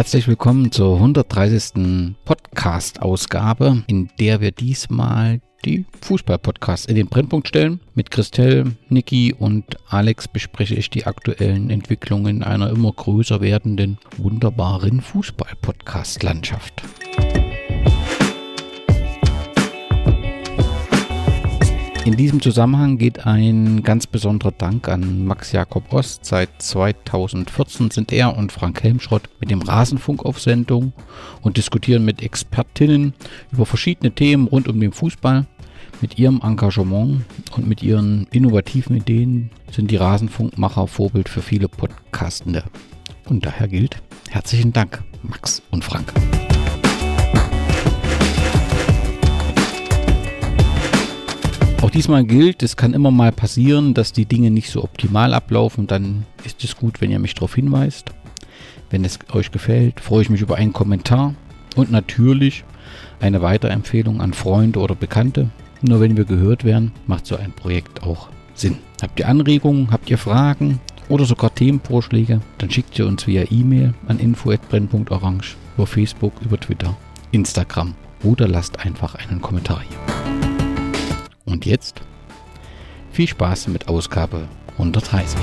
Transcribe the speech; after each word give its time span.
Herzlich 0.00 0.26
willkommen 0.28 0.72
zur 0.72 0.94
130. 0.94 2.14
Podcast-Ausgabe, 2.24 3.84
in 3.86 4.08
der 4.18 4.40
wir 4.40 4.50
diesmal 4.50 5.42
die 5.66 5.84
Fußball-Podcasts 6.00 6.86
in 6.86 6.96
den 6.96 7.08
Brennpunkt 7.08 7.48
stellen. 7.48 7.80
Mit 7.94 8.10
Christelle, 8.10 8.76
Niki 8.88 9.34
und 9.38 9.76
Alex 9.90 10.26
bespreche 10.26 10.74
ich 10.74 10.88
die 10.88 11.04
aktuellen 11.04 11.68
Entwicklungen 11.68 12.42
einer 12.42 12.70
immer 12.70 12.92
größer 12.92 13.42
werdenden, 13.42 13.98
wunderbaren 14.16 15.02
Fußball-Podcast-Landschaft. 15.02 16.82
In 22.06 22.16
diesem 22.16 22.40
Zusammenhang 22.40 22.96
geht 22.96 23.26
ein 23.26 23.82
ganz 23.82 24.06
besonderer 24.06 24.52
Dank 24.52 24.88
an 24.88 25.26
Max 25.26 25.52
Jakob 25.52 25.92
Ost. 25.92 26.24
Seit 26.24 26.48
2014 26.58 27.90
sind 27.90 28.10
er 28.10 28.36
und 28.36 28.52
Frank 28.52 28.82
Helmschrott 28.82 29.28
mit 29.38 29.50
dem 29.50 29.60
Rasenfunk 29.60 30.24
auf 30.24 30.40
Sendung 30.40 30.94
und 31.42 31.58
diskutieren 31.58 32.06
mit 32.06 32.22
Expertinnen 32.22 33.12
über 33.52 33.66
verschiedene 33.66 34.12
Themen 34.12 34.48
rund 34.48 34.66
um 34.66 34.80
den 34.80 34.92
Fußball. 34.92 35.46
Mit 36.00 36.18
ihrem 36.18 36.40
Engagement 36.42 37.26
und 37.54 37.68
mit 37.68 37.82
ihren 37.82 38.26
innovativen 38.30 38.96
Ideen 38.96 39.50
sind 39.70 39.90
die 39.90 39.96
Rasenfunkmacher 39.96 40.86
Vorbild 40.86 41.28
für 41.28 41.42
viele 41.42 41.68
Podcastende. 41.68 42.64
Und 43.28 43.44
daher 43.44 43.68
gilt 43.68 44.02
herzlichen 44.30 44.72
Dank, 44.72 45.02
Max 45.22 45.60
und 45.70 45.84
Frank. 45.84 46.14
Auch 51.82 51.88
diesmal 51.90 52.24
gilt, 52.24 52.62
es 52.62 52.76
kann 52.76 52.92
immer 52.92 53.10
mal 53.10 53.32
passieren, 53.32 53.94
dass 53.94 54.12
die 54.12 54.26
Dinge 54.26 54.50
nicht 54.50 54.70
so 54.70 54.84
optimal 54.84 55.32
ablaufen. 55.32 55.86
Dann 55.86 56.26
ist 56.44 56.62
es 56.62 56.76
gut, 56.76 57.00
wenn 57.00 57.10
ihr 57.10 57.18
mich 57.18 57.34
darauf 57.34 57.54
hinweist. 57.54 58.10
Wenn 58.90 59.04
es 59.04 59.18
euch 59.32 59.50
gefällt, 59.50 60.00
freue 60.00 60.22
ich 60.22 60.30
mich 60.30 60.42
über 60.42 60.56
einen 60.56 60.74
Kommentar 60.74 61.34
und 61.76 61.90
natürlich 61.90 62.64
eine 63.20 63.40
Weiterempfehlung 63.40 64.20
an 64.20 64.34
Freunde 64.34 64.78
oder 64.78 64.94
Bekannte. 64.94 65.48
Nur 65.80 66.00
wenn 66.00 66.18
wir 66.18 66.26
gehört 66.26 66.64
werden, 66.64 66.92
macht 67.06 67.26
so 67.26 67.36
ein 67.36 67.52
Projekt 67.52 68.02
auch 68.02 68.28
Sinn. 68.54 68.76
Habt 69.00 69.18
ihr 69.18 69.28
Anregungen, 69.28 69.90
habt 69.90 70.10
ihr 70.10 70.18
Fragen 70.18 70.80
oder 71.08 71.24
sogar 71.24 71.54
Themenvorschläge, 71.54 72.40
dann 72.58 72.70
schickt 72.70 72.98
ihr 72.98 73.06
uns 73.06 73.26
via 73.26 73.44
E-Mail 73.50 73.94
an 74.06 74.18
info@brenn.orange, 74.18 75.56
über 75.76 75.86
Facebook, 75.86 76.34
über 76.42 76.60
Twitter, 76.60 76.94
Instagram 77.32 77.94
oder 78.22 78.46
lasst 78.46 78.84
einfach 78.84 79.14
einen 79.14 79.40
Kommentar 79.40 79.80
hier. 79.88 80.49
Und 81.50 81.66
jetzt 81.66 82.00
viel 83.10 83.26
Spaß 83.26 83.68
mit 83.68 83.88
Ausgabe 83.88 84.48
130. 84.78 85.38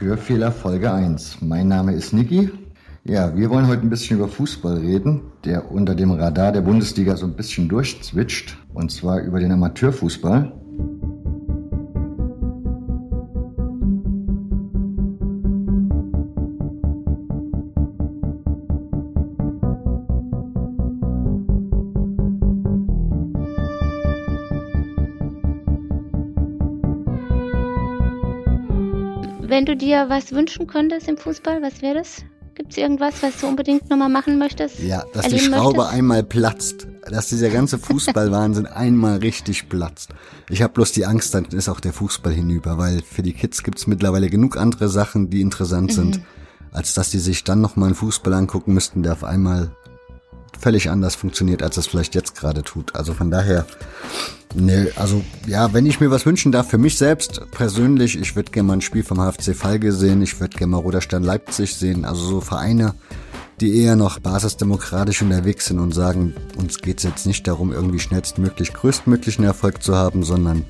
Hörfehler 0.00 0.50
Folge 0.50 0.90
1. 0.90 1.42
Mein 1.42 1.68
Name 1.68 1.92
ist 1.92 2.14
Niki. 2.14 2.48
Ja, 3.04 3.36
wir 3.36 3.50
wollen 3.50 3.66
heute 3.66 3.82
ein 3.82 3.90
bisschen 3.90 4.16
über 4.16 4.28
Fußball 4.28 4.78
reden, 4.78 5.20
der 5.44 5.70
unter 5.70 5.94
dem 5.94 6.10
Radar 6.10 6.52
der 6.52 6.62
Bundesliga 6.62 7.18
so 7.18 7.26
ein 7.26 7.34
bisschen 7.34 7.68
durchzwitscht. 7.68 8.56
Und 8.72 8.90
zwar 8.90 9.20
über 9.20 9.40
den 9.40 9.52
Amateurfußball. 9.52 10.58
Wenn 29.50 29.64
du 29.66 29.74
dir 29.74 30.08
was 30.08 30.30
wünschen 30.30 30.68
könntest 30.68 31.08
im 31.08 31.16
Fußball, 31.16 31.60
was 31.60 31.82
wäre 31.82 31.94
das? 31.94 32.22
Gibt 32.54 32.70
es 32.70 32.78
irgendwas, 32.78 33.20
was 33.20 33.40
du 33.40 33.48
unbedingt 33.48 33.90
nochmal 33.90 34.08
machen 34.08 34.38
möchtest? 34.38 34.78
Ja, 34.78 35.02
dass 35.12 35.26
die 35.26 35.40
Schraube 35.40 35.78
möchtest? 35.78 35.98
einmal 35.98 36.22
platzt. 36.22 36.86
Dass 37.10 37.30
dieser 37.30 37.50
ganze 37.50 37.76
Fußballwahnsinn 37.80 38.66
einmal 38.66 39.18
richtig 39.18 39.68
platzt. 39.68 40.10
Ich 40.50 40.62
habe 40.62 40.72
bloß 40.74 40.92
die 40.92 41.04
Angst, 41.04 41.34
dann 41.34 41.46
ist 41.46 41.68
auch 41.68 41.80
der 41.80 41.92
Fußball 41.92 42.32
hinüber, 42.32 42.78
weil 42.78 43.02
für 43.02 43.22
die 43.22 43.32
Kids 43.32 43.64
gibt 43.64 43.78
es 43.78 43.88
mittlerweile 43.88 44.30
genug 44.30 44.56
andere 44.56 44.88
Sachen, 44.88 45.30
die 45.30 45.40
interessant 45.40 45.90
mhm. 45.90 45.94
sind, 45.94 46.20
als 46.70 46.94
dass 46.94 47.10
die 47.10 47.18
sich 47.18 47.42
dann 47.42 47.60
nochmal 47.60 47.88
einen 47.88 47.96
Fußball 47.96 48.32
angucken 48.34 48.72
müssten, 48.72 49.02
der 49.02 49.14
auf 49.14 49.24
einmal 49.24 49.74
völlig 50.60 50.90
anders 50.90 51.14
funktioniert, 51.14 51.62
als 51.62 51.76
es 51.76 51.86
vielleicht 51.86 52.14
jetzt 52.14 52.36
gerade 52.36 52.62
tut. 52.62 52.94
Also 52.94 53.14
von 53.14 53.30
daher, 53.30 53.66
ne, 54.54 54.90
also 54.96 55.24
ja, 55.46 55.72
wenn 55.72 55.86
ich 55.86 56.00
mir 56.00 56.10
was 56.10 56.26
wünschen 56.26 56.52
darf, 56.52 56.68
für 56.68 56.78
mich 56.78 56.98
selbst 56.98 57.40
persönlich, 57.50 58.18
ich 58.18 58.36
würde 58.36 58.52
gerne 58.52 58.68
mal 58.68 58.74
ein 58.74 58.80
Spiel 58.80 59.02
vom 59.02 59.18
HFC 59.18 59.54
Falke 59.54 59.92
sehen, 59.92 60.22
ich 60.22 60.38
würde 60.40 60.56
gerne 60.56 60.72
mal 60.72 60.78
Roter 60.78 61.00
Stern 61.00 61.22
Leipzig 61.22 61.74
sehen, 61.74 62.04
also 62.04 62.24
so 62.24 62.40
Vereine, 62.40 62.94
die 63.60 63.82
eher 63.82 63.96
noch 63.96 64.18
basisdemokratisch 64.18 65.22
unterwegs 65.22 65.66
sind 65.66 65.78
und 65.78 65.92
sagen, 65.92 66.34
uns 66.56 66.78
geht 66.78 66.98
es 66.98 67.04
jetzt 67.04 67.26
nicht 67.26 67.46
darum, 67.46 67.72
irgendwie 67.72 67.98
schnellstmöglich 67.98 68.72
größtmöglichen 68.72 69.44
Erfolg 69.44 69.82
zu 69.82 69.96
haben, 69.96 70.22
sondern 70.22 70.64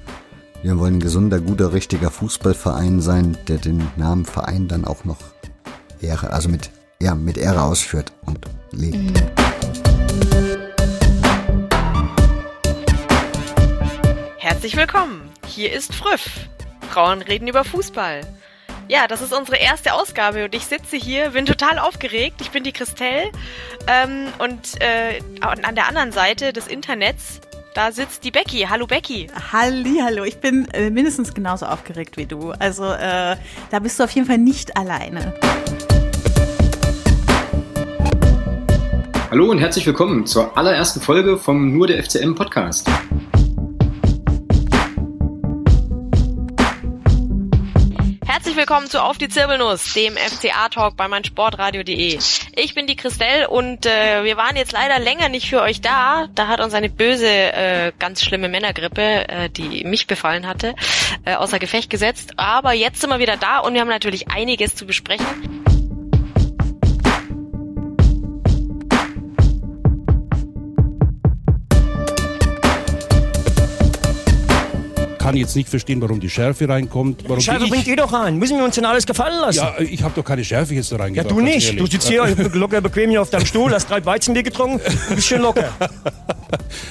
wir 0.62 0.78
wollen 0.78 0.96
ein 0.96 1.00
gesunder, 1.00 1.40
guter, 1.40 1.72
richtiger 1.72 2.10
Fußballverein 2.10 3.00
sein, 3.00 3.38
der 3.48 3.58
den 3.58 3.86
Namen 3.96 4.24
Verein 4.24 4.68
dann 4.68 4.84
auch 4.84 5.04
noch 5.04 5.18
Ehre, 6.02 6.32
also 6.32 6.48
mit, 6.48 6.70
ja, 7.02 7.14
mit 7.14 7.38
Ehre 7.38 7.62
ausführt 7.62 8.12
und 8.26 8.44
lebt. 8.72 8.96
Mhm. 8.96 9.14
Herzlich 14.38 14.76
willkommen. 14.76 15.30
Hier 15.46 15.72
ist 15.72 15.94
Früff. 15.94 16.28
Frauen 16.90 17.22
reden 17.22 17.48
über 17.48 17.64
Fußball. 17.64 18.20
Ja, 18.88 19.06
das 19.06 19.22
ist 19.22 19.32
unsere 19.32 19.56
erste 19.56 19.94
Ausgabe 19.94 20.44
und 20.44 20.54
ich 20.54 20.66
sitze 20.66 20.96
hier, 20.96 21.30
bin 21.30 21.46
total 21.46 21.78
aufgeregt. 21.78 22.40
Ich 22.40 22.50
bin 22.50 22.64
die 22.64 22.72
Christelle 22.72 23.30
ähm, 23.86 24.26
und 24.38 24.80
äh, 24.80 25.20
an 25.40 25.74
der 25.76 25.86
anderen 25.86 26.10
Seite 26.10 26.52
des 26.52 26.66
Internets, 26.66 27.40
da 27.74 27.92
sitzt 27.92 28.24
die 28.24 28.32
Becky. 28.32 28.66
Hallo 28.68 28.86
Becky. 28.86 29.28
Halli, 29.52 30.00
hallo. 30.02 30.24
Ich 30.24 30.38
bin 30.38 30.68
äh, 30.72 30.90
mindestens 30.90 31.32
genauso 31.32 31.66
aufgeregt 31.66 32.16
wie 32.16 32.26
du. 32.26 32.50
Also 32.58 32.84
äh, 32.84 33.36
da 33.70 33.78
bist 33.78 34.00
du 34.00 34.04
auf 34.04 34.10
jeden 34.10 34.26
Fall 34.26 34.38
nicht 34.38 34.76
alleine. 34.76 35.34
Hallo 39.30 39.48
und 39.48 39.60
herzlich 39.60 39.86
willkommen 39.86 40.26
zur 40.26 40.58
allerersten 40.58 41.00
Folge 41.00 41.36
vom 41.36 41.72
Nur 41.72 41.86
der 41.86 42.02
FCM 42.02 42.34
Podcast. 42.34 42.90
Herzlich 48.26 48.56
willkommen 48.56 48.88
zu 48.88 49.00
Auf 49.00 49.18
die 49.18 49.28
Zirbelnuss, 49.28 49.94
dem 49.94 50.16
FCA-Talk 50.16 50.96
bei 50.96 51.06
meinsportradio.de. 51.06 52.18
Ich 52.56 52.74
bin 52.74 52.88
die 52.88 52.96
Christelle 52.96 53.48
und 53.48 53.86
äh, 53.86 54.24
wir 54.24 54.36
waren 54.36 54.56
jetzt 54.56 54.72
leider 54.72 54.98
länger 54.98 55.28
nicht 55.28 55.48
für 55.48 55.62
euch 55.62 55.80
da. 55.80 56.26
Da 56.34 56.48
hat 56.48 56.60
uns 56.60 56.74
eine 56.74 56.88
böse, 56.88 57.28
äh, 57.28 57.92
ganz 58.00 58.24
schlimme 58.24 58.48
Männergrippe, 58.48 59.28
äh, 59.28 59.48
die 59.48 59.84
mich 59.84 60.08
befallen 60.08 60.48
hatte, 60.48 60.74
äh, 61.24 61.36
außer 61.36 61.60
Gefecht 61.60 61.88
gesetzt. 61.88 62.32
Aber 62.36 62.72
jetzt 62.72 63.00
sind 63.00 63.10
wir 63.10 63.20
wieder 63.20 63.36
da 63.36 63.60
und 63.60 63.74
wir 63.74 63.80
haben 63.80 63.86
natürlich 63.86 64.28
einiges 64.28 64.74
zu 64.74 64.86
besprechen. 64.86 65.69
Kann 75.30 75.36
jetzt 75.36 75.54
nicht 75.54 75.68
verstehen, 75.68 76.02
warum 76.02 76.18
die 76.18 76.28
Schärfe 76.28 76.68
reinkommt. 76.68 77.22
Warum 77.28 77.40
Schärfe 77.40 77.68
bringt 77.68 77.86
ihr 77.86 77.96
doch 77.96 78.12
rein. 78.12 78.36
Müssen 78.36 78.56
wir 78.56 78.64
uns 78.64 78.74
denn 78.74 78.84
alles 78.84 79.06
gefallen 79.06 79.40
lassen? 79.40 79.58
Ja, 79.58 79.74
ich 79.78 80.02
habe 80.02 80.12
doch 80.16 80.24
keine 80.24 80.44
Schärfe 80.44 80.74
jetzt 80.74 80.90
da 80.90 80.96
reingebracht. 80.96 81.30
Ja, 81.30 81.36
du 81.36 81.40
nicht. 81.40 81.78
Du 81.78 81.86
sitzt 81.86 82.08
hier 82.08 82.26
locker 82.52 82.80
bequem 82.80 83.10
hier 83.10 83.22
auf 83.22 83.30
deinem 83.30 83.46
Stuhl, 83.46 83.72
hast 83.72 83.88
drei 83.88 84.04
Weizenbier 84.04 84.42
getrunken, 84.42 84.80
du 85.08 85.14
bist 85.14 85.28
schön 85.28 85.42
locker. 85.42 85.70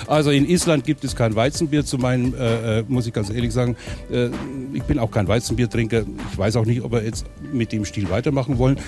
Also 0.08 0.32
in 0.32 0.50
Island 0.50 0.86
gibt 0.86 1.04
es 1.04 1.16
kein 1.16 1.36
Weizenbier 1.36 1.86
zu 1.86 1.98
meinem, 1.98 2.34
äh, 2.34 2.80
äh, 2.80 2.84
muss 2.88 3.06
ich 3.06 3.14
ganz 3.14 3.30
ehrlich 3.30 3.54
sagen. 3.54 3.76
Äh, 4.12 4.30
ich 4.74 4.84
bin 4.84 4.98
auch 4.98 5.12
kein 5.12 5.28
Weizenbiertrinker. 5.28 6.04
Ich 6.32 6.38
weiß 6.38 6.56
auch 6.56 6.66
nicht, 6.66 6.82
ob 6.82 6.94
wir 6.94 7.04
jetzt 7.04 7.26
mit 7.52 7.72
dem 7.72 7.86
Stil 7.86 8.10
weitermachen 8.10 8.58
wollen. 8.58 8.80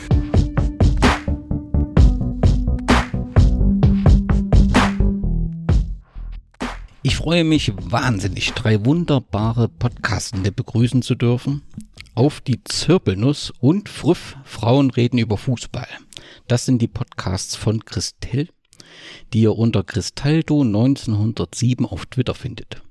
Ich 7.04 7.16
freue 7.16 7.44
mich 7.44 7.74
wahnsinnig, 7.76 8.52
drei 8.54 8.86
wunderbare 8.86 9.70
Podcastende 9.70 10.52
begrüßen 10.52 11.02
zu 11.02 11.16
dürfen. 11.16 11.64
Auf 12.14 12.42
die 12.42 12.64
Zirpelnuss 12.64 13.52
und 13.60 13.90
Früff 13.90 14.36
Frauen 14.44 14.92
reden 14.92 15.18
über 15.18 15.38
Fußball. 15.38 15.88
Das 16.48 16.66
sind 16.66 16.80
die 16.80 16.88
Podcasts 16.88 17.56
von 17.56 17.84
Christelle, 17.86 18.50
die 19.34 19.42
ihr 19.42 19.58
unter 19.58 19.84
Cristaldo 19.84 20.62
1907 20.62 21.88
auf 21.88 22.06
Twitter 22.06 22.36
findet. 22.36 22.84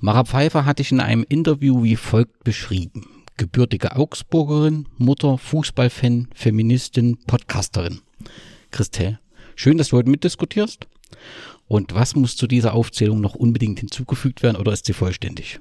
Mara 0.00 0.24
Pfeiffer 0.24 0.64
hatte 0.64 0.82
ich 0.82 0.90
in 0.90 0.98
einem 0.98 1.24
Interview 1.28 1.84
wie 1.84 1.94
folgt 1.94 2.42
beschrieben. 2.42 3.24
Gebürtige 3.36 3.94
Augsburgerin, 3.94 4.88
Mutter, 4.96 5.38
Fußballfan, 5.38 6.26
Feministin, 6.34 7.18
Podcasterin. 7.28 8.00
Christel, 8.72 9.20
schön, 9.54 9.78
dass 9.78 9.90
du 9.90 9.96
heute 9.96 10.10
mitdiskutierst. 10.10 10.88
Und 11.68 11.94
was 11.94 12.16
muss 12.16 12.36
zu 12.36 12.46
dieser 12.46 12.74
Aufzählung 12.74 13.20
noch 13.20 13.34
unbedingt 13.34 13.78
hinzugefügt 13.78 14.42
werden 14.42 14.56
oder 14.56 14.72
ist 14.72 14.86
sie 14.86 14.94
vollständig? 14.94 15.60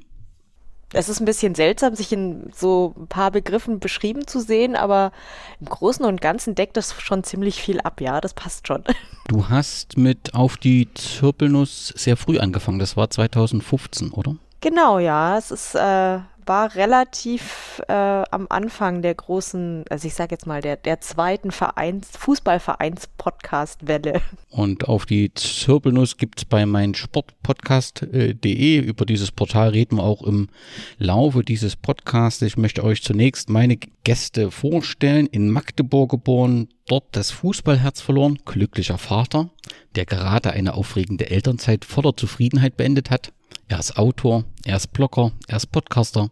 Es 0.93 1.09
ist 1.09 1.19
ein 1.19 1.25
bisschen 1.25 1.53
seltsam, 1.53 1.95
sich 1.95 2.13
in 2.13 2.49
so 2.55 2.95
ein 2.97 3.07
paar 3.07 3.29
Begriffen 3.29 3.79
beschrieben 3.79 4.25
zu 4.25 4.39
sehen, 4.39 4.77
aber 4.77 5.11
im 5.59 5.67
Großen 5.67 6.05
und 6.05 6.21
Ganzen 6.21 6.55
deckt 6.55 6.77
das 6.77 6.95
schon 7.01 7.25
ziemlich 7.25 7.61
viel 7.61 7.81
ab, 7.81 7.99
ja, 7.99 8.21
das 8.21 8.33
passt 8.33 8.67
schon. 8.67 8.83
Du 9.27 9.49
hast 9.49 9.97
mit 9.97 10.33
Auf 10.33 10.55
die 10.55 10.87
Zirbelnuss 10.93 11.93
sehr 11.97 12.15
früh 12.15 12.39
angefangen, 12.39 12.79
das 12.79 12.95
war 12.95 13.09
2015, 13.09 14.11
oder? 14.11 14.37
Genau, 14.61 14.99
ja, 14.99 15.37
es 15.37 15.51
ist 15.51 15.75
äh, 15.75 16.19
war 16.47 16.73
relativ 16.75 17.81
äh, 17.87 17.93
am 17.93 18.45
Anfang 18.49 19.01
der 19.01 19.15
großen, 19.15 19.85
also 19.89 20.07
ich 20.07 20.13
sage 20.13 20.35
jetzt 20.35 20.45
mal, 20.47 20.61
der, 20.61 20.77
der 20.77 21.01
zweiten 21.01 21.51
Vereins, 21.51 22.11
Fußballvereins-Podcast-Welle. 22.17 24.21
Und 24.49 24.87
auf 24.87 25.05
die 25.05 25.33
Zirbelnuss 25.33 26.15
gibt 26.17 26.39
es 26.39 26.45
bei 26.45 26.65
meinsportpodcast.de. 26.65 28.79
Über 28.79 29.05
dieses 29.05 29.31
Portal 29.31 29.69
reden 29.69 29.97
wir 29.97 30.03
auch 30.03 30.23
im 30.23 30.49
Laufe 30.97 31.43
dieses 31.43 31.75
Podcasts. 31.75 32.41
Ich 32.41 32.57
möchte 32.57 32.83
euch 32.83 33.03
zunächst 33.03 33.49
meine 33.49 33.77
Gäste 34.03 34.51
vorstellen. 34.51 35.27
In 35.27 35.49
Magdeburg 35.49 36.11
geboren, 36.11 36.69
dort 36.87 37.03
das 37.11 37.31
Fußballherz 37.31 38.01
verloren, 38.01 38.39
glücklicher 38.45 38.97
Vater, 38.97 39.49
der 39.95 40.05
gerade 40.05 40.51
eine 40.51 40.73
aufregende 40.73 41.29
Elternzeit 41.29 41.85
voller 41.85 42.15
Zufriedenheit 42.15 42.77
beendet 42.77 43.11
hat. 43.11 43.33
Er 43.69 43.79
ist 43.79 43.97
Autor, 43.97 44.45
er 44.63 44.77
ist 44.77 44.93
Blogger, 44.93 45.33
er 45.49 45.57
ist 45.57 45.73
Podcaster 45.73 46.29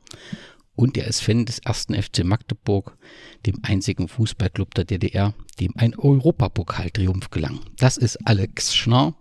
und 0.78 0.98
er 0.98 1.06
ist 1.06 1.22
Fan 1.22 1.46
des 1.46 1.60
ersten 1.60 1.94
FC 1.94 2.24
Magdeburg, 2.24 2.98
dem 3.46 3.60
einzigen 3.62 4.08
Fußballclub 4.08 4.74
der 4.74 4.86
DDR, 4.86 5.34
dem 5.60 5.74
ein 5.76 5.96
Europapokaltriumph 5.96 7.32
gelang. 7.32 7.60
Das 7.78 7.98
ist 7.98 8.26
Alex 8.26 8.74
Schnarr, 8.74 9.16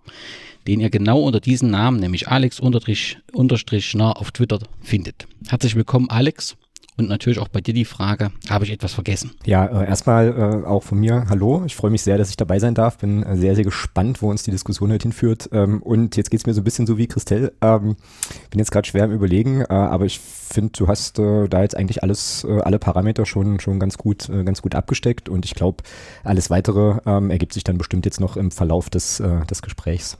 den 0.69 0.79
ihr 0.79 0.91
genau 0.91 1.23
unter 1.23 1.41
diesem 1.41 1.71
Namen, 1.71 1.99
nämlich 1.99 2.29
Alex 2.29 2.61
unterstrich 2.61 3.17
Schnarr 3.81 4.21
auf 4.21 4.31
Twitter 4.31 4.61
findet. 4.81 5.27
Herzlich 5.49 5.75
willkommen, 5.75 6.09
Alex. 6.09 6.57
Und 6.97 7.09
natürlich 7.09 7.41
auch 7.41 7.49
bei 7.49 7.61
dir 7.61 7.75
die 7.75 7.85
Frage, 7.85 8.31
habe 8.49 8.65
ich 8.65 8.71
etwas 8.71 8.93
vergessen? 8.93 9.33
Ja, 9.45 9.67
äh, 9.67 9.89
erstmal 9.89 10.29
äh, 10.29 10.67
auch 10.67 10.85
von 10.85 11.01
mir, 11.01 11.27
hallo. 11.29 11.65
Ich 11.67 11.75
freue 11.75 11.91
mich 11.91 12.03
sehr, 12.03 12.19
dass 12.19 12.31
ich 12.31 12.37
dabei 12.37 12.61
sein 12.61 12.75
darf. 12.75 12.99
Bin 12.99 13.25
äh, 13.25 13.37
sehr, 13.37 13.57
sehr 13.57 13.65
gespannt, 13.65 14.23
wo 14.23 14.31
uns 14.31 14.45
die 14.45 14.53
Diskussion 14.53 14.93
heute 14.93 15.03
hinführt. 15.03 15.49
Ähm, 15.53 15.83
und 15.83 16.17
jetzt 16.17 16.31
geht 16.31 16.39
es 16.39 16.47
mir 16.47 16.55
so 16.55 16.61
ein 16.61 16.65
bisschen 16.65 16.87
so 16.87 16.97
wie 16.97 17.09
Christelle. 17.09 17.53
Ähm, 17.61 17.97
bin 18.51 18.61
jetzt 18.61 18.71
gerade 18.71 18.87
schwer 18.87 19.07
im 19.07 19.11
Überlegen, 19.11 19.63
äh, 19.63 19.67
aber 19.71 20.05
ich 20.05 20.21
finde, 20.21 20.71
du 20.79 20.87
hast 20.87 21.19
äh, 21.19 21.49
da 21.49 21.63
jetzt 21.63 21.77
eigentlich 21.77 22.05
alles, 22.05 22.45
äh, 22.49 22.61
alle 22.61 22.79
Parameter 22.79 23.27
schon, 23.27 23.59
schon 23.59 23.81
ganz 23.81 23.99
gut, 23.99 24.31
ganz 24.45 24.63
gut 24.63 24.77
abgesteckt. 24.77 25.29
Und 25.29 25.45
ich 25.45 25.55
glaube, 25.55 25.83
alles 26.23 26.49
weitere 26.49 27.01
ähm, 27.07 27.31
ergibt 27.31 27.55
sich 27.55 27.65
dann 27.65 27.77
bestimmt 27.77 28.05
jetzt 28.05 28.21
noch 28.21 28.37
im 28.37 28.51
Verlauf 28.53 28.89
des, 28.89 29.23
des 29.51 29.63
Gesprächs. 29.63 30.19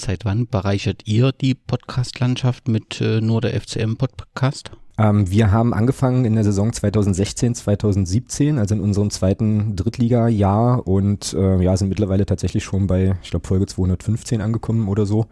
Seit 0.00 0.24
wann 0.24 0.46
bereichert 0.46 1.02
ihr 1.06 1.32
die 1.32 1.54
Podcast-Landschaft 1.54 2.68
mit 2.68 3.00
nur 3.00 3.40
der 3.40 3.60
FCM-Podcast? 3.60 4.70
Ähm, 4.98 5.30
wir 5.30 5.50
haben 5.50 5.72
angefangen 5.72 6.24
in 6.24 6.34
der 6.34 6.44
Saison 6.44 6.72
2016, 6.72 7.54
2017, 7.54 8.58
also 8.58 8.74
in 8.74 8.80
unserem 8.80 9.10
zweiten 9.10 9.74
Drittliga-Jahr 9.74 10.86
und 10.86 11.32
äh, 11.32 11.62
ja, 11.62 11.76
sind 11.76 11.88
mittlerweile 11.88 12.26
tatsächlich 12.26 12.64
schon 12.64 12.86
bei, 12.86 13.16
ich 13.22 13.30
glaube, 13.30 13.46
Folge 13.46 13.66
215 13.66 14.40
angekommen 14.40 14.88
oder 14.88 15.06
so. 15.06 15.26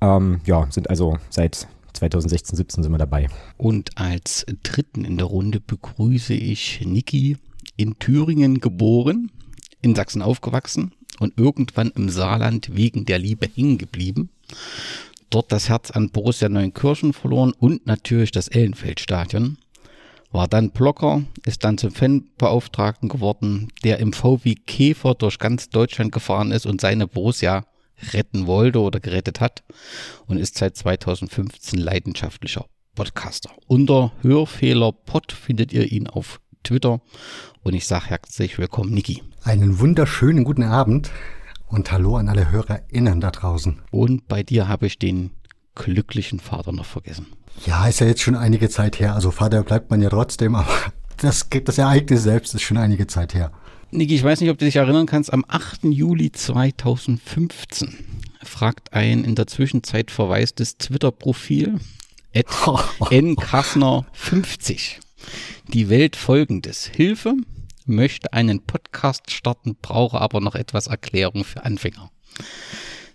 Ähm, 0.00 0.40
ja, 0.46 0.66
sind 0.70 0.90
also 0.90 1.18
seit 1.28 1.66
2016, 1.94 2.56
17 2.56 2.82
sind 2.82 2.92
wir 2.92 2.98
dabei. 2.98 3.28
Und 3.56 3.98
als 3.98 4.46
dritten 4.62 5.04
in 5.04 5.16
der 5.16 5.26
Runde 5.26 5.60
begrüße 5.60 6.34
ich 6.34 6.84
Niki, 6.84 7.36
in 7.76 7.98
Thüringen 7.98 8.60
geboren, 8.60 9.30
in 9.82 9.94
Sachsen 9.94 10.22
aufgewachsen 10.22 10.92
und 11.18 11.36
irgendwann 11.36 11.90
im 11.96 12.08
Saarland 12.08 12.74
wegen 12.74 13.04
der 13.04 13.18
Liebe 13.18 13.48
hängen 13.52 13.78
geblieben 13.78 14.30
dort 15.30 15.52
das 15.52 15.68
Herz 15.68 15.90
an 15.90 16.10
Borussia 16.10 16.48
Neunkirchen 16.48 17.12
verloren 17.12 17.52
und 17.58 17.86
natürlich 17.86 18.30
das 18.30 18.48
Ellenfeldstadion. 18.48 19.58
War 20.32 20.48
dann 20.48 20.70
Blocker, 20.70 21.22
ist 21.44 21.62
dann 21.62 21.78
zum 21.78 21.92
Fanbeauftragten 21.92 23.08
geworden, 23.08 23.68
der 23.84 24.00
im 24.00 24.12
VW 24.12 24.54
Käfer 24.54 25.14
durch 25.14 25.38
ganz 25.38 25.68
Deutschland 25.68 26.10
gefahren 26.10 26.50
ist 26.50 26.66
und 26.66 26.80
seine 26.80 27.06
Borussia 27.06 27.64
retten 28.12 28.46
wollte 28.46 28.80
oder 28.80 29.00
gerettet 29.00 29.40
hat 29.40 29.62
und 30.26 30.38
ist 30.38 30.58
seit 30.58 30.76
2015 30.76 31.78
leidenschaftlicher 31.78 32.66
Podcaster. 32.94 33.50
Unter 33.66 34.12
Hörfehler 34.22 34.92
Pod 34.92 35.32
findet 35.32 35.72
ihr 35.72 35.90
ihn 35.90 36.08
auf 36.08 36.40
Twitter 36.64 37.00
und 37.62 37.74
ich 37.74 37.86
sage 37.86 38.06
herzlich 38.06 38.58
willkommen, 38.58 38.92
Niki. 38.92 39.22
Einen 39.42 39.78
wunderschönen 39.78 40.44
guten 40.44 40.62
Abend. 40.64 41.10
Und 41.66 41.90
hallo 41.90 42.16
an 42.16 42.28
alle 42.28 42.50
HörerInnen 42.50 43.20
da 43.20 43.30
draußen. 43.30 43.80
Und 43.90 44.28
bei 44.28 44.42
dir 44.42 44.68
habe 44.68 44.86
ich 44.86 44.98
den 44.98 45.30
glücklichen 45.74 46.40
Vater 46.40 46.72
noch 46.72 46.84
vergessen. 46.84 47.26
Ja, 47.66 47.86
ist 47.86 48.00
ja 48.00 48.06
jetzt 48.06 48.22
schon 48.22 48.36
einige 48.36 48.68
Zeit 48.68 49.00
her. 49.00 49.14
Also 49.14 49.30
Vater 49.30 49.62
bleibt 49.62 49.90
man 49.90 50.02
ja 50.02 50.10
trotzdem, 50.10 50.54
aber 50.60 50.68
das, 51.16 51.48
das 51.64 51.78
Ereignis 51.78 52.22
selbst 52.22 52.54
ist 52.54 52.62
schon 52.62 52.76
einige 52.76 53.06
Zeit 53.06 53.34
her. 53.34 53.50
Niki, 53.90 54.14
ich 54.14 54.24
weiß 54.24 54.40
nicht, 54.40 54.50
ob 54.50 54.58
du 54.58 54.64
dich 54.64 54.76
erinnern 54.76 55.06
kannst, 55.06 55.32
am 55.32 55.44
8. 55.46 55.84
Juli 55.84 56.32
2015 56.32 57.94
fragt 58.42 58.92
ein 58.92 59.24
in 59.24 59.36
der 59.36 59.46
Zwischenzeit 59.46 60.10
verwaistes 60.10 60.78
Twitter-Profil 60.78 61.78
nkassner50 62.34 64.98
die 65.68 65.88
Welt 65.88 66.16
folgendes. 66.16 66.86
Hilfe, 66.86 67.34
möchte 67.84 68.32
einen 68.32 68.60
Podcast 68.60 69.30
starten, 69.30 69.76
brauche 69.80 70.20
aber 70.20 70.40
noch 70.40 70.54
etwas 70.54 70.86
Erklärung 70.86 71.44
für 71.44 71.64
Anfänger. 71.64 72.10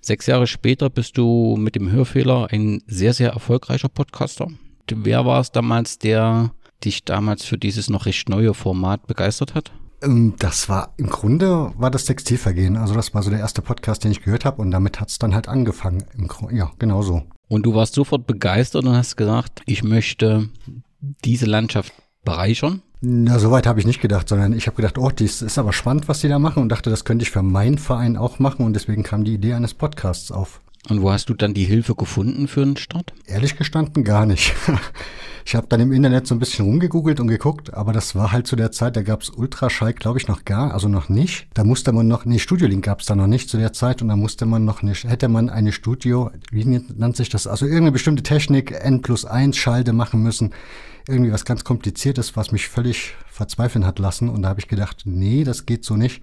Sechs 0.01 0.27
Jahre 0.27 0.48
später 0.48 0.89
bist 0.89 1.18
du 1.18 1.57
mit 1.57 1.75
dem 1.75 1.92
Hörfehler 1.92 2.48
ein 2.51 2.81
sehr, 2.88 3.13
sehr 3.13 3.31
erfolgreicher 3.31 3.89
Podcaster. 3.89 4.48
Wer 4.89 5.25
war 5.25 5.42
es 5.42 5.51
damals, 5.51 6.00
der 6.00 6.51
dich 6.83 7.04
damals 7.04 7.44
für 7.44 7.57
dieses 7.57 7.89
noch 7.89 8.06
recht 8.06 8.30
neue 8.30 8.54
Format 8.54 9.06
begeistert 9.07 9.56
hat? 9.56 9.71
Ähm, 10.01 10.36
das 10.39 10.69
war 10.69 10.94
im 10.98 11.10
Grunde 11.10 11.74
war 11.77 11.92
das 11.92 12.06
Textilvergehen. 12.06 12.77
Also 12.77 12.94
das 12.94 13.13
war 13.13 13.21
so 13.21 13.30
der 13.30 13.39
erste 13.39 13.62
Podcast, 13.62 14.04
den 14.04 14.12
ich 14.12 14.24
gehört 14.24 14.45
habe 14.45 14.62
und 14.62 14.71
damit 14.71 15.00
hat 15.00 15.10
es 15.10 15.19
dann 15.19 15.35
halt 15.35 15.47
angefangen. 15.47 16.06
ja, 16.52 16.71
genau 16.80 17.02
so. 17.02 17.23
Und 17.47 17.66
du 17.66 17.73
warst 17.73 17.95
sofort 17.95 18.26
begeistert 18.28 18.85
und 18.85 18.95
hast 18.95 19.18
gesagt, 19.18 19.61
ich 19.66 19.83
möchte 19.83 20.49
diese 21.02 21.45
Landschaft 21.45 21.94
bereichern? 22.23 22.81
Na, 23.01 23.39
soweit 23.39 23.65
habe 23.65 23.79
ich 23.79 23.85
nicht 23.85 24.01
gedacht, 24.01 24.27
sondern 24.27 24.51
ich 24.51 24.68
habe 24.68 24.75
gedacht, 24.75 24.97
oh, 24.97 25.09
das 25.09 25.41
ist 25.41 25.57
aber 25.57 25.71
spannend, 25.71 26.09
was 26.09 26.19
die 26.19 26.27
da 26.27 26.37
machen 26.37 26.61
und 26.61 26.69
dachte, 26.69 26.89
das 26.89 27.06
könnte 27.06 27.23
ich 27.23 27.31
für 27.31 27.41
meinen 27.41 27.77
Verein 27.77 28.18
auch 28.18 28.39
machen 28.39 28.65
und 28.65 28.73
deswegen 28.73 29.03
kam 29.03 29.23
die 29.23 29.35
Idee 29.35 29.53
eines 29.53 29.73
Podcasts 29.73 30.31
auf. 30.31 30.59
Und 30.89 31.01
wo 31.01 31.11
hast 31.11 31.29
du 31.29 31.33
dann 31.33 31.53
die 31.53 31.63
Hilfe 31.63 31.95
gefunden 31.95 32.47
für 32.47 32.61
einen 32.61 32.77
Start? 32.77 33.13
Ehrlich 33.25 33.57
gestanden 33.57 34.03
gar 34.03 34.25
nicht. 34.25 34.53
Ich 35.45 35.56
habe 35.56 35.65
dann 35.68 35.79
im 35.79 35.91
Internet 35.91 36.27
so 36.27 36.35
ein 36.35 36.39
bisschen 36.39 36.63
rumgegoogelt 36.65 37.19
und 37.19 37.27
geguckt, 37.27 37.73
aber 37.73 37.91
das 37.91 38.13
war 38.13 38.31
halt 38.31 38.45
zu 38.45 38.56
der 38.56 38.71
Zeit, 38.71 38.95
da 38.95 39.01
gab's 39.01 39.31
Ultraschall, 39.31 39.94
glaube 39.94 40.19
ich, 40.19 40.27
noch 40.27 40.45
gar, 40.45 40.75
also 40.75 40.87
noch 40.87 41.09
nicht. 41.09 41.47
Da 41.56 41.63
musste 41.63 41.91
man 41.91 42.07
noch, 42.07 42.23
nee, 42.23 42.37
Studiolink 42.37 42.85
gab's 42.85 43.07
da 43.07 43.15
noch 43.15 43.25
nicht 43.25 43.49
zu 43.49 43.57
der 43.57 43.73
Zeit 43.73 44.03
und 44.03 44.09
da 44.09 44.15
musste 44.15 44.45
man 44.45 44.63
noch 44.63 44.83
nicht, 44.83 45.06
hätte 45.06 45.27
man 45.27 45.49
eine 45.49 45.71
Studio, 45.71 46.29
wie 46.51 46.65
nennt 46.65 47.15
sich 47.15 47.29
das, 47.29 47.47
also 47.47 47.65
irgendeine 47.65 47.94
bestimmte 47.94 48.21
Technik, 48.21 48.73
N 48.79 49.01
plus 49.01 49.25
1 49.25 49.57
Schalde 49.57 49.91
machen 49.91 50.21
müssen 50.21 50.51
irgendwie 51.09 51.31
was 51.31 51.45
ganz 51.45 51.63
Kompliziertes, 51.63 52.35
was 52.35 52.51
mich 52.51 52.68
völlig 52.68 53.16
verzweifeln 53.30 53.85
hat 53.85 53.99
lassen. 53.99 54.30
Und 54.30 54.44
da 54.44 54.49
habe 54.49 54.59
ich 54.59 54.68
gedacht, 54.68 55.04
nee, 55.06 55.44
das 55.44 55.66
geht 55.66 55.83
so 55.83 55.95
nicht. 55.95 56.21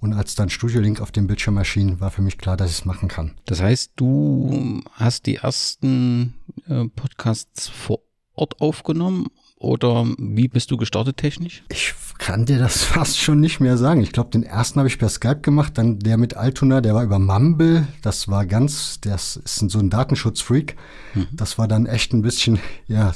Und 0.00 0.14
als 0.14 0.34
dann 0.34 0.50
Studio 0.50 0.80
Link 0.80 1.00
auf 1.00 1.12
dem 1.12 1.28
Bildschirm 1.28 1.56
erschien, 1.56 2.00
war 2.00 2.10
für 2.10 2.22
mich 2.22 2.36
klar, 2.36 2.56
dass 2.56 2.70
ich 2.70 2.78
es 2.78 2.84
machen 2.84 3.08
kann. 3.08 3.34
Das 3.44 3.62
heißt, 3.62 3.92
du 3.96 4.82
hast 4.94 5.26
die 5.26 5.36
ersten 5.36 6.34
äh, 6.66 6.86
Podcasts 6.88 7.68
vor 7.68 8.00
Ort 8.34 8.60
aufgenommen 8.60 9.28
oder 9.56 10.06
wie 10.18 10.48
bist 10.48 10.72
du 10.72 10.76
gestartet 10.76 11.18
technisch? 11.18 11.62
Ich 11.68 11.94
kann 12.18 12.46
dir 12.46 12.58
das 12.58 12.82
fast 12.82 13.18
schon 13.18 13.38
nicht 13.38 13.60
mehr 13.60 13.76
sagen. 13.76 14.00
Ich 14.00 14.10
glaube, 14.10 14.30
den 14.30 14.42
ersten 14.42 14.80
habe 14.80 14.88
ich 14.88 14.98
per 14.98 15.08
Skype 15.08 15.40
gemacht, 15.40 15.78
dann 15.78 16.00
der 16.00 16.16
mit 16.16 16.34
Altona, 16.34 16.80
der 16.80 16.94
war 16.94 17.04
über 17.04 17.20
Mumble. 17.20 17.86
Das 18.02 18.26
war 18.26 18.44
ganz, 18.44 18.98
das 19.02 19.36
ist 19.36 19.70
so 19.70 19.78
ein 19.78 19.90
Datenschutzfreak. 19.90 20.76
Mhm. 21.14 21.28
Das 21.32 21.58
war 21.58 21.68
dann 21.68 21.86
echt 21.86 22.12
ein 22.12 22.22
bisschen, 22.22 22.58
ja, 22.88 23.12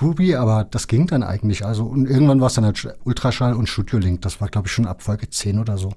Ruby, 0.00 0.34
aber 0.34 0.64
das 0.64 0.86
ging 0.86 1.06
dann 1.06 1.22
eigentlich. 1.22 1.64
Also 1.64 1.84
und 1.84 2.06
irgendwann 2.06 2.40
war 2.40 2.48
es 2.48 2.54
dann 2.54 2.64
halt 2.64 2.86
Ultraschall 3.04 3.54
und 3.54 3.68
Studio 3.68 3.98
Link. 3.98 4.22
Das 4.22 4.40
war, 4.40 4.48
glaube 4.48 4.68
ich, 4.68 4.72
schon 4.72 4.86
ab 4.86 5.02
Folge 5.02 5.28
10 5.28 5.58
oder 5.58 5.78
so. 5.78 5.92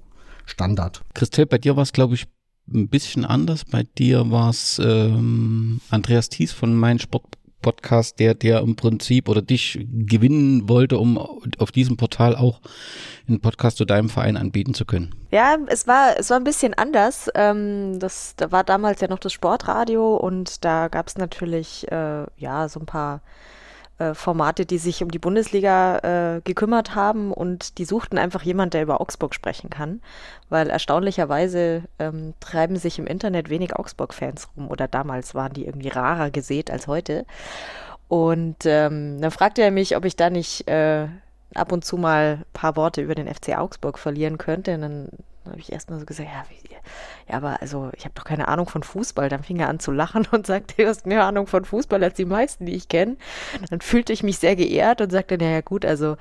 Standard. 0.45 1.01
Christel, 1.13 1.45
bei 1.45 1.57
dir 1.57 1.75
war 1.75 1.83
es, 1.83 1.93
glaube 1.93 2.15
ich, 2.15 2.27
ein 2.73 2.89
bisschen 2.89 3.25
anders. 3.25 3.65
Bei 3.65 3.83
dir 3.83 4.31
war 4.31 4.49
es 4.49 4.79
ähm, 4.83 5.81
Andreas 5.89 6.29
Thies 6.29 6.51
von 6.51 6.73
Mein 6.73 6.99
Sport 6.99 7.25
Podcast, 7.61 8.19
der, 8.19 8.33
der 8.33 8.61
im 8.61 8.75
Prinzip 8.75 9.29
oder 9.29 9.41
dich 9.41 9.85
gewinnen 9.87 10.67
wollte, 10.67 10.97
um 10.97 11.17
auf 11.59 11.71
diesem 11.71 11.97
Portal 11.97 12.35
auch 12.35 12.59
einen 13.27 13.39
Podcast 13.39 13.77
zu 13.77 13.85
deinem 13.85 14.09
Verein 14.09 14.35
anbieten 14.35 14.73
zu 14.73 14.85
können. 14.85 15.13
Ja, 15.29 15.57
es 15.67 15.87
war, 15.87 16.17
es 16.17 16.29
war 16.29 16.37
ein 16.37 16.43
bisschen 16.43 16.73
anders. 16.73 17.29
Ähm, 17.35 17.99
das, 17.99 18.35
da 18.35 18.51
war 18.51 18.63
damals 18.63 19.01
ja 19.01 19.07
noch 19.07 19.19
das 19.19 19.33
Sportradio 19.33 20.15
und 20.15 20.65
da 20.65 20.87
gab 20.87 21.07
es 21.07 21.17
natürlich 21.17 21.89
äh, 21.91 22.25
ja 22.37 22.67
so 22.67 22.79
ein 22.79 22.85
paar 22.85 23.21
äh, 24.01 24.15
Formate, 24.15 24.65
die 24.65 24.79
sich 24.79 25.03
um 25.03 25.11
die 25.11 25.19
Bundesliga 25.19 26.37
äh, 26.37 26.41
gekümmert 26.41 26.95
haben 26.95 27.31
und 27.31 27.77
die 27.77 27.85
suchten 27.85 28.17
einfach 28.17 28.41
jemand, 28.41 28.73
der 28.73 28.81
über 28.81 28.99
Augsburg 28.99 29.35
sprechen 29.35 29.69
kann, 29.69 30.01
weil 30.49 30.69
erstaunlicherweise 30.69 31.83
ähm, 31.99 32.33
treiben 32.39 32.77
sich 32.77 32.97
im 32.97 33.05
Internet 33.05 33.49
wenig 33.49 33.75
Augsburg-Fans 33.75 34.49
rum 34.55 34.69
oder 34.69 34.87
damals 34.87 35.35
waren 35.35 35.53
die 35.53 35.65
irgendwie 35.65 35.89
rarer 35.89 36.31
gesät 36.31 36.71
als 36.71 36.87
heute. 36.87 37.25
Und 38.07 38.65
ähm, 38.65 39.21
dann 39.21 39.31
fragte 39.31 39.61
er 39.61 39.71
mich, 39.71 39.95
ob 39.95 40.05
ich 40.05 40.15
da 40.15 40.29
nicht 40.29 40.67
äh, 40.67 41.07
ab 41.53 41.71
und 41.71 41.85
zu 41.85 41.97
mal 41.97 42.39
ein 42.39 42.45
paar 42.53 42.75
Worte 42.75 43.01
über 43.01 43.15
den 43.15 43.33
FC 43.33 43.57
Augsburg 43.57 43.99
verlieren 43.99 44.37
könnte. 44.37 44.73
Und 44.75 44.81
dann 44.81 45.09
habe 45.45 45.59
ich 45.59 45.71
erstmal 45.71 45.99
so 45.99 46.05
gesagt, 46.05 46.29
ja, 46.29 46.43
wie, 46.49 46.73
ja, 47.31 47.37
aber 47.37 47.61
also 47.61 47.89
ich 47.95 48.05
habe 48.05 48.13
doch 48.15 48.23
keine 48.23 48.47
Ahnung 48.47 48.67
von 48.67 48.83
Fußball. 48.83 49.29
Dann 49.29 49.43
fing 49.43 49.59
er 49.59 49.69
an 49.69 49.79
zu 49.79 49.91
lachen 49.91 50.27
und 50.31 50.45
sagte, 50.47 50.75
du 50.77 50.87
hast 50.87 51.05
mehr 51.05 51.25
Ahnung 51.25 51.47
von 51.47 51.65
Fußball 51.65 52.03
als 52.03 52.15
die 52.15 52.25
meisten, 52.25 52.65
die 52.65 52.75
ich 52.75 52.87
kenne. 52.89 53.17
Dann 53.69 53.81
fühlte 53.81 54.13
ich 54.13 54.23
mich 54.23 54.37
sehr 54.37 54.55
geehrt 54.55 55.01
und 55.01 55.11
sagte, 55.11 55.37
naja 55.37 55.61
gut, 55.61 55.85
also 55.85 56.17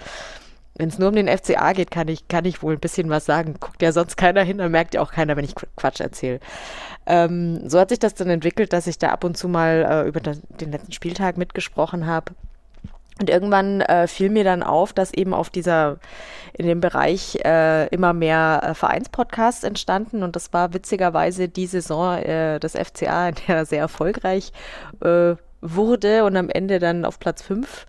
wenn 0.76 0.88
es 0.88 0.98
nur 0.98 1.08
um 1.08 1.14
den 1.14 1.28
FCA 1.28 1.72
geht, 1.72 1.90
kann 1.90 2.08
ich, 2.08 2.28
kann 2.28 2.46
ich 2.46 2.62
wohl 2.62 2.74
ein 2.74 2.80
bisschen 2.80 3.10
was 3.10 3.26
sagen. 3.26 3.56
Guckt 3.60 3.82
ja 3.82 3.92
sonst 3.92 4.16
keiner 4.16 4.42
hin, 4.42 4.58
dann 4.58 4.70
merkt 4.72 4.94
ja 4.94 5.02
auch 5.02 5.12
keiner, 5.12 5.36
wenn 5.36 5.44
ich 5.44 5.54
Quatsch 5.76 6.00
erzähle. 6.00 6.40
Ähm, 7.06 7.68
so 7.68 7.78
hat 7.78 7.90
sich 7.90 7.98
das 7.98 8.14
dann 8.14 8.30
entwickelt, 8.30 8.72
dass 8.72 8.86
ich 8.86 8.98
da 8.98 9.08
ab 9.10 9.24
und 9.24 9.36
zu 9.36 9.48
mal 9.48 10.04
äh, 10.04 10.08
über 10.08 10.20
den 10.20 10.72
letzten 10.72 10.92
Spieltag 10.92 11.36
mitgesprochen 11.36 12.06
habe 12.06 12.32
und 13.20 13.28
irgendwann 13.28 13.82
äh, 13.82 14.06
fiel 14.06 14.30
mir 14.30 14.44
dann 14.44 14.62
auf, 14.62 14.92
dass 14.92 15.12
eben 15.12 15.34
auf 15.34 15.50
dieser, 15.50 15.98
in 16.54 16.66
dem 16.66 16.80
Bereich 16.80 17.38
äh, 17.44 17.86
immer 17.88 18.14
mehr 18.14 18.62
äh, 18.64 18.74
Vereinspodcasts 18.74 19.62
entstanden. 19.62 20.22
Und 20.22 20.36
das 20.36 20.52
war 20.54 20.72
witzigerweise 20.72 21.48
die 21.48 21.66
Saison 21.66 22.16
äh, 22.16 22.58
des 22.58 22.72
FCA, 22.72 23.28
in 23.28 23.34
der 23.46 23.56
er 23.56 23.66
sehr 23.66 23.80
erfolgreich 23.80 24.52
äh, 25.04 25.34
wurde 25.60 26.24
und 26.24 26.36
am 26.36 26.48
Ende 26.48 26.78
dann 26.78 27.04
auf 27.04 27.20
Platz 27.20 27.42
5 27.42 27.86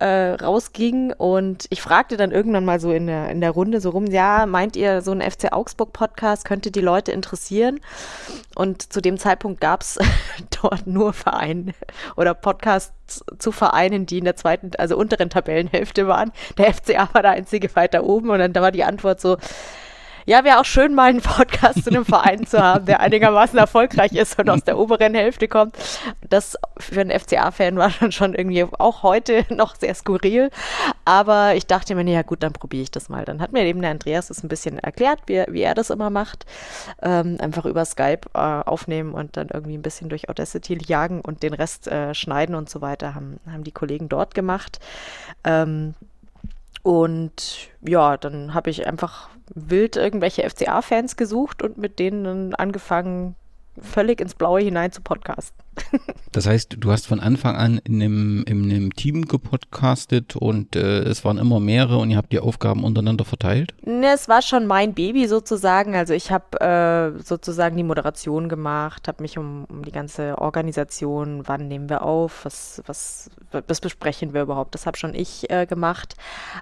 äh, 0.00 0.32
rausging. 0.34 1.12
Und 1.12 1.66
ich 1.70 1.82
fragte 1.82 2.16
dann 2.16 2.30
irgendwann 2.30 2.64
mal 2.64 2.80
so 2.80 2.92
in 2.92 3.06
der, 3.06 3.30
in 3.30 3.40
der 3.40 3.50
Runde 3.50 3.80
so 3.80 3.90
rum, 3.90 4.06
ja, 4.06 4.46
meint 4.46 4.76
ihr, 4.76 5.02
so 5.02 5.12
ein 5.12 5.20
FC 5.20 5.52
Augsburg-Podcast 5.52 6.44
könnte 6.44 6.70
die 6.70 6.80
Leute 6.80 7.12
interessieren? 7.12 7.80
Und 8.54 8.92
zu 8.92 9.00
dem 9.00 9.18
Zeitpunkt 9.18 9.60
gab 9.60 9.82
es 9.82 9.98
dort 10.62 10.86
nur 10.86 11.12
Vereine 11.12 11.74
oder 12.16 12.34
Podcasts 12.34 13.24
zu 13.38 13.52
Vereinen, 13.52 14.06
die 14.06 14.18
in 14.18 14.24
der 14.24 14.36
zweiten, 14.36 14.72
also 14.78 14.96
unteren 14.96 15.30
Tabellenhälfte 15.30 16.06
waren. 16.06 16.32
Der 16.58 16.72
FCA 16.72 17.08
war 17.12 17.22
der 17.22 17.32
einzige 17.32 17.74
weiter 17.74 18.04
oben 18.04 18.30
und 18.30 18.38
dann 18.38 18.52
da 18.52 18.62
war 18.62 18.72
die 18.72 18.84
Antwort 18.84 19.20
so, 19.20 19.36
ja, 20.28 20.44
wäre 20.44 20.60
auch 20.60 20.66
schön, 20.66 20.94
mal 20.94 21.08
einen 21.08 21.22
Podcast 21.22 21.84
zu 21.84 21.90
einem 21.90 22.04
Verein 22.04 22.46
zu 22.46 22.62
haben, 22.62 22.84
der 22.84 23.00
einigermaßen 23.00 23.58
erfolgreich 23.58 24.12
ist 24.12 24.38
und 24.38 24.50
aus 24.50 24.62
der 24.62 24.78
oberen 24.78 25.14
Hälfte 25.14 25.48
kommt. 25.48 25.74
Das 26.28 26.58
für 26.78 27.00
einen 27.00 27.18
FCA-Fan 27.18 27.78
war 27.78 27.90
dann 27.98 28.12
schon 28.12 28.34
irgendwie 28.34 28.62
auch 28.78 29.02
heute 29.02 29.46
noch 29.54 29.74
sehr 29.76 29.94
skurril. 29.94 30.50
Aber 31.06 31.54
ich 31.54 31.66
dachte 31.66 31.94
mir, 31.94 32.04
ja 32.12 32.20
gut, 32.20 32.42
dann 32.42 32.52
probiere 32.52 32.82
ich 32.82 32.90
das 32.90 33.08
mal. 33.08 33.24
Dann 33.24 33.40
hat 33.40 33.52
mir 33.52 33.64
eben 33.64 33.80
der 33.80 33.90
Andreas 33.90 34.28
das 34.28 34.44
ein 34.44 34.48
bisschen 34.48 34.78
erklärt, 34.78 35.20
wie, 35.28 35.42
wie 35.48 35.62
er 35.62 35.74
das 35.74 35.88
immer 35.88 36.10
macht. 36.10 36.44
Ähm, 37.00 37.38
einfach 37.40 37.64
über 37.64 37.86
Skype 37.86 38.28
äh, 38.34 38.38
aufnehmen 38.38 39.14
und 39.14 39.38
dann 39.38 39.48
irgendwie 39.48 39.78
ein 39.78 39.82
bisschen 39.82 40.10
durch 40.10 40.28
Audacity 40.28 40.76
jagen 40.86 41.22
und 41.22 41.42
den 41.42 41.54
Rest 41.54 41.88
äh, 41.88 42.12
schneiden 42.12 42.54
und 42.54 42.68
so 42.68 42.82
weiter, 42.82 43.14
haben, 43.14 43.40
haben 43.50 43.64
die 43.64 43.72
Kollegen 43.72 44.10
dort 44.10 44.34
gemacht. 44.34 44.78
Ähm, 45.42 45.94
und 46.82 47.68
ja, 47.80 48.16
dann 48.16 48.54
habe 48.54 48.70
ich 48.70 48.86
einfach 48.86 49.28
wild 49.54 49.96
irgendwelche 49.96 50.48
FCA-Fans 50.48 51.16
gesucht 51.16 51.62
und 51.62 51.78
mit 51.78 51.98
denen 51.98 52.54
angefangen, 52.54 53.34
völlig 53.80 54.20
ins 54.20 54.34
Blaue 54.34 54.60
hinein 54.60 54.92
zu 54.92 55.00
podcasten. 55.02 55.56
Das 56.32 56.46
heißt, 56.46 56.76
du 56.78 56.90
hast 56.92 57.06
von 57.06 57.20
Anfang 57.20 57.56
an 57.56 57.80
in 57.84 58.02
einem, 58.02 58.44
in 58.46 58.70
einem 58.70 58.94
Team 58.94 59.24
gepodcastet 59.24 60.36
und 60.36 60.76
äh, 60.76 61.00
es 61.00 61.24
waren 61.24 61.38
immer 61.38 61.58
mehrere 61.58 61.98
und 61.98 62.10
ihr 62.10 62.16
habt 62.16 62.32
die 62.32 62.40
Aufgaben 62.40 62.84
untereinander 62.84 63.24
verteilt? 63.24 63.74
Ne, 63.84 64.12
es 64.14 64.28
war 64.28 64.42
schon 64.42 64.66
mein 64.66 64.94
Baby 64.94 65.26
sozusagen. 65.26 65.96
Also 65.96 66.12
ich 66.12 66.30
habe 66.30 66.60
äh, 66.60 67.22
sozusagen 67.22 67.76
die 67.76 67.82
Moderation 67.82 68.48
gemacht, 68.48 69.08
habe 69.08 69.22
mich 69.22 69.38
um, 69.38 69.64
um 69.70 69.84
die 69.84 69.90
ganze 69.90 70.38
Organisation, 70.38 71.42
wann 71.46 71.66
nehmen 71.66 71.88
wir 71.88 72.02
auf, 72.02 72.44
was, 72.44 72.82
was, 72.86 73.30
was 73.50 73.80
besprechen 73.80 74.34
wir 74.34 74.42
überhaupt, 74.42 74.74
das 74.74 74.84
habe 74.86 74.98
schon 74.98 75.14
ich 75.14 75.50
äh, 75.50 75.66
gemacht. 75.66 76.14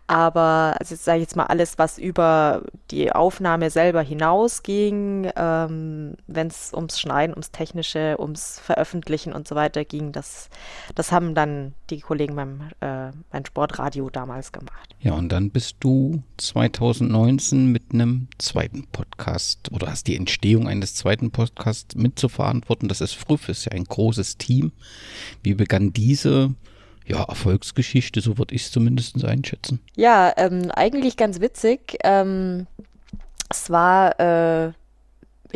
Aber 0.07 0.77
also 0.79 0.95
sage 0.95 1.19
ich 1.19 1.23
jetzt 1.23 1.37
mal 1.37 1.47
alles, 1.47 1.77
was 1.77 1.99
über 1.99 2.63
die 2.93 3.13
Aufnahme 3.13 3.71
selber 3.71 4.03
hinausging, 4.03 5.31
ähm, 5.35 6.15
wenn 6.29 6.47
es 6.47 6.73
ums 6.73 7.01
Schneiden, 7.01 7.35
ums 7.35 7.51
Technische, 7.51 8.17
ums 8.19 8.61
Veröffentlichen 8.61 9.06
und 9.33 9.47
so 9.49 9.55
weiter 9.55 9.85
ging, 9.85 10.13
das, 10.13 10.49
das 10.95 11.13
haben 11.13 11.35
dann 11.35 11.75
die 11.91 12.01
Kollegen 12.01 12.35
beim, 12.37 12.61
äh, 12.81 13.13
beim 13.31 13.45
Sportradio 13.45 14.11
damals 14.11 14.53
gemacht. 14.53 14.95
Ja, 15.01 15.15
und 15.15 15.31
dann 15.31 15.51
bist 15.51 15.77
du 15.81 16.23
2019 16.39 17.71
mit 17.71 17.93
einem 17.93 18.29
zweiten 18.39 18.87
Podcast 18.89 19.71
oder 19.73 19.89
hast 19.89 20.07
die 20.07 20.17
Entstehung 20.17 20.69
eines 20.69 20.95
zweiten 20.95 21.31
Podcasts 21.31 21.95
mitzuverantworten. 21.95 22.89
Das 22.89 23.01
ist 23.01 23.15
Früff, 23.15 23.49
ist 23.49 23.67
ja 23.67 23.73
ein 23.73 23.85
großes 23.85 24.39
Team. 24.39 24.73
Wie 25.43 25.55
begann 25.55 25.93
diese 25.93 26.55
ja, 27.07 27.23
Erfolgsgeschichte, 27.23 28.21
so 28.21 28.37
würde 28.37 28.55
ich 28.55 28.63
es 28.63 28.73
zumindest 28.73 29.25
einschätzen. 29.25 29.81
Ja, 29.95 30.33
ähm, 30.37 30.71
eigentlich 30.73 31.17
ganz 31.17 31.41
witzig. 31.41 31.99
Ähm, 32.03 32.67
es 33.49 33.71
war 33.71 34.19
äh, 34.19 34.73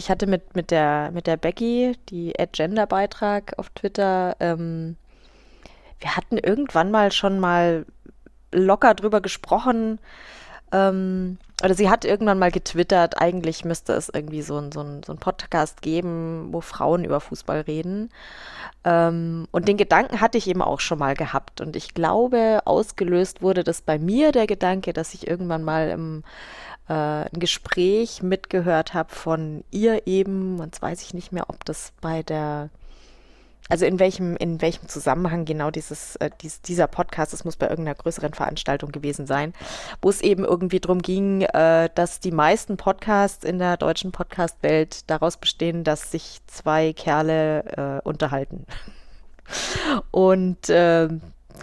ich 0.00 0.10
hatte 0.10 0.26
mit, 0.26 0.56
mit, 0.56 0.70
der, 0.70 1.10
mit 1.12 1.26
der 1.26 1.36
Becky, 1.36 1.94
die 2.08 2.32
Gender-Beitrag 2.52 3.52
auf 3.58 3.68
Twitter, 3.68 4.34
ähm, 4.40 4.96
wir 6.00 6.16
hatten 6.16 6.38
irgendwann 6.38 6.90
mal 6.90 7.12
schon 7.12 7.38
mal 7.38 7.84
locker 8.50 8.94
drüber 8.94 9.20
gesprochen, 9.20 9.98
ähm, 10.72 11.36
oder 11.62 11.74
sie 11.74 11.90
hat 11.90 12.06
irgendwann 12.06 12.38
mal 12.38 12.50
getwittert, 12.50 13.20
eigentlich 13.20 13.66
müsste 13.66 13.92
es 13.92 14.08
irgendwie 14.08 14.40
so 14.40 14.56
ein, 14.56 14.72
so 14.72 14.80
ein, 14.80 15.02
so 15.02 15.12
ein 15.12 15.18
Podcast 15.18 15.82
geben, 15.82 16.48
wo 16.52 16.62
Frauen 16.62 17.04
über 17.04 17.20
Fußball 17.20 17.60
reden. 17.60 18.08
Ähm, 18.84 19.46
und 19.50 19.68
den 19.68 19.76
Gedanken 19.76 20.22
hatte 20.22 20.38
ich 20.38 20.48
eben 20.48 20.62
auch 20.62 20.80
schon 20.80 20.98
mal 20.98 21.14
gehabt. 21.14 21.60
Und 21.60 21.76
ich 21.76 21.92
glaube, 21.92 22.60
ausgelöst 22.64 23.42
wurde 23.42 23.64
das 23.64 23.82
bei 23.82 23.98
mir, 23.98 24.32
der 24.32 24.46
Gedanke, 24.46 24.94
dass 24.94 25.12
ich 25.12 25.26
irgendwann 25.26 25.62
mal 25.62 25.90
im 25.90 26.22
äh, 26.90 26.92
ein 26.92 27.38
Gespräch 27.38 28.20
mitgehört 28.20 28.94
habe 28.94 29.14
von 29.14 29.62
ihr 29.70 30.08
eben, 30.08 30.58
und 30.58 30.82
weiß 30.82 31.02
ich 31.02 31.14
nicht 31.14 31.30
mehr, 31.30 31.48
ob 31.48 31.64
das 31.64 31.92
bei 32.00 32.24
der, 32.24 32.68
also 33.68 33.86
in 33.86 34.00
welchem, 34.00 34.36
in 34.36 34.60
welchem 34.60 34.88
Zusammenhang 34.88 35.44
genau 35.44 35.70
dieses, 35.70 36.16
äh, 36.16 36.30
dies, 36.40 36.62
dieser 36.62 36.88
Podcast, 36.88 37.32
es 37.32 37.44
muss 37.44 37.54
bei 37.54 37.68
irgendeiner 37.68 37.94
größeren 37.94 38.34
Veranstaltung 38.34 38.90
gewesen 38.90 39.28
sein, 39.28 39.54
wo 40.02 40.10
es 40.10 40.20
eben 40.20 40.44
irgendwie 40.44 40.80
darum 40.80 41.00
ging, 41.00 41.42
äh, 41.42 41.88
dass 41.94 42.18
die 42.18 42.32
meisten 42.32 42.76
Podcasts 42.76 43.44
in 43.44 43.60
der 43.60 43.76
deutschen 43.76 44.10
Podcast-Welt 44.10 45.08
daraus 45.08 45.36
bestehen, 45.36 45.84
dass 45.84 46.10
sich 46.10 46.40
zwei 46.48 46.92
Kerle 46.92 48.00
äh, 48.02 48.08
unterhalten. 48.08 48.66
Und 50.10 50.68
äh, 50.68 51.08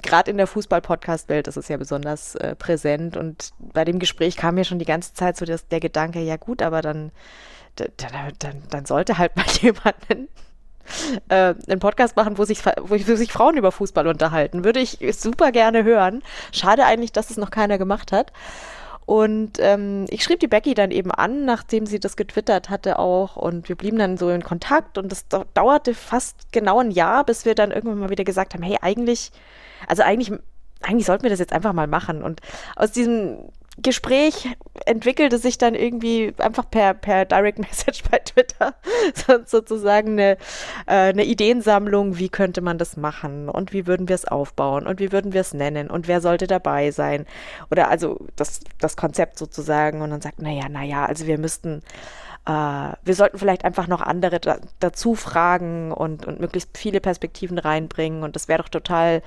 gerade 0.01 0.31
in 0.31 0.37
der 0.37 0.47
Fußball-Podcast-Welt 0.47 1.47
ist 1.47 1.57
es 1.57 1.67
ja 1.67 1.77
besonders 1.77 2.35
äh, 2.35 2.55
präsent. 2.55 3.17
Und 3.17 3.51
bei 3.59 3.85
dem 3.85 3.99
Gespräch 3.99 4.37
kam 4.37 4.55
mir 4.55 4.65
schon 4.65 4.79
die 4.79 4.85
ganze 4.85 5.13
Zeit 5.13 5.37
so 5.37 5.45
das, 5.45 5.67
der 5.67 5.79
Gedanke, 5.79 6.19
ja 6.19 6.37
gut, 6.37 6.61
aber 6.61 6.81
dann, 6.81 7.11
dann, 7.75 8.33
dann, 8.39 8.63
dann 8.69 8.85
sollte 8.85 9.17
halt 9.17 9.35
mal 9.35 9.45
jemand 9.61 9.95
äh, 11.29 11.53
einen 11.67 11.79
Podcast 11.79 12.15
machen, 12.15 12.37
wo 12.37 12.45
sich, 12.45 12.65
wo 12.65 12.97
sich 12.97 13.31
Frauen 13.31 13.57
über 13.57 13.71
Fußball 13.71 14.07
unterhalten. 14.07 14.63
Würde 14.63 14.79
ich 14.79 14.99
super 15.11 15.51
gerne 15.51 15.83
hören. 15.83 16.23
Schade 16.51 16.85
eigentlich, 16.85 17.11
dass 17.11 17.29
es 17.29 17.37
noch 17.37 17.51
keiner 17.51 17.77
gemacht 17.77 18.11
hat. 18.11 18.31
Und 19.05 19.53
ähm, 19.59 20.05
ich 20.09 20.21
schrieb 20.21 20.41
die 20.41 20.49
Becky 20.49 20.73
dann 20.73 20.91
eben 20.91 21.11
an, 21.11 21.45
nachdem 21.45 21.85
sie 21.85 21.97
das 21.97 22.17
getwittert 22.17 22.69
hatte 22.69 22.99
auch. 22.99 23.37
Und 23.37 23.69
wir 23.69 23.77
blieben 23.77 23.97
dann 23.97 24.17
so 24.17 24.29
in 24.29 24.43
Kontakt. 24.43 24.97
Und 24.97 25.11
es 25.13 25.25
dauerte 25.53 25.93
fast 25.93 26.51
genau 26.51 26.79
ein 26.79 26.91
Jahr, 26.91 27.23
bis 27.23 27.45
wir 27.45 27.55
dann 27.55 27.71
irgendwann 27.71 27.99
mal 27.99 28.09
wieder 28.09 28.25
gesagt 28.25 28.53
haben, 28.53 28.63
hey, 28.63 28.77
eigentlich 28.81 29.31
also 29.87 30.03
eigentlich, 30.03 30.31
eigentlich 30.81 31.05
sollten 31.05 31.23
wir 31.23 31.29
das 31.29 31.39
jetzt 31.39 31.53
einfach 31.53 31.73
mal 31.73 31.87
machen. 31.87 32.23
Und 32.23 32.41
aus 32.75 32.91
diesem 32.91 33.49
Gespräch 33.79 34.49
entwickelte 34.87 35.37
sich 35.37 35.59
dann 35.59 35.75
irgendwie 35.75 36.33
einfach 36.39 36.69
per, 36.69 36.95
per 36.95 37.25
Direct 37.25 37.59
Message 37.59 38.03
bei 38.09 38.17
Twitter 38.19 38.73
so, 39.13 39.39
sozusagen 39.45 40.13
eine, 40.13 40.31
äh, 40.87 41.09
eine 41.09 41.25
Ideensammlung, 41.25 42.17
wie 42.17 42.29
könnte 42.29 42.61
man 42.61 42.79
das 42.79 42.97
machen 42.97 43.49
und 43.49 43.73
wie 43.73 43.85
würden 43.85 44.07
wir 44.09 44.15
es 44.15 44.25
aufbauen 44.25 44.87
und 44.87 44.99
wie 44.99 45.11
würden 45.11 45.33
wir 45.33 45.41
es 45.41 45.53
nennen 45.53 45.91
und 45.91 46.07
wer 46.07 46.21
sollte 46.21 46.47
dabei 46.47 46.89
sein 46.89 47.27
oder 47.69 47.89
also 47.89 48.25
das, 48.35 48.61
das 48.79 48.97
Konzept 48.97 49.37
sozusagen 49.37 50.01
und 50.01 50.09
dann 50.09 50.21
sagt, 50.21 50.41
naja, 50.41 50.69
naja, 50.69 51.05
also 51.05 51.27
wir 51.27 51.37
müssten 51.37 51.83
wir 52.47 53.13
sollten 53.13 53.37
vielleicht 53.37 53.65
einfach 53.65 53.87
noch 53.87 53.99
andere 53.99 54.39
da, 54.39 54.57
dazu 54.79 55.15
fragen 55.15 55.91
und, 55.91 56.25
und 56.25 56.39
möglichst 56.39 56.77
viele 56.77 57.01
Perspektiven 57.01 57.57
reinbringen. 57.57 58.23
Und 58.23 58.37
das 58.37 58.47
wäre 58.47 58.61
doch 58.63 58.69
total 58.69 59.21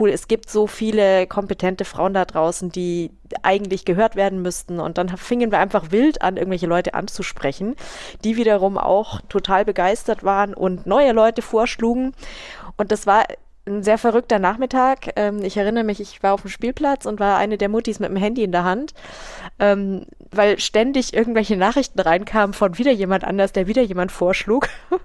cool. 0.00 0.08
Es 0.08 0.26
gibt 0.26 0.48
so 0.48 0.66
viele 0.66 1.26
kompetente 1.26 1.84
Frauen 1.84 2.14
da 2.14 2.24
draußen, 2.24 2.72
die 2.72 3.10
eigentlich 3.42 3.84
gehört 3.84 4.16
werden 4.16 4.40
müssten. 4.40 4.80
Und 4.80 4.96
dann 4.96 5.10
fingen 5.18 5.50
wir 5.50 5.58
einfach 5.58 5.90
wild 5.90 6.22
an, 6.22 6.38
irgendwelche 6.38 6.66
Leute 6.66 6.94
anzusprechen, 6.94 7.76
die 8.24 8.36
wiederum 8.36 8.78
auch 8.78 9.20
total 9.28 9.66
begeistert 9.66 10.24
waren 10.24 10.54
und 10.54 10.86
neue 10.86 11.12
Leute 11.12 11.42
vorschlugen. 11.42 12.14
Und 12.78 12.90
das 12.90 13.06
war 13.06 13.24
ein 13.66 13.82
sehr 13.82 13.98
verrückter 13.98 14.38
Nachmittag. 14.38 15.12
Ähm, 15.16 15.42
ich 15.42 15.56
erinnere 15.56 15.84
mich, 15.84 16.00
ich 16.00 16.22
war 16.22 16.34
auf 16.34 16.42
dem 16.42 16.50
Spielplatz 16.50 17.06
und 17.06 17.20
war 17.20 17.38
eine 17.38 17.58
der 17.58 17.68
Muttis 17.68 18.00
mit 18.00 18.10
dem 18.10 18.16
Handy 18.16 18.42
in 18.42 18.52
der 18.52 18.64
Hand, 18.64 18.92
ähm, 19.58 20.06
weil 20.30 20.58
ständig 20.58 21.14
irgendwelche 21.14 21.56
Nachrichten 21.56 22.00
reinkamen 22.00 22.54
von 22.54 22.78
wieder 22.78 22.92
jemand 22.92 23.24
anders, 23.24 23.52
der 23.52 23.66
wieder 23.66 23.82
jemand 23.82 24.12
vorschlug. 24.12 24.68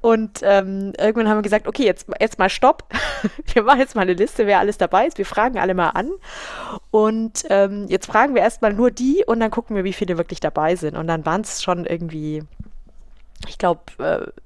Und 0.00 0.40
ähm, 0.42 0.92
irgendwann 0.98 1.28
haben 1.28 1.38
wir 1.38 1.42
gesagt, 1.42 1.66
okay, 1.66 1.84
jetzt, 1.84 2.06
jetzt 2.20 2.38
mal 2.38 2.48
Stopp. 2.48 2.84
Wir 3.52 3.62
machen 3.62 3.80
jetzt 3.80 3.96
mal 3.96 4.02
eine 4.02 4.12
Liste, 4.12 4.46
wer 4.46 4.60
alles 4.60 4.78
dabei 4.78 5.06
ist. 5.06 5.18
Wir 5.18 5.26
fragen 5.26 5.58
alle 5.58 5.74
mal 5.74 5.90
an. 5.90 6.10
Und 6.90 7.44
ähm, 7.50 7.86
jetzt 7.88 8.06
fragen 8.06 8.34
wir 8.34 8.42
erstmal 8.42 8.72
nur 8.72 8.90
die 8.90 9.24
und 9.26 9.40
dann 9.40 9.50
gucken 9.50 9.74
wir, 9.74 9.82
wie 9.82 9.92
viele 9.92 10.18
wirklich 10.18 10.40
dabei 10.40 10.76
sind. 10.76 10.96
Und 10.96 11.08
dann 11.08 11.26
waren 11.26 11.40
es 11.40 11.62
schon 11.62 11.84
irgendwie, 11.84 12.44
ich 13.48 13.58
glaube, 13.58 13.82
äh, 13.98 14.40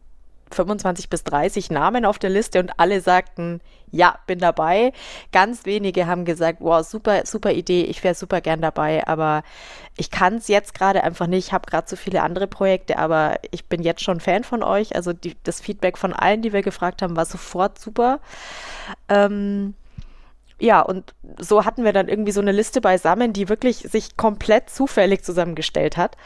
25 0.51 1.09
bis 1.09 1.25
30 1.25 1.71
Namen 1.71 2.05
auf 2.05 2.19
der 2.19 2.31
Liste 2.31 2.61
und 2.61 2.73
alle 2.79 3.01
sagten, 3.01 3.61
ja, 3.91 4.19
bin 4.27 4.39
dabei. 4.39 4.93
Ganz 5.33 5.65
wenige 5.65 6.07
haben 6.07 6.25
gesagt, 6.25 6.59
wow, 6.61 6.87
super, 6.87 7.25
super 7.27 7.53
Idee, 7.53 7.85
ich 7.85 8.05
wäre 8.05 8.15
super 8.15 8.41
gern 8.41 8.61
dabei, 8.61 9.07
aber 9.07 9.43
ich 9.97 10.11
kann 10.11 10.37
es 10.37 10.49
jetzt 10.49 10.75
gerade 10.75 11.05
einfach 11.05 11.27
nicht. 11.27 11.49
Ich 11.49 11.53
habe 11.53 11.71
gerade 11.71 11.89
so 11.89 11.97
viele 11.97 12.23
andere 12.23 12.47
Projekte, 12.47 12.99
aber 12.99 13.37
ich 13.51 13.67
bin 13.67 13.83
jetzt 13.83 14.03
schon 14.03 14.21
Fan 14.21 14.45
von 14.45 14.63
euch. 14.63 14.95
Also 14.95 15.13
die, 15.13 15.37
das 15.43 15.61
Feedback 15.61 15.99
von 15.99 16.13
allen, 16.13 16.43
die 16.43 16.53
wir 16.53 16.63
gefragt 16.63 17.03
haben, 17.03 17.17
war 17.17 17.27
sofort 17.27 17.79
super. 17.79 18.21
Ähm, 19.09 19.75
ja, 20.61 20.81
und 20.81 21.15
so 21.39 21.65
hatten 21.65 21.85
wir 21.85 21.93
dann 21.93 22.09
irgendwie 22.09 22.33
so 22.33 22.41
eine 22.41 22.53
Liste 22.53 22.81
beisammen, 22.81 23.33
die 23.33 23.49
wirklich 23.49 23.79
sich 23.79 24.17
komplett 24.17 24.71
zufällig 24.71 25.25
zusammengestellt 25.25 25.97
hat. 25.97 26.17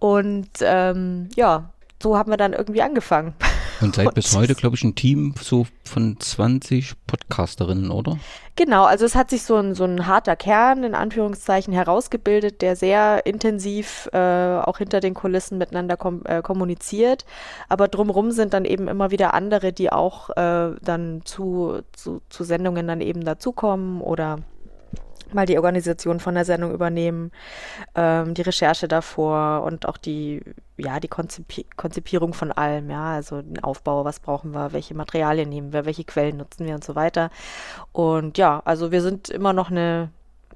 Und 0.00 0.50
ähm, 0.60 1.28
ja, 1.36 1.70
so 2.04 2.18
haben 2.18 2.30
wir 2.30 2.36
dann 2.36 2.52
irgendwie 2.52 2.82
angefangen. 2.82 3.32
Und 3.80 3.96
seid 3.96 4.14
bis 4.14 4.36
heute, 4.36 4.54
glaube 4.54 4.76
ich, 4.76 4.84
ein 4.84 4.94
Team 4.94 5.34
so 5.40 5.66
von 5.84 6.20
20 6.20 6.92
Podcasterinnen, 7.06 7.90
oder? 7.90 8.18
Genau, 8.56 8.84
also 8.84 9.06
es 9.06 9.14
hat 9.14 9.30
sich 9.30 9.42
so 9.42 9.56
ein, 9.56 9.74
so 9.74 9.84
ein 9.84 10.06
harter 10.06 10.36
Kern 10.36 10.84
in 10.84 10.94
Anführungszeichen 10.94 11.72
herausgebildet, 11.72 12.60
der 12.60 12.76
sehr 12.76 13.24
intensiv 13.24 14.08
äh, 14.12 14.18
auch 14.18 14.78
hinter 14.78 15.00
den 15.00 15.14
Kulissen 15.14 15.58
miteinander 15.58 15.96
kom 15.96 16.22
äh, 16.26 16.42
kommuniziert. 16.42 17.24
Aber 17.70 17.88
drumherum 17.88 18.30
sind 18.30 18.52
dann 18.52 18.66
eben 18.66 18.86
immer 18.86 19.10
wieder 19.10 19.32
andere, 19.32 19.72
die 19.72 19.90
auch 19.90 20.30
äh, 20.36 20.76
dann 20.82 21.22
zu, 21.24 21.80
zu, 21.92 22.20
zu 22.28 22.44
Sendungen 22.44 22.86
dann 22.86 23.00
eben 23.00 23.24
dazukommen 23.24 24.02
oder 24.02 24.40
mal 25.34 25.46
die 25.46 25.56
Organisation 25.58 26.20
von 26.20 26.34
der 26.34 26.44
Sendung 26.44 26.72
übernehmen, 26.72 27.30
ähm, 27.94 28.34
die 28.34 28.42
Recherche 28.42 28.88
davor 28.88 29.62
und 29.64 29.86
auch 29.86 29.96
die, 29.96 30.42
ja, 30.76 31.00
die 31.00 31.08
Konzipi 31.08 31.66
Konzipierung 31.76 32.34
von 32.34 32.52
allem, 32.52 32.90
ja, 32.90 33.14
also 33.14 33.42
den 33.42 33.62
Aufbau, 33.62 34.04
was 34.04 34.20
brauchen 34.20 34.52
wir, 34.52 34.72
welche 34.72 34.94
Materialien 34.94 35.48
nehmen 35.48 35.72
wir, 35.72 35.84
welche 35.84 36.04
Quellen 36.04 36.36
nutzen 36.38 36.66
wir 36.66 36.74
und 36.74 36.84
so 36.84 36.94
weiter. 36.94 37.30
Und 37.92 38.38
ja, 38.38 38.62
also 38.64 38.92
wir 38.92 39.02
sind 39.02 39.28
immer 39.28 39.52
noch 39.52 39.70
eine, 39.70 40.10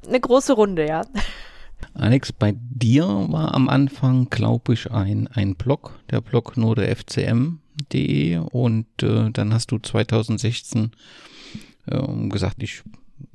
eine 0.06 0.20
große 0.20 0.52
Runde, 0.52 0.86
ja. 0.86 1.02
Alex, 1.94 2.32
bei 2.32 2.54
dir 2.56 3.06
war 3.28 3.54
am 3.54 3.68
Anfang, 3.68 4.30
glaube 4.30 4.74
ich, 4.74 4.90
ein, 4.90 5.28
ein 5.28 5.54
Blog, 5.54 5.98
der 6.10 6.20
Blog 6.20 6.56
nur 6.56 6.74
der 6.74 6.94
FCM.de 6.94 8.38
und 8.38 8.86
äh, 9.02 9.30
dann 9.30 9.54
hast 9.54 9.70
du 9.70 9.78
2016 9.78 10.92
äh, 11.86 12.28
gesagt, 12.28 12.62
ich 12.62 12.82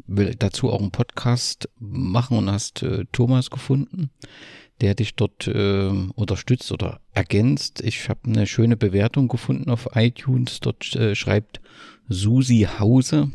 will 0.07 0.35
dazu 0.35 0.71
auch 0.71 0.81
einen 0.81 0.91
Podcast 0.91 1.69
machen 1.79 2.37
und 2.37 2.51
hast 2.51 2.83
äh, 2.83 3.05
Thomas 3.11 3.49
gefunden, 3.49 4.09
der 4.81 4.95
dich 4.95 5.15
dort 5.15 5.47
äh, 5.47 5.89
unterstützt 6.15 6.71
oder 6.71 6.99
ergänzt. 7.13 7.81
Ich 7.81 8.09
habe 8.09 8.21
eine 8.25 8.47
schöne 8.47 8.77
Bewertung 8.77 9.27
gefunden 9.27 9.69
auf 9.69 9.89
iTunes. 9.95 10.59
Dort 10.59 10.95
äh, 10.95 11.15
schreibt 11.15 11.61
Susi 12.09 12.67
Hause. 12.79 13.31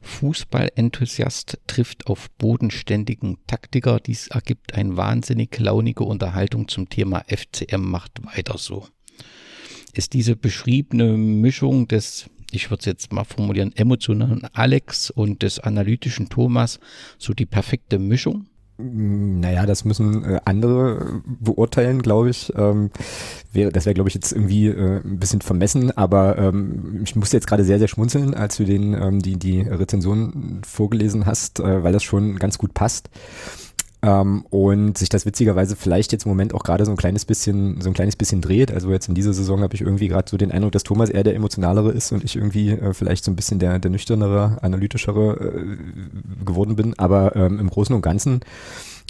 Fußballenthusiast 0.00 1.58
trifft 1.66 2.06
auf 2.06 2.30
bodenständigen 2.32 3.38
Taktiker. 3.46 4.00
Dies 4.00 4.28
ergibt 4.28 4.74
eine 4.74 4.96
wahnsinnig 4.96 5.58
launige 5.58 6.04
Unterhaltung 6.04 6.68
zum 6.68 6.88
Thema 6.88 7.24
FCM 7.28 7.82
macht 7.82 8.24
weiter 8.24 8.58
so. 8.58 8.88
Ist 9.92 10.14
diese 10.14 10.36
beschriebene 10.36 11.16
Mischung 11.16 11.86
des 11.86 12.30
ich 12.52 12.70
würde 12.70 12.80
es 12.80 12.86
jetzt 12.86 13.12
mal 13.12 13.24
formulieren, 13.24 13.72
emotionalen 13.74 14.46
Alex 14.52 15.10
und 15.10 15.42
des 15.42 15.58
analytischen 15.58 16.28
Thomas 16.28 16.80
so 17.18 17.32
die 17.32 17.46
perfekte 17.46 17.98
Mischung? 17.98 18.46
Mm, 18.78 19.40
naja, 19.40 19.66
das 19.66 19.84
müssen 19.84 20.24
äh, 20.24 20.40
andere 20.44 21.22
beurteilen, 21.24 22.02
glaube 22.02 22.30
ich. 22.30 22.52
Ähm, 22.56 22.90
das 23.52 23.86
wäre, 23.86 23.94
glaube 23.94 24.08
ich, 24.08 24.14
jetzt 24.14 24.32
irgendwie 24.32 24.68
äh, 24.68 25.00
ein 25.04 25.18
bisschen 25.18 25.40
vermessen, 25.40 25.96
aber 25.96 26.38
ähm, 26.38 27.00
ich 27.04 27.14
musste 27.14 27.36
jetzt 27.36 27.46
gerade 27.46 27.64
sehr, 27.64 27.78
sehr 27.78 27.88
schmunzeln, 27.88 28.34
als 28.34 28.56
du 28.56 28.64
den, 28.64 28.94
ähm, 28.94 29.20
die, 29.20 29.38
die 29.38 29.60
Rezension 29.60 30.62
vorgelesen 30.66 31.26
hast, 31.26 31.60
äh, 31.60 31.82
weil 31.82 31.92
das 31.92 32.02
schon 32.02 32.36
ganz 32.38 32.58
gut 32.58 32.74
passt. 32.74 33.10
Ähm, 34.04 34.44
und 34.50 34.98
sich 34.98 35.08
das 35.08 35.26
witzigerweise 35.26 35.76
vielleicht 35.76 36.10
jetzt 36.10 36.24
im 36.26 36.30
Moment 36.30 36.54
auch 36.54 36.64
gerade 36.64 36.84
so 36.84 36.90
ein 36.90 36.96
kleines 36.96 37.24
bisschen, 37.24 37.80
so 37.80 37.88
ein 37.88 37.94
kleines 37.94 38.16
bisschen 38.16 38.40
dreht. 38.40 38.72
Also 38.72 38.90
jetzt 38.90 39.08
in 39.08 39.14
dieser 39.14 39.32
Saison 39.32 39.62
habe 39.62 39.76
ich 39.76 39.80
irgendwie 39.80 40.08
gerade 40.08 40.28
so 40.28 40.36
den 40.36 40.50
Eindruck, 40.50 40.72
dass 40.72 40.82
Thomas 40.82 41.08
eher 41.08 41.22
der 41.22 41.36
emotionalere 41.36 41.92
ist 41.92 42.10
und 42.10 42.24
ich 42.24 42.34
irgendwie 42.34 42.70
äh, 42.70 42.94
vielleicht 42.94 43.24
so 43.24 43.30
ein 43.30 43.36
bisschen 43.36 43.60
der, 43.60 43.78
der 43.78 43.92
nüchternere, 43.92 44.58
analytischere 44.60 45.54
äh, 45.54 46.44
geworden 46.44 46.74
bin. 46.74 46.98
Aber 46.98 47.36
ähm, 47.36 47.60
im 47.60 47.70
Großen 47.70 47.94
und 47.94 48.02
Ganzen 48.02 48.40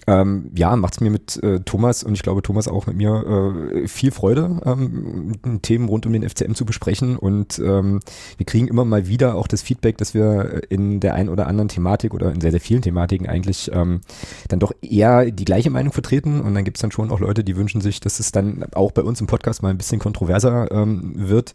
ähm, 0.06 0.50
ja, 0.56 0.74
macht 0.76 0.94
es 0.94 1.00
mir 1.00 1.10
mit 1.10 1.42
äh, 1.42 1.60
Thomas 1.60 2.02
und 2.02 2.14
ich 2.14 2.22
glaube 2.22 2.42
Thomas 2.42 2.68
auch 2.68 2.86
mit 2.86 2.96
mir 2.96 3.72
äh, 3.74 3.88
viel 3.88 4.10
Freude, 4.10 4.60
ähm, 4.64 5.60
Themen 5.62 5.88
rund 5.88 6.06
um 6.06 6.12
den 6.12 6.28
FCM 6.28 6.54
zu 6.54 6.64
besprechen 6.64 7.16
und 7.16 7.58
ähm, 7.58 8.00
wir 8.36 8.46
kriegen 8.46 8.68
immer 8.68 8.84
mal 8.84 9.06
wieder 9.06 9.36
auch 9.36 9.46
das 9.46 9.62
Feedback, 9.62 9.98
dass 9.98 10.14
wir 10.14 10.62
in 10.70 11.00
der 11.00 11.14
ein 11.14 11.28
oder 11.28 11.46
anderen 11.46 11.68
Thematik 11.68 12.14
oder 12.14 12.32
in 12.32 12.40
sehr, 12.40 12.50
sehr 12.50 12.60
vielen 12.60 12.82
Thematiken 12.82 13.28
eigentlich 13.28 13.70
ähm, 13.72 14.00
dann 14.48 14.58
doch 14.58 14.72
eher 14.82 15.30
die 15.30 15.44
gleiche 15.44 15.70
Meinung 15.70 15.92
vertreten 15.92 16.40
und 16.40 16.54
dann 16.54 16.64
gibt 16.64 16.78
es 16.78 16.82
dann 16.82 16.90
schon 16.90 17.10
auch 17.10 17.20
Leute, 17.20 17.44
die 17.44 17.56
wünschen 17.56 17.80
sich, 17.80 18.00
dass 18.00 18.18
es 18.18 18.32
dann 18.32 18.64
auch 18.74 18.92
bei 18.92 19.02
uns 19.02 19.20
im 19.20 19.26
Podcast 19.26 19.62
mal 19.62 19.70
ein 19.70 19.78
bisschen 19.78 20.00
kontroverser 20.00 20.70
ähm, 20.72 21.12
wird. 21.14 21.54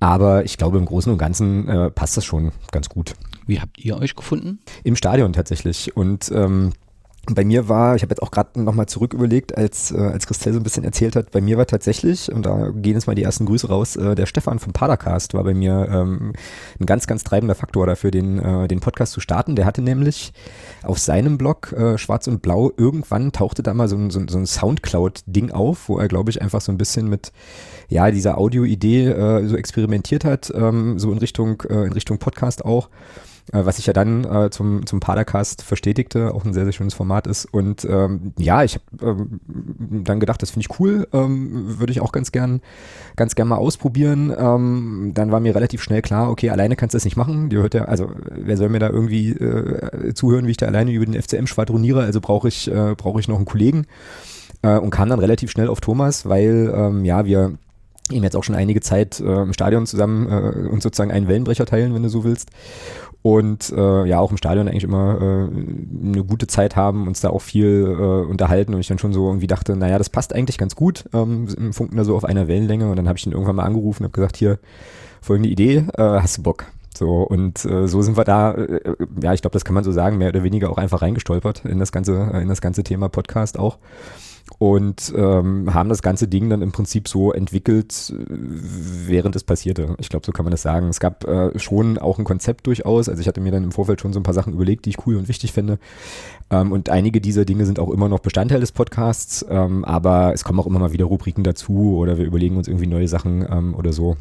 Aber 0.00 0.44
ich 0.44 0.58
glaube, 0.58 0.78
im 0.78 0.84
Großen 0.84 1.10
und 1.10 1.18
Ganzen 1.18 1.68
äh, 1.68 1.90
passt 1.90 2.16
das 2.16 2.24
schon 2.24 2.52
ganz 2.72 2.88
gut. 2.88 3.14
Wie 3.46 3.60
habt 3.60 3.78
ihr 3.78 3.96
euch 3.96 4.14
gefunden? 4.14 4.58
Im 4.82 4.96
Stadion 4.96 5.32
tatsächlich. 5.32 5.96
Und 5.96 6.30
ähm, 6.34 6.72
bei 7.30 7.44
mir 7.44 7.68
war, 7.68 7.96
ich 7.96 8.02
habe 8.02 8.10
jetzt 8.10 8.22
auch 8.22 8.30
gerade 8.30 8.60
nochmal 8.60 8.86
zurück 8.86 9.14
überlegt, 9.14 9.56
als, 9.56 9.90
äh, 9.90 9.98
als 9.98 10.26
Christelle 10.26 10.54
so 10.54 10.60
ein 10.60 10.62
bisschen 10.62 10.84
erzählt 10.84 11.16
hat, 11.16 11.30
bei 11.30 11.40
mir 11.40 11.56
war 11.56 11.66
tatsächlich, 11.66 12.30
und 12.32 12.44
da 12.44 12.70
gehen 12.70 12.94
jetzt 12.94 13.06
mal 13.06 13.14
die 13.14 13.22
ersten 13.22 13.46
Grüße 13.46 13.68
raus, 13.68 13.96
äh, 13.96 14.14
der 14.14 14.26
Stefan 14.26 14.58
vom 14.58 14.72
Padercast 14.72 15.34
war 15.34 15.44
bei 15.44 15.54
mir 15.54 15.88
ähm, 15.90 16.32
ein 16.78 16.86
ganz, 16.86 17.06
ganz 17.06 17.24
treibender 17.24 17.54
Faktor 17.54 17.86
dafür, 17.86 18.10
den, 18.10 18.38
äh, 18.38 18.68
den 18.68 18.80
Podcast 18.80 19.12
zu 19.12 19.20
starten. 19.20 19.56
Der 19.56 19.64
hatte 19.64 19.82
nämlich 19.82 20.32
auf 20.82 20.98
seinem 20.98 21.38
Blog 21.38 21.72
äh, 21.72 21.98
Schwarz 21.98 22.26
und 22.26 22.42
Blau 22.42 22.72
irgendwann 22.76 23.32
tauchte 23.32 23.62
da 23.62 23.74
mal 23.74 23.88
so 23.88 23.96
ein, 23.96 24.10
so, 24.10 24.20
so 24.28 24.38
ein 24.38 24.46
Soundcloud-Ding 24.46 25.50
auf, 25.50 25.88
wo 25.88 25.98
er, 25.98 26.08
glaube 26.08 26.30
ich, 26.30 26.42
einfach 26.42 26.60
so 26.60 26.72
ein 26.72 26.78
bisschen 26.78 27.08
mit 27.08 27.32
ja, 27.88 28.10
dieser 28.10 28.38
Audio-Idee 28.38 29.08
äh, 29.08 29.46
so 29.46 29.56
experimentiert 29.56 30.24
hat, 30.24 30.52
ähm, 30.54 30.98
so 30.98 31.12
in 31.12 31.18
Richtung, 31.18 31.62
äh, 31.68 31.84
in 31.84 31.92
Richtung 31.92 32.18
Podcast 32.18 32.64
auch. 32.64 32.88
Äh, 33.52 33.66
was 33.66 33.76
sich 33.76 33.86
ja 33.86 33.92
dann 33.92 34.24
äh, 34.24 34.50
zum, 34.50 34.86
zum 34.86 35.00
Padercast 35.00 35.62
verstetigte, 35.62 36.32
auch 36.34 36.44
ein 36.44 36.54
sehr, 36.54 36.64
sehr 36.64 36.72
schönes 36.72 36.94
Format 36.94 37.26
ist. 37.26 37.44
Und 37.44 37.84
ähm, 37.84 38.32
ja, 38.38 38.64
ich 38.64 38.76
habe 38.76 39.10
ähm, 39.10 39.40
dann 40.04 40.18
gedacht, 40.18 40.40
das 40.40 40.50
finde 40.50 40.66
ich 40.68 40.80
cool, 40.80 41.06
ähm, 41.12 41.78
würde 41.78 41.92
ich 41.92 42.00
auch 42.00 42.12
ganz 42.12 42.32
gern, 42.32 42.62
ganz 43.16 43.34
gern 43.34 43.48
mal 43.48 43.56
ausprobieren. 43.56 44.34
Ähm, 44.36 45.12
dann 45.14 45.30
war 45.30 45.40
mir 45.40 45.54
relativ 45.54 45.82
schnell 45.82 46.00
klar, 46.00 46.30
okay, 46.30 46.50
alleine 46.50 46.74
kannst 46.74 46.94
du 46.94 46.96
das 46.96 47.04
nicht 47.04 47.16
machen. 47.16 47.50
Die 47.50 47.56
hört 47.56 47.74
ja, 47.74 47.84
also 47.84 48.10
wer 48.30 48.56
soll 48.56 48.70
mir 48.70 48.78
da 48.78 48.88
irgendwie 48.88 49.30
äh, 49.32 50.14
zuhören, 50.14 50.46
wie 50.46 50.52
ich 50.52 50.56
da 50.56 50.66
alleine 50.66 50.92
über 50.92 51.04
den 51.04 51.20
FCM 51.20 51.46
schwadroniere? 51.46 52.02
Also 52.02 52.20
brauche 52.20 52.48
ich, 52.48 52.70
äh, 52.70 52.94
brauche 52.96 53.20
ich 53.20 53.28
noch 53.28 53.36
einen 53.36 53.44
Kollegen. 53.44 53.86
Äh, 54.62 54.78
und 54.78 54.90
kam 54.90 55.10
dann 55.10 55.18
relativ 55.18 55.50
schnell 55.50 55.68
auf 55.68 55.80
Thomas, 55.82 56.26
weil 56.26 56.72
ähm, 56.74 57.04
ja, 57.04 57.26
wir 57.26 57.58
eben 58.10 58.22
jetzt 58.22 58.36
auch 58.36 58.44
schon 58.44 58.54
einige 58.54 58.80
Zeit 58.80 59.20
äh, 59.20 59.42
im 59.42 59.52
Stadion 59.52 59.86
zusammen 59.86 60.28
äh, 60.28 60.68
und 60.68 60.82
sozusagen 60.82 61.10
einen 61.10 61.28
Wellenbrecher 61.28 61.66
teilen, 61.66 61.94
wenn 61.94 62.02
du 62.02 62.08
so 62.08 62.24
willst 62.24 62.50
und 63.22 63.72
äh, 63.74 64.04
ja 64.04 64.18
auch 64.18 64.30
im 64.30 64.36
Stadion 64.36 64.68
eigentlich 64.68 64.84
immer 64.84 65.18
äh, 65.18 66.08
eine 66.08 66.24
gute 66.24 66.46
Zeit 66.46 66.76
haben, 66.76 67.06
uns 67.06 67.22
da 67.22 67.30
auch 67.30 67.40
viel 67.40 67.96
äh, 67.98 68.30
unterhalten 68.30 68.74
und 68.74 68.80
ich 68.80 68.88
dann 68.88 68.98
schon 68.98 69.14
so 69.14 69.26
irgendwie 69.28 69.46
dachte, 69.46 69.76
naja, 69.76 69.96
das 69.96 70.10
passt 70.10 70.34
eigentlich 70.34 70.58
ganz 70.58 70.76
gut, 70.76 71.04
ähm, 71.14 71.72
funken 71.72 71.96
da 71.96 72.04
so 72.04 72.16
auf 72.16 72.26
einer 72.26 72.48
Wellenlänge 72.48 72.90
und 72.90 72.96
dann 72.96 73.08
habe 73.08 73.16
ich 73.16 73.26
ihn 73.26 73.32
irgendwann 73.32 73.56
mal 73.56 73.64
angerufen 73.64 74.02
und 74.02 74.08
habe 74.08 74.12
gesagt, 74.14 74.36
hier, 74.36 74.58
folgende 75.22 75.48
Idee, 75.48 75.86
äh, 75.96 76.02
hast 76.02 76.36
du 76.36 76.42
Bock? 76.42 76.66
So, 76.94 77.22
und 77.22 77.64
äh, 77.64 77.88
so 77.88 78.02
sind 78.02 78.18
wir 78.18 78.24
da, 78.24 78.52
äh, 78.52 78.94
ja, 79.22 79.32
ich 79.32 79.40
glaube, 79.40 79.54
das 79.54 79.64
kann 79.64 79.74
man 79.74 79.84
so 79.84 79.90
sagen, 79.90 80.18
mehr 80.18 80.28
oder 80.28 80.42
weniger 80.42 80.70
auch 80.70 80.76
einfach 80.76 81.00
reingestolpert 81.00 81.64
in 81.64 81.78
das 81.78 81.92
ganze, 81.92 82.30
in 82.42 82.48
das 82.48 82.60
ganze 82.60 82.84
Thema 82.84 83.08
Podcast 83.08 83.58
auch. 83.58 83.78
Und 84.58 85.12
ähm, 85.16 85.72
haben 85.72 85.88
das 85.88 86.02
ganze 86.02 86.28
Ding 86.28 86.48
dann 86.48 86.62
im 86.62 86.72
Prinzip 86.72 87.08
so 87.08 87.32
entwickelt, 87.32 88.12
äh, 88.14 88.24
während 88.28 89.36
es 89.36 89.44
passierte. 89.44 89.94
Ich 89.98 90.08
glaube, 90.08 90.24
so 90.24 90.32
kann 90.32 90.44
man 90.44 90.50
das 90.50 90.62
sagen. 90.62 90.88
Es 90.88 91.00
gab 91.00 91.24
äh, 91.24 91.58
schon 91.58 91.98
auch 91.98 92.18
ein 92.18 92.24
Konzept 92.24 92.66
durchaus. 92.66 93.08
Also 93.08 93.20
ich 93.20 93.28
hatte 93.28 93.40
mir 93.40 93.52
dann 93.52 93.64
im 93.64 93.72
Vorfeld 93.72 94.00
schon 94.00 94.12
so 94.12 94.20
ein 94.20 94.22
paar 94.22 94.34
Sachen 94.34 94.52
überlegt, 94.52 94.84
die 94.84 94.90
ich 94.90 95.06
cool 95.06 95.16
und 95.16 95.28
wichtig 95.28 95.52
finde. 95.52 95.78
Ähm, 96.50 96.72
und 96.72 96.90
einige 96.90 97.20
dieser 97.20 97.44
Dinge 97.44 97.66
sind 97.66 97.78
auch 97.78 97.90
immer 97.90 98.08
noch 98.08 98.20
Bestandteil 98.20 98.60
des 98.60 98.72
Podcasts, 98.72 99.44
ähm, 99.48 99.84
aber 99.84 100.32
es 100.34 100.44
kommen 100.44 100.60
auch 100.60 100.66
immer 100.66 100.78
mal 100.78 100.92
wieder 100.92 101.06
Rubriken 101.06 101.44
dazu 101.44 101.96
oder 101.96 102.18
wir 102.18 102.24
überlegen 102.24 102.56
uns 102.56 102.68
irgendwie 102.68 102.86
neue 102.86 103.08
Sachen 103.08 103.46
ähm, 103.50 103.74
oder 103.74 103.92
so 103.92 104.16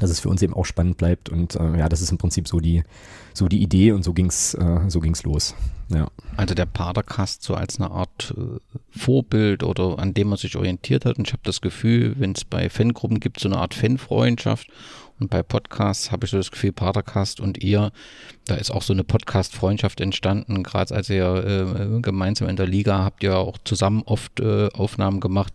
dass 0.00 0.10
es 0.10 0.20
für 0.20 0.28
uns 0.28 0.42
eben 0.42 0.54
auch 0.54 0.64
spannend 0.64 0.96
bleibt. 0.96 1.28
Und 1.28 1.56
äh, 1.56 1.78
ja, 1.78 1.88
das 1.88 2.00
ist 2.00 2.10
im 2.10 2.18
Prinzip 2.18 2.48
so 2.48 2.60
die, 2.60 2.82
so 3.34 3.48
die 3.48 3.62
Idee 3.62 3.92
und 3.92 4.02
so 4.02 4.12
ging's, 4.12 4.54
äh, 4.54 4.80
so 4.88 5.00
ging's 5.00 5.22
los. 5.24 5.54
Ja. 5.88 6.08
Also 6.36 6.54
der 6.54 6.66
Padercast 6.66 7.42
so 7.42 7.54
als 7.54 7.78
eine 7.78 7.90
Art 7.90 8.34
äh, 8.36 8.58
Vorbild 8.90 9.62
oder 9.62 9.98
an 9.98 10.14
dem 10.14 10.28
man 10.28 10.38
sich 10.38 10.56
orientiert 10.56 11.04
hat. 11.04 11.18
Und 11.18 11.28
ich 11.28 11.32
habe 11.32 11.42
das 11.44 11.60
Gefühl, 11.60 12.14
wenn 12.18 12.32
es 12.32 12.44
bei 12.44 12.70
Fangruppen 12.70 13.20
gibt, 13.20 13.40
so 13.40 13.48
eine 13.48 13.58
Art 13.58 13.74
Fanfreundschaft 13.74 14.68
und 15.22 15.28
bei 15.28 15.44
Podcasts 15.44 16.10
habe 16.10 16.24
ich 16.24 16.32
so 16.32 16.36
das 16.36 16.50
Gefühl, 16.50 16.72
Padercast 16.72 17.38
und 17.38 17.62
ihr, 17.62 17.92
da 18.46 18.56
ist 18.56 18.70
auch 18.70 18.82
so 18.82 18.92
eine 18.92 19.04
Podcast-Freundschaft 19.04 20.00
entstanden. 20.00 20.62
Gerade 20.62 20.94
als 20.94 21.08
ihr 21.08 21.94
äh, 21.96 22.00
gemeinsam 22.00 22.48
in 22.48 22.56
der 22.56 22.66
Liga 22.66 23.04
habt 23.04 23.22
ihr 23.22 23.36
auch 23.36 23.58
zusammen 23.64 24.02
oft 24.04 24.40
äh, 24.40 24.68
Aufnahmen 24.72 25.20
gemacht. 25.20 25.52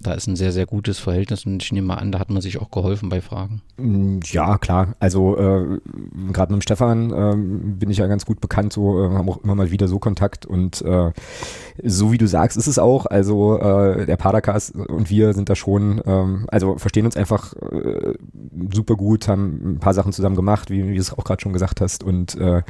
Da 0.00 0.12
ist 0.12 0.28
ein 0.28 0.36
sehr, 0.36 0.52
sehr 0.52 0.66
gutes 0.66 0.98
Verhältnis 0.98 1.44
und 1.46 1.62
ich 1.62 1.72
nehme 1.72 1.88
mal 1.88 1.96
an, 1.96 2.12
da 2.12 2.20
hat 2.20 2.30
man 2.30 2.40
sich 2.40 2.60
auch 2.60 2.70
geholfen 2.70 3.08
bei 3.08 3.20
Fragen. 3.20 3.62
Mm, 3.76 4.20
ja, 4.24 4.56
klar. 4.58 4.94
Also 5.00 5.36
äh, 5.36 5.80
gerade 6.32 6.52
mit 6.52 6.60
dem 6.60 6.62
Stefan 6.62 7.12
ähm, 7.12 7.78
bin 7.78 7.90
ich 7.90 7.98
ja 7.98 8.06
ganz 8.06 8.24
gut 8.24 8.40
bekannt, 8.40 8.72
so 8.72 9.04
äh, 9.04 9.10
haben 9.10 9.28
auch 9.28 9.42
immer 9.42 9.56
mal 9.56 9.70
wieder 9.72 9.88
so 9.88 9.98
Kontakt 9.98 10.46
und 10.46 10.80
äh, 10.82 11.10
so 11.82 12.12
wie 12.12 12.18
du 12.18 12.26
sagst, 12.28 12.56
ist 12.56 12.68
es 12.68 12.78
auch. 12.78 13.06
Also 13.06 13.58
äh, 13.58 14.06
der 14.06 14.16
Padercast 14.16 14.76
und 14.76 15.10
wir 15.10 15.34
sind 15.34 15.48
da 15.48 15.56
schon, 15.56 16.00
ähm, 16.06 16.46
also 16.48 16.78
verstehen 16.78 17.04
uns 17.04 17.16
einfach 17.16 17.52
super 18.72 18.94
gut 18.94 19.08
gut, 19.08 19.26
haben 19.26 19.72
ein 19.72 19.78
paar 19.80 19.94
Sachen 19.94 20.12
zusammen 20.12 20.36
gemacht, 20.36 20.70
wie, 20.70 20.86
wie 20.86 20.94
du 20.94 21.00
es 21.00 21.12
auch 21.12 21.24
gerade 21.24 21.40
schon 21.40 21.54
gesagt 21.54 21.80
hast. 21.80 22.04
Und 22.04 22.27
äh, 22.36 22.62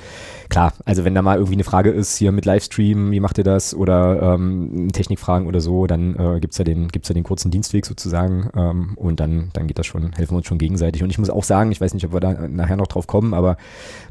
klar, 0.48 0.72
also 0.84 1.04
wenn 1.04 1.14
da 1.14 1.22
mal 1.22 1.36
irgendwie 1.36 1.54
eine 1.54 1.64
Frage 1.64 1.90
ist, 1.90 2.16
hier 2.16 2.32
mit 2.32 2.44
Livestream, 2.44 3.10
wie 3.10 3.20
macht 3.20 3.38
ihr 3.38 3.44
das? 3.44 3.74
Oder 3.74 4.34
ähm, 4.34 4.88
Technikfragen 4.92 5.46
oder 5.46 5.60
so, 5.60 5.86
dann 5.86 6.16
äh, 6.16 6.40
gibt 6.40 6.54
es 6.54 6.58
ja, 6.58 6.64
den, 6.64 6.88
ja 6.92 7.14
den 7.14 7.24
kurzen 7.24 7.50
Dienstweg 7.50 7.86
sozusagen. 7.86 8.50
Ähm, 8.56 8.92
und 8.96 9.20
dann, 9.20 9.50
dann 9.52 9.66
geht 9.66 9.78
das 9.78 9.86
schon, 9.86 10.12
helfen 10.12 10.32
wir 10.32 10.38
uns 10.38 10.46
schon 10.46 10.58
gegenseitig. 10.58 11.02
Und 11.02 11.10
ich 11.10 11.18
muss 11.18 11.30
auch 11.30 11.44
sagen, 11.44 11.72
ich 11.72 11.80
weiß 11.80 11.94
nicht, 11.94 12.06
ob 12.06 12.12
wir 12.12 12.20
da 12.20 12.48
nachher 12.48 12.76
noch 12.76 12.86
drauf 12.86 13.06
kommen, 13.06 13.34
aber 13.34 13.56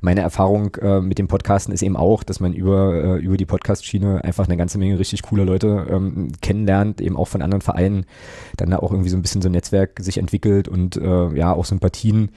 meine 0.01 0.21
Erfahrung 0.21 0.75
äh, 0.75 1.01
mit 1.01 1.17
dem 1.17 1.27
Podcasten 1.27 1.73
ist 1.73 1.81
eben 1.81 1.97
auch, 1.97 2.23
dass 2.23 2.39
man 2.39 2.53
über, 2.53 2.93
äh, 2.93 3.17
über 3.19 3.37
die 3.37 3.45
Podcast-Schiene 3.45 4.23
einfach 4.23 4.45
eine 4.45 4.57
ganze 4.57 4.77
Menge 4.77 4.99
richtig 4.99 5.23
cooler 5.23 5.45
Leute 5.45 5.87
ähm, 5.89 6.31
kennenlernt, 6.41 7.01
eben 7.01 7.17
auch 7.17 7.27
von 7.27 7.41
anderen 7.41 7.61
Vereinen, 7.61 8.05
dann 8.57 8.69
da 8.69 8.77
auch 8.79 8.91
irgendwie 8.91 9.09
so 9.09 9.17
ein 9.17 9.21
bisschen 9.21 9.41
so 9.41 9.49
ein 9.49 9.53
Netzwerk 9.53 9.99
sich 9.99 10.17
entwickelt 10.17 10.67
und 10.67 10.97
äh, 10.97 11.35
ja, 11.35 11.53
auch 11.53 11.65
Sympathien, 11.65 12.29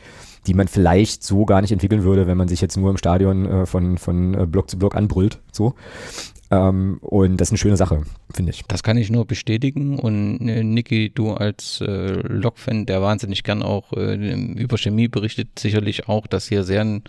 die 0.46 0.54
man 0.54 0.68
vielleicht 0.68 1.22
so 1.22 1.44
gar 1.44 1.60
nicht 1.60 1.72
entwickeln 1.72 2.04
würde, 2.04 2.26
wenn 2.26 2.36
man 2.36 2.48
sich 2.48 2.60
jetzt 2.60 2.76
nur 2.76 2.90
im 2.90 2.96
Stadion 2.96 3.46
äh, 3.46 3.66
von, 3.66 3.98
von 3.98 4.34
äh, 4.34 4.46
Block 4.46 4.70
zu 4.70 4.78
Block 4.78 4.96
anbrüllt. 4.96 5.38
So. 5.52 5.74
Ähm, 6.52 6.98
und 7.00 7.36
das 7.36 7.48
ist 7.48 7.52
eine 7.52 7.58
schöne 7.58 7.76
Sache, 7.76 8.02
finde 8.32 8.50
ich. 8.50 8.64
Das 8.66 8.82
kann 8.82 8.96
ich 8.96 9.08
nur 9.10 9.24
bestätigen. 9.24 9.98
Und 9.98 10.48
äh, 10.48 10.64
Niki, 10.64 11.10
du 11.14 11.32
als 11.32 11.80
äh, 11.80 12.12
Lok-Fan, 12.12 12.86
der 12.86 13.00
wahnsinnig 13.00 13.44
gern 13.44 13.62
auch 13.62 13.92
äh, 13.92 14.14
über 14.54 14.76
Chemie 14.76 15.06
berichtet, 15.06 15.58
sicherlich 15.58 16.08
auch, 16.08 16.26
dass 16.26 16.48
hier 16.48 16.64
sehr 16.64 17.00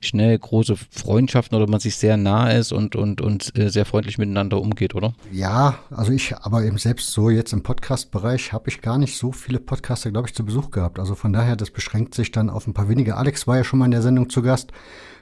schnell 0.00 0.38
große 0.38 0.76
Freundschaften 0.90 1.56
oder 1.56 1.70
man 1.70 1.80
sich 1.80 1.96
sehr 1.96 2.18
nah 2.18 2.50
ist 2.50 2.72
und, 2.72 2.94
und, 2.94 3.22
und 3.22 3.56
äh, 3.58 3.70
sehr 3.70 3.86
freundlich 3.86 4.18
miteinander 4.18 4.60
umgeht, 4.60 4.94
oder? 4.94 5.14
Ja, 5.32 5.78
also 5.90 6.12
ich, 6.12 6.36
aber 6.36 6.64
eben 6.64 6.76
selbst 6.76 7.10
so 7.10 7.30
jetzt 7.30 7.54
im 7.54 7.62
Podcast-Bereich 7.62 8.52
habe 8.52 8.68
ich 8.68 8.82
gar 8.82 8.98
nicht 8.98 9.16
so 9.16 9.32
viele 9.32 9.60
Podcaster, 9.60 10.10
glaube 10.10 10.28
ich, 10.28 10.34
zu 10.34 10.44
Besuch 10.44 10.70
gehabt. 10.70 10.98
Also 10.98 11.14
von 11.14 11.32
daher, 11.32 11.56
das 11.56 11.70
beschränkt 11.70 12.14
sich 12.14 12.32
dann 12.32 12.50
auf 12.50 12.66
ein 12.66 12.74
paar 12.74 12.90
wenige. 12.90 13.16
Alex 13.16 13.46
war 13.46 13.56
ja 13.56 13.64
schon 13.64 13.78
mal 13.78 13.86
in 13.86 13.92
der 13.92 14.02
Sendung 14.02 14.28
zu 14.28 14.42
Gast 14.42 14.72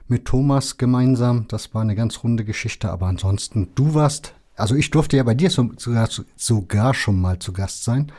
mit 0.09 0.25
Thomas 0.25 0.77
gemeinsam. 0.79 1.47
Das 1.49 1.75
war 1.75 1.83
eine 1.83 1.95
ganz 1.95 2.23
runde 2.23 2.45
Geschichte. 2.45 2.91
Aber 2.91 3.07
ansonsten, 3.07 3.69
du 3.75 3.95
warst, 3.95 4.35
also 4.57 4.75
ich 4.75 4.91
durfte 4.91 5.17
ja 5.17 5.23
bei 5.23 5.35
dir 5.35 5.51
so, 5.51 5.71
sogar, 5.77 6.09
sogar 6.37 6.95
schon 6.95 7.21
mal 7.21 7.39
zu 7.39 7.53
Gast 7.53 7.85
sein. 7.85 8.11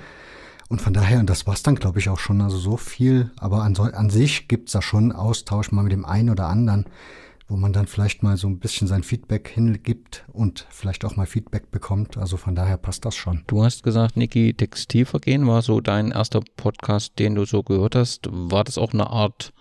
Und 0.70 0.82
von 0.82 0.94
daher, 0.94 1.20
und 1.20 1.30
das 1.30 1.48
war's 1.48 1.64
dann, 1.64 1.76
glaube 1.76 1.98
ich, 2.00 2.10
auch 2.10 2.20
schon. 2.20 2.42
Also 2.42 2.58
so 2.58 2.78
viel. 2.78 3.32
Aber 3.38 3.64
an, 3.64 3.76
an 3.76 4.10
sich 4.10 4.48
gibt's 4.48 4.72
da 4.72 4.82
schon 4.82 5.12
Austausch 5.12 5.72
mal 5.72 5.84
mit 5.84 5.92
dem 5.92 6.06
einen 6.06 6.30
oder 6.30 6.48
anderen, 6.48 6.86
wo 7.48 7.58
man 7.58 7.74
dann 7.74 7.88
vielleicht 7.88 8.22
mal 8.22 8.38
so 8.38 8.48
ein 8.48 8.60
bisschen 8.60 8.88
sein 8.88 9.02
Feedback 9.02 9.48
hingibt 9.48 10.26
und 10.32 10.68
vielleicht 10.70 11.04
auch 11.06 11.16
mal 11.16 11.26
Feedback 11.26 11.72
bekommt. 11.72 12.18
Also 12.18 12.38
von 12.38 12.54
daher 12.54 12.78
passt 12.78 13.04
das 13.04 13.16
schon. 13.16 13.42
Du 13.48 13.64
hast 13.64 13.82
gesagt, 13.82 14.16
Niki, 14.16 14.54
Textilvergehen 14.54 15.48
war 15.48 15.64
so 15.64 15.82
dein 15.82 16.12
erster 16.12 16.42
Podcast, 16.56 17.18
den 17.18 17.34
du 17.34 17.46
so 17.46 17.64
gehört 17.64 17.96
hast. 17.96 18.28
War 18.32 18.64
das 18.64 18.78
auch 18.78 18.94
eine 18.94 19.10
Art 19.10 19.52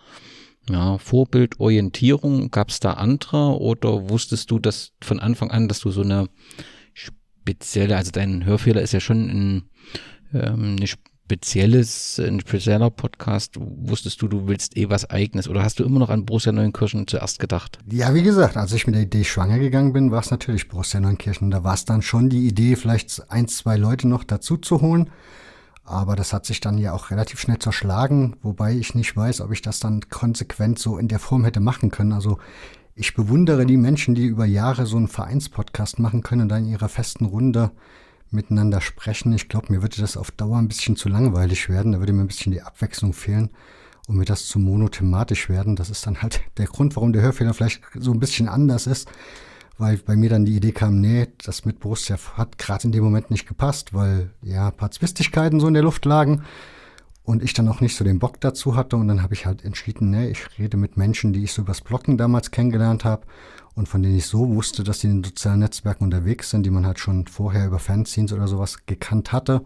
ja, 0.69 0.99
Vorbildorientierung, 0.99 2.51
gab 2.51 2.71
es 2.71 2.81
da 2.81 2.95
andere 2.95 3.59
oder 3.61 4.09
wusstest 4.09 4.51
du 4.51 4.59
das 4.59 4.93
von 5.03 5.21
Anfang 5.21 5.51
an, 5.51 5.69
dass 5.69 5.81
du 5.81 5.91
so 5.91 6.03
eine 6.03 6.29
spezielle, 6.93 7.97
also 7.97 8.11
dein 8.11 8.45
Hörfehler 8.45 8.83
ist 8.83 8.93
ja 8.93 9.01
schon 9.01 9.29
ein, 9.29 9.63
ähm, 10.35 10.77
eine 10.77 10.87
spezielles, 10.87 12.19
ein 12.19 12.41
spezieller 12.41 12.91
Podcast. 12.91 13.57
Wusstest 13.59 14.23
du, 14.23 14.29
du 14.29 14.49
willst 14.49 14.77
eh 14.79 14.89
was 14.89 15.11
Eigenes 15.11 15.49
oder 15.49 15.63
hast 15.63 15.79
du 15.79 15.85
immer 15.85 15.99
noch 15.99 16.09
an 16.09 16.25
Borussia 16.25 16.53
Neunkirchen 16.53 17.07
zuerst 17.07 17.39
gedacht? 17.39 17.79
Ja, 17.91 18.15
wie 18.15 18.23
gesagt, 18.23 18.57
als 18.57 18.73
ich 18.73 18.87
mit 18.87 18.95
der 18.95 19.03
Idee 19.03 19.25
schwanger 19.25 19.59
gegangen 19.59 19.93
bin, 19.93 20.11
war 20.11 20.21
es 20.21 20.31
natürlich 20.31 20.69
Borussia 20.69 21.01
Neunkirchen. 21.01 21.51
Da 21.51 21.65
war 21.65 21.75
es 21.75 21.85
dann 21.85 22.01
schon 22.01 22.31
die 22.31 22.47
Idee, 22.47 22.77
vielleicht 22.77 23.31
ein, 23.31 23.47
zwei 23.47 23.77
Leute 23.77 24.09
noch 24.09 24.25
dazu 24.25 24.57
zu 24.57 24.81
holen. 24.81 25.11
Aber 25.89 26.17
das 26.17 26.35
hat 26.35 26.45
sich 26.45 26.61
dann 26.61 26.77
ja 26.77 26.93
auch 26.93 27.11
relativ 27.11 27.41
schnell 27.41 27.59
zerschlagen, 27.59 28.37
wobei 28.43 28.75
ich 28.75 28.95
nicht 28.95 29.17
weiß, 29.17 29.41
ob 29.41 29.53
ich 29.53 29.63
das 29.63 29.81
dann 29.81 30.03
konsequent 30.11 30.79
so 30.79 30.99
in 30.99 31.09
der 31.09 31.19
Form 31.19 31.45
hätte 31.45 31.61
machen 31.61 31.91
können. 31.91 32.13
Also 32.13 32.39
ich 32.95 33.15
bewundere 33.15 33.65
die 33.65 33.79
Menschen, 33.79 34.15
die 34.15 34.27
über 34.27 34.45
Jahre 34.45 34.85
so 34.85 34.99
einen 34.99 35.09
Vereinspodcast 35.09 35.99
machen 35.99 36.23
können 36.23 36.43
und 36.43 36.49
dann 36.51 36.65
in 36.65 36.73
ihrer 36.73 36.91
festen 36.91 37.25
Runde 37.25 37.71
miteinander 38.31 38.83
sprechen. 38.83 39.33
Ich 39.33 39.49
glaube, 39.49 39.73
mir 39.73 39.81
würde 39.81 39.99
das 39.99 40.19
auf 40.19 40.31
Dauer 40.31 40.59
ein 40.59 40.69
bisschen 40.69 40.97
zu 40.97 41.09
langweilig 41.09 41.71
werden. 41.71 41.93
Da 41.93 42.01
würde 42.01 42.13
mir 42.13 42.21
ein 42.21 42.29
bisschen 42.29 42.53
die 42.53 42.61
Abwechslung 42.63 43.15
fehlen 43.15 43.49
und 44.07 44.17
mir 44.17 44.27
das 44.27 44.47
zu 44.47 44.59
monothematisch 44.59 45.49
werden. 45.49 45.75
Das 45.75 45.89
ist 45.89 46.07
dann 46.07 46.21
halt 46.21 46.43
der 46.59 46.67
Grund, 46.67 46.97
warum 46.97 47.15
der 47.15 47.23
Hörfehler 47.23 47.55
vielleicht 47.55 47.81
so 47.95 48.13
ein 48.13 48.21
bisschen 48.21 48.49
anders 48.49 48.87
ist 48.87 49.09
weil 49.79 49.97
bei 49.99 50.17
mir 50.17 50.29
dann 50.29 50.45
die 50.45 50.57
Idee 50.57 50.73
kam, 50.73 51.01
nee, 51.01 51.29
das 51.45 51.65
mit 51.65 51.81
Borussia 51.81 52.19
hat 52.35 52.59
gerade 52.59 52.85
in 52.85 52.93
dem 52.93 53.05
Moment 53.05 53.31
nicht 53.31 53.47
gepasst, 53.47 53.95
weil 53.95 54.31
ja 54.43 54.69
ein 54.69 54.77
paar 54.77 54.91
Zwistigkeiten 54.91 55.61
so 55.61 55.69
in 55.69 55.75
der 55.75 55.85
Luft 55.85 56.05
lagen 56.05 56.43
und 57.23 57.43
ich 57.43 57.53
dann 57.53 57.69
auch 57.69 57.81
nicht 57.81 57.97
so 57.97 58.05
den 58.05 58.19
Bock 58.19 58.41
dazu 58.41 58.75
hatte 58.75 58.97
und 58.97 59.07
dann 59.07 59.23
habe 59.23 59.35
ich 59.35 59.47
halt 59.47 59.65
entschieden, 59.65 60.11
nee, 60.11 60.29
ich 60.29 60.59
rede 60.59 60.77
mit 60.77 60.97
Menschen, 60.97 61.33
die 61.33 61.45
ich 61.45 61.53
so 61.53 61.63
übers 61.63 61.81
Blocken 61.81 62.19
damals 62.19 62.51
kennengelernt 62.51 63.05
habe 63.05 63.27
und 63.75 63.89
von 63.89 64.03
denen 64.03 64.17
ich 64.17 64.27
so 64.27 64.49
wusste, 64.49 64.83
dass 64.83 64.99
die 64.99 65.07
in 65.07 65.19
den 65.19 65.25
sozialen 65.25 65.61
Netzwerken 65.61 66.05
unterwegs 66.05 66.51
sind, 66.51 66.65
die 66.65 66.71
man 66.71 66.85
halt 66.85 66.99
schon 66.99 67.27
vorher 67.27 67.67
über 67.67 67.79
Fanzines 67.79 68.33
oder 68.33 68.49
sowas 68.49 68.87
gekannt 68.87 69.33
hatte 69.33 69.63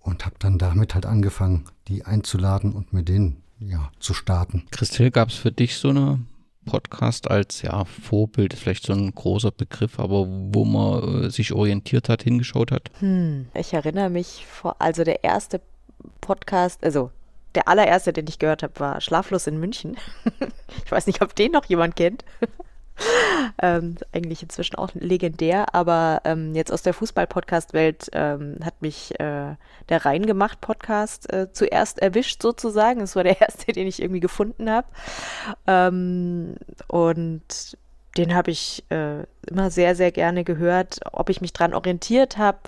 und 0.00 0.24
habe 0.24 0.36
dann 0.38 0.58
damit 0.58 0.94
halt 0.94 1.04
angefangen, 1.04 1.64
die 1.88 2.04
einzuladen 2.04 2.72
und 2.72 2.92
mit 2.92 3.08
denen 3.08 3.42
ja 3.58 3.90
zu 3.98 4.14
starten. 4.14 4.64
Christel, 4.70 5.10
gab 5.10 5.28
es 5.28 5.34
für 5.34 5.52
dich 5.52 5.76
so 5.76 5.90
eine 5.90 6.20
Podcast 6.66 7.30
als 7.30 7.62
ja 7.62 7.84
Vorbild 7.84 8.52
ist 8.52 8.62
vielleicht 8.62 8.84
so 8.84 8.92
ein 8.92 9.14
großer 9.14 9.50
Begriff, 9.50 9.98
aber 9.98 10.26
wo 10.28 10.64
man 10.64 11.24
äh, 11.24 11.30
sich 11.30 11.52
orientiert 11.52 12.08
hat, 12.10 12.22
hingeschaut 12.22 12.70
hat? 12.70 12.90
Hm, 12.98 13.46
ich 13.54 13.72
erinnere 13.72 14.10
mich 14.10 14.44
vor, 14.46 14.76
also 14.78 15.04
der 15.04 15.24
erste 15.24 15.60
Podcast, 16.20 16.84
also 16.84 17.10
der 17.54 17.68
allererste, 17.68 18.12
den 18.12 18.26
ich 18.28 18.38
gehört 18.38 18.62
habe, 18.62 18.78
war 18.78 19.00
Schlaflos 19.00 19.46
in 19.46 19.58
München. 19.58 19.96
ich 20.84 20.92
weiß 20.92 21.06
nicht, 21.06 21.22
ob 21.22 21.34
den 21.34 21.52
noch 21.52 21.64
jemand 21.64 21.96
kennt. 21.96 22.24
ähm, 23.62 23.96
eigentlich 24.12 24.42
inzwischen 24.42 24.76
auch 24.76 24.90
legendär, 24.94 25.74
aber 25.74 26.22
ähm, 26.24 26.54
jetzt 26.54 26.72
aus 26.72 26.82
der 26.82 26.94
Fußball-Podcast-Welt 26.94 28.10
ähm, 28.12 28.56
hat 28.64 28.80
mich 28.80 29.18
äh, 29.20 29.54
der 29.88 30.04
Reingemacht-Podcast 30.04 31.32
äh, 31.32 31.52
zuerst 31.52 31.98
erwischt 32.00 32.42
sozusagen. 32.42 33.00
Das 33.00 33.16
war 33.16 33.24
der 33.24 33.40
erste, 33.40 33.72
den 33.72 33.86
ich 33.86 34.00
irgendwie 34.00 34.20
gefunden 34.20 34.70
habe. 34.70 34.88
Ähm, 35.66 36.56
und 36.88 37.76
den 38.16 38.34
habe 38.34 38.50
ich 38.50 38.84
äh, 38.90 39.24
immer 39.46 39.70
sehr, 39.70 39.94
sehr 39.94 40.10
gerne 40.10 40.44
gehört. 40.44 41.00
Ob 41.12 41.28
ich 41.28 41.40
mich 41.40 41.52
dran 41.52 41.74
orientiert 41.74 42.38
habe, 42.38 42.58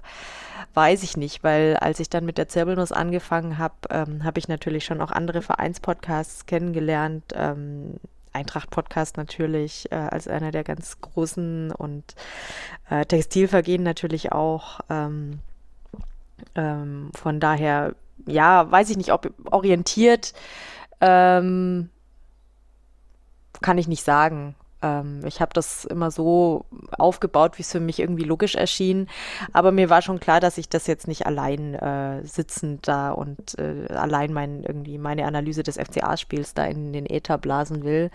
weiß 0.74 1.02
ich 1.02 1.16
nicht, 1.16 1.42
weil 1.42 1.76
als 1.76 2.00
ich 2.00 2.10
dann 2.10 2.24
mit 2.24 2.38
der 2.38 2.48
Zirbelnuss 2.48 2.92
angefangen 2.92 3.58
habe, 3.58 3.74
ähm, 3.90 4.24
habe 4.24 4.38
ich 4.38 4.48
natürlich 4.48 4.84
schon 4.84 5.00
auch 5.00 5.10
andere 5.10 5.42
Vereinspodcasts 5.42 6.46
kennengelernt. 6.46 7.32
Ähm, 7.34 7.96
Eintracht-Podcast 8.38 9.16
natürlich 9.16 9.90
äh, 9.90 9.96
als 9.96 10.28
einer 10.28 10.50
der 10.50 10.64
ganz 10.64 11.00
großen 11.00 11.72
und 11.72 12.14
äh, 12.88 13.04
Textilvergehen 13.04 13.82
natürlich 13.82 14.32
auch. 14.32 14.80
Ähm, 14.88 15.40
ähm, 16.54 17.10
von 17.14 17.40
daher, 17.40 17.94
ja, 18.26 18.70
weiß 18.70 18.90
ich 18.90 18.96
nicht, 18.96 19.12
ob 19.12 19.32
orientiert, 19.50 20.32
ähm, 21.00 21.90
kann 23.60 23.78
ich 23.78 23.88
nicht 23.88 24.04
sagen. 24.04 24.54
Ähm, 24.82 25.20
ich 25.26 25.40
habe 25.40 25.52
das 25.54 25.84
immer 25.84 26.10
so 26.10 26.64
aufgebaut, 26.96 27.58
wie 27.58 27.62
es 27.62 27.72
für 27.72 27.80
mich 27.80 27.98
irgendwie 27.98 28.24
logisch 28.24 28.54
erschien. 28.54 29.08
Aber 29.52 29.72
mir 29.72 29.90
war 29.90 30.02
schon 30.02 30.20
klar, 30.20 30.40
dass 30.40 30.58
ich 30.58 30.68
das 30.68 30.86
jetzt 30.86 31.08
nicht 31.08 31.26
allein 31.26 31.74
äh, 31.74 32.24
sitzend 32.24 32.86
da 32.86 33.10
und 33.10 33.58
äh, 33.58 33.86
allein 33.92 34.32
mein, 34.32 34.62
irgendwie 34.62 34.98
meine 34.98 35.26
Analyse 35.26 35.62
des 35.62 35.76
FCA-Spiels 35.76 36.54
da 36.54 36.64
in 36.64 36.92
den 36.92 37.06
Äther 37.06 37.38
blasen 37.38 37.84
will. 37.84 38.10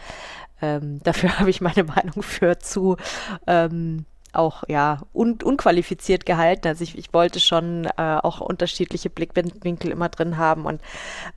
Ähm, 0.61 0.99
dafür 1.03 1.39
habe 1.39 1.49
ich 1.49 1.61
meine 1.61 1.83
Meinung 1.83 2.23
für 2.23 2.59
zu 2.59 2.97
ähm, 3.47 4.05
auch 4.33 4.63
ja 4.67 4.99
un 5.13 5.39
unqualifiziert 5.41 6.25
gehalten. 6.25 6.67
Also 6.67 6.83
ich, 6.83 6.97
ich 6.97 7.13
wollte 7.13 7.39
schon 7.39 7.85
äh, 7.85 8.19
auch 8.21 8.41
unterschiedliche 8.41 9.09
Blickwinkel 9.09 9.91
immer 9.91 10.09
drin 10.09 10.37
haben 10.37 10.65
und 10.65 10.81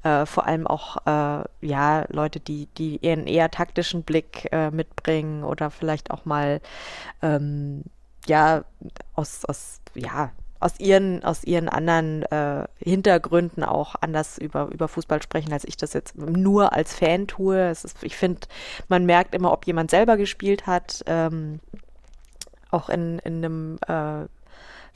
äh, 0.02 0.26
vor 0.26 0.46
allem 0.46 0.66
auch 0.66 0.98
äh, 1.06 1.44
ja 1.60 2.04
Leute, 2.08 2.40
die 2.40 2.68
die 2.78 3.00
einen 3.08 3.26
eher 3.26 3.50
taktischen 3.50 4.02
Blick 4.02 4.48
äh, 4.52 4.70
mitbringen 4.70 5.44
oder 5.44 5.70
vielleicht 5.70 6.10
auch 6.10 6.24
mal 6.24 6.60
ähm, 7.22 7.84
ja 8.26 8.64
aus 9.14 9.44
aus 9.44 9.80
ja 9.94 10.32
aus 10.60 10.78
ihren, 10.80 11.24
aus 11.24 11.44
ihren 11.44 11.68
anderen 11.68 12.22
äh, 12.24 12.64
Hintergründen 12.78 13.62
auch 13.62 13.94
anders 14.00 14.38
über, 14.38 14.68
über 14.72 14.88
Fußball 14.88 15.22
sprechen, 15.22 15.52
als 15.52 15.64
ich 15.64 15.76
das 15.76 15.92
jetzt 15.92 16.16
nur 16.16 16.72
als 16.72 16.94
Fan 16.94 17.26
tue. 17.26 17.70
Ist, 17.70 18.02
ich 18.02 18.16
finde, 18.16 18.40
man 18.88 19.06
merkt 19.06 19.34
immer, 19.34 19.52
ob 19.52 19.66
jemand 19.66 19.90
selber 19.90 20.16
gespielt 20.16 20.66
hat. 20.66 21.02
Ähm, 21.06 21.60
auch 22.76 22.88
in, 22.88 23.18
in 23.20 23.44
einem 23.44 23.78
äh, 23.86 24.26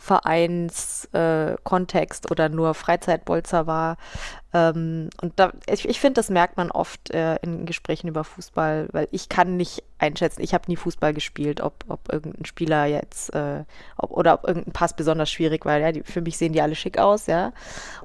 Vereinskontext 0.00 2.24
äh, 2.24 2.28
oder 2.30 2.48
nur 2.48 2.72
Freizeitbolzer 2.72 3.66
war. 3.66 3.98
Ähm, 4.54 5.10
und 5.20 5.38
da, 5.38 5.52
ich, 5.68 5.86
ich 5.86 6.00
finde, 6.00 6.14
das 6.14 6.30
merkt 6.30 6.56
man 6.56 6.70
oft 6.70 7.10
äh, 7.10 7.36
in 7.42 7.66
Gesprächen 7.66 8.08
über 8.08 8.24
Fußball, 8.24 8.88
weil 8.92 9.08
ich 9.10 9.28
kann 9.28 9.58
nicht 9.58 9.82
einschätzen, 9.98 10.40
ich 10.40 10.54
habe 10.54 10.64
nie 10.68 10.76
Fußball 10.76 11.12
gespielt, 11.12 11.60
ob, 11.60 11.84
ob 11.88 12.10
irgendein 12.10 12.46
Spieler 12.46 12.86
jetzt 12.86 13.34
äh, 13.34 13.64
ob, 13.98 14.12
oder 14.12 14.32
ob 14.34 14.48
irgendein 14.48 14.72
Pass 14.72 14.96
besonders 14.96 15.30
schwierig 15.30 15.66
war. 15.66 15.76
Ja, 15.76 15.92
die, 15.92 16.02
für 16.02 16.22
mich 16.22 16.38
sehen 16.38 16.54
die 16.54 16.62
alle 16.62 16.76
schick 16.76 16.98
aus, 16.98 17.26
ja. 17.26 17.52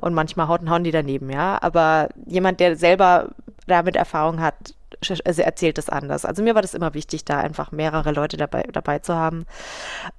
Und 0.02 0.14
manchmal 0.14 0.50
hauen, 0.50 0.70
hauen 0.70 0.84
die 0.84 0.92
daneben, 0.92 1.30
ja. 1.30 1.58
Aber 1.62 2.10
jemand, 2.26 2.60
der 2.60 2.76
selber 2.76 3.30
damit 3.68 3.96
Erfahrung 3.96 4.42
hat, 4.42 4.76
also 5.26 5.42
erzählt 5.42 5.78
es 5.78 5.90
anders. 5.90 6.26
Also 6.26 6.44
mir 6.44 6.56
war 6.56 6.62
das 6.62 6.74
immer 6.74 6.94
wichtig, 6.94 7.26
da 7.26 7.40
einfach 7.40 7.72
mehrere 7.72 8.12
Leute 8.12 8.38
dabei, 8.38 8.64
dabei 8.64 9.00
zu 9.00 9.16
haben 9.16 9.46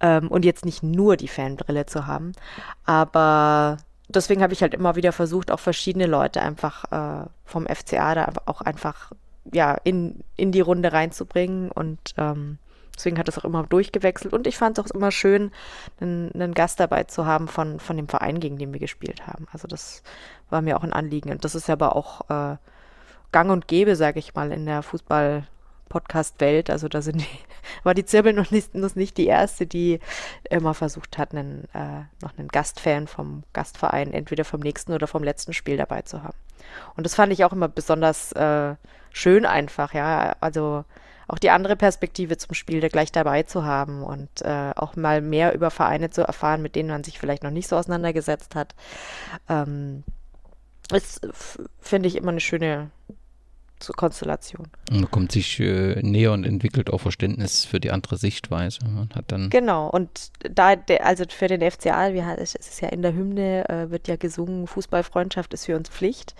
ähm, 0.01 0.29
und 0.29 0.45
jetzt 0.45 0.65
nicht 0.65 0.83
nur 0.83 1.17
die 1.17 1.29
Fanbrille 1.29 1.87
zu 1.87 2.07
haben. 2.07 2.33
Aber 2.85 3.79
deswegen 4.09 4.43
habe 4.43 4.53
ich 4.53 4.63
halt 4.63 4.75
immer 4.75 4.97
wieder 4.97 5.13
versucht, 5.13 5.51
auch 5.51 5.61
verschiedene 5.61 6.07
Leute 6.07 6.43
einfach 6.43 6.85
äh, 6.93 7.27
vom 7.45 7.67
FCA 7.67 8.15
da 8.15 8.33
auch 8.47 8.61
einfach 8.61 9.13
ja, 9.53 9.77
in, 9.85 10.25
in 10.37 10.53
die 10.53 10.61
Runde 10.61 10.93
reinzubringen 10.93 11.71
und 11.71 12.15
ähm, 12.17 12.59
deswegen 12.97 13.19
hat 13.19 13.29
es 13.29 13.39
auch 13.39 13.45
immer 13.45 13.65
durchgewechselt 13.65 14.33
und 14.33 14.47
ich 14.47 14.57
fand 14.57 14.79
es 14.79 14.85
auch 14.85 14.95
immer 14.95 15.11
schön, 15.11 15.53
einen, 16.01 16.33
einen, 16.33 16.55
Gast 16.55 16.81
dabei 16.81 17.05
zu 17.05 17.27
haben 17.27 17.47
von, 17.49 17.79
von 17.79 17.97
dem 17.97 18.09
Verein, 18.09 18.41
gegen 18.41 18.59
den 18.59 18.73
wir 18.73 18.81
gespielt 18.81 19.27
haben. 19.27 19.47
Also 19.53 19.69
das 19.69 20.03
war 20.51 20.63
mir 20.63 20.77
auch 20.77 20.83
ein 20.83 20.93
Anliegen 20.93 21.31
und 21.31 21.45
das 21.45 21.55
ist 21.55 21.71
aber 21.71 21.95
auch 21.95 22.29
äh, 22.31 22.57
gang 23.33 23.51
und 23.51 23.69
gäbe, 23.69 23.97
sage 23.97 24.19
ich 24.19 24.35
mal, 24.35 24.53
in 24.53 24.67
der 24.67 24.83
Fußball-Podcast-Welt. 24.83 26.71
Also 26.71 26.89
da 26.89 27.03
sind 27.03 27.21
die, 27.21 27.39
war 27.85 27.95
die 27.95 28.05
Zirbel 28.05 28.33
noch 28.33 28.51
nicht, 28.51 28.75
noch 28.75 28.95
nicht 28.95 29.17
die 29.19 29.27
erste, 29.27 29.67
die 29.67 30.01
immer 30.51 30.75
versucht 30.75 31.19
hat, 31.19 31.33
einen, 31.33 31.65
äh, 31.75 32.05
noch 32.23 32.37
einen 32.39 32.49
Gastfan 32.49 33.07
vom 33.07 33.45
Gastverein 33.53 34.13
entweder 34.13 34.45
vom 34.45 34.61
nächsten 34.61 34.93
oder 34.93 35.07
vom 35.07 35.23
letzten 35.23 35.53
Spiel 35.53 35.77
dabei 35.77 36.03
zu 36.03 36.23
haben. 36.23 36.37
Und 36.97 37.05
das 37.05 37.15
fand 37.15 37.33
ich 37.33 37.45
auch 37.45 37.53
immer 37.53 37.69
besonders 37.69 38.33
äh, 38.33 38.75
schön 39.13 39.47
einfach, 39.47 39.95
ja. 39.95 40.37
Also 40.41 40.85
auch 41.29 41.39
die 41.39 41.51
andere 41.51 41.77
Perspektive 41.77 42.37
zum 42.37 42.55
Spiel 42.55 42.81
da 42.81 42.89
gleich 42.89 43.11
dabei 43.11 43.43
zu 43.43 43.65
haben 43.65 44.03
und 44.03 44.43
äh, 44.43 44.73
auch 44.77 44.95
mal 44.95 45.21
mehr 45.21 45.55
über 45.55 45.71
Vereine 45.71 46.11
zu 46.11 46.23
erfahren, 46.23 46.63
mit 46.63 46.77
denen 46.77 46.89
man 46.89 47.03
sich 47.03 47.19
vielleicht 47.19 47.43
noch 47.43 47.51
nicht 47.51 47.69
so 47.69 47.77
auseinandergesetzt 47.77 48.55
hat. 48.55 48.75
Ähm, 49.49 50.05
ist, 50.93 51.27
finde 51.81 52.09
ich, 52.09 52.17
immer 52.17 52.31
eine 52.31 52.41
schöne 52.41 52.91
Konstellation. 53.97 54.69
Und 54.91 55.01
man 55.01 55.11
kommt 55.11 55.33
sich 55.33 55.61
äh, 55.61 56.01
näher 56.03 56.33
und 56.33 56.45
entwickelt 56.45 56.91
auch 56.91 57.01
Verständnis 57.01 57.65
für 57.65 57.79
die 57.79 57.91
andere 57.91 58.17
Sichtweise. 58.17 58.81
Man 58.85 59.11
hat 59.15 59.27
dann 59.29 59.51
genau, 59.51 59.89
und 59.89 60.31
da, 60.51 60.77
der, 60.77 61.05
also 61.07 61.25
für 61.29 61.47
den 61.47 61.69
FCA, 61.71 62.13
wie, 62.15 62.21
es 62.21 62.55
ist 62.55 62.81
ja 62.81 62.89
in 62.89 63.03
der 63.03 63.13
Hymne, 63.13 63.69
äh, 63.69 63.91
wird 63.91 64.09
ja 64.09 64.17
gesungen, 64.17 64.67
Fußballfreundschaft 64.67 65.53
ist 65.55 65.67
für 65.67 65.77
uns 65.77 65.89
Pflicht. 65.89 66.35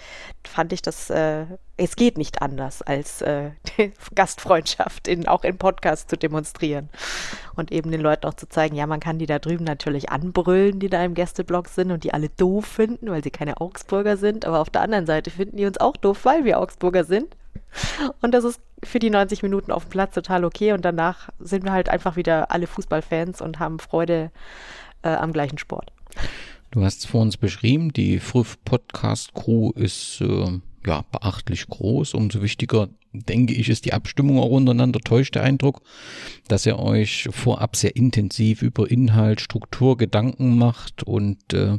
Fand 0.45 0.73
ich 0.73 0.83
das, 0.83 1.11
äh, 1.11 1.47
es 1.79 1.97
geht 1.97 2.17
nicht 2.17 2.41
anders, 2.41 2.81
als 2.83 3.21
äh, 3.21 3.51
Gastfreundschaft 4.15 5.09
in, 5.09 5.29
auch 5.29 5.45
im 5.45 5.59
Podcast 5.59 6.09
zu 6.09 6.17
demonstrieren. 6.17 6.89
Und 7.55 7.71
eben 7.71 7.91
den 7.91 8.01
Leuten 8.01 8.27
auch 8.27 8.35
zu 8.35 8.49
zeigen, 8.49 8.77
ja, 8.77 8.87
man 8.87 9.01
kann 9.01 9.19
die 9.19 9.27
da 9.27 9.39
drüben 9.39 9.65
natürlich 9.65 10.11
anbrüllen, 10.11 10.79
die 10.79 10.89
da 10.89 11.05
im 11.05 11.15
Gästeblock 11.15 11.69
sind 11.69 11.91
und 11.91 12.05
die 12.05 12.15
alle 12.15 12.31
doof 12.31 12.65
finden, 12.65 13.11
weil 13.11 13.23
sie 13.23 13.31
keine 13.31 13.61
Augsburger 13.61 14.17
sind. 14.17 14.47
Aber 14.47 14.61
auf 14.61 14.71
der 14.71 14.83
anderen 14.83 15.07
Seite 15.07 15.31
finden 15.31 15.59
die 15.59 15.67
uns 15.67 15.79
auch 15.79 15.97
doof, 15.97 16.25
weil 16.25 16.45
wir 16.45 16.61
Augsburger 16.61 17.05
sind. 17.05 17.37
Und 18.23 18.33
das 18.33 18.45
ist 18.45 18.61
für 18.83 18.99
die 18.99 19.11
90 19.11 19.43
Minuten 19.43 19.71
auf 19.71 19.85
dem 19.85 19.91
Platz 19.91 20.15
total 20.15 20.45
okay. 20.45 20.73
Und 20.73 20.85
danach 20.85 21.29
sind 21.39 21.65
wir 21.65 21.73
halt 21.73 21.91
einfach 21.91 22.17
wieder 22.17 22.51
alle 22.51 22.67
Fußballfans 22.67 23.43
und 23.43 23.59
haben 23.59 23.79
Freude 23.79 24.31
äh, 25.03 25.09
am 25.11 25.33
gleichen 25.33 25.59
Sport. 25.59 25.93
Du 26.71 26.83
hast 26.85 27.01
es 27.01 27.07
vor 27.07 27.23
uns 27.23 27.37
beschrieben, 27.37 27.93
die 27.93 28.19
Früh 28.19 28.45
Podcast 28.65 29.35
Crew 29.35 29.71
ist 29.75 30.21
äh, 30.21 30.61
ja 30.87 31.05
beachtlich 31.11 31.67
groß. 31.67 32.15
Umso 32.15 32.43
wichtiger 32.43 32.89
denke 33.13 33.55
ich, 33.55 33.69
ist 33.69 33.85
die 33.85 33.93
Abstimmung 33.93 34.39
auch 34.39 34.51
untereinander. 34.51 35.01
Täuscht 35.01 35.35
der 35.35 35.43
Eindruck, 35.43 35.83
dass 36.49 36.67
ihr 36.67 36.79
euch 36.79 37.29
vorab 37.31 37.77
sehr 37.77 37.97
intensiv 37.97 38.63
über 38.63 38.91
Inhalt, 38.91 39.41
Struktur 39.41 39.97
Gedanken 39.97 40.59
macht 40.59 41.03
und 41.03 41.53
äh, 41.53 41.79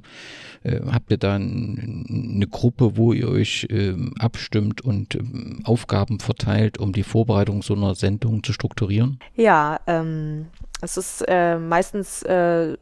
äh, 0.63 0.81
habt 0.91 1.11
ihr 1.11 1.17
dann 1.17 2.05
eine 2.09 2.47
Gruppe, 2.47 2.97
wo 2.97 3.13
ihr 3.13 3.29
euch 3.29 3.67
äh, 3.69 3.95
abstimmt 4.19 4.81
und 4.81 5.15
äh, 5.15 5.21
Aufgaben 5.63 6.19
verteilt, 6.19 6.77
um 6.77 6.93
die 6.93 7.03
Vorbereitung 7.03 7.61
so 7.61 7.75
einer 7.75 7.95
Sendung 7.95 8.43
zu 8.43 8.53
strukturieren? 8.53 9.19
Ja, 9.35 9.79
ähm, 9.87 10.47
es 10.81 10.97
ist 10.97 11.23
äh, 11.27 11.57
meistens 11.57 12.23
äh, 12.23 12.77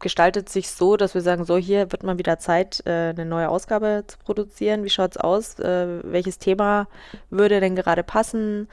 gestaltet 0.00 0.48
sich 0.48 0.70
so, 0.70 0.96
dass 0.96 1.14
wir 1.14 1.20
sagen, 1.20 1.44
so 1.44 1.56
hier 1.56 1.92
wird 1.92 2.02
mal 2.02 2.18
wieder 2.18 2.38
Zeit, 2.38 2.82
äh, 2.86 3.10
eine 3.10 3.24
neue 3.24 3.48
Ausgabe 3.48 4.04
zu 4.06 4.18
produzieren. 4.18 4.84
Wie 4.84 4.90
schaut 4.90 5.12
es 5.12 5.16
aus? 5.16 5.58
Äh, 5.58 6.00
welches 6.04 6.38
Thema 6.38 6.88
würde 7.30 7.60
denn 7.60 7.76
gerade 7.76 8.02
passen? 8.02 8.68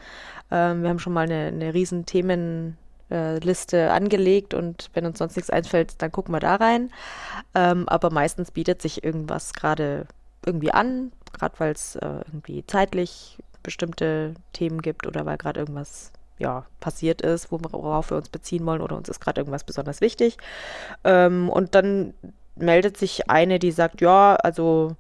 Ähm, 0.49 0.81
wir 0.81 0.89
haben 0.89 0.99
schon 0.99 1.13
mal 1.13 1.25
eine, 1.29 1.47
eine 1.47 1.73
riesen 1.73 2.05
Themenliste 2.05 3.77
äh, 3.77 3.87
angelegt 3.89 4.53
und 4.53 4.89
wenn 4.93 5.05
uns 5.05 5.19
sonst 5.19 5.35
nichts 5.35 5.51
einfällt, 5.51 6.01
dann 6.01 6.11
gucken 6.11 6.33
wir 6.33 6.39
da 6.39 6.55
rein. 6.55 6.91
Ähm, 7.53 7.87
aber 7.87 8.09
meistens 8.09 8.51
bietet 8.51 8.81
sich 8.81 9.03
irgendwas 9.03 9.53
gerade 9.53 10.07
irgendwie 10.45 10.71
an, 10.71 11.11
gerade 11.33 11.59
weil 11.59 11.73
es 11.73 11.95
irgendwie 12.01 12.65
zeitlich 12.65 13.37
bestimmte 13.63 14.33
Themen 14.53 14.81
gibt 14.81 15.05
oder 15.05 15.25
weil 15.25 15.37
gerade 15.37 15.59
irgendwas 15.59 16.13
ja, 16.39 16.65
passiert 16.79 17.21
ist, 17.21 17.51
worauf 17.51 18.11
wir 18.11 18.17
uns 18.17 18.29
beziehen 18.29 18.65
wollen 18.65 18.81
oder 18.81 18.95
uns 18.95 19.09
ist 19.09 19.19
gerade 19.19 19.41
irgendwas 19.41 19.63
besonders 19.63 20.01
wichtig. 20.01 20.37
Ähm, 21.03 21.49
und 21.49 21.75
dann 21.75 22.13
meldet 22.55 22.97
sich 22.97 23.29
eine, 23.29 23.59
die 23.59 23.71
sagt, 23.71 24.01
ja, 24.01 24.35
also 24.35 24.95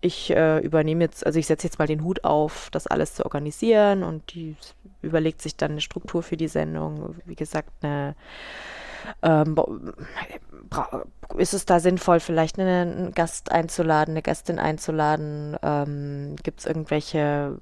ich 0.00 0.30
äh, 0.30 0.58
übernehme 0.58 1.04
jetzt, 1.04 1.24
also 1.24 1.38
ich 1.38 1.46
setze 1.46 1.66
jetzt 1.66 1.78
mal 1.78 1.86
den 1.86 2.04
Hut 2.04 2.24
auf, 2.24 2.68
das 2.70 2.86
alles 2.86 3.14
zu 3.14 3.24
organisieren 3.24 4.02
und 4.02 4.34
die 4.34 4.56
überlegt 5.00 5.40
sich 5.40 5.56
dann 5.56 5.72
eine 5.72 5.80
Struktur 5.80 6.22
für 6.22 6.36
die 6.36 6.48
Sendung. 6.48 7.16
Wie 7.24 7.34
gesagt, 7.34 7.70
eine 7.82 8.14
ähm, 9.22 9.56
ist 11.36 11.54
es 11.54 11.66
da 11.66 11.80
sinnvoll, 11.80 12.20
vielleicht 12.20 12.58
einen 12.58 13.12
Gast 13.12 13.52
einzuladen, 13.52 14.12
eine 14.12 14.22
Gästin 14.22 14.58
einzuladen? 14.58 15.56
Ähm, 15.62 16.36
Gibt 16.42 16.60
es 16.60 16.66
irgendwelche 16.66 17.58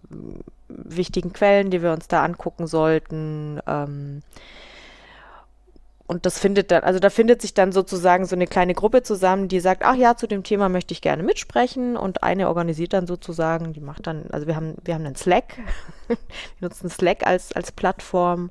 wichtigen 0.69 1.33
Quellen, 1.33 1.71
die 1.71 1.83
wir 1.83 1.93
uns 1.93 2.09
da 2.09 2.25
angucken 2.25 2.67
sollten. 2.67 3.61
Ähm, 3.67 4.23
und 6.13 6.27
das 6.27 6.39
findet 6.39 6.71
dann, 6.71 6.83
also 6.83 6.99
da 6.99 7.09
findet 7.09 7.41
sich 7.41 7.55
dann 7.55 7.73
sozusagen 7.73 8.27
so 8.27 8.37
eine 8.37 8.47
kleine 8.47 8.75
Gruppe 8.75 9.03
zusammen, 9.03 9.49
die 9.49 9.61
sagt, 9.61 9.83
ach 9.83 9.95
ja, 9.95 10.15
zu 10.15 10.27
dem 10.27 10.43
Thema 10.43 10.69
möchte 10.69 10.93
ich 10.93 11.01
gerne 11.01 11.23
mitsprechen. 11.23 11.97
Und 11.97 12.23
eine 12.23 12.49
organisiert 12.49 12.93
dann 12.93 13.07
sozusagen, 13.07 13.73
die 13.73 13.81
macht 13.81 14.07
dann, 14.07 14.27
also 14.31 14.47
wir 14.47 14.55
haben, 14.55 14.75
wir 14.85 14.93
haben 14.93 15.07
einen 15.07 15.17
Slack, 15.17 15.57
wir 16.09 16.19
nutzen 16.61 16.91
Slack 16.91 17.27
als, 17.27 17.55
als 17.55 17.73
Plattform, 17.73 18.51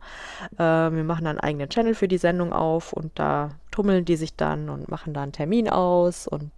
äh, 0.56 0.64
wir 0.64 1.04
machen 1.04 1.26
dann 1.26 1.38
einen 1.38 1.52
eigenen 1.52 1.70
Channel 1.70 1.94
für 1.94 2.08
die 2.08 2.18
Sendung 2.18 2.52
auf 2.52 2.94
und 2.94 3.12
da 3.20 3.52
tummeln 3.70 4.06
die 4.06 4.16
sich 4.16 4.36
dann 4.36 4.68
und 4.70 4.90
machen 4.90 5.14
da 5.14 5.22
einen 5.22 5.32
Termin 5.32 5.70
aus 5.70 6.28
und 6.28 6.52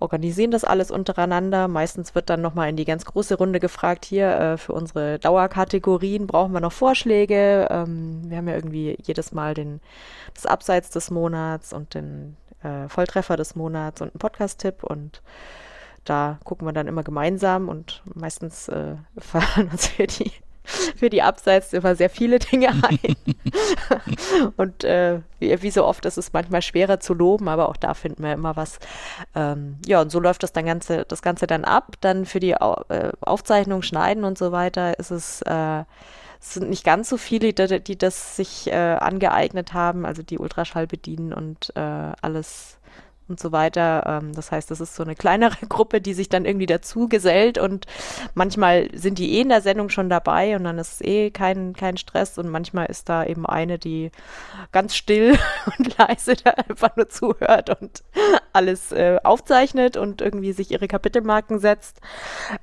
organisieren 0.00 0.50
das 0.50 0.64
alles 0.64 0.90
untereinander. 0.90 1.68
Meistens 1.68 2.14
wird 2.14 2.30
dann 2.30 2.40
nochmal 2.40 2.68
in 2.68 2.76
die 2.76 2.84
ganz 2.84 3.04
große 3.04 3.36
Runde 3.36 3.60
gefragt, 3.60 4.04
hier 4.04 4.28
äh, 4.28 4.56
für 4.56 4.72
unsere 4.72 5.18
Dauerkategorien 5.18 6.26
brauchen 6.26 6.52
wir 6.52 6.60
noch 6.60 6.72
Vorschläge. 6.72 7.68
Ähm, 7.70 8.22
wir 8.28 8.36
haben 8.36 8.48
ja 8.48 8.54
irgendwie 8.54 8.96
jedes 9.02 9.32
Mal 9.32 9.54
den, 9.54 9.80
das 10.34 10.46
Abseits 10.46 10.90
des 10.90 11.10
Monats 11.10 11.72
und 11.72 11.94
den 11.94 12.36
äh, 12.62 12.88
Volltreffer 12.88 13.36
des 13.36 13.56
Monats 13.56 14.00
und 14.00 14.08
einen 14.08 14.18
Podcast-Tipp 14.18 14.84
und 14.84 15.22
da 16.04 16.38
gucken 16.44 16.66
wir 16.66 16.72
dann 16.72 16.88
immer 16.88 17.02
gemeinsam 17.02 17.68
und 17.68 18.02
meistens 18.14 18.68
äh, 18.68 18.96
fallen 19.18 19.68
uns 19.70 19.88
für 19.88 20.06
die 20.06 20.32
für 20.96 21.10
die 21.10 21.22
Abseits 21.22 21.72
immer 21.72 21.94
sehr 21.96 22.10
viele 22.10 22.38
Dinge 22.38 22.68
ein. 22.82 23.16
und 24.56 24.84
äh, 24.84 25.20
wie, 25.38 25.62
wie, 25.62 25.70
so 25.70 25.84
oft 25.84 26.04
ist 26.04 26.18
es 26.18 26.32
manchmal 26.32 26.62
schwerer 26.62 27.00
zu 27.00 27.14
loben, 27.14 27.48
aber 27.48 27.68
auch 27.68 27.76
da 27.76 27.94
finden 27.94 28.22
wir 28.22 28.32
immer 28.32 28.56
was. 28.56 28.78
Ähm, 29.34 29.78
ja, 29.86 30.00
und 30.00 30.10
so 30.10 30.20
läuft 30.20 30.42
das, 30.42 30.52
dann 30.52 30.66
ganze, 30.66 31.04
das 31.06 31.22
Ganze 31.22 31.46
dann 31.46 31.64
ab. 31.64 31.96
Dann 32.00 32.26
für 32.26 32.40
die 32.40 32.60
Au 32.60 32.82
äh, 32.88 33.12
Aufzeichnung, 33.20 33.82
Schneiden 33.82 34.24
und 34.24 34.38
so 34.38 34.52
weiter 34.52 34.98
ist 34.98 35.10
es 35.10 35.42
äh, 35.42 35.84
es 36.40 36.54
sind 36.54 36.70
nicht 36.70 36.84
ganz 36.84 37.08
so 37.08 37.16
viele, 37.16 37.52
die, 37.52 37.80
die 37.80 37.98
das 37.98 38.36
sich 38.36 38.68
äh, 38.68 38.72
angeeignet 38.72 39.74
haben, 39.74 40.06
also 40.06 40.22
die 40.22 40.38
Ultraschall 40.38 40.86
bedienen 40.86 41.32
und 41.32 41.72
äh, 41.74 41.80
alles 41.80 42.77
und 43.28 43.38
so 43.40 43.52
weiter. 43.52 44.04
Ähm, 44.06 44.34
das 44.34 44.50
heißt, 44.50 44.70
das 44.70 44.80
ist 44.80 44.94
so 44.94 45.02
eine 45.02 45.14
kleinere 45.14 45.66
Gruppe, 45.68 46.00
die 46.00 46.14
sich 46.14 46.28
dann 46.28 46.44
irgendwie 46.44 46.66
dazu 46.66 47.08
gesellt 47.08 47.58
und 47.58 47.86
manchmal 48.34 48.88
sind 48.94 49.18
die 49.18 49.36
eh 49.36 49.42
in 49.42 49.48
der 49.48 49.60
Sendung 49.60 49.88
schon 49.90 50.08
dabei 50.08 50.56
und 50.56 50.64
dann 50.64 50.78
ist 50.78 50.94
es 50.94 51.00
eh 51.02 51.30
kein, 51.30 51.74
kein 51.74 51.96
Stress 51.96 52.38
und 52.38 52.48
manchmal 52.48 52.86
ist 52.86 53.08
da 53.08 53.24
eben 53.24 53.46
eine, 53.46 53.78
die 53.78 54.10
ganz 54.72 54.94
still 54.94 55.38
und 55.78 55.96
leise 55.98 56.36
da 56.36 56.50
einfach 56.50 56.96
nur 56.96 57.08
zuhört 57.08 57.80
und 57.80 58.02
alles 58.52 58.92
äh, 58.92 59.18
aufzeichnet 59.22 59.96
und 59.96 60.20
irgendwie 60.20 60.52
sich 60.52 60.70
ihre 60.70 60.88
Kapitelmarken 60.88 61.58
setzt. 61.58 62.00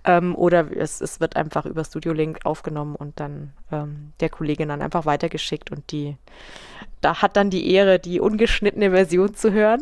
Ähm, 0.04 0.36
oder 0.36 0.75
es, 0.75 1.01
es 1.01 1.19
wird 1.19 1.36
einfach 1.36 1.65
über 1.65 1.84
Studio 1.84 2.13
Link 2.13 2.39
aufgenommen 2.45 2.95
und 2.95 3.19
dann 3.19 3.54
ähm, 3.71 4.13
der 4.19 4.30
Kollegin 4.30 4.69
dann 4.69 4.82
einfach 4.82 5.06
weitergeschickt 5.06 5.71
und 5.71 5.91
die 5.91 6.17
da 7.01 7.21
hat 7.21 7.38
dann 7.38 7.51
die 7.51 7.71
Ehre, 7.71 7.99
die 7.99 8.19
ungeschnittene 8.19 8.89
Version 8.89 9.36
zu 9.36 9.51
hören. 9.51 9.82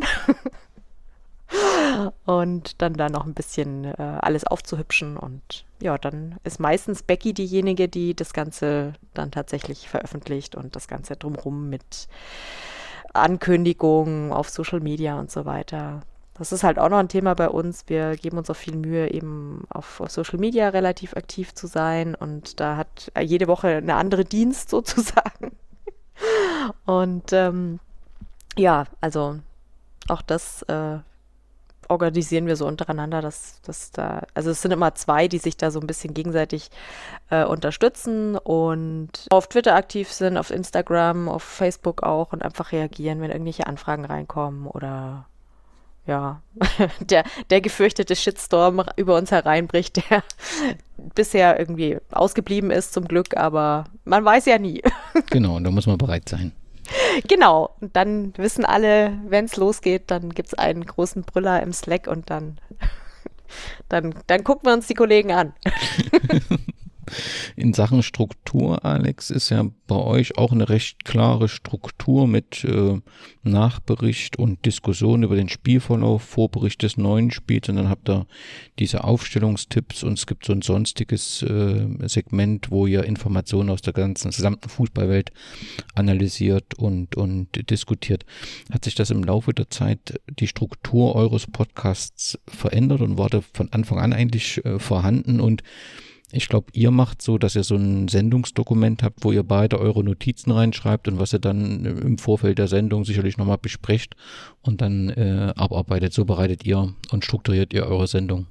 Und 2.26 2.82
dann 2.82 2.94
da 2.94 3.10
noch 3.10 3.26
ein 3.26 3.34
bisschen 3.34 3.86
äh, 3.86 3.96
alles 3.98 4.46
aufzuhübschen. 4.46 5.18
Und 5.18 5.66
ja, 5.80 5.98
dann 5.98 6.38
ist 6.44 6.60
meistens 6.60 7.04
Becky 7.04 7.34
diejenige, 7.34 7.88
die 7.88 8.16
das 8.16 8.34
Ganze 8.34 8.94
dann 9.14 9.32
tatsächlich 9.32 9.90
veröffentlicht 9.90 10.56
und 10.56 10.76
das 10.76 10.88
Ganze 10.88 11.16
drumherum 11.16 11.70
mit 11.70 12.08
Ankündigungen 13.14 14.32
auf 14.32 14.50
Social 14.50 14.80
Media 14.80 15.20
und 15.20 15.32
so 15.32 15.46
weiter. 15.46 16.02
Das 16.36 16.52
ist 16.52 16.64
halt 16.64 16.80
auch 16.80 16.90
noch 16.90 16.98
ein 16.98 17.10
Thema 17.10 17.36
bei 17.36 17.48
uns. 17.48 17.84
Wir 17.88 18.16
geben 18.16 18.40
uns 18.40 18.50
auch 18.50 18.56
viel 18.56 18.76
Mühe, 18.76 19.12
eben 19.12 19.66
auf, 19.70 20.02
auf 20.02 20.10
Social 20.10 20.40
Media 20.40 20.70
relativ 20.70 21.16
aktiv 21.16 21.54
zu 21.54 21.68
sein. 21.68 22.16
Und 22.16 22.60
da 22.60 22.78
hat 22.78 23.12
jede 23.22 23.48
Woche 23.48 23.68
eine 23.68 23.96
andere 23.96 24.26
Dienst 24.26 24.70
sozusagen. 24.72 25.52
Und 26.86 27.34
ähm, 27.34 27.80
ja, 28.58 28.86
also 29.00 29.40
auch 30.08 30.22
das 30.22 30.64
äh, 30.64 31.00
organisieren 31.90 32.48
wir 32.48 32.56
so 32.56 32.68
untereinander, 32.68 33.22
dass, 33.22 33.62
dass 33.62 33.92
da, 33.92 34.24
also 34.34 34.52
es 34.52 34.62
sind 34.62 34.72
immer 34.72 34.96
zwei, 34.96 35.28
die 35.28 35.38
sich 35.38 35.58
da 35.58 35.72
so 35.72 35.80
ein 35.80 35.88
bisschen 35.88 36.14
gegenseitig 36.14 36.70
äh, 37.30 37.44
unterstützen 37.44 38.38
und 38.38 39.28
auf 39.30 39.48
Twitter 39.48 39.76
aktiv 39.76 40.12
sind, 40.12 40.38
auf 40.38 40.52
Instagram, 40.52 41.30
auf 41.30 41.44
Facebook 41.44 42.04
auch 42.04 42.34
und 42.34 42.44
einfach 42.44 42.72
reagieren, 42.72 43.22
wenn 43.22 43.32
irgendwelche 43.32 43.68
Anfragen 43.68 44.06
reinkommen 44.06 44.68
oder 44.68 45.28
ja, 46.06 46.42
der, 47.00 47.24
der 47.50 47.62
gefürchtete 47.62 48.16
Shitstorm 48.16 48.84
über 48.98 49.16
uns 49.18 49.32
hereinbricht, 49.32 49.98
der 50.10 50.24
bisher 51.16 51.60
irgendwie 51.60 51.98
ausgeblieben 52.12 52.72
ist 52.72 52.94
zum 52.94 53.08
Glück, 53.08 53.38
aber 53.38 53.86
man 54.06 54.24
weiß 54.24 54.46
ja 54.46 54.58
nie. 54.58 54.82
Genau, 55.30 55.56
und 55.56 55.64
da 55.64 55.72
muss 55.72 55.88
man 55.88 55.98
bereit 55.98 56.28
sein. 56.28 56.52
Genau. 57.28 57.76
Und 57.82 57.96
dann 57.96 58.34
wissen 58.38 58.66
alle, 58.66 59.18
wenn 59.28 59.46
es 59.46 59.58
losgeht, 59.58 60.04
dann 60.08 60.30
gibt 60.30 60.50
es 60.50 60.54
einen 60.54 60.86
großen 60.86 61.24
Brüller 61.24 61.62
im 61.62 61.74
Slack 61.74 62.08
und 62.08 62.30
dann, 62.30 62.60
dann, 63.90 64.16
dann 64.28 64.44
gucken 64.44 64.68
wir 64.68 64.74
uns 64.74 64.88
die 64.88 64.94
Kollegen 64.94 65.32
an. 65.32 65.54
In 67.56 67.74
Sachen 67.74 68.04
Struktur, 68.04 68.84
Alex, 68.86 69.30
ist 69.30 69.50
ja 69.50 69.66
bei 69.88 69.96
euch 69.96 70.38
auch 70.38 70.52
eine 70.52 70.70
recht 70.70 71.06
klare 71.06 71.50
Struktur 71.50 72.28
mit 72.28 72.64
äh, 72.64 73.00
Nachbericht 73.44 74.40
und 74.40 74.66
Diskussion 74.66 75.24
über 75.24 75.36
den 75.36 75.50
Spielverlauf, 75.50 76.24
Vorbericht 76.24 76.82
des 76.84 76.98
neuen 76.98 77.32
Spiels. 77.32 77.70
Und 77.70 77.76
dann 77.76 77.90
habt 77.90 78.10
ihr 78.10 78.26
diese 78.80 79.04
Aufstellungstipps. 79.04 80.04
Und 80.04 80.14
es 80.14 80.26
gibt 80.26 80.46
so 80.46 80.54
ein 80.54 80.62
sonstiges 80.62 81.42
äh, 81.44 81.88
Segment, 82.08 82.72
wo 82.72 82.88
ihr 82.88 83.04
Informationen 83.04 83.70
aus 83.70 83.82
der 83.82 83.94
ganzen 83.94 84.32
gesamten 84.32 84.70
Fußballwelt 84.70 85.32
analysiert 85.96 86.74
und, 86.76 87.16
und 87.16 87.70
diskutiert. 87.70 88.26
Hat 88.72 88.86
sich 88.86 88.96
das 88.96 89.10
im 89.10 89.24
Laufe 89.24 89.54
der 89.54 89.70
Zeit 89.70 90.20
die 90.28 90.48
Struktur 90.48 91.16
eures 91.16 91.48
Podcasts 91.48 92.40
verändert 92.48 93.02
und 93.02 93.18
war 93.18 93.30
da 93.30 93.42
von 93.54 93.72
Anfang 93.72 94.00
an 94.00 94.14
eigentlich 94.14 94.64
äh, 94.66 94.80
vorhanden? 94.80 95.40
Und 95.40 95.64
ich 96.34 96.50
glaube, 96.50 96.68
ihr 96.74 96.92
macht 96.92 97.22
so, 97.22 97.38
dass 97.38 97.56
ihr 97.56 97.64
so 97.64 97.76
ein 97.76 98.08
Sendungsdokument 98.08 99.04
habt, 99.04 99.24
wo 99.24 99.32
ihr 99.32 99.44
beide 99.44 99.80
eure 99.80 100.04
Notizen 100.04 100.52
reinschreibt 100.52 101.08
und 101.08 101.20
was 101.20 101.34
ihr 101.34 101.40
dann 101.40 101.86
im 101.86 102.18
Vorfeld 102.18 102.58
der 102.58 102.68
Sendung 102.68 103.06
sicherlich 103.06 103.38
nochmal 103.38 103.60
besprecht 103.60 104.16
und 104.62 104.82
dann 104.82 105.10
äh, 105.10 105.54
abarbeitet. 105.56 106.14
So 106.14 106.26
bereitet 106.26 106.66
ihr 106.66 106.94
und 107.12 107.24
strukturiert 107.24 107.74
ihr 107.74 107.86
eure 107.86 108.08
Sendung. 108.08 108.48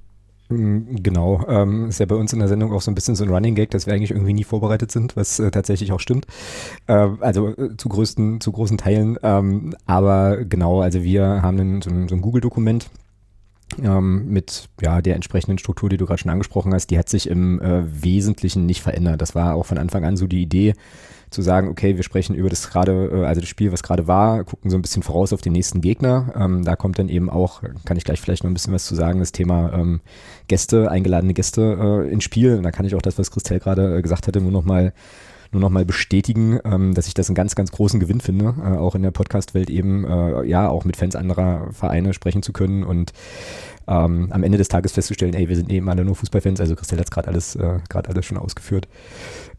Mm, 0.49 0.95
genau, 1.01 1.45
ähm, 1.47 1.89
ist 1.89 1.99
ja 1.99 2.05
bei 2.05 2.15
uns 2.15 2.33
in 2.33 2.39
der 2.39 2.47
Sendung 2.47 2.71
auch 2.73 2.81
so 2.81 2.91
ein 2.91 2.95
bisschen 2.95 3.15
so 3.15 3.23
ein 3.23 3.29
Running 3.29 3.55
Gag, 3.55 3.71
dass 3.71 3.85
wir 3.85 3.93
eigentlich 3.93 4.11
irgendwie 4.11 4.33
nie 4.33 4.43
vorbereitet 4.43 4.91
sind, 4.91 5.15
was 5.15 5.39
äh, 5.39 5.51
tatsächlich 5.51 5.91
auch 5.91 5.99
stimmt. 5.99 6.25
Äh, 6.87 7.09
also 7.19 7.49
äh, 7.49 7.75
zu 7.77 7.89
größten, 7.89 8.41
zu 8.41 8.51
großen 8.51 8.77
Teilen. 8.77 9.17
Ähm, 9.23 9.75
aber 9.85 10.45
genau, 10.45 10.81
also 10.81 11.03
wir 11.03 11.41
haben 11.41 11.59
einen, 11.59 11.81
so 11.81 11.89
ein, 11.89 12.07
so 12.07 12.15
ein 12.15 12.21
Google-Dokument, 12.21 12.89
ähm, 13.81 14.27
mit 14.27 14.69
ja, 14.81 15.01
der 15.01 15.15
entsprechenden 15.15 15.57
Struktur, 15.57 15.89
die 15.89 15.97
du 15.97 16.05
gerade 16.05 16.19
schon 16.19 16.31
angesprochen 16.31 16.73
hast, 16.73 16.87
die 16.87 16.97
hat 16.97 17.09
sich 17.09 17.29
im 17.29 17.61
äh, 17.61 17.83
Wesentlichen 18.03 18.65
nicht 18.65 18.81
verändert. 18.81 19.21
Das 19.21 19.35
war 19.35 19.55
auch 19.55 19.65
von 19.65 19.77
Anfang 19.77 20.05
an 20.05 20.17
so 20.17 20.27
die 20.27 20.41
Idee, 20.41 20.73
zu 21.33 21.41
sagen, 21.41 21.67
okay, 21.67 21.95
wir 21.95 22.03
sprechen 22.03 22.35
über 22.35 22.49
das 22.49 22.69
gerade, 22.69 23.09
äh, 23.11 23.25
also 23.25 23.41
das 23.41 23.49
Spiel, 23.49 23.71
was 23.71 23.83
gerade 23.83 24.07
war, 24.07 24.43
gucken 24.43 24.69
so 24.69 24.77
ein 24.77 24.81
bisschen 24.81 25.03
voraus 25.03 25.33
auf 25.33 25.41
den 25.41 25.53
nächsten 25.53 25.81
Gegner. 25.81 26.33
Ähm, 26.37 26.63
da 26.63 26.75
kommt 26.75 26.99
dann 26.99 27.09
eben 27.09 27.29
auch, 27.29 27.61
kann 27.85 27.97
ich 27.97 28.05
gleich 28.05 28.21
vielleicht 28.21 28.43
noch 28.43 28.51
ein 28.51 28.53
bisschen 28.53 28.73
was 28.73 28.85
zu 28.85 28.95
sagen, 28.95 29.19
das 29.19 29.31
Thema 29.31 29.73
ähm, 29.73 30.01
Gäste, 30.47 30.89
eingeladene 30.89 31.33
Gäste 31.33 32.05
äh, 32.07 32.11
ins 32.11 32.23
Spiel. 32.23 32.55
Und 32.55 32.63
da 32.63 32.71
kann 32.71 32.85
ich 32.85 32.95
auch 32.95 33.01
das, 33.01 33.17
was 33.17 33.31
Christelle 33.31 33.59
gerade 33.59 33.97
äh, 33.97 34.01
gesagt 34.01 34.27
hatte, 34.27 34.39
nur 34.39 34.51
noch 34.51 34.63
mal 34.63 34.93
nur 35.53 35.61
noch 35.61 35.69
mal 35.69 35.85
bestätigen, 35.85 36.59
ähm, 36.65 36.93
dass 36.93 37.07
ich 37.07 37.13
das 37.13 37.29
einen 37.29 37.35
ganz, 37.35 37.55
ganz 37.55 37.71
großen 37.71 37.99
Gewinn 37.99 38.21
finde, 38.21 38.55
äh, 38.59 38.77
auch 38.77 38.95
in 38.95 39.03
der 39.03 39.11
Podcast-Welt 39.11 39.69
eben, 39.69 40.05
äh, 40.05 40.43
ja, 40.45 40.69
auch 40.69 40.85
mit 40.85 40.97
Fans 40.97 41.15
anderer 41.15 41.71
Vereine 41.71 42.13
sprechen 42.13 42.43
zu 42.43 42.53
können 42.53 42.83
und 42.83 43.13
ähm, 43.87 44.27
am 44.31 44.43
Ende 44.43 44.57
des 44.57 44.69
Tages 44.69 44.93
festzustellen, 44.93 45.33
ey, 45.33 45.49
wir 45.49 45.55
sind 45.55 45.69
eben 45.69 45.89
alle 45.89 46.05
nur 46.05 46.15
Fußballfans, 46.15 46.61
also 46.61 46.75
Christelle 46.75 47.01
hat 47.01 47.07
es 47.07 47.11
gerade 47.11 47.27
alles, 47.27 47.55
äh, 47.55 47.79
alles 47.93 48.25
schon 48.25 48.37
ausgeführt. 48.37 48.87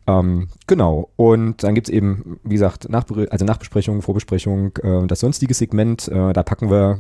Ähm, 0.06 0.48
genau, 0.66 1.08
und 1.16 1.62
dann 1.62 1.74
gibt 1.74 1.88
es 1.88 1.94
eben, 1.94 2.38
wie 2.42 2.54
gesagt, 2.54 2.88
Nachbe 2.90 3.26
also 3.30 3.44
Nachbesprechung, 3.44 4.02
Vorbesprechung, 4.02 4.76
äh, 4.82 5.06
das 5.06 5.20
sonstige 5.20 5.54
Segment, 5.54 6.08
äh, 6.08 6.32
da 6.32 6.42
packen 6.42 6.70
wir, 6.70 6.98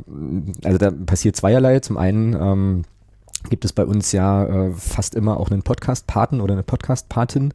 also 0.64 0.78
da 0.78 0.90
passiert 0.90 1.36
zweierlei. 1.36 1.80
Zum 1.80 1.98
einen 1.98 2.34
ähm, 2.34 2.82
gibt 3.50 3.64
es 3.64 3.72
bei 3.72 3.84
uns 3.84 4.12
ja 4.12 4.46
äh, 4.46 4.70
fast 4.72 5.14
immer 5.14 5.38
auch 5.38 5.50
einen 5.50 5.62
Podcast-Paten 5.62 6.40
oder 6.40 6.54
eine 6.54 6.62
Podcast-Patin, 6.62 7.52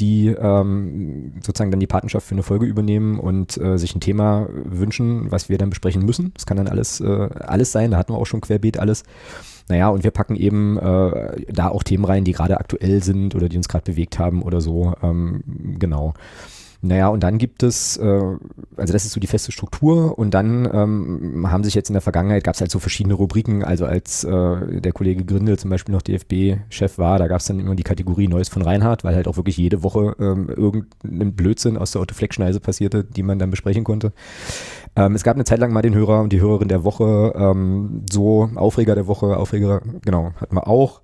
die 0.00 0.28
ähm, 0.28 1.34
sozusagen 1.42 1.70
dann 1.70 1.80
die 1.80 1.86
Patenschaft 1.86 2.26
für 2.26 2.34
eine 2.34 2.42
Folge 2.42 2.66
übernehmen 2.66 3.18
und 3.18 3.56
äh, 3.58 3.78
sich 3.78 3.94
ein 3.94 4.00
Thema 4.00 4.48
wünschen, 4.50 5.30
was 5.30 5.48
wir 5.48 5.58
dann 5.58 5.70
besprechen 5.70 6.04
müssen. 6.04 6.32
Das 6.34 6.46
kann 6.46 6.56
dann 6.56 6.68
alles, 6.68 7.00
äh, 7.00 7.28
alles 7.40 7.72
sein, 7.72 7.90
da 7.90 7.98
hatten 7.98 8.12
wir 8.12 8.18
auch 8.18 8.26
schon 8.26 8.40
querbeet 8.40 8.78
alles. 8.78 9.04
Naja, 9.68 9.88
und 9.88 10.02
wir 10.02 10.10
packen 10.10 10.34
eben 10.34 10.78
äh, 10.78 11.44
da 11.52 11.68
auch 11.68 11.82
Themen 11.84 12.04
rein, 12.04 12.24
die 12.24 12.32
gerade 12.32 12.58
aktuell 12.58 13.02
sind 13.02 13.34
oder 13.34 13.48
die 13.48 13.56
uns 13.56 13.68
gerade 13.68 13.84
bewegt 13.84 14.18
haben 14.18 14.42
oder 14.42 14.60
so. 14.60 14.94
Ähm, 15.02 15.42
genau. 15.78 16.14
Naja, 16.82 17.08
und 17.08 17.22
dann 17.22 17.36
gibt 17.36 17.62
es, 17.62 17.98
äh, 17.98 18.02
also 18.04 18.92
das 18.92 19.04
ist 19.04 19.12
so 19.12 19.20
die 19.20 19.26
feste 19.26 19.52
Struktur 19.52 20.18
und 20.18 20.32
dann 20.32 20.68
ähm, 20.72 21.50
haben 21.50 21.62
sich 21.62 21.74
jetzt 21.74 21.90
in 21.90 21.92
der 21.92 22.00
Vergangenheit, 22.00 22.42
gab 22.42 22.54
es 22.54 22.60
halt 22.62 22.70
so 22.70 22.78
verschiedene 22.78 23.14
Rubriken, 23.14 23.62
also 23.62 23.84
als 23.84 24.24
äh, 24.24 24.80
der 24.80 24.92
Kollege 24.92 25.24
Grindel 25.24 25.58
zum 25.58 25.68
Beispiel 25.68 25.94
noch 25.94 26.00
DFB-Chef 26.00 26.96
war, 26.96 27.18
da 27.18 27.28
gab 27.28 27.40
es 27.40 27.46
dann 27.46 27.60
immer 27.60 27.74
die 27.74 27.82
Kategorie 27.82 28.28
Neues 28.28 28.48
von 28.48 28.62
Reinhardt, 28.62 29.04
weil 29.04 29.14
halt 29.14 29.28
auch 29.28 29.36
wirklich 29.36 29.58
jede 29.58 29.82
Woche 29.82 30.16
ähm, 30.18 30.48
irgendein 30.48 31.34
Blödsinn 31.34 31.76
aus 31.76 31.92
der 31.92 32.00
Otto-Fleck-Schneise 32.00 32.60
passierte, 32.60 33.04
die 33.04 33.22
man 33.22 33.38
dann 33.38 33.50
besprechen 33.50 33.84
konnte. 33.84 34.12
Ähm, 34.96 35.14
es 35.14 35.22
gab 35.22 35.34
eine 35.34 35.44
Zeit 35.44 35.58
lang 35.58 35.72
mal 35.72 35.82
den 35.82 35.94
Hörer 35.94 36.22
und 36.22 36.32
die 36.32 36.40
Hörerin 36.40 36.68
der 36.68 36.82
Woche, 36.82 37.34
ähm, 37.36 38.06
so 38.10 38.48
Aufreger 38.54 38.94
der 38.94 39.06
Woche, 39.06 39.36
Aufreger, 39.36 39.82
genau, 40.02 40.32
hatten 40.40 40.56
wir 40.56 40.66
auch. 40.66 41.02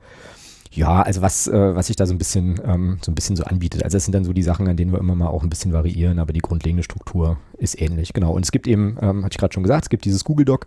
Ja, 0.77 1.01
also 1.01 1.23
was, 1.23 1.47
äh, 1.49 1.75
was 1.75 1.87
sich 1.87 1.97
da 1.97 2.05
so 2.05 2.13
ein 2.13 2.19
bisschen, 2.19 2.61
ähm, 2.63 2.99
so 3.01 3.11
ein 3.11 3.15
bisschen 3.15 3.35
so 3.35 3.45
anbietet. 3.45 3.83
Also 3.83 3.97
das 3.97 4.05
sind 4.05 4.15
dann 4.15 4.25
so 4.25 4.35
die 4.35 4.43
Sachen, 4.43 4.69
an 4.69 4.77
denen 4.77 4.93
wir 4.93 4.99
immer 4.99 5.15
mal 5.15 5.29
auch 5.29 5.43
ein 5.43 5.49
bisschen 5.49 5.73
variieren, 5.73 6.19
aber 6.19 6.35
die 6.35 6.41
grundlegende 6.41 6.83
Struktur 6.83 7.39
ist 7.59 7.81
ähnlich, 7.81 8.13
genau. 8.13 8.33
Und 8.33 8.45
es 8.45 8.53
gibt 8.53 8.67
eben, 8.67 8.97
ähm, 9.01 9.25
hatte 9.25 9.35
ich 9.35 9.39
gerade 9.39 9.53
schon 9.53 9.63
gesagt, 9.63 9.85
es 9.85 9.91
gibt 9.91 10.05
dieses 10.05 10.25
Google 10.25 10.45
Doc. 10.45 10.67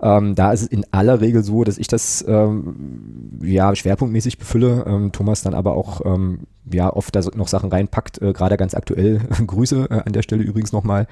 Ähm, 0.00 0.34
da 0.34 0.52
ist 0.52 0.62
es 0.62 0.66
in 0.68 0.84
aller 0.90 1.20
Regel 1.20 1.42
so, 1.44 1.64
dass 1.64 1.78
ich 1.78 1.86
das 1.86 2.24
ähm, 2.26 3.38
ja 3.42 3.74
schwerpunktmäßig 3.74 4.38
befülle, 4.38 4.84
ähm, 4.86 5.12
Thomas 5.12 5.42
dann 5.42 5.54
aber 5.54 5.74
auch 5.74 6.04
ähm, 6.04 6.40
ja 6.70 6.92
oft 6.92 7.14
da 7.14 7.20
noch 7.34 7.48
Sachen 7.48 7.70
reinpackt, 7.70 8.20
äh, 8.20 8.32
gerade 8.32 8.56
ganz 8.56 8.74
aktuell. 8.74 9.20
Grüße 9.46 9.86
äh, 9.90 10.02
an 10.04 10.12
der 10.12 10.22
Stelle 10.22 10.42
übrigens 10.42 10.72
nochmal 10.72 11.06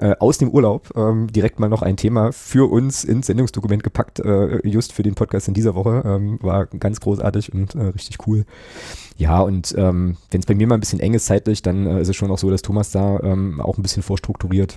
äh, 0.00 0.14
aus 0.18 0.38
dem 0.38 0.50
Urlaub. 0.50 0.90
Ähm, 0.96 1.28
direkt 1.32 1.60
mal 1.60 1.68
noch 1.68 1.82
ein 1.82 1.96
Thema 1.96 2.32
für 2.32 2.70
uns 2.70 3.04
ins 3.04 3.26
Sendungsdokument 3.26 3.82
gepackt, 3.82 4.20
äh, 4.20 4.66
just 4.66 4.92
für 4.92 5.02
den 5.02 5.14
Podcast 5.14 5.48
in 5.48 5.54
dieser 5.54 5.74
Woche. 5.74 6.02
Ähm, 6.04 6.38
war 6.42 6.66
ganz 6.66 7.00
großartig 7.00 7.52
und 7.52 7.74
äh, 7.74 7.84
richtig 7.88 8.26
cool. 8.26 8.44
Ja, 9.16 9.40
und 9.40 9.74
ähm, 9.78 10.16
wenn 10.30 10.40
es 10.40 10.46
bei 10.46 10.54
mir 10.54 10.66
mal 10.66 10.74
ein 10.74 10.80
bisschen 10.80 11.00
eng 11.00 11.14
ist 11.14 11.26
zeitlich, 11.26 11.62
dann 11.62 11.86
äh, 11.86 12.00
ist 12.00 12.08
es 12.08 12.16
schon 12.16 12.30
auch 12.30 12.38
so, 12.38 12.50
dass 12.50 12.62
Thomas 12.62 12.90
da 12.90 13.18
ähm, 13.20 13.60
auch 13.60 13.78
ein 13.78 13.82
bisschen 13.82 14.02
vorstrukturiert. 14.02 14.76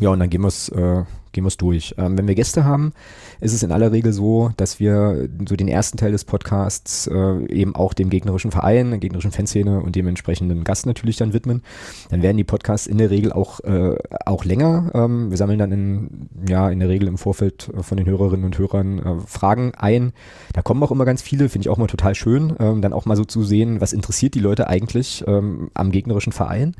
Ja, 0.00 0.10
und 0.10 0.20
dann 0.20 0.30
gehen 0.30 0.42
wir 0.42 0.48
es 0.48 0.68
äh, 0.68 1.04
gehen 1.36 1.44
wir's 1.44 1.56
durch. 1.58 1.94
Ähm, 1.98 2.18
wenn 2.18 2.26
wir 2.26 2.34
Gäste 2.34 2.64
haben, 2.64 2.92
ist 3.40 3.52
es 3.52 3.62
in 3.62 3.70
aller 3.70 3.92
Regel 3.92 4.12
so, 4.12 4.50
dass 4.56 4.80
wir 4.80 5.28
so 5.46 5.54
den 5.54 5.68
ersten 5.68 5.98
Teil 5.98 6.10
des 6.10 6.24
Podcasts 6.24 7.06
äh, 7.06 7.46
eben 7.52 7.76
auch 7.76 7.94
dem 7.94 8.10
gegnerischen 8.10 8.50
Verein, 8.50 8.90
der 8.90 8.98
gegnerischen 8.98 9.30
Fanszene 9.30 9.80
und 9.80 9.94
dem 9.94 10.08
entsprechenden 10.08 10.64
Gast 10.64 10.86
natürlich 10.86 11.18
dann 11.18 11.34
widmen. 11.34 11.62
Dann 12.10 12.22
werden 12.22 12.38
die 12.38 12.44
Podcasts 12.44 12.86
in 12.86 12.98
der 12.98 13.10
Regel 13.10 13.32
auch, 13.32 13.60
äh, 13.60 13.96
auch 14.24 14.44
länger. 14.44 14.90
Ähm, 14.94 15.30
wir 15.30 15.36
sammeln 15.36 15.58
dann 15.58 15.72
in, 15.72 16.28
ja, 16.48 16.70
in 16.70 16.80
der 16.80 16.88
Regel 16.88 17.06
im 17.06 17.18
Vorfeld 17.18 17.70
von 17.80 17.98
den 17.98 18.06
Hörerinnen 18.06 18.46
und 18.46 18.58
Hörern 18.58 18.98
äh, 18.98 19.20
Fragen 19.26 19.72
ein. 19.76 20.12
Da 20.54 20.62
kommen 20.62 20.82
auch 20.82 20.90
immer 20.90 21.04
ganz 21.04 21.20
viele, 21.20 21.50
finde 21.50 21.66
ich 21.66 21.68
auch 21.68 21.78
mal 21.78 21.86
total 21.86 22.14
schön, 22.14 22.56
ähm, 22.58 22.80
dann 22.80 22.94
auch 22.94 23.04
mal 23.04 23.16
so 23.16 23.24
zu 23.24 23.44
sehen, 23.44 23.82
was 23.82 23.92
interessiert 23.92 24.34
die 24.34 24.40
Leute 24.40 24.68
eigentlich 24.68 25.22
ähm, 25.26 25.70
am 25.74 25.92
gegnerischen 25.92 26.32
Verein. 26.32 26.74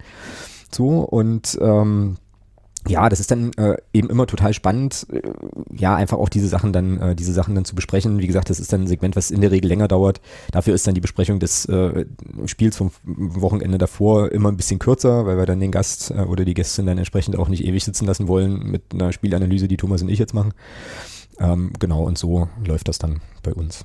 So 0.72 1.00
und 1.00 1.58
ähm, 1.60 2.16
ja, 2.88 3.08
das 3.08 3.20
ist 3.20 3.30
dann 3.30 3.52
äh, 3.54 3.76
eben 3.92 4.10
immer 4.10 4.26
total 4.26 4.52
spannend, 4.52 5.06
äh, 5.12 5.22
ja, 5.72 5.94
einfach 5.94 6.18
auch 6.18 6.28
diese 6.28 6.48
Sachen 6.48 6.72
dann, 6.72 7.00
äh, 7.00 7.16
diese 7.16 7.32
Sachen 7.32 7.54
dann 7.54 7.64
zu 7.64 7.74
besprechen. 7.74 8.18
Wie 8.18 8.26
gesagt, 8.26 8.50
das 8.50 8.60
ist 8.60 8.72
dann 8.72 8.82
ein 8.82 8.86
Segment, 8.86 9.16
was 9.16 9.30
in 9.30 9.40
der 9.40 9.50
Regel 9.50 9.68
länger 9.68 9.88
dauert. 9.88 10.20
Dafür 10.52 10.74
ist 10.74 10.86
dann 10.86 10.94
die 10.94 11.00
Besprechung 11.00 11.38
des 11.38 11.66
äh, 11.66 12.06
Spiels 12.46 12.76
vom 12.76 12.90
Wochenende 13.04 13.78
davor 13.78 14.32
immer 14.32 14.50
ein 14.50 14.56
bisschen 14.56 14.78
kürzer, 14.78 15.26
weil 15.26 15.36
wir 15.36 15.46
dann 15.46 15.60
den 15.60 15.72
Gast 15.72 16.10
äh, 16.10 16.20
oder 16.20 16.44
die 16.44 16.54
Gästin 16.54 16.86
dann 16.86 16.98
entsprechend 16.98 17.36
auch 17.36 17.48
nicht 17.48 17.64
ewig 17.64 17.84
sitzen 17.84 18.06
lassen 18.06 18.28
wollen 18.28 18.70
mit 18.70 18.82
einer 18.92 19.12
Spielanalyse, 19.12 19.68
die 19.68 19.76
Thomas 19.76 20.02
und 20.02 20.08
ich 20.08 20.18
jetzt 20.18 20.34
machen. 20.34 20.52
Ähm, 21.38 21.72
genau, 21.78 22.04
und 22.04 22.16
so 22.18 22.48
läuft 22.64 22.88
das 22.88 22.98
dann 22.98 23.20
bei 23.42 23.52
uns. 23.52 23.84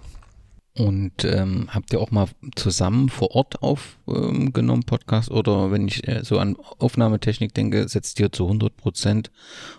Und 0.78 1.26
ähm, 1.26 1.68
habt 1.70 1.92
ihr 1.92 2.00
auch 2.00 2.12
mal 2.12 2.28
zusammen 2.56 3.10
vor 3.10 3.32
Ort 3.32 3.62
aufgenommen, 3.62 4.84
Podcast? 4.84 5.30
Oder 5.30 5.70
wenn 5.70 5.88
ich 5.88 6.08
äh, 6.08 6.24
so 6.24 6.40
an 6.40 6.56
Aufnahmetechnik 6.80 7.54
denke, 7.54 7.90
setzt 7.90 8.20
ihr 8.22 8.32
zu 8.32 8.46
100 8.46 8.78
Prozent 8.78 9.32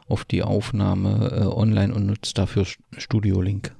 auf 0.06 0.26
die 0.26 0.42
Aufnahme 0.42 1.30
äh, 1.32 1.46
online 1.46 1.94
und 1.94 2.06
nutzt 2.06 2.36
dafür 2.36 2.66
Studio 2.98 3.40
Link? 3.40 3.74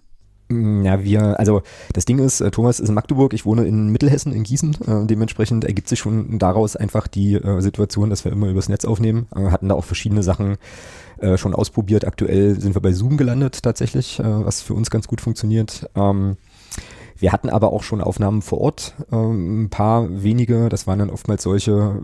Mm, 0.48 0.84
ja, 0.84 1.02
wir, 1.04 1.38
also 1.38 1.62
das 1.92 2.06
Ding 2.06 2.18
ist, 2.18 2.40
äh, 2.40 2.50
Thomas 2.50 2.80
ist 2.80 2.88
in 2.88 2.94
Magdeburg, 2.94 3.34
ich 3.34 3.44
wohne 3.44 3.66
in 3.66 3.90
Mittelhessen, 3.90 4.32
in 4.32 4.42
Gießen. 4.42 4.76
Äh, 4.86 5.06
dementsprechend 5.06 5.64
ergibt 5.64 5.88
sich 5.88 5.98
schon 5.98 6.38
daraus 6.38 6.76
einfach 6.76 7.08
die 7.08 7.34
äh, 7.34 7.60
Situation, 7.60 8.08
dass 8.08 8.24
wir 8.24 8.32
immer 8.32 8.48
übers 8.48 8.70
Netz 8.70 8.86
aufnehmen. 8.86 9.26
Äh, 9.34 9.50
hatten 9.50 9.68
da 9.68 9.74
auch 9.74 9.84
verschiedene 9.84 10.22
Sachen 10.22 10.56
äh, 11.18 11.36
schon 11.36 11.54
ausprobiert. 11.54 12.06
Aktuell 12.06 12.58
sind 12.58 12.74
wir 12.74 12.82
bei 12.82 12.92
Zoom 12.92 13.18
gelandet 13.18 13.62
tatsächlich, 13.62 14.18
äh, 14.18 14.24
was 14.24 14.62
für 14.62 14.74
uns 14.74 14.90
ganz 14.90 15.08
gut 15.08 15.20
funktioniert. 15.20 15.90
Ähm, 15.94 16.36
wir 17.22 17.30
hatten 17.30 17.50
aber 17.50 17.72
auch 17.72 17.84
schon 17.84 18.00
Aufnahmen 18.00 18.42
vor 18.42 18.60
Ort, 18.60 18.94
ähm, 19.12 19.62
ein 19.62 19.70
paar 19.70 20.08
wenige. 20.10 20.68
Das 20.68 20.88
waren 20.88 20.98
dann 20.98 21.08
oftmals 21.08 21.44
solche, 21.44 22.02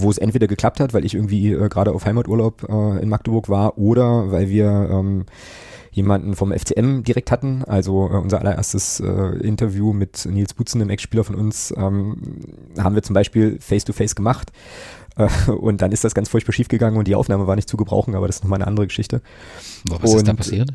wo 0.00 0.10
es 0.10 0.18
entweder 0.18 0.48
geklappt 0.48 0.80
hat, 0.80 0.92
weil 0.92 1.04
ich 1.04 1.14
irgendwie 1.14 1.52
äh, 1.52 1.68
gerade 1.68 1.92
auf 1.92 2.04
Heimaturlaub 2.04 2.64
äh, 2.68 3.02
in 3.02 3.08
Magdeburg 3.08 3.48
war 3.48 3.78
oder 3.78 4.32
weil 4.32 4.48
wir 4.48 4.66
ähm, 4.90 5.26
jemanden 5.92 6.34
vom 6.34 6.52
FCM 6.52 7.04
direkt 7.04 7.30
hatten. 7.30 7.62
Also 7.62 8.10
äh, 8.10 8.16
unser 8.16 8.40
allererstes 8.40 8.98
äh, 8.98 9.38
Interview 9.46 9.92
mit 9.92 10.26
Nils 10.26 10.54
Butzen, 10.54 10.80
dem 10.80 10.90
Ex-Spieler 10.90 11.22
von 11.22 11.36
uns, 11.36 11.72
ähm, 11.76 12.16
haben 12.76 12.96
wir 12.96 13.04
zum 13.04 13.14
Beispiel 13.14 13.58
face-to-face 13.60 14.10
-face 14.10 14.16
gemacht. 14.16 14.50
Äh, 15.16 15.28
und 15.52 15.82
dann 15.82 15.92
ist 15.92 16.02
das 16.02 16.16
ganz 16.16 16.28
furchtbar 16.30 16.52
schief 16.52 16.66
gegangen 16.66 16.96
und 16.96 17.06
die 17.06 17.14
Aufnahme 17.14 17.46
war 17.46 17.54
nicht 17.54 17.68
zu 17.68 17.76
gebrauchen, 17.76 18.16
aber 18.16 18.26
das 18.26 18.38
ist 18.38 18.42
nochmal 18.42 18.58
eine 18.58 18.66
andere 18.66 18.88
Geschichte. 18.88 19.22
Was 19.84 20.10
und, 20.10 20.16
ist 20.16 20.26
da 20.26 20.34
passiert? 20.34 20.74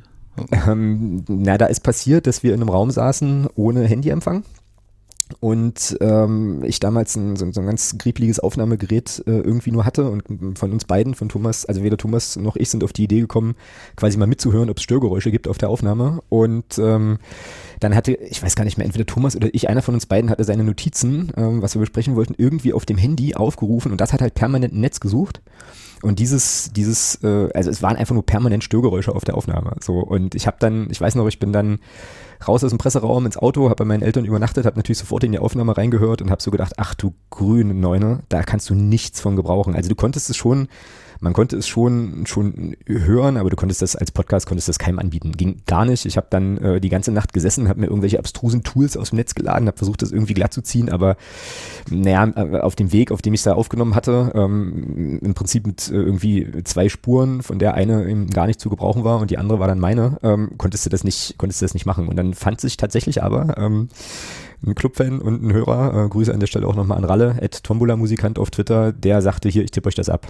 Ähm, 0.52 1.24
na, 1.28 1.58
da 1.58 1.66
ist 1.66 1.82
passiert, 1.82 2.28
dass 2.28 2.44
wir 2.44 2.54
in 2.54 2.62
einem 2.62 2.70
Raum 2.70 2.92
saßen 2.92 3.48
ohne 3.56 3.86
Handyempfang. 3.86 4.44
Und 5.40 5.98
ähm, 6.02 6.64
ich 6.64 6.80
damals 6.80 7.16
ein, 7.16 7.36
so, 7.36 7.50
so 7.52 7.62
ein 7.62 7.68
ganz 7.68 7.98
griebliges 7.98 8.40
Aufnahmegerät 8.40 9.24
äh, 9.28 9.32
irgendwie 9.32 9.72
nur 9.72 9.86
hatte 9.86 10.10
und 10.10 10.60
von 10.60 10.72
uns 10.72 10.86
beiden, 10.86 11.16
von 11.16 11.30
Thomas, 11.30 11.66
also 11.66 11.84
weder 11.84 11.98
Thomas 11.98 12.36
noch 12.36 12.56
ich 12.56 12.70
sind 12.70 12.84
auf 12.84 12.94
die 12.94 13.04
Idee 13.04 13.22
gekommen, 13.22 13.56
quasi 13.96 14.18
mal 14.18 14.28
mitzuhören, 14.28 14.70
ob 14.70 14.78
es 14.78 14.84
Störgeräusche 14.84 15.32
gibt 15.32 15.48
auf 15.48 15.58
der 15.58 15.70
Aufnahme. 15.70 16.22
Und 16.30 16.78
ähm, 16.80 17.20
dann 17.80 17.96
hatte, 17.96 18.14
ich 18.14 18.44
weiß 18.44 18.56
gar 18.56 18.66
nicht 18.66 18.78
mehr, 18.78 18.86
entweder 18.86 19.06
Thomas 19.06 19.36
oder 19.36 19.50
ich, 19.54 19.70
einer 19.70 19.82
von 19.82 19.94
uns 19.94 20.06
beiden 20.06 20.30
hatte 20.30 20.44
seine 20.44 20.64
Notizen, 20.64 21.32
ähm, 21.38 21.62
was 21.62 21.76
wir 21.76 21.80
besprechen 21.80 22.16
wollten, 22.16 22.36
irgendwie 22.38 22.74
auf 22.74 22.86
dem 22.86 22.98
Handy 22.98 23.36
aufgerufen 23.36 23.92
und 23.92 24.02
das 24.02 24.14
hat 24.14 24.22
halt 24.22 24.34
permanent 24.34 24.74
ein 24.74 24.82
Netz 24.82 25.00
gesucht. 25.00 25.42
Und 26.02 26.20
dieses, 26.20 26.72
dieses, 26.74 27.16
äh, 27.24 27.50
also 27.54 27.70
es 27.70 27.84
waren 27.84 27.96
einfach 27.96 28.14
nur 28.14 28.26
permanent 28.26 28.64
Störgeräusche 28.64 29.14
auf 29.14 29.24
der 29.24 29.36
Aufnahme. 29.36 29.76
So 29.82 30.00
und 30.00 30.36
ich 30.36 30.48
habe 30.48 30.58
dann, 30.60 30.88
ich 30.90 31.00
weiß 31.00 31.16
noch, 31.16 31.28
ich 31.28 31.40
bin 31.40 31.54
dann 31.54 31.80
raus 32.48 32.64
aus 32.64 32.72
dem 32.72 32.80
Presseraum 32.80 33.26
ins 33.26 33.38
Auto, 33.38 33.66
habe 33.66 33.76
bei 33.76 33.86
meinen 33.86 34.02
Eltern 34.02 34.26
übernachtet, 34.26 34.66
habe 34.66 34.78
natürlich 34.78 34.98
sofort 34.98 35.24
in 35.24 35.32
die 35.32 35.40
Aufnahme 35.40 35.78
reingehört 35.78 36.22
und 36.22 36.32
habe 36.32 36.42
so 36.42 36.50
gedacht, 36.50 36.74
ach 36.78 36.96
du 36.96 37.14
grüne 37.30 37.74
Neune, 37.74 38.24
da 38.30 38.42
kannst 38.42 38.70
du 38.70 38.76
nichts 38.76 39.22
von 39.22 39.36
gebrauchen. 39.36 39.76
Also 39.76 39.90
du 39.90 39.96
konntest 39.96 40.30
es 40.30 40.38
schon 40.38 40.68
man 41.22 41.34
konnte 41.34 41.56
es 41.56 41.68
schon, 41.68 42.26
schon 42.26 42.76
hören, 42.88 43.38
aber 43.38 43.52
du 43.52 43.56
konntest 43.56 43.84
das 43.84 43.96
als 43.96 44.12
Podcast, 44.12 44.48
konntest 44.48 44.68
das 44.68 44.80
keinem 44.80 44.98
anbieten. 44.98 45.34
Ging 45.34 45.62
gar 45.68 45.86
nicht. 45.86 46.06
Ich 46.08 46.18
habe 46.18 46.28
dann 46.32 46.58
äh, 46.58 46.82
die 46.82 46.90
ganze 46.90 47.12
Nacht 47.12 47.32
gesessen, 47.32 47.70
habe 47.70 47.80
mir 47.80 47.86
irgendwelche 47.86 48.18
abstrusen 48.18 48.64
Tools 48.64 48.98
aus 48.98 49.12
dem 49.12 49.18
Netz 49.18 49.36
geladen, 49.36 49.68
habe 49.68 49.78
versucht, 49.78 50.02
das 50.02 50.12
irgendwie 50.12 50.34
glatt 50.34 50.52
zu 50.52 50.64
ziehen, 50.64 50.90
aber 50.90 51.16
naja, 51.92 52.26
äh, 52.36 52.60
auf 52.60 52.76
dem 52.76 52.92
Weg, 52.92 53.12
auf 53.12 53.22
dem 53.22 53.36
ich 53.36 53.42
es 53.42 53.44
da 53.44 53.54
aufgenommen 53.54 53.94
hatte, 53.94 54.32
ähm, 54.34 55.20
im 55.22 55.34
Prinzip 55.36 55.68
mit 55.68 55.90
äh, 55.90 55.94
irgendwie 55.94 56.64
zwei 56.64 56.90
Spuren, 56.90 57.44
von 57.44 57.60
der 57.60 57.76
eine 57.76 58.10
eben 58.10 58.32
gar 58.32 58.48
nicht 58.48 58.60
zu 58.60 58.72
gebrauchen 58.72 59.04
war 59.04 59.20
und 59.20 59.30
die 59.30 59.38
andere 59.38 59.60
war 59.60 59.68
dann 59.68 59.80
meine, 59.80 60.18
ähm, 60.24 60.52
konntest 60.58 60.88
du 60.88 60.90
das 60.90 61.04
nicht, 61.04 61.36
konntest 61.38 61.62
du 61.62 61.66
das 61.66 61.76
nicht 61.76 61.86
machen. 61.86 62.08
Und 62.08 62.16
dann 62.16 62.34
fand 62.34 62.60
sich 62.60 62.78
tatsächlich 62.78 63.22
aber 63.22 63.60
ähm, 63.60 63.90
ein 64.66 64.74
Clubfan 64.74 65.20
und 65.20 65.44
ein 65.44 65.54
Hörer, 65.54 66.06
äh, 66.06 66.10
Grüße 66.10 66.34
an 66.34 66.40
der 66.40 66.48
Stelle 66.48 66.66
auch 66.68 66.76
nochmal 66.76 66.98
an 66.98 67.04
Ralle, 67.04 67.38
at 67.42 67.64
Tombola 67.64 67.96
Musikant 67.96 68.40
auf 68.40 68.50
Twitter, 68.50 68.92
der 68.92 69.22
sagte 69.22 69.50
hier, 69.50 69.64
ich 69.64 69.72
tippe 69.72 69.88
euch 69.88 69.96
das 69.96 70.10
ab. 70.10 70.28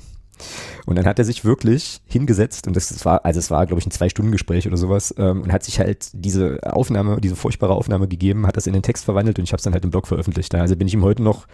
Und 0.86 0.98
dann 0.98 1.06
hat 1.06 1.20
er 1.20 1.26
sich 1.26 1.46
wirklich 1.46 2.02
hingesetzt 2.06 2.68
und 2.68 2.76
das 2.76 3.06
war, 3.06 3.26
also 3.26 3.40
es 3.40 3.52
war, 3.52 3.66
glaube 3.66 3.80
ich, 3.80 3.88
ein 3.88 3.92
Zwei-Stunden-Gespräch 3.92 4.68
oder 4.68 4.78
sowas 4.78 5.14
ähm, 5.18 5.42
und 5.42 5.52
hat 5.52 5.64
sich 5.64 5.80
halt 5.80 6.10
diese 6.14 6.60
Aufnahme, 6.64 7.22
diese 7.22 7.36
furchtbare 7.36 7.74
Aufnahme 7.74 8.08
gegeben, 8.08 8.48
hat 8.48 8.58
das 8.58 8.68
in 8.68 8.74
den 8.74 8.84
Text 8.84 9.06
verwandelt 9.06 9.40
und 9.40 9.44
ich 9.44 9.52
habe 9.52 9.58
es 9.58 9.64
dann 9.64 9.74
halt 9.74 9.84
im 9.84 9.92
Blog 9.92 10.08
veröffentlicht. 10.08 10.54
Also 10.56 10.76
bin 10.76 10.88
ich 10.88 10.94
ihm 10.94 11.04
heute 11.04 11.24
noch 11.24 11.48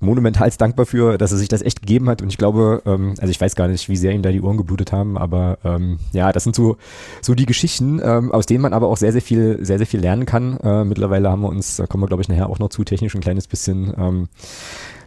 monumentals 0.00 0.58
dankbar 0.58 0.86
für, 0.86 1.18
dass 1.18 1.32
er 1.32 1.38
sich 1.38 1.48
das 1.48 1.62
echt 1.62 1.80
gegeben 1.80 2.08
hat 2.08 2.22
und 2.22 2.28
ich 2.28 2.38
glaube, 2.38 2.82
ähm, 2.86 3.14
also 3.18 3.30
ich 3.30 3.40
weiß 3.40 3.54
gar 3.54 3.68
nicht, 3.68 3.88
wie 3.88 3.96
sehr 3.96 4.12
ihm 4.12 4.22
da 4.22 4.30
die 4.30 4.42
Ohren 4.42 4.56
geblutet 4.56 4.92
haben, 4.92 5.16
aber 5.16 5.58
ähm, 5.64 5.98
ja, 6.12 6.32
das 6.32 6.44
sind 6.44 6.54
so, 6.54 6.76
so 7.22 7.34
die 7.34 7.46
Geschichten, 7.46 8.00
ähm, 8.02 8.32
aus 8.32 8.46
denen 8.46 8.62
man 8.62 8.72
aber 8.72 8.88
auch 8.88 8.96
sehr, 8.96 9.12
sehr 9.12 9.22
viel, 9.22 9.64
sehr, 9.64 9.78
sehr 9.78 9.86
viel 9.86 10.00
lernen 10.00 10.26
kann. 10.26 10.58
Äh, 10.58 10.84
mittlerweile 10.84 11.30
haben 11.30 11.42
wir 11.42 11.48
uns, 11.48 11.76
da 11.76 11.86
kommen 11.86 12.02
wir, 12.02 12.08
glaube 12.08 12.22
ich, 12.22 12.28
nachher 12.28 12.48
auch 12.48 12.58
noch 12.58 12.68
zu 12.68 12.84
technisch 12.84 13.14
ein 13.14 13.20
kleines 13.20 13.46
bisschen 13.46 13.94
ähm, 13.98 14.28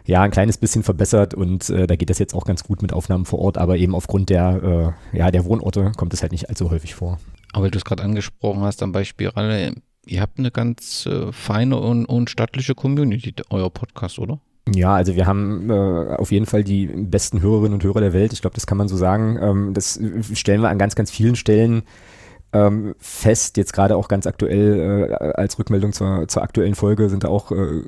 ja, 0.06 0.22
ein 0.22 0.30
kleines 0.30 0.58
bisschen 0.58 0.82
verbessert 0.82 1.34
und 1.34 1.70
äh, 1.70 1.86
da 1.86 1.96
geht 1.96 2.10
das 2.10 2.18
jetzt 2.18 2.34
auch 2.34 2.44
ganz 2.44 2.64
gut 2.64 2.82
mit 2.82 2.92
Aufnahmen 2.92 3.24
vor 3.24 3.38
Ort, 3.38 3.58
aber 3.58 3.76
eben 3.76 3.94
aufgrund 3.94 4.30
der, 4.30 4.94
äh, 5.12 5.16
ja, 5.18 5.30
der 5.30 5.44
Wohnorte 5.44 5.92
kommt 5.96 6.14
es 6.14 6.22
halt 6.22 6.32
nicht 6.32 6.48
allzu 6.48 6.70
häufig 6.70 6.94
vor. 6.94 7.18
Aber 7.52 7.64
weil 7.64 7.70
du 7.70 7.78
es 7.78 7.84
gerade 7.84 8.02
angesprochen 8.02 8.62
hast, 8.62 8.82
am 8.82 8.92
Beispiel 8.92 9.28
Ralle, 9.28 9.74
ihr 10.06 10.20
habt 10.20 10.38
eine 10.38 10.50
ganz 10.50 11.06
äh, 11.06 11.32
feine 11.32 11.76
und, 11.78 12.06
und 12.06 12.30
stattliche 12.30 12.74
Community, 12.74 13.34
euer 13.50 13.70
Podcast, 13.70 14.18
oder? 14.18 14.40
Ja, 14.72 14.94
also 14.94 15.16
wir 15.16 15.26
haben 15.26 15.70
äh, 15.70 16.14
auf 16.16 16.30
jeden 16.30 16.46
Fall 16.46 16.62
die 16.62 16.86
besten 16.86 17.40
Hörerinnen 17.40 17.74
und 17.74 17.84
Hörer 17.84 18.00
der 18.00 18.12
Welt. 18.12 18.32
Ich 18.32 18.40
glaube, 18.40 18.54
das 18.54 18.66
kann 18.66 18.78
man 18.78 18.88
so 18.88 18.96
sagen. 18.96 19.38
Ähm, 19.40 19.74
das 19.74 19.98
stellen 20.34 20.60
wir 20.60 20.68
an 20.68 20.78
ganz, 20.78 20.94
ganz 20.94 21.10
vielen 21.10 21.34
Stellen 21.34 21.82
ähm, 22.52 22.94
fest. 22.98 23.56
Jetzt 23.56 23.72
gerade 23.72 23.96
auch 23.96 24.08
ganz 24.08 24.26
aktuell 24.26 25.08
äh, 25.10 25.14
als 25.14 25.58
Rückmeldung 25.58 25.92
zur, 25.92 26.26
zur 26.28 26.42
aktuellen 26.42 26.74
Folge 26.74 27.08
sind 27.08 27.24
da 27.24 27.28
auch 27.28 27.52
äh, 27.52 27.82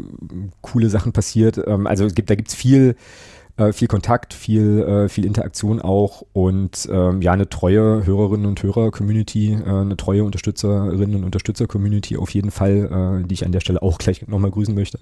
coole 0.61 0.89
Sachen 0.89 1.13
passiert. 1.13 1.61
Ähm, 1.67 1.87
also 1.87 2.05
es 2.05 2.15
gibt, 2.15 2.31
da 2.31 2.35
gibt's 2.35 2.55
viel, 2.55 2.97
äh, 3.57 3.73
viel 3.73 3.89
Kontakt, 3.89 4.35
viel, 4.35 4.81
äh, 4.81 5.09
viel 5.09 5.25
Interaktion 5.25 5.81
auch 5.81 6.25
und 6.33 6.89
ähm, 6.91 7.23
ja, 7.23 7.33
eine 7.33 7.49
treue 7.49 8.07
Hörerinnen 8.07 8.47
und 8.47 8.63
Hörer-Community, 8.63 9.55
äh, 9.55 9.69
eine 9.69 9.97
treue 9.97 10.25
Unterstützerinnen 10.25 11.17
und 11.17 11.25
Unterstützer-Community 11.25 12.17
auf 12.17 12.31
jeden 12.31 12.51
Fall, 12.51 13.21
äh, 13.23 13.27
die 13.27 13.35
ich 13.35 13.45
an 13.45 13.53
der 13.53 13.61
Stelle 13.61 13.83
auch 13.83 13.99
gleich 13.99 14.27
nochmal 14.27 14.51
grüßen 14.51 14.75
möchte. 14.75 14.99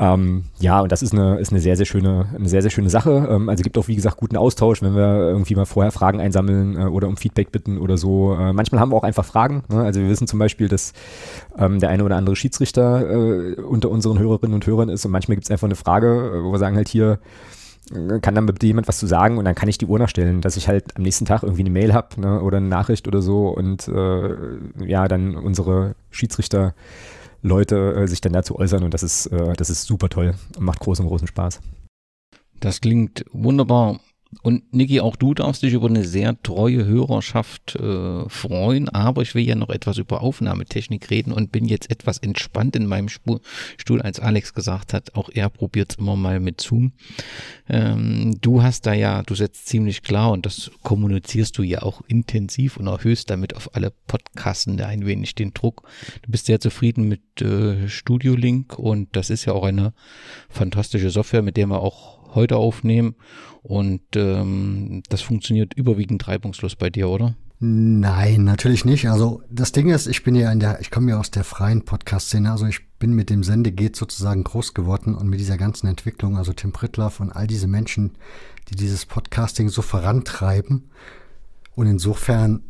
Ähm, 0.00 0.44
ja, 0.58 0.80
und 0.80 0.90
das 0.90 1.02
ist 1.02 1.12
eine, 1.12 1.38
ist 1.38 1.52
eine 1.52 1.60
sehr, 1.60 1.76
sehr 1.76 1.84
schöne, 1.84 2.24
eine 2.34 2.48
sehr, 2.48 2.62
sehr 2.62 2.70
schöne 2.70 2.88
Sache. 2.88 3.28
Ähm, 3.30 3.50
also 3.50 3.62
gibt 3.62 3.76
auch, 3.76 3.86
wie 3.86 3.96
gesagt, 3.96 4.16
guten 4.16 4.38
Austausch, 4.38 4.80
wenn 4.80 4.94
wir 4.96 5.28
irgendwie 5.28 5.54
mal 5.54 5.66
vorher 5.66 5.92
Fragen 5.92 6.20
einsammeln 6.20 6.80
äh, 6.80 6.84
oder 6.86 7.06
um 7.06 7.18
Feedback 7.18 7.52
bitten 7.52 7.76
oder 7.76 7.98
so. 7.98 8.32
Äh, 8.32 8.54
manchmal 8.54 8.80
haben 8.80 8.92
wir 8.92 8.96
auch 8.96 9.04
einfach 9.04 9.26
Fragen. 9.26 9.62
Ne? 9.68 9.82
Also 9.82 10.00
wir 10.00 10.08
wissen 10.08 10.26
zum 10.26 10.38
Beispiel, 10.38 10.68
dass 10.68 10.94
ähm, 11.58 11.80
der 11.80 11.90
eine 11.90 12.02
oder 12.02 12.16
andere 12.16 12.34
Schiedsrichter 12.34 13.10
äh, 13.10 13.60
unter 13.60 13.90
unseren 13.90 14.18
Hörerinnen 14.18 14.54
und 14.54 14.66
Hörern 14.66 14.88
ist 14.88 15.04
und 15.04 15.12
manchmal 15.12 15.36
gibt 15.36 15.44
es 15.44 15.50
einfach 15.50 15.66
eine 15.66 15.76
Frage, 15.76 16.32
äh, 16.34 16.44
wo 16.44 16.50
wir 16.50 16.58
sagen 16.58 16.76
halt 16.76 16.88
hier, 16.88 17.18
äh, 17.92 18.20
kann 18.20 18.34
dann 18.34 18.46
bitte 18.46 18.66
jemand 18.66 18.88
was 18.88 18.98
zu 18.98 19.06
sagen 19.06 19.36
und 19.36 19.44
dann 19.44 19.54
kann 19.54 19.68
ich 19.68 19.76
die 19.76 19.86
Uhr 19.86 19.98
nachstellen, 19.98 20.40
dass 20.40 20.56
ich 20.56 20.66
halt 20.66 20.96
am 20.96 21.02
nächsten 21.02 21.26
Tag 21.26 21.42
irgendwie 21.42 21.62
eine 21.62 21.70
Mail 21.70 21.92
habe 21.92 22.18
ne, 22.18 22.40
oder 22.40 22.56
eine 22.56 22.68
Nachricht 22.68 23.06
oder 23.06 23.20
so 23.20 23.48
und 23.48 23.86
äh, 23.86 24.34
ja, 24.82 25.08
dann 25.08 25.36
unsere 25.36 25.94
Schiedsrichter 26.10 26.72
Leute 27.42 27.94
äh, 27.94 28.06
sich 28.06 28.20
dann 28.20 28.32
dazu 28.32 28.58
äußern 28.58 28.82
und 28.82 28.94
das 28.94 29.02
ist, 29.02 29.26
äh, 29.26 29.54
das 29.54 29.70
ist 29.70 29.84
super 29.84 30.08
toll 30.08 30.34
macht 30.58 30.80
großen, 30.80 31.06
großen 31.06 31.26
Spaß. 31.26 31.60
Das 32.60 32.80
klingt 32.80 33.24
wunderbar. 33.32 34.00
Und 34.42 34.72
Niki, 34.72 35.00
auch 35.00 35.16
du 35.16 35.34
darfst 35.34 35.62
dich 35.62 35.72
über 35.72 35.88
eine 35.88 36.04
sehr 36.04 36.40
treue 36.42 36.84
Hörerschaft 36.84 37.74
äh, 37.74 38.28
freuen, 38.28 38.88
aber 38.88 39.22
ich 39.22 39.34
will 39.34 39.42
ja 39.42 39.56
noch 39.56 39.70
etwas 39.70 39.98
über 39.98 40.22
Aufnahmetechnik 40.22 41.10
reden 41.10 41.32
und 41.32 41.50
bin 41.50 41.64
jetzt 41.66 41.90
etwas 41.90 42.18
entspannt 42.18 42.76
in 42.76 42.86
meinem 42.86 43.06
Sp 43.10 43.42
Stuhl, 43.76 44.00
als 44.00 44.20
Alex 44.20 44.54
gesagt 44.54 44.94
hat, 44.94 45.14
auch 45.14 45.30
er 45.32 45.50
probiert 45.50 45.92
es 45.92 45.98
immer 45.98 46.16
mal 46.16 46.38
mit 46.38 46.60
Zoom. 46.60 46.92
Ähm, 47.68 48.38
du 48.40 48.62
hast 48.62 48.86
da 48.86 48.92
ja, 48.92 49.22
du 49.22 49.34
setzt 49.34 49.66
ziemlich 49.66 50.02
klar 50.02 50.30
und 50.30 50.46
das 50.46 50.70
kommunizierst 50.82 51.58
du 51.58 51.62
ja 51.62 51.82
auch 51.82 52.00
intensiv 52.06 52.76
und 52.76 52.86
erhöhst 52.86 53.30
damit 53.30 53.56
auf 53.56 53.74
alle 53.74 53.92
Podcastende 54.06 54.86
ein 54.86 55.06
wenig 55.06 55.34
den 55.34 55.52
Druck. 55.54 55.82
Du 56.22 56.30
bist 56.30 56.46
sehr 56.46 56.60
zufrieden 56.60 57.08
mit 57.08 57.42
äh, 57.42 57.88
Studio 57.88 58.34
Link 58.34 58.78
und 58.78 59.08
das 59.16 59.28
ist 59.28 59.44
ja 59.44 59.52
auch 59.54 59.64
eine 59.64 59.92
fantastische 60.48 61.10
Software, 61.10 61.42
mit 61.42 61.56
der 61.56 61.66
wir 61.66 61.80
auch 61.80 62.19
heute 62.34 62.56
aufnehmen. 62.56 63.14
Und 63.62 64.02
ähm, 64.16 65.02
das 65.08 65.20
funktioniert 65.20 65.74
überwiegend 65.74 66.26
reibungslos 66.26 66.76
bei 66.76 66.90
dir, 66.90 67.08
oder? 67.08 67.34
Nein, 67.62 68.44
natürlich 68.44 68.86
nicht. 68.86 69.10
Also 69.10 69.42
das 69.50 69.72
Ding 69.72 69.90
ist, 69.90 70.06
ich 70.06 70.24
bin 70.24 70.34
ja 70.34 70.50
in 70.50 70.60
der, 70.60 70.80
ich 70.80 70.90
komme 70.90 71.10
ja 71.10 71.20
aus 71.20 71.30
der 71.30 71.44
freien 71.44 71.84
Podcast-Szene, 71.84 72.50
also 72.50 72.64
ich 72.64 72.88
bin 72.98 73.12
mit 73.12 73.28
dem 73.28 73.42
Sendegeht 73.42 73.96
sozusagen 73.96 74.44
groß 74.44 74.72
geworden 74.72 75.14
und 75.14 75.28
mit 75.28 75.40
dieser 75.40 75.58
ganzen 75.58 75.86
Entwicklung, 75.86 76.38
also 76.38 76.54
Tim 76.54 76.72
Pritloff 76.72 77.20
und 77.20 77.30
all 77.30 77.46
diese 77.46 77.66
Menschen, 77.66 78.12
die 78.70 78.76
dieses 78.76 79.04
Podcasting 79.04 79.68
so 79.68 79.82
vorantreiben. 79.82 80.88
Und 81.74 81.86
insofern 81.86 82.62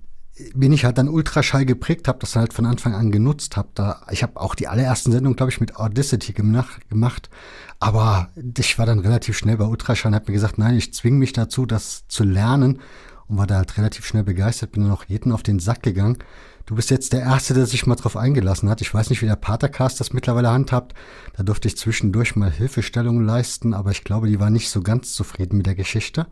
bin 0.54 0.72
ich 0.72 0.84
halt 0.84 0.98
dann 0.98 1.08
Ultraschall 1.08 1.64
geprägt, 1.64 2.08
habe 2.08 2.18
das 2.18 2.36
halt 2.36 2.52
von 2.52 2.66
Anfang 2.66 2.94
an 2.94 3.10
genutzt, 3.10 3.56
habe 3.56 3.68
da, 3.74 4.02
ich 4.10 4.22
habe 4.22 4.40
auch 4.40 4.54
die 4.54 4.68
allerersten 4.68 5.12
Sendungen, 5.12 5.36
glaube 5.36 5.50
ich, 5.50 5.60
mit 5.60 5.76
Audacity 5.76 6.32
gemacht, 6.32 7.30
aber 7.78 8.30
ich 8.58 8.78
war 8.78 8.86
dann 8.86 9.00
relativ 9.00 9.36
schnell 9.36 9.56
bei 9.56 9.64
Ultraschall 9.64 10.10
und 10.10 10.14
habe 10.14 10.26
mir 10.28 10.34
gesagt, 10.34 10.58
nein, 10.58 10.76
ich 10.76 10.94
zwinge 10.94 11.18
mich 11.18 11.32
dazu, 11.32 11.66
das 11.66 12.06
zu 12.08 12.24
lernen 12.24 12.80
und 13.28 13.38
war 13.38 13.46
da 13.46 13.56
halt 13.56 13.76
relativ 13.78 14.06
schnell 14.06 14.24
begeistert, 14.24 14.72
bin 14.72 14.82
dann 14.82 14.92
auch 14.92 15.04
jeden 15.06 15.32
auf 15.32 15.42
den 15.42 15.60
Sack 15.60 15.82
gegangen. 15.82 16.18
Du 16.66 16.74
bist 16.76 16.90
jetzt 16.90 17.12
der 17.12 17.22
Erste, 17.22 17.54
der 17.54 17.66
sich 17.66 17.86
mal 17.86 17.96
drauf 17.96 18.16
eingelassen 18.16 18.68
hat. 18.68 18.80
Ich 18.80 18.92
weiß 18.94 19.10
nicht, 19.10 19.22
wie 19.22 19.26
der 19.26 19.36
Patercast 19.36 19.98
das 19.98 20.12
mittlerweile 20.12 20.50
handhabt. 20.50 20.94
Da 21.36 21.42
durfte 21.42 21.66
ich 21.66 21.76
zwischendurch 21.76 22.36
mal 22.36 22.50
Hilfestellungen 22.50 23.24
leisten, 23.24 23.74
aber 23.74 23.90
ich 23.90 24.04
glaube, 24.04 24.28
die 24.28 24.38
war 24.38 24.50
nicht 24.50 24.70
so 24.70 24.80
ganz 24.80 25.14
zufrieden 25.14 25.56
mit 25.56 25.66
der 25.66 25.74
Geschichte. 25.74 26.26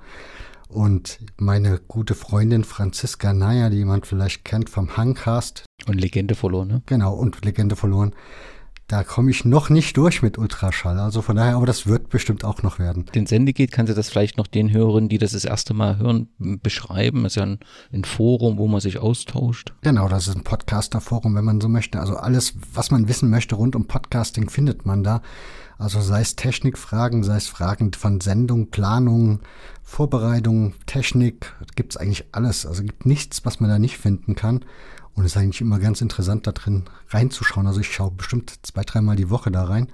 Und 0.69 1.19
meine 1.39 1.81
gute 1.89 2.15
Freundin 2.15 2.63
Franziska 2.63 3.33
Naja, 3.33 3.71
die 3.71 3.79
jemand 3.79 4.07
vielleicht 4.07 4.45
kennt 4.45 4.69
vom 4.69 4.97
Hangcast. 4.97 5.65
Und 5.87 5.99
Legende 6.01 6.35
verloren, 6.35 6.69
ne? 6.69 6.83
Genau, 6.87 7.15
und 7.15 7.45
Legende 7.45 7.75
verloren. 7.75 8.15
Da 8.87 9.05
komme 9.05 9.31
ich 9.31 9.45
noch 9.45 9.69
nicht 9.69 9.99
durch 9.99 10.23
mit 10.23 10.39
Ultraschall. 10.39 10.99
Also 10.99 11.21
von 11.21 11.37
daher, 11.37 11.57
aber 11.57 11.67
das 11.67 11.87
wird 11.87 12.09
bestimmt 12.09 12.43
auch 12.43 12.63
noch 12.63 12.79
werden. 12.79 13.05
Den 13.15 13.27
Sendegeht, 13.27 13.71
kannst 13.71 13.91
du 13.91 13.95
das 13.95 14.09
vielleicht 14.09 14.39
noch 14.39 14.47
den 14.47 14.73
Hörern, 14.73 15.11
die 15.11 15.19
das 15.19 15.33
das 15.33 15.45
erste 15.45 15.75
Mal 15.75 15.99
hören, 15.99 16.29
beschreiben? 16.39 17.23
Das 17.23 17.33
ist 17.33 17.37
ja 17.37 17.43
ein, 17.43 17.59
ein 17.93 18.05
Forum, 18.05 18.57
wo 18.57 18.67
man 18.67 18.81
sich 18.81 18.99
austauscht. 18.99 19.75
Genau, 19.83 20.09
das 20.09 20.27
ist 20.27 20.37
ein 20.37 20.43
Podcaster-Forum, 20.43 21.35
wenn 21.35 21.45
man 21.45 21.61
so 21.61 21.69
möchte. 21.69 22.01
Also 22.01 22.17
alles, 22.17 22.55
was 22.73 22.91
man 22.91 23.09
wissen 23.09 23.29
möchte 23.29 23.57
rund 23.57 23.77
um 23.77 23.87
Podcasting, 23.87 24.49
findet 24.49 24.87
man 24.87 25.05
da. 25.05 25.21
Also 25.79 26.01
sei 26.01 26.21
es 26.21 26.35
Technikfragen, 26.35 27.23
sei 27.23 27.37
es 27.37 27.47
Fragen 27.47 27.93
von 27.93 28.21
Sendung, 28.21 28.71
Planung, 28.71 29.41
Vorbereitung, 29.85 30.75
Technik, 30.87 31.55
gibt 31.77 31.93
es 31.93 31.97
eigentlich 31.97 32.27
alles. 32.33 32.67
Also 32.67 32.83
gibt 32.83 33.07
nichts, 33.07 33.45
was 33.45 33.61
man 33.61 33.71
da 33.71 33.79
nicht 33.79 33.97
finden 33.97 34.35
kann. 34.35 34.65
Und 35.15 35.25
es 35.25 35.33
ist 35.33 35.37
eigentlich 35.37 35.61
immer 35.61 35.79
ganz 35.79 36.01
interessant, 36.01 36.47
da 36.49 36.53
drin 36.53 36.85
reinzuschauen. 37.11 37.67
Also 37.67 37.81
ich 37.81 37.93
schaue 37.93 38.11
bestimmt 38.11 38.59
zwei, 38.63 38.83
dreimal 38.83 39.15
die 39.15 39.31
Woche 39.31 39.53
da 39.53 39.65
rein, 39.65 39.89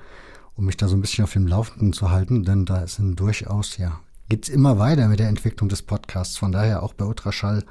um 0.55 0.65
mich 0.65 0.79
da 0.79 0.89
so 0.89 0.97
ein 0.97 1.03
bisschen 1.03 1.25
auf 1.25 1.33
dem 1.35 1.47
Laufenden 1.47 1.93
zu 1.93 2.11
halten, 2.11 2.45
denn 2.45 2.65
da 2.65 2.85
ein 2.99 3.15
durchaus, 3.15 3.77
ja, 3.77 4.01
geht's 4.29 4.49
immer 4.49 4.79
weiter 4.79 5.09
mit 5.09 5.21
der 5.21 5.29
Entwicklung 5.29 5.69
des 5.69 5.83
Podcasts. 5.83 6.39
Von 6.39 6.53
daher 6.53 6.83
auch 6.83 6.95
bei 6.95 7.05
Ultraschall 7.05 7.65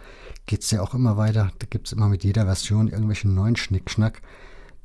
geht's 0.45 0.69
ja 0.69 0.81
auch 0.81 0.93
immer 0.93 1.17
weiter. 1.17 1.51
Da 1.57 1.67
gibt's 1.67 1.91
immer 1.91 2.09
mit 2.09 2.23
jeder 2.23 2.45
Version 2.45 2.87
irgendwelchen 2.87 3.33
neuen 3.33 3.55
Schnickschnack 3.55 4.21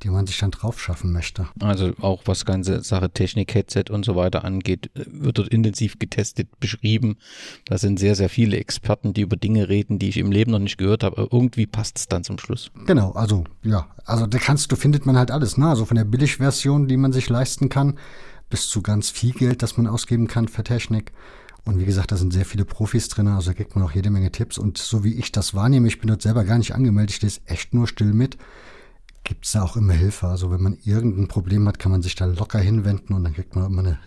die 0.03 0.09
man 0.09 0.25
sich 0.25 0.37
dann 0.39 0.51
drauf 0.51 0.79
schaffen 0.79 1.11
möchte. 1.11 1.47
Also 1.59 1.91
auch 2.01 2.21
was 2.25 2.45
ganze 2.45 2.83
Sache 2.83 3.09
Technik, 3.11 3.53
Headset 3.53 3.85
und 3.89 4.05
so 4.05 4.15
weiter 4.15 4.45
angeht, 4.45 4.89
wird 4.93 5.37
dort 5.37 5.49
intensiv 5.49 5.99
getestet, 5.99 6.47
beschrieben. 6.59 7.17
Da 7.65 7.77
sind 7.77 7.99
sehr, 7.99 8.15
sehr 8.15 8.29
viele 8.29 8.57
Experten, 8.57 9.13
die 9.13 9.21
über 9.21 9.35
Dinge 9.35 9.67
reden, 9.67 9.99
die 9.99 10.09
ich 10.09 10.17
im 10.17 10.31
Leben 10.31 10.51
noch 10.51 10.59
nicht 10.59 10.77
gehört 10.77 11.03
habe. 11.03 11.17
Aber 11.17 11.33
irgendwie 11.33 11.65
passt 11.65 11.97
es 11.97 12.07
dann 12.07 12.23
zum 12.23 12.39
Schluss. 12.39 12.71
Genau, 12.85 13.11
also 13.11 13.43
ja, 13.63 13.87
also 14.05 14.25
da 14.25 14.37
kannst 14.37 14.71
du, 14.71 14.75
findet 14.75 15.05
man 15.05 15.17
halt 15.17 15.31
alles, 15.31 15.57
ne? 15.57 15.67
Also 15.67 15.85
von 15.85 15.97
der 15.97 16.05
Billigversion, 16.05 16.87
die 16.87 16.97
man 16.97 17.11
sich 17.11 17.29
leisten 17.29 17.69
kann, 17.69 17.97
bis 18.49 18.69
zu 18.69 18.81
ganz 18.81 19.09
viel 19.09 19.33
Geld, 19.33 19.61
das 19.61 19.77
man 19.77 19.87
ausgeben 19.87 20.27
kann 20.27 20.47
für 20.47 20.63
Technik. 20.63 21.11
Und 21.65 21.79
wie 21.79 21.85
gesagt, 21.85 22.11
da 22.11 22.17
sind 22.17 22.33
sehr 22.33 22.45
viele 22.45 22.65
Profis 22.65 23.09
drin, 23.09 23.27
also 23.27 23.51
da 23.51 23.53
kriegt 23.53 23.75
man 23.75 23.83
auch 23.83 23.91
jede 23.91 24.09
Menge 24.09 24.31
Tipps. 24.31 24.57
Und 24.57 24.77
so 24.77 25.03
wie 25.03 25.13
ich 25.13 25.31
das 25.31 25.53
wahrnehme, 25.53 25.87
ich 25.87 25.99
bin 25.99 26.07
dort 26.07 26.21
selber 26.21 26.45
gar 26.45 26.57
nicht 26.57 26.73
angemeldet, 26.73 27.15
ich 27.15 27.21
lese 27.21 27.41
echt 27.45 27.73
nur 27.73 27.87
still 27.87 28.13
mit 28.13 28.37
gibt 29.23 29.45
es 29.45 29.53
da 29.53 29.63
auch 29.63 29.75
immer 29.75 29.93
Hilfe. 29.93 30.27
Also 30.27 30.51
wenn 30.51 30.61
man 30.61 30.77
irgendein 30.83 31.27
Problem 31.27 31.67
hat, 31.67 31.79
kann 31.79 31.91
man 31.91 32.01
sich 32.01 32.15
da 32.15 32.25
locker 32.25 32.59
hinwenden 32.59 33.15
und 33.15 33.23
dann 33.23 33.33
kriegt 33.33 33.55
man 33.55 33.65
immer 33.65 33.79
eine, 33.79 33.99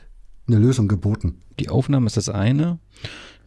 eine 0.47 0.59
Lösung 0.59 0.89
geboten. 0.89 1.41
Die 1.59 1.69
Aufnahme 1.69 2.07
ist 2.07 2.17
das 2.17 2.29
eine. 2.29 2.79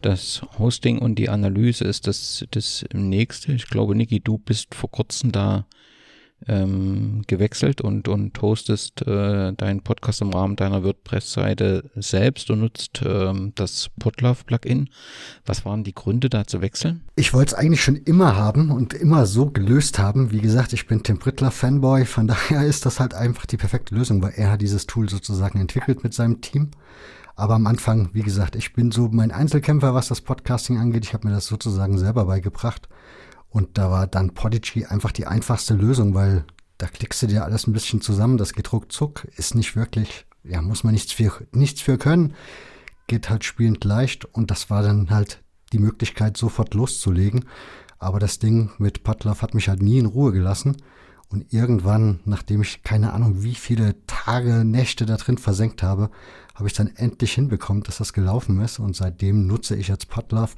Das 0.02 0.42
Hosting 0.58 0.98
und 0.98 1.16
die 1.16 1.28
Analyse 1.28 1.84
ist 1.84 2.06
das, 2.06 2.44
das 2.50 2.84
nächste. 2.92 3.52
Ich 3.52 3.68
glaube, 3.68 3.94
Niki, 3.94 4.20
du 4.20 4.38
bist 4.38 4.74
vor 4.74 4.90
kurzem 4.90 5.32
da 5.32 5.66
ähm, 6.46 7.22
gewechselt 7.26 7.80
und, 7.80 8.08
und 8.08 8.40
hostest 8.40 9.02
äh, 9.02 9.52
deinen 9.52 9.80
Podcast 9.80 10.20
im 10.20 10.30
Rahmen 10.30 10.56
deiner 10.56 10.84
WordPress-Seite 10.84 11.90
selbst 11.96 12.50
und 12.50 12.60
nutzt 12.60 13.00
ähm, 13.04 13.52
das 13.54 13.90
Podlove-Plugin. 13.98 14.90
Was 15.44 15.64
waren 15.64 15.82
die 15.82 15.94
Gründe, 15.94 16.28
da 16.28 16.46
zu 16.46 16.60
wechseln? 16.60 17.02
Ich 17.16 17.32
wollte 17.32 17.54
es 17.54 17.58
eigentlich 17.58 17.82
schon 17.82 17.96
immer 17.96 18.36
haben 18.36 18.70
und 18.70 18.94
immer 18.94 19.26
so 19.26 19.46
gelöst 19.50 19.98
haben. 19.98 20.30
Wie 20.30 20.40
gesagt, 20.40 20.72
ich 20.72 20.86
bin 20.86 21.02
Tim 21.02 21.18
Brittler-Fanboy, 21.18 22.04
von 22.04 22.26
daher 22.28 22.64
ist 22.64 22.86
das 22.86 23.00
halt 23.00 23.14
einfach 23.14 23.46
die 23.46 23.56
perfekte 23.56 23.94
Lösung, 23.94 24.22
weil 24.22 24.34
er 24.36 24.52
hat 24.52 24.62
dieses 24.62 24.86
Tool 24.86 25.08
sozusagen 25.08 25.60
entwickelt 25.60 26.04
mit 26.04 26.14
seinem 26.14 26.40
Team. 26.40 26.70
Aber 27.34 27.54
am 27.54 27.66
Anfang, 27.66 28.08
wie 28.14 28.22
gesagt, 28.22 28.56
ich 28.56 28.72
bin 28.72 28.90
so 28.90 29.08
mein 29.12 29.30
Einzelkämpfer, 29.30 29.94
was 29.94 30.08
das 30.08 30.22
Podcasting 30.22 30.78
angeht. 30.78 31.04
Ich 31.04 31.12
habe 31.12 31.28
mir 31.28 31.34
das 31.34 31.46
sozusagen 31.46 31.98
selber 31.98 32.24
beigebracht. 32.24 32.88
Und 33.56 33.78
da 33.78 33.90
war 33.90 34.06
dann 34.06 34.34
Podigy 34.34 34.84
einfach 34.84 35.12
die 35.12 35.26
einfachste 35.26 35.72
Lösung, 35.72 36.12
weil 36.12 36.44
da 36.76 36.88
klickst 36.88 37.22
du 37.22 37.26
dir 37.26 37.42
alles 37.42 37.66
ein 37.66 37.72
bisschen 37.72 38.02
zusammen, 38.02 38.36
das 38.36 38.52
geht 38.52 38.70
ruckzuck, 38.70 39.26
ist 39.38 39.54
nicht 39.54 39.76
wirklich, 39.76 40.26
ja, 40.44 40.60
muss 40.60 40.84
man 40.84 40.92
nichts 40.92 41.12
für, 41.12 41.32
nichts 41.52 41.80
für 41.80 41.96
können, 41.96 42.34
geht 43.06 43.30
halt 43.30 43.44
spielend 43.44 43.82
leicht 43.82 44.26
und 44.26 44.50
das 44.50 44.68
war 44.68 44.82
dann 44.82 45.08
halt 45.08 45.42
die 45.72 45.78
Möglichkeit, 45.78 46.36
sofort 46.36 46.74
loszulegen. 46.74 47.46
Aber 47.98 48.18
das 48.18 48.38
Ding 48.38 48.72
mit 48.76 49.04
Putloff 49.04 49.40
hat 49.40 49.54
mich 49.54 49.70
halt 49.70 49.80
nie 49.80 50.00
in 50.00 50.04
Ruhe 50.04 50.32
gelassen. 50.32 50.76
Und 51.30 51.54
irgendwann, 51.54 52.20
nachdem 52.26 52.60
ich 52.60 52.82
keine 52.82 53.14
Ahnung, 53.14 53.42
wie 53.42 53.54
viele 53.54 53.94
Tage, 54.06 54.66
Nächte 54.66 55.06
da 55.06 55.16
drin 55.16 55.38
versenkt 55.38 55.82
habe, 55.82 56.10
habe 56.54 56.68
ich 56.68 56.74
dann 56.74 56.94
endlich 56.94 57.32
hinbekommen, 57.32 57.84
dass 57.84 57.96
das 57.96 58.12
gelaufen 58.12 58.60
ist. 58.60 58.80
Und 58.80 58.94
seitdem 58.94 59.46
nutze 59.46 59.76
ich 59.76 59.88
jetzt 59.88 60.10
Putloff, 60.10 60.56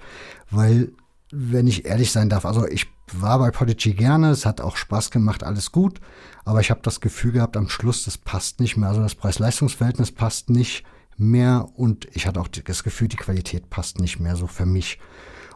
weil 0.51 0.91
wenn 1.31 1.67
ich 1.67 1.85
ehrlich 1.85 2.13
sein 2.13 2.29
darf, 2.29 2.45
also 2.45 2.67
ich 2.67 2.87
war 3.13 3.39
bei 3.39 3.51
Podigy 3.51 3.95
gerne, 3.95 4.31
es 4.31 4.47
hat 4.47 4.61
auch 4.61 4.77
Spaß 4.77 5.11
gemacht, 5.11 5.45
alles 5.45 5.73
gut, 5.73 6.01
aber 6.45 6.61
ich 6.61 6.71
habe 6.71 6.81
das 6.83 7.01
Gefühl 7.01 7.33
gehabt, 7.33 7.57
am 7.57 7.69
Schluss, 7.69 8.05
das 8.05 8.19
passt 8.19 8.61
nicht 8.61 8.77
mehr, 8.77 8.89
also 8.89 9.03
das 9.03 9.15
Preis-Leistungs-Verhältnis 9.15 10.13
passt 10.13 10.51
nicht 10.51 10.85
mehr 11.17 11.69
und 11.75 12.09
ich 12.15 12.27
hatte 12.27 12.41
auch 12.41 12.49
das 12.49 12.85
Gefühl, 12.85 13.09
die 13.09 13.17
Qualität 13.17 13.71
passt 13.71 14.01
nicht 14.01 14.21
mehr 14.21 14.37
so 14.37 14.47
für 14.47 14.67
mich. 14.67 14.99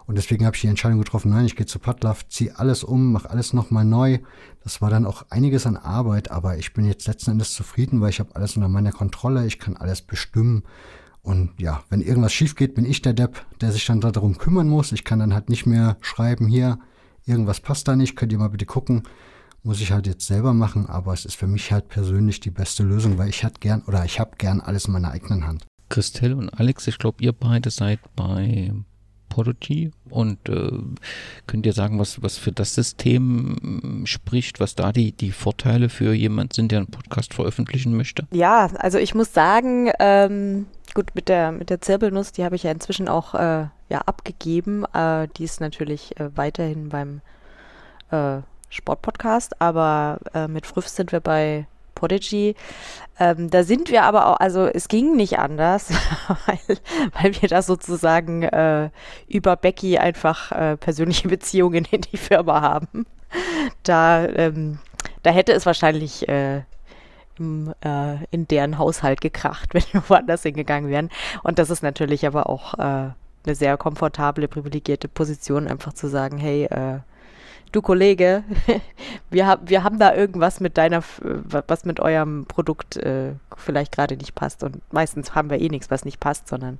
Und 0.05 0.16
deswegen 0.16 0.45
habe 0.45 0.57
ich 0.57 0.62
die 0.62 0.68
Entscheidung 0.68 0.99
getroffen, 0.99 1.31
nein, 1.31 1.47
ich 1.47 1.57
gehe 1.57 1.66
zu 1.66 1.79
Putlaff, 1.79 2.29
ziehe 2.29 2.59
alles 2.59 2.83
um, 2.83 3.12
mache 3.12 3.31
alles 3.31 3.53
nochmal 3.53 3.85
neu. 3.85 4.18
Das 4.64 4.83
war 4.83 4.91
dann 4.91 5.07
auch 5.07 5.25
einiges 5.31 5.64
an 5.64 5.77
Arbeit, 5.77 6.31
aber 6.31 6.59
ich 6.59 6.75
bin 6.75 6.85
jetzt 6.85 7.07
letzten 7.07 7.31
Endes 7.31 7.55
zufrieden, 7.55 8.01
weil 8.01 8.11
ich 8.11 8.18
habe 8.18 8.35
alles 8.35 8.57
unter 8.57 8.68
meiner 8.68 8.93
Kontrolle, 8.93 9.47
ich 9.47 9.61
kann 9.61 9.77
alles 9.77 10.03
bestimmen. 10.03 10.64
Und 11.23 11.53
ja, 11.59 11.85
wenn 11.89 12.01
irgendwas 12.01 12.33
schief 12.33 12.57
geht, 12.57 12.75
bin 12.75 12.85
ich 12.85 13.01
der 13.01 13.12
Depp, 13.12 13.47
der 13.61 13.70
sich 13.70 13.87
dann 13.87 14.01
darum 14.01 14.39
kümmern 14.39 14.68
muss. 14.68 14.93
Ich 14.93 15.05
kann 15.05 15.20
dann 15.20 15.35
halt 15.35 15.49
nicht 15.49 15.66
mehr 15.66 15.97
schreiben, 16.01 16.49
hier, 16.49 16.79
irgendwas 17.25 17.61
passt 17.61 17.87
da 17.87 17.95
nicht, 17.95 18.16
könnt 18.16 18.33
ihr 18.33 18.39
mal 18.39 18.49
bitte 18.49 18.66
gucken. 18.66 19.05
Muss 19.62 19.81
ich 19.81 19.93
halt 19.93 20.09
jetzt 20.09 20.27
selber 20.27 20.53
machen, 20.53 20.87
aber 20.87 21.12
es 21.12 21.25
ist 21.25 21.37
für 21.37 21.47
mich 21.47 21.70
halt 21.70 21.89
persönlich 21.89 22.41
die 22.41 22.51
beste 22.51 22.83
Lösung, 22.83 23.18
weil 23.18 23.29
ich 23.29 23.45
halt 23.45 23.61
gern 23.61 23.83
oder 23.87 24.05
ich 24.05 24.18
habe 24.18 24.33
gern 24.37 24.61
alles 24.61 24.87
in 24.87 24.93
meiner 24.93 25.12
eigenen 25.12 25.47
Hand. 25.47 25.64
Christelle 25.89 26.35
und 26.35 26.49
Alex, 26.49 26.89
ich 26.89 26.99
glaube, 26.99 27.23
ihr 27.23 27.33
beide 27.33 27.70
seid 27.70 28.01
bei 28.16 28.73
Podigy 29.33 29.93
und 30.11 30.49
äh, 30.49 30.70
könnt 31.47 31.64
ihr 31.64 31.73
sagen, 31.73 31.99
was, 31.99 32.23
was 32.23 32.37
für 32.37 32.53
das 32.53 32.75
System 32.75 34.03
spricht, 34.05 34.61
was 34.61 34.75
da 34.75 34.93
die, 34.93 35.12
die 35.12 35.31
Vorteile 35.31 35.89
für 35.89 36.12
jemanden 36.12 36.55
sind, 36.55 36.73
der 36.73 36.81
einen 36.81 36.89
Podcast 36.89 37.33
veröffentlichen 37.33 37.97
möchte? 37.97 38.27
Ja, 38.31 38.66
also 38.79 38.99
ich 38.99 39.14
muss 39.14 39.33
sagen, 39.33 39.91
ähm, 40.01 40.66
gut, 40.95 41.14
mit 41.14 41.28
der, 41.28 41.53
mit 41.53 41.70
der 41.70 41.80
Zirbelnuss, 41.80 42.32
die 42.32 42.45
habe 42.45 42.57
ich 42.57 42.64
ja 42.64 42.70
inzwischen 42.70 43.09
auch 43.09 43.34
äh, 43.34 43.66
ja, 43.88 43.99
abgegeben. 44.07 44.84
Äh, 44.93 45.28
die 45.36 45.45
ist 45.45 45.61
natürlich 45.61 46.18
äh, 46.20 46.36
weiterhin 46.36 46.88
beim 46.88 47.20
äh, 48.11 48.43
Sportpodcast, 48.68 49.61
aber 49.61 50.18
äh, 50.34 50.49
mit 50.49 50.66
Früff 50.66 50.88
sind 50.88 51.12
wir 51.12 51.20
bei 51.20 51.66
Podigy. 51.95 52.57
Ähm, 53.18 53.51
da 53.51 53.62
sind 53.62 53.90
wir 53.90 54.03
aber 54.05 54.26
auch, 54.26 54.40
also 54.40 54.66
es 54.66 54.88
ging 54.88 55.14
nicht 55.14 55.38
anders, 55.38 55.90
weil, 56.47 56.78
weil 57.20 57.40
wir 57.40 57.49
da 57.49 57.62
sozusagen 57.62 58.43
äh, 58.43 58.90
über 59.28 59.57
Becky 59.57 59.99
einfach 59.99 60.78
persönliche 60.78 61.28
Beziehungen 61.28 61.86
in 61.90 62.01
die 62.01 62.16
Firma 62.16 62.61
haben. 62.61 63.07
Da, 63.82 64.26
ähm, 64.26 64.78
da 65.22 65.30
hätte 65.30 65.53
es 65.53 65.64
wahrscheinlich 65.64 66.26
im, 67.43 67.74
äh, 67.84 68.24
in 68.30 68.47
deren 68.49 68.78
Haushalt 68.78 69.20
gekracht, 69.20 69.70
wenn 69.74 69.84
wir 69.93 70.03
woanders 70.09 70.43
hingegangen 70.43 70.90
wären. 70.90 71.11
Und 71.43 71.59
das 71.59 71.70
ist 71.70 71.82
natürlich 71.82 72.26
aber 72.26 72.49
auch 72.49 72.74
äh, 72.74 73.11
eine 73.45 73.55
sehr 73.55 73.76
komfortable, 73.76 74.49
privilegierte 74.49 75.09
Position, 75.09 75.66
einfach 75.66 75.93
zu 75.93 76.09
sagen, 76.09 76.38
hey, 76.38 76.64
äh, 76.64 77.01
du 77.72 77.82
Kollege, 77.82 78.45
wir, 79.30 79.47
hab, 79.47 79.68
wir 79.68 79.82
haben 79.82 79.99
da 79.99 80.14
irgendwas 80.14 80.61
mit 80.61 80.78
deiner, 80.78 81.03
was 81.20 81.84
mit 81.84 82.01
eurem 82.01 82.47
Produkt 82.47 82.97
äh, 82.97 83.32
vielleicht 83.57 83.93
gerade 83.93 84.16
nicht 84.16 84.34
passt. 84.34 84.62
Und 84.62 84.80
meistens 84.93 85.34
haben 85.34 85.51
wir 85.51 85.61
eh 85.61 85.68
nichts, 85.68 85.90
was 85.90 86.05
nicht 86.05 86.20
passt, 86.20 86.49
sondern 86.49 86.78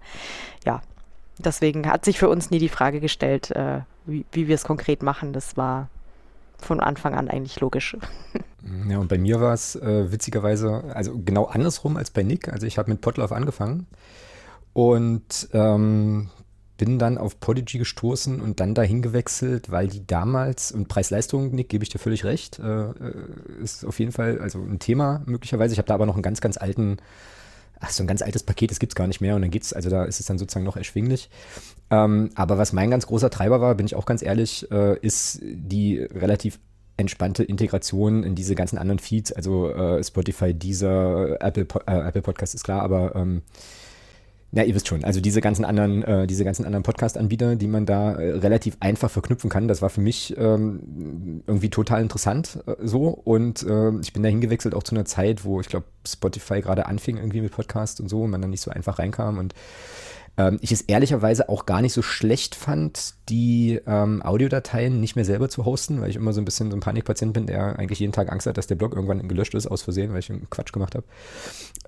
ja, 0.64 0.82
deswegen 1.38 1.90
hat 1.90 2.04
sich 2.04 2.18
für 2.18 2.28
uns 2.28 2.50
nie 2.50 2.58
die 2.58 2.68
Frage 2.68 3.00
gestellt, 3.00 3.50
äh, 3.50 3.80
wie, 4.04 4.24
wie 4.32 4.48
wir 4.48 4.54
es 4.54 4.64
konkret 4.64 5.02
machen. 5.02 5.32
Das 5.32 5.56
war 5.56 5.88
von 6.58 6.78
Anfang 6.78 7.14
an 7.14 7.28
eigentlich 7.28 7.58
logisch. 7.60 7.96
Ja, 8.88 8.98
und 8.98 9.08
bei 9.08 9.18
mir 9.18 9.40
war 9.40 9.54
es 9.54 9.74
äh, 9.76 10.12
witzigerweise, 10.12 10.84
also 10.94 11.18
genau 11.18 11.46
andersrum 11.46 11.96
als 11.96 12.10
bei 12.10 12.22
Nick. 12.22 12.48
Also 12.48 12.66
ich 12.66 12.78
habe 12.78 12.90
mit 12.90 13.00
Potlauf 13.00 13.32
angefangen 13.32 13.86
und 14.72 15.48
ähm, 15.52 16.30
bin 16.78 16.98
dann 16.98 17.18
auf 17.18 17.38
Podigy 17.40 17.78
gestoßen 17.78 18.40
und 18.40 18.60
dann 18.60 18.74
dahin 18.74 19.02
gewechselt, 19.02 19.70
weil 19.70 19.88
die 19.88 20.06
damals, 20.06 20.72
und 20.72 20.88
Preis-Leistung, 20.88 21.54
Nick, 21.54 21.68
gebe 21.68 21.84
ich 21.84 21.90
dir 21.90 21.98
völlig 21.98 22.24
recht, 22.24 22.58
äh, 22.58 22.90
äh, 22.90 22.92
ist 23.62 23.84
auf 23.84 23.98
jeden 23.98 24.12
Fall 24.12 24.40
also 24.40 24.58
ein 24.60 24.78
Thema 24.78 25.22
möglicherweise. 25.26 25.72
Ich 25.72 25.78
habe 25.78 25.86
da 25.88 25.94
aber 25.94 26.06
noch 26.06 26.14
einen 26.14 26.22
ganz, 26.22 26.40
ganz 26.40 26.56
alten, 26.56 26.96
ach, 27.80 27.90
so 27.90 28.02
ein 28.02 28.06
ganz 28.06 28.22
altes 28.22 28.42
Paket, 28.42 28.70
das 28.70 28.78
gibt 28.78 28.92
es 28.92 28.96
gar 28.96 29.06
nicht 29.06 29.20
mehr 29.20 29.36
und 29.36 29.42
dann 29.42 29.50
geht's, 29.50 29.72
also 29.72 29.90
da 29.90 30.04
ist 30.04 30.20
es 30.20 30.26
dann 30.26 30.38
sozusagen 30.38 30.64
noch 30.64 30.76
erschwinglich. 30.76 31.30
Ähm, 31.90 32.30
aber 32.36 32.58
was 32.58 32.72
mein 32.72 32.90
ganz 32.90 33.06
großer 33.06 33.30
Treiber 33.30 33.60
war, 33.60 33.74
bin 33.74 33.86
ich 33.86 33.94
auch 33.94 34.06
ganz 34.06 34.22
ehrlich, 34.22 34.70
äh, 34.70 34.98
ist 34.98 35.40
die 35.42 35.98
relativ 35.98 36.58
entspannte 36.97 37.43
Integration 37.43 38.22
in 38.22 38.34
diese 38.34 38.55
ganzen 38.55 38.78
anderen 38.78 38.99
Feeds, 38.99 39.32
also 39.32 39.70
äh, 39.70 40.03
Spotify, 40.03 40.55
Deezer, 40.55 41.40
Apple, 41.40 41.66
äh, 41.86 42.09
Apple 42.09 42.22
Podcast 42.22 42.55
ist 42.55 42.64
klar, 42.64 42.82
aber 42.82 43.14
ähm, 43.14 43.43
ja, 44.55 44.64
ihr 44.64 44.74
wisst 44.74 44.86
schon, 44.86 45.03
also 45.03 45.22
diese 45.22 45.40
ganzen 45.40 45.64
anderen, 45.64 46.03
äh, 46.03 46.26
diese 46.26 46.45
ganzen 46.45 46.66
anderen 46.66 46.82
Podcast-Anbieter, 46.82 47.57
die 47.57 47.68
man 47.68 47.86
da 47.86 48.12
äh, 48.12 48.32
relativ 48.32 48.76
einfach 48.80 49.11
verknüpfen 49.11 49.49
kann, 49.49 49.66
das 49.66 49.80
war 49.80 49.88
für 49.88 50.03
mich 50.03 50.36
ähm, 50.36 51.43
irgendwie 51.47 51.70
total 51.70 52.03
interessant 52.03 52.62
äh, 52.66 52.74
so. 52.82 53.09
Und 53.09 53.62
äh, 53.62 53.93
ich 54.03 54.12
bin 54.12 54.22
da 54.22 54.28
hingewechselt 54.28 54.74
auch 54.74 54.82
zu 54.82 54.95
einer 54.95 55.07
Zeit, 55.07 55.47
wo 55.47 55.61
ich 55.61 55.68
glaube, 55.68 55.86
Spotify 56.07 56.61
gerade 56.61 56.84
anfing 56.84 57.16
irgendwie 57.16 57.40
mit 57.40 57.53
Podcast 57.53 57.99
und 57.99 58.11
so 58.11 58.24
und 58.24 58.30
man 58.30 58.43
dann 58.43 58.51
nicht 58.51 58.61
so 58.61 58.70
einfach 58.70 58.99
reinkam 58.99 59.38
und 59.38 59.55
ähm, 60.39 60.59
ich 60.62 60.72
es 60.72 60.83
ehrlicherweise 60.83 61.49
auch 61.49 61.66
gar 61.66 61.83
nicht 61.83 61.93
so 61.93 62.03
schlecht 62.03 62.55
fand, 62.55 63.14
die 63.28 63.80
ähm, 63.87 64.22
Audiodateien 64.22 64.99
nicht 64.99 65.14
mehr 65.14 65.24
selber 65.24 65.49
zu 65.49 65.64
hosten, 65.64 66.01
weil 66.01 66.11
ich 66.11 66.16
immer 66.16 66.33
so 66.33 66.41
ein 66.41 66.45
bisschen 66.45 66.70
so 66.70 66.76
ein 66.76 66.80
Panikpatient 66.80 67.33
bin, 67.33 67.47
der 67.47 67.78
eigentlich 67.78 68.01
jeden 68.01 68.12
Tag 68.12 68.33
Angst 68.33 68.47
hat, 68.47 68.57
dass 68.57 68.66
der 68.66 68.76
Blog 68.76 68.95
irgendwann 68.95 69.28
gelöscht 69.28 69.55
ist, 69.55 69.66
aus 69.66 69.83
Versehen, 69.83 70.12
weil 70.12 70.20
ich 70.20 70.30
einen 70.30 70.49
Quatsch 70.49 70.72
gemacht 70.72 70.95
habe. 70.95 71.05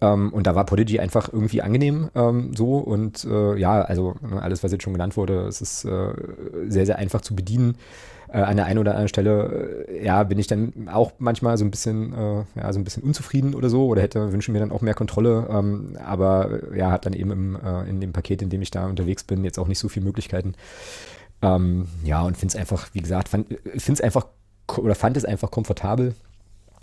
Ähm, 0.00 0.32
und 0.32 0.46
da 0.46 0.54
war 0.54 0.66
Podigy 0.66 0.98
einfach 0.98 1.32
irgendwie 1.32 1.62
angenehm 1.62 2.10
ähm, 2.14 2.54
so 2.54 2.78
und 2.78 3.24
äh, 3.24 3.56
ja, 3.56 3.80
also 3.80 4.14
ne, 4.20 4.42
alles, 4.42 4.62
was 4.62 4.72
jetzt 4.72 4.82
schon 4.82 4.92
genannt 4.92 5.16
wurde, 5.16 5.46
es 5.46 5.60
ist 5.60 5.84
äh, 5.84 6.12
sehr, 6.68 6.86
sehr 6.86 6.98
einfach 6.98 7.22
zu 7.22 7.34
bedienen 7.34 7.76
äh, 8.34 8.38
an 8.38 8.56
der 8.56 8.66
einen 8.66 8.80
oder 8.80 8.90
anderen 8.92 9.08
Stelle, 9.08 9.86
äh, 9.88 10.04
ja, 10.04 10.24
bin 10.24 10.38
ich 10.38 10.48
dann 10.48 10.88
auch 10.92 11.12
manchmal 11.18 11.56
so 11.56 11.64
ein 11.64 11.70
bisschen, 11.70 12.12
äh, 12.12 12.44
ja, 12.56 12.72
so 12.72 12.80
ein 12.80 12.84
bisschen 12.84 13.04
unzufrieden 13.04 13.54
oder 13.54 13.70
so 13.70 13.86
oder 13.86 14.02
hätte, 14.02 14.32
wünschen 14.32 14.52
mir 14.52 14.58
dann 14.58 14.72
auch 14.72 14.80
mehr 14.80 14.94
Kontrolle, 14.94 15.46
ähm, 15.48 15.96
aber 16.04 16.72
äh, 16.72 16.78
ja, 16.78 16.90
hat 16.90 17.06
dann 17.06 17.12
eben 17.12 17.30
im, 17.30 17.56
äh, 17.56 17.88
in 17.88 18.00
dem 18.00 18.12
Paket, 18.12 18.42
in 18.42 18.50
dem 18.50 18.60
ich 18.60 18.72
da 18.72 18.86
unterwegs 18.86 19.22
bin, 19.22 19.44
jetzt 19.44 19.58
auch 19.58 19.68
nicht 19.68 19.78
so 19.78 19.88
viele 19.88 20.04
Möglichkeiten. 20.04 20.54
Ähm, 21.42 21.86
ja, 22.02 22.22
und 22.22 22.36
finde 22.36 22.54
es 22.54 22.60
einfach, 22.60 22.88
wie 22.92 23.00
gesagt, 23.00 23.28
finde 23.28 23.56
es 23.64 24.00
einfach 24.00 24.26
oder 24.78 24.96
fand 24.96 25.16
es 25.16 25.24
einfach 25.24 25.50
komfortabel 25.52 26.14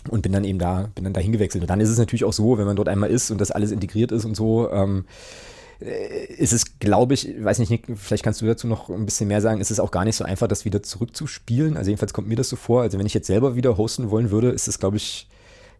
und 0.10 0.22
bin 0.22 0.32
dann 0.32 0.46
eben 0.46 0.60
da, 0.60 0.90
bin 0.96 1.04
dann 1.04 1.14
da 1.14 1.20
hingewechselt. 1.20 1.64
Und 1.64 1.70
dann 1.70 1.82
ist 1.82 1.90
es 1.90 1.98
natürlich 1.98 2.24
auch 2.24 2.34
so, 2.34 2.58
wenn 2.58 2.66
man 2.66 2.76
dort 2.78 2.88
einmal 2.88 3.10
ist 3.10 3.30
und 3.30 3.42
das 3.42 3.52
alles 3.52 3.72
integriert 3.72 4.12
ist 4.12 4.24
und 4.24 4.36
so, 4.36 4.72
ähm, 4.72 5.06
äh, 5.06 5.61
ist 5.82 6.54
es, 6.54 6.80
glaube 6.80 7.14
ich, 7.16 7.44
weiß 7.44 7.60
nicht, 7.60 7.70
Nick, 7.70 7.86
vielleicht 7.96 8.24
kannst 8.24 8.42
du 8.42 8.46
dazu 8.46 8.68
noch 8.68 8.90
ein 8.90 9.06
bisschen 9.06 9.28
mehr 9.28 9.42
sagen, 9.42 9.62
ist 9.62 9.72
es 9.72 9.80
auch 9.80 9.92
gar 9.92 10.06
nicht 10.06 10.16
so 10.16 10.24
einfach, 10.24 10.48
das 10.48 10.66
wieder 10.66 10.84
zurückzuspielen. 10.84 11.76
Also 11.76 11.90
jedenfalls 11.90 12.14
kommt 12.14 12.28
mir 12.28 12.36
das 12.36 12.50
so 12.50 12.56
vor. 12.56 12.82
Also 12.82 13.00
wenn 13.00 13.06
ich 13.06 13.14
jetzt 13.14 13.28
selber 13.28 13.56
wieder 13.56 13.78
hosten 13.78 14.12
wollen 14.12 14.30
würde, 14.30 14.50
ist 14.50 14.68
es, 14.68 14.80
glaube 14.80 14.98
ich, 14.98 15.28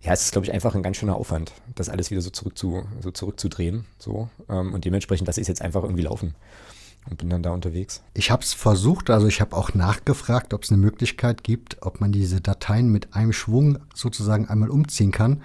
ja, 0.02 0.14
es 0.14 0.24
ist, 0.24 0.32
glaube 0.32 0.46
ich, 0.46 0.54
einfach 0.54 0.74
ein 0.74 0.82
ganz 0.82 0.98
schöner 0.98 1.16
Aufwand, 1.16 1.52
das 1.76 1.90
alles 1.90 2.10
wieder 2.10 2.22
so, 2.22 2.32
zurück 2.32 2.58
zu, 2.58 2.84
so 3.02 3.12
zurückzudrehen. 3.12 3.86
So. 4.00 4.30
Ähm, 4.50 4.74
und 4.74 4.86
dementsprechend, 4.86 5.28
das 5.28 5.38
ist 5.38 5.48
jetzt 5.48 5.62
einfach 5.62 5.84
irgendwie 5.84 6.04
laufen 6.04 6.34
und 7.10 7.18
bin 7.18 7.30
dann 7.30 7.44
da 7.44 7.52
unterwegs. 7.52 8.02
Ich 8.14 8.32
habe 8.32 8.44
es 8.44 8.54
versucht, 8.54 9.10
also 9.10 9.28
ich 9.28 9.42
habe 9.42 9.56
auch 9.56 9.74
nachgefragt, 9.74 10.54
ob 10.54 10.64
es 10.64 10.72
eine 10.72 10.78
Möglichkeit 10.78 11.44
gibt, 11.44 11.78
ob 11.82 12.00
man 12.02 12.12
diese 12.12 12.42
Dateien 12.42 12.90
mit 12.92 13.16
einem 13.16 13.34
Schwung 13.34 13.80
sozusagen 13.94 14.48
einmal 14.48 14.70
umziehen 14.70 15.12
kann. 15.12 15.42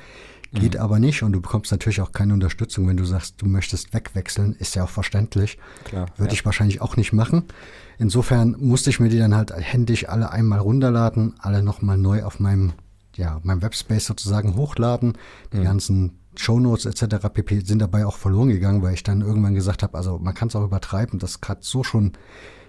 Geht 0.52 0.74
mhm. 0.74 0.80
aber 0.80 0.98
nicht 0.98 1.22
und 1.22 1.32
du 1.32 1.40
bekommst 1.40 1.72
natürlich 1.72 2.00
auch 2.00 2.12
keine 2.12 2.32
Unterstützung, 2.32 2.86
wenn 2.88 2.96
du 2.96 3.04
sagst, 3.04 3.42
du 3.42 3.46
möchtest 3.46 3.92
wegwechseln, 3.92 4.54
ist 4.58 4.74
ja 4.74 4.84
auch 4.84 4.88
verständlich. 4.88 5.58
Klar. 5.84 6.06
Würde 6.16 6.32
ja. 6.32 6.34
ich 6.34 6.44
wahrscheinlich 6.44 6.80
auch 6.80 6.96
nicht 6.96 7.12
machen. 7.12 7.44
Insofern 7.98 8.56
musste 8.58 8.90
ich 8.90 9.00
mir 9.00 9.08
die 9.08 9.18
dann 9.18 9.34
halt 9.34 9.52
händisch 9.54 10.08
alle 10.08 10.30
einmal 10.30 10.60
runterladen, 10.60 11.34
alle 11.38 11.62
nochmal 11.62 11.98
neu 11.98 12.24
auf 12.24 12.40
meinem, 12.40 12.72
ja, 13.16 13.40
meinem 13.42 13.62
Webspace 13.62 14.06
sozusagen 14.06 14.56
hochladen. 14.56 15.18
Die 15.52 15.58
mhm. 15.58 15.64
ganzen 15.64 16.18
Shownotes 16.36 16.86
etc. 16.86 17.28
pp. 17.32 17.60
sind 17.60 17.80
dabei 17.80 18.06
auch 18.06 18.16
verloren 18.16 18.48
gegangen, 18.48 18.82
weil 18.82 18.94
ich 18.94 19.02
dann 19.02 19.22
irgendwann 19.22 19.54
gesagt 19.54 19.82
habe, 19.82 19.96
also 19.96 20.18
man 20.18 20.34
kann 20.34 20.48
es 20.48 20.56
auch 20.56 20.64
übertreiben, 20.64 21.18
das 21.18 21.38
hat 21.46 21.64
so 21.64 21.82
schon 21.82 22.12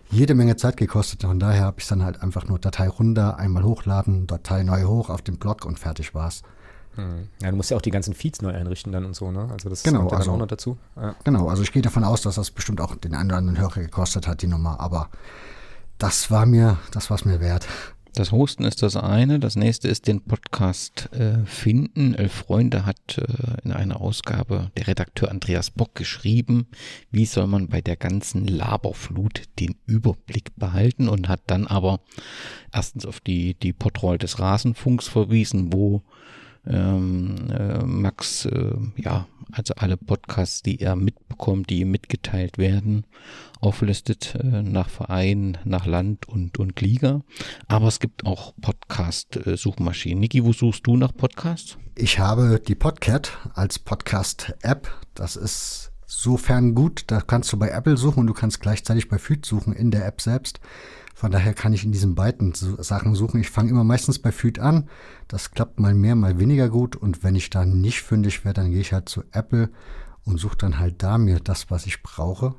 jede 0.10 0.36
Menge 0.36 0.56
Zeit 0.56 0.78
gekostet. 0.78 1.24
Von 1.24 1.40
daher 1.40 1.66
habe 1.66 1.80
ich 1.80 1.88
dann 1.88 2.04
halt 2.04 2.22
einfach 2.22 2.48
nur 2.48 2.60
Datei 2.60 2.88
runter, 2.88 3.38
einmal 3.38 3.64
hochladen, 3.64 4.26
Datei 4.26 4.64
neu 4.64 4.84
hoch 4.84 5.10
auf 5.10 5.22
den 5.22 5.38
Blog 5.38 5.66
und 5.66 5.80
fertig 5.80 6.14
war's. 6.14 6.44
Hm. 6.98 7.30
Ja, 7.42 7.52
du 7.52 7.56
musst 7.56 7.72
ja 7.72 7.78
auch 7.78 7.82
die 7.82 7.92
ganzen 7.92 8.14
Feeds 8.14 8.42
neu 8.42 8.52
einrichten 8.52 8.92
dann 8.92 9.06
und 9.06 9.16
so, 9.16 9.32
ne? 9.32 9.48
Also 9.52 9.70
das 9.70 9.84
genau, 9.84 10.00
kommt 10.00 10.12
ja 10.12 10.18
also, 10.18 10.32
auch 10.32 10.38
noch 10.38 10.48
dazu. 10.48 10.78
Ja. 10.96 11.16
Genau, 11.24 11.48
also 11.48 11.64
ich 11.64 11.72
gehe 11.72 11.82
davon 11.82 12.04
aus, 12.04 12.22
dass 12.22 12.36
das 12.36 12.52
bestimmt 12.52 12.82
auch 12.82 12.96
den 12.96 13.14
einen 13.14 13.30
oder 13.30 13.38
anderen 13.38 13.60
Hörer 13.60 13.82
gekostet 13.82 14.28
hat, 14.28 14.42
die 14.42 14.48
Nummer, 14.48 14.80
aber 14.80 15.10
das 15.98 16.30
war 16.30 16.46
mir, 16.46 16.78
das 16.92 17.10
war 17.10 17.16
es 17.16 17.26
mir 17.26 17.40
wert. 17.40 17.68
Das 18.18 18.32
Hosten 18.32 18.64
ist 18.64 18.82
das 18.82 18.96
eine. 18.96 19.40
Das 19.40 19.56
nächste 19.56 19.88
ist 19.90 20.08
den 20.08 20.22
Podcast 20.22 21.08
äh, 21.14 21.46
finden. 21.46 22.16
Elf 22.16 22.34
Freunde 22.34 22.84
hat 22.84 23.20
äh, 23.20 23.62
in 23.64 23.72
einer 23.72 24.02
Ausgabe 24.02 24.72
der 24.76 24.88
Redakteur 24.88 25.30
Andreas 25.30 25.70
Bock 25.70 25.94
geschrieben, 25.94 26.66
wie 27.12 27.28
soll 27.28 27.46
man 27.46 27.68
bei 27.68 27.80
der 27.80 27.96
ganzen 27.96 28.48
Laberflut 28.48 29.44
den 29.60 29.76
Überblick 29.86 30.56
behalten 30.56 31.10
und 31.10 31.30
hat 31.30 31.42
dann 31.46 31.68
aber 31.68 32.00
erstens 32.74 33.06
auf 33.06 33.20
die, 33.20 33.54
die 33.54 33.74
Podroll 33.74 34.18
des 34.18 34.40
Rasenfunks 34.40 35.08
verwiesen, 35.08 35.72
wo 35.72 36.02
ähm, 36.70 37.50
äh, 37.50 37.84
Max, 37.84 38.46
äh, 38.46 38.76
ja, 38.96 39.28
also 39.52 39.74
alle 39.76 39.98
Podcasts, 39.98 40.62
die 40.62 40.80
er 40.80 40.96
mitbekommt, 40.96 41.70
die 41.70 41.80
ihm 41.80 41.92
mitgeteilt 41.92 42.58
werden, 42.58 43.06
auflistet 43.60 44.36
äh, 44.36 44.62
nach 44.62 44.90
Verein, 44.90 45.58
nach 45.64 45.86
Land 45.86 46.28
und, 46.28 46.58
und 46.60 46.80
Liga. 46.82 47.22
Aber 47.68 47.88
es 47.88 48.00
gibt 48.00 48.26
auch 48.26 48.54
Podcast-Suchmaschinen. 48.62 50.20
Niki, 50.20 50.44
wo 50.44 50.54
suchst 50.54 50.86
du 50.86 50.98
nach 50.98 51.16
Podcasts? 51.16 51.78
Ich 51.96 52.20
habe 52.20 52.62
die 52.66 52.76
Podcat 52.76 53.38
als 53.54 53.80
Podcast-App. 53.80 54.90
Das 55.16 55.36
ist 55.36 55.92
sofern 56.06 56.76
gut. 56.76 57.06
Da 57.08 57.22
kannst 57.22 57.52
du 57.54 57.58
bei 57.58 57.70
Apple 57.70 57.98
suchen 57.98 58.22
und 58.22 58.28
du 58.28 58.34
kannst 58.34 58.62
gleichzeitig 58.62 59.10
bei 59.10 59.18
Feed 59.18 59.46
suchen 59.46 59.74
in 59.74 59.92
der 59.92 60.06
App 60.06 60.22
selbst. 60.22 60.60
Von 61.18 61.32
daher 61.32 61.56
kann 61.56 61.74
ich 61.74 61.84
in 61.84 61.92
diesen 61.92 62.14
beiden 62.14 62.54
Sachen 62.54 63.16
suchen. 63.16 63.42
Ich 63.42 63.50
fange 63.50 63.72
immer 63.72 63.84
meistens 63.84 64.20
bei 64.20 64.32
Feed 64.32 64.60
an. 64.60 64.88
Das 65.28 65.50
klappt 65.50 65.80
mal 65.80 65.96
mehr, 65.96 66.14
mal 66.14 66.38
weniger 66.38 66.70
gut. 66.70 66.96
Und 66.96 67.24
wenn 67.24 67.34
ich 67.34 67.50
da 67.50 67.66
nicht 67.66 68.04
fündig 68.04 68.46
werde, 68.46 68.62
dann 68.62 68.70
gehe 68.70 68.82
ich 68.82 68.94
halt 68.94 69.10
zu 69.10 69.24
Apple 69.32 69.72
und 70.26 70.38
suche 70.38 70.58
dann 70.58 70.78
halt 70.78 71.02
da 71.02 71.18
mir 71.18 71.40
das, 71.40 71.72
was 71.72 71.88
ich 71.88 72.04
brauche. 72.04 72.54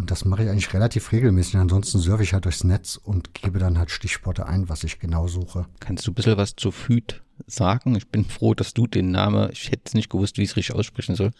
Und 0.00 0.10
das 0.10 0.24
mache 0.24 0.44
ich 0.44 0.48
eigentlich 0.48 0.72
relativ 0.72 1.12
regelmäßig. 1.12 1.58
Ansonsten 1.58 1.98
surfe 1.98 2.22
ich 2.22 2.32
halt 2.32 2.46
durchs 2.46 2.64
Netz 2.64 2.96
und 2.96 3.34
gebe 3.34 3.58
dann 3.58 3.76
halt 3.76 3.90
Stichworte 3.90 4.46
ein, 4.46 4.70
was 4.70 4.82
ich 4.82 4.98
genau 4.98 5.28
suche. 5.28 5.66
Kannst 5.78 6.06
du 6.06 6.10
ein 6.10 6.14
bisschen 6.14 6.38
was 6.38 6.56
zu 6.56 6.70
Feed 6.70 7.20
sagen. 7.46 7.94
Ich 7.96 8.08
bin 8.08 8.24
froh, 8.24 8.54
dass 8.54 8.72
du 8.72 8.86
den 8.86 9.10
Namen, 9.10 9.50
ich 9.52 9.70
hätte 9.70 9.94
nicht 9.98 10.08
gewusst, 10.08 10.38
wie 10.38 10.42
ich 10.42 10.52
es 10.52 10.56
richtig 10.56 10.74
aussprechen 10.74 11.16
soll, 11.16 11.32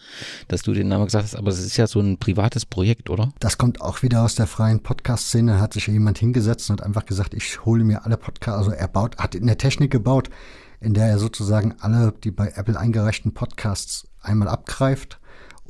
dass 0.47 0.61
du 0.61 0.73
den 0.73 0.89
Namen 0.89 1.05
gesagt 1.05 1.23
hast, 1.23 1.35
aber 1.35 1.49
es 1.49 1.57
ist 1.57 1.75
ja 1.75 1.87
so 1.87 2.01
ein 2.01 2.19
privates 2.19 2.67
Projekt, 2.67 3.09
oder? 3.09 3.33
Das 3.39 3.57
kommt 3.57 3.81
auch 3.81 4.03
wieder 4.03 4.21
aus 4.21 4.35
der 4.35 4.45
freien 4.45 4.83
Podcast-Szene. 4.83 5.59
Hat 5.59 5.73
sich 5.73 5.87
jemand 5.87 6.19
hingesetzt 6.19 6.69
und 6.69 6.79
hat 6.79 6.85
einfach 6.85 7.07
gesagt, 7.07 7.33
ich 7.33 7.65
hole 7.65 7.83
mir 7.83 8.05
alle 8.05 8.17
Podcasts, 8.17 8.59
also 8.59 8.71
er 8.71 8.87
baut, 8.87 9.17
hat 9.17 9.33
in 9.33 9.47
der 9.47 9.57
Technik 9.57 9.89
gebaut, 9.89 10.29
in 10.81 10.93
der 10.93 11.07
er 11.07 11.17
sozusagen 11.17 11.73
alle 11.79 12.13
die 12.23 12.29
bei 12.29 12.49
Apple 12.49 12.79
eingereichten 12.79 13.33
Podcasts 13.33 14.07
einmal 14.21 14.49
abgreift 14.49 15.19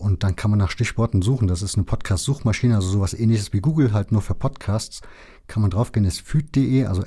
und 0.02 0.24
dann 0.24 0.36
kann 0.36 0.49
man 0.49 0.58
nach 0.60 0.72
Stichworten 0.72 1.22
suchen. 1.22 1.47
Das 1.47 1.62
ist 1.62 1.76
eine 1.76 1.84
Podcast-Suchmaschine, 1.84 2.76
also 2.76 2.89
sowas 2.89 3.14
ähnliches 3.14 3.54
wie 3.54 3.62
Google, 3.62 3.93
halt 3.93 4.12
nur 4.12 4.24
für 4.24 4.34
Podcasts. 4.34 5.02
Kann 5.45 5.62
man 5.62 5.70
draufgehen, 5.70 6.06
ist 6.06 6.22
fyyd.de, 6.22 6.86
also 6.86 7.04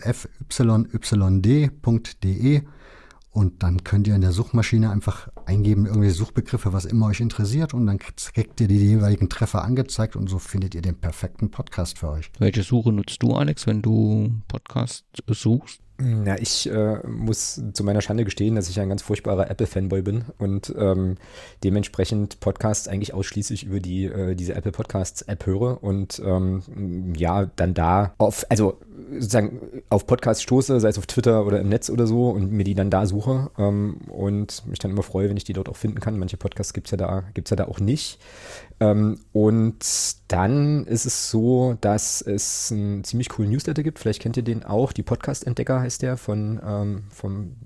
fyyd.de 0.49 1.73
Und 3.31 3.63
dann 3.65 3.83
könnt 3.83 4.07
ihr 4.07 4.15
in 4.15 4.21
der 4.21 4.31
Suchmaschine 4.31 4.91
einfach 4.91 5.29
eingeben, 5.45 5.87
irgendwelche 5.87 6.15
Suchbegriffe, 6.15 6.73
was 6.73 6.85
immer 6.85 7.07
euch 7.07 7.19
interessiert. 7.21 7.75
Und 7.75 7.87
dann 7.87 7.99
kriegt 7.99 8.61
ihr 8.61 8.69
die 8.69 8.79
jeweiligen 8.79 9.29
Treffer 9.29 9.65
angezeigt 9.65 10.15
und 10.15 10.29
so 10.29 10.39
findet 10.39 10.77
ihr 10.77 10.83
den 10.83 10.95
perfekten 10.95 11.51
Podcast 11.51 11.99
für 11.99 12.11
euch. 12.11 12.31
Welche 12.39 12.63
Suche 12.63 12.93
nutzt 12.93 13.21
du, 13.25 13.35
Alex, 13.35 13.67
wenn 13.67 13.83
du 13.83 14.35
Podcast 14.47 15.05
suchst? 15.27 15.84
Ja, 16.01 16.37
ich 16.41 16.69
äh, 16.69 17.07
muss 17.07 17.63
zu 17.73 17.85
meiner 17.85 18.01
Schande 18.01 18.25
gestehen, 18.25 18.57
dass 18.57 18.69
ich 18.69 18.81
ein 18.81 18.89
ganz 18.89 19.03
furchtbarer 19.03 19.49
Apple-Fanboy 19.49 20.03
bin 20.03 20.25
und 20.39 20.75
ähm, 20.77 21.17
dementsprechend 21.63 22.41
Podcasts 22.41 22.89
eigentlich 22.89 23.15
ausschließlich 23.15 23.65
über 23.65 23.79
die 23.79 24.07
äh, 24.07 24.35
diese 24.35 24.55
Apple 24.55 24.73
Podcasts 24.73 25.23
App 25.23 25.47
höre 25.47 25.85
und 25.85 26.21
ähm, 26.25 27.13
ja, 27.17 27.47
dann 27.55 27.75
da 27.75 28.13
auf, 28.19 28.45
also 28.49 28.81
sozusagen 29.13 29.83
auf 29.89 30.07
Podcasts 30.07 30.43
stoße, 30.43 30.79
sei 30.79 30.89
es 30.89 30.99
auf 30.99 31.07
Twitter 31.07 31.47
oder 31.47 31.61
im 31.61 31.69
Netz 31.69 31.91
oder 31.91 32.07
so 32.07 32.31
und 32.31 32.53
mir 32.53 32.65
die 32.65 32.75
dann 32.75 32.91
da 32.91 33.07
suche 33.07 33.51
ähm, 33.59 33.99
und 34.09 34.67
mich 34.67 34.79
dann 34.79 34.93
immer 34.93 35.03
freue, 35.03 35.29
wenn 35.29 35.37
ich 35.37 35.45
die 35.45 35.53
dort 35.53 35.69
auch 35.69 35.77
finden 35.77 36.01
kann. 36.01 36.19
Manche 36.19 36.37
Podcasts 36.37 36.73
gibt's 36.73 36.91
ja 36.91 36.97
da, 36.97 37.25
gibt's 37.35 37.51
ja 37.51 37.57
da 37.57 37.67
auch 37.67 37.81
nicht. 37.81 38.21
Ähm, 38.81 39.19
und 39.33 39.85
dann 40.29 40.85
ist 40.87 41.07
es 41.07 41.31
so, 41.31 41.77
dass 41.81 42.21
es 42.21 42.71
einen 42.71 43.05
ziemlich 43.05 43.29
coolen 43.29 43.51
Newsletter 43.51 43.83
gibt. 43.83 43.99
Vielleicht 43.99 44.23
kennt 44.23 44.37
ihr 44.37 44.45
den 44.45 44.65
auch. 44.65 44.93
Die 44.93 45.03
Podcast-Entdecker 45.03 45.81
heißt 45.81 46.03
der 46.03 46.17
von 46.17 46.61
ähm, 46.65 47.05
vom 47.11 47.57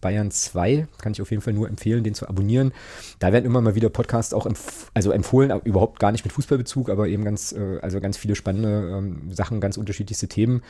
Bayern 0.00 0.30
2. 0.30 0.86
Kann 1.00 1.12
ich 1.12 1.22
auf 1.22 1.30
jeden 1.30 1.42
Fall 1.42 1.52
nur 1.52 1.68
empfehlen, 1.68 2.04
den 2.04 2.14
zu 2.14 2.28
abonnieren. 2.28 2.72
Da 3.18 3.32
werden 3.32 3.44
immer 3.44 3.60
mal 3.60 3.74
wieder 3.74 3.90
Podcasts 3.90 4.34
auch 4.34 4.46
empf 4.46 4.90
also 4.94 5.12
empfohlen, 5.12 5.52
überhaupt 5.64 5.98
gar 6.00 6.12
nicht 6.12 6.24
mit 6.24 6.32
Fußballbezug, 6.32 6.90
aber 6.90 7.08
eben 7.08 7.24
ganz, 7.24 7.52
äh, 7.52 7.78
also 7.80 8.00
ganz 8.00 8.16
viele 8.16 8.34
spannende 8.34 8.96
ähm, 8.98 9.32
Sachen, 9.32 9.60
ganz 9.60 9.76
unterschiedlichste 9.76 10.28
Themen. 10.28 10.62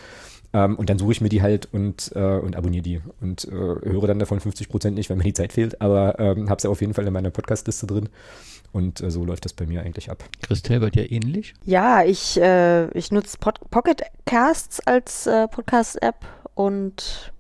Ähm, 0.53 0.77
und 0.77 0.91
dann 0.91 0.99
suche 0.99 1.13
ich 1.13 1.21
mir 1.21 1.29
die 1.29 1.43
halt 1.43 1.69
und, 1.73 2.13
äh, 2.15 2.39
und 2.39 2.57
abonniere 2.57 2.83
die 2.83 3.01
und 3.21 3.45
äh, 3.45 3.51
höre 3.51 4.09
dann 4.09 4.19
davon 4.19 4.41
50 4.41 4.69
Prozent 4.69 4.97
nicht, 4.97 5.09
weil 5.09 5.17
mir 5.17 5.25
die 5.25 5.33
Zeit 5.33 5.53
fehlt, 5.53 5.81
aber 5.81 6.19
ähm, 6.19 6.51
habe 6.51 6.59
es 6.59 6.65
ja 6.65 6.71
auf 6.71 6.81
jeden 6.81 6.95
Fall 6.95 7.07
in 7.07 7.13
meiner 7.13 7.31
Podcast-Liste 7.31 7.87
drin. 7.87 8.09
Und 8.73 9.01
äh, 9.01 9.11
so 9.11 9.25
läuft 9.25 9.45
das 9.45 9.53
bei 9.53 9.67
mir 9.67 9.83
eigentlich 9.83 10.11
ab. 10.11 10.25
Christelle, 10.43 10.81
bei 10.81 10.91
dir 10.91 11.11
ähnlich? 11.11 11.55
Ja, 11.65 12.05
ich, 12.05 12.41
äh, 12.41 12.89
ich 12.97 13.11
nutze 13.11 13.37
Pocket 13.39 14.03
Casts 14.27 14.81
als 14.87 15.27
äh, 15.27 15.49
Podcast-App 15.49 16.25
und 16.55 17.33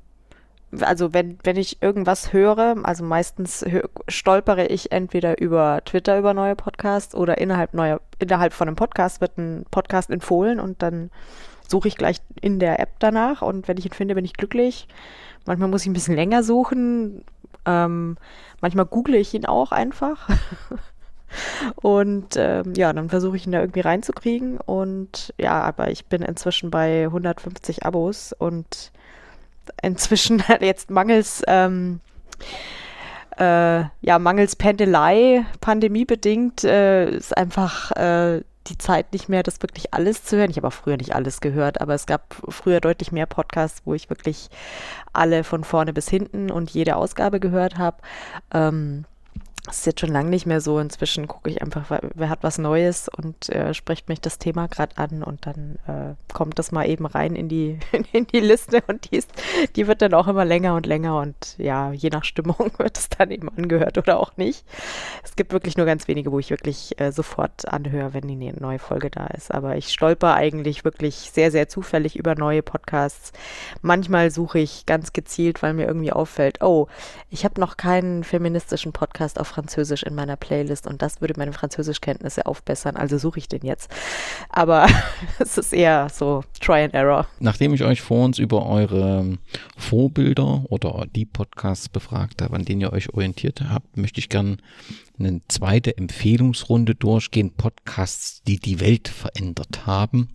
also 0.80 1.12
wenn, 1.12 1.38
wenn 1.42 1.56
ich 1.56 1.82
irgendwas 1.82 2.32
höre, 2.32 2.76
also 2.82 3.04
meistens 3.04 3.64
hö 3.66 3.82
stolpere 4.08 4.66
ich 4.66 4.92
entweder 4.92 5.40
über 5.40 5.82
Twitter 5.84 6.18
über 6.18 6.34
neue 6.34 6.54
Podcasts 6.54 7.14
oder 7.14 7.38
innerhalb 7.38 7.74
neuer, 7.74 8.00
innerhalb 8.18 8.52
von 8.52 8.68
einem 8.68 8.76
Podcast 8.76 9.20
wird 9.20 9.36
ein 9.38 9.64
Podcast 9.70 10.10
empfohlen 10.10 10.60
und 10.60 10.82
dann 10.82 11.10
suche 11.68 11.88
ich 11.88 11.96
gleich 11.96 12.18
in 12.40 12.58
der 12.58 12.80
App 12.80 12.90
danach 12.98 13.42
und 13.42 13.68
wenn 13.68 13.78
ich 13.78 13.86
ihn 13.86 13.92
finde, 13.92 14.14
bin 14.14 14.24
ich 14.24 14.34
glücklich. 14.34 14.86
Manchmal 15.46 15.68
muss 15.68 15.82
ich 15.82 15.88
ein 15.88 15.94
bisschen 15.94 16.16
länger 16.16 16.42
suchen. 16.42 17.24
Ähm, 17.66 18.16
manchmal 18.60 18.86
google 18.86 19.14
ich 19.14 19.34
ihn 19.34 19.46
auch 19.46 19.72
einfach. 19.72 20.28
Und 21.76 22.36
ähm, 22.36 22.74
ja, 22.74 22.92
dann 22.92 23.08
versuche 23.08 23.36
ich 23.36 23.46
ihn 23.46 23.52
da 23.52 23.60
irgendwie 23.60 23.80
reinzukriegen. 23.80 24.58
Und 24.58 25.32
ja, 25.38 25.60
aber 25.60 25.90
ich 25.90 26.06
bin 26.06 26.22
inzwischen 26.22 26.70
bei 26.70 27.04
150 27.04 27.84
Abos 27.84 28.34
und 28.36 28.90
inzwischen 29.82 30.42
jetzt 30.60 30.90
mangels, 30.90 31.42
ähm, 31.46 32.00
äh, 33.38 33.84
ja, 34.00 34.18
mangels 34.18 34.56
Pendelei, 34.56 35.44
pandemiebedingt, 35.60 36.64
äh, 36.64 37.10
ist 37.10 37.36
einfach 37.36 37.90
äh, 37.92 38.42
die 38.66 38.78
Zeit 38.78 39.12
nicht 39.12 39.28
mehr, 39.28 39.42
das 39.42 39.62
wirklich 39.62 39.94
alles 39.94 40.24
zu 40.24 40.36
hören. 40.36 40.50
Ich 40.50 40.56
habe 40.56 40.68
auch 40.68 40.72
früher 40.72 40.96
nicht 40.96 41.14
alles 41.14 41.40
gehört, 41.40 41.80
aber 41.80 41.94
es 41.94 42.06
gab 42.06 42.36
früher 42.48 42.80
deutlich 42.80 43.12
mehr 43.12 43.26
Podcasts, 43.26 43.82
wo 43.84 43.94
ich 43.94 44.10
wirklich 44.10 44.48
alle 45.12 45.44
von 45.44 45.64
vorne 45.64 45.92
bis 45.92 46.08
hinten 46.08 46.50
und 46.50 46.70
jede 46.70 46.96
Ausgabe 46.96 47.40
gehört 47.40 47.78
habe. 47.78 47.98
Ähm, 48.52 49.04
das 49.70 49.78
ist 49.78 49.86
jetzt 49.86 50.00
schon 50.00 50.10
lange 50.10 50.30
nicht 50.30 50.46
mehr 50.46 50.60
so. 50.60 50.80
Inzwischen 50.80 51.28
gucke 51.28 51.48
ich 51.48 51.62
einfach, 51.62 52.00
wer 52.14 52.28
hat 52.28 52.42
was 52.42 52.58
Neues 52.58 53.08
und 53.08 53.48
äh, 53.50 53.72
spricht 53.72 54.08
mich 54.08 54.20
das 54.20 54.38
Thema 54.38 54.66
gerade 54.66 54.98
an 54.98 55.22
und 55.22 55.46
dann 55.46 55.78
äh, 55.86 56.32
kommt 56.34 56.58
das 56.58 56.72
mal 56.72 56.88
eben 56.88 57.06
rein 57.06 57.36
in 57.36 57.48
die, 57.48 57.78
in 58.12 58.26
die 58.26 58.40
Liste 58.40 58.82
und 58.88 59.08
die, 59.08 59.18
ist, 59.18 59.30
die 59.76 59.86
wird 59.86 60.02
dann 60.02 60.12
auch 60.14 60.26
immer 60.26 60.44
länger 60.44 60.74
und 60.74 60.86
länger 60.86 61.20
und 61.20 61.54
ja, 61.56 61.92
je 61.92 62.10
nach 62.10 62.24
Stimmung 62.24 62.72
wird 62.78 62.98
es 62.98 63.10
dann 63.10 63.30
eben 63.30 63.48
angehört 63.48 63.96
oder 63.96 64.18
auch 64.18 64.36
nicht. 64.36 64.64
Es 65.22 65.36
gibt 65.36 65.52
wirklich 65.52 65.76
nur 65.76 65.86
ganz 65.86 66.08
wenige, 66.08 66.32
wo 66.32 66.40
ich 66.40 66.50
wirklich 66.50 67.00
äh, 67.00 67.12
sofort 67.12 67.68
anhöre, 67.68 68.12
wenn 68.12 68.26
die 68.26 68.52
neue 68.52 68.80
Folge 68.80 69.08
da 69.08 69.28
ist. 69.28 69.54
Aber 69.54 69.76
ich 69.76 69.92
stolper 69.92 70.34
eigentlich 70.34 70.84
wirklich 70.84 71.30
sehr, 71.32 71.52
sehr 71.52 71.68
zufällig 71.68 72.16
über 72.16 72.34
neue 72.34 72.62
Podcasts. 72.62 73.30
Manchmal 73.82 74.32
suche 74.32 74.58
ich 74.58 74.84
ganz 74.84 75.12
gezielt, 75.12 75.62
weil 75.62 75.74
mir 75.74 75.86
irgendwie 75.86 76.12
auffällt, 76.12 76.60
oh, 76.60 76.88
ich 77.30 77.44
habe 77.44 77.60
noch 77.60 77.76
keinen 77.76 78.24
feministischen 78.24 78.92
Podcast 78.92 79.38
auf 79.38 79.59
Französisch 79.61 80.02
in 80.04 80.14
meiner 80.14 80.36
Playlist 80.36 80.86
und 80.86 81.02
das 81.02 81.20
würde 81.20 81.34
meine 81.36 81.52
Französischkenntnisse 81.52 82.46
aufbessern, 82.46 82.96
also 82.96 83.18
suche 83.18 83.38
ich 83.38 83.46
den 83.46 83.61
jetzt. 83.62 83.90
Aber 84.48 84.86
es 85.38 85.58
ist 85.58 85.74
eher 85.74 86.08
so 86.08 86.42
Try 86.61 86.84
and 86.84 86.94
Error. 86.94 87.26
Nachdem 87.40 87.74
ich 87.74 87.84
euch 87.84 88.00
vor 88.00 88.24
uns 88.24 88.38
über 88.38 88.66
eure 88.66 89.38
Vorbilder 89.76 90.64
oder 90.70 91.06
die 91.14 91.26
Podcasts 91.26 91.90
befragt 91.90 92.40
habe, 92.40 92.56
an 92.56 92.64
denen 92.64 92.80
ihr 92.80 92.92
euch 92.92 93.12
orientiert 93.12 93.62
habt, 93.68 93.98
möchte 93.98 94.18
ich 94.18 94.30
gerne 94.30 94.56
eine 95.18 95.42
zweite 95.48 95.96
Empfehlungsrunde 95.96 96.94
durchgehen. 96.94 97.52
Podcasts, 97.52 98.42
die 98.42 98.58
die 98.58 98.80
Welt 98.80 99.08
verändert 99.08 99.86
haben. 99.86 100.30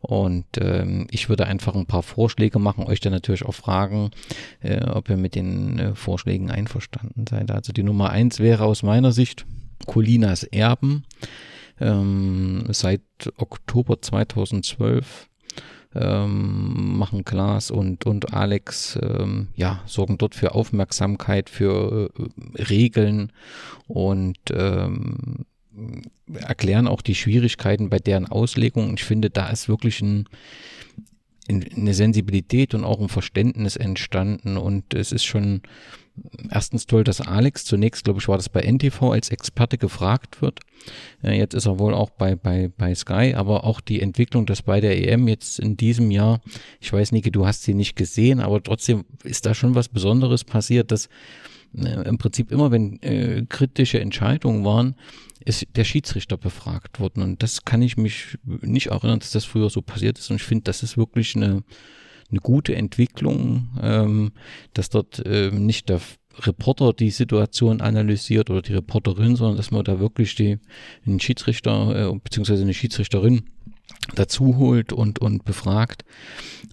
Und 0.00 0.46
ähm, 0.58 1.06
ich 1.10 1.28
würde 1.28 1.46
einfach 1.46 1.74
ein 1.74 1.86
paar 1.86 2.02
Vorschläge 2.02 2.58
machen, 2.58 2.84
euch 2.84 3.00
dann 3.00 3.12
natürlich 3.12 3.44
auch 3.44 3.54
fragen, 3.54 4.10
äh, 4.60 4.82
ob 4.84 5.10
ihr 5.10 5.18
mit 5.18 5.34
den 5.34 5.78
äh, 5.78 5.94
Vorschlägen 5.94 6.50
einverstanden 6.50 7.26
seid. 7.28 7.50
Also 7.50 7.72
die 7.72 7.82
Nummer 7.82 8.10
eins 8.10 8.38
wäre 8.38 8.64
aus 8.64 8.82
meiner 8.82 9.12
Sicht 9.12 9.44
Colinas 9.86 10.44
Erben. 10.44 11.04
Ähm, 11.80 12.64
seit 12.70 13.02
Oktober 13.36 14.00
2012 14.00 15.28
ähm, 15.94 16.98
machen 16.98 17.24
Klaas 17.24 17.70
und, 17.70 18.06
und 18.06 18.32
Alex, 18.32 18.98
ähm, 19.02 19.48
ja, 19.54 19.82
sorgen 19.86 20.18
dort 20.18 20.34
für 20.34 20.54
Aufmerksamkeit, 20.54 21.50
für 21.50 22.10
äh, 22.16 22.62
Regeln 22.62 23.32
und 23.86 24.38
ähm, 24.52 25.46
erklären 26.32 26.88
auch 26.88 27.02
die 27.02 27.14
Schwierigkeiten 27.14 27.90
bei 27.90 27.98
deren 27.98 28.26
Auslegung. 28.26 28.94
Ich 28.94 29.04
finde, 29.04 29.30
da 29.30 29.48
ist 29.50 29.68
wirklich 29.68 30.00
ein, 30.00 30.28
eine 31.48 31.94
Sensibilität 31.94 32.74
und 32.74 32.84
auch 32.84 33.00
ein 33.00 33.08
Verständnis 33.08 33.76
entstanden 33.76 34.56
und 34.56 34.94
es 34.94 35.12
ist 35.12 35.24
schon 35.24 35.62
erstens 36.50 36.86
toll, 36.86 37.04
dass 37.04 37.20
Alex 37.20 37.64
zunächst, 37.64 38.04
glaube 38.04 38.20
ich, 38.20 38.28
war 38.28 38.36
das 38.36 38.48
bei 38.48 38.62
NTV 38.62 39.10
als 39.10 39.30
Experte 39.30 39.78
gefragt 39.78 40.42
wird. 40.42 40.60
Jetzt 41.22 41.54
ist 41.54 41.66
er 41.66 41.78
wohl 41.78 41.94
auch 41.94 42.10
bei, 42.10 42.36
bei, 42.36 42.70
bei 42.76 42.94
Sky, 42.94 43.34
aber 43.34 43.64
auch 43.64 43.80
die 43.80 44.00
Entwicklung, 44.00 44.46
dass 44.46 44.62
bei 44.62 44.80
der 44.80 44.96
EM 45.08 45.28
jetzt 45.28 45.58
in 45.58 45.76
diesem 45.76 46.10
Jahr, 46.10 46.40
ich 46.80 46.92
weiß, 46.92 47.12
Niki, 47.12 47.30
du 47.30 47.46
hast 47.46 47.62
sie 47.62 47.74
nicht 47.74 47.96
gesehen, 47.96 48.40
aber 48.40 48.62
trotzdem 48.62 49.04
ist 49.24 49.46
da 49.46 49.54
schon 49.54 49.74
was 49.74 49.88
Besonderes 49.88 50.44
passiert, 50.44 50.90
dass 50.90 51.08
äh, 51.76 52.08
im 52.08 52.18
Prinzip 52.18 52.50
immer, 52.50 52.70
wenn 52.70 53.00
äh, 53.02 53.44
kritische 53.48 54.00
Entscheidungen 54.00 54.64
waren, 54.64 54.96
ist 55.44 55.66
der 55.74 55.84
Schiedsrichter 55.84 56.36
befragt 56.36 57.00
worden. 57.00 57.22
Und 57.22 57.42
das 57.42 57.64
kann 57.64 57.82
ich 57.82 57.96
mich 57.96 58.38
nicht 58.44 58.88
erinnern, 58.88 59.20
dass 59.20 59.30
das 59.30 59.44
früher 59.44 59.70
so 59.70 59.82
passiert 59.82 60.18
ist. 60.18 60.30
Und 60.30 60.36
ich 60.36 60.42
finde, 60.42 60.64
das 60.64 60.82
ist 60.82 60.98
wirklich 60.98 61.34
eine, 61.34 61.62
eine 62.30 62.40
gute 62.40 62.74
Entwicklung, 62.76 63.70
ähm, 63.80 64.32
dass 64.74 64.90
dort 64.90 65.22
ähm, 65.24 65.66
nicht 65.66 65.88
der 65.88 66.00
Reporter 66.38 66.92
die 66.92 67.10
Situation 67.10 67.80
analysiert 67.80 68.50
oder 68.50 68.62
die 68.62 68.74
Reporterin, 68.74 69.36
sondern 69.36 69.56
dass 69.56 69.70
man 69.70 69.84
da 69.84 69.98
wirklich 69.98 70.34
die, 70.34 70.58
einen 71.06 71.20
Schiedsrichter 71.20 72.12
äh, 72.12 72.18
beziehungsweise 72.18 72.62
eine 72.62 72.74
Schiedsrichterin 72.74 73.42
dazu 74.14 74.56
holt 74.56 74.92
und, 74.92 75.18
und 75.18 75.44
befragt. 75.44 76.04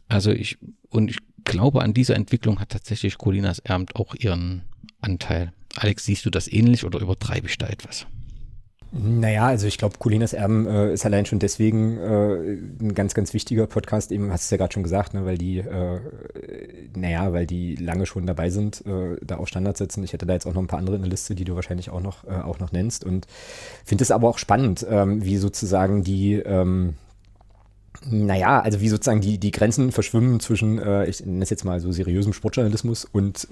Also 0.07 0.31
ich, 0.31 0.57
und 0.89 1.09
ich 1.09 1.17
glaube, 1.43 1.81
an 1.81 1.93
dieser 1.93 2.15
Entwicklung 2.15 2.59
hat 2.59 2.69
tatsächlich 2.69 3.17
Colinas 3.17 3.59
Ermt 3.59 3.95
auch 3.95 4.15
ihren 4.15 4.63
Anteil. 5.01 5.51
Alex, 5.75 6.05
siehst 6.05 6.25
du 6.25 6.29
das 6.29 6.51
ähnlich 6.51 6.83
oder 6.85 6.99
übertreibe 6.99 7.47
ich 7.47 7.57
da 7.57 7.67
etwas? 7.67 8.07
Naja, 8.91 9.47
also 9.47 9.67
ich 9.67 9.77
glaube, 9.77 9.97
Colinas 9.99 10.31
Erben 10.31 10.65
äh, 10.65 10.93
ist 10.93 11.05
allein 11.05 11.25
schon 11.25 11.39
deswegen 11.39 11.97
äh, 11.97 12.35
ein 12.81 12.95
ganz, 12.95 13.13
ganz 13.13 13.33
wichtiger 13.33 13.67
Podcast, 13.67 14.13
eben 14.13 14.31
hast 14.31 14.43
du 14.43 14.45
es 14.45 14.51
ja 14.51 14.57
gerade 14.57 14.73
schon 14.73 14.83
gesagt, 14.83 15.13
ne, 15.13 15.25
weil 15.25 15.37
die, 15.37 15.57
äh, 15.59 15.99
naja, 16.95 17.33
weil 17.33 17.45
die 17.45 17.75
lange 17.75 18.05
schon 18.05 18.25
dabei 18.25 18.49
sind, 18.49 18.85
äh, 18.85 19.17
da 19.21 19.37
auch 19.37 19.47
Standards 19.47 19.79
setzen. 19.79 20.05
Ich 20.05 20.13
hätte 20.13 20.25
da 20.25 20.33
jetzt 20.33 20.47
auch 20.47 20.53
noch 20.53 20.61
ein 20.61 20.67
paar 20.67 20.79
andere 20.79 20.95
in 20.95 21.01
der 21.01 21.11
Liste, 21.11 21.35
die 21.35 21.43
du 21.43 21.53
wahrscheinlich 21.53 21.89
auch 21.89 21.99
noch, 22.01 22.23
äh, 22.23 22.29
auch 22.29 22.59
noch 22.59 22.71
nennst 22.71 23.03
und 23.03 23.27
finde 23.83 24.03
es 24.03 24.11
aber 24.11 24.29
auch 24.29 24.37
spannend, 24.37 24.87
ähm, 24.89 25.23
wie 25.23 25.37
sozusagen 25.37 26.03
die, 26.03 26.35
ähm, 26.35 26.95
Naja, 28.09 28.61
also 28.61 28.79
wie 28.79 28.89
sozusagen 28.89 29.21
die, 29.21 29.37
die 29.39 29.51
Grenzen 29.51 29.91
verschwimmen 29.91 30.39
zwischen, 30.39 30.77
äh, 30.79 31.07
ich 31.07 31.25
nenne 31.25 31.43
es 31.43 31.49
jetzt 31.49 31.65
mal 31.65 31.79
so 31.79 31.91
seriösem 31.91 32.31
Sportjournalismus 32.31 33.05
und 33.05 33.47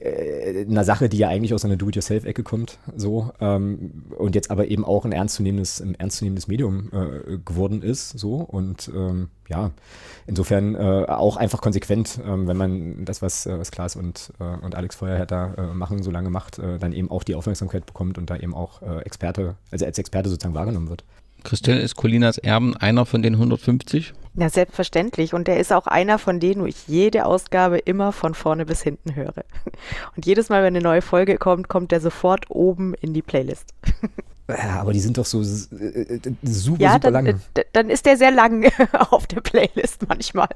äh, 0.00 0.64
einer 0.68 0.84
Sache, 0.84 1.08
die 1.08 1.18
ja 1.18 1.28
eigentlich 1.28 1.54
aus 1.54 1.64
einer 1.64 1.76
Do-it-yourself-Ecke 1.76 2.42
kommt, 2.42 2.78
so 2.96 3.32
ähm, 3.40 4.04
und 4.16 4.34
jetzt 4.34 4.50
aber 4.50 4.68
eben 4.68 4.84
auch 4.84 5.04
ein 5.04 5.12
ernstzunehmendes, 5.12 5.80
ein 5.80 5.94
ernstzunehmendes 5.94 6.48
Medium 6.48 6.90
äh, 6.92 7.38
geworden 7.44 7.82
ist, 7.82 8.18
so 8.18 8.36
und 8.36 8.90
ähm, 8.94 9.28
ja, 9.48 9.70
insofern 10.26 10.74
äh, 10.74 11.04
auch 11.08 11.36
einfach 11.36 11.60
konsequent, 11.60 12.18
ähm, 12.24 12.46
wenn 12.48 12.56
man 12.56 13.04
das, 13.04 13.22
was, 13.22 13.46
äh, 13.46 13.58
was 13.58 13.70
Klaas 13.70 13.96
und, 13.96 14.32
äh, 14.40 14.44
und 14.44 14.74
Alex 14.74 14.96
vorher 14.96 15.26
da 15.26 15.72
machen, 15.74 16.02
so 16.02 16.10
lange 16.10 16.30
macht, 16.30 16.58
dann 16.58 16.92
eben 16.92 17.10
auch 17.10 17.22
die 17.22 17.34
Aufmerksamkeit 17.34 17.86
bekommt 17.86 18.18
und 18.18 18.30
da 18.30 18.36
eben 18.36 18.54
auch 18.54 18.82
Experte, 18.82 19.56
also 19.70 19.84
als 19.84 19.98
Experte 19.98 20.28
sozusagen 20.28 20.54
wahrgenommen 20.54 20.88
wird. 20.88 21.04
Christelle, 21.44 21.80
ist 21.80 21.96
Colinas 21.96 22.38
Erben 22.38 22.76
einer 22.76 23.06
von 23.06 23.22
den 23.22 23.34
150? 23.34 24.12
Ja, 24.34 24.48
selbstverständlich. 24.48 25.34
Und 25.34 25.46
der 25.46 25.58
ist 25.58 25.72
auch 25.72 25.86
einer 25.86 26.18
von 26.18 26.40
denen, 26.40 26.62
wo 26.62 26.66
ich 26.66 26.88
jede 26.88 27.26
Ausgabe 27.26 27.78
immer 27.78 28.12
von 28.12 28.34
vorne 28.34 28.64
bis 28.64 28.82
hinten 28.82 29.14
höre. 29.14 29.44
Und 30.16 30.24
jedes 30.24 30.48
Mal, 30.48 30.62
wenn 30.62 30.74
eine 30.74 30.82
neue 30.82 31.02
Folge 31.02 31.36
kommt, 31.36 31.68
kommt 31.68 31.92
der 31.92 32.00
sofort 32.00 32.46
oben 32.48 32.94
in 32.94 33.12
die 33.12 33.22
Playlist. 33.22 33.74
Ja, 34.48 34.80
aber 34.80 34.92
die 34.92 35.00
sind 35.00 35.16
doch 35.18 35.24
so 35.24 35.40
äh, 35.40 35.44
super, 36.42 36.80
ja, 36.80 36.92
super 36.94 37.10
dann, 37.10 37.24
lang. 37.26 37.40
äh, 37.54 37.64
dann 37.72 37.90
ist 37.90 38.04
der 38.06 38.16
sehr 38.16 38.32
lang 38.32 38.70
auf 39.10 39.26
der 39.26 39.40
Playlist 39.40 40.06
manchmal. 40.08 40.48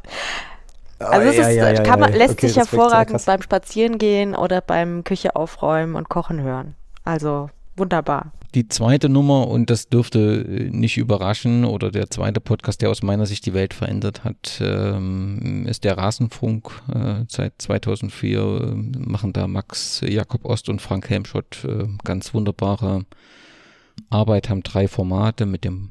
Also 0.99 1.29
es 1.29 1.37
ja, 1.37 1.49
ist, 1.49 1.57
ja, 1.57 1.71
ja, 1.71 1.83
kann 1.83 2.01
man, 2.01 2.13
lässt 2.13 2.35
Okay, 2.35 2.49
sich 2.49 2.57
hervorragend 2.57 3.25
beim 3.27 3.43
Spazierengehen 3.43 4.35
oder 4.35 4.61
beim 4.61 5.05
Küche 5.05 5.37
aufräumen 5.37 5.95
und 5.95 6.09
Kochen 6.09 6.41
hören. 6.43 6.75
Also 7.05 7.51
wunderbar. 7.77 8.33
Die 8.57 8.69
zweite 8.69 9.11
Nummer, 9.11 9.49
und 9.49 9.69
das 9.69 9.91
dürfte 9.91 10.47
äh, 10.49 10.71
nicht 10.71 10.97
überraschen, 10.97 11.67
oder 11.67 11.91
der 11.91 12.09
zweite 12.09 12.41
Podcast, 12.41 12.81
der 12.81 12.89
aus 12.89 13.03
meiner 13.03 13.27
Sicht 13.27 13.45
die 13.45 13.53
Welt 13.53 13.75
verändert 13.75 14.25
hat, 14.25 14.63
ähm, 14.63 15.67
ist 15.67 15.85
der 15.85 15.99
Rasenfunk. 15.99 16.71
Äh, 16.91 17.25
seit 17.29 17.53
2004 17.59 18.39
äh, 18.41 18.75
machen 18.99 19.35
da 19.35 19.47
Max 19.47 20.01
Jakob 20.01 20.47
Ost 20.47 20.71
und 20.71 20.81
Frank 20.81 21.11
Helmschott 21.11 21.67
ganz 22.03 22.33
wunderbare 22.33 23.05
Arbeit, 24.09 24.49
haben 24.49 24.63
drei 24.63 24.89
Formate 24.89 25.45
mit 25.45 25.65
dem 25.65 25.91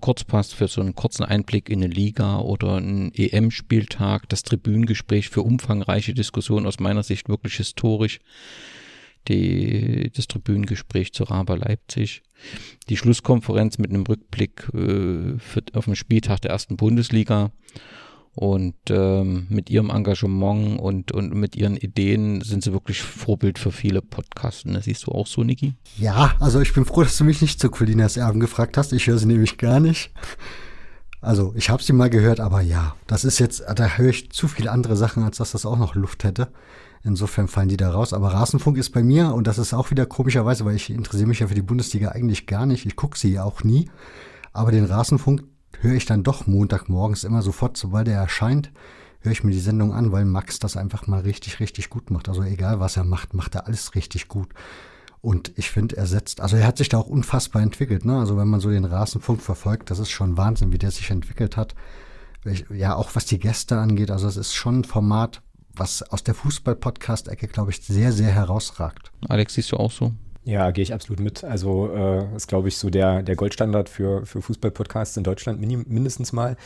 Kurzpass 0.00 0.52
für 0.52 0.68
so 0.68 0.80
einen 0.80 0.94
kurzen 0.94 1.24
Einblick 1.24 1.68
in 1.68 1.82
eine 1.82 1.92
Liga 1.92 2.38
oder 2.38 2.76
einen 2.76 3.12
EM-Spieltag, 3.14 4.28
das 4.28 4.42
Tribünengespräch 4.42 5.28
für 5.28 5.42
umfangreiche 5.42 6.14
Diskussionen 6.14 6.66
aus 6.66 6.80
meiner 6.80 7.02
Sicht 7.02 7.28
wirklich 7.28 7.54
historisch 7.54 8.20
die, 9.28 10.10
das 10.14 10.26
Tribünengespräch 10.26 11.12
zu 11.12 11.24
Raba 11.24 11.54
Leipzig, 11.54 12.22
die 12.88 12.96
Schlusskonferenz 12.96 13.78
mit 13.78 13.90
einem 13.90 14.04
Rückblick 14.04 14.68
äh, 14.74 15.38
für, 15.38 15.62
auf 15.74 15.84
den 15.84 15.96
Spieltag 15.96 16.40
der 16.40 16.50
ersten 16.50 16.76
Bundesliga 16.76 17.52
und 18.34 18.74
ähm, 18.88 19.46
mit 19.50 19.68
ihrem 19.68 19.90
Engagement 19.90 20.80
und, 20.80 21.12
und 21.12 21.34
mit 21.34 21.54
ihren 21.54 21.76
Ideen 21.76 22.40
sind 22.40 22.64
sie 22.64 22.72
wirklich 22.72 23.02
Vorbild 23.02 23.58
für 23.58 23.72
viele 23.72 24.00
Podcasts. 24.00 24.64
Das 24.64 24.84
siehst 24.84 25.06
du 25.06 25.12
auch 25.12 25.26
so, 25.26 25.44
Niki? 25.44 25.74
Ja, 25.98 26.34
also 26.40 26.60
ich 26.60 26.72
bin 26.72 26.86
froh, 26.86 27.02
dass 27.02 27.18
du 27.18 27.24
mich 27.24 27.42
nicht 27.42 27.60
zu 27.60 27.68
Colinas 27.70 28.16
Erben 28.16 28.40
gefragt 28.40 28.78
hast. 28.78 28.92
Ich 28.92 29.06
höre 29.06 29.18
sie 29.18 29.26
nämlich 29.26 29.58
gar 29.58 29.80
nicht. 29.80 30.12
Also 31.20 31.52
ich 31.56 31.68
habe 31.70 31.82
sie 31.82 31.92
mal 31.92 32.10
gehört, 32.10 32.40
aber 32.40 32.62
ja, 32.62 32.96
das 33.06 33.24
ist 33.24 33.38
jetzt, 33.38 33.62
da 33.76 33.96
höre 33.96 34.10
ich 34.10 34.30
zu 34.32 34.48
viele 34.48 34.72
andere 34.72 34.96
Sachen, 34.96 35.22
als 35.22 35.36
dass 35.36 35.52
das 35.52 35.66
auch 35.66 35.78
noch 35.78 35.94
Luft 35.94 36.24
hätte. 36.24 36.48
Insofern 37.04 37.48
fallen 37.48 37.68
die 37.68 37.76
da 37.76 37.90
raus. 37.90 38.12
Aber 38.12 38.28
Rasenfunk 38.28 38.78
ist 38.78 38.90
bei 38.90 39.02
mir 39.02 39.34
und 39.34 39.46
das 39.46 39.58
ist 39.58 39.74
auch 39.74 39.90
wieder 39.90 40.06
komischerweise, 40.06 40.64
weil 40.64 40.76
ich 40.76 40.90
interessiere 40.90 41.28
mich 41.28 41.40
ja 41.40 41.48
für 41.48 41.54
die 41.54 41.62
Bundesliga 41.62 42.10
eigentlich 42.10 42.46
gar 42.46 42.66
nicht. 42.66 42.86
Ich 42.86 42.96
gucke 42.96 43.18
sie 43.18 43.40
auch 43.40 43.64
nie. 43.64 43.90
Aber 44.52 44.70
den 44.70 44.84
Rasenfunk 44.84 45.44
höre 45.80 45.94
ich 45.94 46.06
dann 46.06 46.22
doch 46.22 46.46
Montagmorgens 46.46 47.24
immer 47.24 47.42
sofort, 47.42 47.76
sobald 47.76 48.06
er 48.06 48.20
erscheint, 48.20 48.70
höre 49.20 49.32
ich 49.32 49.42
mir 49.42 49.50
die 49.50 49.60
Sendung 49.60 49.92
an, 49.92 50.12
weil 50.12 50.24
Max 50.24 50.58
das 50.58 50.76
einfach 50.76 51.06
mal 51.06 51.20
richtig, 51.20 51.60
richtig 51.60 51.90
gut 51.90 52.10
macht. 52.10 52.28
Also 52.28 52.42
egal, 52.42 52.80
was 52.80 52.96
er 52.96 53.04
macht, 53.04 53.34
macht 53.34 53.54
er 53.54 53.66
alles 53.66 53.94
richtig 53.94 54.28
gut. 54.28 54.48
Und 55.20 55.52
ich 55.56 55.70
finde, 55.70 55.96
er 55.96 56.06
setzt, 56.06 56.40
also 56.40 56.56
er 56.56 56.66
hat 56.66 56.78
sich 56.78 56.88
da 56.88 56.98
auch 56.98 57.06
unfassbar 57.06 57.62
entwickelt. 57.62 58.04
Ne? 58.04 58.18
Also 58.18 58.36
wenn 58.36 58.48
man 58.48 58.60
so 58.60 58.70
den 58.70 58.84
Rasenfunk 58.84 59.40
verfolgt, 59.40 59.90
das 59.90 60.00
ist 60.00 60.10
schon 60.10 60.36
Wahnsinn, 60.36 60.72
wie 60.72 60.78
der 60.78 60.90
sich 60.90 61.10
entwickelt 61.10 61.56
hat. 61.56 61.74
Ja, 62.70 62.96
auch 62.96 63.14
was 63.14 63.24
die 63.24 63.38
Gäste 63.38 63.78
angeht. 63.78 64.10
Also 64.10 64.26
es 64.26 64.36
ist 64.36 64.54
schon 64.54 64.80
ein 64.80 64.84
Format, 64.84 65.42
was 65.74 66.02
aus 66.02 66.22
der 66.22 66.34
Fußball-Podcast-Ecke, 66.34 67.48
glaube 67.48 67.70
ich, 67.70 67.80
sehr, 67.82 68.12
sehr 68.12 68.30
herausragt. 68.30 69.10
Alex, 69.28 69.54
siehst 69.54 69.72
du 69.72 69.76
auch 69.76 69.90
so? 69.90 70.12
Ja, 70.44 70.72
gehe 70.72 70.82
ich 70.82 70.92
absolut 70.92 71.20
mit. 71.20 71.44
Also 71.44 71.88
äh, 71.94 72.34
ist, 72.34 72.48
glaube 72.48 72.66
ich, 72.66 72.76
so 72.76 72.90
der, 72.90 73.22
der 73.22 73.36
Goldstandard 73.36 73.88
für, 73.88 74.26
für 74.26 74.42
Fußball-Podcasts 74.42 75.16
in 75.16 75.22
Deutschland 75.22 75.60
minim, 75.60 75.84
mindestens 75.88 76.32
mal. 76.32 76.56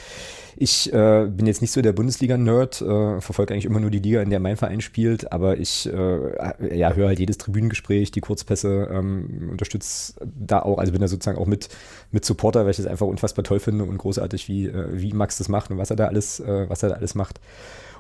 Ich 0.57 0.91
äh, 0.95 1.27
bin 1.27 1.47
jetzt 1.47 1.61
nicht 1.61 1.73
so 1.73 1.83
der 1.83 1.93
Bundesliga-Nerd, 1.93 2.81
äh, 2.81 3.21
verfolge 3.21 3.53
eigentlich 3.53 3.67
immer 3.67 3.81
nur 3.81 3.91
die 3.91 3.99
Liga, 3.99 4.23
in 4.23 4.31
der 4.31 4.41
mein 4.41 4.57
Verein 4.57 4.81
spielt, 4.81 5.31
aber 5.31 5.59
ich 5.59 5.93
äh, 5.93 6.75
ja, 6.75 6.95
höre 6.95 7.09
halt 7.09 7.19
jedes 7.19 7.37
Tribünengespräch, 7.37 8.11
die 8.11 8.23
Kurzpässe, 8.23 8.89
ähm, 8.91 9.51
unterstütze 9.51 10.15
da 10.25 10.61
auch, 10.61 10.79
also 10.79 10.93
bin 10.93 11.03
da 11.03 11.09
sozusagen 11.09 11.39
auch 11.39 11.47
mit, 11.47 11.69
mit 12.13 12.25
Supporter, 12.25 12.65
weil 12.65 12.71
ich 12.71 12.79
das 12.79 12.87
einfach 12.87 13.07
unfassbar 13.07 13.45
toll 13.45 13.61
finde 13.61 13.85
und 13.85 13.99
großartig, 13.99 14.49
wie, 14.49 14.69
äh, 14.69 14.87
wie 14.93 15.13
Max 15.13 15.37
das 15.37 15.51
macht 15.51 15.71
und 15.71 15.77
was 15.77 15.91
er 15.91 15.97
da 15.97 16.07
alles, 16.07 16.41
äh, 16.41 16.67
was 16.71 16.83
er 16.83 16.89
da 16.89 16.95
alles 16.95 17.15
macht. 17.15 17.41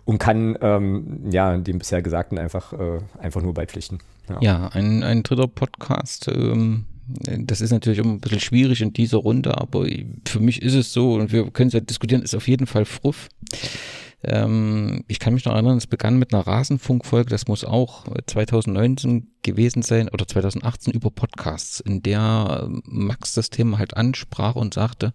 Und 0.06 0.18
kann 0.18 0.56
ähm, 0.62 1.28
ja 1.30 1.56
dem 1.58 1.78
bisher 1.78 2.00
Gesagten 2.00 2.38
einfach, 2.38 2.72
äh, 2.72 3.00
einfach 3.18 3.42
nur 3.42 3.52
beipflichten. 3.52 3.98
Ja, 4.40 4.68
ein, 4.68 5.02
ein 5.02 5.22
dritter 5.22 5.48
Podcast. 5.48 6.28
Ähm, 6.28 6.86
das 7.38 7.60
ist 7.60 7.70
natürlich 7.70 7.98
immer 7.98 8.12
ein 8.12 8.20
bisschen 8.20 8.40
schwierig 8.40 8.80
in 8.80 8.92
dieser 8.92 9.18
Runde, 9.18 9.56
aber 9.56 9.86
für 10.26 10.40
mich 10.40 10.62
ist 10.62 10.74
es 10.74 10.92
so, 10.92 11.14
und 11.14 11.32
wir 11.32 11.50
können 11.50 11.68
es 11.68 11.74
ja 11.74 11.80
diskutieren, 11.80 12.22
ist 12.22 12.34
auf 12.34 12.48
jeden 12.48 12.66
Fall 12.66 12.84
Fruff. 12.84 13.28
Ähm, 14.24 15.04
ich 15.06 15.20
kann 15.20 15.34
mich 15.34 15.44
noch 15.44 15.52
erinnern, 15.52 15.76
es 15.76 15.86
begann 15.86 16.18
mit 16.18 16.34
einer 16.34 16.46
Rasenfunkfolge, 16.46 17.30
das 17.30 17.46
muss 17.46 17.64
auch 17.64 18.06
2019 18.26 19.28
gewesen 19.42 19.82
sein 19.82 20.08
oder 20.08 20.26
2018 20.26 20.92
über 20.92 21.10
Podcasts, 21.10 21.78
in 21.78 22.02
der 22.02 22.64
ähm, 22.64 22.82
Max 22.86 23.34
das 23.34 23.50
Thema 23.50 23.78
halt 23.78 23.96
ansprach 23.96 24.56
und 24.56 24.74
sagte, 24.74 25.14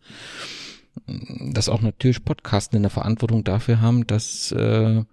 dass 1.05 1.69
auch 1.69 1.81
natürlich 1.81 2.23
Podcasten 2.23 2.77
eine 2.77 2.89
Verantwortung 2.89 3.43
dafür 3.43 3.81
haben, 3.81 4.07
dass 4.07 4.51
äh, 4.51 5.03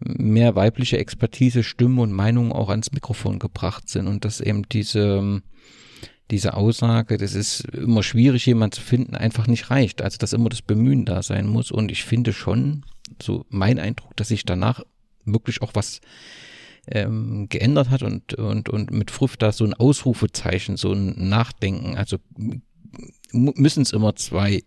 mehr 0.00 0.54
weibliche 0.56 0.98
Expertise, 0.98 1.62
Stimmen 1.62 1.98
und 1.98 2.12
Meinungen 2.12 2.52
auch 2.52 2.68
ans 2.70 2.92
Mikrofon 2.92 3.38
gebracht 3.38 3.88
sind 3.88 4.06
und 4.06 4.24
dass 4.24 4.40
eben 4.40 4.68
diese 4.68 5.42
diese 6.30 6.54
Aussage, 6.54 7.16
das 7.16 7.34
ist 7.34 7.60
immer 7.70 8.02
schwierig, 8.02 8.44
jemanden 8.46 8.72
zu 8.72 8.82
finden, 8.82 9.14
einfach 9.14 9.46
nicht 9.46 9.70
reicht. 9.70 10.02
Also 10.02 10.18
dass 10.18 10.32
immer 10.32 10.50
das 10.50 10.62
Bemühen 10.62 11.04
da 11.04 11.22
sein 11.22 11.46
muss. 11.46 11.70
Und 11.70 11.90
ich 11.90 12.04
finde 12.04 12.32
schon, 12.32 12.84
so 13.22 13.46
mein 13.48 13.78
Eindruck, 13.78 14.14
dass 14.16 14.28
sich 14.28 14.44
danach 14.44 14.82
wirklich 15.24 15.62
auch 15.62 15.70
was 15.74 16.00
ähm, 16.86 17.48
geändert 17.48 17.90
hat 17.90 18.02
und, 18.02 18.34
und, 18.34 18.68
und 18.68 18.90
mit 18.90 19.10
Fruff 19.10 19.36
da 19.36 19.52
so 19.52 19.64
ein 19.64 19.74
Ausrufezeichen, 19.74 20.76
so 20.76 20.92
ein 20.92 21.28
Nachdenken. 21.28 21.96
Also 21.96 22.18
müssen 23.32 23.82
es 23.82 23.92
immer 23.92 24.14
zwei 24.16 24.64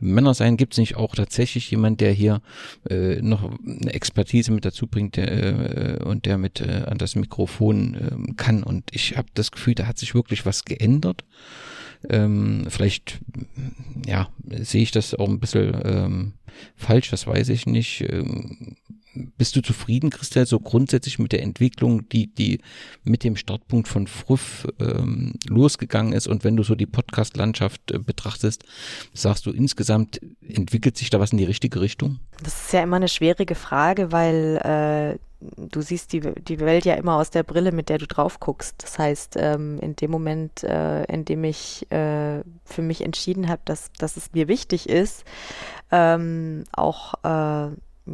Männer 0.00 0.34
sein, 0.34 0.56
gibt 0.56 0.74
es 0.74 0.78
nicht 0.78 0.96
auch 0.96 1.14
tatsächlich 1.14 1.70
jemand, 1.70 2.00
der 2.00 2.12
hier 2.12 2.40
äh, 2.88 3.20
noch 3.20 3.50
eine 3.64 3.92
Expertise 3.92 4.52
mit 4.52 4.64
dazu 4.64 4.86
bringt 4.86 5.16
der, 5.16 5.98
äh, 6.00 6.04
und 6.04 6.24
der 6.26 6.38
mit 6.38 6.60
äh, 6.60 6.84
an 6.86 6.98
das 6.98 7.16
Mikrofon 7.16 7.94
äh, 7.94 8.32
kann. 8.34 8.62
Und 8.62 8.84
ich 8.92 9.16
habe 9.16 9.28
das 9.34 9.50
Gefühl, 9.50 9.74
da 9.74 9.86
hat 9.86 9.98
sich 9.98 10.14
wirklich 10.14 10.46
was 10.46 10.64
geändert. 10.64 11.24
Ähm, 12.08 12.66
vielleicht, 12.68 13.18
ja, 14.06 14.28
sehe 14.46 14.82
ich 14.82 14.92
das 14.92 15.14
auch 15.14 15.28
ein 15.28 15.40
bisschen 15.40 15.76
ähm, 15.84 16.32
falsch, 16.76 17.10
das 17.10 17.26
weiß 17.26 17.48
ich 17.48 17.66
nicht. 17.66 18.04
Ähm, 18.08 18.76
bist 19.36 19.56
du 19.56 19.62
zufrieden, 19.62 20.10
Christel, 20.10 20.46
so 20.46 20.60
grundsätzlich 20.60 21.18
mit 21.18 21.32
der 21.32 21.42
Entwicklung, 21.42 22.08
die, 22.08 22.32
die 22.32 22.60
mit 23.04 23.24
dem 23.24 23.36
Startpunkt 23.36 23.88
von 23.88 24.06
Fruff 24.06 24.66
ähm, 24.80 25.34
losgegangen 25.48 26.12
ist? 26.12 26.26
Und 26.26 26.44
wenn 26.44 26.56
du 26.56 26.62
so 26.62 26.74
die 26.74 26.86
Podcast-Landschaft 26.86 27.90
äh, 27.90 27.98
betrachtest, 27.98 28.64
sagst 29.12 29.46
du 29.46 29.50
insgesamt, 29.50 30.20
entwickelt 30.46 30.96
sich 30.96 31.10
da 31.10 31.20
was 31.20 31.32
in 31.32 31.38
die 31.38 31.44
richtige 31.44 31.80
Richtung? 31.80 32.20
Das 32.42 32.64
ist 32.64 32.72
ja 32.72 32.82
immer 32.82 32.96
eine 32.96 33.08
schwierige 33.08 33.54
Frage, 33.54 34.12
weil 34.12 35.18
äh, 35.18 35.18
du 35.40 35.80
siehst 35.80 36.12
die, 36.12 36.20
die 36.20 36.60
Welt 36.60 36.84
ja 36.84 36.94
immer 36.94 37.16
aus 37.16 37.30
der 37.30 37.42
Brille, 37.42 37.72
mit 37.72 37.88
der 37.88 37.98
du 37.98 38.06
drauf 38.06 38.40
guckst. 38.40 38.82
Das 38.82 38.98
heißt, 38.98 39.36
ähm, 39.38 39.78
in 39.80 39.96
dem 39.96 40.10
Moment, 40.10 40.64
äh, 40.64 41.04
in 41.04 41.24
dem 41.24 41.44
ich 41.44 41.90
äh, 41.90 42.42
für 42.64 42.82
mich 42.82 43.02
entschieden 43.02 43.48
habe, 43.48 43.62
dass, 43.64 43.92
dass 43.98 44.16
es 44.16 44.32
mir 44.32 44.48
wichtig 44.48 44.88
ist, 44.88 45.24
ähm, 45.90 46.64
auch 46.72 47.14
äh, 47.24 47.70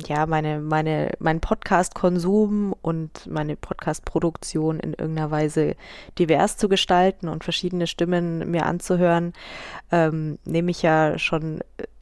ja, 0.06 0.26
meine, 0.26 0.60
meine, 0.60 1.12
mein 1.18 1.40
Podcast-Konsum 1.40 2.74
und 2.82 3.26
meine 3.26 3.56
Podcast-Produktion 3.56 4.80
in 4.80 4.94
irgendeiner 4.94 5.30
Weise 5.30 5.76
divers 6.18 6.56
zu 6.56 6.68
gestalten 6.68 7.28
und 7.28 7.44
verschiedene 7.44 7.86
Stimmen 7.86 8.50
mir 8.50 8.66
anzuhören, 8.66 9.32
ähm, 9.90 10.38
nehme 10.44 10.70
ich 10.70 10.82
ja 10.82 11.18
schon 11.18 11.60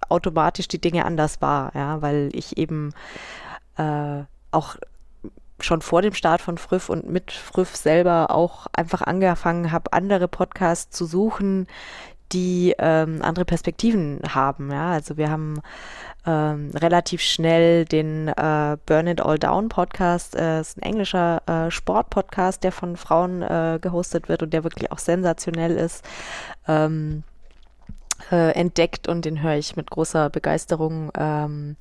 automatisch 0.08 0.68
die 0.68 0.80
Dinge 0.80 1.04
anders 1.04 1.40
wahr, 1.40 1.72
ja, 1.74 2.02
weil 2.02 2.30
ich 2.32 2.58
eben 2.58 2.92
äh, 3.76 4.22
auch 4.50 4.76
schon 5.60 5.80
vor 5.80 6.02
dem 6.02 6.14
Start 6.14 6.40
von 6.40 6.58
Früff 6.58 6.88
und 6.88 7.08
mit 7.08 7.32
Früff 7.32 7.76
selber 7.76 8.30
auch 8.30 8.66
einfach 8.72 9.02
angefangen 9.02 9.72
habe, 9.72 9.92
andere 9.92 10.28
Podcasts 10.28 10.96
zu 10.96 11.04
suchen, 11.06 11.66
die 12.32 12.74
ähm, 12.78 13.20
andere 13.22 13.44
Perspektiven 13.44 14.20
haben. 14.28 14.70
Ja? 14.70 14.92
Also 14.92 15.16
wir 15.16 15.30
haben 15.30 15.60
ähm, 16.26 16.70
relativ 16.74 17.20
schnell 17.20 17.84
den 17.84 18.28
äh, 18.28 18.76
Burn 18.86 19.06
It 19.06 19.20
All 19.20 19.38
Down 19.38 19.68
Podcast. 19.68 20.36
Äh, 20.36 20.60
ist 20.60 20.78
ein 20.78 20.82
englischer 20.82 21.42
äh, 21.46 21.70
Sportpodcast, 21.70 22.62
der 22.64 22.72
von 22.72 22.96
Frauen 22.96 23.42
äh, 23.42 23.78
gehostet 23.80 24.28
wird 24.28 24.42
und 24.42 24.52
der 24.52 24.64
wirklich 24.64 24.92
auch 24.92 24.98
sensationell 24.98 25.76
ist. 25.76 26.04
Ähm, 26.68 27.24
äh, 28.30 28.52
entdeckt 28.54 29.08
und 29.08 29.24
den 29.24 29.42
höre 29.42 29.56
ich 29.56 29.76
mit 29.76 29.90
großer 29.90 30.30
Begeisterung. 30.30 31.10
Ähm, 31.16 31.76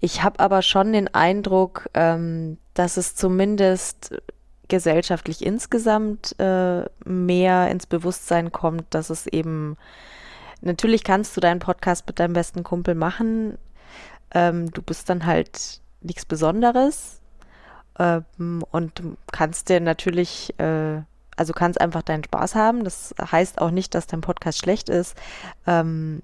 ich 0.00 0.22
habe 0.22 0.38
aber 0.38 0.62
schon 0.62 0.92
den 0.92 1.12
Eindruck, 1.12 1.88
ähm, 1.94 2.58
dass 2.74 2.96
es 2.96 3.16
zumindest 3.16 4.14
gesellschaftlich 4.68 5.44
insgesamt 5.44 6.38
äh, 6.38 6.84
mehr 7.04 7.70
ins 7.70 7.86
Bewusstsein 7.86 8.52
kommt, 8.52 8.84
dass 8.90 9.10
es 9.10 9.26
eben 9.26 9.76
natürlich 10.60 11.04
kannst 11.04 11.36
du 11.36 11.40
deinen 11.40 11.60
Podcast 11.60 12.06
mit 12.06 12.18
deinem 12.18 12.32
besten 12.32 12.62
Kumpel 12.62 12.94
machen. 12.94 13.58
Ähm, 14.32 14.70
du 14.70 14.82
bist 14.82 15.08
dann 15.08 15.26
halt 15.26 15.80
nichts 16.00 16.24
Besonderes 16.24 17.20
ähm, 17.98 18.64
und 18.70 19.02
kannst 19.32 19.68
dir 19.68 19.80
natürlich, 19.80 20.58
äh, 20.58 21.02
also 21.36 21.52
kannst 21.52 21.80
einfach 21.80 22.02
deinen 22.02 22.24
Spaß 22.24 22.54
haben. 22.54 22.84
Das 22.84 23.14
heißt 23.20 23.60
auch 23.60 23.70
nicht, 23.70 23.94
dass 23.94 24.06
dein 24.06 24.20
Podcast 24.20 24.58
schlecht 24.58 24.88
ist. 24.88 25.16
Ähm, 25.66 26.22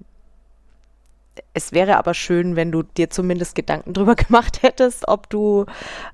es 1.53 1.73
wäre 1.73 1.97
aber 1.97 2.13
schön, 2.13 2.55
wenn 2.55 2.71
du 2.71 2.83
dir 2.83 3.09
zumindest 3.09 3.55
Gedanken 3.55 3.93
drüber 3.93 4.15
gemacht 4.15 4.61
hättest, 4.63 5.07
ob 5.07 5.29
du, 5.29 5.65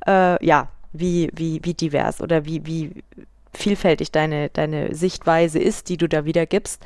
äh, 0.08 0.44
ja, 0.46 0.70
wie, 0.94 1.30
wie, 1.34 1.62
wie 1.64 1.74
divers 1.74 2.22
oder 2.22 2.46
wie, 2.46 2.66
wie 2.66 3.04
vielfältig 3.54 4.12
deine, 4.12 4.50
deine 4.50 4.96
Sichtweise 4.96 5.60
ist, 5.60 5.90
die 5.90 5.98
du 5.98 6.08
da 6.08 6.26
wiedergibst. 6.26 6.82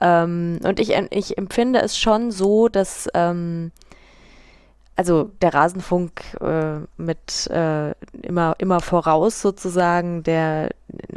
Ähm, 0.00 0.58
und 0.64 0.80
ich, 0.80 0.94
ich 1.10 1.38
empfinde 1.38 1.80
es 1.80 1.98
schon 1.98 2.30
so, 2.30 2.68
dass 2.68 3.08
ähm, 3.14 3.72
also 4.96 5.30
der 5.42 5.54
Rasenfunk 5.54 6.22
äh, 6.40 6.80
mit 6.96 7.46
äh, 7.50 7.92
immer, 8.22 8.56
immer 8.58 8.80
voraus 8.80 9.40
sozusagen, 9.40 10.24
der 10.24 10.70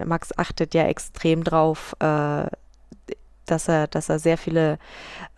Max 0.06 0.38
achtet 0.38 0.76
ja 0.76 0.84
extrem 0.84 1.44
drauf, 1.44 1.96
äh, 2.00 2.46
dass 3.48 3.68
er, 3.68 3.88
dass 3.88 4.10
er 4.10 4.20
sehr 4.20 4.38
viele 4.38 4.78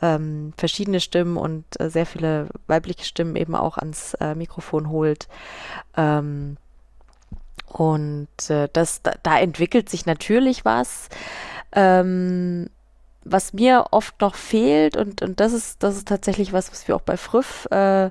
ähm, 0.01 0.53
verschiedene 0.57 0.99
Stimmen 0.99 1.37
und 1.37 1.63
äh, 1.79 1.89
sehr 1.89 2.05
viele 2.05 2.49
weibliche 2.67 3.05
Stimmen 3.05 3.37
eben 3.37 3.55
auch 3.55 3.77
ans 3.77 4.13
äh, 4.15 4.35
Mikrofon 4.35 4.89
holt. 4.89 5.29
Ähm, 5.95 6.57
und 7.73 8.27
äh, 8.49 8.69
das, 8.71 9.01
da, 9.01 9.13
da, 9.23 9.39
entwickelt 9.39 9.89
sich 9.89 10.05
natürlich 10.05 10.63
was. 10.63 11.09
Ähm, 11.71 12.69
was 13.25 13.53
mir 13.53 13.85
oft 13.91 14.19
noch 14.21 14.35
fehlt, 14.35 14.97
und, 14.97 15.21
und 15.21 15.39
das 15.39 15.53
ist, 15.53 15.81
das 15.81 15.97
ist 15.97 16.07
tatsächlich 16.07 16.53
was, 16.53 16.71
was 16.71 16.87
wir 16.87 16.95
auch 16.95 17.01
bei 17.01 17.17
Früff, 17.17 17.67
äh, 17.71 18.09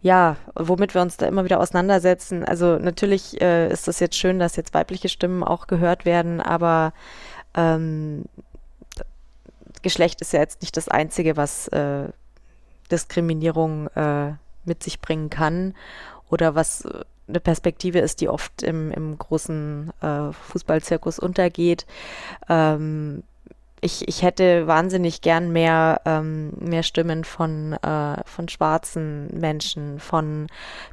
ja, 0.00 0.36
womit 0.54 0.94
wir 0.94 1.02
uns 1.02 1.16
da 1.16 1.26
immer 1.26 1.44
wieder 1.44 1.60
auseinandersetzen. 1.60 2.44
Also 2.44 2.78
natürlich 2.78 3.40
äh, 3.40 3.68
ist 3.68 3.88
das 3.88 4.00
jetzt 4.00 4.16
schön, 4.16 4.38
dass 4.38 4.56
jetzt 4.56 4.74
weibliche 4.74 5.08
Stimmen 5.08 5.42
auch 5.42 5.66
gehört 5.66 6.04
werden, 6.04 6.40
aber 6.40 6.92
ähm, 7.54 8.24
Geschlecht 9.82 10.20
ist 10.20 10.32
ja 10.32 10.40
jetzt 10.40 10.62
nicht 10.62 10.76
das 10.76 10.88
Einzige, 10.88 11.36
was 11.36 11.68
äh, 11.68 12.08
Diskriminierung 12.90 13.88
äh, 13.88 14.32
mit 14.64 14.82
sich 14.82 15.00
bringen 15.00 15.30
kann 15.30 15.74
oder 16.30 16.54
was 16.54 16.84
äh, 16.84 17.04
eine 17.28 17.40
Perspektive 17.40 17.98
ist, 17.98 18.20
die 18.20 18.28
oft 18.28 18.62
im, 18.62 18.90
im 18.92 19.18
großen 19.18 19.92
äh, 20.00 20.32
Fußballzirkus 20.32 21.18
untergeht. 21.18 21.86
Ähm, 22.48 23.22
ich, 23.80 24.08
ich 24.08 24.22
hätte 24.22 24.66
wahnsinnig 24.66 25.20
gern 25.20 25.52
mehr, 25.52 26.00
ähm, 26.04 26.52
mehr 26.58 26.82
Stimmen 26.82 27.24
von, 27.24 27.74
äh, 27.74 28.16
von 28.24 28.48
schwarzen 28.48 29.28
Menschen, 29.38 30.00
von 30.00 30.46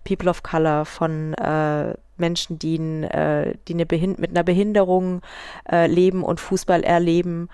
People 0.04 0.30
of 0.30 0.44
Color, 0.44 0.86
von 0.86 1.34
äh, 1.36 1.94
Menschen, 2.18 2.60
die, 2.60 2.78
äh, 2.78 3.56
die 3.68 3.74
eine 3.74 3.86
Behind 3.86 4.20
mit 4.20 4.32
einer 4.32 4.44
Behinderung 4.44 5.22
äh, 5.70 5.88
leben 5.88 6.24
und 6.24 6.40
Fußball 6.40 6.84
erleben 6.84 7.50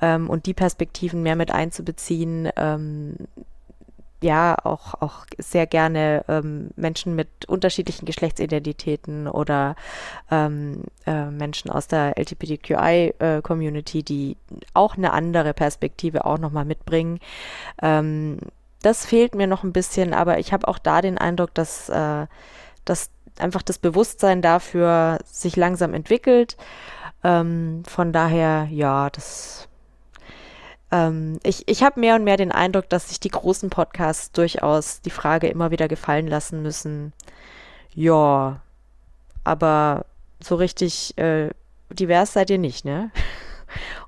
ähm, 0.00 0.28
und 0.28 0.46
die 0.46 0.54
Perspektiven 0.54 1.22
mehr 1.22 1.36
mit 1.36 1.50
einzubeziehen. 1.50 2.50
Ähm, 2.56 3.16
ja 4.22 4.56
auch, 4.64 4.94
auch 5.00 5.26
sehr 5.38 5.66
gerne 5.66 6.24
ähm, 6.28 6.70
Menschen 6.76 7.14
mit 7.14 7.28
unterschiedlichen 7.46 8.06
Geschlechtsidentitäten 8.06 9.28
oder 9.28 9.76
ähm, 10.30 10.84
äh, 11.06 11.26
Menschen 11.26 11.70
aus 11.70 11.88
der 11.88 12.14
LGBTQI-Community, 12.18 13.98
äh, 13.98 14.02
die 14.02 14.36
auch 14.74 14.96
eine 14.96 15.12
andere 15.12 15.54
Perspektive 15.54 16.24
auch 16.24 16.38
nochmal 16.38 16.64
mitbringen. 16.64 17.18
Ähm, 17.80 18.38
das 18.82 19.06
fehlt 19.06 19.34
mir 19.34 19.46
noch 19.46 19.62
ein 19.62 19.72
bisschen, 19.72 20.12
aber 20.12 20.38
ich 20.38 20.52
habe 20.52 20.66
auch 20.68 20.78
da 20.78 21.00
den 21.00 21.18
Eindruck, 21.18 21.54
dass, 21.54 21.88
äh, 21.88 22.26
dass 22.84 23.10
einfach 23.38 23.62
das 23.62 23.78
Bewusstsein 23.78 24.42
dafür 24.42 25.18
sich 25.24 25.56
langsam 25.56 25.94
entwickelt. 25.94 26.56
Ähm, 27.24 27.82
von 27.86 28.12
daher, 28.12 28.66
ja, 28.70 29.08
das 29.10 29.68
ähm, 30.92 31.40
ich 31.42 31.66
ich 31.66 31.82
habe 31.82 31.98
mehr 31.98 32.14
und 32.14 32.24
mehr 32.24 32.36
den 32.36 32.52
Eindruck, 32.52 32.88
dass 32.88 33.08
sich 33.08 33.18
die 33.18 33.30
großen 33.30 33.70
Podcasts 33.70 34.30
durchaus 34.30 35.00
die 35.00 35.10
Frage 35.10 35.48
immer 35.48 35.70
wieder 35.72 35.88
gefallen 35.88 36.28
lassen 36.28 36.62
müssen. 36.62 37.12
Ja, 37.94 38.60
aber 39.44 40.04
so 40.40 40.54
richtig 40.56 41.16
äh, 41.18 41.50
divers 41.90 42.34
seid 42.34 42.50
ihr 42.50 42.58
nicht, 42.58 42.84
ne? 42.84 43.10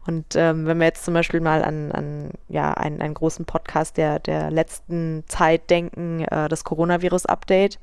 Und 0.07 0.37
ähm, 0.37 0.67
wenn 0.67 0.79
wir 0.79 0.87
jetzt 0.87 1.05
zum 1.05 1.15
Beispiel 1.15 1.41
mal 1.41 1.65
an, 1.65 1.93
an 1.93 2.31
ja, 2.49 2.73
einen, 2.75 3.01
einen 3.01 3.15
großen 3.15 3.45
Podcast 3.45 3.97
der, 3.97 4.19
der 4.19 4.51
letzten 4.51 5.25
Zeit 5.27 5.71
denken, 5.71 6.25
äh, 6.25 6.49
das 6.49 6.65
Coronavirus-Update, 6.65 7.79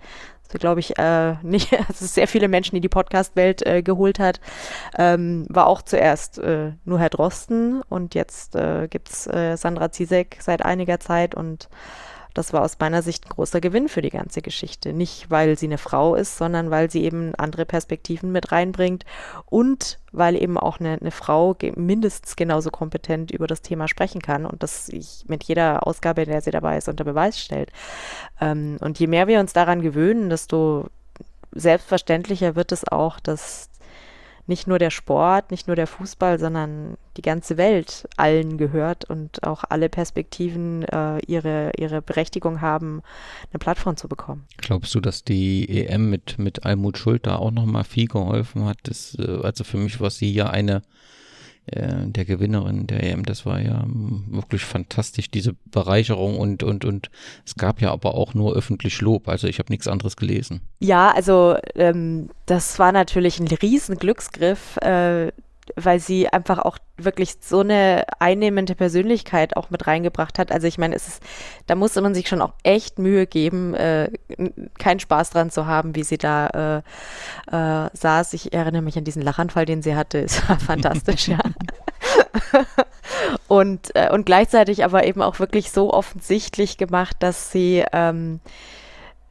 so 0.51 0.57
glaube 0.57 0.79
ich, 0.79 0.97
äh, 0.97 1.36
nicht, 1.41 1.73
also 1.73 2.05
sehr 2.05 2.27
viele 2.27 2.47
Menschen, 2.47 2.75
die 2.75 2.82
die 2.82 2.89
Podcast-Welt 2.89 3.65
äh, 3.65 3.82
geholt 3.82 4.19
hat, 4.19 4.39
ähm, 4.97 5.45
war 5.49 5.67
auch 5.67 5.82
zuerst 5.82 6.38
äh, 6.39 6.73
nur 6.86 6.99
Herr 6.99 7.09
Drosten 7.09 7.82
und 7.89 8.15
jetzt 8.15 8.55
äh, 8.55 8.88
gibt 8.88 9.09
es 9.09 9.27
äh, 9.27 9.55
Sandra 9.55 9.91
Zizek 9.91 10.38
seit 10.39 10.63
einiger 10.63 10.99
Zeit 10.99 11.36
und 11.36 11.69
das 12.34 12.53
war 12.53 12.61
aus 12.61 12.77
meiner 12.79 13.01
Sicht 13.01 13.25
ein 13.25 13.29
großer 13.29 13.61
Gewinn 13.61 13.89
für 13.89 14.01
die 14.01 14.09
ganze 14.09 14.41
Geschichte. 14.41 14.93
Nicht, 14.93 15.29
weil 15.29 15.57
sie 15.57 15.67
eine 15.67 15.77
Frau 15.77 16.15
ist, 16.15 16.38
sondern 16.38 16.71
weil 16.71 16.89
sie 16.89 17.03
eben 17.03 17.36
andere 17.36 17.65
Perspektiven 17.65 18.32
mit 18.32 18.51
reinbringt 18.51 19.05
und 19.45 19.99
weil 20.11 20.41
eben 20.41 20.57
auch 20.57 20.79
eine, 20.79 20.97
eine 20.99 21.11
Frau 21.11 21.55
mindestens 21.75 22.36
genauso 22.36 22.69
kompetent 22.69 23.32
über 23.32 23.47
das 23.47 23.61
Thema 23.61 23.88
sprechen 23.88 24.21
kann 24.21 24.45
und 24.45 24.63
das 24.63 24.88
sich 24.88 25.25
mit 25.27 25.43
jeder 25.43 25.86
Ausgabe, 25.88 26.23
in 26.23 26.29
der 26.29 26.41
sie 26.41 26.51
dabei 26.51 26.77
ist, 26.77 26.89
unter 26.89 27.03
Beweis 27.03 27.39
stellt. 27.39 27.71
Ähm, 28.39 28.77
und 28.82 28.99
je 28.99 29.07
mehr 29.07 29.27
wir 29.27 29.39
uns 29.39 29.53
daran 29.53 29.82
gewöhnen, 29.82 30.29
desto 30.29 30.88
selbstverständlicher 31.53 32.55
wird 32.55 32.71
es 32.71 32.88
auch, 32.88 33.19
dass 33.19 33.69
nicht 34.52 34.68
nur 34.68 34.80
der 34.80 34.89
Sport, 34.89 35.49
nicht 35.49 35.68
nur 35.68 35.78
der 35.78 35.88
Fußball, 35.88 36.38
sondern 36.38 36.97
die 37.16 37.22
ganze 37.22 37.56
Welt 37.56 38.06
allen 38.18 38.58
gehört 38.58 39.06
und 39.06 39.43
auch 39.43 39.64
alle 39.70 39.88
Perspektiven 39.88 40.84
äh, 40.84 41.20
ihre, 41.26 41.72
ihre 41.78 42.02
Berechtigung 42.02 42.60
haben, 42.60 43.02
eine 43.49 43.60
Plattform 43.60 43.95
zu 43.95 44.10
bekommen. 44.10 44.43
Glaubst 44.58 44.93
du, 44.93 44.99
dass 44.99 45.24
die 45.24 45.70
EM 45.70 46.10
mit, 46.10 46.38
mit 46.38 46.66
Almut 46.66 46.97
Schuld 46.97 47.28
da 47.28 47.38
auch 47.38 47.52
nochmal 47.52 47.86
viel 47.86 48.08
geholfen 48.08 48.66
hat? 48.66 48.78
Das, 48.84 49.16
äh, 49.18 49.39
also 49.41 49.64
für 49.64 49.78
mich 49.78 50.02
war 50.02 50.10
sie 50.10 50.34
ja 50.34 50.49
eine 50.49 50.82
äh, 51.68 52.07
der 52.07 52.26
Gewinnerin 52.26 52.88
der 52.88 53.03
EM. 53.03 53.24
Das 53.24 53.45
war 53.45 53.62
ja 53.62 53.84
ähm, 53.84 54.26
wirklich 54.30 54.64
fantastisch, 54.64 55.30
diese 55.30 55.55
Bereicherung 55.72 56.38
und, 56.39 56.64
und, 56.64 56.86
und 56.86 57.09
es 57.45 57.55
gab 57.55 57.82
ja 57.82 57.91
aber 57.91 58.16
auch 58.16 58.34
nur 58.34 58.55
öffentlich 58.55 58.99
Lob. 59.01 59.28
Also 59.28 59.47
ich 59.47 59.59
habe 59.59 59.72
nichts 59.72 59.88
anderes 59.88 60.18
gelesen. 60.18 60.62
Ja, 60.80 61.12
also 61.12 61.55
ähm, 61.76 62.30
das 62.45 62.80
war 62.80 62.91
natürlich 62.91 63.39
ein 63.39 63.47
riesen 63.47 63.97
Glücksgriff. 63.97 64.78
Äh, 64.78 65.32
weil 65.76 65.99
sie 65.99 66.28
einfach 66.28 66.59
auch 66.59 66.78
wirklich 66.97 67.36
so 67.41 67.59
eine 67.59 68.05
einnehmende 68.19 68.76
Persönlichkeit 68.76 69.57
auch 69.57 69.69
mit 69.69 69.88
reingebracht 69.88 70.39
hat. 70.39 70.51
Also 70.51 70.67
ich 70.67 70.78
meine, 70.78 70.95
es 70.95 71.07
ist, 71.07 71.24
da 71.67 71.76
musste 71.76 72.01
man 72.01 72.13
sich 72.13 72.28
schon 72.28 72.41
auch 72.41 72.53
echt 72.63 72.99
Mühe 72.99 73.28
geben, 73.28 73.74
äh, 73.74 74.11
keinen 74.78 74.99
Spaß 74.99 75.32
dran 75.32 75.49
zu 75.49 75.65
haben, 75.65 75.95
wie 75.95 76.03
sie 76.03 76.17
da 76.17 76.84
äh, 77.49 77.86
äh, 77.86 77.89
saß. 77.93 78.34
Ich 78.34 78.53
erinnere 78.53 78.82
mich 78.82 78.97
an 78.97 79.03
diesen 79.03 79.22
Lachanfall, 79.22 79.65
den 79.65 79.82
sie 79.82 79.95
hatte. 79.95 80.26
Es 80.32 80.47
war 80.47 80.59
fantastisch, 80.59 81.28
ja. 81.28 81.39
und, 83.47 83.93
äh, 83.95 84.09
und 84.11 84.26
gleichzeitig 84.26 84.86
aber 84.86 85.05
eben 85.05 85.22
auch 85.22 85.39
wirklich 85.39 85.72
so 85.72 85.91
offensichtlich 85.93 86.78
gemacht, 86.78 87.17
dass 87.19 87.51
sie 87.51 87.84
ähm, 87.91 88.39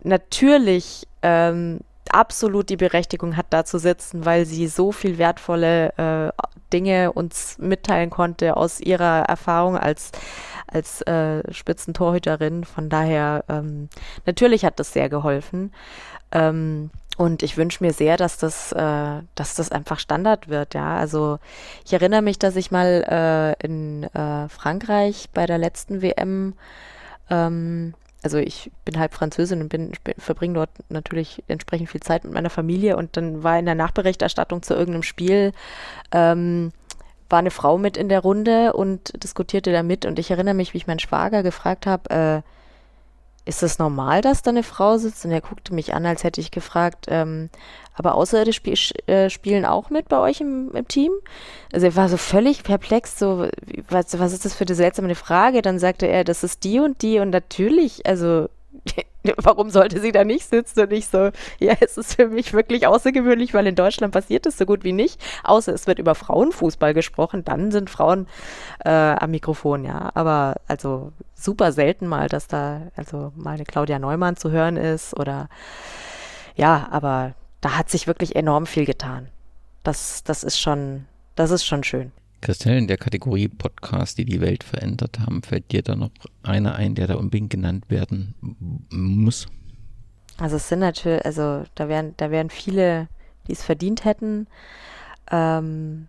natürlich 0.03 1.07
ähm, 1.23 1.81
absolut 2.15 2.69
die 2.69 2.77
Berechtigung 2.77 3.37
hat, 3.37 3.47
da 3.51 3.65
zu 3.65 3.79
sitzen, 3.79 4.25
weil 4.25 4.47
sie 4.47 4.67
so 4.69 4.93
viel 4.93 5.19
wertvolle 5.19 5.93
äh, 5.97 6.33
Dinge 6.73 7.13
uns 7.13 7.57
mitteilen 7.59 8.11
konnte 8.11 8.57
aus 8.57 8.81
ihrer 8.81 9.23
Erfahrung 9.23 9.77
als, 9.77 10.13
als 10.67 11.03
äh, 11.03 11.43
Spitzentorhüterin. 11.53 12.65
Von 12.65 12.89
daher, 12.89 13.45
ähm, 13.49 13.89
natürlich 14.27 14.65
hat 14.65 14.79
das 14.79 14.93
sehr 14.93 15.09
geholfen. 15.09 15.73
Ähm, 16.33 16.91
Und 17.17 17.43
ich 17.43 17.57
wünsche 17.59 17.85
mir 17.85 17.93
sehr, 17.93 18.17
dass 18.17 18.39
das, 18.39 18.73
äh, 18.73 19.23
dass 19.35 19.55
das 19.55 19.71
einfach 19.71 19.99
Standard 19.99 20.49
wird, 20.49 20.75
ja. 20.75 20.97
Also 20.97 21.39
ich 21.85 21.93
erinnere 21.93 22.23
mich, 22.23 22.39
dass 22.39 22.57
ich 22.57 22.71
mal 22.71 23.05
äh, 23.61 23.67
in 23.67 24.05
äh, 24.05 24.49
Frankreich 24.49 25.29
bei 25.35 25.45
der 25.45 25.59
letzten 25.59 26.01
WM, 26.01 26.55
ähm, 27.29 27.93
also 28.23 28.39
ich 28.39 28.71
bin 28.85 28.99
halb 28.99 29.15
Französin 29.15 29.63
und 29.63 29.69
bin, 29.69 29.93
verbringe 30.19 30.55
dort 30.55 30.71
natürlich 30.89 31.43
entsprechend 31.49 31.89
viel 31.89 32.03
Zeit 32.03 32.25
mit 32.25 32.33
meiner 32.35 32.51
Familie. 32.51 32.97
Und 32.97 33.17
dann 33.17 33.43
war 33.43 33.59
in 33.59 33.65
der 33.65 33.75
Nachberichterstattung 33.75 34.63
zu 34.63 34.75
irgendeinem 34.75 35.03
Spiel 35.03 35.53
ähm, 36.13 36.73
war 37.31 37.39
eine 37.39 37.51
Frau 37.51 37.79
mit 37.79 37.97
in 37.97 38.09
der 38.09 38.21
Runde 38.21 38.73
und 38.73 39.23
diskutierte 39.23 39.73
da 39.73 39.83
mit. 39.83 40.05
Und 40.05 40.19
ich 40.19 40.31
erinnere 40.31 40.55
mich, 40.55 40.75
wie 40.75 40.79
ich 40.79 40.87
meinen 40.87 40.99
Schwager 40.99 41.43
gefragt 41.43 41.87
habe, 41.87 42.11
äh, 42.11 42.43
ist 43.45 43.63
es 43.63 43.79
normal, 43.79 44.21
dass 44.21 44.43
da 44.43 44.51
eine 44.51 44.63
Frau 44.63 44.99
sitzt? 44.99 45.25
Und 45.25 45.31
er 45.31 45.41
guckte 45.41 45.75
mich 45.75 45.95
an, 45.95 46.07
als 46.07 46.25
hätte 46.25 46.41
ich 46.41 46.51
gefragt, 46.51 47.07
ähm, 47.09 47.51
aber 47.95 48.15
Außerirdische 48.15 48.61
sp 48.63 48.73
äh, 49.07 49.31
spielen 49.31 49.65
auch 49.65 49.91
mit 49.91 50.09
bei 50.09 50.19
euch 50.19 50.41
im, 50.41 50.71
im, 50.75 50.89
Team? 50.89 51.13
Also 51.73 51.87
er 51.87 51.97
war 51.97 52.09
so 52.09 52.17
völlig 52.17 52.63
perplex, 52.63 53.19
so, 53.19 53.49
was, 53.89 54.19
was 54.19 54.33
ist 54.33 54.45
das 54.45 54.55
für 54.55 54.65
eine 54.65 54.75
seltsame 54.75 55.15
Frage? 55.15 55.63
Dann 55.63 55.79
sagte 55.79 56.07
er, 56.07 56.25
das 56.25 56.45
ist 56.45 56.65
die 56.65 56.81
und 56.81 57.03
die 57.03 57.19
und 57.19 57.31
natürlich, 57.31 58.07
also 58.07 58.49
warum 59.37 59.71
sollte 59.71 60.01
sie 60.01 60.13
da 60.13 60.25
nicht 60.25 60.49
sitzen 60.49 60.81
und 60.81 60.93
ich 60.93 61.09
so, 61.09 61.31
ja, 61.59 61.75
es 61.81 61.97
ist 61.97 62.15
für 62.15 62.29
mich 62.29 62.53
wirklich 62.53 62.87
außergewöhnlich, 62.87 63.55
weil 63.55 63.67
in 63.67 63.75
Deutschland 63.75 64.13
passiert 64.13 64.47
es 64.47 64.59
so 64.59 64.67
gut 64.67 64.85
wie 64.85 64.93
nicht, 64.93 65.21
außer 65.45 65.73
es 65.73 65.87
wird 65.87 65.99
über 65.99 66.15
Frauenfußball 66.15 66.95
gesprochen, 66.95 67.45
dann 67.45 67.71
sind 67.71 67.91
Frauen 67.91 68.27
äh, 68.85 68.91
am 68.91 69.31
Mikrofon, 69.31 69.85
ja, 69.85 70.11
aber 70.15 70.57
also 70.67 71.13
super 71.35 71.73
selten 71.73 72.07
mal, 72.07 72.29
dass 72.29 72.47
da 72.47 72.83
also 72.97 73.33
mal 73.37 73.55
eine 73.55 73.65
Claudia 73.65 73.99
Neumann 73.99 74.37
zu 74.37 74.51
hören 74.51 74.77
ist 74.77 75.19
oder 75.19 75.49
ja, 76.57 76.89
aber 76.91 77.35
da 77.61 77.77
hat 77.77 77.91
sich 77.91 78.07
wirklich 78.07 78.37
enorm 78.37 78.67
viel 78.67 78.87
getan. 78.87 79.29
Das, 79.83 80.25
das 80.25 80.45
ist 80.45 80.61
schon, 80.61 81.07
das 81.37 81.51
ist 81.51 81.65
schon 81.65 81.85
schön. 81.85 82.13
Christelle, 82.41 82.79
in 82.79 82.89
der 82.89 82.97
Kategorie 82.97 83.49
Podcast, 83.49 84.19
die 84.19 84.25
die 84.25 84.41
Welt 84.41 84.65
verändert 84.65 85.21
haben, 85.21 85.43
fällt 85.43 85.71
dir 85.73 85.83
da 85.83 85.97
noch 85.97 86.11
einer 86.43 86.75
ein, 86.75 86.95
der 86.95 87.07
da 87.07 87.15
unbedingt 87.15 87.51
genannt 87.51 87.85
werden 87.89 88.35
muss? 88.91 89.47
Also 90.39 90.57
es 90.57 90.69
sind 90.69 90.81
natürlich, 90.81 91.25
also 91.25 91.65
da 91.75 91.89
wären, 91.89 92.15
da 92.17 92.31
wären 92.31 92.51
viele, 92.51 93.09
die 93.47 93.53
es 93.53 93.63
verdient 93.63 94.05
hätten. 94.05 94.47
Ähm, 95.31 96.09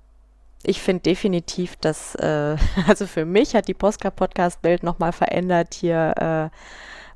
ich 0.64 0.82
finde 0.82 1.04
definitiv, 1.04 1.76
dass, 1.76 2.16
äh, 2.16 2.56
also 2.88 3.08
für 3.08 3.26
mich 3.26 3.56
hat 3.56 3.68
die 3.68 3.74
Postka-Podcast-Welt 3.74 4.84
nochmal 4.84 5.12
verändert 5.12 5.74
hier 5.74 6.52
äh, 6.52 6.58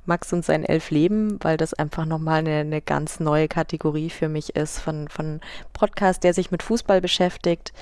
Max 0.05 0.33
und 0.33 0.45
sein 0.45 0.63
elf 0.63 0.91
Leben, 0.91 1.39
weil 1.41 1.57
das 1.57 1.73
einfach 1.73 2.05
nochmal 2.05 2.39
eine, 2.39 2.57
eine 2.57 2.81
ganz 2.81 3.19
neue 3.19 3.47
Kategorie 3.47 4.09
für 4.09 4.29
mich 4.29 4.55
ist 4.55 4.79
von, 4.79 5.07
von 5.07 5.41
Podcast, 5.73 6.23
der 6.23 6.33
sich 6.33 6.51
mit 6.51 6.63
Fußball 6.63 7.01
beschäftigt 7.01 7.73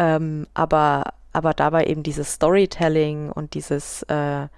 ähm, 0.00 0.46
aber, 0.54 1.12
aber 1.34 1.52
dabei 1.52 1.84
eben 1.84 2.02
dieses 2.02 2.32
Storytelling 2.32 3.30
und 3.30 3.52
dieses 3.52 4.02
äh, 4.04 4.48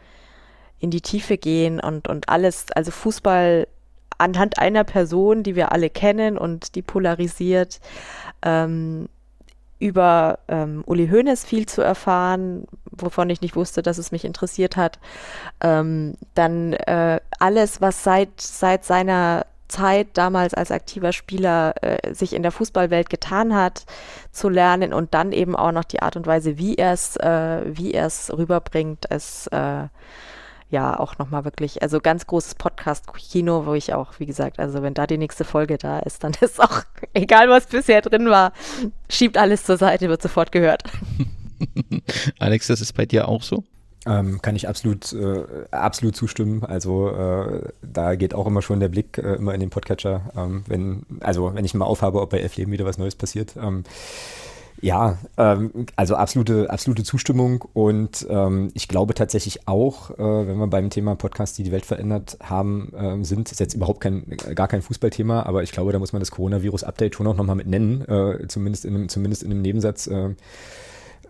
in 0.78 0.90
die 0.90 1.00
Tiefe 1.00 1.36
gehen 1.36 1.80
und, 1.80 2.08
und 2.08 2.28
alles, 2.28 2.66
also 2.72 2.92
Fußball 2.92 3.66
anhand 4.18 4.60
einer 4.60 4.84
Person, 4.84 5.42
die 5.42 5.56
wir 5.56 5.72
alle 5.72 5.90
kennen 5.90 6.38
und 6.38 6.76
die 6.76 6.82
polarisiert, 6.82 7.80
ähm, 8.42 9.08
über 9.80 10.38
ähm, 10.46 10.84
Uli 10.86 11.08
Hoeneß 11.08 11.44
viel 11.44 11.66
zu 11.66 11.82
erfahren, 11.82 12.68
wovon 12.92 13.28
ich 13.28 13.40
nicht 13.40 13.56
wusste, 13.56 13.82
dass 13.82 13.98
es 13.98 14.12
mich 14.12 14.24
interessiert 14.24 14.76
hat. 14.76 15.00
Ähm, 15.60 16.14
dann 16.34 16.72
äh, 16.74 17.18
alles, 17.40 17.80
was 17.80 18.04
seit, 18.04 18.40
seit 18.40 18.84
seiner 18.84 19.44
Zeit 19.72 20.08
damals 20.14 20.54
als 20.54 20.70
aktiver 20.70 21.12
Spieler 21.12 21.74
äh, 21.82 22.14
sich 22.14 22.34
in 22.34 22.42
der 22.42 22.52
Fußballwelt 22.52 23.08
getan 23.08 23.54
hat, 23.54 23.84
zu 24.30 24.48
lernen 24.48 24.92
und 24.92 25.14
dann 25.14 25.32
eben 25.32 25.56
auch 25.56 25.72
noch 25.72 25.84
die 25.84 26.02
Art 26.02 26.16
und 26.16 26.26
Weise, 26.26 26.58
wie 26.58 26.76
er 26.76 26.92
es, 26.92 27.16
äh, 27.16 27.62
wie 27.64 27.92
er 27.92 28.06
es 28.06 28.30
rüberbringt, 28.36 29.06
ist 29.06 29.46
äh, 29.48 29.88
ja 30.68 30.98
auch 30.98 31.18
nochmal 31.18 31.44
wirklich, 31.44 31.82
also 31.82 32.00
ganz 32.00 32.26
großes 32.26 32.54
Podcast-Kino, 32.56 33.66
wo 33.66 33.74
ich 33.74 33.94
auch, 33.94 34.18
wie 34.18 34.26
gesagt, 34.26 34.58
also 34.58 34.82
wenn 34.82 34.94
da 34.94 35.06
die 35.06 35.18
nächste 35.18 35.44
Folge 35.44 35.78
da 35.78 36.00
ist, 36.00 36.22
dann 36.22 36.32
ist 36.40 36.60
auch, 36.60 36.82
egal 37.14 37.48
was 37.48 37.66
bisher 37.66 38.02
drin 38.02 38.28
war, 38.28 38.52
schiebt 39.08 39.38
alles 39.38 39.64
zur 39.64 39.78
Seite, 39.78 40.08
wird 40.08 40.22
sofort 40.22 40.52
gehört. 40.52 40.82
Alex, 42.38 42.66
das 42.66 42.80
ist 42.80 42.92
bei 42.92 43.06
dir 43.06 43.28
auch 43.28 43.42
so? 43.42 43.64
Ähm, 44.04 44.42
kann 44.42 44.56
ich 44.56 44.68
absolut, 44.68 45.12
äh, 45.12 45.44
absolut 45.70 46.16
zustimmen. 46.16 46.64
Also 46.64 47.10
äh, 47.10 47.68
da 47.82 48.16
geht 48.16 48.34
auch 48.34 48.46
immer 48.46 48.62
schon 48.62 48.80
der 48.80 48.88
Blick 48.88 49.18
äh, 49.18 49.34
immer 49.34 49.54
in 49.54 49.60
den 49.60 49.70
Podcatcher, 49.70 50.22
ähm, 50.36 50.64
wenn, 50.66 51.06
also 51.20 51.54
wenn 51.54 51.64
ich 51.64 51.74
mal 51.74 51.84
aufhabe, 51.84 52.20
ob 52.20 52.30
bei 52.30 52.38
Elf 52.38 52.56
Leben 52.56 52.72
wieder 52.72 52.84
was 52.84 52.98
Neues 52.98 53.14
passiert. 53.14 53.54
Ähm, 53.56 53.84
ja, 54.80 55.18
ähm, 55.36 55.86
also 55.94 56.16
absolute, 56.16 56.68
absolute 56.68 57.04
Zustimmung 57.04 57.64
und 57.72 58.26
ähm, 58.28 58.72
ich 58.74 58.88
glaube 58.88 59.14
tatsächlich 59.14 59.68
auch, 59.68 60.10
äh, 60.10 60.18
wenn 60.48 60.58
wir 60.58 60.66
beim 60.66 60.90
Thema 60.90 61.14
Podcast, 61.14 61.56
die 61.56 61.62
die 61.62 61.70
Welt 61.70 61.86
verändert 61.86 62.38
haben, 62.42 62.92
äh, 62.92 63.24
sind, 63.24 63.52
ist 63.52 63.60
jetzt 63.60 63.74
überhaupt 63.74 64.00
kein, 64.00 64.24
gar 64.56 64.66
kein 64.66 64.82
Fußballthema, 64.82 65.44
aber 65.44 65.62
ich 65.62 65.70
glaube, 65.70 65.92
da 65.92 66.00
muss 66.00 66.12
man 66.12 66.18
das 66.18 66.32
Coronavirus-Update 66.32 67.14
schon 67.14 67.28
auch 67.28 67.36
nochmal 67.36 67.54
mit 67.54 67.68
nennen, 67.68 68.00
äh, 68.08 68.48
zumindest, 68.48 68.84
in 68.84 68.96
einem, 68.96 69.08
zumindest 69.08 69.44
in 69.44 69.52
einem 69.52 69.62
Nebensatz. 69.62 70.10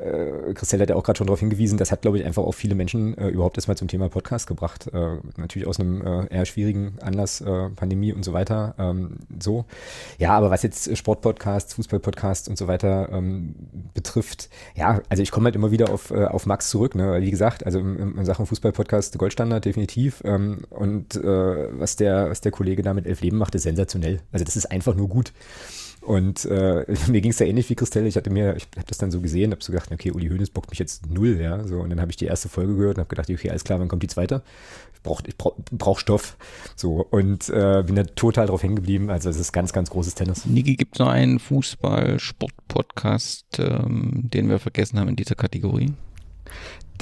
Äh, 0.02 0.22
äh, 0.50 0.54
Christelle 0.54 0.82
hat 0.82 0.90
ja 0.90 0.96
auch 0.96 1.02
gerade 1.02 1.18
schon 1.18 1.26
darauf 1.26 1.40
hingewiesen, 1.40 1.78
das 1.78 1.92
hat, 1.92 2.02
glaube 2.02 2.18
ich, 2.18 2.24
einfach 2.24 2.42
auch 2.42 2.52
viele 2.52 2.74
Menschen 2.74 3.16
äh, 3.18 3.28
überhaupt 3.28 3.56
erstmal 3.56 3.76
zum 3.76 3.88
Thema 3.88 4.08
Podcast 4.08 4.46
gebracht. 4.46 4.88
Äh, 4.92 5.16
natürlich 5.36 5.66
aus 5.66 5.80
einem 5.80 6.02
äh, 6.02 6.26
eher 6.34 6.44
schwierigen 6.44 6.94
Anlass, 7.00 7.40
äh, 7.40 7.68
Pandemie 7.70 8.12
und 8.12 8.24
so 8.24 8.32
weiter. 8.32 8.74
Ähm, 8.78 9.18
so. 9.40 9.64
Ja, 10.18 10.30
aber 10.30 10.50
was 10.50 10.62
jetzt 10.62 10.96
Sportpodcasts, 10.96 11.74
Fußballpodcasts 11.74 12.48
und 12.48 12.58
so 12.58 12.68
weiter 12.68 13.08
ähm, 13.12 13.54
betrifft, 13.94 14.48
ja, 14.74 15.00
also 15.08 15.22
ich 15.22 15.30
komme 15.30 15.46
halt 15.46 15.56
immer 15.56 15.70
wieder 15.70 15.90
auf, 15.92 16.10
äh, 16.10 16.24
auf 16.24 16.46
Max 16.46 16.70
zurück. 16.70 16.94
Ne? 16.94 17.20
Wie 17.20 17.30
gesagt, 17.30 17.64
also 17.64 17.78
in, 17.78 18.16
in 18.16 18.24
Sachen 18.24 18.46
Fußballpodcast 18.46 19.18
Goldstandard 19.18 19.64
definitiv. 19.64 20.22
Ähm, 20.24 20.64
und 20.70 21.14
was, 21.22 21.96
der, 21.96 22.30
was 22.30 22.40
der 22.40 22.52
Kollege 22.52 22.82
da 22.82 22.94
mit 22.94 23.06
Elf 23.06 23.20
Leben 23.20 23.36
macht, 23.36 23.54
ist 23.54 23.62
sensationell. 23.62 24.20
Also 24.32 24.44
das 24.44 24.56
ist 24.56 24.70
einfach 24.70 24.94
nur 24.94 25.08
gut. 25.08 25.32
Und 26.02 26.44
äh, 26.46 26.84
mir 27.08 27.20
ging 27.20 27.30
es 27.30 27.38
ja 27.38 27.46
ähnlich 27.46 27.70
wie 27.70 27.74
Christelle. 27.74 28.08
Ich 28.08 28.16
hatte 28.16 28.30
mir, 28.30 28.56
ich 28.56 28.66
habe 28.76 28.86
das 28.86 28.98
dann 28.98 29.10
so 29.10 29.20
gesehen, 29.20 29.50
habe 29.52 29.62
so 29.62 29.72
gedacht, 29.72 29.90
okay, 29.92 30.10
Uli 30.10 30.28
Hoeneß 30.28 30.50
bockt 30.50 30.70
mich 30.70 30.78
jetzt 30.78 31.08
null, 31.08 31.38
ja. 31.40 31.66
So, 31.66 31.80
und 31.80 31.90
dann 31.90 32.00
habe 32.00 32.10
ich 32.10 32.16
die 32.16 32.26
erste 32.26 32.48
Folge 32.48 32.76
gehört 32.76 32.96
und 32.96 33.02
habe 33.02 33.08
gedacht, 33.08 33.28
okay, 33.30 33.50
alles 33.50 33.64
klar, 33.64 33.80
wann 33.80 33.88
kommt 33.88 34.02
die 34.02 34.08
zweite? 34.08 34.42
Ich 34.94 35.02
brauche 35.02 35.22
ich 35.26 35.36
brauch, 35.36 35.56
brauch 35.70 35.98
Stoff. 35.98 36.36
So, 36.76 37.06
und 37.10 37.48
äh, 37.48 37.82
bin 37.86 37.96
da 37.96 38.04
total 38.04 38.46
drauf 38.46 38.62
hängen 38.62 38.76
geblieben. 38.76 39.10
Also 39.10 39.30
es 39.30 39.38
ist 39.38 39.52
ganz, 39.52 39.72
ganz 39.72 39.90
großes 39.90 40.14
Tennis. 40.14 40.44
Niki, 40.44 40.76
gibt 40.76 40.96
es 40.96 40.98
noch 40.98 41.08
einen 41.08 41.38
Fußball-Sport-Podcast, 41.38 43.58
ähm, 43.58 44.28
den 44.32 44.48
wir 44.48 44.58
vergessen 44.58 44.98
haben 44.98 45.08
in 45.08 45.16
dieser 45.16 45.36
Kategorie? 45.36 45.92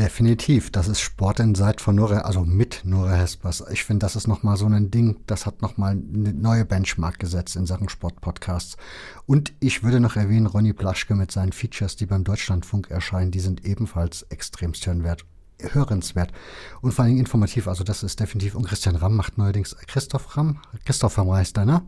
Definitiv. 0.01 0.71
Das 0.71 0.89
ist 0.89 0.99
Sport 1.03 1.41
Insight 1.41 1.83
von 1.83 1.95
Nora, 1.95 2.21
also 2.21 2.41
mit 2.41 2.81
Nora 2.85 3.17
Hespers. 3.17 3.63
Ich 3.71 3.85
finde, 3.85 4.07
das 4.07 4.17
ist 4.17 4.29
nochmal 4.29 4.57
so 4.57 4.65
ein 4.65 4.91
Ding, 4.91 5.21
das 5.27 5.45
hat 5.45 5.61
nochmal 5.61 5.91
eine 5.91 6.33
neue 6.33 6.65
Benchmark 6.65 7.19
gesetzt 7.19 7.55
in 7.55 7.67
Sachen 7.67 7.91
Sportpodcasts. 7.91 8.79
Und 9.27 9.53
ich 9.61 9.83
würde 9.83 10.01
noch 10.01 10.17
erwähnen, 10.17 10.47
Ronny 10.47 10.73
Plaschke 10.73 11.15
mit 11.15 11.31
seinen 11.31 11.53
Features, 11.53 11.97
die 11.97 12.07
beim 12.07 12.25
Deutschlandfunk 12.25 12.91
erscheinen, 12.91 13.31
die 13.31 13.41
sind 13.41 13.67
ebenfalls 13.67 14.23
extremst 14.31 14.87
hörenswert. 14.87 15.27
hörenswert 15.61 16.33
und 16.81 16.93
vor 16.93 17.05
allem 17.05 17.19
informativ. 17.19 17.69
Also 17.69 17.85
das 17.85 18.03
ist 18.03 18.21
definitiv. 18.21 18.55
Und 18.55 18.67
Christian 18.67 18.97
Ramm 18.97 19.17
macht 19.17 19.37
neuerdings, 19.37 19.77
Christoph 19.87 20.35
Ramm, 20.35 20.63
Christoph 20.87 21.19
Ramm 21.19 21.31
heißt 21.31 21.59
er, 21.59 21.67
ne? 21.67 21.83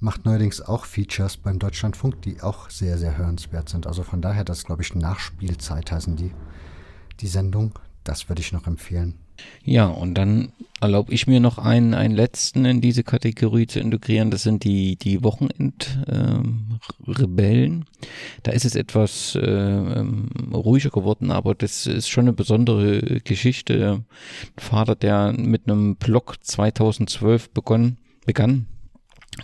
Macht 0.00 0.24
neuerdings 0.24 0.62
auch 0.62 0.86
Features 0.86 1.36
beim 1.36 1.58
Deutschlandfunk, 1.58 2.22
die 2.22 2.40
auch 2.40 2.70
sehr, 2.70 2.96
sehr 2.96 3.18
hörenswert 3.18 3.68
sind. 3.68 3.86
Also 3.86 4.02
von 4.02 4.22
daher, 4.22 4.44
das 4.44 4.64
glaube 4.64 4.80
ich 4.80 4.94
Nachspielzeit 4.94 5.92
heißen 5.92 6.16
die 6.16 6.32
die 7.20 7.26
Sendung. 7.26 7.78
Das 8.04 8.28
würde 8.28 8.42
ich 8.42 8.52
noch 8.52 8.66
empfehlen. 8.66 9.14
Ja, 9.64 9.86
und 9.86 10.14
dann 10.14 10.52
erlaube 10.80 11.12
ich 11.12 11.26
mir 11.26 11.40
noch 11.40 11.58
einen, 11.58 11.94
einen 11.94 12.14
letzten 12.14 12.64
in 12.66 12.80
diese 12.80 13.02
Kategorie 13.02 13.66
zu 13.66 13.80
integrieren. 13.80 14.30
Das 14.30 14.42
sind 14.42 14.64
die, 14.64 14.96
die 14.96 15.24
Wochenendrebellen. 15.24 17.72
Ähm, 17.72 17.84
da 18.42 18.52
ist 18.52 18.64
es 18.64 18.76
etwas 18.76 19.34
äh, 19.34 19.40
ähm, 19.40 20.28
ruhiger 20.52 20.90
geworden, 20.90 21.30
aber 21.30 21.54
das 21.54 21.86
ist 21.86 22.08
schon 22.08 22.24
eine 22.24 22.34
besondere 22.34 23.20
Geschichte. 23.20 24.04
Ein 24.56 24.62
Vater, 24.62 24.94
der 24.94 25.32
mit 25.32 25.68
einem 25.68 25.96
Blog 25.96 26.36
2012 26.42 27.50
begonnen, 27.50 27.98
begann, 28.26 28.66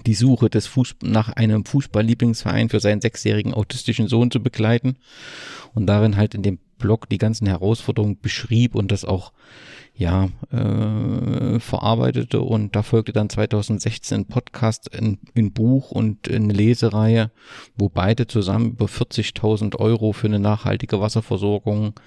die 0.06 0.14
Suche 0.14 0.50
des 0.50 0.66
Fuß 0.66 0.96
nach 1.02 1.30
einem 1.30 1.64
Fußballlieblingsverein 1.64 2.68
für 2.68 2.80
seinen 2.80 3.00
sechsjährigen 3.00 3.54
autistischen 3.54 4.08
Sohn 4.08 4.30
zu 4.30 4.40
begleiten 4.40 4.96
und 5.74 5.86
darin 5.86 6.16
halt 6.16 6.34
in 6.34 6.42
dem 6.42 6.58
Blog 6.80 7.08
die 7.08 7.18
ganzen 7.18 7.46
Herausforderungen 7.46 8.18
beschrieb 8.20 8.74
und 8.74 8.90
das 8.90 9.04
auch 9.04 9.32
ja, 10.00 10.30
äh, 10.50 11.60
verarbeitete 11.60 12.40
und 12.40 12.74
da 12.74 12.82
folgte 12.82 13.12
dann 13.12 13.28
2016 13.28 14.20
ein 14.20 14.24
Podcast, 14.24 14.94
ein, 14.98 15.18
ein 15.36 15.52
Buch 15.52 15.90
und 15.90 16.30
eine 16.30 16.54
Lesereihe, 16.54 17.30
wo 17.76 17.90
beide 17.90 18.26
zusammen 18.26 18.70
über 18.70 18.86
40.000 18.86 19.76
Euro 19.76 20.12
für 20.12 20.28
eine 20.28 20.38
nachhaltige 20.38 21.02
Wasserversorgung 21.02 22.00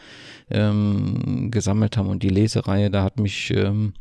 ähm, 0.50 1.52
gesammelt 1.52 1.96
haben. 1.96 2.10
Und 2.10 2.24
die 2.24 2.30
Lesereihe, 2.30 2.90
da 2.90 3.04
hat 3.04 3.20
mich 3.20 3.52
ähm, 3.52 3.94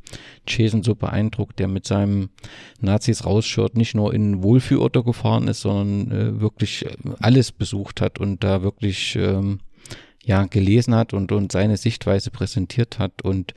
Jason 0.49 0.83
so 0.83 0.95
beeindruckt, 0.95 1.59
der 1.59 1.69
mit 1.69 1.87
seinem 1.87 2.31
Nazis 2.81 3.27
rausshirt 3.27 3.77
nicht 3.77 3.95
nur 3.95 4.15
in 4.15 4.43
Wohlfühlorte 4.43 5.03
gefahren 5.03 5.49
ist, 5.49 5.61
sondern 5.61 6.11
äh, 6.11 6.41
wirklich 6.41 6.87
alles 7.21 7.53
besucht 7.53 8.01
hat 8.01 8.19
und 8.19 8.43
da 8.43 8.63
wirklich 8.63 9.17
ähm, 9.17 9.61
ja 10.25 10.45
gelesen 10.47 10.95
hat 10.95 11.13
und, 11.13 11.33
und 11.33 11.53
seine 11.53 11.77
Sichtweise 11.77 12.31
präsentiert 12.31 12.99
hat. 12.99 13.23
Und 13.23 13.55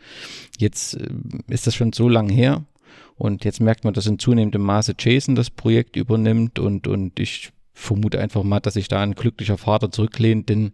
jetzt 0.57 0.95
äh, 0.95 1.09
ist 1.47 1.67
das 1.67 1.75
schon 1.75 1.93
so 1.93 2.09
lang 2.09 2.29
her. 2.29 2.65
Und 3.17 3.45
jetzt 3.45 3.61
merkt 3.61 3.85
man, 3.85 3.93
dass 3.93 4.07
in 4.07 4.19
zunehmendem 4.19 4.61
Maße 4.61 4.95
Jason 4.99 5.35
das 5.35 5.49
Projekt 5.49 5.95
übernimmt. 5.95 6.59
Und, 6.59 6.87
und 6.87 7.19
ich 7.19 7.51
vermute 7.73 8.19
einfach 8.19 8.43
mal, 8.43 8.59
dass 8.59 8.75
sich 8.75 8.87
da 8.87 9.01
ein 9.01 9.15
glücklicher 9.15 9.57
Vater 9.57 9.91
zurücklehnt, 9.91 10.47
denn 10.49 10.71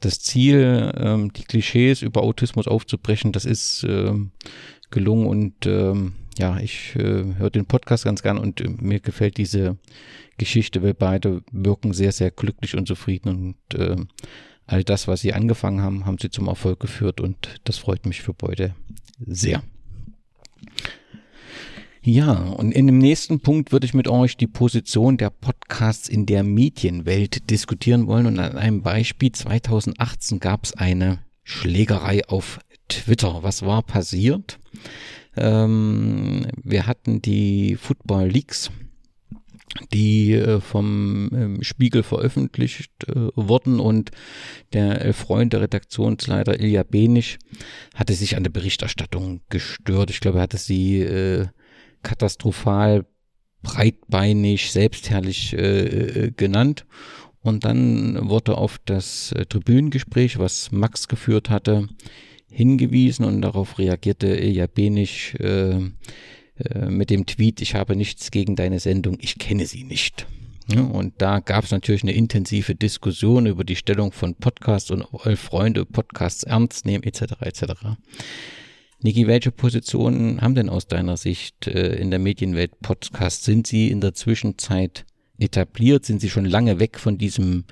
das 0.00 0.20
Ziel, 0.20 0.92
ähm, 0.96 1.32
die 1.32 1.44
Klischees 1.44 2.02
über 2.02 2.22
Autismus 2.22 2.68
aufzubrechen, 2.68 3.32
das 3.32 3.44
ist 3.44 3.84
ähm, 3.88 4.30
gelungen. 4.90 5.26
Und 5.26 5.66
ähm, 5.66 6.14
ja, 6.38 6.58
ich 6.60 6.94
äh, 6.96 7.34
höre 7.36 7.50
den 7.50 7.66
Podcast 7.66 8.04
ganz 8.04 8.22
gern. 8.22 8.38
Und 8.38 8.60
äh, 8.60 8.68
mir 8.68 9.00
gefällt 9.00 9.36
diese 9.36 9.76
Geschichte, 10.38 10.82
weil 10.82 10.94
beide 10.94 11.42
wirken 11.50 11.92
sehr, 11.92 12.12
sehr 12.12 12.30
glücklich 12.30 12.76
und 12.76 12.86
zufrieden. 12.86 13.56
Und 13.72 13.78
äh, 13.78 13.96
all 14.68 14.84
das, 14.84 15.08
was 15.08 15.22
sie 15.22 15.34
angefangen 15.34 15.82
haben, 15.82 16.06
haben 16.06 16.18
sie 16.18 16.30
zum 16.30 16.46
Erfolg 16.46 16.78
geführt 16.78 17.20
und 17.20 17.60
das 17.64 17.78
freut 17.78 18.06
mich 18.06 18.22
für 18.22 18.34
beide 18.34 18.74
sehr. 19.26 19.62
Ja, 22.02 22.32
und 22.32 22.72
in 22.72 22.86
dem 22.86 22.98
nächsten 22.98 23.40
Punkt 23.40 23.72
würde 23.72 23.86
ich 23.86 23.92
mit 23.92 24.08
euch 24.08 24.36
die 24.36 24.46
Position 24.46 25.16
der 25.16 25.30
Podcasts 25.30 26.08
in 26.08 26.26
der 26.26 26.42
Medienwelt 26.42 27.50
diskutieren 27.50 28.06
wollen. 28.06 28.26
Und 28.26 28.38
an 28.38 28.56
einem 28.56 28.82
Beispiel 28.82 29.32
2018 29.32 30.38
gab 30.38 30.64
es 30.64 30.72
eine 30.74 31.18
Schlägerei 31.42 32.24
auf 32.26 32.60
Twitter. 32.88 33.42
Was 33.42 33.62
war 33.62 33.82
passiert? 33.82 34.58
Ähm, 35.36 36.46
wir 36.62 36.86
hatten 36.86 37.20
die 37.20 37.76
Football 37.76 38.28
Leagues 38.28 38.70
die 39.92 40.32
äh, 40.32 40.60
vom 40.60 41.30
ähm, 41.32 41.62
Spiegel 41.62 42.02
veröffentlicht 42.02 42.90
äh, 43.08 43.28
wurden 43.34 43.80
und 43.80 44.10
der 44.72 45.04
äh, 45.04 45.12
Freund 45.12 45.52
der 45.52 45.62
Redaktionsleiter 45.62 46.60
Ilja 46.60 46.82
Benisch 46.82 47.38
hatte 47.94 48.14
sich 48.14 48.36
an 48.36 48.44
der 48.44 48.50
Berichterstattung 48.50 49.40
gestört. 49.48 50.10
Ich 50.10 50.20
glaube, 50.20 50.38
er 50.38 50.42
hatte 50.42 50.58
sie 50.58 51.06
katastrophal 52.02 53.06
breitbeinig, 53.62 54.70
selbstherrlich 54.70 55.56
genannt. 56.36 56.86
Und 57.40 57.64
dann 57.64 58.28
wurde 58.28 58.56
auf 58.56 58.78
das 58.84 59.34
Tribünengespräch, 59.48 60.38
was 60.38 60.70
Max 60.70 61.08
geführt 61.08 61.50
hatte, 61.50 61.88
hingewiesen 62.50 63.24
und 63.24 63.42
darauf 63.42 63.78
reagierte 63.78 64.28
Ilja 64.28 64.66
Benisch 64.66 65.34
äh, 66.64 66.86
mit 66.86 67.10
dem 67.10 67.26
Tweet, 67.26 67.60
ich 67.60 67.74
habe 67.74 67.96
nichts 67.96 68.30
gegen 68.30 68.56
deine 68.56 68.80
Sendung, 68.80 69.18
ich 69.20 69.38
kenne 69.38 69.66
sie 69.66 69.84
nicht. 69.84 70.26
Ja, 70.70 70.82
und 70.82 71.14
da 71.18 71.40
gab 71.40 71.64
es 71.64 71.70
natürlich 71.70 72.02
eine 72.02 72.12
intensive 72.12 72.74
Diskussion 72.74 73.46
über 73.46 73.64
die 73.64 73.76
Stellung 73.76 74.12
von 74.12 74.34
Podcasts 74.34 74.90
und 74.90 75.02
eure 75.14 75.36
Freunde 75.36 75.86
Podcasts 75.86 76.42
ernst 76.42 76.84
nehmen 76.84 77.04
etc. 77.04 77.40
etc. 77.40 77.62
Niki, 79.00 79.26
welche 79.26 79.50
Positionen 79.50 80.40
haben 80.42 80.54
denn 80.54 80.68
aus 80.68 80.86
deiner 80.86 81.16
Sicht 81.16 81.66
äh, 81.68 81.94
in 81.94 82.10
der 82.10 82.18
Medienwelt 82.18 82.80
Podcasts? 82.80 83.44
Sind 83.44 83.66
sie 83.66 83.90
in 83.90 84.00
der 84.00 84.12
Zwischenzeit 84.12 85.06
etabliert? 85.38 86.04
Sind 86.04 86.20
sie 86.20 86.28
schon 86.28 86.44
lange 86.44 86.80
weg 86.80 86.98
von 86.98 87.16
diesem 87.16 87.64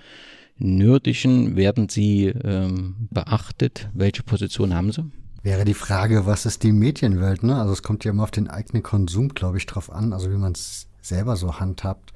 Nerdischen? 0.57 1.57
Werden 1.57 1.91
sie 1.91 2.27
ähm, 2.27 3.09
beachtet? 3.11 3.91
Welche 3.93 4.23
Position 4.23 4.73
haben 4.73 4.93
sie? 4.93 5.05
Wäre 5.47 5.65
die 5.65 5.75
Frage, 5.75 6.27
was 6.27 6.45
ist 6.45 6.65
die 6.65 6.73
Medienwelt? 6.73 7.45
Ne? 7.45 7.55
Also 7.55 7.73
es 7.73 7.85
kommt 7.85 8.05
ja 8.05 8.11
immer 8.11 8.25
auf 8.25 8.33
den 8.33 8.49
eigenen 8.49 8.83
Konsum, 8.83 9.29
glaube 9.29 9.59
ich, 9.59 9.67
drauf 9.67 9.93
an, 9.93 10.13
also 10.13 10.29
wie 10.33 10.37
man 10.37 10.55
es 10.55 10.89
selber 11.01 11.37
so 11.37 11.61
handhabt. 11.61 12.13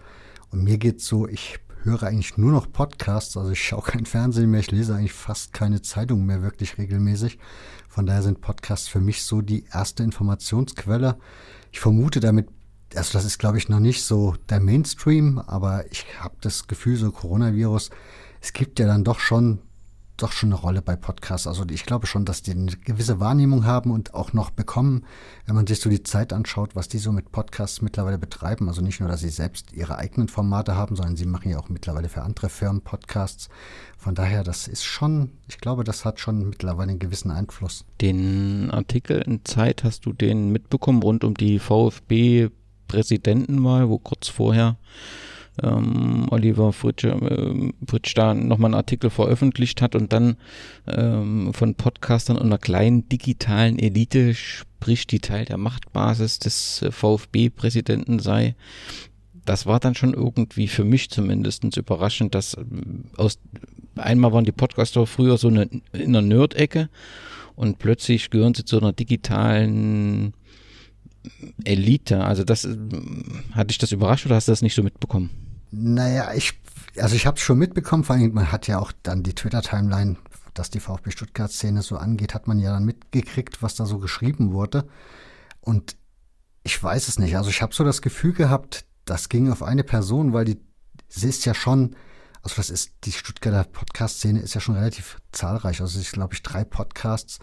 Und 0.50 0.64
mir 0.64 0.78
geht's 0.78 1.06
so, 1.06 1.28
ich 1.28 1.60
höre 1.84 2.02
eigentlich 2.02 2.38
nur 2.38 2.50
noch 2.50 2.72
Podcasts, 2.72 3.36
also 3.36 3.52
ich 3.52 3.64
schaue 3.64 3.82
kein 3.82 4.04
Fernsehen 4.04 4.50
mehr, 4.50 4.58
ich 4.58 4.72
lese 4.72 4.96
eigentlich 4.96 5.12
fast 5.12 5.52
keine 5.52 5.80
Zeitung 5.80 6.26
mehr 6.26 6.42
wirklich 6.42 6.76
regelmäßig. 6.76 7.38
Von 7.88 8.04
daher 8.04 8.22
sind 8.24 8.40
Podcasts 8.40 8.88
für 8.88 9.00
mich 9.00 9.22
so 9.22 9.42
die 9.42 9.64
erste 9.72 10.02
Informationsquelle. 10.02 11.16
Ich 11.70 11.78
vermute 11.78 12.18
damit, 12.18 12.48
also 12.96 13.12
das 13.12 13.24
ist 13.24 13.38
glaube 13.38 13.58
ich 13.58 13.68
noch 13.68 13.78
nicht 13.78 14.02
so 14.02 14.34
der 14.48 14.58
Mainstream, 14.58 15.38
aber 15.38 15.88
ich 15.92 16.04
habe 16.18 16.34
das 16.40 16.66
Gefühl, 16.66 16.96
so 16.96 17.12
Coronavirus, 17.12 17.90
es 18.40 18.52
gibt 18.52 18.80
ja 18.80 18.88
dann 18.88 19.04
doch 19.04 19.20
schon 19.20 19.60
doch 20.22 20.32
schon 20.32 20.52
eine 20.52 20.60
Rolle 20.60 20.82
bei 20.82 20.96
Podcasts. 20.96 21.46
Also 21.46 21.64
ich 21.70 21.84
glaube 21.84 22.06
schon, 22.06 22.24
dass 22.24 22.42
die 22.42 22.52
eine 22.52 22.72
gewisse 22.72 23.20
Wahrnehmung 23.20 23.64
haben 23.64 23.90
und 23.90 24.14
auch 24.14 24.32
noch 24.32 24.50
bekommen, 24.50 25.04
wenn 25.46 25.54
man 25.54 25.66
sich 25.66 25.80
so 25.80 25.90
die 25.90 26.02
Zeit 26.02 26.32
anschaut, 26.32 26.76
was 26.76 26.88
die 26.88 26.98
so 26.98 27.12
mit 27.12 27.32
Podcasts 27.32 27.82
mittlerweile 27.82 28.18
betreiben. 28.18 28.68
Also 28.68 28.82
nicht 28.82 29.00
nur, 29.00 29.08
dass 29.08 29.20
sie 29.20 29.28
selbst 29.28 29.72
ihre 29.72 29.98
eigenen 29.98 30.28
Formate 30.28 30.74
haben, 30.74 30.96
sondern 30.96 31.16
sie 31.16 31.26
machen 31.26 31.50
ja 31.50 31.58
auch 31.58 31.68
mittlerweile 31.68 32.08
für 32.08 32.22
andere 32.22 32.48
Firmen 32.48 32.82
Podcasts. 32.82 33.48
Von 33.96 34.14
daher, 34.14 34.44
das 34.44 34.68
ist 34.68 34.84
schon, 34.84 35.32
ich 35.48 35.58
glaube, 35.58 35.84
das 35.84 36.04
hat 36.04 36.20
schon 36.20 36.48
mittlerweile 36.48 36.90
einen 36.90 36.98
gewissen 36.98 37.30
Einfluss. 37.30 37.84
Den 38.00 38.70
Artikel 38.70 39.20
in 39.22 39.44
Zeit 39.44 39.84
hast 39.84 40.06
du 40.06 40.12
den 40.12 40.50
mitbekommen 40.50 41.02
rund 41.02 41.24
um 41.24 41.34
die 41.34 41.58
VfB 41.58 42.50
Präsidentenwahl, 42.88 43.88
wo 43.88 43.98
kurz 43.98 44.28
vorher 44.28 44.76
ähm, 45.62 46.26
Oliver 46.30 46.72
Fritsch, 46.72 47.04
äh, 47.04 47.72
Fritsch 47.86 48.14
da 48.14 48.34
nochmal 48.34 48.68
einen 48.68 48.74
Artikel 48.74 49.10
veröffentlicht 49.10 49.82
hat 49.82 49.94
und 49.94 50.12
dann 50.12 50.36
ähm, 50.86 51.52
von 51.52 51.74
Podcastern 51.74 52.36
und 52.36 52.46
einer 52.46 52.58
kleinen 52.58 53.08
digitalen 53.08 53.78
Elite 53.78 54.34
spricht, 54.34 55.10
die 55.12 55.20
Teil 55.20 55.44
der 55.44 55.58
Machtbasis 55.58 56.38
des 56.38 56.82
äh, 56.82 56.90
VfB-Präsidenten 56.90 58.18
sei. 58.18 58.54
Das 59.44 59.66
war 59.66 59.80
dann 59.80 59.94
schon 59.94 60.14
irgendwie 60.14 60.68
für 60.68 60.84
mich 60.84 61.10
zumindest 61.10 61.64
überraschend, 61.76 62.34
dass 62.34 62.54
äh, 62.54 62.64
aus 63.16 63.38
einmal 63.96 64.32
waren 64.32 64.44
die 64.44 64.52
Podcaster 64.52 65.06
früher 65.06 65.36
so 65.36 65.48
eine, 65.48 65.68
in 65.92 66.16
einer 66.16 66.22
Nerd-Ecke 66.22 66.88
und 67.56 67.78
plötzlich 67.78 68.30
gehören 68.30 68.54
sie 68.54 68.64
zu 68.64 68.78
einer 68.78 68.92
digitalen 68.92 70.32
Elite. 71.64 72.24
Also 72.24 72.44
das 72.44 72.64
äh, 72.64 72.76
hat 73.52 73.70
dich 73.70 73.78
das 73.78 73.92
überrascht 73.92 74.26
oder 74.26 74.36
hast 74.36 74.48
du 74.48 74.52
das 74.52 74.62
nicht 74.62 74.74
so 74.74 74.82
mitbekommen? 74.82 75.30
Naja, 75.70 76.32
ich, 76.34 76.60
also 76.96 77.14
ich 77.14 77.26
habe 77.26 77.36
es 77.36 77.42
schon 77.42 77.58
mitbekommen, 77.58 78.04
vor 78.04 78.16
allem 78.16 78.32
man 78.32 78.50
hat 78.50 78.66
ja 78.66 78.78
auch 78.78 78.92
dann 79.02 79.22
die 79.22 79.34
Twitter-Timeline, 79.34 80.16
dass 80.54 80.70
die 80.70 80.80
VfB 80.80 81.10
Stuttgart-Szene 81.10 81.82
so 81.82 81.96
angeht, 81.96 82.34
hat 82.34 82.48
man 82.48 82.58
ja 82.58 82.72
dann 82.72 82.84
mitgekriegt, 82.84 83.62
was 83.62 83.76
da 83.76 83.86
so 83.86 83.98
geschrieben 83.98 84.52
wurde. 84.52 84.88
Und 85.60 85.96
ich 86.64 86.82
weiß 86.82 87.08
es 87.08 87.18
nicht. 87.18 87.36
Also 87.36 87.50
ich 87.50 87.62
habe 87.62 87.74
so 87.74 87.84
das 87.84 88.02
Gefühl 88.02 88.32
gehabt, 88.32 88.84
das 89.04 89.28
ging 89.28 89.50
auf 89.50 89.62
eine 89.62 89.84
Person, 89.84 90.32
weil 90.32 90.44
die, 90.44 90.60
sie 91.08 91.28
ist 91.28 91.44
ja 91.44 91.54
schon, 91.54 91.96
also 92.42 92.56
das 92.56 92.70
ist, 92.70 92.92
die 93.04 93.12
Stuttgarter 93.12 93.64
Podcast-Szene 93.64 94.40
ist 94.40 94.54
ja 94.54 94.60
schon 94.60 94.74
relativ 94.74 95.18
zahlreich. 95.32 95.80
Also 95.80 95.98
es 95.98 96.06
ist, 96.06 96.12
glaube 96.12 96.34
ich, 96.34 96.42
drei 96.42 96.64
Podcasts. 96.64 97.38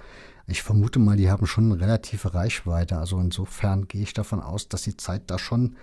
Ich 0.50 0.64
vermute 0.64 0.98
mal, 0.98 1.18
die 1.18 1.30
haben 1.30 1.46
schon 1.46 1.72
eine 1.72 1.82
relative 1.82 2.34
Reichweite. 2.34 2.98
Also 2.98 3.20
insofern 3.20 3.90
gehe 3.90 4.02
ich 4.02 4.14
davon 4.14 4.40
aus, 4.40 4.70
dass 4.70 4.84
die 4.84 4.96
Zeit 4.96 5.24
da 5.28 5.38
schon 5.38 5.76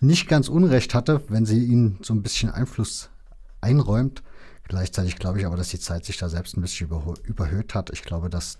nicht 0.00 0.28
ganz 0.28 0.48
unrecht 0.48 0.92
hatte, 0.92 1.22
wenn 1.28 1.46
sie 1.46 1.64
ihnen 1.64 1.98
so 2.02 2.14
ein 2.14 2.22
bisschen 2.22 2.50
Einfluss 2.50 3.10
einräumt. 3.60 4.24
Gleichzeitig 4.64 5.16
glaube 5.16 5.38
ich 5.38 5.46
aber, 5.46 5.56
dass 5.56 5.68
die 5.68 5.78
Zeit 5.78 6.04
sich 6.04 6.18
da 6.18 6.28
selbst 6.28 6.56
ein 6.56 6.62
bisschen 6.62 6.88
überhöht 7.24 7.74
hat. 7.76 7.90
Ich 7.90 8.02
glaube, 8.02 8.28
dass 8.28 8.58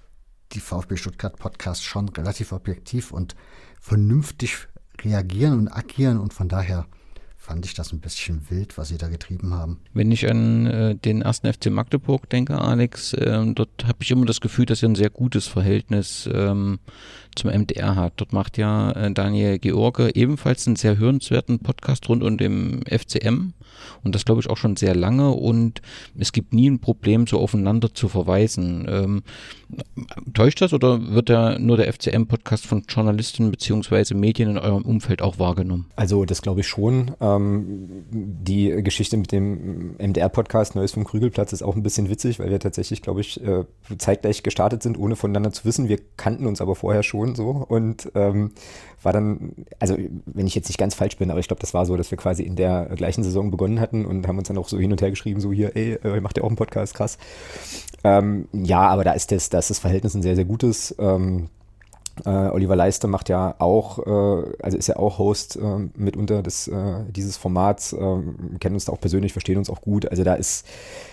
die 0.52 0.60
VfB 0.60 0.96
Stuttgart 0.96 1.36
Podcasts 1.36 1.84
schon 1.84 2.08
relativ 2.10 2.52
objektiv 2.52 3.10
und 3.10 3.34
vernünftig 3.80 4.68
reagieren 5.02 5.58
und 5.58 5.68
agieren 5.68 6.20
und 6.20 6.32
von 6.32 6.48
daher 6.48 6.86
fand 7.48 7.64
ich 7.64 7.72
das 7.72 7.94
ein 7.94 8.00
bisschen 8.00 8.42
wild, 8.50 8.76
was 8.76 8.88
sie 8.88 8.98
da 8.98 9.08
getrieben 9.08 9.54
haben. 9.54 9.80
Wenn 9.94 10.12
ich 10.12 10.28
an 10.28 10.66
äh, 10.66 10.94
den 10.94 11.22
ersten 11.22 11.50
FC 11.50 11.70
Magdeburg 11.70 12.28
denke, 12.28 12.60
Alex, 12.60 13.14
äh, 13.14 13.42
dort 13.54 13.86
habe 13.86 13.98
ich 14.02 14.10
immer 14.10 14.26
das 14.26 14.42
Gefühl, 14.42 14.66
dass 14.66 14.82
er 14.82 14.90
ein 14.90 14.94
sehr 14.94 15.08
gutes 15.08 15.46
Verhältnis 15.46 16.28
ähm, 16.30 16.78
zum 17.34 17.50
MDR 17.50 17.96
hat. 17.96 18.12
Dort 18.16 18.34
macht 18.34 18.58
ja 18.58 18.90
äh, 18.92 19.10
Daniel 19.12 19.58
George 19.58 20.10
ebenfalls 20.14 20.66
einen 20.66 20.76
sehr 20.76 20.98
hörenswerten 20.98 21.60
Podcast 21.60 22.06
rund 22.10 22.22
um 22.22 22.36
den 22.36 22.82
FCM 22.86 23.54
und 24.04 24.14
das 24.14 24.24
glaube 24.24 24.40
ich 24.40 24.50
auch 24.50 24.56
schon 24.56 24.76
sehr 24.76 24.94
lange 24.94 25.30
und 25.30 25.82
es 26.16 26.32
gibt 26.32 26.52
nie 26.52 26.70
ein 26.70 26.80
Problem, 26.80 27.26
so 27.26 27.38
aufeinander 27.38 27.92
zu 27.94 28.08
verweisen. 28.08 28.86
Ähm, 28.88 29.22
täuscht 30.34 30.60
das 30.60 30.72
oder 30.72 31.12
wird 31.12 31.28
da 31.28 31.58
nur 31.58 31.76
der 31.76 31.92
FCM-Podcast 31.92 32.66
von 32.66 32.84
Journalisten 32.88 33.50
beziehungsweise 33.50 34.14
Medien 34.14 34.50
in 34.50 34.58
eurem 34.58 34.82
Umfeld 34.82 35.22
auch 35.22 35.38
wahrgenommen? 35.38 35.86
Also 35.96 36.24
das 36.24 36.42
glaube 36.42 36.60
ich 36.60 36.68
schon. 36.68 37.12
Ähm, 37.20 38.04
die 38.10 38.82
Geschichte 38.82 39.16
mit 39.16 39.32
dem 39.32 39.96
MDR-Podcast 39.98 40.74
Neues 40.74 40.92
vom 40.92 41.04
Krügelplatz 41.04 41.52
ist 41.52 41.62
auch 41.62 41.76
ein 41.76 41.82
bisschen 41.82 42.08
witzig, 42.08 42.38
weil 42.38 42.50
wir 42.50 42.60
tatsächlich, 42.60 43.02
glaube 43.02 43.20
ich, 43.20 43.42
äh, 43.44 43.64
zeitgleich 43.98 44.42
gestartet 44.42 44.82
sind, 44.82 44.98
ohne 44.98 45.16
voneinander 45.16 45.52
zu 45.52 45.64
wissen. 45.64 45.88
Wir 45.88 45.98
kannten 46.16 46.46
uns 46.46 46.60
aber 46.60 46.74
vorher 46.74 47.02
schon 47.02 47.34
so 47.34 47.50
und 47.68 48.10
ähm, 48.14 48.52
war 49.02 49.12
dann, 49.12 49.52
also 49.78 49.96
wenn 50.26 50.46
ich 50.46 50.54
jetzt 50.54 50.68
nicht 50.68 50.78
ganz 50.78 50.94
falsch 50.94 51.16
bin, 51.16 51.30
aber 51.30 51.40
ich 51.40 51.48
glaube, 51.48 51.60
das 51.60 51.74
war 51.74 51.86
so, 51.86 51.96
dass 51.96 52.10
wir 52.10 52.18
quasi 52.18 52.42
in 52.42 52.56
der 52.56 52.86
gleichen 52.96 53.22
Saison 53.22 53.50
begonnen 53.58 53.80
hatten 53.80 54.06
und 54.06 54.26
haben 54.26 54.38
uns 54.38 54.48
dann 54.48 54.56
auch 54.56 54.68
so 54.68 54.78
hin 54.78 54.92
und 54.92 55.02
her 55.02 55.10
geschrieben, 55.10 55.40
so 55.40 55.52
hier, 55.52 55.76
ey, 55.76 55.98
äh, 56.02 56.20
macht 56.20 56.38
ihr 56.38 56.44
auch 56.44 56.48
einen 56.48 56.56
Podcast, 56.56 56.94
krass. 56.94 57.18
Ähm, 58.04 58.48
ja, 58.52 58.80
aber 58.88 59.04
da 59.04 59.12
ist 59.12 59.32
das, 59.32 59.50
da 59.50 59.58
ist 59.58 59.68
das 59.68 59.80
Verhältnis 59.80 60.14
ein 60.14 60.22
sehr, 60.22 60.36
sehr 60.36 60.44
gutes. 60.46 60.94
Ähm, 60.98 61.48
äh, 62.24 62.30
Oliver 62.30 62.76
Leiste 62.76 63.06
macht 63.06 63.28
ja 63.28 63.54
auch, 63.58 63.98
äh, 63.98 64.52
also 64.62 64.78
ist 64.78 64.86
ja 64.86 64.96
auch 64.96 65.18
Host 65.18 65.56
äh, 65.56 65.88
mitunter 65.96 66.42
des, 66.42 66.68
äh, 66.68 67.04
dieses 67.10 67.36
Formats, 67.36 67.92
ähm, 67.92 68.56
kennen 68.60 68.74
uns 68.74 68.86
da 68.86 68.92
auch 68.92 69.00
persönlich, 69.00 69.32
verstehen 69.32 69.58
uns 69.58 69.70
auch 69.70 69.80
gut. 69.80 70.08
Also 70.10 70.24
da 70.24 70.34
ist, 70.34 70.66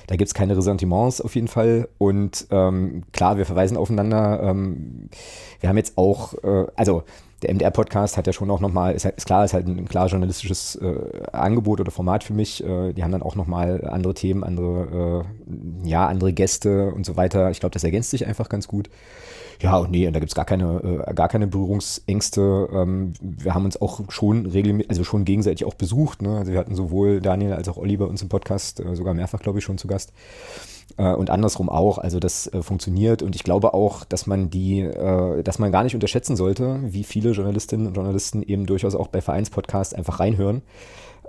da 0.07 0.15
gibt 0.15 0.27
es 0.27 0.33
keine 0.33 0.55
Ressentiments 0.57 1.21
auf 1.21 1.35
jeden 1.35 1.47
Fall. 1.47 1.89
Und 1.97 2.47
ähm, 2.51 3.03
klar, 3.11 3.37
wir 3.37 3.45
verweisen 3.45 3.77
aufeinander. 3.77 4.41
Ähm, 4.43 5.09
wir 5.59 5.69
haben 5.69 5.77
jetzt 5.77 5.97
auch, 5.97 6.33
äh, 6.43 6.65
also 6.75 7.03
der 7.45 7.53
MDR-Podcast 7.53 8.17
hat 8.17 8.27
ja 8.27 8.33
schon 8.33 8.49
auch 8.49 8.59
nochmal, 8.59 8.93
ist, 8.93 9.05
ist 9.05 9.25
klar, 9.25 9.45
ist 9.45 9.53
halt 9.53 9.67
ein 9.67 9.87
klar 9.87 10.07
journalistisches 10.07 10.75
äh, 10.75 10.95
Angebot 11.31 11.79
oder 11.79 11.91
Format 11.91 12.23
für 12.23 12.33
mich. 12.33 12.63
Äh, 12.63 12.93
die 12.93 13.03
haben 13.03 13.11
dann 13.11 13.23
auch 13.23 13.35
nochmal 13.35 13.87
andere 13.87 14.13
Themen, 14.13 14.43
andere, 14.43 15.23
äh, 15.83 15.87
ja, 15.87 16.07
andere 16.07 16.33
Gäste 16.33 16.91
und 16.93 17.05
so 17.05 17.15
weiter. 17.15 17.51
Ich 17.51 17.59
glaube, 17.59 17.73
das 17.73 17.83
ergänzt 17.83 18.09
sich 18.09 18.25
einfach 18.25 18.49
ganz 18.49 18.67
gut. 18.67 18.89
Ja, 19.61 19.77
und 19.77 19.91
nee, 19.91 20.05
und 20.07 20.13
da 20.13 20.19
gibt 20.19 20.31
es 20.31 20.35
gar 20.35 20.45
keine, 20.45 21.03
äh, 21.07 21.13
gar 21.13 21.29
keine 21.29 21.47
Berührungsängste. 21.47 22.69
Ähm, 22.73 23.13
wir 23.21 23.53
haben 23.53 23.65
uns 23.65 23.81
auch 23.81 24.01
schon 24.09 24.45
regelmäßig, 24.45 24.89
also 24.89 25.03
schon 25.03 25.23
gegenseitig 25.23 25.65
auch 25.65 25.75
besucht. 25.75 26.21
Ne? 26.21 26.37
Also 26.37 26.51
wir 26.51 26.59
hatten 26.59 26.75
sowohl 26.75 27.21
Daniel 27.21 27.53
als 27.53 27.69
auch 27.69 27.77
Olli 27.77 27.95
bei 27.97 28.05
uns 28.05 28.21
im 28.21 28.29
Podcast, 28.29 28.79
äh, 28.79 28.95
sogar 28.95 29.13
mehrfach, 29.13 29.39
glaube 29.39 29.59
ich, 29.59 29.65
schon 29.65 29.77
zu 29.77 29.87
Gast. 29.87 30.11
Äh, 30.97 31.13
und 31.13 31.29
andersrum 31.29 31.69
auch. 31.69 31.97
Also 31.97 32.19
das 32.19 32.47
äh, 32.47 32.61
funktioniert 32.61 33.21
und 33.21 33.35
ich 33.35 33.43
glaube 33.43 33.73
auch, 33.73 34.05
dass 34.05 34.27
man 34.27 34.49
die, 34.49 34.81
äh, 34.81 35.43
dass 35.43 35.59
man 35.59 35.71
gar 35.71 35.83
nicht 35.83 35.95
unterschätzen 35.95 36.35
sollte, 36.35 36.79
wie 36.83 37.03
viele 37.03 37.31
Journalistinnen 37.31 37.87
und 37.87 37.95
Journalisten 37.95 38.43
eben 38.43 38.65
durchaus 38.65 38.95
auch 38.95 39.07
bei 39.07 39.21
Vereinspodcasts 39.21 39.93
einfach 39.93 40.19
reinhören. 40.19 40.61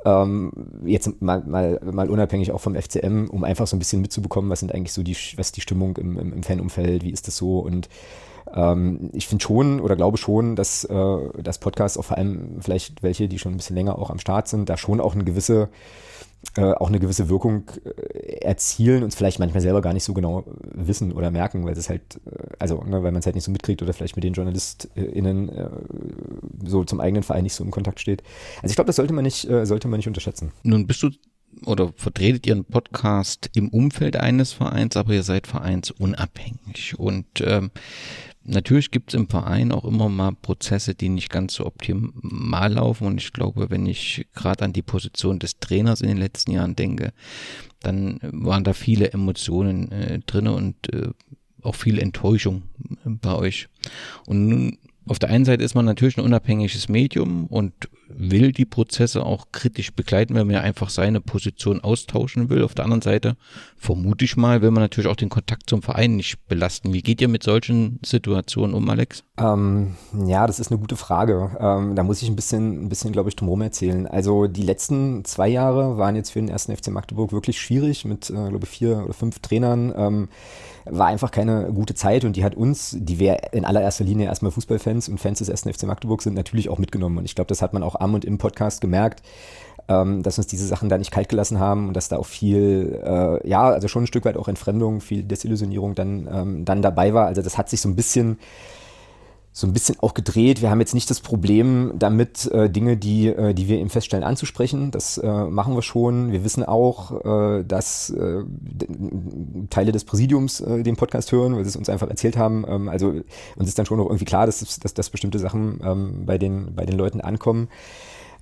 Ähm, 0.05 0.53
jetzt 0.85 1.21
mal, 1.21 1.43
mal, 1.45 1.81
mal 1.83 2.09
unabhängig 2.09 2.53
auch 2.53 2.61
vom 2.61 2.77
FCM, 2.77 3.27
um 3.29 3.43
einfach 3.43 3.67
so 3.67 3.75
ein 3.75 3.81
bisschen 3.81 4.01
mitzubekommen, 4.03 4.51
was 4.51 4.61
sind 4.61 4.73
eigentlich 4.73 4.93
so 4.93 5.03
die, 5.03 5.17
was 5.37 5.51
die 5.51 5.61
Stimmung 5.61 5.97
im, 5.97 6.17
im, 6.17 6.33
im 6.33 6.43
Fanumfeld, 6.45 7.03
wie 7.03 7.11
ist 7.11 7.27
das 7.27 7.37
so 7.37 7.59
und 7.59 7.89
ähm, 8.55 9.11
ich 9.13 9.27
finde 9.27 9.43
schon 9.43 9.81
oder 9.81 9.97
glaube 9.97 10.17
schon, 10.17 10.55
dass 10.55 10.85
äh, 10.85 11.17
das 11.43 11.59
Podcast 11.59 11.99
auch 11.99 12.05
vor 12.05 12.19
allem 12.19 12.59
vielleicht 12.61 13.03
welche, 13.03 13.27
die 13.27 13.41
schon 13.41 13.55
ein 13.55 13.57
bisschen 13.57 13.75
länger 13.75 13.99
auch 13.99 14.11
am 14.11 14.21
Start 14.21 14.47
sind, 14.47 14.69
da 14.69 14.77
schon 14.77 15.01
auch 15.01 15.15
eine 15.15 15.25
gewisse 15.25 15.71
auch 16.59 16.89
eine 16.89 17.01
gewisse 17.01 17.29
Wirkung 17.29 17.71
äh, 17.85 18.39
erzielen 18.39 19.03
und 19.03 19.15
vielleicht 19.15 19.39
manchmal 19.39 19.61
selber 19.61 19.83
gar 19.83 19.93
nicht 19.93 20.05
so 20.05 20.15
genau 20.15 20.45
wissen 20.63 21.13
oder 21.13 21.31
merken, 21.31 21.67
weil 21.67 21.73
es 21.75 21.89
halt, 21.89 22.21
äh, 22.27 22.55
also 22.59 22.83
ne, 22.83 23.03
weil 23.03 23.13
man 23.13 23.17
es 23.17 23.27
halt 23.27 23.35
nicht 23.35 23.45
so 23.45 23.51
mitkriegt 23.51 23.83
oder 23.83 23.93
vielleicht 23.93 24.17
mit 24.17 24.25
den 24.25 24.33
JournalistInnen 24.33 25.49
äh, 25.51 25.71
so 26.65 26.85
zum 26.85 27.01
eigenen 27.01 27.23
Verein 27.23 27.43
nicht 27.43 27.55
so 27.55 27.65
in 27.65 27.71
Kontakt 27.71 28.01
steht. 28.01 28.23
Also 28.63 28.71
ich 28.71 28.77
glaube, 28.77 28.87
das 28.87 28.97
sollte 28.97 29.13
man 29.13 29.25
nicht, 29.25 29.49
äh, 29.49 29.67
sollte 29.67 29.89
man 29.89 29.99
nicht 29.99 30.09
unterschätzen. 30.09 30.53
Nun 30.63 30.87
bist 30.87 31.03
du 31.03 31.11
oder 31.65 31.93
vertretet 31.97 32.47
ihr 32.47 32.55
einen 32.55 32.65
Podcast 32.65 33.51
im 33.55 33.69
Umfeld 33.71 34.17
eines 34.17 34.53
Vereins, 34.53 34.97
aber 34.97 35.15
ihr 35.15 35.23
seid 35.23 35.47
vereinsunabhängig. 35.47 36.99
Und 36.99 37.27
ähm, 37.41 37.71
Natürlich 38.49 38.93
gibt 38.93 39.13
es 39.13 39.19
im 39.19 39.29
Verein 39.29 39.73
auch 39.73 39.85
immer 39.85 40.09
mal 40.09 40.33
Prozesse, 40.33 40.95
die 40.95 41.09
nicht 41.09 41.31
ganz 41.31 41.55
so 41.55 41.67
optimal 41.67 42.73
laufen. 42.73 43.07
Und 43.07 43.21
ich 43.21 43.33
glaube, 43.33 43.71
wenn 43.71 43.87
ich 43.87 44.27
gerade 44.35 44.65
an 44.65 44.73
die 44.73 44.83
Position 44.83 45.41
des 45.41 45.59
Trainers 45.59 46.01
in 46.01 46.09
den 46.09 46.17
letzten 46.17 46.53
Jahren 46.53 46.77
denke, 46.77 47.13
dann 47.81 48.21
waren 48.23 48.63
da 48.63 48.73
viele 48.73 49.13
Emotionen 49.13 49.91
äh, 49.91 50.21
drin 50.21 50.47
und 50.47 50.93
äh, 50.93 51.09
auch 51.63 51.75
viel 51.75 51.99
Enttäuschung 51.99 52.63
äh, 53.05 53.11
bei 53.11 53.35
euch. 53.35 53.69
Und 54.27 54.49
nun 54.49 54.79
auf 55.09 55.19
der 55.19 55.31
einen 55.31 55.45
Seite 55.45 55.63
ist 55.63 55.75
man 55.75 55.85
natürlich 55.85 56.19
ein 56.19 56.25
unabhängiges 56.25 56.89
Medium 56.89 57.47
und 57.47 57.73
will 58.09 58.53
die 58.53 58.65
Prozesse 58.65 59.25
auch 59.25 59.47
kritisch 59.53 59.93
begleiten, 59.93 60.35
wenn 60.35 60.47
man 60.47 60.55
ja 60.55 60.63
einfach 60.63 60.91
seine 60.91 61.21
Position 61.21 61.81
austauschen 61.81 62.51
will. 62.51 62.65
Auf 62.65 62.75
der 62.75 62.85
anderen 62.85 63.03
Seite, 63.03 63.37
vermute 63.77 64.25
ich 64.25 64.37
mal, 64.37 64.63
will 64.63 64.71
man 64.71 64.83
natürlich 64.83 65.09
auch 65.09 65.17
den 65.17 65.29
Kontakt 65.29 65.69
zum 65.69 65.83
Verein 65.83 66.17
nicht 66.17 66.47
belasten. 66.49 66.93
Wie 66.93 67.03
geht 67.03 67.21
ihr 67.21 67.29
mit 67.29 67.43
solchen 67.43 68.01
Situationen 68.05 68.75
um, 68.75 68.89
Alex? 68.91 69.23
Ähm, 69.39 69.95
ja, 70.27 70.47
das 70.47 70.59
ist 70.59 70.71
eine 70.71 70.81
gute 70.81 70.97
Frage. 70.97 71.57
Ähm, 71.61 71.95
da 71.95 72.03
muss 72.03 72.23
ich 72.23 72.29
ein 72.29 72.37
bisschen, 72.37 72.85
ein 72.85 72.89
bisschen, 72.89 73.13
glaube 73.13 73.29
ich, 73.29 73.37
drumherum 73.37 73.63
erzählen. 73.63 74.07
Also 74.07 74.47
die 74.47 74.63
letzten 74.63 75.25
zwei 75.25 75.49
Jahre 75.49 75.99
waren 75.99 76.17
jetzt 76.17 76.31
für 76.31 76.41
den 76.41 76.49
ersten 76.49 76.77
FC 76.77 76.89
Magdeburg 76.89 77.33
wirklich 77.33 77.61
schwierig 77.61 78.05
mit, 78.05 78.31
äh, 78.31 78.33
glaube 78.33 78.65
ich, 78.65 78.71
vier 78.71 79.05
oder 79.05 79.15
fünf 79.15 79.39
Trainern. 79.41 79.93
Ähm, 79.97 80.29
war 80.89 81.07
einfach 81.07 81.31
keine 81.31 81.73
gute 81.73 81.95
Zeit 81.95 82.25
und 82.25 82.37
die 82.37 82.45
hat 82.45 82.55
uns, 82.55 82.97
die 82.99 83.19
wir 83.19 83.53
in 83.53 83.65
allererster 83.65 84.05
Linie 84.05 84.27
erstmal 84.27 84.53
Fußballfans 84.53 85.09
und 85.09 85.19
Fans 85.19 85.39
des 85.39 85.49
ersten 85.49 85.73
FC 85.73 85.85
Magdeburg 85.85 86.23
sind, 86.23 86.35
natürlich 86.35 86.69
auch 86.69 86.79
mitgenommen. 86.79 87.19
Und 87.19 87.25
ich 87.25 87.35
glaube, 87.35 87.49
das 87.49 87.63
hat 87.63 87.73
man 87.73 87.83
auch 87.83 87.97
am 87.97 88.15
und 88.15 88.25
im 88.25 88.39
Podcast 88.39 88.81
gemerkt, 88.81 89.23
ähm, 89.89 90.23
dass 90.23 90.39
uns 90.39 90.47
diese 90.47 90.67
Sachen 90.67 90.89
da 90.89 90.99
nicht 90.99 91.11
kalt 91.11 91.29
gelassen 91.29 91.59
haben 91.59 91.89
und 91.89 91.95
dass 91.95 92.09
da 92.09 92.17
auch 92.17 92.27
viel, 92.27 93.01
äh, 93.05 93.49
ja, 93.49 93.65
also 93.65 93.89
schon 93.89 94.05
ein 94.05 94.07
Stück 94.07 94.25
weit 94.25 94.37
auch 94.37 94.49
Entfremdung, 94.49 95.01
viel 95.01 95.23
Desillusionierung 95.23 95.95
dann, 95.95 96.29
ähm, 96.33 96.65
dann 96.65 96.83
dabei 96.83 97.15
war. 97.15 97.27
Also 97.27 97.43
das 97.43 97.59
hat 97.59 97.69
sich 97.69 97.81
so 97.81 97.89
ein 97.89 97.97
bisschen 97.97 98.39
so 99.57 99.67
ein 99.67 99.73
bisschen 99.73 99.99
auch 100.01 100.13
gedreht. 100.13 100.61
Wir 100.61 100.69
haben 100.69 100.81
jetzt 100.81 100.93
nicht 100.93 101.09
das 101.09 101.21
Problem 101.21 101.93
damit, 101.99 102.45
äh, 102.53 102.69
Dinge, 102.69 102.99
die, 102.99 103.29
äh, 103.29 103.55
die 103.55 103.69
wir 103.69 103.79
eben 103.79 103.89
feststellen, 103.89 104.23
anzusprechen. 104.23 104.91
Das 104.91 105.17
äh, 105.17 105.45
machen 105.45 105.75
wir 105.75 105.81
schon. 105.81 106.31
Wir 106.31 106.45
wissen 106.45 106.63
auch, 106.63 107.25
äh, 107.25 107.65
dass 107.65 108.11
äh, 108.11 108.45
Teile 109.71 109.93
des 109.93 110.05
Präsidiums 110.05 110.61
äh, 110.61 110.83
den 110.83 110.97
Podcast 110.97 111.33
hören, 111.33 111.57
weil 111.57 111.65
sie 111.65 111.71
es 111.71 111.77
uns 111.77 111.89
einfach 111.89 112.11
erzählt 112.11 112.37
haben. 112.37 112.67
Ähm, 112.69 112.91
also 112.91 113.15
uns 113.57 113.69
ist 113.69 113.79
dann 113.79 113.87
schon 113.87 113.97
noch 113.97 114.05
irgendwie 114.05 114.27
klar, 114.27 114.45
dass, 114.45 114.79
dass, 114.79 114.93
dass 114.93 115.09
bestimmte 115.09 115.39
Sachen 115.39 115.81
ähm, 115.83 116.27
bei, 116.27 116.37
den, 116.37 116.75
bei 116.75 116.85
den 116.85 116.99
Leuten 116.99 117.23
ankommen. 117.23 117.69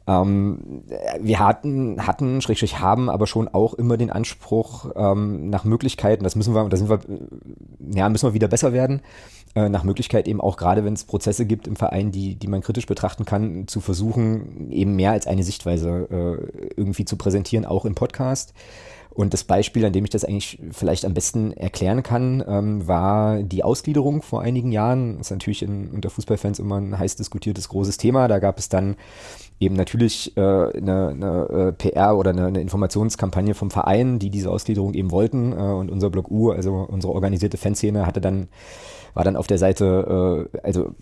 Ähm, 0.08 0.82
wir 1.20 1.38
hatten, 1.38 2.06
hatten, 2.06 2.42
schrägstrich 2.42 2.80
haben, 2.80 3.08
aber 3.08 3.26
schon 3.26 3.48
auch 3.48 3.74
immer 3.74 3.96
den 3.96 4.10
Anspruch 4.10 4.90
ähm, 4.96 5.48
nach 5.48 5.64
Möglichkeiten, 5.64 6.24
das 6.24 6.36
müssen 6.36 6.54
wir, 6.54 6.68
da 6.68 6.76
sind 6.76 6.90
wir, 6.90 6.98
ja, 7.94 8.08
müssen 8.10 8.28
wir 8.28 8.34
wieder 8.34 8.48
besser 8.48 8.74
werden, 8.74 9.00
nach 9.54 9.84
Möglichkeit 9.84 10.26
eben 10.26 10.40
auch 10.40 10.56
gerade, 10.56 10.84
wenn 10.84 10.94
es 10.94 11.04
Prozesse 11.04 11.46
gibt 11.46 11.68
im 11.68 11.76
Verein, 11.76 12.10
die, 12.10 12.34
die 12.34 12.48
man 12.48 12.60
kritisch 12.60 12.86
betrachten 12.86 13.24
kann, 13.24 13.68
zu 13.68 13.80
versuchen, 13.80 14.70
eben 14.72 14.96
mehr 14.96 15.12
als 15.12 15.26
eine 15.26 15.44
Sichtweise 15.44 16.08
äh, 16.10 16.70
irgendwie 16.76 17.04
zu 17.04 17.16
präsentieren, 17.16 17.64
auch 17.64 17.84
im 17.84 17.94
Podcast. 17.94 18.52
Und 19.14 19.32
das 19.32 19.44
Beispiel, 19.44 19.84
an 19.84 19.92
dem 19.92 20.02
ich 20.02 20.10
das 20.10 20.24
eigentlich 20.24 20.58
vielleicht 20.72 21.04
am 21.04 21.14
besten 21.14 21.52
erklären 21.52 22.02
kann, 22.02 22.42
ähm, 22.48 22.88
war 22.88 23.44
die 23.44 23.62
Ausgliederung 23.62 24.22
vor 24.22 24.42
einigen 24.42 24.72
Jahren. 24.72 25.18
Das 25.18 25.28
ist 25.28 25.30
natürlich 25.30 25.62
in, 25.62 25.90
unter 25.90 26.10
Fußballfans 26.10 26.58
immer 26.58 26.80
ein 26.80 26.98
heiß 26.98 27.14
diskutiertes 27.14 27.68
großes 27.68 27.96
Thema. 27.96 28.26
Da 28.26 28.40
gab 28.40 28.58
es 28.58 28.68
dann 28.68 28.96
eben 29.60 29.76
natürlich 29.76 30.36
äh, 30.36 30.40
eine, 30.40 31.08
eine 31.10 31.48
äh, 31.68 31.72
PR 31.72 32.18
oder 32.18 32.30
eine, 32.30 32.46
eine, 32.46 32.60
Informationskampagne 32.60 33.54
vom 33.54 33.70
Verein, 33.70 34.18
die 34.18 34.30
diese 34.30 34.50
Ausgliederung 34.50 34.94
eben 34.94 35.12
wollten. 35.12 35.52
Äh, 35.52 35.56
und 35.56 35.92
unser 35.92 36.10
Blog 36.10 36.28
U, 36.32 36.50
also 36.50 36.74
unsere 36.74 37.12
organisierte 37.12 37.56
Fanszene, 37.56 38.06
hatte 38.06 38.20
dann, 38.20 38.48
war 39.14 39.24
dann 39.24 39.36
auf 39.36 39.46
der 39.46 39.58
Seite, 39.58 40.48
äh, 40.54 40.58
also 40.62 40.94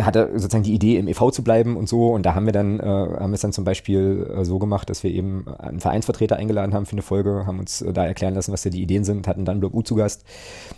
hatte 0.00 0.30
sozusagen 0.34 0.64
die 0.64 0.72
Idee, 0.72 0.96
im 0.96 1.06
EV 1.06 1.30
zu 1.32 1.44
bleiben 1.44 1.76
und 1.76 1.88
so. 1.88 2.12
Und 2.12 2.24
da 2.24 2.34
haben 2.34 2.46
wir 2.46 2.52
dann, 2.52 2.80
äh, 2.80 2.82
haben 2.82 3.34
es 3.34 3.42
dann 3.42 3.52
zum 3.52 3.64
Beispiel 3.64 4.26
äh, 4.34 4.44
so 4.44 4.58
gemacht, 4.58 4.88
dass 4.88 5.02
wir 5.02 5.10
eben 5.10 5.46
einen 5.48 5.80
Vereinsvertreter 5.80 6.36
eingeladen 6.36 6.72
haben 6.72 6.86
für 6.86 6.92
eine 6.92 7.02
Folge, 7.02 7.44
haben 7.46 7.58
uns 7.58 7.82
äh, 7.82 7.92
da 7.92 8.06
erklären 8.06 8.34
lassen, 8.34 8.52
was 8.52 8.62
da 8.62 8.70
die 8.70 8.82
Ideen 8.82 9.04
sind, 9.04 9.28
hatten 9.28 9.44
dann 9.44 9.60
Block 9.60 9.74
U 9.74 9.82
zu 9.82 9.94
Gast 9.94 10.24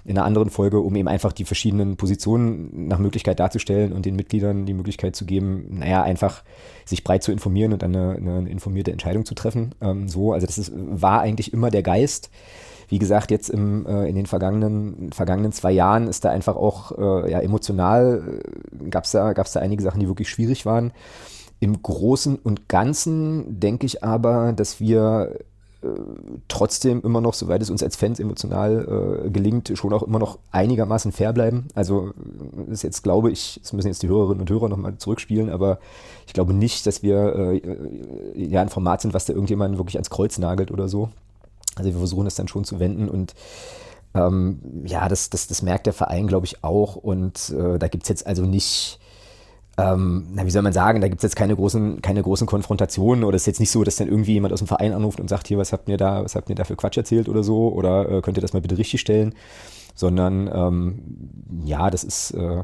in 0.04 0.18
einer 0.18 0.26
anderen 0.26 0.50
Folge, 0.50 0.80
um 0.80 0.96
eben 0.96 1.06
einfach 1.06 1.32
die 1.32 1.44
verschiedenen 1.44 1.96
Positionen 1.96 2.88
nach 2.88 2.98
Möglichkeit 2.98 3.38
darzustellen 3.38 3.92
und 3.92 4.04
den 4.04 4.16
Mitgliedern 4.16 4.66
die 4.66 4.74
Möglichkeit 4.74 5.14
zu 5.14 5.26
geben, 5.26 5.78
naja, 5.78 6.02
einfach 6.02 6.42
sich 6.84 7.04
breit 7.04 7.22
zu 7.22 7.30
informieren 7.30 7.72
und 7.72 7.82
dann 7.82 7.94
eine, 7.94 8.16
eine 8.16 8.50
informierte 8.50 8.90
Entscheidung 8.90 9.24
zu 9.24 9.36
treffen. 9.36 9.76
Ähm, 9.80 10.08
so, 10.08 10.32
also 10.32 10.46
das 10.46 10.58
ist, 10.58 10.72
war 10.74 11.20
eigentlich 11.20 11.52
immer 11.52 11.70
der 11.70 11.82
Geist. 11.82 12.30
Wie 12.88 12.98
gesagt, 12.98 13.30
jetzt 13.30 13.48
im, 13.50 13.86
äh, 13.86 14.08
in 14.08 14.14
den 14.14 14.26
vergangenen, 14.26 15.12
vergangenen 15.12 15.52
zwei 15.52 15.72
Jahren 15.72 16.06
ist 16.08 16.24
da 16.24 16.30
einfach 16.30 16.56
auch 16.56 16.92
äh, 16.98 17.30
ja, 17.30 17.40
emotional, 17.40 18.40
äh, 18.82 18.88
gab 18.90 19.04
es 19.04 19.12
da, 19.12 19.32
gab's 19.32 19.52
da 19.52 19.60
einige 19.60 19.82
Sachen, 19.82 20.00
die 20.00 20.08
wirklich 20.08 20.28
schwierig 20.28 20.66
waren. 20.66 20.92
Im 21.60 21.82
Großen 21.82 22.36
und 22.36 22.68
Ganzen 22.68 23.58
denke 23.60 23.86
ich 23.86 24.04
aber, 24.04 24.52
dass 24.52 24.80
wir 24.80 25.38
äh, 25.84 25.88
trotzdem 26.48 27.00
immer 27.02 27.20
noch, 27.20 27.34
soweit 27.34 27.62
es 27.62 27.70
uns 27.70 27.82
als 27.82 27.96
Fans 27.96 28.18
emotional 28.18 29.24
äh, 29.26 29.30
gelingt, 29.30 29.72
schon 29.74 29.92
auch 29.92 30.02
immer 30.02 30.18
noch 30.18 30.38
einigermaßen 30.50 31.12
fair 31.12 31.32
bleiben. 31.32 31.68
Also 31.74 32.12
das 32.56 32.68
ist 32.68 32.82
jetzt, 32.82 33.02
glaube 33.02 33.30
ich, 33.30 33.60
das 33.62 33.72
müssen 33.72 33.88
jetzt 33.88 34.02
die 34.02 34.08
Hörerinnen 34.08 34.40
und 34.40 34.50
Hörer 34.50 34.68
nochmal 34.68 34.96
zurückspielen, 34.96 35.50
aber 35.50 35.78
ich 36.26 36.32
glaube 36.32 36.54
nicht, 36.54 36.86
dass 36.86 37.02
wir 37.02 37.34
äh, 37.34 37.60
ja 38.34 38.62
ein 38.62 38.68
Format 38.68 39.02
sind, 39.02 39.14
was 39.14 39.26
da 39.26 39.32
irgendjemanden 39.32 39.78
wirklich 39.78 39.96
ans 39.96 40.10
Kreuz 40.10 40.38
nagelt 40.38 40.70
oder 40.70 40.88
so. 40.88 41.10
Also 41.76 41.90
wir 41.90 41.98
versuchen 41.98 42.26
es 42.26 42.34
dann 42.34 42.48
schon 42.48 42.64
zu 42.64 42.80
wenden 42.80 43.08
und 43.08 43.34
ähm, 44.14 44.60
ja, 44.84 45.08
das, 45.08 45.28
das, 45.30 45.48
das 45.48 45.62
merkt 45.62 45.86
der 45.86 45.92
Verein, 45.92 46.26
glaube 46.26 46.46
ich, 46.46 46.62
auch. 46.62 46.96
Und 46.96 47.50
äh, 47.50 47.78
da 47.78 47.88
gibt 47.88 48.04
es 48.04 48.08
jetzt 48.08 48.26
also 48.26 48.44
nicht, 48.44 49.00
ähm, 49.76 50.28
na, 50.32 50.46
wie 50.46 50.50
soll 50.50 50.62
man 50.62 50.72
sagen, 50.72 51.00
da 51.00 51.08
gibt 51.08 51.18
es 51.18 51.24
jetzt 51.24 51.36
keine 51.36 51.56
großen, 51.56 52.00
keine 52.00 52.22
großen 52.22 52.46
Konfrontationen 52.46 53.24
oder 53.24 53.34
es 53.34 53.42
ist 53.42 53.46
jetzt 53.46 53.60
nicht 53.60 53.72
so, 53.72 53.82
dass 53.82 53.96
dann 53.96 54.08
irgendwie 54.08 54.34
jemand 54.34 54.52
aus 54.52 54.60
dem 54.60 54.68
Verein 54.68 54.92
anruft 54.92 55.20
und 55.20 55.28
sagt, 55.28 55.48
hier, 55.48 55.58
was 55.58 55.72
habt 55.72 55.88
ihr 55.88 55.96
da, 55.96 56.22
was 56.22 56.36
habt 56.36 56.48
ihr 56.48 56.54
da 56.54 56.64
für 56.64 56.76
Quatsch 56.76 56.96
erzählt 56.96 57.28
oder 57.28 57.42
so, 57.42 57.72
oder 57.72 58.08
äh, 58.08 58.20
könnt 58.22 58.38
ihr 58.38 58.42
das 58.42 58.52
mal 58.52 58.62
bitte 58.62 58.78
richtig 58.78 59.00
stellen? 59.00 59.34
Sondern 59.96 60.48
ähm, 60.52 61.02
ja, 61.64 61.90
das 61.90 62.04
ist 62.04 62.32
äh, 62.32 62.62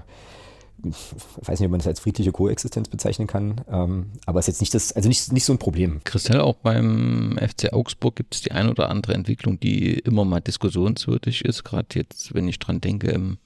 ich 0.85 0.95
weiß 1.49 1.61
nicht, 1.61 1.67
ob 1.67 1.71
man 1.71 1.81
das 1.81 1.87
als 1.87 2.01
friedliche 2.01 2.33
Koexistenz 2.33 2.89
bezeichnen 2.89 3.27
kann, 3.27 3.61
ähm, 3.71 4.13
aber 4.27 4.39
es 4.39 4.49
ist 4.49 4.55
jetzt 4.55 4.61
nicht 4.61 4.75
das, 4.75 4.93
also 4.93 5.09
nicht, 5.09 5.33
nicht 5.33 5.45
so 5.45 5.53
ein 5.53 5.59
Problem. 5.59 6.01
Christelle, 6.05 6.45
auch 6.45 6.57
beim 6.57 7.39
FC 7.39 7.73
Augsburg 7.73 8.17
gibt 8.17 8.35
es 8.35 8.43
die 8.43 8.53
ein 8.53 8.69
oder 8.69 8.91
andere 8.91 9.15
Entwicklung, 9.15 9.61
die 9.61 9.99
immer 9.99 10.25
mal 10.25 10.41
diskussionswürdig 10.41 11.45
ist, 11.45 11.65
gerade 11.65 11.89
jetzt, 11.95 12.35
wenn 12.35 12.49
ich 12.49 12.59
dran 12.59 12.81
denke, 12.81 13.11
im, 13.11 13.39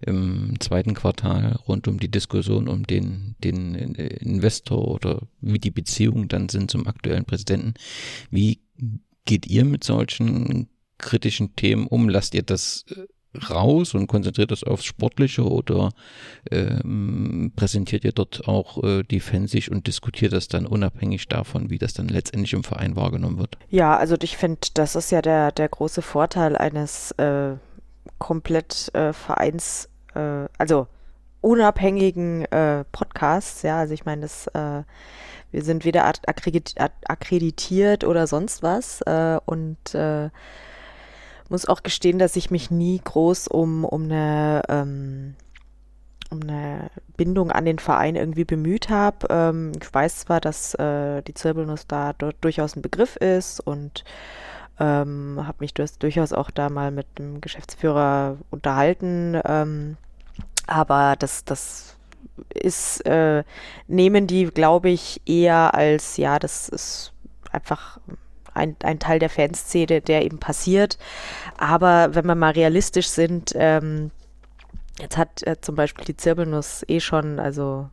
im 0.00 0.58
zweiten 0.60 0.94
Quartal 0.94 1.56
rund 1.68 1.86
um 1.88 1.98
die 1.98 2.10
Diskussion 2.10 2.68
um 2.68 2.86
den, 2.86 3.36
den 3.42 3.74
Investor 3.74 4.88
oder 4.88 5.22
wie 5.40 5.58
die 5.58 5.70
Beziehungen 5.70 6.28
dann 6.28 6.48
sind 6.48 6.70
zum 6.70 6.86
aktuellen 6.86 7.24
Präsidenten. 7.24 7.74
Wie 8.30 8.60
geht 9.24 9.46
ihr 9.46 9.64
mit 9.64 9.84
solchen 9.84 10.68
kritischen 10.98 11.54
Themen 11.56 11.86
um? 11.86 12.08
Lasst 12.08 12.34
ihr 12.34 12.42
das 12.42 12.84
äh, 12.90 13.06
raus 13.50 13.94
und 13.94 14.06
konzentriert 14.06 14.50
das 14.50 14.64
aufs 14.64 14.84
Sportliche 14.84 15.44
oder 15.44 15.90
ähm, 16.50 17.52
präsentiert 17.56 18.04
ihr 18.04 18.12
dort 18.12 18.46
auch 18.46 18.82
äh, 18.82 19.02
die 19.02 19.20
Fans 19.20 19.50
sich 19.50 19.70
und 19.70 19.86
diskutiert 19.86 20.32
das 20.32 20.48
dann 20.48 20.66
unabhängig 20.66 21.28
davon, 21.28 21.70
wie 21.70 21.78
das 21.78 21.94
dann 21.94 22.08
letztendlich 22.08 22.52
im 22.52 22.64
Verein 22.64 22.96
wahrgenommen 22.96 23.38
wird? 23.38 23.56
Ja, 23.70 23.96
also 23.96 24.16
ich 24.22 24.36
finde, 24.36 24.60
das 24.74 24.96
ist 24.96 25.10
ja 25.10 25.22
der, 25.22 25.52
der 25.52 25.68
große 25.68 26.02
Vorteil 26.02 26.56
eines 26.56 27.12
äh, 27.12 27.54
komplett 28.18 28.94
äh, 28.94 29.12
Vereins, 29.12 29.88
äh, 30.14 30.46
also 30.58 30.86
unabhängigen 31.40 32.44
äh, 32.46 32.84
Podcasts, 32.92 33.62
ja, 33.62 33.78
also 33.78 33.94
ich 33.94 34.04
meine, 34.04 34.22
das 34.22 34.46
äh, 34.48 34.82
wir 35.50 35.62
sind 35.62 35.84
weder 35.84 36.06
akkreditiert 36.06 38.04
oder 38.04 38.26
sonst 38.26 38.62
was 38.62 39.02
und 39.44 39.76
muss 41.52 41.66
auch 41.66 41.82
gestehen, 41.82 42.18
dass 42.18 42.34
ich 42.34 42.50
mich 42.50 42.70
nie 42.70 43.00
groß 43.02 43.46
um, 43.46 43.84
um 43.84 44.04
eine 44.04 44.62
ähm, 44.68 45.34
um 46.30 46.40
eine 46.40 46.90
Bindung 47.16 47.52
an 47.52 47.66
den 47.66 47.78
Verein 47.78 48.16
irgendwie 48.16 48.44
bemüht 48.44 48.88
habe. 48.88 49.26
Ähm, 49.28 49.72
ich 49.80 49.92
weiß 49.92 50.20
zwar, 50.20 50.40
dass 50.40 50.74
äh, 50.74 51.22
die 51.22 51.34
Zirbelnuss 51.34 51.86
da 51.86 52.14
durchaus 52.14 52.74
ein 52.74 52.82
Begriff 52.82 53.16
ist 53.16 53.60
und 53.60 54.02
ähm, 54.80 55.42
habe 55.46 55.58
mich 55.60 55.74
durchaus 55.74 56.32
auch 56.32 56.50
da 56.50 56.70
mal 56.70 56.90
mit 56.90 57.06
dem 57.18 57.42
Geschäftsführer 57.42 58.38
unterhalten. 58.50 59.38
Ähm, 59.44 59.98
aber 60.66 61.16
das, 61.18 61.44
das 61.44 61.96
ist, 62.48 63.04
äh, 63.04 63.44
nehmen 63.86 64.26
die, 64.26 64.46
glaube 64.46 64.88
ich, 64.88 65.20
eher 65.26 65.74
als, 65.74 66.16
ja, 66.16 66.38
das 66.38 66.70
ist 66.70 67.12
einfach 67.50 68.00
ein, 68.54 68.76
ein 68.82 68.98
Teil 68.98 69.18
der 69.18 69.30
Fanszene, 69.30 70.00
der 70.00 70.24
eben 70.24 70.38
passiert. 70.38 70.98
Aber 71.58 72.14
wenn 72.14 72.26
wir 72.26 72.34
mal 72.34 72.52
realistisch 72.52 73.08
sind, 73.08 73.52
ähm, 73.54 74.10
jetzt 75.00 75.16
hat 75.16 75.46
äh, 75.46 75.60
zum 75.60 75.74
Beispiel 75.74 76.04
die 76.04 76.16
Zirbelnuss 76.16 76.84
eh 76.88 77.00
schon, 77.00 77.38
also 77.38 77.88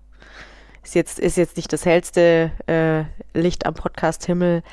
ist 0.83 0.95
jetzt, 0.95 1.19
ist 1.19 1.37
jetzt 1.37 1.57
nicht 1.57 1.71
das 1.71 1.85
hellste 1.85 2.51
äh, 2.67 3.03
Licht 3.37 3.65
am 3.65 3.73
Podcast-Himmel 3.73 4.63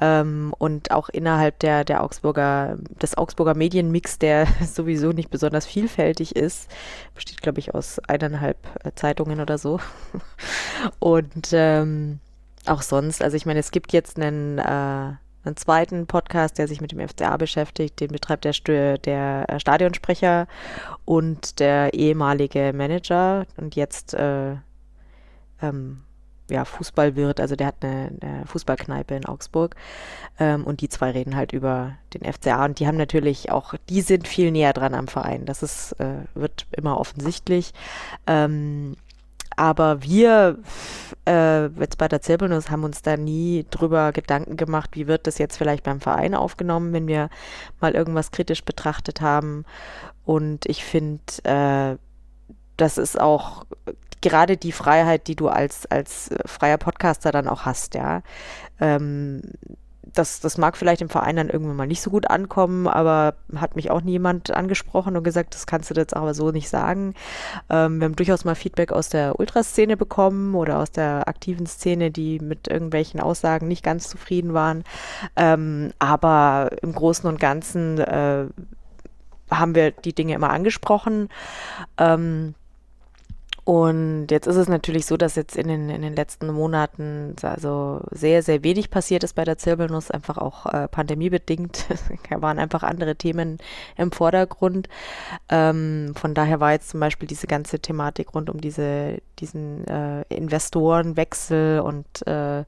ähm, 0.00 0.54
und 0.58 0.92
auch 0.92 1.08
innerhalb 1.08 1.58
der, 1.58 1.84
der 1.84 2.02
Augsburger, 2.02 2.76
des 3.02 3.18
Augsburger 3.18 3.54
Medienmix, 3.54 4.18
der 4.18 4.46
sowieso 4.64 5.10
nicht 5.12 5.30
besonders 5.30 5.66
vielfältig 5.66 6.36
ist, 6.36 6.70
besteht, 7.14 7.42
glaube 7.42 7.58
ich, 7.58 7.74
aus 7.74 7.98
eineinhalb 8.06 8.56
äh, 8.84 8.92
Zeitungen 8.94 9.40
oder 9.40 9.58
so. 9.58 9.80
und 11.00 11.48
ähm, 11.52 12.20
auch 12.66 12.82
sonst, 12.82 13.22
also 13.22 13.36
ich 13.36 13.46
meine, 13.46 13.60
es 13.60 13.70
gibt 13.70 13.92
jetzt 13.92 14.18
einen 14.18 14.58
äh, 14.58 15.14
einen 15.48 15.56
zweiten 15.56 16.06
Podcast, 16.06 16.58
der 16.58 16.68
sich 16.68 16.80
mit 16.80 16.92
dem 16.92 17.06
FCA 17.06 17.36
beschäftigt. 17.36 18.00
Den 18.00 18.08
betreibt 18.08 18.44
der, 18.44 18.98
der 18.98 19.46
äh, 19.48 19.60
Stadionsprecher 19.60 20.46
und 21.04 21.58
der 21.58 21.94
ehemalige 21.94 22.72
Manager. 22.74 23.46
Und 23.56 23.74
jetzt 23.76 24.14
äh, 24.14 24.56
ähm, 25.60 26.04
ja, 26.50 26.64
Fußballwirt, 26.64 27.40
also 27.40 27.56
der 27.56 27.68
hat 27.68 27.76
eine, 27.82 28.10
eine 28.20 28.46
Fußballkneipe 28.46 29.14
in 29.14 29.26
Augsburg. 29.26 29.76
Ähm, 30.38 30.64
und 30.64 30.80
die 30.80 30.88
zwei 30.88 31.10
reden 31.10 31.36
halt 31.36 31.52
über 31.52 31.96
den 32.14 32.30
FCA 32.32 32.64
und 32.64 32.78
die 32.78 32.86
haben 32.86 32.96
natürlich 32.96 33.50
auch, 33.50 33.74
die 33.88 34.00
sind 34.00 34.26
viel 34.26 34.50
näher 34.50 34.72
dran 34.72 34.94
am 34.94 35.08
Verein, 35.08 35.44
das 35.44 35.62
ist, 35.62 35.92
äh, 36.00 36.24
wird 36.34 36.66
immer 36.72 36.98
offensichtlich. 36.98 37.72
Ähm, 38.26 38.96
aber 39.58 40.02
wir 40.02 40.58
äh, 41.26 41.66
jetzt 41.66 41.98
bei 41.98 42.08
der 42.08 42.22
Zirbelnuss 42.22 42.70
haben 42.70 42.84
uns 42.84 43.02
da 43.02 43.16
nie 43.16 43.66
drüber 43.70 44.12
Gedanken 44.12 44.56
gemacht, 44.56 44.90
wie 44.94 45.06
wird 45.06 45.26
das 45.26 45.38
jetzt 45.38 45.56
vielleicht 45.56 45.84
beim 45.84 46.00
Verein 46.00 46.34
aufgenommen, 46.34 46.92
wenn 46.92 47.08
wir 47.08 47.28
mal 47.80 47.94
irgendwas 47.94 48.30
kritisch 48.30 48.64
betrachtet 48.64 49.20
haben. 49.20 49.64
Und 50.24 50.66
ich 50.66 50.84
finde, 50.84 51.22
äh, 51.44 51.96
das 52.76 52.98
ist 52.98 53.20
auch 53.20 53.64
gerade 54.20 54.56
die 54.56 54.72
Freiheit, 54.72 55.26
die 55.26 55.36
du 55.36 55.48
als, 55.48 55.86
als 55.86 56.30
freier 56.46 56.78
Podcaster 56.78 57.32
dann 57.32 57.48
auch 57.48 57.62
hast, 57.62 57.94
ja. 57.94 58.22
Ähm, 58.80 59.42
das, 60.14 60.40
das 60.40 60.58
mag 60.58 60.76
vielleicht 60.76 61.02
im 61.02 61.08
Verein 61.08 61.36
dann 61.36 61.48
irgendwann 61.48 61.76
mal 61.76 61.86
nicht 61.86 62.02
so 62.02 62.10
gut 62.10 62.30
ankommen, 62.30 62.86
aber 62.86 63.34
hat 63.56 63.76
mich 63.76 63.90
auch 63.90 64.00
niemand 64.00 64.50
angesprochen 64.50 65.16
und 65.16 65.24
gesagt, 65.24 65.54
das 65.54 65.66
kannst 65.66 65.90
du 65.90 65.94
jetzt 65.94 66.16
aber 66.16 66.34
so 66.34 66.50
nicht 66.50 66.68
sagen. 66.68 67.14
Ähm, 67.70 68.00
wir 68.00 68.06
haben 68.06 68.16
durchaus 68.16 68.44
mal 68.44 68.54
Feedback 68.54 68.92
aus 68.92 69.08
der 69.08 69.38
Ultraszene 69.38 69.96
bekommen 69.96 70.54
oder 70.54 70.78
aus 70.78 70.90
der 70.90 71.28
aktiven 71.28 71.66
Szene, 71.66 72.10
die 72.10 72.38
mit 72.38 72.68
irgendwelchen 72.68 73.20
Aussagen 73.20 73.68
nicht 73.68 73.82
ganz 73.82 74.08
zufrieden 74.08 74.54
waren. 74.54 74.84
Ähm, 75.36 75.92
aber 75.98 76.70
im 76.82 76.94
Großen 76.94 77.28
und 77.28 77.40
Ganzen 77.40 77.98
äh, 77.98 78.46
haben 79.50 79.74
wir 79.74 79.90
die 79.90 80.14
Dinge 80.14 80.34
immer 80.34 80.50
angesprochen. 80.50 81.28
Ähm, 81.96 82.54
und 83.68 84.28
jetzt 84.30 84.46
ist 84.46 84.56
es 84.56 84.66
natürlich 84.66 85.04
so, 85.04 85.18
dass 85.18 85.36
jetzt 85.36 85.54
in 85.54 85.68
den, 85.68 85.90
in 85.90 86.00
den 86.00 86.16
letzten 86.16 86.50
Monaten 86.50 87.36
also 87.42 88.00
sehr, 88.10 88.42
sehr 88.42 88.64
wenig 88.64 88.88
passiert 88.88 89.24
ist 89.24 89.34
bei 89.34 89.44
der 89.44 89.58
Zirbelnuss, 89.58 90.10
einfach 90.10 90.38
auch 90.38 90.64
äh, 90.64 90.88
pandemiebedingt. 90.88 91.84
da 92.30 92.40
waren 92.40 92.58
einfach 92.58 92.82
andere 92.82 93.16
Themen 93.16 93.58
im 93.98 94.10
Vordergrund. 94.10 94.88
Ähm, 95.50 96.14
von 96.16 96.32
daher 96.32 96.60
war 96.60 96.72
jetzt 96.72 96.88
zum 96.88 97.00
Beispiel 97.00 97.28
diese 97.28 97.46
ganze 97.46 97.78
Thematik 97.78 98.34
rund 98.34 98.48
um 98.48 98.58
diese, 98.58 99.18
diesen 99.38 99.86
äh, 99.86 100.22
Investorenwechsel 100.30 101.80
und 101.80 102.26
äh, 102.26 102.64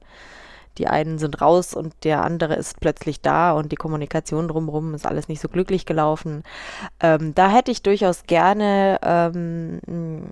die 0.77 0.85
einen 0.85 1.17
sind 1.17 1.41
raus 1.41 1.73
und 1.73 1.95
der 2.03 2.23
andere 2.23 2.53
ist 2.53 2.79
plötzlich 2.79 3.21
da 3.21 3.53
und 3.53 3.71
die 3.71 3.75
Kommunikation 3.75 4.47
drumherum 4.47 4.93
ist 4.93 5.07
alles 5.07 5.27
nicht 5.29 5.41
so 5.41 5.49
glücklich 5.49 5.87
gelaufen. 5.87 6.43
Ähm, 6.99 7.33
da 7.33 7.49
hätte 7.49 7.71
ich 7.71 7.81
durchaus 7.81 8.25
gerne 8.25 8.99
ähm, 9.01 10.29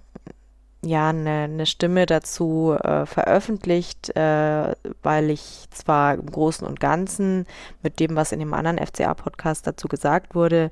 ja 0.81 1.09
eine, 1.09 1.43
eine 1.43 1.65
Stimme 1.65 2.05
dazu 2.05 2.75
äh, 2.81 3.05
veröffentlicht, 3.05 4.15
äh, 4.15 4.75
weil 5.03 5.29
ich 5.29 5.65
zwar 5.71 6.15
im 6.15 6.25
Großen 6.25 6.65
und 6.65 6.79
Ganzen 6.79 7.45
mit 7.83 7.99
dem, 7.99 8.15
was 8.15 8.31
in 8.31 8.39
dem 8.39 8.53
anderen 8.53 8.77
FCA-Podcast 8.77 9.67
dazu 9.67 9.87
gesagt 9.87 10.35
wurde, 10.35 10.71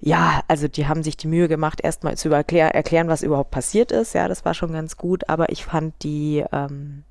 ja, 0.00 0.42
also 0.48 0.68
die 0.68 0.86
haben 0.86 1.02
sich 1.02 1.16
die 1.16 1.28
Mühe 1.28 1.48
gemacht, 1.48 1.80
erstmal 1.82 2.18
zu 2.18 2.30
erklär, 2.30 2.74
erklären, 2.74 3.08
was 3.08 3.22
überhaupt 3.22 3.50
passiert 3.50 3.90
ist. 3.90 4.12
Ja, 4.12 4.28
das 4.28 4.44
war 4.44 4.52
schon 4.52 4.72
ganz 4.72 4.98
gut, 4.98 5.30
aber 5.30 5.50
ich 5.50 5.64
fand 5.64 5.94
die 6.02 6.44
ähm, 6.52 7.04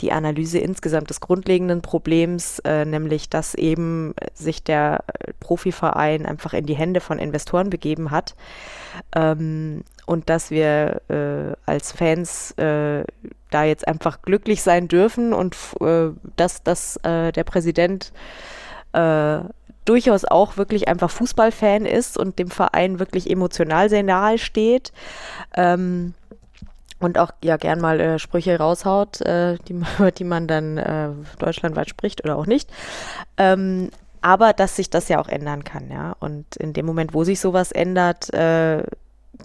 die 0.00 0.12
Analyse 0.12 0.58
insgesamt 0.58 1.10
des 1.10 1.20
grundlegenden 1.20 1.82
Problems, 1.82 2.58
äh, 2.60 2.84
nämlich 2.84 3.28
dass 3.28 3.54
eben 3.54 4.14
sich 4.34 4.62
der 4.62 5.04
Profiverein 5.40 6.26
einfach 6.26 6.52
in 6.52 6.66
die 6.66 6.74
Hände 6.74 7.00
von 7.00 7.18
Investoren 7.18 7.70
begeben 7.70 8.10
hat 8.10 8.34
ähm, 9.14 9.82
und 10.06 10.28
dass 10.28 10.50
wir 10.50 11.02
äh, 11.08 11.56
als 11.66 11.92
Fans 11.92 12.52
äh, 12.52 13.04
da 13.50 13.64
jetzt 13.64 13.86
einfach 13.86 14.22
glücklich 14.22 14.62
sein 14.62 14.88
dürfen 14.88 15.32
und 15.32 15.56
äh, 15.80 16.10
dass, 16.36 16.62
dass 16.62 16.96
äh, 16.98 17.32
der 17.32 17.44
Präsident 17.44 18.12
äh, 18.92 19.40
durchaus 19.84 20.24
auch 20.24 20.56
wirklich 20.56 20.88
einfach 20.88 21.10
Fußballfan 21.10 21.86
ist 21.86 22.16
und 22.16 22.38
dem 22.38 22.50
Verein 22.50 22.98
wirklich 22.98 23.30
emotional 23.30 23.88
sehr 23.88 24.02
nahe 24.02 24.38
steht. 24.38 24.92
Ähm, 25.56 26.14
und 27.00 27.18
auch 27.18 27.32
ja 27.42 27.56
gern 27.56 27.80
mal 27.80 27.98
äh, 28.00 28.18
Sprüche 28.18 28.58
raushaut, 28.58 29.20
äh, 29.22 29.56
die, 29.66 29.72
über 29.98 30.10
die 30.12 30.24
man 30.24 30.46
dann 30.46 30.78
äh, 30.78 31.10
deutschlandweit 31.38 31.88
spricht 31.88 32.22
oder 32.24 32.36
auch 32.36 32.46
nicht. 32.46 32.70
Ähm, 33.36 33.90
aber 34.22 34.52
dass 34.52 34.76
sich 34.76 34.90
das 34.90 35.08
ja 35.08 35.18
auch 35.18 35.28
ändern 35.28 35.64
kann, 35.64 35.90
ja. 35.90 36.14
Und 36.20 36.56
in 36.56 36.74
dem 36.74 36.84
Moment, 36.84 37.14
wo 37.14 37.24
sich 37.24 37.40
sowas 37.40 37.72
ändert, 37.72 38.32
äh, 38.34 38.82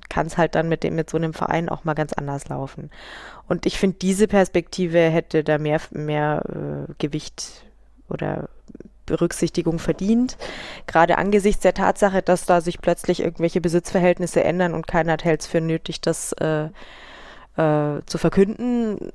kann 0.10 0.27
es 0.27 0.38
halt 0.38 0.56
dann 0.56 0.68
mit 0.68 0.84
dem 0.84 0.95
mit 0.95 1.10
so 1.10 1.15
einem 1.15 1.34
Verein 1.34 1.69
auch 1.69 1.86
mal 1.86 1.94
ganz 1.94 2.11
anders 2.11 2.49
laufen. 2.49 2.91
Und 3.48 3.65
ich 3.65 3.80
finde, 3.80 3.98
diese 4.02 4.27
Perspektive 4.27 4.99
hätte 4.99 5.45
da 5.45 5.57
mehr 5.57 5.80
mehr 5.91 6.41
äh, 6.49 6.94
Gewicht 6.98 7.64
oder 8.10 8.49
Berücksichtigung 9.06 9.80
verdient. 9.80 10.38
Gerade 10.88 11.18
angesichts 11.18 11.61
der 11.61 11.73
Tatsache, 11.73 12.22
dass 12.22 12.45
da 12.45 12.60
sich 12.60 12.82
plötzlich 12.82 13.22
irgendwelche 13.22 13.61
Besitzverhältnisse 13.61 14.44
ändern 14.44 14.73
und 14.73 14.88
keiner 14.88 15.15
hält 15.22 15.41
es 15.41 15.48
für 15.48 15.61
nötig, 15.61 16.02
das 16.02 16.34
äh, 16.34 16.69
äh, 17.57 18.02
zu 18.06 18.18
verkünden. 18.18 19.11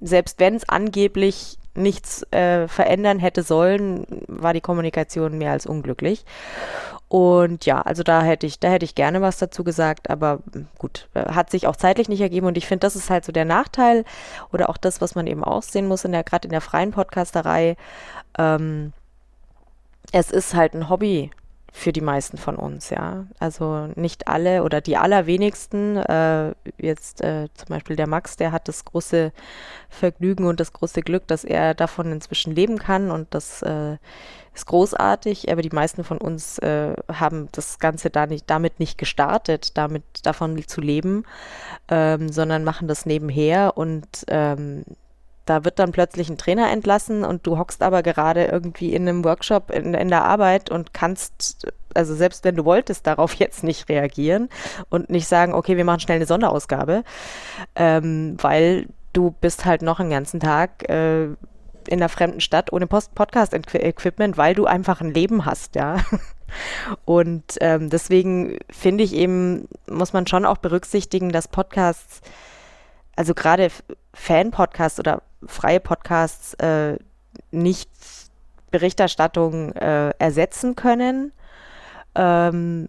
Selbst 0.00 0.40
wenn 0.40 0.54
es 0.54 0.68
angeblich 0.68 1.58
nichts 1.74 2.22
äh, 2.32 2.68
verändern 2.68 3.18
hätte 3.18 3.42
sollen, 3.42 4.06
war 4.26 4.52
die 4.52 4.60
Kommunikation 4.60 5.38
mehr 5.38 5.52
als 5.52 5.66
unglücklich. 5.66 6.24
Und 7.08 7.66
ja, 7.66 7.80
also 7.82 8.02
da 8.02 8.22
hätte 8.22 8.46
ich, 8.46 8.58
da 8.58 8.68
hätte 8.68 8.84
ich 8.84 8.94
gerne 8.94 9.20
was 9.20 9.38
dazu 9.38 9.64
gesagt, 9.64 10.08
aber 10.08 10.40
gut, 10.78 11.08
hat 11.14 11.50
sich 11.50 11.66
auch 11.66 11.76
zeitlich 11.76 12.08
nicht 12.08 12.22
ergeben 12.22 12.46
und 12.46 12.56
ich 12.56 12.66
finde, 12.66 12.86
das 12.86 12.96
ist 12.96 13.10
halt 13.10 13.24
so 13.24 13.32
der 13.32 13.44
Nachteil 13.44 14.04
oder 14.50 14.70
auch 14.70 14.78
das, 14.78 15.02
was 15.02 15.14
man 15.14 15.26
eben 15.26 15.44
auch 15.44 15.62
sehen 15.62 15.88
muss 15.88 16.04
in 16.04 16.12
der, 16.12 16.24
gerade 16.24 16.48
in 16.48 16.52
der 16.52 16.62
freien 16.62 16.90
Podcasterei. 16.90 17.76
Ähm, 18.38 18.94
es 20.10 20.30
ist 20.30 20.54
halt 20.54 20.74
ein 20.74 20.88
Hobby 20.88 21.30
für 21.74 21.90
die 21.90 22.02
meisten 22.02 22.36
von 22.36 22.56
uns, 22.56 22.90
ja. 22.90 23.24
Also 23.38 23.88
nicht 23.94 24.28
alle 24.28 24.62
oder 24.62 24.82
die 24.82 24.98
allerwenigsten. 24.98 25.96
Äh, 25.96 26.52
jetzt 26.76 27.22
äh, 27.22 27.48
zum 27.54 27.68
Beispiel 27.70 27.96
der 27.96 28.06
Max, 28.06 28.36
der 28.36 28.52
hat 28.52 28.68
das 28.68 28.84
große 28.84 29.32
Vergnügen 29.88 30.44
und 30.44 30.60
das 30.60 30.74
große 30.74 31.00
Glück, 31.00 31.26
dass 31.26 31.44
er 31.44 31.74
davon 31.74 32.12
inzwischen 32.12 32.54
leben 32.54 32.78
kann 32.78 33.10
und 33.10 33.28
das 33.30 33.62
äh, 33.62 33.96
ist 34.54 34.66
großartig. 34.66 35.50
Aber 35.50 35.62
die 35.62 35.70
meisten 35.70 36.04
von 36.04 36.18
uns 36.18 36.58
äh, 36.58 36.94
haben 37.10 37.48
das 37.52 37.78
Ganze 37.78 38.10
da 38.10 38.26
nicht, 38.26 38.50
damit 38.50 38.78
nicht 38.78 38.98
gestartet, 38.98 39.76
damit 39.78 40.04
davon 40.24 40.62
zu 40.68 40.82
leben, 40.82 41.24
ähm, 41.88 42.28
sondern 42.30 42.64
machen 42.64 42.86
das 42.86 43.06
nebenher 43.06 43.78
und 43.78 44.06
ähm, 44.28 44.84
da 45.44 45.64
wird 45.64 45.78
dann 45.78 45.92
plötzlich 45.92 46.28
ein 46.28 46.38
Trainer 46.38 46.70
entlassen 46.70 47.24
und 47.24 47.46
du 47.46 47.58
hockst 47.58 47.82
aber 47.82 48.02
gerade 48.02 48.44
irgendwie 48.44 48.94
in 48.94 49.08
einem 49.08 49.24
Workshop 49.24 49.70
in, 49.70 49.94
in, 49.94 50.08
der 50.08 50.24
Arbeit 50.24 50.70
und 50.70 50.94
kannst, 50.94 51.66
also 51.94 52.14
selbst 52.14 52.44
wenn 52.44 52.56
du 52.56 52.64
wolltest, 52.64 53.06
darauf 53.06 53.34
jetzt 53.38 53.64
nicht 53.64 53.88
reagieren 53.88 54.48
und 54.88 55.10
nicht 55.10 55.26
sagen, 55.26 55.54
okay, 55.54 55.76
wir 55.76 55.84
machen 55.84 56.00
schnell 56.00 56.16
eine 56.16 56.26
Sonderausgabe, 56.26 57.02
ähm, 57.74 58.36
weil 58.40 58.88
du 59.12 59.34
bist 59.40 59.64
halt 59.64 59.82
noch 59.82 60.00
einen 60.00 60.10
ganzen 60.10 60.40
Tag 60.40 60.88
äh, 60.88 61.24
in 61.24 61.98
einer 61.98 62.08
fremden 62.08 62.40
Stadt 62.40 62.72
ohne 62.72 62.86
Podcast-Equipment, 62.86 64.36
weil 64.36 64.54
du 64.54 64.66
einfach 64.66 65.00
ein 65.00 65.12
Leben 65.12 65.44
hast, 65.44 65.74
ja. 65.74 65.96
Und 67.04 67.56
ähm, 67.60 67.88
deswegen 67.88 68.58
finde 68.70 69.02
ich 69.04 69.14
eben, 69.14 69.68
muss 69.88 70.12
man 70.12 70.26
schon 70.26 70.44
auch 70.44 70.58
berücksichtigen, 70.58 71.30
dass 71.30 71.48
Podcasts 71.48 72.20
also 73.16 73.34
gerade 73.34 73.68
Fan-Podcasts 74.14 74.98
oder 74.98 75.22
freie 75.46 75.80
Podcasts 75.80 76.54
äh, 76.54 76.96
nicht 77.50 77.90
Berichterstattung 78.70 79.72
äh, 79.72 80.10
ersetzen 80.18 80.76
können, 80.76 81.32
ähm, 82.14 82.88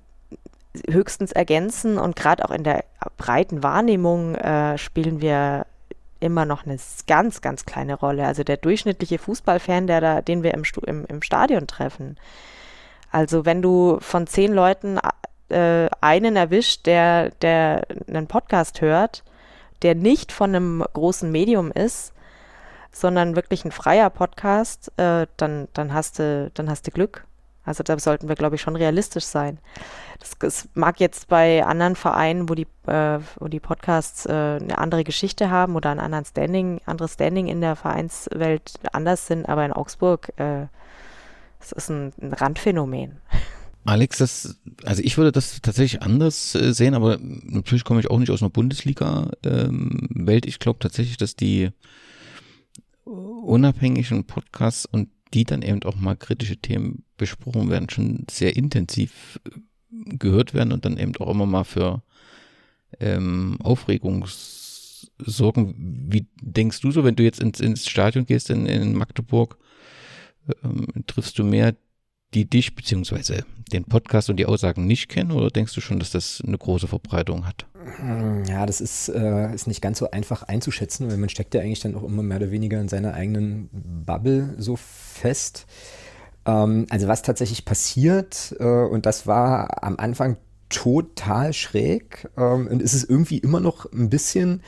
höchstens 0.90 1.32
ergänzen 1.32 1.98
und 1.98 2.16
gerade 2.16 2.44
auch 2.46 2.52
in 2.52 2.64
der 2.64 2.84
breiten 3.18 3.62
Wahrnehmung 3.62 4.36
äh, 4.36 4.78
spielen 4.78 5.22
wir 5.22 5.66
immer 6.20 6.46
noch 6.46 6.66
eine 6.66 6.78
ganz, 7.06 7.42
ganz 7.42 7.66
kleine 7.66 7.96
Rolle. 7.96 8.26
Also 8.26 8.44
der 8.44 8.58
durchschnittliche 8.58 9.20
Fußballfan, 9.20 9.88
der 9.88 10.02
da, 10.02 10.22
den 10.22 10.42
wir 10.42 10.54
im, 10.54 10.64
im, 10.86 11.06
im 11.06 11.22
Stadion 11.22 11.68
treffen. 11.68 12.18
Also 13.12 13.46
wenn 13.46 13.62
du 13.62 14.00
von 14.00 14.26
zehn 14.26 14.54
Leuten 14.54 15.00
äh, 15.50 15.90
einen 16.02 16.36
erwischt, 16.36 16.86
der, 16.86 17.30
der 17.42 17.86
einen 18.08 18.28
Podcast 18.28 18.82
hört, 18.82 19.24
der 19.82 19.96
nicht 19.96 20.32
von 20.32 20.56
einem 20.56 20.84
großen 20.94 21.30
Medium 21.32 21.72
ist, 21.72 22.14
sondern 22.94 23.36
wirklich 23.36 23.66
ein 23.66 23.72
freier 23.72 24.10
Podcast, 24.10 24.92
äh, 24.98 25.28
dann, 25.38 25.68
dann, 25.74 25.94
hast 25.94 26.20
du, 26.20 26.52
dann 26.54 26.70
hast 26.70 26.88
du 26.88 26.92
Glück. 26.92 27.26
Also 27.66 27.82
da 27.82 27.98
sollten 27.98 28.28
wir, 28.28 28.36
glaube 28.36 28.56
ich, 28.56 28.62
schon 28.62 28.76
realistisch 28.76 29.24
sein. 29.24 29.58
Das, 30.20 30.38
das 30.38 30.70
mag 30.74 31.00
jetzt 31.00 31.28
bei 31.28 31.66
anderen 31.66 31.96
Vereinen, 31.96 32.50
wo 32.50 32.56
die, 32.56 32.68
äh, 32.88 33.20
wo 33.40 33.48
die 33.48 33.60
Podcasts 33.60 34.26
äh, 34.26 34.32
eine 34.32 34.78
andere 34.78 35.04
Geschichte 35.04 35.50
haben 35.50 35.76
oder 35.76 35.90
ein 35.90 36.00
anderen 36.00 36.26
Standing, 36.26 36.82
anderes 36.86 37.14
Standing 37.14 37.48
in 37.48 37.62
der 37.62 37.76
Vereinswelt 37.76 38.74
anders 38.92 39.28
sind, 39.28 39.48
aber 39.48 39.66
in 39.66 39.72
Augsburg, 39.72 40.34
äh, 40.38 40.68
das 41.60 41.72
ist 41.72 41.90
ein, 41.90 42.14
ein 42.22 42.34
Randphänomen. 42.34 43.22
Alex, 43.86 44.18
das, 44.18 44.58
also 44.86 45.02
ich 45.02 45.18
würde 45.18 45.32
das 45.32 45.62
tatsächlich 45.62 46.02
anders 46.02 46.56
äh, 46.56 46.74
sehen, 46.74 46.94
aber 46.94 47.18
natürlich 47.20 47.84
komme 47.84 48.00
ich 48.00 48.10
auch 48.10 48.20
nicht 48.20 48.32
aus 48.32 48.42
einer 48.42 48.50
Bundesliga-Welt. 48.50 50.46
Ähm, 50.46 50.50
ich 50.50 50.60
glaube 50.60 50.80
tatsächlich, 50.80 51.18
dass 51.18 51.36
die 51.36 51.72
unabhängigen 53.06 54.26
Podcasts 54.26 54.86
und 54.86 55.10
die 55.34 55.44
dann 55.44 55.62
eben 55.62 55.84
auch 55.84 55.96
mal 55.96 56.16
kritische 56.16 56.58
Themen 56.58 57.04
besprochen 57.18 57.70
werden, 57.70 57.90
schon 57.90 58.26
sehr 58.30 58.56
intensiv 58.56 59.40
äh, 59.46 60.16
gehört 60.18 60.54
werden 60.54 60.72
und 60.72 60.86
dann 60.86 60.98
eben 60.98 61.16
auch 61.18 61.30
immer 61.30 61.46
mal 61.46 61.64
für 61.64 62.04
ähm, 63.00 63.58
Aufregung 63.62 64.26
sorgen. 65.18 65.76
Wie 66.10 66.28
denkst 66.42 66.82
du 66.82 66.92
so, 66.92 67.04
wenn 67.04 67.16
du 67.16 67.24
jetzt 67.24 67.40
ins, 67.40 67.60
ins 67.60 67.88
Stadion 67.88 68.26
gehst 68.26 68.50
in, 68.50 68.66
in 68.66 68.94
Magdeburg, 68.94 69.58
ähm, 70.64 70.88
triffst 71.08 71.38
du 71.40 71.44
mehr 71.44 71.76
die 72.34 72.50
dich 72.50 72.76
beziehungsweise 72.76 73.46
den 73.72 73.86
Podcast 73.86 74.30
und 74.30 74.38
die 74.38 74.46
Aussagen 74.46 74.86
nicht 74.86 75.10
kennen 75.10 75.32
oder 75.32 75.50
denkst 75.50 75.74
du 75.74 75.82
schon, 75.82 76.00
dass 76.00 76.12
das 76.12 76.42
eine 76.46 76.58
große 76.58 76.88
Verbreitung 76.88 77.46
hat? 77.46 77.68
Ja, 78.48 78.66
das 78.66 78.82
ist, 78.82 79.10
äh, 79.10 79.54
ist 79.54 79.68
nicht 79.68 79.82
ganz 79.82 80.00
so 80.00 80.12
einfach 80.12 80.44
einzuschätzen, 80.44 81.10
weil 81.10 81.18
man 81.18 81.30
steckt 81.30 81.54
ja 81.54 81.62
eigentlich 81.62 81.80
dann 81.80 81.96
auch 81.96 82.04
immer 82.04 82.24
mehr 82.24 82.38
oder 82.38 82.52
weniger 82.52 82.80
in 82.80 82.88
seiner 82.88 83.14
eigenen 83.14 83.70
Bubble 84.06 84.56
so 84.58 84.76
fest. 84.76 85.66
Ähm, 86.46 86.86
also 86.90 87.08
was 87.08 87.22
tatsächlich 87.22 87.66
passiert, 87.66 88.56
äh, 88.60 88.64
und 88.64 89.06
das 89.06 89.28
war 89.28 89.84
am 89.84 89.98
Anfang 89.98 90.38
total 90.70 91.54
schräg 91.54 92.30
ähm, 92.38 92.68
und 92.68 92.82
ist 92.82 92.94
es 92.94 93.04
irgendwie 93.04 93.38
immer 93.38 93.60
noch 93.60 93.92
ein 93.92 94.10
bisschen, 94.10 94.62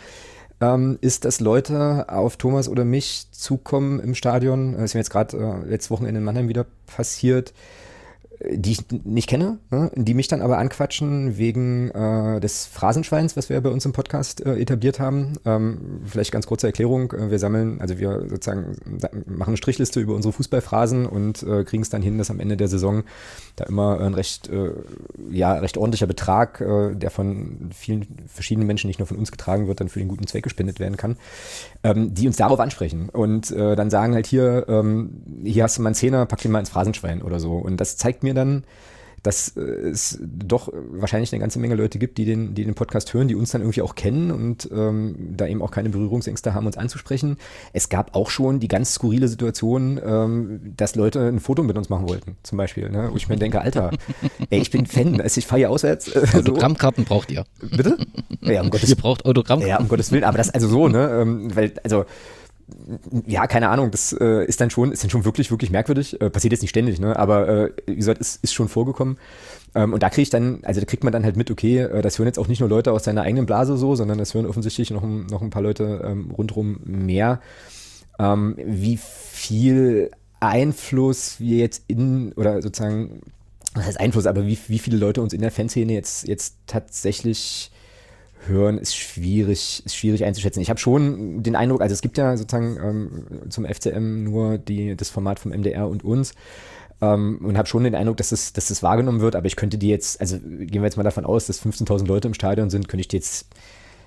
ähm, 0.62 0.98
ist, 1.02 1.26
dass 1.26 1.40
Leute 1.40 2.06
auf 2.10 2.38
Thomas 2.38 2.70
oder 2.70 2.86
mich 2.86 3.28
zukommen 3.32 4.00
im 4.00 4.16
Stadion. 4.16 4.74
Das 4.74 4.84
ist 4.84 4.94
mir 4.94 5.02
jetzt 5.02 5.10
gerade 5.10 5.38
äh, 5.38 5.70
letztes 5.70 5.92
Wochenende 5.92 6.20
in 6.20 6.24
Mannheim 6.24 6.48
wieder 6.48 6.66
passiert 6.86 7.54
die 8.52 8.72
ich 8.72 8.80
nicht 9.04 9.30
kenne, 9.30 9.60
ne, 9.70 9.92
die 9.96 10.14
mich 10.14 10.28
dann 10.28 10.42
aber 10.42 10.58
anquatschen 10.58 11.38
wegen 11.38 11.90
äh, 11.92 12.40
des 12.40 12.66
Phrasenschweins, 12.66 13.38
was 13.38 13.50
wir 13.50 13.60
bei 13.62 13.70
uns 13.70 13.86
im 13.86 13.94
Podcast 13.94 14.46
äh, 14.46 14.56
etabliert 14.56 15.00
haben. 15.00 15.34
Ähm, 15.46 16.02
vielleicht 16.06 16.32
ganz 16.32 16.46
kurze 16.46 16.68
Erklärung. 16.68 17.12
Äh, 17.14 17.32
wir 17.32 17.40
sammeln, 17.40 17.80
also 17.80 17.98
wir 17.98 18.28
sozusagen 18.30 18.76
machen 19.26 19.50
eine 19.50 19.58
Strichliste 19.58 20.00
über 20.00 20.16
unsere 20.16 20.34
Fußballphrasen 20.34 21.06
und 21.06 21.44
äh, 21.44 21.64
kriegen 21.64 21.84
es 21.84 21.90
dann 21.90 22.02
hin, 22.02 22.18
dass 22.18 22.30
am 22.30 22.40
Ende 22.40 22.58
der 22.58 22.68
Saison 22.68 23.04
da 23.56 23.66
immer 23.66 24.00
ein 24.02 24.14
recht, 24.14 24.50
äh, 24.50 24.72
ja, 25.32 25.54
recht 25.54 25.78
ordentlicher 25.78 26.08
Betrag, 26.08 26.62
äh, 26.62 26.96
der 26.96 27.12
von 27.12 27.70
vielen 27.74 28.06
verschiedenen 28.28 28.68
Menschen, 28.68 28.88
nicht 28.88 29.00
nur 29.00 29.08
von 29.08 29.18
uns 29.18 29.32
getragen 29.32 29.68
wird, 29.68 29.80
dann 29.80 29.90
für 29.90 30.00
den 30.00 30.08
guten 30.08 30.28
Zweck 30.28 30.44
gespendet 30.44 30.80
werden 30.80 30.98
kann, 30.98 31.18
ähm, 31.84 32.14
die 32.14 32.28
uns 32.28 32.38
darauf 32.38 32.60
ansprechen 32.60 33.10
und 33.10 33.56
dann 33.56 33.90
sagen 33.90 34.14
halt 34.16 34.28
hier, 34.28 34.66
ähm, 34.68 35.22
hier 35.44 35.64
hast 35.64 35.78
du 35.78 35.82
mal 35.82 35.90
einen 35.90 35.96
Zehner, 35.96 36.26
pack 36.26 36.42
den 36.42 36.52
mal 36.52 36.60
ins 36.60 36.70
Phrasenschwein 36.70 37.22
oder 37.22 37.40
so. 37.40 37.54
Und 37.54 37.78
das 37.78 37.98
zeigt 37.98 38.24
mir 38.26 38.34
dann, 38.34 38.64
dass 39.26 39.56
es 39.58 40.20
doch 40.22 40.72
wahrscheinlich 40.92 41.34
eine 41.34 41.40
ganze 41.40 41.58
Menge 41.60 41.76
Leute 41.76 41.98
gibt, 41.98 42.18
die 42.18 42.26
den, 42.26 42.54
die 42.54 42.64
den 42.64 42.76
Podcast 42.76 43.14
hören, 43.14 43.28
die 43.28 43.36
uns 43.36 43.52
dann 43.52 43.62
irgendwie 43.62 43.82
auch 43.82 43.96
kennen 43.96 44.30
und 44.30 44.70
ähm, 44.72 45.16
da 45.36 45.48
eben 45.48 45.64
auch 45.64 45.72
keine 45.72 45.90
Berührungsängste 45.90 46.54
haben, 46.54 46.68
uns 46.68 46.78
anzusprechen. 46.78 47.38
Es 47.74 47.90
gab 47.90 48.16
auch 48.16 48.30
schon 48.30 48.60
die 48.60 48.68
ganz 48.68 48.94
skurrile 48.94 49.28
Situation, 49.28 50.00
ähm, 50.06 50.74
dass 50.78 50.96
Leute 50.96 51.28
ein 51.28 51.40
Foto 51.40 51.64
mit 51.64 51.76
uns 51.76 51.90
machen 51.90 52.08
wollten, 52.08 52.38
zum 52.44 52.58
Beispiel. 52.58 52.90
Ne? 52.90 53.10
Wo 53.12 53.18
ich 53.18 53.28
mir 53.28 53.38
denke, 53.38 53.62
Alter, 53.62 53.92
ey, 54.52 54.60
ich 54.62 54.70
bin 54.70 54.86
Fan, 54.86 55.20
also 55.20 55.40
ich 55.40 55.48
fahre 55.48 55.60
hier 55.60 55.72
auswärts. 55.72 56.10
Äh, 56.10 56.28
Autogrammkarten 56.36 57.06
braucht 57.06 57.32
ihr. 57.32 57.46
Bitte? 57.60 57.98
Ja, 58.42 58.62
um 58.62 58.70
Gottes, 58.70 58.90
ihr 58.90 58.96
braucht 58.96 59.26
Autogrammkarten. 59.26 59.70
Ja, 59.70 59.80
um 59.80 59.88
Gottes 59.88 60.12
Willen, 60.12 60.24
aber 60.24 60.38
das 60.38 60.52
also 60.52 60.68
so, 60.68 60.88
ne? 60.88 61.22
Ähm, 61.22 61.56
weil, 61.56 61.74
also 61.84 62.06
ja, 63.28 63.46
keine 63.46 63.70
Ahnung, 63.70 63.92
das 63.92 64.14
äh, 64.14 64.44
ist 64.46 64.60
dann 64.60 64.70
schon, 64.70 64.92
ist 64.92 65.04
dann 65.04 65.10
schon 65.10 65.24
wirklich, 65.24 65.52
wirklich 65.52 65.70
merkwürdig. 65.70 66.20
Äh, 66.20 66.30
passiert 66.30 66.52
jetzt 66.52 66.62
nicht 66.62 66.72
ständig, 66.72 67.00
ne? 67.00 67.18
Aber 67.18 67.48
äh, 67.48 67.74
wie 67.86 67.96
gesagt, 67.96 68.20
ist, 68.20 68.44
ist 68.44 68.54
schon 68.54 68.70
vorgekommen. 68.70 69.18
Ähm, 69.76 69.94
und 69.94 70.02
da 70.02 70.10
kriege 70.10 70.24
ich 70.24 70.32
dann, 70.32 70.60
also 70.64 70.80
da 70.80 70.86
kriegt 70.86 71.04
man 71.04 71.14
dann 71.14 71.24
halt 71.24 71.38
mit, 71.38 71.52
okay, 71.52 71.80
äh, 71.80 72.02
das 72.02 72.18
hören 72.18 72.28
jetzt 72.28 72.40
auch 72.40 72.48
nicht 72.48 72.62
nur 72.62 72.70
Leute 72.70 72.92
aus 72.92 73.04
seiner 73.04 73.22
eigenen 73.22 73.46
Blase 73.46 73.78
so, 73.78 73.96
sondern 73.96 74.18
das 74.18 74.34
hören 74.34 74.48
offensichtlich 74.48 74.90
noch, 74.90 75.04
noch 75.04 75.42
ein 75.42 75.52
paar 75.52 75.62
Leute 75.62 76.02
ähm, 76.06 76.32
rundherum 76.32 76.80
mehr. 76.84 77.40
Ähm, 78.18 78.56
wie 78.58 78.98
viel 78.98 80.10
Einfluss 80.40 81.40
wir 81.40 81.58
jetzt 81.58 81.84
in, 81.88 82.34
oder 82.34 82.62
sozusagen, 82.64 83.22
was 83.76 83.86
heißt 83.86 84.00
Einfluss, 84.00 84.26
aber 84.26 84.48
wie, 84.48 84.58
wie 84.68 84.80
viele 84.80 84.98
Leute 84.98 85.22
uns 85.22 85.34
in 85.34 85.42
der 85.42 85.52
Fanszene 85.52 85.94
jetzt, 85.94 86.28
jetzt 86.28 86.56
tatsächlich 86.66 87.72
hören, 88.48 88.78
ist 88.78 88.96
schwierig, 88.96 89.84
ist 89.86 89.96
schwierig 89.96 90.24
einzuschätzen. 90.24 90.62
Ich 90.62 90.70
habe 90.70 90.80
schon 90.80 91.44
den 91.44 91.56
Eindruck, 91.56 91.82
also 91.82 91.94
es 91.94 92.02
gibt 92.02 92.18
ja 92.18 92.38
sozusagen 92.38 92.78
ähm, 92.82 93.50
zum 93.50 93.66
FCM 93.66 94.24
nur 94.24 94.58
die, 94.58 94.96
das 94.96 95.10
Format 95.10 95.40
vom 95.40 95.52
MDR 95.52 95.88
und 95.88 96.04
uns. 96.04 96.34
Ähm, 97.02 97.40
und 97.44 97.58
habe 97.58 97.68
schon 97.68 97.84
den 97.84 97.96
Eindruck, 97.96 98.18
dass 98.18 98.30
das, 98.30 98.54
dass 98.54 98.70
das 98.70 98.82
wahrgenommen 98.82 99.20
wird, 99.20 99.36
aber 99.36 99.48
ich 99.48 99.56
könnte 99.56 99.78
die 99.78 99.90
jetzt, 99.90 100.22
also 100.22 100.38
gehen 100.40 100.82
wir 100.82 100.86
jetzt 100.86 100.98
mal 100.98 101.04
davon 101.04 101.26
aus, 101.26 101.46
dass 101.46 101.62
15.000 101.62 102.08
Leute 102.08 102.28
im 102.28 102.34
Stadion 102.34 102.70
sind, 102.70 102.88
könnte 102.88 103.02
ich 103.02 103.08
die 103.10 103.18
jetzt 103.18 103.48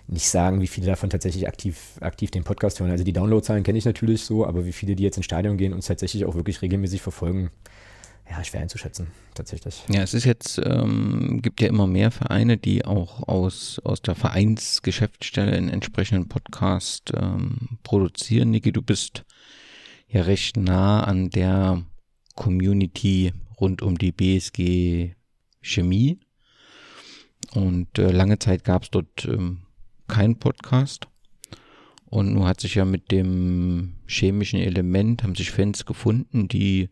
nicht 0.06 0.28
sagen, 0.28 0.62
wie 0.62 0.66
viele 0.66 0.86
davon 0.86 1.10
tatsächlich 1.10 1.46
aktiv, 1.46 1.98
aktiv 2.00 2.30
den 2.30 2.44
Podcast 2.44 2.80
hören. 2.80 2.90
Also 2.90 3.04
die 3.04 3.12
Downloadzahlen 3.12 3.62
kenne 3.62 3.76
ich 3.76 3.84
natürlich 3.84 4.22
so, 4.24 4.46
aber 4.46 4.64
wie 4.64 4.72
viele, 4.72 4.96
die 4.96 5.02
jetzt 5.02 5.18
ins 5.18 5.26
Stadion 5.26 5.58
gehen 5.58 5.74
und 5.74 5.86
tatsächlich 5.86 6.24
auch 6.24 6.34
wirklich 6.34 6.62
regelmäßig 6.62 7.02
verfolgen, 7.02 7.50
ja, 8.30 8.44
schwer 8.44 8.60
einzuschätzen, 8.60 9.08
tatsächlich. 9.34 9.82
Ja, 9.88 10.02
es 10.02 10.14
ist 10.14 10.24
jetzt, 10.24 10.60
ähm, 10.64 11.40
gibt 11.42 11.60
ja 11.60 11.68
immer 11.68 11.86
mehr 11.86 12.10
Vereine, 12.10 12.56
die 12.58 12.84
auch 12.84 13.26
aus, 13.26 13.80
aus 13.84 14.02
der 14.02 14.14
Vereinsgeschäftsstelle 14.14 15.52
einen 15.52 15.68
entsprechenden 15.68 16.28
Podcast 16.28 17.12
ähm, 17.16 17.78
produzieren. 17.82 18.50
Niki, 18.50 18.72
du 18.72 18.82
bist 18.82 19.24
ja 20.08 20.22
recht 20.22 20.56
nah 20.56 21.04
an 21.04 21.30
der 21.30 21.84
Community 22.34 23.32
rund 23.60 23.82
um 23.82 23.98
die 23.98 24.12
BSG 24.12 25.14
Chemie. 25.60 26.20
Und 27.54 27.98
äh, 27.98 28.10
lange 28.10 28.38
Zeit 28.38 28.64
gab 28.64 28.84
es 28.84 28.90
dort 28.90 29.24
ähm, 29.24 29.62
keinen 30.06 30.38
Podcast. 30.38 31.08
Und 32.06 32.32
nun 32.32 32.46
hat 32.46 32.60
sich 32.60 32.74
ja 32.74 32.84
mit 32.84 33.10
dem 33.10 33.94
chemischen 34.06 34.60
Element, 34.60 35.22
haben 35.22 35.34
sich 35.34 35.50
Fans 35.50 35.84
gefunden, 35.84 36.48
die 36.48 36.90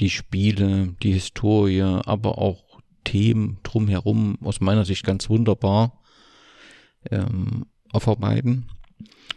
die 0.00 0.10
Spiele, 0.10 0.94
die 1.02 1.12
Historie, 1.12 1.82
aber 1.82 2.38
auch 2.38 2.80
Themen 3.04 3.58
drumherum 3.62 4.38
aus 4.42 4.60
meiner 4.60 4.84
Sicht 4.84 5.04
ganz 5.04 5.28
wunderbar 5.28 6.00
ähm, 7.10 7.66
aufarbeiten. 7.92 8.66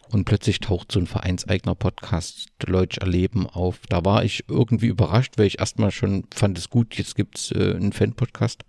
Und 0.10 0.26
plötzlich 0.26 0.60
taucht 0.60 0.92
so 0.92 1.00
ein 1.00 1.08
vereinseigener 1.08 1.74
Podcast 1.74 2.50
Leutsch 2.68 3.00
Erleben 3.00 3.48
auf. 3.48 3.80
Da 3.90 4.06
war 4.06 4.24
ich 4.24 4.44
irgendwie 4.48 4.88
überrascht, 4.88 5.34
weil 5.38 5.48
ich 5.48 5.60
erstmal 5.60 5.92
schon 5.92 6.26
fand 6.34 6.58
es 6.58 6.70
gut, 6.70 6.96
jetzt 6.96 7.16
gibt's 7.16 7.52
äh, 7.52 7.74
einen 7.76 7.94
Fan-Podcast. 7.94 8.64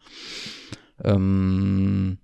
Ähm, 1.02 2.18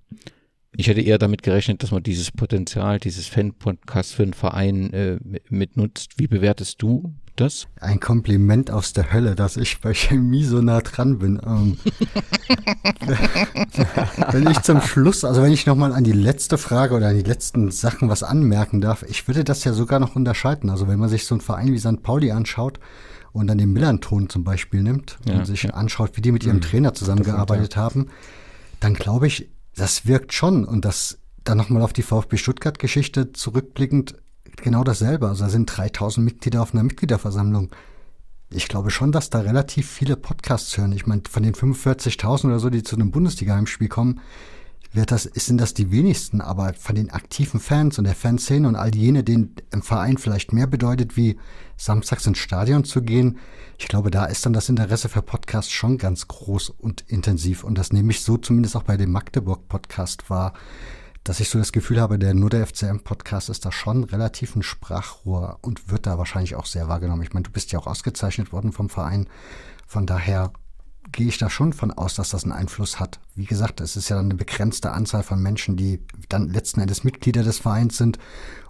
ich 0.75 0.87
hätte 0.87 1.03
eher 1.03 1.19
damit 1.19 1.43
gerechnet, 1.43 1.83
dass 1.83 1.91
man 1.91 2.03
dieses 2.03 2.31
Potenzial, 2.31 2.99
dieses 2.99 3.27
Fan-Podcast 3.27 4.15
für 4.15 4.23
einen 4.23 4.35
Verein 4.35 4.93
äh, 4.95 5.19
mitnutzt. 5.51 6.19
Wie 6.19 6.29
bewertest 6.29 6.81
du 6.81 7.15
das? 7.41 7.67
Ein 7.81 8.01
Kompliment 8.01 8.71
aus 8.71 8.93
der 8.93 9.13
Hölle, 9.13 9.35
dass 9.35 9.57
ich 9.57 9.81
bei 9.81 9.95
Chemie 9.95 10.45
so 10.45 10.61
nah 10.61 10.81
dran 10.81 11.19
bin. 11.19 11.41
Ähm, 11.45 11.79
wenn 14.31 14.51
ich 14.51 14.61
zum 14.63 14.81
Schluss, 14.81 15.25
also 15.25 15.43
wenn 15.43 15.53
ich 15.53 15.67
nochmal 15.67 15.93
an 15.93 16.05
die 16.05 16.13
letzte 16.13 16.59
Frage 16.59 16.95
oder 16.95 17.09
an 17.09 17.17
die 17.17 17.23
letzten 17.23 17.71
Sachen 17.71 18.09
was 18.09 18.23
anmerken 18.23 18.81
darf, 18.81 19.03
ich 19.09 19.27
würde 19.27 19.45
das 19.45 19.65
ja 19.65 19.73
sogar 19.73 19.99
noch 19.99 20.17
unterscheiden. 20.17 20.71
Also 20.71 20.89
wenn 20.89 20.99
man 20.99 21.09
sich 21.09 21.27
so 21.27 21.35
einen 21.35 21.41
Verein 21.41 21.73
wie 21.73 21.79
St. 21.79 22.03
Pauli 22.03 22.31
anschaut 22.31 22.79
und 23.33 23.47
dann 23.47 23.59
den 23.59 23.73
Millanton 23.73 24.29
zum 24.29 24.45
Beispiel 24.45 24.83
nimmt 24.83 25.19
ja, 25.25 25.39
und 25.39 25.47
sich 25.47 25.63
ja. 25.65 25.71
anschaut, 25.71 26.17
wie 26.17 26.21
die 26.21 26.33
mit 26.33 26.45
ihrem 26.45 26.57
mhm. 26.57 26.63
Trainer 26.63 26.95
zusammengearbeitet 26.95 27.77
haben, 27.77 28.09
dann 28.81 28.95
glaube 28.95 29.27
ich, 29.27 29.51
das 29.77 30.07
wirkt 30.07 30.33
schon 30.33 30.65
und 30.65 30.85
das 30.85 31.19
dann 31.45 31.57
nochmal 31.57 31.83
auf 31.83 31.93
die 31.93 32.03
VfB 32.03 32.37
Stuttgart-Geschichte 32.37 33.33
zurückblickend 33.33 34.17
genau 34.63 34.85
dasselbe. 34.85 35.29
Also 35.29 35.45
da 35.45 35.51
sind 35.51 35.67
3000 35.67 36.25
Mitglieder 36.25 36.63
auf 36.63 36.75
einer 36.75 36.83
Mitgliederversammlung. 36.83 37.71
Ich 38.53 38.69
glaube 38.69 38.91
schon, 38.91 39.13
dass 39.13 39.31
da 39.31 39.41
relativ 39.41 39.89
viele 39.89 40.17
Podcasts 40.17 40.77
hören. 40.77 40.93
Ich 40.93 41.07
meine, 41.07 41.23
von 41.29 41.43
den 41.43 41.55
45.000 41.55 42.47
oder 42.47 42.59
so, 42.59 42.71
die 42.71 42.83
zu 42.83 42.97
einem 42.97 43.11
Bundesliga-Heimspiel 43.11 43.89
kommen, 43.89 44.21
wird 44.93 45.13
das, 45.13 45.23
sind 45.23 45.61
das 45.61 45.73
die 45.73 45.93
wenigsten, 45.93 46.41
aber 46.41 46.75
von 46.75 46.97
den 46.97 47.11
aktiven 47.11 47.61
Fans 47.61 47.99
und 47.99 48.05
der 48.05 48.17
Fanszene 48.17 48.67
und 48.67 48.75
all 48.75 48.93
jene, 48.95 49.23
denen 49.23 49.55
im 49.71 49.83
Verein 49.83 50.19
vielleicht 50.19 50.53
mehr 50.53 50.67
bedeutet, 50.67 51.17
wie 51.17 51.39
samstags 51.77 52.27
ins 52.27 52.39
Stadion 52.39 52.83
zu 52.83 53.03
gehen, 53.03 53.39
ich 53.79 53.89
glaube, 53.89 54.11
da 54.11 54.27
ist 54.27 54.45
dann 54.45 54.53
das 54.53 54.69
Interesse 54.69 55.09
für 55.09 55.23
Podcasts 55.23 55.73
schon 55.73 55.97
ganz 55.97 56.29
groß 56.29 56.71
und 56.71 57.03
intensiv. 57.07 57.65
Und 57.65 57.79
das 57.79 57.93
nehme 57.93 58.11
ich 58.11 58.23
so 58.23 58.37
zumindest 58.37 58.77
auch 58.77 58.83
bei 58.83 58.99
dem 58.99 59.11
Magdeburg-Podcast 59.11 60.29
wahr 60.29 60.53
dass 61.31 61.39
ich 61.39 61.49
so 61.49 61.61
das 61.61 61.71
Gefühl 61.71 62.01
habe, 62.01 62.19
der 62.19 62.35
nur 62.35 62.51
der 62.51 62.67
FCM-Podcast 62.67 63.51
ist 63.51 63.65
da 63.65 63.71
schon 63.71 64.03
relativ 64.03 64.57
ein 64.57 64.65
Sprachrohr 64.65 65.61
und 65.63 65.89
wird 65.89 66.09
da 66.09 66.19
wahrscheinlich 66.19 66.57
auch 66.57 66.67
sehr 66.67 66.89
wahrgenommen. 66.89 67.23
Ich 67.23 67.33
meine, 67.33 67.45
du 67.45 67.53
bist 67.53 67.71
ja 67.71 67.79
auch 67.79 67.87
ausgezeichnet 67.87 68.53
worden 68.53 68.73
vom 68.73 68.89
Verein. 68.89 69.29
Von 69.87 70.07
daher 70.07 70.53
gehe 71.13 71.29
ich 71.29 71.39
da 71.39 71.49
schon 71.49 71.73
von 71.73 71.93
aus, 71.93 72.17
dass 72.17 72.31
das 72.31 72.43
einen 72.43 72.53
Einfluss 72.53 72.99
hat. 72.99 73.21
Wie 73.37 73.45
gesagt, 73.45 73.81
es 73.81 73.95
ist 73.95 74.09
ja 74.09 74.17
dann 74.17 74.25
eine 74.25 74.35
begrenzte 74.35 74.91
Anzahl 74.91 75.23
von 75.23 75.41
Menschen, 75.41 75.77
die 75.77 76.01
dann 76.29 76.49
letzten 76.49 76.81
Endes 76.81 77.05
Mitglieder 77.05 77.45
des 77.45 77.61
Vereins 77.61 77.97
sind 77.97 78.19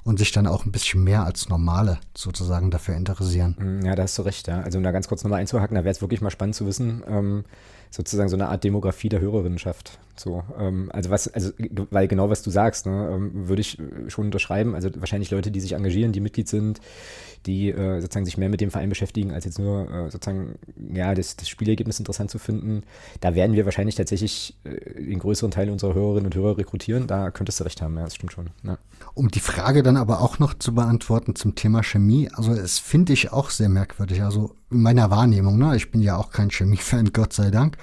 und 0.02 0.18
sich 0.18 0.30
dann 0.30 0.46
auch 0.46 0.66
ein 0.66 0.72
bisschen 0.72 1.02
mehr 1.02 1.24
als 1.24 1.48
normale 1.48 1.98
sozusagen 2.14 2.70
dafür 2.70 2.94
interessieren. 2.94 3.56
Mm, 3.58 3.86
ja, 3.86 3.94
da 3.94 4.02
hast 4.02 4.18
du 4.18 4.22
recht, 4.22 4.48
ja. 4.48 4.60
Also 4.60 4.76
um 4.76 4.84
da 4.84 4.90
ganz 4.90 5.08
kurz 5.08 5.24
nochmal 5.24 5.40
einzuhaken, 5.40 5.76
da 5.76 5.84
wäre 5.84 5.92
es 5.92 6.02
wirklich 6.02 6.20
mal 6.20 6.30
spannend 6.30 6.56
zu 6.56 6.66
wissen, 6.66 7.02
ähm, 7.08 7.44
sozusagen 7.90 8.28
so 8.28 8.36
eine 8.36 8.50
Art 8.50 8.64
Demografie 8.64 9.08
der 9.08 9.22
Hörerinnenschaft. 9.22 9.98
So, 10.20 10.44
ähm, 10.59 10.90
also 10.92 11.09
was, 11.09 11.28
also 11.28 11.51
weil 11.90 12.06
genau 12.06 12.28
was 12.28 12.42
du 12.42 12.51
sagst, 12.51 12.84
ne, 12.84 13.10
ähm, 13.10 13.48
würde 13.48 13.62
ich 13.62 13.78
schon 14.09 14.26
unterschreiben. 14.26 14.74
Also 14.74 14.90
wahrscheinlich 14.97 15.30
Leute, 15.30 15.51
die 15.51 15.60
sich 15.60 15.72
engagieren, 15.72 16.12
die 16.12 16.20
Mitglied 16.20 16.47
sind, 16.47 16.80
die 17.47 17.70
äh, 17.70 18.01
sozusagen 18.01 18.26
sich 18.26 18.36
mehr 18.36 18.51
mit 18.51 18.60
dem 18.60 18.70
Verein 18.70 18.90
beschäftigen, 18.90 19.32
als 19.32 19.47
jetzt 19.47 19.59
nur 19.59 19.90
äh, 19.90 20.10
sozusagen 20.10 20.56
ja 20.92 21.14
das, 21.14 21.36
das 21.36 21.48
Spielergebnis 21.48 21.98
interessant 21.98 22.30
zu 22.30 22.38
finden. 22.38 22.82
Da 23.20 23.34
werden 23.34 23.56
wir 23.56 23.64
wahrscheinlich 23.64 23.94
tatsächlich 23.94 24.55
äh, 24.64 25.02
den 25.02 25.18
größeren 25.18 25.51
Teil 25.51 25.70
unserer 25.70 25.94
Hörerinnen 25.94 26.26
und 26.26 26.34
Hörer 26.34 26.59
rekrutieren. 26.59 27.06
Da 27.06 27.30
könntest 27.30 27.59
du 27.60 27.64
recht 27.64 27.80
haben, 27.80 27.97
ja, 27.97 28.05
das 28.05 28.14
stimmt 28.14 28.32
schon. 28.32 28.51
Ja. 28.62 28.76
Um 29.14 29.30
die 29.30 29.40
Frage 29.40 29.82
dann 29.82 29.97
aber 29.97 30.20
auch 30.20 30.38
noch 30.38 30.52
zu 30.52 30.74
beantworten 30.74 31.34
zum 31.34 31.55
Thema 31.55 31.82
Chemie, 31.82 32.28
also 32.34 32.52
es 32.52 32.78
finde 32.78 33.14
ich 33.14 33.32
auch 33.32 33.48
sehr 33.48 33.70
merkwürdig. 33.70 34.22
Also 34.22 34.55
in 34.70 34.82
meiner 34.82 35.10
Wahrnehmung, 35.10 35.59
ne, 35.59 35.76
ich 35.76 35.90
bin 35.90 36.02
ja 36.02 36.16
auch 36.16 36.30
kein 36.30 36.51
Chemie-Fan, 36.51 37.10
Gott 37.14 37.32
sei 37.32 37.51
Dank. 37.51 37.78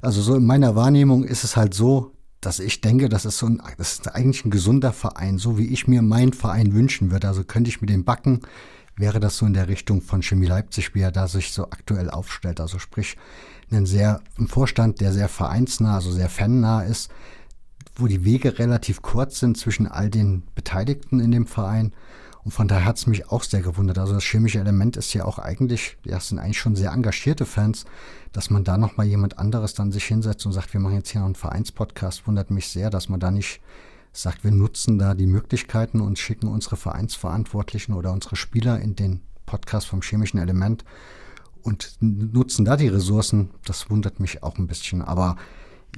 Also 0.00 0.22
so 0.22 0.36
in 0.36 0.46
meiner 0.46 0.74
Wahrnehmung 0.74 1.24
ist 1.24 1.44
es 1.44 1.56
halt 1.56 1.74
so, 1.74 2.12
dass 2.40 2.60
ich 2.60 2.80
denke, 2.80 3.08
das 3.08 3.24
ist 3.24 3.38
so 3.38 3.46
ein, 3.46 3.60
das 3.78 3.94
ist 3.94 4.14
eigentlich 4.14 4.44
ein 4.44 4.50
gesunder 4.50 4.92
Verein, 4.92 5.38
so 5.38 5.58
wie 5.58 5.66
ich 5.66 5.88
mir 5.88 6.02
meinen 6.02 6.32
Verein 6.32 6.72
wünschen 6.72 7.10
würde. 7.10 7.28
Also 7.28 7.44
könnte 7.44 7.68
ich 7.68 7.80
mit 7.80 7.90
dem 7.90 8.04
backen, 8.04 8.40
wäre 8.96 9.20
das 9.20 9.36
so 9.36 9.46
in 9.46 9.54
der 9.54 9.68
Richtung 9.68 10.02
von 10.02 10.22
Chemie 10.22 10.46
Leipzig, 10.46 10.94
wie 10.94 11.00
er 11.00 11.12
da 11.12 11.26
sich 11.26 11.52
so 11.52 11.64
aktuell 11.64 12.10
aufstellt. 12.10 12.60
Also 12.60 12.78
sprich, 12.78 13.16
einen 13.70 13.86
sehr, 13.86 14.20
ein 14.38 14.48
Vorstand, 14.48 15.00
der 15.00 15.12
sehr 15.12 15.28
vereinsnah, 15.28 15.96
also 15.96 16.10
sehr 16.10 16.28
fannah 16.28 16.82
ist, 16.82 17.10
wo 17.96 18.06
die 18.06 18.24
Wege 18.24 18.58
relativ 18.58 19.02
kurz 19.02 19.40
sind 19.40 19.56
zwischen 19.56 19.86
all 19.86 20.08
den 20.08 20.44
Beteiligten 20.54 21.20
in 21.20 21.32
dem 21.32 21.46
Verein. 21.46 21.92
Und 22.48 22.52
von 22.52 22.66
daher 22.66 22.86
hat 22.86 22.96
es 22.96 23.06
mich 23.06 23.28
auch 23.28 23.42
sehr 23.42 23.60
gewundert. 23.60 23.98
Also 23.98 24.14
das 24.14 24.24
chemische 24.24 24.58
Element 24.58 24.96
ist 24.96 25.12
ja 25.12 25.26
auch 25.26 25.38
eigentlich, 25.38 25.98
ja, 26.06 26.18
sind 26.18 26.38
eigentlich 26.38 26.58
schon 26.58 26.76
sehr 26.76 26.92
engagierte 26.92 27.44
Fans, 27.44 27.84
dass 28.32 28.48
man 28.48 28.64
da 28.64 28.78
nochmal 28.78 29.04
jemand 29.04 29.38
anderes 29.38 29.74
dann 29.74 29.92
sich 29.92 30.06
hinsetzt 30.06 30.46
und 30.46 30.52
sagt, 30.52 30.72
wir 30.72 30.80
machen 30.80 30.94
jetzt 30.94 31.10
hier 31.10 31.20
noch 31.20 31.26
einen 31.26 31.34
Vereinspodcast, 31.34 32.26
wundert 32.26 32.50
mich 32.50 32.68
sehr, 32.68 32.88
dass 32.88 33.10
man 33.10 33.20
da 33.20 33.30
nicht 33.30 33.60
sagt, 34.14 34.44
wir 34.44 34.50
nutzen 34.50 34.98
da 34.98 35.12
die 35.12 35.26
Möglichkeiten 35.26 36.00
und 36.00 36.18
schicken 36.18 36.48
unsere 36.48 36.78
Vereinsverantwortlichen 36.78 37.92
oder 37.92 38.14
unsere 38.14 38.34
Spieler 38.36 38.80
in 38.80 38.96
den 38.96 39.20
Podcast 39.44 39.86
vom 39.86 40.00
chemischen 40.00 40.40
Element 40.40 40.86
und 41.60 41.98
nutzen 42.00 42.64
da 42.64 42.78
die 42.78 42.88
Ressourcen. 42.88 43.50
Das 43.66 43.90
wundert 43.90 44.20
mich 44.20 44.42
auch 44.42 44.56
ein 44.56 44.68
bisschen. 44.68 45.02
Aber 45.02 45.36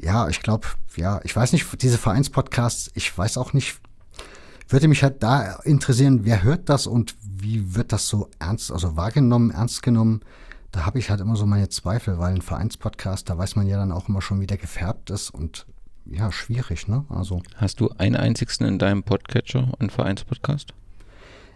ja, 0.03 0.27
ich 0.27 0.43
glaube, 0.43 0.67
ja, 0.97 1.21
ich 1.23 1.37
weiß 1.37 1.53
nicht, 1.53 1.81
diese 1.81 1.97
Vereinspodcasts, 1.97 2.91
ich 2.95 3.17
weiß 3.17 3.39
auch 3.39 3.53
nicht, 3.53 3.80
würde 4.73 4.89
mich 4.89 5.03
halt 5.03 5.23
da 5.23 5.61
interessieren, 5.65 6.25
wer 6.25 6.43
hört 6.43 6.69
das 6.69 6.87
und 6.87 7.15
wie 7.23 7.75
wird 7.75 7.93
das 7.93 8.09
so 8.09 8.29
ernst, 8.39 8.71
also 8.73 8.97
wahrgenommen, 8.97 9.51
ernst 9.51 9.83
genommen? 9.83 10.21
Da 10.73 10.87
habe 10.87 10.99
ich 10.99 11.11
halt 11.11 11.21
immer 11.21 11.37
so 11.37 11.47
meine 11.47 11.69
Zweifel, 11.69 12.19
weil 12.19 12.35
ein 12.35 12.43
Vereinspodcast, 12.43 13.29
da 13.29 13.37
weiß 13.37 13.57
man 13.57 13.67
ja 13.67 13.77
dann 13.77 13.91
auch 13.91 14.09
immer 14.09 14.23
schon, 14.23 14.41
wie 14.41 14.47
der 14.47 14.57
gefärbt 14.57 15.11
ist 15.11 15.31
und 15.31 15.67
ja, 16.07 16.33
schwierig, 16.33 16.89
ne? 16.89 17.05
Also. 17.09 17.43
Hast 17.57 17.81
du 17.81 17.91
einen 17.99 18.17
einzigsten 18.17 18.67
in 18.67 18.79
deinem 18.79 19.03
Podcatcher, 19.03 19.73
einen 19.79 19.91
Vereinspodcast? 19.91 20.73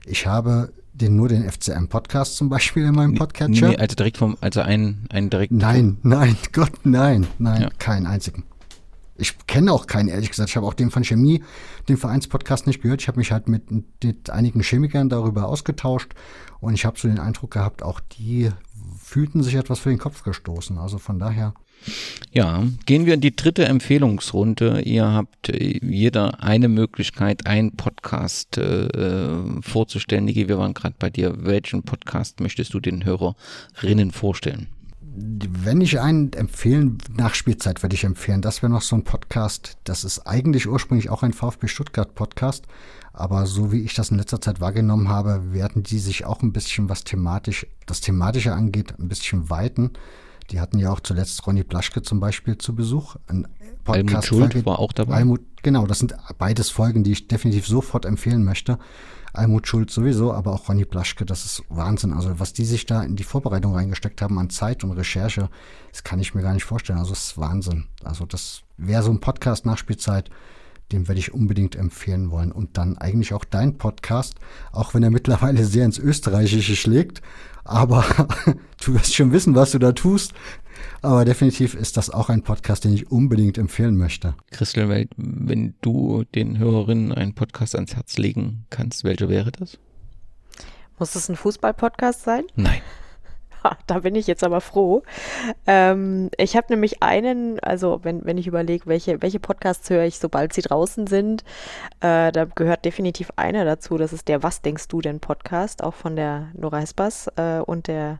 Ich 0.07 0.27
habe 0.27 0.73
den, 0.93 1.16
nur 1.16 1.28
den 1.28 1.51
FCM-Podcast 1.51 2.36
zum 2.36 2.49
Beispiel 2.49 2.85
in 2.85 2.95
meinem 2.95 3.15
Podcatcher. 3.15 3.69
Nee, 3.69 3.77
also 3.77 3.97
direkt 3.97 4.16
vom, 4.16 4.36
also 4.41 4.61
einen, 4.61 5.07
einen 5.11 5.31
direkt. 5.31 5.53
Nein, 5.53 5.99
nein, 6.03 6.36
Gott, 6.53 6.73
nein, 6.85 7.27
nein, 7.39 7.62
ja. 7.62 7.70
keinen 7.78 8.07
einzigen. 8.07 8.45
Ich 9.16 9.47
kenne 9.47 9.73
auch 9.73 9.86
keinen, 9.86 10.09
ehrlich 10.09 10.31
gesagt. 10.31 10.51
Ich 10.51 10.57
habe 10.57 10.66
auch 10.66 10.74
den 10.74 10.91
von 10.91 11.05
Chemie, 11.05 11.43
den 11.89 11.97
Vereinspodcast 11.97 12.66
nicht 12.66 12.82
gehört. 12.82 13.01
Ich 13.01 13.09
habe 13.09 13.19
mich 13.19 13.32
halt 13.32 13.49
mit, 13.49 13.70
mit 13.70 14.31
einigen 14.31 14.62
Chemikern 14.62 15.09
darüber 15.09 15.49
ausgetauscht 15.49 16.15
und 16.61 16.74
ich 16.74 16.85
habe 16.85 16.99
so 16.99 17.09
den 17.09 17.20
Eindruck 17.20 17.53
gehabt, 17.53 17.82
auch 17.82 18.01
die 18.01 18.51
fühlten 18.99 19.43
sich 19.43 19.55
etwas 19.55 19.78
für 19.78 19.91
den 19.91 19.99
Kopf 19.99 20.23
gestoßen. 20.23 20.78
Also 20.78 20.99
von 20.99 21.19
daher. 21.19 21.55
Ja, 22.32 22.65
gehen 22.86 23.07
wir 23.07 23.15
in 23.15 23.20
die 23.20 23.36
dritte 23.36 23.66
Empfehlungsrunde. 23.66 24.81
Ihr 24.82 25.07
habt 25.07 25.51
äh, 25.51 25.78
jeder 25.82 26.43
eine 26.43 26.69
Möglichkeit, 26.69 27.47
einen 27.47 27.77
Podcast 27.77 28.57
äh, 28.59 29.28
vorzustellen. 29.61 30.24
Niki, 30.24 30.49
wir 30.49 30.59
waren 30.59 30.74
gerade 30.74 30.97
bei 30.99 31.11
dir. 31.11 31.35
Welchen 31.45 31.82
Podcast 31.82 32.41
möchtest 32.41 32.74
du 32.74 32.81
den 32.81 33.05
Hörerinnen 33.05 34.11
vorstellen? 34.12 34.69
Wenn 35.16 35.81
ich 35.81 36.01
einen 36.01 36.32
empfehlen, 36.32 36.99
Nachspielzeit 37.15 37.82
würde 37.82 37.95
ich 37.95 38.05
empfehlen. 38.05 38.43
Das 38.43 38.62
wäre 38.62 38.73
noch 38.73 38.82
so 38.82 38.97
ein 38.97 39.05
Podcast. 39.05 39.77
Das 39.85 40.03
ist 40.03 40.27
eigentlich 40.27 40.69
ursprünglich 40.69 41.11
auch 41.11 41.23
ein 41.23 41.32
VfB 41.32 41.69
Stuttgart 41.69 42.15
Podcast. 42.15 42.66
Aber 43.12 43.47
so 43.47 43.70
wie 43.70 43.82
ich 43.82 43.95
das 43.95 44.11
in 44.11 44.19
letzter 44.19 44.41
Zeit 44.41 44.61
wahrgenommen 44.61 45.09
habe, 45.09 45.53
werden 45.53 45.85
die 45.85 46.01
sich 46.01 46.24
auch 46.24 46.43
ein 46.43 46.53
bisschen, 46.53 46.89
was 46.89 47.05
thematisch, 47.05 47.66
das 47.86 48.01
Thematische 48.01 48.53
angeht, 48.53 48.95
ein 48.99 49.09
bisschen 49.09 49.51
weiten. 49.51 49.93
Die 50.51 50.61
hatten 50.61 50.78
ja 50.78 50.91
auch 50.91 51.01
zuletzt 51.01 51.47
Ronny 51.47 51.62
Blaschke 51.62 52.03
zum 52.03 52.19
Beispiel 52.19 52.59
zu 52.59 52.74
Besuch. 52.74 53.16
Ein 53.28 53.47
Podcast 53.85 54.27
Schuld 54.27 54.66
war 54.66 54.81
auch 54.81 54.93
dabei. 54.93 55.15
Almut, 55.15 55.43
genau, 55.62 55.86
das 55.86 56.01
sind 56.01 56.15
beides 56.39 56.70
Folgen, 56.70 57.05
die 57.05 57.12
ich 57.12 57.28
definitiv 57.28 57.66
sofort 57.66 58.05
empfehlen 58.05 58.45
möchte. 58.45 58.78
Almut 59.35 59.66
Schuld 59.66 59.90
sowieso, 59.90 60.32
aber 60.32 60.52
auch 60.52 60.69
Ronny 60.69 60.85
Blaschke, 60.85 61.27
das 61.27 61.44
ist 61.44 61.62
Wahnsinn. 61.69 62.12
Also 62.12 62.39
was 62.39 62.52
die 62.52 62.65
sich 62.65 62.86
da 62.86 63.02
in 63.02 63.16
die 63.16 63.24
Vorbereitung 63.24 63.74
reingesteckt 63.74 64.23
haben 64.23 64.39
an 64.39 64.51
Zeit 64.51 64.85
und 64.85 64.93
Recherche, 64.93 65.51
das 65.90 66.05
kann 66.05 66.20
ich 66.20 66.35
mir 66.35 66.43
gar 66.43 66.55
nicht 66.55 66.65
vorstellen. 66.65 66.98
Also 66.98 67.11
das 67.11 67.28
ist 67.28 67.39
Wahnsinn. 67.39 67.86
Also 68.02 68.27
das 68.27 68.62
wäre 68.77 69.02
so 69.02 69.11
ein 69.11 69.20
Podcast 69.20 69.66
Nachspielzeit, 69.66 70.31
den 70.93 71.09
werde 71.09 71.19
ich 71.19 71.35
unbedingt 71.35 71.77
empfehlen 71.77 72.31
wollen. 72.31 72.52
Und 72.52 72.77
dann 72.77 72.97
eigentlich 72.98 73.35
auch 73.35 73.44
dein 73.44 73.78
Podcast, 73.78 74.36
auch 74.73 74.94
wenn 74.94 75.02
er 75.02 75.11
mittlerweile 75.11 75.65
sehr 75.65 75.85
ins 75.85 75.98
Österreichische 75.98 76.77
schlägt. 76.77 77.20
Aber 77.65 78.05
du 78.85 78.94
wirst 78.94 79.15
schon 79.15 79.32
wissen, 79.32 79.55
was 79.55 79.73
du 79.73 79.78
da 79.78 79.93
tust. 79.93 80.32
Aber 81.05 81.26
definitiv 81.26 81.74
ist 81.74 81.98
das 81.98 82.09
auch 82.09 82.31
ein 82.31 82.40
Podcast, 82.40 82.85
den 82.85 82.94
ich 82.94 83.12
unbedingt 83.12 83.59
empfehlen 83.59 83.94
möchte. 83.94 84.35
Christel, 84.51 85.06
wenn 85.18 85.74
du 85.82 86.24
den 86.35 86.56
Hörerinnen 86.56 87.12
einen 87.12 87.35
Podcast 87.35 87.74
ans 87.74 87.94
Herz 87.94 88.16
legen 88.16 88.64
kannst, 88.70 89.05
welcher 89.05 89.28
wäre 89.28 89.52
das? 89.52 89.78
Muss 90.98 91.14
es 91.14 91.28
ein 91.28 91.36
Fußball-Podcast 91.36 92.22
sein? 92.22 92.44
Nein. 92.56 92.81
Da 93.86 94.01
bin 94.01 94.14
ich 94.14 94.26
jetzt 94.26 94.44
aber 94.44 94.60
froh. 94.60 95.05
Ähm, 95.66 96.28
ich 96.36 96.55
habe 96.55 96.66
nämlich 96.68 97.02
einen, 97.02 97.59
also 97.60 98.01
wenn, 98.02 98.22
wenn 98.26 98.36
ich 98.36 98.47
überlege, 98.47 98.85
welche, 98.85 99.22
welche 99.22 99.40
Podcasts 99.40 99.89
höre 99.89 100.05
ich, 100.05 100.18
sobald 100.18 100.52
sie 100.52 100.60
draußen 100.60 101.06
sind, 101.06 101.44
äh, 102.01 102.31
da 102.31 102.44
gehört 102.44 102.85
definitiv 102.85 103.31
einer 103.36 103.64
dazu. 103.64 103.97
Das 103.97 104.12
ist 104.12 104.28
der 104.28 104.43
Was 104.43 104.60
denkst 104.60 104.89
du 104.89 105.01
denn 105.01 105.18
Podcast, 105.18 105.82
auch 105.82 105.94
von 105.94 106.14
der 106.14 106.48
Nora 106.52 106.81
Hespers 106.81 107.28
äh, 107.36 107.60
und 107.60 107.86
der 107.86 108.18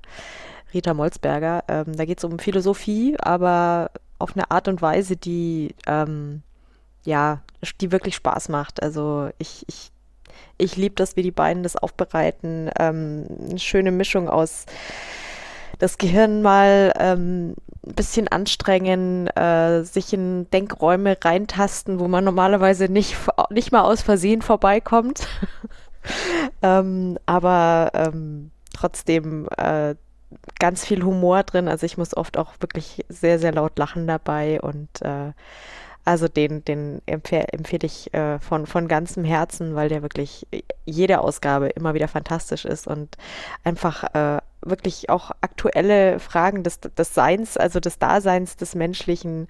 Rita 0.75 0.95
Molzberger. 0.95 1.65
Ähm, 1.69 1.97
da 1.97 2.05
geht 2.05 2.19
es 2.19 2.25
um 2.25 2.39
Philosophie, 2.39 3.17
aber 3.19 3.91
auf 4.19 4.35
eine 4.35 4.51
Art 4.51 4.69
und 4.69 4.83
Weise, 4.83 5.17
die 5.17 5.75
ähm, 5.87 6.43
ja, 7.05 7.43
die 7.81 7.93
wirklich 7.93 8.17
Spaß 8.17 8.49
macht. 8.49 8.83
Also 8.83 9.29
ich, 9.39 9.65
ich, 9.69 9.91
ich 10.59 10.77
liebe 10.77 10.95
das, 10.95 11.17
wie 11.17 11.23
die 11.23 11.31
beiden 11.31 11.63
das 11.63 11.77
aufbereiten. 11.77 12.71
Ähm, 12.79 13.27
eine 13.49 13.59
schöne 13.59 13.93
Mischung 13.93 14.29
aus 14.29 14.67
das 15.79 15.99
Gehirn 15.99 16.41
mal 16.41 16.93
ähm, 16.99 17.55
ein 17.87 17.95
bisschen 17.95 18.29
anstrengen, 18.29 19.27
äh, 19.29 19.83
sich 19.83 20.13
in 20.13 20.49
Denkräume 20.51 21.17
reintasten, 21.21 21.99
wo 21.99 22.09
man 22.09 22.25
normalerweise 22.25 22.89
nicht, 22.89 23.17
nicht 23.51 23.73
mal 23.73 23.83
aus 23.83 24.01
Versehen 24.01 24.41
vorbeikommt. 24.41 25.27
ähm, 26.63 27.19
aber 27.27 27.91
ähm, 27.95 28.51
trotzdem 28.73 29.49
äh, 29.57 29.97
ganz 30.59 30.85
viel 30.85 31.03
Humor 31.05 31.43
drin. 31.43 31.69
Also 31.69 31.87
ich 31.87 31.99
muss 31.99 32.17
oft 32.17 32.37
auch 32.37 32.53
wirklich 32.61 33.05
sehr, 33.09 33.39
sehr 33.39 33.53
laut 33.53 33.79
lachen 33.79 34.07
dabei 34.07 34.61
und 34.61 35.03
äh, 35.03 35.33
also 36.05 36.29
den, 36.29 36.65
den 36.65 37.01
empfehle, 37.07 37.47
ich 37.83 38.13
äh, 38.13 38.39
von, 38.39 38.67
von 38.67 38.89
ganzem 38.89 39.25
Herzen, 39.25 39.75
weil 39.75 39.89
der 39.89 40.03
wirklich 40.03 40.47
jede 40.85 41.21
Ausgabe 41.21 41.69
immer 41.69 41.95
wieder 41.95 42.09
fantastisch 42.09 42.67
ist 42.67 42.87
und 42.87 43.17
einfach 43.65 44.05
äh, 44.15 44.41
wirklich 44.61 45.09
auch 45.09 45.31
aktuelle 45.41 46.19
Fragen 46.19 46.63
des, 46.63 46.81
des 46.81 47.15
Seins, 47.15 47.57
also 47.57 47.81
des 47.81 47.99
Daseins 47.99 48.57
des 48.57 48.75
Menschlichen 48.75 49.49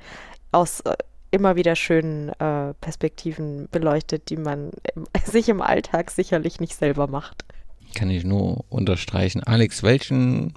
aus 0.52 0.80
äh, 0.80 0.94
immer 1.32 1.56
wieder 1.56 1.74
schönen 1.74 2.28
äh, 2.38 2.74
Perspektiven 2.74 3.68
beleuchtet, 3.72 4.30
die 4.30 4.36
man 4.36 4.70
im, 4.94 5.06
sich 5.24 5.48
im 5.48 5.60
Alltag 5.60 6.12
sicherlich 6.12 6.60
nicht 6.60 6.76
selber 6.76 7.08
macht. 7.08 7.44
Kann 7.96 8.10
ich 8.10 8.24
nur 8.24 8.64
unterstreichen. 8.68 9.42
Alex, 9.42 9.82
welchen 9.82 10.54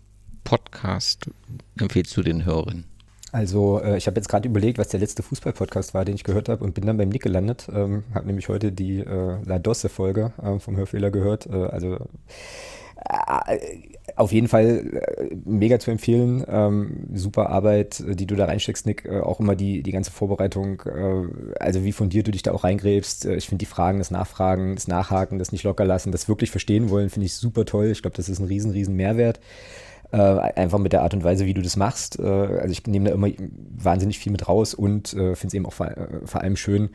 Podcast 0.47 1.29
empfiehlst 1.77 2.15
du 2.15 2.21
den 2.21 2.45
Hörern? 2.45 2.85
Also 3.33 3.81
äh, 3.81 3.97
ich 3.97 4.07
habe 4.07 4.15
jetzt 4.15 4.29
gerade 4.29 4.47
überlegt, 4.47 4.77
was 4.77 4.87
der 4.87 5.01
letzte 5.01 5.21
Fußball-Podcast 5.21 5.93
war, 5.93 6.05
den 6.05 6.15
ich 6.15 6.23
gehört 6.23 6.47
habe 6.47 6.63
und 6.63 6.73
bin 6.73 6.85
dann 6.85 6.95
beim 6.95 7.09
Nick 7.09 7.23
gelandet. 7.23 7.67
Ähm, 7.69 8.05
habe 8.13 8.27
nämlich 8.27 8.47
heute 8.47 8.71
die 8.71 8.99
äh, 8.99 9.43
La 9.43 9.59
Dosse-Folge 9.59 10.31
äh, 10.41 10.57
vom 10.59 10.77
Hörfehler 10.77 11.11
gehört. 11.11 11.47
Äh, 11.47 11.65
also 11.65 11.95
äh, 12.95 13.59
auf 14.15 14.31
jeden 14.31 14.47
Fall 14.47 15.01
äh, 15.17 15.35
mega 15.43 15.79
zu 15.79 15.91
empfehlen. 15.91 16.45
Ähm, 16.47 17.07
super 17.13 17.49
Arbeit, 17.49 18.01
die 18.07 18.25
du 18.25 18.37
da 18.37 18.45
reinsteckst, 18.45 18.85
Nick. 18.85 19.05
auch 19.09 19.41
immer 19.41 19.57
die, 19.57 19.83
die 19.83 19.91
ganze 19.91 20.11
Vorbereitung, 20.11 20.81
also 21.59 21.83
wie 21.83 21.91
fundiert 21.91 22.27
du 22.27 22.31
dich 22.31 22.43
da 22.43 22.53
auch 22.53 22.63
reingräbst. 22.63 23.25
ich 23.25 23.49
finde 23.49 23.59
die 23.59 23.69
Fragen, 23.69 23.97
das 23.97 24.11
Nachfragen, 24.11 24.75
das 24.75 24.87
Nachhaken, 24.87 25.39
das 25.39 25.51
nicht 25.51 25.65
locker 25.65 25.83
lassen, 25.83 26.13
das 26.13 26.29
wirklich 26.29 26.51
verstehen 26.51 26.89
wollen, 26.89 27.09
finde 27.09 27.25
ich 27.25 27.33
super 27.33 27.65
toll. 27.65 27.87
Ich 27.87 28.01
glaube, 28.01 28.15
das 28.15 28.29
ist 28.29 28.39
ein 28.39 28.47
riesen, 28.47 28.71
riesen 28.71 28.95
Mehrwert. 28.95 29.41
Äh, 30.11 30.17
einfach 30.17 30.79
mit 30.79 30.93
der 30.93 31.01
Art 31.01 31.13
und 31.13 31.25
Weise, 31.25 31.45
wie 31.45 31.53
du 31.53 31.61
das 31.61 31.75
machst. 31.75 32.17
Äh, 32.17 32.23
also 32.23 32.69
ich 32.69 32.85
nehme 32.88 33.09
da 33.09 33.15
immer 33.15 33.27
wahnsinnig 33.75 34.19
viel 34.19 34.31
mit 34.31 34.47
raus 34.47 34.73
und 34.73 35.13
äh, 35.13 35.35
finde 35.35 35.47
es 35.47 35.53
eben 35.53 35.65
auch 35.65 35.73
vor, 35.73 35.88
äh, 35.88 36.25
vor 36.25 36.41
allem 36.41 36.55
schön, 36.55 36.89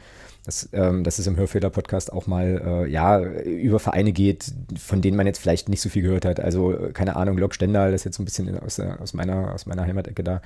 dass, 0.45 0.69
ähm, 0.73 1.05
dass 1.05 1.19
es 1.19 1.27
im 1.27 1.37
Hörfehler-Podcast 1.37 2.13
auch 2.13 2.27
mal 2.27 2.87
äh, 2.87 2.91
ja, 2.91 3.21
über 3.21 3.79
Vereine 3.79 4.13
geht, 4.13 4.53
von 4.79 5.03
denen 5.03 5.17
man 5.17 5.27
jetzt 5.27 5.39
vielleicht 5.39 5.69
nicht 5.69 5.83
so 5.83 5.91
viel 5.91 6.03
gehört 6.03 6.25
hat. 6.25 6.41
Also, 6.41 6.73
äh, 6.73 6.93
keine 6.93 7.15
Ahnung, 7.17 7.37
Lok 7.37 7.55
Stendal, 7.55 7.93
das 7.93 8.01
ist 8.01 8.05
jetzt 8.07 8.17
so 8.17 8.23
ein 8.23 8.25
bisschen 8.25 8.59
aus, 8.59 8.81
aus, 8.81 9.13
meiner, 9.13 9.53
aus 9.53 9.67
meiner 9.67 9.83
Heimatecke 9.83 10.25
da. 10.25 10.41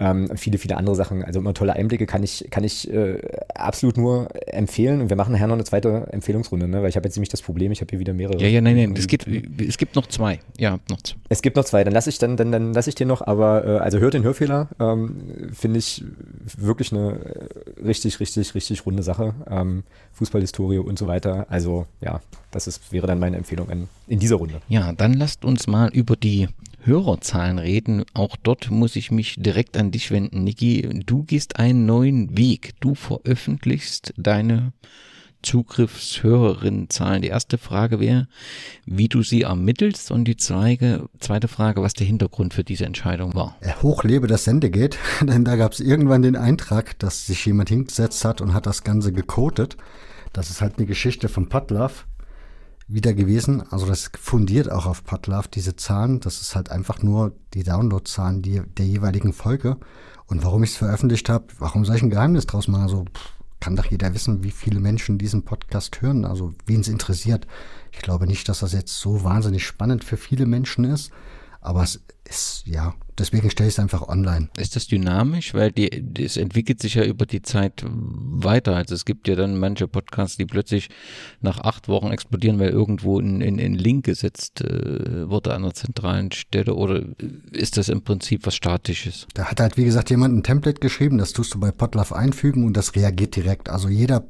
Ähm, 0.00 0.30
viele, 0.36 0.58
viele 0.58 0.76
andere 0.76 0.94
Sachen. 0.94 1.24
Also 1.24 1.40
immer 1.40 1.54
tolle 1.54 1.74
Einblicke 1.74 2.06
kann 2.06 2.22
ich, 2.22 2.46
kann 2.50 2.64
ich 2.64 2.92
äh, 2.92 3.20
absolut 3.54 3.96
nur 3.96 4.28
empfehlen. 4.46 5.00
Und 5.00 5.08
wir 5.08 5.16
machen 5.16 5.32
nachher 5.32 5.46
noch 5.46 5.54
eine 5.54 5.64
zweite 5.64 6.08
Empfehlungsrunde, 6.12 6.68
ne? 6.68 6.82
weil 6.82 6.88
ich 6.88 6.96
habe 6.96 7.06
jetzt 7.06 7.16
nämlich 7.16 7.28
das 7.30 7.42
Problem, 7.42 7.72
ich 7.72 7.80
habe 7.80 7.90
hier 7.90 7.98
wieder 7.98 8.14
mehrere. 8.14 8.40
Ja, 8.40 8.48
ja, 8.48 8.60
nein, 8.60 8.76
nein, 8.76 8.94
es 8.96 9.06
gibt, 9.06 9.26
es 9.26 9.76
gibt 9.78 9.96
noch 9.96 10.06
zwei. 10.06 10.40
Ja, 10.56 10.78
noch 10.88 11.02
zwei. 11.02 11.16
Es 11.28 11.42
gibt 11.42 11.56
noch 11.56 11.64
zwei, 11.64 11.82
dann 11.84 11.92
lasse 11.92 12.10
ich 12.10 12.18
dann, 12.18 12.36
dann, 12.36 12.52
dann 12.52 12.72
lasse 12.72 12.90
ich 12.90 12.94
dir 12.94 13.06
noch, 13.06 13.26
aber 13.26 13.64
äh, 13.64 13.78
also 13.78 13.98
hört 13.98 14.14
den 14.14 14.22
Hörfehler, 14.22 14.68
ähm, 14.78 15.50
finde 15.52 15.78
ich 15.78 16.04
wirklich 16.56 16.92
eine 16.92 17.18
richtig, 17.84 18.20
richtig, 18.20 18.54
richtig 18.54 18.86
runde 18.86 19.02
Sache. 19.02 19.34
Ähm, 19.50 19.82
Fußballhistorie 20.12 20.78
und 20.78 20.98
so 20.98 21.06
weiter. 21.06 21.46
Also 21.48 21.86
ja, 22.00 22.20
das 22.50 22.66
ist, 22.66 22.92
wäre 22.92 23.06
dann 23.06 23.18
meine 23.18 23.36
Empfehlung 23.36 23.70
in, 23.70 23.88
in 24.06 24.18
dieser 24.18 24.36
Runde. 24.36 24.60
Ja, 24.68 24.92
dann 24.92 25.14
lasst 25.14 25.44
uns 25.44 25.66
mal 25.66 25.90
über 25.92 26.16
die 26.16 26.48
Hörerzahlen 26.88 27.58
reden. 27.58 28.04
Auch 28.14 28.36
dort 28.36 28.70
muss 28.70 28.96
ich 28.96 29.12
mich 29.12 29.36
direkt 29.38 29.76
an 29.76 29.92
dich 29.92 30.10
wenden, 30.10 30.42
Niki. 30.42 31.02
Du 31.06 31.22
gehst 31.22 31.60
einen 31.60 31.86
neuen 31.86 32.36
Weg. 32.36 32.72
Du 32.80 32.96
veröffentlichst 32.96 34.14
deine 34.16 34.72
Zugriffshörerinnenzahlen. 35.42 37.22
Die 37.22 37.28
erste 37.28 37.58
Frage 37.58 38.00
wäre, 38.00 38.26
wie 38.86 39.08
du 39.08 39.22
sie 39.22 39.42
ermittelst 39.42 40.10
und 40.10 40.24
die 40.24 40.36
zweite, 40.36 41.08
zweite 41.20 41.46
Frage, 41.46 41.82
was 41.82 41.92
der 41.92 42.06
Hintergrund 42.06 42.54
für 42.54 42.64
diese 42.64 42.86
Entscheidung 42.86 43.34
war. 43.34 43.56
Hochlebe 43.82 44.26
das 44.26 44.44
Sendegeht, 44.44 44.98
denn 45.20 45.44
da 45.44 45.56
gab 45.56 45.72
es 45.72 45.80
irgendwann 45.80 46.22
den 46.22 46.36
Eintrag, 46.36 46.98
dass 46.98 47.26
sich 47.26 47.46
jemand 47.46 47.68
hingesetzt 47.68 48.24
hat 48.24 48.40
und 48.40 48.52
hat 48.52 48.66
das 48.66 48.82
Ganze 48.82 49.12
gecodet. 49.12 49.76
Das 50.32 50.50
ist 50.50 50.60
halt 50.60 50.78
eine 50.78 50.86
Geschichte 50.86 51.28
von 51.28 51.48
Putloff 51.48 52.06
wieder 52.88 53.12
gewesen. 53.12 53.62
Also 53.70 53.86
das 53.86 54.10
fundiert 54.18 54.72
auch 54.72 54.86
auf 54.86 55.04
Padlove 55.04 55.48
diese 55.48 55.76
Zahlen. 55.76 56.20
Das 56.20 56.40
ist 56.40 56.56
halt 56.56 56.70
einfach 56.70 57.02
nur 57.02 57.32
die 57.54 57.62
Downloadzahlen 57.62 58.42
die, 58.42 58.62
der 58.76 58.86
jeweiligen 58.86 59.32
Folge. 59.32 59.76
Und 60.26 60.44
warum 60.44 60.62
ich 60.62 60.70
es 60.70 60.76
veröffentlicht 60.76 61.28
habe, 61.28 61.46
warum 61.58 61.84
soll 61.84 61.96
ich 61.96 62.02
ein 62.02 62.10
Geheimnis 62.10 62.46
draus 62.46 62.66
machen? 62.68 62.82
Also 62.82 63.04
kann 63.60 63.76
doch 63.76 63.86
jeder 63.86 64.14
wissen, 64.14 64.42
wie 64.42 64.50
viele 64.50 64.80
Menschen 64.80 65.18
diesen 65.18 65.44
Podcast 65.44 66.00
hören, 66.00 66.24
also 66.24 66.54
wen 66.66 66.80
es 66.80 66.88
interessiert. 66.88 67.46
Ich 67.92 67.98
glaube 67.98 68.26
nicht, 68.26 68.48
dass 68.48 68.60
das 68.60 68.72
jetzt 68.72 68.98
so 68.98 69.24
wahnsinnig 69.24 69.66
spannend 69.66 70.04
für 70.04 70.16
viele 70.16 70.46
Menschen 70.46 70.84
ist, 70.84 71.10
aber 71.60 71.82
es 71.82 72.00
ist, 72.28 72.62
ja, 72.66 72.94
deswegen 73.18 73.50
stelle 73.50 73.68
ich 73.68 73.74
es 73.74 73.78
einfach 73.78 74.02
online. 74.02 74.48
Ist 74.56 74.76
das 74.76 74.86
dynamisch? 74.86 75.54
Weil 75.54 75.72
die, 75.72 75.88
es 76.22 76.36
entwickelt 76.36 76.80
sich 76.80 76.94
ja 76.94 77.04
über 77.04 77.26
die 77.26 77.42
Zeit 77.42 77.84
weiter. 77.86 78.76
Also 78.76 78.94
es 78.94 79.04
gibt 79.04 79.28
ja 79.28 79.34
dann 79.34 79.58
manche 79.58 79.88
Podcasts, 79.88 80.36
die 80.36 80.46
plötzlich 80.46 80.88
nach 81.40 81.58
acht 81.60 81.88
Wochen 81.88 82.10
explodieren, 82.10 82.58
weil 82.58 82.70
irgendwo 82.70 83.18
ein, 83.18 83.42
ein, 83.42 83.58
ein 83.58 83.74
Link 83.74 84.04
gesetzt 84.04 84.60
äh, 84.60 85.28
wurde 85.28 85.54
an 85.54 85.64
einer 85.64 85.74
zentralen 85.74 86.32
Stelle. 86.32 86.74
Oder 86.74 87.04
ist 87.52 87.76
das 87.76 87.88
im 87.88 88.02
Prinzip 88.02 88.46
was 88.46 88.54
Statisches? 88.54 89.26
Da 89.34 89.46
hat 89.46 89.60
halt, 89.60 89.76
wie 89.76 89.84
gesagt, 89.84 90.10
jemand 90.10 90.34
ein 90.34 90.42
Template 90.42 90.80
geschrieben, 90.80 91.18
das 91.18 91.32
tust 91.32 91.54
du 91.54 91.60
bei 91.60 91.70
Podlove 91.70 92.14
einfügen 92.14 92.64
und 92.64 92.76
das 92.76 92.94
reagiert 92.94 93.36
direkt. 93.36 93.68
Also 93.68 93.88
jeder, 93.88 94.24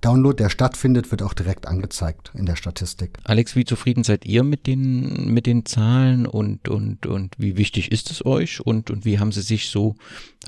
Download, 0.00 0.34
der 0.34 0.48
stattfindet, 0.48 1.10
wird 1.10 1.22
auch 1.22 1.34
direkt 1.34 1.66
angezeigt 1.66 2.32
in 2.34 2.46
der 2.46 2.56
Statistik. 2.56 3.18
Alex, 3.24 3.54
wie 3.54 3.64
zufrieden 3.64 4.02
seid 4.02 4.24
ihr 4.24 4.44
mit 4.44 4.66
den, 4.66 5.32
mit 5.32 5.44
den 5.44 5.66
Zahlen 5.66 6.26
und, 6.26 6.68
und, 6.68 7.04
und 7.04 7.38
wie 7.40 7.56
wichtig 7.56 7.92
ist 7.92 8.10
es 8.10 8.24
euch 8.24 8.60
und, 8.60 8.90
und 8.90 9.04
wie 9.04 9.18
haben 9.18 9.32
sie 9.32 9.42
sich 9.42 9.68
so, 9.68 9.96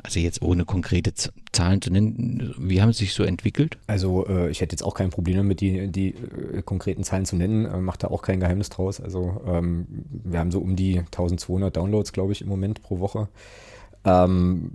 also 0.02 0.20
jetzt 0.20 0.43
ohne 0.43 0.64
konkrete 0.64 1.12
Zahlen 1.52 1.82
zu 1.82 1.90
nennen, 1.90 2.55
wie 2.59 2.82
haben 2.82 2.93
sie 2.93 3.05
sich 3.05 3.14
so 3.14 3.23
entwickelt? 3.23 3.78
Also 3.86 4.27
äh, 4.27 4.51
ich 4.51 4.60
hätte 4.60 4.74
jetzt 4.74 4.82
auch 4.82 4.94
kein 4.94 5.10
Problem 5.10 5.36
damit, 5.39 5.60
die, 5.60 5.89
die 5.89 6.14
äh, 6.55 6.62
konkreten 6.62 7.05
Zahlen 7.05 7.24
zu 7.24 7.36
nennen, 7.36 7.66
äh, 7.66 7.78
macht 7.78 8.02
da 8.02 8.09
auch 8.09 8.23
kein 8.23 8.40
Geheimnis 8.40 8.69
draus. 8.69 9.01
Also 9.01 9.43
ähm, 9.47 9.86
wir 10.24 10.39
haben 10.39 10.51
so 10.51 10.60
um 10.60 10.77
die 10.77 10.98
1200 10.98 11.77
Downloads, 11.77 12.12
glaube 12.12 12.32
ich, 12.32 12.43
im 12.43 12.48
Moment 12.48 12.82
pro 12.82 13.01
Woche. 13.01 13.28
Ähm, 14.05 14.73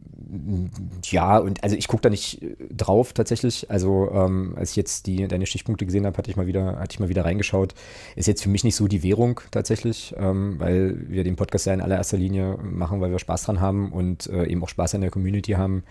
ja, 1.06 1.38
und 1.38 1.64
also 1.64 1.76
ich 1.76 1.88
gucke 1.88 2.02
da 2.02 2.10
nicht 2.10 2.42
äh, 2.42 2.56
drauf 2.72 3.14
tatsächlich. 3.14 3.70
Also 3.70 4.10
ähm, 4.14 4.54
als 4.56 4.72
ich 4.72 4.76
jetzt 4.76 5.08
die 5.08 5.28
deine 5.28 5.46
Stichpunkte 5.46 5.86
gesehen 5.86 6.06
habe, 6.06 6.18
hatte 6.18 6.30
ich 6.30 6.38
mal 6.38 6.48
wieder, 6.48 6.80
hatte 6.80 6.94
ich 6.94 7.00
mal 7.00 7.10
wieder 7.10 7.26
reingeschaut. 7.26 7.74
Ist 8.16 8.28
jetzt 8.28 8.44
für 8.44 8.50
mich 8.50 8.64
nicht 8.64 8.76
so 8.76 8.88
die 8.88 9.04
Währung 9.04 9.42
tatsächlich, 9.52 10.16
ähm, 10.18 10.56
weil 10.60 11.10
wir 11.10 11.24
den 11.24 11.36
Podcast 11.36 11.66
ja 11.66 11.74
in 11.74 11.82
allererster 11.82 12.18
Linie 12.18 12.58
machen, 12.62 13.02
weil 13.02 13.12
wir 13.12 13.20
Spaß 13.20 13.44
dran 13.44 13.62
haben 13.62 13.92
und 13.92 14.28
äh, 14.28 14.46
eben 14.46 14.64
auch 14.64 14.70
Spaß 14.70 14.94
in 14.96 15.02
der 15.02 15.12
Community 15.12 15.54
haben 15.54 15.84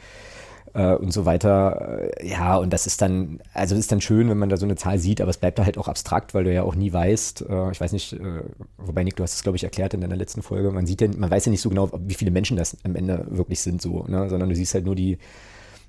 äh, 0.77 0.95
und 0.95 1.13
so 1.13 1.25
weiter. 1.25 2.11
Äh, 2.21 2.29
ja, 2.29 2.57
und 2.57 2.73
das 2.73 2.87
ist 2.87 3.01
dann, 3.01 3.41
also 3.55 3.75
das 3.75 3.81
ist 3.81 3.93
dann 3.93 4.01
schön, 4.01 4.29
wenn 4.29 4.39
man 4.39 4.49
da 4.49 4.57
so 4.57 4.67
eine 4.67 4.77
Zahl 4.77 4.99
sieht, 4.99 5.21
aber 5.21 5.31
es 5.31 5.39
bleibt 5.39 5.59
da 5.59 5.65
halt 5.65 5.79
auch 5.79 5.89
abstrakt, 5.89 6.35
weil 6.35 6.45
du 6.45 6.53
ja 6.53 6.63
auch 6.63 6.75
nie 6.75 6.93
weißt, 6.93 7.47
äh, 7.49 7.71
ich 7.73 7.81
weiß 7.81 7.93
nicht, 7.93 8.13
äh, 8.13 8.43
wobei 8.77 9.03
Nick, 9.03 9.17
du 9.17 9.23
hast 9.23 9.35
es 9.35 9.43
glaube 9.43 9.57
ich 9.57 9.65
erklärt 9.65 9.95
in 9.95 10.01
deiner 10.03 10.17
letzten 10.17 10.43
Folge, 10.43 10.71
man 10.71 10.87
sieht 10.87 11.01
ja, 11.01 11.09
man 11.17 11.31
weiß 11.31 11.47
ja 11.47 11.51
nicht 11.51 11.63
so 11.63 11.71
genau, 11.71 11.91
wie 11.99 12.15
viele 12.15 12.31
Menschen 12.31 12.57
das 12.57 12.77
am 12.85 12.95
Ende 12.95 13.27
wirklich 13.31 13.61
sind 13.61 13.81
so, 13.81 14.05
ne? 14.07 14.29
sondern 14.29 14.49
du 14.49 14.55
siehst 14.55 14.75
halt 14.75 14.85
nur 14.85 14.95
die 14.95 15.19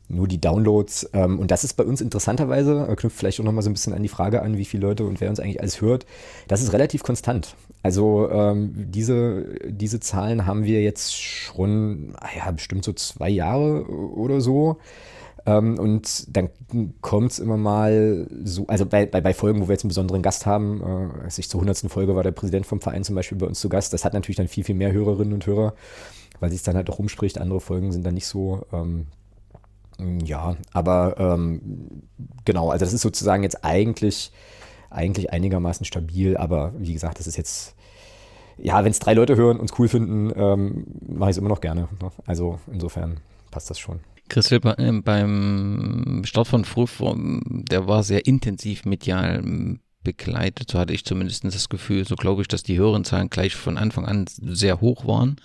nur 0.10 0.28
die 0.28 0.40
Downloads. 0.40 1.10
Ähm, 1.12 1.38
und 1.38 1.52
das 1.52 1.66
ist 1.66 1.74
bei 1.74 1.84
uns 1.84 2.00
interessanterweise, 2.00 2.88
äh, 2.90 2.96
knüpft 2.96 3.18
vielleicht 3.18 3.42
auch 3.42 3.44
nochmal 3.44 3.64
so 3.64 3.70
ein 3.70 3.74
bisschen 3.74 3.94
an 3.94 4.04
die 4.04 4.08
Frage 4.08 4.42
an, 4.42 4.58
wie 4.58 4.64
viele 4.64 4.88
Leute 4.88 5.04
und 5.04 5.20
wer 5.20 5.30
uns 5.30 5.42
eigentlich 5.42 5.60
alles 5.60 5.82
hört. 5.82 6.06
Das 6.48 6.62
ist 6.62 6.72
relativ 6.72 7.04
konstant. 7.04 7.56
Also 7.84 8.30
ähm, 8.30 8.74
diese, 8.76 9.56
diese 9.66 10.00
Zahlen 10.00 10.46
haben 10.46 10.64
wir 10.66 10.82
jetzt 10.82 11.16
schon, 11.16 12.16
ah 12.20 12.30
ja, 12.36 12.52
bestimmt 12.52 12.84
so 12.84 12.94
zwei 12.94 13.30
Jahre 13.30 13.86
oder 13.88 14.42
so. 14.42 14.78
Ähm, 15.48 15.80
und 15.80 16.36
dann 16.36 16.50
kommt 17.00 17.32
es 17.32 17.40
immer 17.40 17.56
mal 17.56 18.28
so, 18.44 18.68
also 18.68 18.86
bei, 18.86 19.06
bei, 19.06 19.22
bei, 19.22 19.34
Folgen, 19.34 19.62
wo 19.62 19.70
wir 19.70 19.74
jetzt 19.74 19.86
einen 19.86 19.90
besonderen 19.90 20.22
Gast 20.22 20.46
haben, 20.46 20.82
äh, 20.82 21.24
als 21.24 21.38
ich 21.38 21.50
zur 21.50 21.62
100. 21.62 21.90
Folge 21.90 22.16
war 22.16 22.24
der 22.24 22.32
Präsident 22.32 22.66
vom 22.66 22.82
Verein 22.82 23.06
zum 23.06 23.16
Beispiel 23.16 23.38
bei 23.38 23.48
uns 23.48 23.62
zu 23.62 23.70
Gast, 23.70 23.94
das 23.94 24.04
hat 24.04 24.14
natürlich 24.14 24.36
dann 24.36 24.50
viel, 24.50 24.66
viel 24.66 24.76
mehr 24.76 24.92
Hörerinnen 24.92 25.34
und 25.34 25.46
Hörer, 25.46 25.74
weil 26.42 26.52
sich 26.52 26.64
dann 26.64 26.76
halt 26.76 26.90
auch 26.90 27.00
rumspricht. 27.00 27.40
Andere 27.40 27.62
Folgen 27.62 27.94
sind 27.94 28.06
dann 28.06 28.16
nicht 28.16 28.28
so. 28.28 28.66
Ähm, 28.74 29.08
ja, 30.24 30.58
aber 30.74 31.16
ähm, 31.18 31.62
genau, 32.44 32.70
also 32.70 32.84
das 32.84 32.94
ist 32.94 33.02
sozusagen 33.02 33.44
jetzt 33.44 33.64
eigentlich, 33.64 34.32
eigentlich 34.90 35.32
einigermaßen 35.32 35.86
stabil, 35.86 36.38
aber 36.38 36.74
wie 36.78 36.94
gesagt, 36.94 37.20
das 37.20 37.28
ist 37.28 37.38
jetzt, 37.38 37.76
ja, 38.58 38.84
wenn 38.84 38.92
es 38.92 39.00
drei 39.00 39.14
Leute 39.14 39.36
hören 39.36 39.60
und 39.60 39.70
es 39.70 39.80
cool 39.80 39.88
finden, 39.88 40.32
ähm, 40.36 40.86
mache 41.08 41.30
ich 41.30 41.36
es 41.36 41.38
immer 41.38 41.50
noch 41.50 41.62
gerne. 41.62 41.88
Ne? 42.02 42.12
Also 42.26 42.60
insofern 42.72 43.20
passt 43.52 43.70
das 43.70 43.80
schon. 43.80 44.00
Christel, 44.30 44.60
äh, 44.78 44.92
beim 44.92 46.22
Start 46.26 46.48
von 46.48 46.66
Früh, 46.66 46.86
der 47.70 47.88
war 47.88 48.04
sehr 48.04 48.26
intensiv 48.26 48.86
medial 48.86 49.42
begleitet. 50.08 50.72
So 50.72 50.80
hatte 50.80 50.94
ich 50.94 51.04
zumindest 51.04 51.44
das 51.44 51.68
Gefühl. 51.68 52.08
So 52.08 52.16
glaube 52.16 52.42
ich, 52.42 52.48
dass 52.48 52.64
die 52.64 52.80
Hörenzahlen 52.80 53.30
gleich 53.30 53.58
von 53.58 53.78
Anfang 53.78 54.06
an 54.06 54.24
sehr 54.42 54.80
hoch 54.80 55.06
waren. 55.06 55.36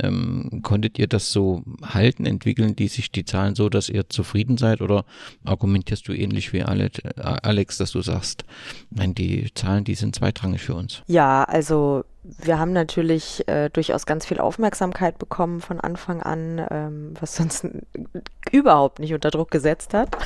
Ähm, 0.00 0.60
konntet 0.62 0.96
ihr 1.00 1.08
das 1.08 1.32
so 1.32 1.64
halten, 1.82 2.24
entwickeln 2.24 2.76
die 2.76 2.86
sich 2.86 3.10
die 3.10 3.24
Zahlen 3.24 3.56
so, 3.56 3.68
dass 3.68 3.88
ihr 3.88 4.08
zufrieden 4.08 4.58
seid 4.58 4.80
oder 4.80 5.04
argumentierst 5.44 6.06
du 6.06 6.12
ähnlich 6.12 6.52
wie 6.52 6.62
Alex, 6.62 7.78
dass 7.78 7.90
du 7.90 8.00
sagst, 8.00 8.44
nein, 8.90 9.12
die 9.12 9.52
Zahlen, 9.54 9.82
die 9.82 9.96
sind 9.96 10.14
zweitrangig 10.14 10.62
für 10.62 10.74
uns? 10.74 11.02
Ja, 11.08 11.42
also 11.42 12.04
wir 12.22 12.60
haben 12.60 12.72
natürlich 12.72 13.48
äh, 13.48 13.70
durchaus 13.70 14.06
ganz 14.06 14.24
viel 14.24 14.38
Aufmerksamkeit 14.38 15.18
bekommen 15.18 15.60
von 15.60 15.80
Anfang 15.80 16.22
an, 16.22 16.64
ähm, 16.70 17.14
was 17.18 17.40
uns 17.40 17.66
überhaupt 18.52 19.00
nicht 19.00 19.14
unter 19.14 19.32
Druck 19.32 19.50
gesetzt 19.50 19.94
hat. 19.94 20.16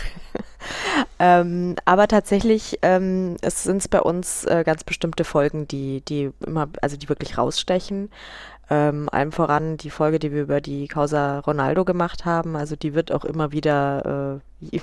Ähm, 1.19 1.77
aber 1.85 2.09
tatsächlich 2.09 2.79
ähm, 2.83 3.37
es 3.41 3.65
sind 3.65 3.79
es 3.79 3.89
bei 3.89 4.01
uns 4.01 4.45
äh, 4.45 4.63
ganz 4.65 4.85
bestimmte 4.85 5.25
Folgen, 5.25 5.69
die, 5.69 6.03
die 6.03 6.31
immer, 6.47 6.69
also 6.83 6.97
die 6.97 7.09
wirklich 7.09 7.39
rausstechen. 7.39 8.11
Ähm, 8.71 9.11
allem 9.11 9.31
voran 9.31 9.77
die 9.77 9.91
Folge, 9.91 10.19
die 10.19 10.33
wir 10.33 10.43
über 10.43 10.61
die 10.63 10.89
Causa 10.89 11.41
Ronaldo 11.41 11.85
gemacht 11.85 12.25
haben. 12.25 12.57
Also 12.57 12.77
die 12.77 12.95
wird 12.95 13.13
auch 13.13 13.25
immer 13.25 13.53
wieder 13.53 14.41
äh, 14.63 14.81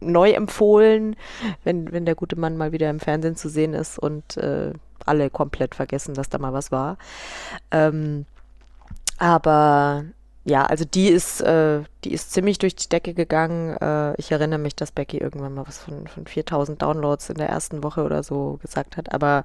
neu 0.00 0.30
empfohlen, 0.30 1.14
wenn, 1.62 1.92
wenn 1.92 2.06
der 2.06 2.14
gute 2.14 2.36
Mann 2.36 2.56
mal 2.56 2.72
wieder 2.72 2.88
im 2.88 3.00
Fernsehen 3.00 3.36
zu 3.36 3.50
sehen 3.50 3.74
ist 3.74 3.98
und 3.98 4.38
äh, 4.38 4.72
alle 5.04 5.30
komplett 5.30 5.74
vergessen, 5.74 6.14
dass 6.14 6.30
da 6.30 6.38
mal 6.38 6.52
was 6.52 6.72
war. 6.72 6.96
Ähm, 7.70 8.24
aber 9.18 10.04
ja, 10.48 10.64
also 10.64 10.84
die 10.86 11.08
ist, 11.08 11.42
äh, 11.42 11.82
die 12.04 12.12
ist 12.12 12.32
ziemlich 12.32 12.58
durch 12.58 12.74
die 12.74 12.88
Decke 12.88 13.12
gegangen. 13.12 13.76
Äh, 13.76 14.14
ich 14.16 14.32
erinnere 14.32 14.58
mich, 14.58 14.74
dass 14.74 14.92
Becky 14.92 15.18
irgendwann 15.18 15.52
mal 15.52 15.66
was 15.66 15.78
von, 15.78 16.06
von 16.06 16.26
4000 16.26 16.80
Downloads 16.80 17.28
in 17.28 17.36
der 17.36 17.50
ersten 17.50 17.84
Woche 17.84 18.02
oder 18.02 18.22
so 18.22 18.58
gesagt 18.62 18.96
hat. 18.96 19.12
Aber 19.12 19.44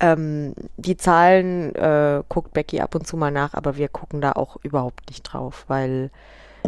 ähm, 0.00 0.52
die 0.76 0.98
Zahlen 0.98 1.74
äh, 1.74 2.22
guckt 2.28 2.52
Becky 2.52 2.80
ab 2.80 2.94
und 2.94 3.06
zu 3.06 3.16
mal 3.16 3.30
nach, 3.30 3.54
aber 3.54 3.78
wir 3.78 3.88
gucken 3.88 4.20
da 4.20 4.32
auch 4.32 4.56
überhaupt 4.62 5.08
nicht 5.08 5.22
drauf, 5.22 5.64
weil 5.66 6.10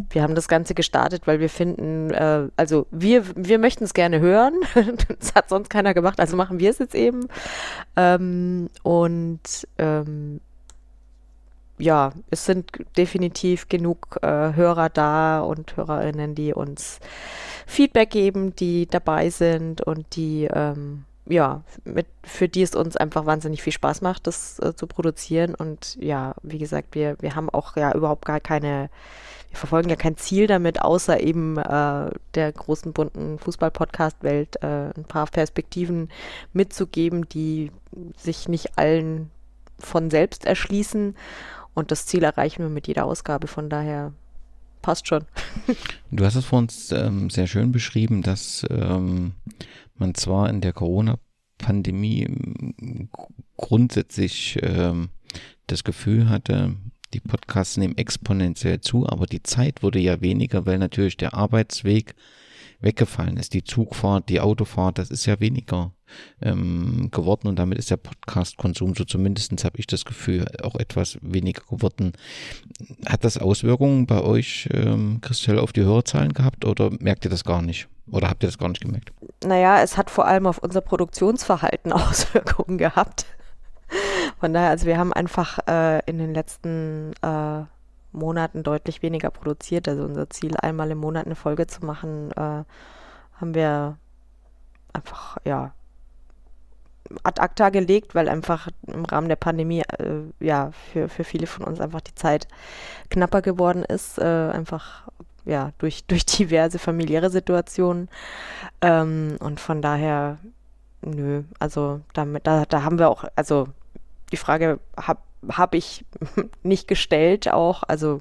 wir 0.09 0.23
haben 0.23 0.35
das 0.35 0.49
Ganze 0.49 0.75
gestartet, 0.75 1.27
weil 1.27 1.41
wir 1.41 1.51
finden, 1.51 2.11
äh, 2.13 2.49
also 2.57 2.87
wir, 2.91 3.25
wir 3.37 3.59
möchten 3.59 3.85
es 3.85 3.93
gerne 3.93 4.21
hören. 4.21 4.55
das 5.19 5.35
hat 5.35 5.51
sonst 5.51 5.69
keiner 5.69 5.93
gemacht, 5.93 6.19
also 6.19 6.35
machen 6.35 6.61
wir 6.61 6.71
es 6.71 6.79
jetzt 6.79 6.95
eben. 6.95 7.27
Ähm, 7.97 8.71
und 8.83 9.69
ähm, 9.77 10.41
ja, 11.81 12.13
es 12.31 12.45
sind 12.45 12.71
definitiv 12.97 13.69
genug 13.69 14.19
äh, 14.23 14.55
Hörer 14.55 14.89
da 14.89 15.41
und 15.41 15.77
Hörerinnen, 15.77 16.35
die 16.35 16.53
uns 16.53 17.01
Feedback 17.67 18.11
geben, 18.11 18.55
die 18.55 18.87
dabei 18.87 19.31
sind 19.31 19.81
und 19.81 20.17
die, 20.17 20.49
ähm, 20.53 21.05
ja, 21.27 21.63
mit, 21.85 22.07
für 22.23 22.49
die 22.49 22.63
es 22.63 22.75
uns 22.75 22.97
einfach 22.97 23.27
wahnsinnig 23.27 23.63
viel 23.63 23.73
Spaß 23.73 24.03
macht, 24.03 24.27
das 24.27 24.59
äh, 24.59 24.75
zu 24.75 24.87
produzieren. 24.87 25.55
Und 25.55 25.97
ja, 26.01 26.35
wie 26.43 26.59
gesagt, 26.59 26.95
wir, 26.95 27.17
wir 27.21 27.35
haben 27.35 27.49
auch 27.49 27.77
ja 27.77 27.95
überhaupt 27.95 28.27
gar 28.27 28.41
keine, 28.41 28.91
wir 29.49 29.59
verfolgen 29.59 29.89
ja 29.89 29.97
kein 29.97 30.17
Ziel 30.17 30.47
damit, 30.47 30.83
außer 30.83 31.21
eben 31.21 31.57
äh, 31.57 32.11
der 32.35 32.53
großen 32.53 32.93
bunten 32.93 33.39
Fußball-Podcast-Welt 33.39 34.63
äh, 34.63 34.91
ein 34.97 35.05
paar 35.09 35.27
Perspektiven 35.27 36.11
mitzugeben, 36.53 37.29
die 37.29 37.71
sich 38.17 38.49
nicht 38.49 38.79
allen 38.79 39.31
von 39.79 40.11
selbst 40.11 40.45
erschließen 40.45 41.15
und 41.75 41.91
das 41.91 42.07
Ziel 42.07 42.23
erreichen 42.23 42.63
wir 42.63 42.69
mit 42.69 42.87
jeder 42.87 43.05
Ausgabe, 43.05 43.47
von 43.47 43.69
daher 43.69 44.13
passt 44.83 45.09
schon. 45.09 45.25
Du 46.11 46.25
hast 46.25 46.35
es 46.35 46.45
vor 46.45 46.59
uns 46.59 46.91
ähm, 46.91 47.31
sehr 47.31 47.47
schön 47.47 47.71
beschrieben, 47.71 48.23
dass 48.23 48.67
ähm, 48.69 49.33
man 49.97 50.15
zwar 50.15 50.51
in 50.51 50.61
der 50.61 50.73
Corona-Pandemie 50.73 52.25
ähm, 52.25 53.09
grundsätzlich 53.57 54.59
ähm, 54.63 55.11
das 55.69 55.85
Gefühl 55.85 56.29
hatte, 56.29 56.75
die 57.15 57.21
Podcasts 57.21 57.77
nehmen 57.77 57.97
exponentiell 57.97 58.81
zu, 58.81 59.09
aber 59.09 59.27
die 59.27 59.43
Zeit 59.43 59.83
wurde 59.83 59.99
ja 59.99 60.21
weniger, 60.21 60.67
weil 60.67 60.79
natürlich 60.79 61.17
der 61.17 61.35
Arbeitsweg 61.35 62.15
weggefallen 62.81 63.37
ist. 63.37 63.55
Die 63.55 63.65
Zugfahrt, 63.65 64.29
die 64.29 64.41
Autofahrt, 64.41 64.99
das 64.99 65.11
ist 65.11 65.27
ja 65.27 65.39
weniger 65.41 65.93
ähm, 66.43 67.09
geworden 67.11 67.49
und 67.49 67.59
damit 67.59 67.79
ist 67.79 67.91
der 67.91 67.97
Podcast-Konsum, 67.99 68.95
so 68.95 69.05
zumindestens 69.05 69.65
habe 69.65 69.79
ich 69.79 69.87
das 69.87 70.05
Gefühl, 70.05 70.47
auch 70.63 70.77
etwas 70.77 71.19
weniger 71.23 71.63
geworden. 71.69 72.13
Hat 73.07 73.25
das 73.25 73.39
Auswirkungen 73.39 74.07
bei 74.07 74.21
euch, 74.21 74.69
ähm, 74.73 75.21
Christel, 75.21 75.59
auf 75.59 75.73
die 75.73 75.83
Hörerzahlen 75.83 76.33
gehabt 76.33 76.65
oder 76.65 76.91
merkt 77.01 77.25
ihr 77.25 77.31
das 77.31 77.45
gar 77.45 77.63
nicht? 77.63 77.89
Oder 78.11 78.29
habt 78.29 78.43
ihr 78.43 78.49
das 78.49 78.59
gar 78.59 78.69
nicht 78.69 78.81
gemerkt? 78.81 79.13
Naja, 79.45 79.83
es 79.83 79.97
hat 79.97 80.11
vor 80.11 80.27
allem 80.27 80.47
auf 80.47 80.59
unser 80.59 80.81
Produktionsverhalten 80.81 81.93
Auswirkungen 81.93 82.79
gehabt. 82.79 83.27
Von 84.39 84.53
daher, 84.53 84.71
also 84.71 84.87
wir 84.87 84.99
haben 84.99 85.13
einfach 85.13 85.59
äh, 85.69 86.01
in 86.07 86.19
den 86.19 86.33
letzten 86.33 87.13
äh, 87.23 87.63
Monaten 88.13 88.63
deutlich 88.63 89.03
weniger 89.03 89.31
produziert. 89.31 89.89
Also 89.89 90.05
unser 90.05 90.31
Ziel, 90.31 90.57
einmal 90.57 90.91
im 90.91 90.99
Monat 90.99 91.27
eine 91.27 91.37
Folge 91.37 91.67
zu 91.67 91.85
machen, 91.85 92.31
äh, 92.33 92.65
haben 93.41 93.55
wir 93.55 93.97
einfach, 94.93 95.39
ja, 95.45 95.73
ad 97.25 97.41
acta 97.41 97.71
gelegt, 97.71 98.15
weil 98.15 98.29
einfach 98.29 98.69
im 98.87 99.05
Rahmen 99.05 99.29
der 99.29 99.37
Pandemie 99.37 99.83
äh, 99.99 100.23
ja 100.39 100.71
für, 100.93 101.09
für 101.09 101.25
viele 101.25 101.47
von 101.47 101.65
uns 101.65 101.81
einfach 101.81 102.01
die 102.01 102.15
Zeit 102.15 102.47
knapper 103.11 103.43
geworden 103.43 103.85
ist, 103.85 104.19
äh, 104.19 104.25
einfach 104.25 105.09
ja 105.45 105.73
durch, 105.79 106.05
durch 106.09 106.25
diverse 106.27 106.79
familiäre 106.79 107.31
Situationen. 107.31 108.09
Ähm, 108.81 109.37
und 109.41 109.61
von 109.61 109.83
daher, 109.83 110.39
nö, 111.03 111.43
also 111.59 112.01
damit, 112.15 112.47
da, 112.47 112.65
da 112.65 112.83
haben 112.83 112.99
wir 112.99 113.09
auch, 113.09 113.25
also 113.35 113.69
die 114.33 114.37
Frage 114.37 114.79
habe 114.97 115.21
hab 115.49 115.75
ich 115.75 116.05
nicht 116.63 116.89
gestellt 116.89 117.51
auch, 117.51 117.83
also 117.85 118.21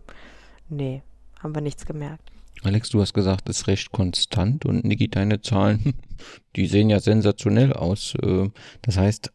nee, 0.69 1.01
haben 1.41 1.55
wir 1.55 1.61
nichts 1.61 1.85
gemerkt. 1.85 2.31
Alex, 2.63 2.89
du 2.89 2.99
hast 2.99 3.13
gesagt, 3.13 3.47
es 3.49 3.61
ist 3.61 3.67
recht 3.67 3.91
konstant 3.91 4.65
und 4.65 4.83
Niki, 4.83 5.07
deine 5.07 5.41
Zahlen, 5.41 5.93
die 6.55 6.67
sehen 6.67 6.89
ja 6.89 6.99
sensationell 6.99 7.73
aus. 7.73 8.15
Äh, 8.21 8.49
das 8.81 8.97
heißt, 8.97 9.31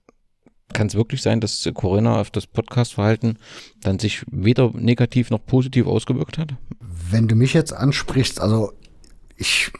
kann 0.73 0.89
es 0.89 0.95
wirklich 0.95 1.23
sein, 1.23 1.41
dass 1.41 1.69
Corinna 1.73 2.21
auf 2.21 2.31
das 2.31 2.47
Podcast-Verhalten 2.47 3.39
dann 3.83 3.99
sich 3.99 4.25
weder 4.31 4.73
negativ 4.75 5.31
noch 5.31 5.45
positiv 5.45 5.87
ausgewirkt 5.87 6.37
hat? 6.37 6.55
Wenn 6.81 7.29
du 7.29 7.35
mich 7.35 7.55
jetzt 7.55 7.73
ansprichst, 7.73 8.41
also 8.41 8.73
ich, 9.37 9.73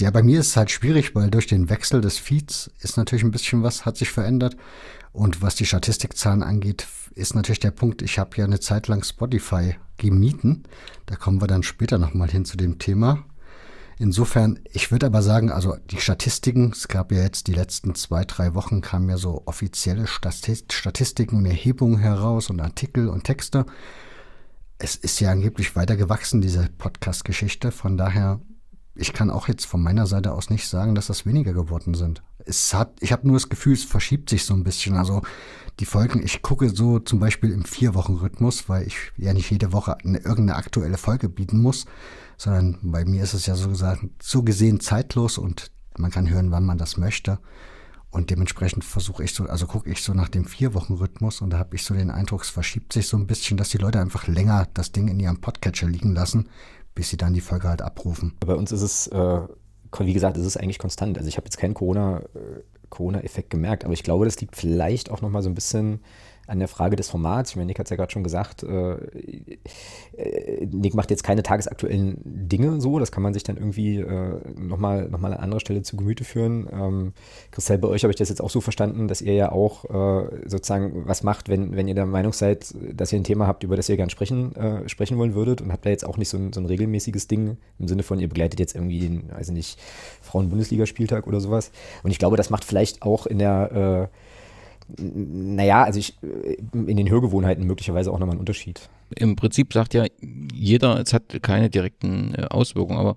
ja, 0.00 0.10
bei 0.10 0.22
mir 0.22 0.40
ist 0.40 0.56
halt 0.56 0.70
schwierig, 0.70 1.14
weil 1.14 1.30
durch 1.30 1.46
den 1.46 1.68
Wechsel 1.68 2.00
des 2.00 2.18
Feeds 2.18 2.70
ist 2.80 2.96
natürlich 2.96 3.24
ein 3.24 3.30
bisschen 3.30 3.62
was, 3.62 3.84
hat 3.84 3.96
sich 3.96 4.10
verändert. 4.10 4.56
Und 5.12 5.42
was 5.42 5.54
die 5.54 5.66
Statistikzahlen 5.66 6.42
angeht, 6.42 6.86
ist 7.14 7.34
natürlich 7.34 7.60
der 7.60 7.70
Punkt, 7.70 8.00
ich 8.00 8.18
habe 8.18 8.36
ja 8.36 8.44
eine 8.44 8.60
Zeit 8.60 8.88
lang 8.88 9.04
Spotify 9.04 9.76
gemieten. 9.98 10.64
Da 11.06 11.16
kommen 11.16 11.40
wir 11.40 11.46
dann 11.46 11.62
später 11.62 11.98
nochmal 11.98 12.30
hin 12.30 12.44
zu 12.44 12.56
dem 12.56 12.78
Thema. 12.78 13.24
Insofern, 13.98 14.58
ich 14.72 14.90
würde 14.90 15.06
aber 15.06 15.22
sagen, 15.22 15.52
also 15.52 15.76
die 15.90 16.00
Statistiken, 16.00 16.72
es 16.72 16.88
gab 16.88 17.12
ja 17.12 17.22
jetzt 17.22 17.46
die 17.46 17.52
letzten 17.52 17.94
zwei, 17.94 18.24
drei 18.24 18.54
Wochen 18.54 18.80
kamen 18.80 19.10
ja 19.10 19.18
so 19.18 19.42
offizielle 19.44 20.06
Statistiken 20.06 21.36
und 21.36 21.46
Erhebungen 21.46 21.98
heraus 21.98 22.48
und 22.48 22.60
Artikel 22.60 23.08
und 23.08 23.24
Texte. 23.24 23.66
Es 24.78 24.96
ist 24.96 25.20
ja 25.20 25.30
angeblich 25.30 25.76
weiter 25.76 25.96
gewachsen, 25.96 26.40
diese 26.40 26.68
Podcast-Geschichte. 26.78 27.70
Von 27.70 27.96
daher 27.96 28.40
ich 28.94 29.12
kann 29.12 29.30
auch 29.30 29.48
jetzt 29.48 29.64
von 29.64 29.82
meiner 29.82 30.06
Seite 30.06 30.32
aus 30.32 30.50
nicht 30.50 30.68
sagen, 30.68 30.94
dass 30.94 31.06
das 31.06 31.24
weniger 31.24 31.52
geworden 31.52 31.94
sind. 31.94 32.22
Es 32.44 32.74
hat, 32.74 32.92
ich 33.00 33.12
habe 33.12 33.26
nur 33.26 33.36
das 33.36 33.48
Gefühl, 33.48 33.72
es 33.72 33.84
verschiebt 33.84 34.28
sich 34.28 34.44
so 34.44 34.52
ein 34.52 34.64
bisschen. 34.64 34.96
Also 34.96 35.22
die 35.80 35.86
Folgen, 35.86 36.22
ich 36.22 36.42
gucke 36.42 36.68
so 36.68 36.98
zum 36.98 37.18
Beispiel 37.18 37.52
im 37.52 37.64
Vier-Wochen-Rhythmus, 37.64 38.68
weil 38.68 38.86
ich 38.86 38.96
ja 39.16 39.32
nicht 39.32 39.50
jede 39.50 39.72
Woche 39.72 39.96
eine, 39.98 40.18
irgendeine 40.18 40.56
aktuelle 40.56 40.98
Folge 40.98 41.28
bieten 41.28 41.62
muss, 41.62 41.86
sondern 42.36 42.78
bei 42.82 43.04
mir 43.04 43.22
ist 43.22 43.34
es 43.34 43.46
ja 43.46 43.54
so 43.54 43.68
gesagt, 43.68 44.04
so 44.20 44.42
gesehen 44.42 44.80
zeitlos 44.80 45.38
und 45.38 45.70
man 45.96 46.10
kann 46.10 46.28
hören, 46.28 46.50
wann 46.50 46.64
man 46.64 46.78
das 46.78 46.96
möchte. 46.96 47.38
Und 48.10 48.28
dementsprechend 48.28 48.84
versuche 48.84 49.24
ich 49.24 49.32
so, 49.32 49.46
also 49.46 49.66
gucke 49.66 49.88
ich 49.88 50.02
so 50.02 50.12
nach 50.12 50.28
dem 50.28 50.44
Vier-Wochen-Rhythmus 50.44 51.40
und 51.40 51.48
da 51.48 51.58
habe 51.58 51.76
ich 51.76 51.84
so 51.84 51.94
den 51.94 52.10
Eindruck, 52.10 52.42
es 52.42 52.50
verschiebt 52.50 52.92
sich 52.92 53.08
so 53.08 53.16
ein 53.16 53.26
bisschen, 53.26 53.56
dass 53.56 53.70
die 53.70 53.78
Leute 53.78 54.00
einfach 54.00 54.26
länger 54.26 54.68
das 54.74 54.92
Ding 54.92 55.08
in 55.08 55.18
ihrem 55.18 55.40
Podcatcher 55.40 55.88
liegen 55.88 56.14
lassen, 56.14 56.50
bis 56.94 57.10
sie 57.10 57.16
dann 57.16 57.34
die 57.34 57.40
Folge 57.40 57.68
halt 57.68 57.82
abrufen. 57.82 58.34
Bei 58.40 58.54
uns 58.54 58.72
ist 58.72 58.82
es, 58.82 59.06
äh, 59.08 59.40
wie 59.98 60.12
gesagt, 60.12 60.36
es 60.36 60.46
ist 60.46 60.56
eigentlich 60.56 60.78
konstant. 60.78 61.18
Also 61.18 61.28
ich 61.28 61.36
habe 61.36 61.46
jetzt 61.46 61.58
keinen 61.58 61.74
Corona, 61.74 62.20
äh, 62.34 62.62
Corona-Effekt 62.90 63.50
gemerkt, 63.50 63.84
aber 63.84 63.94
ich 63.94 64.02
glaube, 64.02 64.24
das 64.24 64.40
liegt 64.40 64.56
vielleicht 64.56 65.10
auch 65.10 65.22
nochmal 65.22 65.42
so 65.42 65.48
ein 65.48 65.54
bisschen 65.54 66.00
an 66.52 66.58
der 66.58 66.68
Frage 66.68 66.96
des 66.96 67.08
Formats. 67.08 67.50
Ich 67.50 67.56
meine, 67.56 67.66
Nick 67.66 67.78
hat 67.78 67.86
es 67.86 67.90
ja 67.90 67.96
gerade 67.96 68.12
schon 68.12 68.22
gesagt, 68.22 68.62
äh, 68.62 68.92
äh, 70.16 70.66
Nick 70.66 70.94
macht 70.94 71.10
jetzt 71.10 71.24
keine 71.24 71.42
tagesaktuellen 71.42 72.18
Dinge 72.24 72.78
so, 72.80 72.98
das 72.98 73.10
kann 73.10 73.22
man 73.22 73.32
sich 73.32 73.42
dann 73.42 73.56
irgendwie 73.56 73.96
äh, 74.00 74.38
nochmal 74.54 75.08
noch 75.08 75.18
mal 75.18 75.32
an 75.32 75.40
anderer 75.40 75.60
Stelle 75.60 75.80
zu 75.80 75.96
Gemüte 75.96 76.24
führen. 76.24 76.68
Ähm, 76.70 77.12
Christel, 77.52 77.78
bei 77.78 77.88
euch 77.88 78.04
habe 78.04 78.12
ich 78.12 78.18
das 78.18 78.28
jetzt 78.28 78.42
auch 78.42 78.50
so 78.50 78.60
verstanden, 78.60 79.08
dass 79.08 79.22
ihr 79.22 79.32
ja 79.32 79.50
auch 79.50 79.86
äh, 79.86 80.46
sozusagen 80.46 81.06
was 81.06 81.22
macht, 81.22 81.48
wenn, 81.48 81.74
wenn 81.74 81.88
ihr 81.88 81.94
der 81.94 82.04
Meinung 82.04 82.34
seid, 82.34 82.74
dass 82.92 83.12
ihr 83.14 83.18
ein 83.18 83.24
Thema 83.24 83.46
habt, 83.46 83.64
über 83.64 83.76
das 83.76 83.88
ihr 83.88 83.96
gern 83.96 84.10
sprechen, 84.10 84.54
äh, 84.54 84.86
sprechen 84.90 85.16
wollen 85.16 85.34
würdet 85.34 85.62
und 85.62 85.72
habt 85.72 85.86
da 85.86 85.90
jetzt 85.90 86.04
auch 86.04 86.18
nicht 86.18 86.28
so 86.28 86.36
ein, 86.36 86.52
so 86.52 86.60
ein 86.60 86.66
regelmäßiges 86.66 87.28
Ding 87.28 87.56
im 87.78 87.88
Sinne 87.88 88.02
von, 88.02 88.20
ihr 88.20 88.28
begleitet 88.28 88.60
jetzt 88.60 88.74
irgendwie 88.74 89.00
den, 89.00 89.30
weiß 89.32 89.48
ich 89.48 89.54
nicht, 89.54 89.78
Frauen-Bundesligaspieltag 90.20 91.26
oder 91.26 91.40
sowas. 91.40 91.72
Und 92.02 92.10
ich 92.10 92.18
glaube, 92.18 92.36
das 92.36 92.50
macht 92.50 92.64
vielleicht 92.64 93.00
auch 93.00 93.24
in 93.24 93.38
der 93.38 94.10
äh, 94.12 94.16
naja, 94.98 95.84
also 95.84 95.98
ich, 95.98 96.16
in 96.72 96.96
den 96.96 97.10
Hörgewohnheiten 97.10 97.66
möglicherweise 97.66 98.12
auch 98.12 98.18
nochmal 98.18 98.36
ein 98.36 98.40
Unterschied. 98.40 98.88
Im 99.16 99.36
Prinzip 99.36 99.72
sagt 99.72 99.94
ja 99.94 100.06
jeder, 100.54 101.00
es 101.00 101.12
hat 101.12 101.42
keine 101.42 101.70
direkten 101.70 102.34
äh, 102.34 102.44
Auswirkungen, 102.44 102.98
aber 102.98 103.16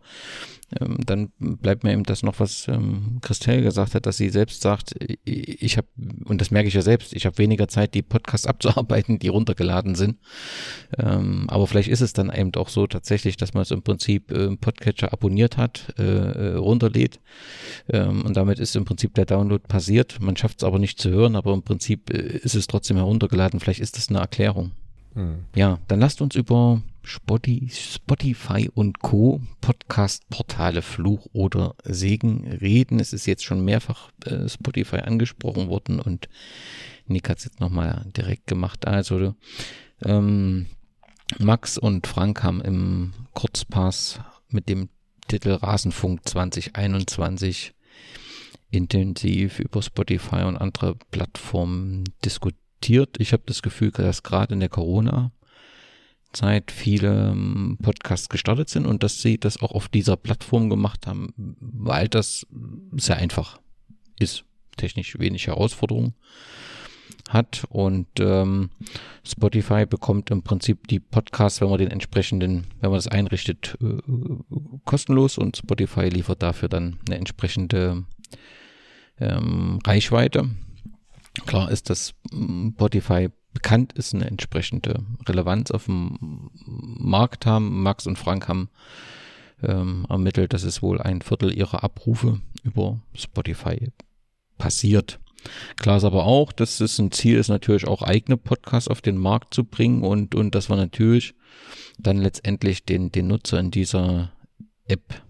ähm, 0.79 0.97
dann 1.05 1.31
bleibt 1.37 1.83
mir 1.83 1.93
eben 1.93 2.03
das 2.03 2.23
noch, 2.23 2.39
was 2.39 2.67
ähm, 2.67 3.19
Christelle 3.21 3.61
gesagt 3.61 3.93
hat, 3.93 4.05
dass 4.05 4.17
sie 4.17 4.29
selbst 4.29 4.61
sagt, 4.61 4.95
ich 5.23 5.77
habe, 5.77 5.87
und 6.25 6.41
das 6.41 6.49
merke 6.49 6.67
ich 6.67 6.73
ja 6.73 6.81
selbst, 6.81 7.13
ich 7.13 7.25
habe 7.25 7.37
weniger 7.37 7.67
Zeit, 7.67 7.93
die 7.93 8.01
Podcasts 8.01 8.47
abzuarbeiten, 8.47 9.19
die 9.19 9.27
runtergeladen 9.27 9.95
sind. 9.95 10.17
Ähm, 10.97 11.45
aber 11.49 11.67
vielleicht 11.67 11.89
ist 11.89 12.01
es 12.01 12.13
dann 12.13 12.33
eben 12.33 12.53
auch 12.55 12.69
so 12.69 12.87
tatsächlich, 12.87 13.37
dass 13.37 13.53
man 13.53 13.61
es 13.61 13.71
im 13.71 13.83
Prinzip 13.83 14.31
äh, 14.31 14.55
Podcatcher 14.57 15.13
abonniert 15.13 15.57
hat, 15.57 15.93
äh, 15.99 16.03
äh, 16.03 16.55
runterlädt. 16.55 17.19
Ähm, 17.89 18.23
und 18.25 18.35
damit 18.35 18.59
ist 18.59 18.75
im 18.75 18.85
Prinzip 18.85 19.13
der 19.13 19.25
Download 19.25 19.63
passiert. 19.67 20.19
Man 20.19 20.35
schafft 20.35 20.59
es 20.59 20.63
aber 20.63 20.79
nicht 20.79 20.99
zu 20.99 21.09
hören, 21.09 21.35
aber 21.35 21.53
im 21.53 21.63
Prinzip 21.63 22.09
äh, 22.09 22.37
ist 22.37 22.55
es 22.55 22.67
trotzdem 22.67 22.97
heruntergeladen. 22.97 23.59
Vielleicht 23.59 23.81
ist 23.81 23.97
das 23.97 24.09
eine 24.09 24.19
Erklärung. 24.19 24.71
Hm. 25.15 25.45
Ja, 25.55 25.79
dann 25.87 25.99
lasst 25.99 26.21
uns 26.21 26.35
über 26.35 26.81
Spotify 27.03 28.69
und 28.73 28.99
Co. 28.99 29.41
Podcast-Portale 29.61 30.81
Fluch 30.81 31.27
oder 31.33 31.75
Segen 31.83 32.47
reden. 32.47 32.99
Es 32.99 33.13
ist 33.13 33.25
jetzt 33.25 33.45
schon 33.45 33.63
mehrfach 33.63 34.11
äh, 34.25 34.49
Spotify 34.49 34.97
angesprochen 34.97 35.69
worden 35.69 35.99
und 35.99 36.27
Nick 37.07 37.29
hat 37.29 37.37
es 37.37 37.45
jetzt 37.45 37.59
nochmal 37.59 38.05
direkt 38.15 38.47
gemacht. 38.47 38.87
Also 38.87 39.35
ähm, 40.03 40.65
Max 41.39 41.77
und 41.77 42.07
Frank 42.07 42.43
haben 42.43 42.61
im 42.61 43.13
Kurzpass 43.33 44.19
mit 44.49 44.67
dem 44.67 44.89
Titel 45.27 45.51
Rasenfunk 45.51 46.27
2021 46.27 47.73
intensiv 48.69 49.59
über 49.59 49.81
Spotify 49.81 50.43
und 50.43 50.57
andere 50.57 50.95
Plattformen 51.11 52.03
diskutiert. 52.23 52.64
Ich 52.89 53.33
habe 53.33 53.43
das 53.45 53.61
Gefühl, 53.61 53.91
dass 53.91 54.23
gerade 54.23 54.53
in 54.53 54.59
der 54.59 54.69
Corona 54.69 55.31
Zeit 56.33 56.71
viele 56.71 57.31
ähm, 57.31 57.77
Podcasts 57.81 58.29
gestartet 58.29 58.69
sind 58.69 58.85
und 58.85 59.03
dass 59.03 59.21
sie 59.21 59.37
das 59.39 59.61
auch 59.61 59.71
auf 59.71 59.87
dieser 59.87 60.17
Plattform 60.17 60.69
gemacht 60.69 61.07
haben, 61.07 61.33
weil 61.37 62.07
das 62.09 62.45
sehr 62.97 63.17
einfach 63.17 63.59
ist, 64.19 64.43
technisch 64.77 65.17
wenig 65.17 65.47
Herausforderungen 65.47 66.13
hat 67.29 67.65
und 67.69 68.07
ähm, 68.19 68.69
Spotify 69.23 69.85
bekommt 69.85 70.29
im 70.29 70.43
Prinzip 70.43 70.87
die 70.87 70.99
Podcasts, 70.99 71.59
wenn 71.59 71.69
man 71.69 71.79
den 71.79 71.89
entsprechenden, 71.89 72.67
wenn 72.81 72.91
man 72.91 72.97
das 72.97 73.07
einrichtet, 73.07 73.77
äh, 73.81 73.97
kostenlos 74.83 75.37
und 75.37 75.57
Spotify 75.57 76.09
liefert 76.09 76.43
dafür 76.43 76.69
dann 76.69 76.99
eine 77.07 77.17
entsprechende 77.17 78.03
ähm, 79.19 79.79
Reichweite. 79.85 80.49
Klar 81.45 81.71
ist, 81.71 81.89
dass 81.89 82.13
mm, 82.31 82.69
Spotify 82.71 83.29
bekannt 83.53 83.93
ist, 83.93 84.13
eine 84.13 84.25
entsprechende 84.25 85.05
Relevanz 85.27 85.71
auf 85.71 85.85
dem 85.85 86.49
Markt 86.65 87.45
haben. 87.45 87.83
Max 87.83 88.05
und 88.05 88.17
Frank 88.17 88.47
haben 88.47 88.69
ähm, 89.63 90.05
ermittelt, 90.09 90.53
dass 90.53 90.63
es 90.63 90.81
wohl 90.81 91.01
ein 91.01 91.21
Viertel 91.21 91.57
ihrer 91.57 91.83
Abrufe 91.83 92.41
über 92.63 93.01
Spotify 93.13 93.91
passiert. 94.57 95.19
Klar 95.77 95.97
ist 95.97 96.03
aber 96.03 96.25
auch, 96.25 96.51
dass 96.51 96.79
es 96.79 96.99
ein 96.99 97.11
Ziel 97.11 97.37
ist, 97.37 97.49
natürlich 97.49 97.87
auch 97.87 98.01
eigene 98.01 98.37
Podcasts 98.37 98.89
auf 98.89 99.01
den 99.01 99.17
Markt 99.17 99.53
zu 99.53 99.63
bringen 99.63 100.03
und, 100.03 100.35
und 100.35 100.55
dass 100.55 100.69
man 100.69 100.79
natürlich 100.79 101.35
dann 101.97 102.17
letztendlich 102.17 102.83
den, 102.83 103.11
den 103.11 103.27
Nutzer 103.27 103.59
in 103.59 103.71
dieser 103.71 104.31
App 104.87 105.21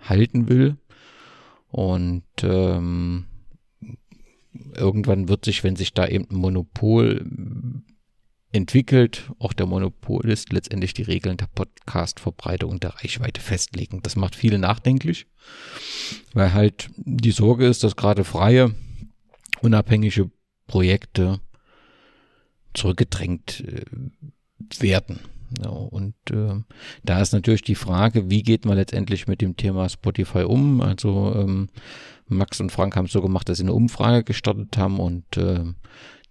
halten 0.00 0.48
will. 0.48 0.76
Und 1.68 2.24
ähm, 2.42 3.26
irgendwann 4.52 5.28
wird 5.28 5.44
sich, 5.44 5.64
wenn 5.64 5.76
sich 5.76 5.94
da 5.94 6.06
eben 6.06 6.26
ein 6.30 6.36
Monopol 6.36 7.24
entwickelt, 8.52 9.30
auch 9.38 9.52
der 9.52 9.66
Monopolist 9.66 10.52
letztendlich 10.52 10.92
die 10.92 11.02
Regeln 11.02 11.36
der 11.36 11.48
Podcast-Verbreitung 11.54 12.70
und 12.70 12.82
der 12.82 12.96
Reichweite 12.96 13.40
festlegen. 13.40 14.02
Das 14.02 14.16
macht 14.16 14.34
viele 14.34 14.58
nachdenklich, 14.58 15.26
weil 16.32 16.52
halt 16.52 16.90
die 16.96 17.30
Sorge 17.30 17.66
ist, 17.66 17.84
dass 17.84 17.96
gerade 17.96 18.24
freie, 18.24 18.74
unabhängige 19.62 20.30
Projekte 20.66 21.40
zurückgedrängt 22.74 23.60
äh, 23.60 23.84
werden. 24.80 25.20
Ja, 25.62 25.70
und 25.70 26.14
äh, 26.30 26.62
da 27.02 27.20
ist 27.20 27.32
natürlich 27.32 27.62
die 27.62 27.74
Frage, 27.74 28.30
wie 28.30 28.42
geht 28.42 28.64
man 28.64 28.76
letztendlich 28.76 29.26
mit 29.26 29.40
dem 29.40 29.56
Thema 29.56 29.88
Spotify 29.88 30.44
um? 30.44 30.80
Also 30.80 31.34
ähm, 31.36 31.68
Max 32.30 32.60
und 32.60 32.72
Frank 32.72 32.96
haben 32.96 33.06
es 33.06 33.12
so 33.12 33.20
gemacht, 33.20 33.48
dass 33.48 33.58
sie 33.58 33.64
eine 33.64 33.74
Umfrage 33.74 34.24
gestartet 34.24 34.76
haben 34.76 34.98
und 34.98 35.36
äh, 35.36 35.64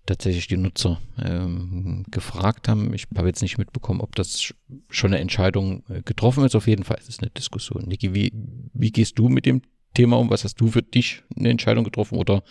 tatsächlich 0.05 0.47
die 0.47 0.57
Nutzer 0.57 0.99
ähm, 1.21 2.03
gefragt 2.09 2.67
haben. 2.67 2.93
Ich 2.93 3.07
habe 3.15 3.27
jetzt 3.27 3.41
nicht 3.41 3.57
mitbekommen, 3.57 4.01
ob 4.01 4.15
das 4.15 4.53
schon 4.89 5.13
eine 5.13 5.19
Entscheidung 5.19 5.83
äh, 5.89 6.01
getroffen 6.01 6.45
ist. 6.45 6.55
Auf 6.55 6.67
jeden 6.67 6.83
Fall 6.83 6.97
ist 6.97 7.09
es 7.09 7.19
eine 7.19 7.29
Diskussion. 7.29 7.83
Niki, 7.83 8.13
wie, 8.13 8.31
wie 8.73 8.91
gehst 8.91 9.19
du 9.19 9.29
mit 9.29 9.45
dem 9.45 9.61
Thema 9.93 10.17
um? 10.17 10.29
Was 10.29 10.43
hast 10.43 10.55
du 10.55 10.69
für 10.69 10.81
dich 10.81 11.23
eine 11.35 11.49
Entscheidung 11.49 11.83
getroffen 11.83 12.17
oder 12.17 12.43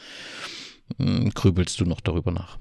äh, 0.99 1.29
grübelst 1.31 1.81
du 1.81 1.85
noch 1.85 2.01
darüber 2.01 2.31
nach? 2.31 2.59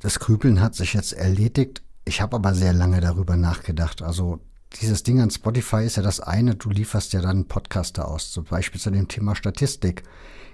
Das 0.00 0.18
Grübeln 0.18 0.60
hat 0.60 0.74
sich 0.74 0.94
jetzt 0.94 1.12
erledigt. 1.12 1.82
Ich 2.04 2.20
habe 2.20 2.36
aber 2.36 2.54
sehr 2.54 2.72
lange 2.72 3.00
darüber 3.00 3.36
nachgedacht. 3.36 4.02
Also 4.02 4.40
dieses 4.74 5.02
Ding 5.02 5.20
an 5.20 5.30
Spotify 5.30 5.84
ist 5.84 5.96
ja 5.96 6.02
das 6.02 6.20
eine, 6.20 6.54
du 6.54 6.70
lieferst 6.70 7.12
ja 7.12 7.20
dann 7.20 7.46
Podcaster 7.46 8.08
aus, 8.08 8.30
zum 8.32 8.44
Beispiel 8.44 8.80
zu 8.80 8.90
dem 8.90 9.08
Thema 9.08 9.34
Statistik. 9.34 10.02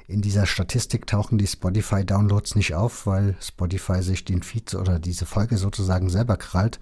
In 0.07 0.21
dieser 0.21 0.47
Statistik 0.47 1.07
tauchen 1.07 1.39
die 1.39 1.47
Spotify-Downloads 1.47 2.55
nicht 2.55 2.75
auf, 2.75 3.07
weil 3.07 3.37
Spotify 3.41 4.03
sich 4.03 4.25
den 4.25 4.43
Feed 4.43 4.75
oder 4.75 4.99
diese 4.99 5.27
Folge 5.27 5.57
sozusagen 5.57 6.11
selber 6.11 6.37
krallt 6.37 6.81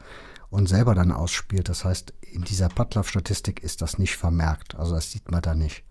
und 0.49 0.69
selber 0.69 0.95
dann 0.95 1.13
ausspielt. 1.13 1.69
Das 1.69 1.85
heißt, 1.85 2.13
in 2.21 2.43
dieser 2.43 2.69
Padlove-Statistik 2.69 3.63
ist 3.63 3.83
das 3.83 3.99
nicht 3.99 4.17
vermerkt. 4.17 4.75
Also 4.75 4.95
das 4.95 5.11
sieht 5.11 5.31
man 5.31 5.43
da 5.43 5.55
nicht. 5.55 5.85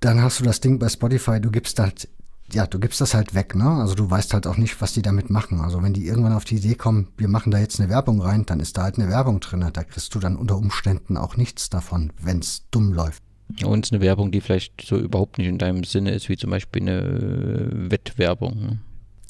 Dann 0.00 0.22
hast 0.22 0.40
du 0.40 0.44
das 0.44 0.60
Ding 0.60 0.78
bei 0.78 0.88
Spotify, 0.88 1.40
du 1.40 1.50
gibst 1.50 1.78
halt, 1.78 2.08
ja, 2.52 2.66
du 2.66 2.78
gibst 2.78 3.00
das 3.00 3.14
halt 3.14 3.34
weg, 3.34 3.54
ne? 3.54 3.68
Also 3.68 3.94
du 3.94 4.10
weißt 4.10 4.34
halt 4.34 4.46
auch 4.46 4.56
nicht, 4.56 4.80
was 4.80 4.92
die 4.92 5.02
damit 5.02 5.30
machen. 5.30 5.60
Also 5.60 5.82
wenn 5.82 5.94
die 5.94 6.06
irgendwann 6.06 6.34
auf 6.34 6.44
die 6.44 6.56
Idee 6.56 6.74
kommen, 6.74 7.08
wir 7.16 7.28
machen 7.28 7.50
da 7.50 7.58
jetzt 7.58 7.80
eine 7.80 7.88
Werbung 7.88 8.20
rein, 8.20 8.44
dann 8.46 8.60
ist 8.60 8.76
da 8.76 8.82
halt 8.82 8.98
eine 8.98 9.08
Werbung 9.08 9.40
drin. 9.40 9.68
Da 9.72 9.82
kriegst 9.82 10.14
du 10.14 10.18
dann 10.18 10.36
unter 10.36 10.56
Umständen 10.56 11.16
auch 11.16 11.36
nichts 11.36 11.70
davon, 11.70 12.12
wenn 12.20 12.40
es 12.40 12.64
dumm 12.70 12.92
läuft. 12.92 13.22
Und 13.64 13.92
eine 13.92 14.00
Werbung, 14.00 14.30
die 14.30 14.40
vielleicht 14.40 14.84
so 14.86 14.96
überhaupt 14.96 15.38
nicht 15.38 15.48
in 15.48 15.58
deinem 15.58 15.84
Sinne 15.84 16.12
ist, 16.12 16.28
wie 16.28 16.36
zum 16.36 16.50
Beispiel 16.50 16.82
eine 16.82 17.90
Wettwerbung. 17.90 18.60
Ne? 18.60 18.78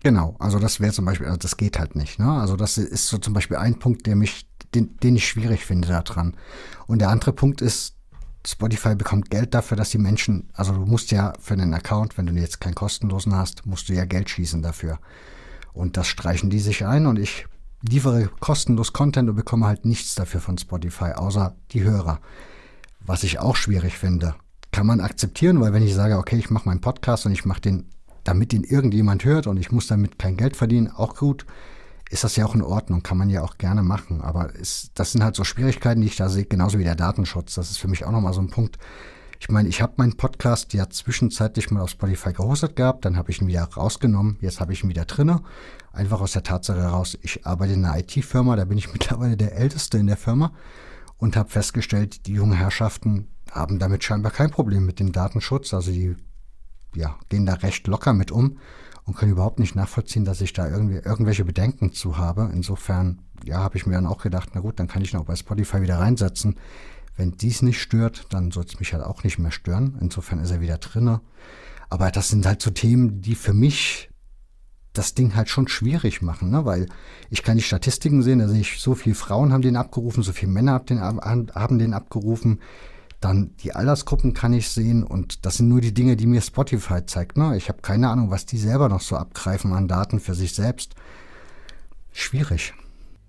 Genau, 0.03 0.37
also 0.39 0.59
das 0.59 0.81
wäre 0.81 0.93
zum 0.93 1.05
Beispiel, 1.05 1.27
also 1.27 1.39
das 1.39 1.57
geht 1.57 1.79
halt 1.79 1.97
nicht. 1.97 2.19
Ne? 2.19 2.31
Also 2.31 2.57
das 2.57 2.79
ist 2.79 3.09
so 3.09 3.19
zum 3.19 3.33
Beispiel 3.33 3.57
ein 3.57 3.79
Punkt, 3.79 4.07
der 4.07 4.17
mich, 4.17 4.47
den, 4.75 4.97
den 4.99 5.17
ich 5.17 5.27
schwierig 5.27 5.65
finde 5.65 5.89
daran. 5.89 6.35
Und 6.87 7.01
der 7.01 7.11
andere 7.11 7.33
Punkt 7.33 7.61
ist, 7.61 7.97
Spotify 8.47 8.95
bekommt 8.95 9.31
Geld 9.31 9.55
dafür, 9.55 9.77
dass 9.77 9.91
die 9.91 9.99
Menschen, 9.99 10.51
also 10.53 10.73
du 10.73 10.81
musst 10.81 11.11
ja 11.11 11.33
für 11.41 11.55
einen 11.55 11.73
Account, 11.75 12.19
wenn 12.19 12.27
du 12.27 12.33
jetzt 12.35 12.61
keinen 12.61 12.75
kostenlosen 12.75 13.35
hast, 13.35 13.65
musst 13.65 13.89
du 13.89 13.95
ja 13.95 14.05
Geld 14.05 14.29
schießen 14.29 14.63
dafür. 14.63 14.99
Und 15.73 15.97
das 15.97 16.07
streichen 16.07 16.51
die 16.51 16.61
sich 16.61 16.85
ein 16.85 17.07
und 17.07 17.19
ich 17.19 17.47
liefere 17.83 18.31
kostenlos 18.41 18.93
Content 18.93 19.29
und 19.29 19.37
bekomme 19.37 19.67
halt 19.67 19.85
nichts 19.85 20.15
dafür 20.15 20.41
von 20.41 20.59
Spotify, 20.59 21.13
außer 21.13 21.57
die 21.73 21.83
Hörer. 21.83 22.21
Was 23.01 23.23
ich 23.23 23.39
auch 23.39 23.57
schwierig 23.57 23.99
finde. 23.99 24.35
Kann 24.73 24.87
man 24.87 25.01
akzeptieren, 25.01 25.61
weil 25.61 25.73
wenn 25.73 25.87
ich 25.87 25.95
sage, 25.95 26.19
okay, 26.19 26.37
ich 26.37 26.51
mache 26.51 26.69
meinen 26.69 26.81
Podcast 26.81 27.27
und 27.27 27.33
ich 27.33 27.45
mache 27.45 27.61
den 27.61 27.87
damit 28.25 28.53
ihn 28.53 28.65
irgendjemand 28.65 29.25
hört 29.25 29.47
und 29.47 29.59
ich 29.59 29.71
muss 29.71 29.87
damit 29.87 30.19
kein 30.19 30.37
Geld 30.37 30.57
verdienen, 30.57 30.91
auch 30.91 31.15
gut, 31.15 31.47
ist 32.11 32.25
das 32.25 32.37
ja 32.37 32.45
auch 32.45 32.55
in 32.55 32.63
Ordnung, 32.63 33.03
kann 33.03 33.19
man 33.19 33.31
ja 33.31 33.43
auch 33.43 33.59
gerne 33.59 33.83
machen. 33.83 34.21
Aber 34.21 34.55
ist, 34.55 34.93
das 34.95 35.13
sind 35.13 35.25
halt 35.25 35.37
so 35.37 35.45
Schwierigkeiten, 35.45 36.01
die 36.01 36.07
ich 36.07 36.17
da 36.17 36.29
sehe, 36.29 36.45
genauso 36.45 36.79
wie 36.79 36.85
der 36.85 36.95
Datenschutz. 36.95 37.55
Das 37.55 37.71
ist 37.71 37.79
für 37.79 37.89
mich 37.89 38.05
auch 38.05 38.13
nochmal 38.13 38.35
so 38.35 38.41
ein 38.41 38.51
Punkt. 38.51 38.79
Ich 39.41 39.49
meine, 39.49 39.69
ich 39.69 39.83
habe 39.83 39.95
meinen 39.97 40.17
Podcast 40.17 40.73
ja 40.73 40.89
zwischenzeitlich 40.89 41.71
mal 41.71 41.83
auf 41.83 41.91
Spotify 41.91 42.33
gehostet 42.33 42.77
gehabt, 42.77 43.05
dann 43.05 43.17
habe 43.17 43.31
ich 43.31 43.43
ihn 43.43 43.47
wieder 43.47 43.65
rausgenommen, 43.65 44.39
jetzt 44.41 44.61
habe 44.61 44.73
ich 44.73 44.83
ihn 44.83 44.89
wieder 44.89 45.05
drinne. 45.05 45.43
Einfach 45.93 46.21
aus 46.21 46.33
der 46.33 46.45
Tatsache 46.45 46.81
heraus, 46.81 47.19
ich 47.21 47.45
arbeite 47.45 47.75
in 47.75 47.85
einer 47.85 47.99
IT-Firma, 47.99 48.57
da 48.57 48.65
bin 48.65 48.79
ich 48.79 48.93
mittlerweile 48.93 49.37
der 49.37 49.55
Älteste 49.57 49.99
in 49.99 50.07
der 50.07 50.17
Firma 50.17 50.53
und 51.19 51.37
habe 51.37 51.51
festgestellt, 51.51 52.27
die 52.27 52.33
jungen 52.33 52.57
Herrschaften 52.57 53.29
haben 53.51 53.79
damit 53.79 54.03
scheinbar 54.03 54.33
kein 54.33 54.51
Problem 54.51 54.87
mit 54.87 54.99
dem 54.99 55.13
Datenschutz. 55.13 55.75
Also 55.75 55.91
die 55.91 56.17
ja, 56.95 57.17
gehen 57.29 57.47
da 57.47 57.55
recht 57.55 57.87
locker 57.87 58.13
mit 58.13 58.31
um 58.31 58.59
und 59.05 59.17
können 59.17 59.33
überhaupt 59.33 59.59
nicht 59.59 59.75
nachvollziehen, 59.75 60.25
dass 60.25 60.41
ich 60.41 60.53
da 60.53 60.69
irgendwie 60.69 60.97
irgendwelche 60.97 61.45
Bedenken 61.45 61.93
zu 61.93 62.17
habe. 62.17 62.51
Insofern, 62.53 63.21
ja, 63.45 63.59
habe 63.59 63.77
ich 63.77 63.87
mir 63.87 63.95
dann 63.95 64.07
auch 64.07 64.23
gedacht, 64.23 64.51
na 64.55 64.61
gut, 64.61 64.79
dann 64.79 64.89
kann 64.89 65.03
ich 65.03 65.13
noch 65.13 65.25
bei 65.25 65.37
Spotify 65.37 65.83
wieder 65.83 65.99
reinsetzen. 65.99 66.57
Wenn 67.17 67.33
dies 67.33 67.63
nicht 67.63 67.81
stört, 67.81 68.27
dann 68.31 68.51
soll 68.51 68.65
es 68.65 68.81
mich 68.81 68.93
halt 68.93 69.05
auch 69.05 69.23
nicht 69.23 69.39
mehr 69.39 69.53
stören. 69.53 69.99
Insofern 70.01 70.39
ist 70.39 70.51
er 70.51 70.61
wieder 70.61 70.79
drinne. 70.79 71.21
Aber 71.91 72.11
das 72.11 72.29
sind 72.29 72.47
halt 72.47 72.63
so 72.63 72.71
Themen, 72.71 73.21
die 73.21 73.35
für 73.35 73.53
mich 73.53 74.09
das 74.95 75.15
Ding 75.15 75.35
halt 75.35 75.49
schon 75.49 75.69
schwierig 75.69 76.23
machen, 76.23 76.51
ne? 76.51 76.65
weil 76.65 76.87
ich 77.29 77.43
kann 77.43 77.57
die 77.57 77.63
Statistiken 77.65 78.23
sehen, 78.23 78.39
da 78.39 78.49
sehe 78.49 78.61
ich, 78.61 78.81
so 78.81 78.95
viele 78.95 79.17
Frauen 79.17 79.53
haben 79.53 79.63
den 79.63 79.77
abgerufen, 79.77 80.23
so 80.23 80.33
viele 80.33 80.53
Männer 80.53 80.83
haben 80.89 81.79
den 81.79 81.95
abgerufen. 81.95 82.61
Dann 83.25 83.57
die 83.63 83.75
Altersgruppen 83.75 84.35
kann 84.35 84.53
ich 84.53 84.69
sehen 84.69 85.03
und 85.03 85.47
das 85.47 85.57
sind 85.57 85.71
nur 85.71 85.81
die 85.81 85.95
Dinge, 85.95 86.15
die 86.15 86.27
mir 86.27 86.43
Spotify 86.43 87.07
zeigt. 87.07 87.39
Ne? 87.39 87.57
Ich 87.57 87.71
habe 87.71 87.81
keine 87.81 88.11
Ahnung, 88.11 88.31
was 88.31 88.45
die 88.45 88.59
selber 88.59 88.91
noch 88.91 89.01
so 89.01 89.17
abgreifen 89.17 89.73
an 89.73 89.89
Daten 89.89 90.21
für 90.21 90.35
sich 90.35 90.55
selbst. 90.55 90.95
Schwierig. 92.13 92.75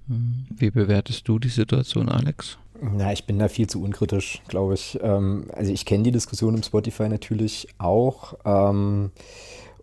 Hm. 0.09 0.47
Wie 0.49 0.69
bewertest 0.69 1.25
du 1.29 1.39
die 1.39 1.47
Situation, 1.47 2.09
Alex? 2.09 2.57
Na, 2.81 3.13
ich 3.13 3.25
bin 3.25 3.39
da 3.39 3.47
viel 3.47 3.67
zu 3.67 3.81
unkritisch, 3.81 4.41
glaube 4.49 4.73
ich. 4.73 4.99
Ähm, 5.01 5.45
also 5.53 5.71
ich 5.71 5.85
kenne 5.85 6.03
die 6.03 6.11
Diskussion 6.11 6.55
im 6.55 6.63
Spotify 6.63 7.07
natürlich 7.07 7.69
auch. 7.77 8.33
Ähm, 8.43 9.11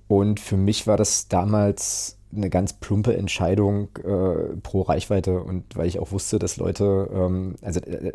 und 0.08 0.40
für 0.40 0.58
mich 0.58 0.86
war 0.86 0.98
das 0.98 1.28
damals 1.28 2.18
eine 2.34 2.50
ganz 2.50 2.72
plumpe 2.72 3.16
Entscheidung 3.16 3.88
äh, 3.98 4.56
pro 4.62 4.82
Reichweite 4.82 5.40
und 5.40 5.76
weil 5.76 5.86
ich 5.86 5.98
auch 5.98 6.12
wusste, 6.12 6.38
dass 6.38 6.56
Leute, 6.56 7.08
ähm, 7.12 7.56
also 7.62 7.80
äh, 7.80 8.08
äh, 8.08 8.14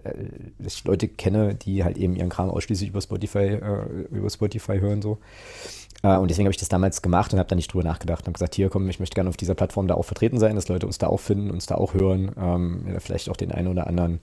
dass 0.59 0.75
ich 0.75 0.83
Leute 0.85 1.07
kenne, 1.07 1.55
die 1.55 1.83
halt 1.83 1.97
eben 1.97 2.15
ihren 2.15 2.29
Kram 2.29 2.49
ausschließlich 2.49 2.89
über 2.89 3.01
Spotify, 3.01 3.39
äh, 3.39 3.85
über 4.11 4.29
Spotify 4.29 4.79
hören 4.79 5.01
so. 5.01 5.19
Äh, 6.03 6.17
und 6.17 6.29
deswegen 6.29 6.47
habe 6.47 6.51
ich 6.51 6.59
das 6.59 6.69
damals 6.69 7.01
gemacht 7.01 7.33
und 7.33 7.39
habe 7.39 7.49
da 7.49 7.55
nicht 7.55 7.71
drüber 7.71 7.83
nachgedacht 7.83 8.21
und 8.21 8.27
habe 8.27 8.33
gesagt, 8.33 8.55
hier 8.55 8.69
komm, 8.69 8.89
ich 8.89 8.99
möchte 8.99 9.15
gerne 9.15 9.29
auf 9.29 9.37
dieser 9.37 9.55
Plattform 9.55 9.87
da 9.87 9.95
auch 9.95 10.05
vertreten 10.05 10.39
sein, 10.39 10.55
dass 10.55 10.67
Leute 10.67 10.87
uns 10.87 10.97
da 10.97 11.07
auch 11.07 11.19
finden, 11.19 11.51
uns 11.51 11.67
da 11.67 11.75
auch 11.75 11.93
hören, 11.93 12.31
ähm, 12.39 12.97
vielleicht 12.99 13.29
auch 13.29 13.37
den 13.37 13.51
einen 13.51 13.67
oder 13.67 13.87
anderen 13.87 14.19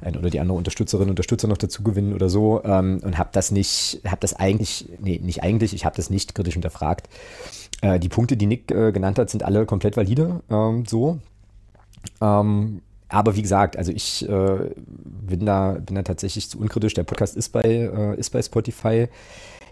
ein 0.00 0.16
oder 0.16 0.30
die 0.30 0.40
andere 0.40 0.58
Unterstützerin, 0.58 1.08
Unterstützer 1.08 1.48
noch 1.48 1.56
dazu 1.56 1.82
gewinnen 1.82 2.12
oder 2.12 2.28
so 2.28 2.62
ähm, 2.64 3.00
und 3.02 3.18
habe 3.18 3.30
das 3.32 3.50
nicht, 3.50 4.00
habe 4.06 4.20
das 4.20 4.34
eigentlich, 4.34 4.88
nee, 5.00 5.18
nicht 5.22 5.42
eigentlich, 5.42 5.74
ich 5.74 5.84
habe 5.84 5.96
das 5.96 6.10
nicht 6.10 6.34
kritisch 6.34 6.54
hinterfragt. 6.54 7.08
Äh, 7.82 7.98
die 7.98 8.08
Punkte, 8.08 8.36
die 8.36 8.46
Nick 8.46 8.70
äh, 8.70 8.92
genannt 8.92 9.18
hat, 9.18 9.30
sind 9.30 9.42
alle 9.42 9.66
komplett 9.66 9.96
valide, 9.96 10.42
ähm, 10.50 10.84
so. 10.86 11.18
Ähm, 12.20 12.82
aber 13.08 13.36
wie 13.36 13.42
gesagt, 13.42 13.76
also 13.76 13.92
ich 13.92 14.28
äh, 14.28 14.70
bin, 14.76 15.46
da, 15.46 15.78
bin 15.84 15.94
da 15.94 16.02
tatsächlich 16.02 16.48
zu 16.48 16.58
unkritisch. 16.58 16.94
Der 16.94 17.04
Podcast 17.04 17.36
ist 17.36 17.50
bei, 17.50 17.62
äh, 17.62 18.18
ist 18.18 18.30
bei 18.30 18.42
Spotify. 18.42 19.08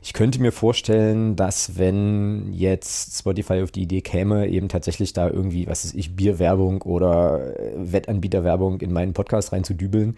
Ich 0.02 0.12
könnte 0.12 0.40
mir 0.40 0.52
vorstellen, 0.52 1.34
dass 1.34 1.78
wenn 1.78 2.52
jetzt 2.52 3.18
Spotify 3.18 3.62
auf 3.62 3.70
die 3.70 3.82
Idee 3.82 4.02
käme, 4.02 4.46
eben 4.48 4.68
tatsächlich 4.68 5.14
da 5.14 5.28
irgendwie, 5.28 5.66
was 5.66 5.84
weiß 5.84 5.94
ich, 5.94 6.14
Bierwerbung 6.14 6.82
oder 6.82 7.58
äh, 7.58 7.72
Wettanbieterwerbung 7.76 8.80
in 8.82 8.92
meinen 8.92 9.14
Podcast 9.14 9.52
reinzudübeln, 9.52 10.16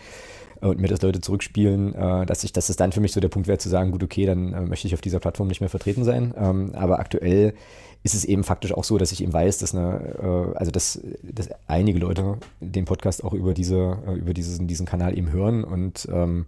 und 0.60 0.78
mir 0.78 0.88
das 0.88 1.02
Leute 1.02 1.20
zurückspielen, 1.20 1.94
äh, 1.94 2.26
dass 2.26 2.44
ich, 2.44 2.52
dass 2.52 2.68
es 2.68 2.76
dann 2.76 2.92
für 2.92 3.00
mich 3.00 3.12
so 3.12 3.20
der 3.20 3.28
Punkt 3.28 3.48
wäre 3.48 3.58
zu 3.58 3.68
sagen, 3.68 3.90
gut, 3.90 4.02
okay, 4.02 4.26
dann 4.26 4.52
äh, 4.52 4.60
möchte 4.62 4.86
ich 4.86 4.94
auf 4.94 5.00
dieser 5.00 5.20
Plattform 5.20 5.48
nicht 5.48 5.60
mehr 5.60 5.70
vertreten 5.70 6.04
sein. 6.04 6.34
Ähm, 6.36 6.72
aber 6.74 6.98
aktuell 6.98 7.54
ist 8.02 8.14
es 8.14 8.24
eben 8.24 8.44
faktisch 8.44 8.72
auch 8.72 8.84
so, 8.84 8.98
dass 8.98 9.12
ich 9.12 9.22
eben 9.22 9.32
weiß, 9.32 9.58
dass 9.58 9.74
eine, 9.74 10.52
äh, 10.54 10.56
also 10.56 10.70
dass, 10.70 11.00
dass 11.22 11.48
einige 11.66 11.98
Leute 11.98 12.38
den 12.60 12.84
Podcast 12.84 13.24
auch 13.24 13.32
über 13.32 13.52
diese, 13.52 13.98
äh, 14.06 14.14
über 14.14 14.32
diesen, 14.32 14.66
diesen 14.66 14.86
Kanal 14.86 15.18
eben 15.18 15.32
hören 15.32 15.64
und 15.64 16.08
ähm, 16.10 16.46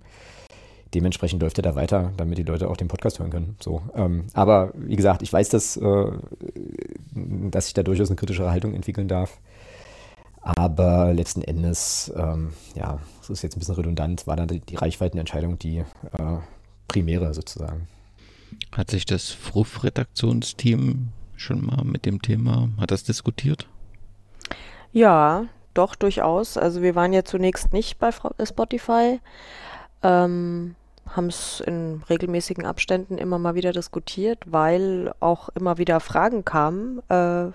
dementsprechend 0.94 1.42
läuft 1.42 1.58
er 1.58 1.62
da 1.62 1.74
weiter, 1.74 2.12
damit 2.16 2.38
die 2.38 2.44
Leute 2.44 2.68
auch 2.68 2.76
den 2.76 2.88
Podcast 2.88 3.18
hören 3.18 3.30
können. 3.30 3.56
So, 3.60 3.82
ähm, 3.94 4.26
aber 4.32 4.72
wie 4.74 4.96
gesagt, 4.96 5.22
ich 5.22 5.32
weiß, 5.32 5.48
dass, 5.48 5.76
äh, 5.76 6.12
dass 7.14 7.68
ich 7.68 7.74
da 7.74 7.82
durchaus 7.82 8.08
eine 8.08 8.16
kritischere 8.16 8.50
Haltung 8.50 8.74
entwickeln 8.74 9.08
darf. 9.08 9.38
Aber 10.40 11.12
letzten 11.12 11.42
Endes, 11.42 12.12
ähm, 12.16 12.52
ja, 12.74 13.00
das 13.28 13.38
ist 13.38 13.42
jetzt 13.42 13.56
ein 13.56 13.60
bisschen 13.60 13.74
redundant, 13.74 14.26
war 14.26 14.36
dann 14.36 14.48
die, 14.48 14.76
Reichweitenentscheidung 14.76 15.58
die 15.58 15.78
äh, 15.78 15.84
primäre 16.86 17.34
sozusagen. 17.34 17.88
Hat 18.72 18.90
sich 18.90 19.04
das 19.04 19.30
Fruff-Redaktionsteam 19.30 21.08
schon 21.36 21.64
mal 21.64 21.84
mit 21.84 22.06
dem 22.06 22.22
Thema, 22.22 22.70
hat 22.78 22.90
das 22.90 23.04
diskutiert? 23.04 23.66
Ja, 24.92 25.46
doch, 25.74 25.94
durchaus. 25.94 26.56
Also 26.56 26.82
wir 26.82 26.94
waren 26.94 27.12
ja 27.12 27.24
zunächst 27.24 27.72
nicht 27.72 27.98
bei 27.98 28.08
äh, 28.38 28.46
Spotify, 28.46 29.20
ähm, 30.02 30.74
haben 31.06 31.26
es 31.28 31.60
in 31.60 32.02
regelmäßigen 32.08 32.66
Abständen 32.66 33.18
immer 33.18 33.38
mal 33.38 33.54
wieder 33.54 33.72
diskutiert, 33.72 34.40
weil 34.46 35.12
auch 35.20 35.50
immer 35.50 35.78
wieder 35.78 36.00
Fragen 36.00 36.44
kamen. 36.44 37.00
Äh, 37.08 37.52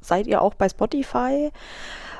seid 0.00 0.26
ihr 0.26 0.42
auch 0.42 0.54
bei 0.54 0.68
Spotify? 0.68 1.50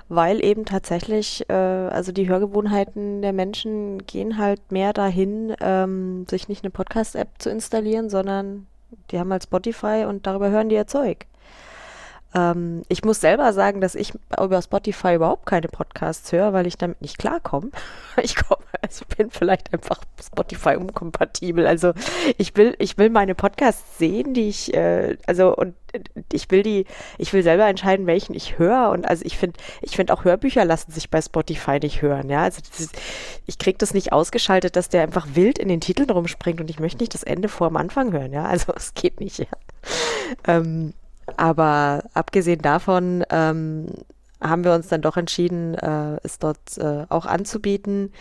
Weil 0.09 0.45
eben 0.45 0.65
tatsächlich, 0.65 1.49
äh, 1.49 1.53
also 1.53 2.13
die 2.13 2.29
Hörgewohnheiten 2.29 3.23
der 3.23 3.33
Menschen 3.33 4.07
gehen 4.07 4.39
halt 4.39 4.71
mehr 4.71 4.93
dahin, 4.93 5.55
ähm, 5.61 6.27
sich 6.29 6.49
nicht 6.49 6.65
eine 6.65 6.71
Podcast-App 6.71 7.29
zu 7.39 7.51
installieren, 7.51 8.09
sondern 8.09 8.67
die 9.11 9.19
haben 9.19 9.33
halt 9.33 9.45
Spotify 9.45 10.05
und 10.09 10.27
darüber 10.27 10.51
hören 10.51 10.69
die 10.69 10.77
ihr 10.77 10.87
Zeug. 10.87 11.27
Ähm, 12.37 12.83
ich 12.89 13.03
muss 13.03 13.21
selber 13.21 13.53
sagen, 13.55 13.81
dass 13.81 13.95
ich 13.95 14.13
über 14.39 14.61
Spotify 14.61 15.15
überhaupt 15.15 15.47
keine 15.47 15.69
Podcasts 15.69 16.31
höre, 16.33 16.53
weil 16.53 16.67
ich 16.67 16.77
damit 16.77 17.01
nicht 17.01 17.19
klarkomme. 17.19 17.71
Ich 18.23 18.35
komme, 18.35 18.65
also 18.81 19.05
bin 19.15 19.31
vielleicht 19.31 19.75
einfach 19.75 20.01
Spotify 20.19 20.77
unkompatibel. 20.77 21.67
Also 21.67 21.93
ich 22.39 22.57
will, 22.57 22.75
ich 22.79 22.97
will 22.97 23.11
meine 23.11 23.35
Podcasts 23.35 23.99
sehen, 23.99 24.33
die 24.33 24.49
ich, 24.49 24.73
äh, 24.73 25.19
also 25.27 25.55
und 25.55 25.75
ich 26.33 26.51
will 26.51 26.63
die, 26.63 26.87
ich 27.19 27.35
will 27.35 27.43
selber 27.43 27.67
entscheiden, 27.67 28.07
welchen 28.07 28.33
ich 28.33 28.59
höre. 28.59 28.89
Und 28.89 29.07
also 29.07 29.23
ich 29.27 29.37
finde, 29.37 29.61
ich 29.83 29.97
finde 29.97 30.15
auch 30.15 30.25
Hörbücher 30.25 30.65
lassen 30.65 30.93
sich 30.93 31.11
bei 31.11 31.21
Spotify 31.21 31.79
nicht 31.79 32.01
hören. 32.01 32.31
Ja, 32.31 32.43
also 32.45 32.63
ist, 32.79 32.99
ich 33.45 33.59
kriege 33.59 33.77
das 33.77 33.93
nicht 33.93 34.15
ausgeschaltet, 34.15 34.77
dass 34.77 34.89
der 34.89 35.03
einfach 35.03 35.27
wild 35.35 35.59
in 35.59 35.69
den 35.69 35.83
Titeln 35.83 36.09
rumspringt 36.09 36.61
und 36.63 36.71
ich 36.71 36.81
möchte 36.81 36.99
nicht 37.01 37.13
das 37.13 37.23
Ende 37.23 37.51
vor 37.51 37.69
dem 37.69 37.77
Anfang 37.77 38.13
hören. 38.13 38.33
Ja, 38.33 38.47
also 38.47 38.73
es 38.77 38.95
geht 38.95 39.21
nicht. 39.21 39.41
Ja. 39.41 39.47
Ähm, 40.47 40.95
aber 41.37 42.05
abgesehen 42.15 42.63
davon 42.63 43.25
ähm, 43.31 43.87
haben 44.41 44.65
wir 44.65 44.75
uns 44.75 44.89
dann 44.89 45.03
doch 45.03 45.17
entschieden, 45.17 45.75
äh, 45.75 46.19
es 46.23 46.39
dort 46.39 46.79
äh, 46.79 47.07
auch 47.09 47.27
anzubieten. 47.27 48.13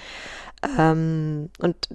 Ähm, 0.77 1.49
und 1.59 1.89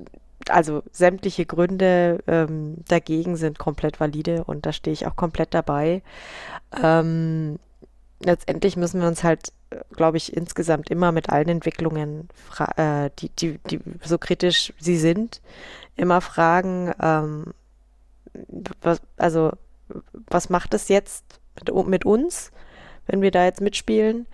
also 0.49 0.83
sämtliche 0.93 1.47
Gründe 1.47 2.21
ähm, 2.27 2.77
dagegen 2.89 3.37
sind 3.37 3.59
komplett 3.59 4.01
valide 4.01 4.45
und 4.45 4.67
da 4.67 4.73
stehe 4.73 4.93
ich 4.93 5.07
auch 5.07 5.17
komplett 5.17 5.55
dabei. 5.55 6.03
Ähm, 6.83 7.59
letztendlich 8.21 8.77
müssen 8.77 9.01
wir 9.01 9.09
uns 9.09 9.25
halt 9.25 9.53
glaube 9.95 10.17
ich, 10.17 10.37
insgesamt 10.37 10.91
immer 10.91 11.13
mit 11.13 11.31
allen 11.31 11.49
Entwicklungen, 11.49 12.29
äh, 12.77 13.11
die, 13.19 13.29
die, 13.31 13.59
die 13.71 13.81
so 14.03 14.19
kritisch 14.19 14.73
sie 14.79 14.97
sind, 14.97 15.41
immer 15.97 16.21
fragen, 16.21 16.93
ähm, 17.01 17.55
was, 18.83 19.01
also 19.17 19.53
was 20.29 20.51
macht 20.51 20.75
es 20.75 20.89
jetzt 20.89 21.41
mit, 21.57 21.87
mit 21.87 22.05
uns, 22.05 22.51
wenn 23.07 23.23
wir 23.23 23.31
da 23.31 23.45
jetzt 23.45 23.61
mitspielen? 23.61 24.27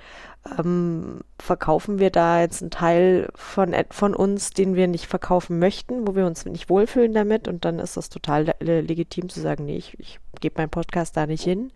ähm, 0.58 1.20
verkaufen 1.38 1.98
wir 1.98 2.10
da 2.10 2.40
jetzt 2.40 2.62
einen 2.62 2.70
Teil 2.70 3.28
von, 3.34 3.74
von 3.90 4.14
uns, 4.14 4.50
den 4.50 4.74
wir 4.74 4.88
nicht 4.88 5.06
verkaufen 5.06 5.58
möchten, 5.58 6.06
wo 6.06 6.14
wir 6.14 6.26
uns 6.26 6.44
nicht 6.44 6.68
wohlfühlen 6.70 7.12
damit 7.12 7.48
und 7.48 7.64
dann 7.64 7.78
ist 7.78 7.96
das 7.96 8.08
total 8.08 8.54
legitim 8.60 9.28
zu 9.28 9.40
sagen, 9.40 9.64
nee, 9.64 9.76
ich, 9.76 9.98
ich 9.98 10.18
gebe 10.40 10.60
meinen 10.60 10.70
Podcast 10.70 11.16
da 11.16 11.26
nicht 11.26 11.44
hin. 11.44 11.72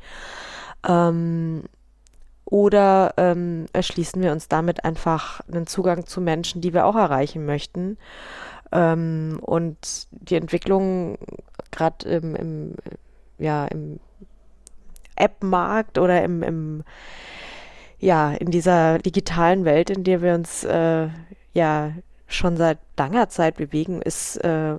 Ähm, 0.87 1.65
oder 2.45 3.15
ähm, 3.17 3.67
erschließen 3.73 4.21
wir 4.23 4.33
uns 4.33 4.49
damit 4.49 4.85
einfach 4.85 5.41
einen 5.49 5.67
Zugang 5.67 6.07
zu 6.07 6.21
Menschen, 6.21 6.61
die 6.61 6.75
wir 6.75 6.87
auch 6.87 6.97
erreichen 6.97 7.47
möchten. 7.47 7.97
Ähm, 8.73 9.39
und 9.41 10.09
die 10.11 10.35
Entwicklung 10.35 11.19
gerade 11.71 12.09
im, 12.09 12.35
im, 12.35 12.75
ja, 13.41 13.67
im 13.67 13.99
App-Markt 15.17 15.99
oder 15.99 16.23
im, 16.23 16.43
im 16.43 16.85
ja, 17.99 18.33
in 18.33 18.51
dieser 18.51 18.99
digitalen 18.99 19.65
Welt, 19.65 19.91
in 19.91 20.05
der 20.05 20.23
wir 20.23 20.35
uns 20.35 20.65
äh, 20.65 21.09
ja 21.53 21.93
schon 22.27 22.57
seit 22.57 22.79
langer 22.97 23.29
Zeit 23.29 23.57
bewegen, 23.57 24.01
ist, 24.01 24.37
äh, 24.39 24.77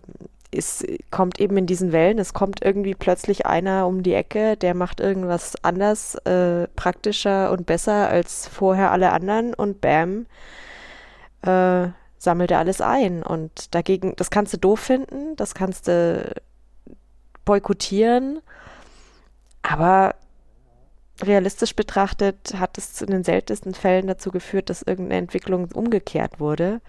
ist, 0.52 0.86
kommt 1.12 1.40
eben 1.40 1.58
in 1.58 1.68
diesen 1.68 1.92
Wellen. 1.92 2.18
Es 2.18 2.34
kommt 2.34 2.64
irgendwie 2.64 2.96
plötzlich 2.96 3.46
einer 3.46 3.88
um 3.88 4.04
die 4.04 4.14
Ecke, 4.14 4.58
der 4.58 4.74
macht 4.74 5.00
irgendwas 5.00 5.56
anders, 5.64 6.16
äh, 6.26 6.68
praktischer 6.76 7.52
und 7.52 7.66
besser 7.66 8.10
als 8.10 8.48
vorher 8.48 8.92
alle 8.92 9.12
anderen 9.12 9.54
und 9.54 9.82
bam, 9.82 10.26
äh, 11.44 11.90
sammelt 12.18 12.52
er 12.52 12.60
alles 12.60 12.82
ein. 12.82 13.24
Und 13.24 13.74
dagegen, 13.76 14.14
das 14.18 14.30
kannst 14.30 14.54
du 14.54 14.58
doof 14.58 14.80
finden, 14.80 15.36
das 15.36 15.54
kannst 15.54 15.88
du 15.88 16.34
boykottieren, 17.46 18.42
aber 19.62 20.16
realistisch 21.22 21.76
betrachtet 21.76 22.56
hat 22.58 22.78
es 22.78 23.02
in 23.02 23.12
den 23.12 23.24
seltensten 23.24 23.74
Fällen 23.74 24.08
dazu 24.08 24.32
geführt, 24.32 24.70
dass 24.70 24.82
irgendeine 24.82 25.20
Entwicklung 25.20 25.70
umgekehrt 25.72 26.40
wurde. 26.40 26.82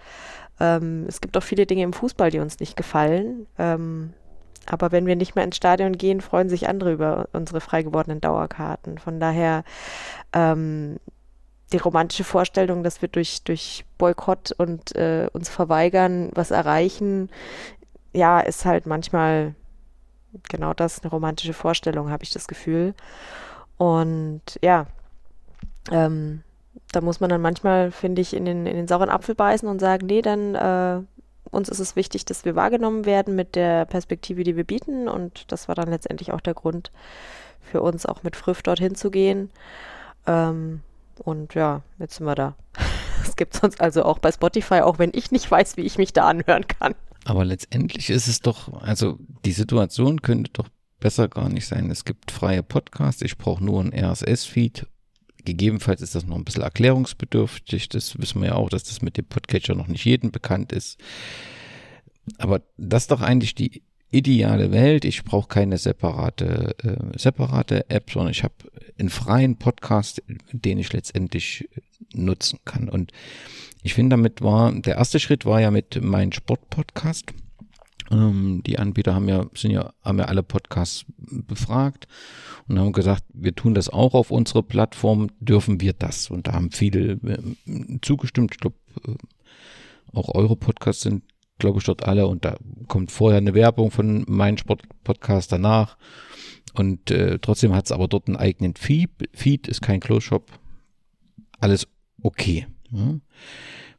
Ähm, 0.59 1.05
es 1.07 1.21
gibt 1.21 1.37
auch 1.37 1.43
viele 1.43 1.65
Dinge 1.65 1.83
im 1.83 1.93
Fußball, 1.93 2.31
die 2.31 2.39
uns 2.39 2.59
nicht 2.59 2.75
gefallen. 2.75 3.47
Ähm, 3.57 4.13
aber 4.65 4.91
wenn 4.91 5.05
wir 5.05 5.15
nicht 5.15 5.35
mehr 5.35 5.43
ins 5.43 5.57
Stadion 5.57 5.97
gehen, 5.97 6.21
freuen 6.21 6.49
sich 6.49 6.69
andere 6.69 6.93
über 6.93 7.27
unsere 7.33 7.61
frei 7.61 7.83
gewordenen 7.83 8.21
Dauerkarten. 8.21 8.97
Von 8.97 9.19
daher 9.19 9.63
ähm, 10.31 10.97
die 11.73 11.77
romantische 11.77 12.23
Vorstellung, 12.23 12.83
dass 12.83 13.01
wir 13.01 13.09
durch, 13.09 13.43
durch 13.43 13.83
Boykott 13.97 14.53
und 14.53 14.95
äh, 14.95 15.27
uns 15.33 15.49
verweigern, 15.49 16.29
was 16.33 16.51
erreichen, 16.51 17.29
ja, 18.13 18.39
ist 18.39 18.63
halt 18.63 18.85
manchmal 18.85 19.55
genau 20.49 20.73
das, 20.73 21.01
eine 21.01 21.11
romantische 21.11 21.53
Vorstellung, 21.53 22.09
habe 22.09 22.23
ich 22.23 22.31
das 22.31 22.47
Gefühl. 22.47 22.93
Und 23.77 24.41
ja, 24.61 24.87
ähm, 25.91 26.43
da 26.91 27.01
muss 27.01 27.19
man 27.19 27.29
dann 27.29 27.41
manchmal, 27.41 27.91
finde 27.91 28.21
ich, 28.21 28.35
in 28.35 28.45
den, 28.45 28.65
in 28.65 28.75
den 28.75 28.87
sauren 28.87 29.09
Apfel 29.09 29.35
beißen 29.35 29.67
und 29.67 29.79
sagen, 29.79 30.05
nee, 30.05 30.21
dann 30.21 30.55
äh, 30.55 31.01
uns 31.51 31.69
ist 31.69 31.79
es 31.79 31.95
wichtig, 31.95 32.25
dass 32.25 32.45
wir 32.45 32.55
wahrgenommen 32.55 33.05
werden 33.05 33.35
mit 33.35 33.55
der 33.55 33.85
Perspektive, 33.85 34.43
die 34.43 34.55
wir 34.55 34.63
bieten. 34.63 35.07
Und 35.07 35.51
das 35.51 35.67
war 35.67 35.75
dann 35.75 35.89
letztendlich 35.89 36.31
auch 36.31 36.41
der 36.41 36.53
Grund 36.53 36.91
für 37.61 37.81
uns, 37.81 38.05
auch 38.05 38.23
mit 38.23 38.35
Früff 38.35 38.61
dorthin 38.61 38.95
zu 38.95 39.11
gehen. 39.11 39.49
Ähm, 40.27 40.81
und 41.23 41.53
ja, 41.53 41.81
jetzt 41.99 42.15
sind 42.15 42.25
wir 42.25 42.35
da. 42.35 42.55
Es 43.25 43.37
gibt 43.37 43.53
sonst 43.53 43.79
also 43.79 44.03
auch 44.03 44.19
bei 44.19 44.31
Spotify, 44.33 44.81
auch 44.81 44.99
wenn 44.99 45.11
ich 45.13 45.31
nicht 45.31 45.49
weiß, 45.49 45.77
wie 45.77 45.83
ich 45.83 45.97
mich 45.97 46.11
da 46.11 46.27
anhören 46.27 46.67
kann. 46.67 46.93
Aber 47.25 47.45
letztendlich 47.45 48.09
ist 48.09 48.27
es 48.27 48.41
doch, 48.41 48.73
also 48.81 49.17
die 49.45 49.53
Situation 49.53 50.21
könnte 50.21 50.51
doch 50.51 50.67
besser 50.99 51.27
gar 51.27 51.49
nicht 51.49 51.67
sein. 51.67 51.89
Es 51.89 52.05
gibt 52.05 52.31
freie 52.31 52.63
Podcasts, 52.63 53.21
ich 53.21 53.37
brauche 53.37 53.63
nur 53.63 53.81
ein 53.81 53.93
RSS-Feed. 53.93 54.87
Gegebenenfalls 55.45 56.01
ist 56.01 56.15
das 56.15 56.25
noch 56.25 56.37
ein 56.37 56.45
bisschen 56.45 56.63
erklärungsbedürftig. 56.63 57.89
Das 57.89 58.17
wissen 58.19 58.41
wir 58.41 58.49
ja 58.49 58.55
auch, 58.55 58.69
dass 58.69 58.83
das 58.83 59.01
mit 59.01 59.17
dem 59.17 59.25
Podcatcher 59.25 59.75
noch 59.75 59.87
nicht 59.87 60.05
jedem 60.05 60.31
bekannt 60.31 60.71
ist. 60.71 60.97
Aber 62.37 62.61
das 62.77 63.03
ist 63.03 63.11
doch 63.11 63.21
eigentlich 63.21 63.53
die 63.53 63.83
ideale 64.13 64.71
Welt. 64.71 65.05
Ich 65.05 65.23
brauche 65.23 65.47
keine 65.47 65.77
separate, 65.77 66.75
äh, 66.83 67.17
separate 67.17 67.89
App, 67.89 68.11
sondern 68.11 68.31
ich 68.31 68.43
habe 68.43 68.53
einen 68.99 69.09
freien 69.09 69.57
Podcast, 69.57 70.21
den 70.51 70.77
ich 70.77 70.93
letztendlich 70.93 71.67
nutzen 72.13 72.59
kann. 72.63 72.89
Und 72.89 73.11
ich 73.81 73.93
finde, 73.93 74.13
damit 74.13 74.41
war, 74.41 74.71
der 74.71 74.95
erste 74.95 75.19
Schritt 75.19 75.45
war 75.45 75.59
ja 75.59 75.71
mit 75.71 76.01
meinem 76.01 76.31
Sport-Podcast. 76.31 77.33
Ähm, 78.11 78.61
die 78.65 78.77
Anbieter 78.77 79.15
haben 79.15 79.27
ja, 79.27 79.45
sind 79.55 79.71
ja, 79.71 79.93
haben 80.03 80.19
ja 80.19 80.25
alle 80.25 80.43
Podcasts 80.43 81.05
befragt 81.17 82.07
und 82.67 82.79
haben 82.79 82.93
gesagt, 82.93 83.23
wir 83.33 83.55
tun 83.55 83.73
das 83.73 83.89
auch 83.89 84.13
auf 84.13 84.29
unsere 84.29 84.61
Plattform, 84.61 85.29
dürfen 85.39 85.81
wir 85.81 85.93
das? 85.93 86.29
Und 86.29 86.47
da 86.47 86.53
haben 86.53 86.71
viele 86.71 87.13
äh, 87.13 87.99
zugestimmt. 88.01 88.53
Ich 88.53 88.59
glaube, 88.59 88.75
äh, 89.07 89.15
auch 90.13 90.29
eure 90.35 90.55
Podcasts 90.55 91.01
sind, 91.01 91.23
glaube 91.59 91.79
ich, 91.79 91.85
dort 91.85 92.03
alle 92.03 92.27
und 92.27 92.45
da 92.45 92.57
kommt 92.87 93.11
vorher 93.11 93.37
eine 93.37 93.53
Werbung 93.53 93.91
von 93.91 94.25
meinem 94.27 94.57
Sport-Podcast 94.57 95.51
danach. 95.51 95.97
Und 96.73 97.11
äh, 97.11 97.39
trotzdem 97.39 97.73
hat 97.73 97.85
es 97.85 97.91
aber 97.91 98.07
dort 98.07 98.27
einen 98.27 98.37
eigenen 98.37 98.75
Feed. 98.75 99.11
Feed 99.33 99.67
ist 99.67 99.81
kein 99.81 99.99
Close 99.99 100.21
Shop. 100.21 100.51
Alles 101.59 101.87
okay. 102.21 102.67
Ja. 102.91 103.19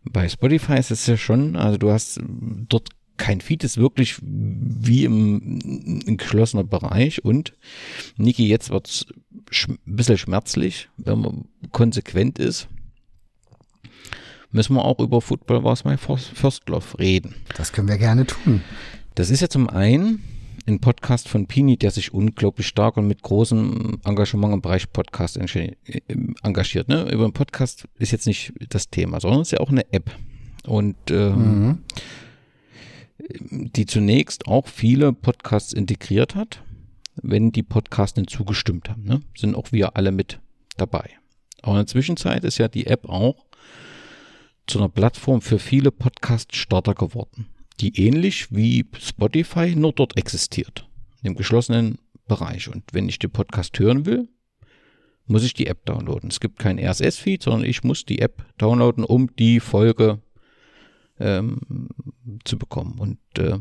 Bei 0.05 0.29
Spotify 0.29 0.79
ist 0.79 0.91
es 0.91 1.07
ja 1.07 1.17
schon, 1.17 1.57
also 1.57 1.79
du 1.79 1.91
hast 1.91 2.21
dort 2.69 2.91
kein 3.17 3.41
Feed 3.41 3.63
ist 3.63 3.77
wirklich 3.77 4.17
wie 4.23 5.05
im, 5.05 6.01
im 6.05 6.17
geschlossener 6.17 6.65
Bereich 6.65 7.25
und 7.25 7.55
Niki, 8.17 8.49
jetzt 8.49 8.71
wird's 8.71 9.07
sch 9.51 9.69
ein 9.69 9.79
bisschen 9.85 10.19
schmerzlich, 10.19 10.89
wenn 10.97 11.21
man 11.21 11.45
konsequent 11.71 12.39
ist. 12.39 12.69
Müssen 14.55 14.75
wir 14.75 14.85
auch 14.85 15.01
über 15.01 15.21
Football 15.21 15.65
was 15.65 15.85
my 15.85 15.97
First 15.97 16.69
Love 16.69 16.99
reden. 16.99 17.35
Das 17.57 17.73
können 17.73 17.89
wir 17.89 17.99
gerne 17.99 18.25
tun. 18.25 18.63
Das 19.15 19.29
ist 19.29 19.41
ja 19.41 19.49
zum 19.49 19.69
einen 19.69 20.23
ein 20.67 20.81
Podcast 20.81 21.29
von 21.29 21.47
Pini, 21.47 21.77
der 21.77 21.91
sich 21.91 22.15
unglaublich 22.15 22.67
stark 22.67 22.97
und 22.97 23.07
mit 23.07 23.23
großem 23.23 24.01
Engagement 24.05 24.55
im 24.55 24.63
Bereich 24.63 24.91
Podcast 24.91 25.37
äh, 25.37 25.75
engagiert. 26.43 26.89
Ne? 26.89 27.11
Über 27.13 27.25
einen 27.25 27.35
Podcast 27.35 27.87
ist 27.99 28.13
jetzt 28.13 28.27
nicht 28.27 28.55
das 28.71 28.89
Thema, 28.89 29.21
sondern 29.21 29.43
es 29.43 29.49
ist 29.49 29.53
ja 29.53 29.61
auch 29.61 29.69
eine 29.71 29.93
App. 29.93 30.11
Und 30.67 30.97
ähm, 31.11 31.67
mhm 31.67 31.79
die 33.41 33.87
zunächst 33.87 34.47
auch 34.47 34.67
viele 34.67 35.13
Podcasts 35.13 35.73
integriert 35.73 36.35
hat, 36.35 36.63
wenn 37.17 37.53
die 37.53 37.63
Podcasts 37.63 38.15
denn 38.15 38.27
zugestimmt 38.27 38.89
haben. 38.89 39.05
Ne? 39.05 39.23
Sind 39.37 39.55
auch 39.55 39.73
wir 39.73 39.97
alle 39.97 40.13
mit 40.13 40.41
dabei. 40.77 41.11
Aber 41.63 41.73
in 41.73 41.79
der 41.79 41.87
Zwischenzeit 41.87 42.45
ist 42.45 42.59
ja 42.59 42.69
die 42.69 42.87
App 42.87 43.09
auch 43.09 43.47
zu 44.67 44.79
einer 44.79 44.89
Plattform 44.89 45.41
für 45.41 45.59
viele 45.59 45.91
Podcast-Starter 45.91 46.95
geworden, 46.95 47.47
die 47.81 47.99
ähnlich 48.01 48.51
wie 48.51 48.87
Spotify 48.99 49.75
nur 49.75 49.93
dort 49.93 50.17
existiert, 50.17 50.89
im 51.23 51.35
geschlossenen 51.35 51.99
Bereich. 52.27 52.69
Und 52.69 52.85
wenn 52.93 53.09
ich 53.09 53.19
den 53.19 53.31
Podcast 53.31 53.79
hören 53.79 54.07
will, 54.07 54.29
muss 55.27 55.45
ich 55.45 55.55
die 55.55 55.67
App 55.67 55.85
downloaden. 55.87 56.31
Es 56.31 56.41
gibt 56.41 56.59
kein 56.59 56.79
RSS-Feed, 56.79 57.43
sondern 57.43 57.69
ich 57.69 57.83
muss 57.83 58.05
die 58.05 58.19
App 58.21 58.45
downloaden, 58.59 59.05
um 59.05 59.35
die 59.37 59.61
Folge 59.61 60.21
ähm, 61.19 61.89
zu 62.45 62.59
bekommen. 62.59 62.99
Und 62.99 63.19
äh, 63.39 63.59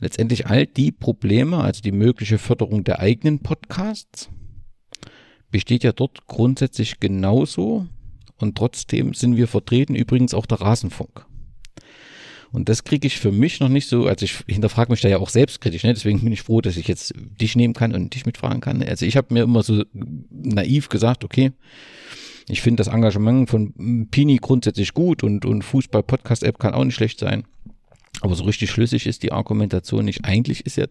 letztendlich 0.00 0.46
all 0.46 0.66
die 0.66 0.92
Probleme, 0.92 1.58
also 1.58 1.80
die 1.80 1.92
mögliche 1.92 2.38
Förderung 2.38 2.84
der 2.84 3.00
eigenen 3.00 3.40
Podcasts, 3.40 4.30
besteht 5.50 5.84
ja 5.84 5.92
dort 5.92 6.26
grundsätzlich 6.26 7.00
genauso. 7.00 7.86
Und 8.42 8.58
trotzdem 8.58 9.14
sind 9.14 9.36
wir 9.36 9.46
vertreten, 9.46 9.94
übrigens 9.94 10.34
auch 10.34 10.46
der 10.46 10.60
Rasenfunk. 10.60 11.26
Und 12.50 12.68
das 12.68 12.82
kriege 12.82 13.06
ich 13.06 13.20
für 13.20 13.30
mich 13.30 13.60
noch 13.60 13.68
nicht 13.68 13.88
so, 13.88 14.06
also 14.06 14.24
ich 14.24 14.40
hinterfrage 14.48 14.90
mich 14.90 15.00
da 15.00 15.08
ja 15.08 15.18
auch 15.18 15.30
selbstkritisch, 15.30 15.84
ne? 15.84 15.94
deswegen 15.94 16.20
bin 16.20 16.32
ich 16.32 16.42
froh, 16.42 16.60
dass 16.60 16.76
ich 16.76 16.88
jetzt 16.88 17.14
dich 17.16 17.54
nehmen 17.54 17.72
kann 17.72 17.94
und 17.94 18.16
dich 18.16 18.26
mitfragen 18.26 18.60
kann. 18.60 18.82
Also 18.82 19.06
ich 19.06 19.16
habe 19.16 19.32
mir 19.32 19.44
immer 19.44 19.62
so 19.62 19.84
naiv 19.92 20.88
gesagt, 20.88 21.24
okay, 21.24 21.52
ich 22.48 22.62
finde 22.62 22.80
das 22.80 22.92
Engagement 22.92 23.48
von 23.48 24.08
Pini 24.10 24.38
grundsätzlich 24.42 24.92
gut 24.92 25.22
und, 25.22 25.44
und 25.46 25.62
Fußball-Podcast-App 25.62 26.58
kann 26.58 26.74
auch 26.74 26.84
nicht 26.84 26.96
schlecht 26.96 27.20
sein. 27.20 27.44
Aber 28.22 28.34
so 28.34 28.42
richtig 28.42 28.72
schlüssig 28.72 29.06
ist 29.06 29.22
die 29.22 29.30
Argumentation 29.30 30.04
nicht. 30.04 30.24
Eigentlich 30.24 30.66
ist 30.66 30.76
ja 30.76 30.86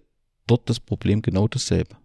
dort 0.47 0.69
das 0.69 0.79
Problem 0.79 1.21
genau 1.21 1.49
dasselbe, 1.49 1.97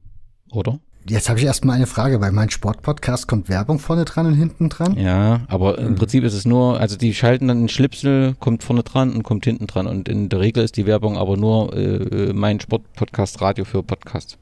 oder? 0.50 0.80
Jetzt 1.08 1.28
habe 1.28 1.38
ich 1.38 1.44
erstmal 1.44 1.76
eine 1.76 1.86
Frage. 1.86 2.18
Bei 2.18 2.32
meinem 2.32 2.50
Sportpodcast 2.50 3.28
kommt 3.28 3.48
Werbung 3.48 3.78
vorne 3.78 4.04
dran 4.04 4.26
und 4.26 4.34
hinten 4.34 4.68
dran? 4.68 4.98
Ja, 4.98 5.42
aber 5.48 5.78
im. 5.78 5.94
Prinzip 5.94 6.24
ist 6.24 6.34
es 6.34 6.44
nur, 6.44 6.80
also 6.80 6.96
die 6.96 7.14
schalten 7.14 7.48
dann 7.48 7.58
einen 7.58 7.68
Schlipsel, 7.68 8.34
kommt 8.40 8.64
vorne 8.64 8.82
dran 8.82 9.12
und 9.12 9.22
kommt 9.22 9.44
hinten 9.44 9.66
dran. 9.66 9.86
Und 9.86 10.08
in 10.08 10.28
der 10.28 10.40
Regel 10.40 10.64
ist 10.64 10.76
die 10.76 10.86
Werbung 10.86 11.16
aber 11.16 11.36
nur 11.36 11.76
äh, 11.76 12.32
mein 12.32 12.58
Sportpodcast 12.58 13.40
Radio 13.40 13.64
für 13.64 13.82
Podcast. 13.82 14.38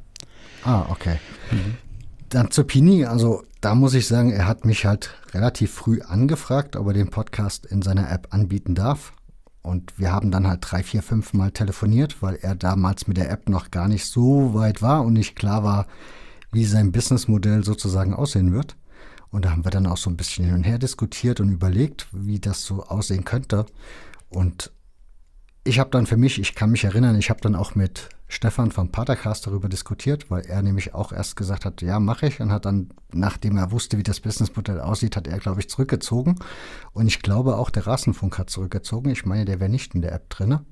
Ah, 0.65 0.87
okay. 0.89 1.19
Mhm 1.51 1.77
Dann 2.31 2.51
zu 2.51 2.65
Pini, 2.65 3.05
also 3.05 3.43
da 3.61 3.75
muss 3.75 3.95
ich 3.95 4.07
sagen, 4.07 4.33
er 4.33 4.47
hat 4.47 4.65
mich 4.65 4.87
halt 4.87 5.11
relativ 5.33 5.73
früh 5.73 6.01
angefragt, 6.01 6.77
ob 6.77 6.87
er 6.89 6.93
den 6.95 7.11
Podcast 7.11 7.67
in 7.67 7.83
seiner 7.83 8.11
App 8.11 8.29
anbieten 8.31 8.75
darf. 8.75 9.13
Und 9.63 9.99
wir 9.99 10.13
haben 10.13 10.31
dann 10.31 10.47
halt 10.47 10.61
drei, 10.63 10.83
vier, 10.83 11.03
fünf 11.03 11.33
Mal 11.33 11.51
telefoniert, 11.51 12.23
weil 12.23 12.37
er 12.37 12.55
damals 12.55 13.07
mit 13.07 13.17
der 13.17 13.31
App 13.31 13.49
noch 13.49 13.71
gar 13.71 13.89
nicht 13.89 14.07
so 14.07 14.53
weit 14.53 14.83
war 14.83 15.03
und 15.05 15.15
nicht 15.15 15.37
klar 15.37 15.65
war, 15.65 15.87
wie 16.55 16.65
sein 16.65 16.93
Businessmodell 16.93 17.65
sozusagen 17.65 18.15
aussehen 18.15 18.53
wird. 18.53 18.77
Und 19.31 19.45
da 19.45 19.51
haben 19.51 19.65
wir 19.65 19.71
dann 19.71 19.87
auch 19.87 19.97
so 19.97 20.09
ein 20.09 20.17
bisschen 20.17 20.45
hin 20.45 20.55
und 20.55 20.65
her 20.65 20.79
diskutiert 20.79 21.41
und 21.41 21.51
überlegt, 21.51 22.07
wie 22.13 22.39
das 22.39 22.65
so 22.65 22.85
aussehen 22.85 23.25
könnte. 23.25 23.67
Und 24.29 24.71
ich 25.65 25.79
habe 25.79 25.91
dann 25.91 26.07
für 26.07 26.17
mich, 26.17 26.39
ich 26.39 26.55
kann 26.55 26.71
mich 26.71 26.85
erinnern, 26.85 27.19
ich 27.19 27.31
habe 27.31 27.41
dann 27.41 27.57
auch 27.57 27.75
mit 27.75 28.11
Stefan 28.29 28.71
vom 28.71 28.91
Patercast 28.91 29.47
darüber 29.47 29.69
diskutiert, 29.69 30.31
weil 30.31 30.45
er 30.47 30.63
nämlich 30.63 30.95
auch 30.95 31.13
erst 31.13 31.37
gesagt 31.37 31.65
hat, 31.65 31.83
ja, 31.83 31.99
mache 32.01 32.27
ich 32.27 32.41
und 32.41 32.53
hat 32.53 32.65
dann, 32.65 32.91
nachdem 33.13 33.57
er 33.57 33.73
wusste, 33.73 33.99
wie 33.99 34.03
das 34.03 34.21
Businessmodell 34.21 34.81
aussieht, 34.81 35.17
hat 35.17 35.27
er, 35.27 35.39
glaube 35.39 35.61
ich, 35.61 35.69
zurückgezogen. 35.69 36.37
Und 36.93 37.07
ich 37.07 37.21
glaube 37.21 37.57
auch 37.57 37.71
der 37.71 37.87
Rasenfunk 37.87 38.39
hat 38.39 38.51
zurückgezogen. 38.51 39.11
Ich 39.11 39.25
meine, 39.25 39.47
der 39.47 39.59
wäre 39.59 39.71
nicht 39.71 39.95
in 39.95 40.03
der 40.03 40.13
App 40.13 40.31
drinne. 40.31 40.65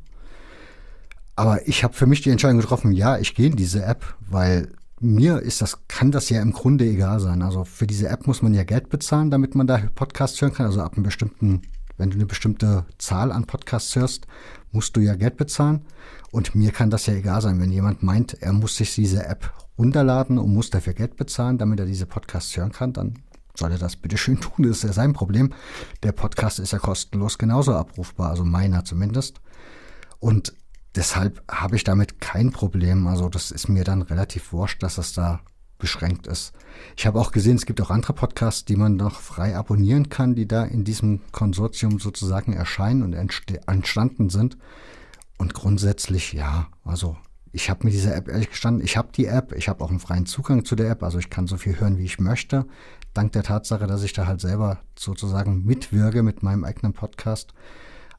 Aber 1.35 1.67
ich 1.67 1.83
habe 1.83 1.95
für 1.95 2.07
mich 2.07 2.21
die 2.21 2.31
Entscheidung 2.31 2.61
getroffen, 2.61 2.93
ja, 2.93 3.19
ich 3.19 3.35
gehe 3.35 3.47
in 3.47 3.57
diese 3.57 3.83
App, 3.83 4.17
weil 4.21 4.73
mir 5.03 5.41
ist 5.41 5.61
das, 5.61 5.87
kann 5.89 6.13
das 6.13 6.31
ja 6.31 6.41
im 6.41 6.53
Grunde 6.53 6.85
egal 6.85 7.19
sein. 7.21 7.43
Also 7.43 7.65
für 7.65 7.87
diese 7.87 8.09
App 8.09 8.27
muss 8.27 8.41
man 8.41 8.55
ja 8.55 8.63
Geld 8.63 8.89
bezahlen, 8.89 9.31
damit 9.31 9.55
man 9.55 9.67
da 9.67 9.79
Podcasts 9.95 10.41
hören 10.41 10.53
kann. 10.53 10.67
Also 10.67 10.81
ab 10.81 10.95
einem 10.95 11.03
bestimmten, 11.03 11.63
wenn 11.97 12.11
du 12.11 12.17
eine 12.17 12.27
bestimmte 12.27 12.87
Zahl 12.99 13.33
an 13.33 13.47
Podcasts 13.47 13.97
hörst, 13.97 14.27
musst 14.71 14.97
du 14.97 15.01
ja 15.01 15.17
Geld 15.17 15.37
bezahlen. 15.37 15.85
Und 16.31 16.55
mir 16.55 16.71
kann 16.71 16.91
das 16.91 17.07
ja 17.07 17.15
egal 17.15 17.43
sein, 17.43 17.61
wenn 17.61 17.73
jemand 17.73 18.03
meint, 18.03 18.41
er 18.41 18.53
muss 18.53 18.77
sich 18.77 18.95
diese 18.95 19.27
App 19.27 19.53
runterladen 19.77 20.39
und 20.39 20.55
muss 20.55 20.71
dafür 20.71 20.95
Geld 20.95 21.17
bezahlen, 21.17 21.59
damit 21.59 21.81
er 21.81 21.87
diese 21.87 22.07
Podcasts 22.07 22.57
hören 22.57 22.73
kann, 22.73 22.93
dann 22.93 23.19
soll 23.57 23.73
er 23.73 23.79
das 23.79 23.97
bitte 23.97 24.17
schön 24.17 24.41
tun. 24.41 24.67
Das 24.67 24.79
ist 24.79 24.85
ja 24.85 24.93
sein 24.93 25.15
Problem. 25.15 25.53
Der 26.05 26.13
Podcast 26.13 26.61
ist 26.61 26.73
ja 26.73 26.79
kostenlos 26.79 27.39
genauso 27.39 27.75
abrufbar, 27.75 28.31
also 28.31 28.45
meiner 28.45 28.85
zumindest. 28.85 29.41
Und 30.21 30.55
deshalb 30.95 31.43
habe 31.51 31.77
ich 31.77 31.85
damit 31.85 32.21
kein 32.21 32.53
Problem. 32.53 33.07
Also 33.07 33.29
das 33.29 33.51
ist 33.51 33.69
mir 33.69 33.85
dann 33.85 34.03
relativ 34.03 34.53
wurscht, 34.53 34.83
dass 34.83 34.97
das 34.97 35.13
da 35.13 35.41
beschränkt 35.79 36.29
ist. 36.29 36.53
Ich 36.97 37.07
habe 37.07 37.21
auch 37.21 37.33
gesehen, 37.33 37.57
es 37.57 37.67
gibt 37.67 37.81
auch 37.81 37.91
andere 37.91 38.13
Podcasts, 38.13 38.65
die 38.65 38.77
man 38.77 38.97
noch 38.97 39.21
frei 39.21 39.57
abonnieren 39.57 40.09
kann, 40.09 40.37
die 40.37 40.47
da 40.47 40.65
in 40.65 40.85
diesem 40.85 41.21
Konsortium 41.33 41.99
sozusagen 41.99 42.53
erscheinen 42.53 43.03
und 43.03 43.15
entstanden 43.15 44.31
sind. 44.31 44.57
Und 45.39 45.55
grundsätzlich 45.55 46.33
ja, 46.33 46.69
also 46.85 47.17
ich 47.51 47.69
habe 47.69 47.85
mit 47.85 47.93
dieser 47.93 48.15
App 48.15 48.29
ehrlich 48.29 48.51
gestanden, 48.51 48.85
ich 48.85 48.97
habe 48.97 49.09
die 49.13 49.27
App, 49.27 49.53
ich 49.53 49.69
habe 49.69 49.83
auch 49.85 49.91
einen 49.91 49.99
freien 49.99 50.25
Zugang 50.25 50.65
zu 50.65 50.77
der 50.77 50.89
App, 50.89 51.03
also 51.03 51.19
ich 51.19 51.31
kann 51.31 51.49
so 51.49 51.57
viel 51.57 51.79
hören, 51.79 51.99
wie 51.99 52.05
ich 52.05 52.21
möchte, 52.21 52.65
dank 53.13 53.33
der 53.33 53.43
Tatsache, 53.43 53.87
dass 53.87 54.05
ich 54.05 54.13
da 54.13 54.27
halt 54.27 54.41
selber 54.41 54.79
sozusagen 54.97 55.65
mitwirke 55.65 56.23
mit 56.23 56.43
meinem 56.43 56.65
eigenen 56.65 56.93
Podcast. 56.93 57.53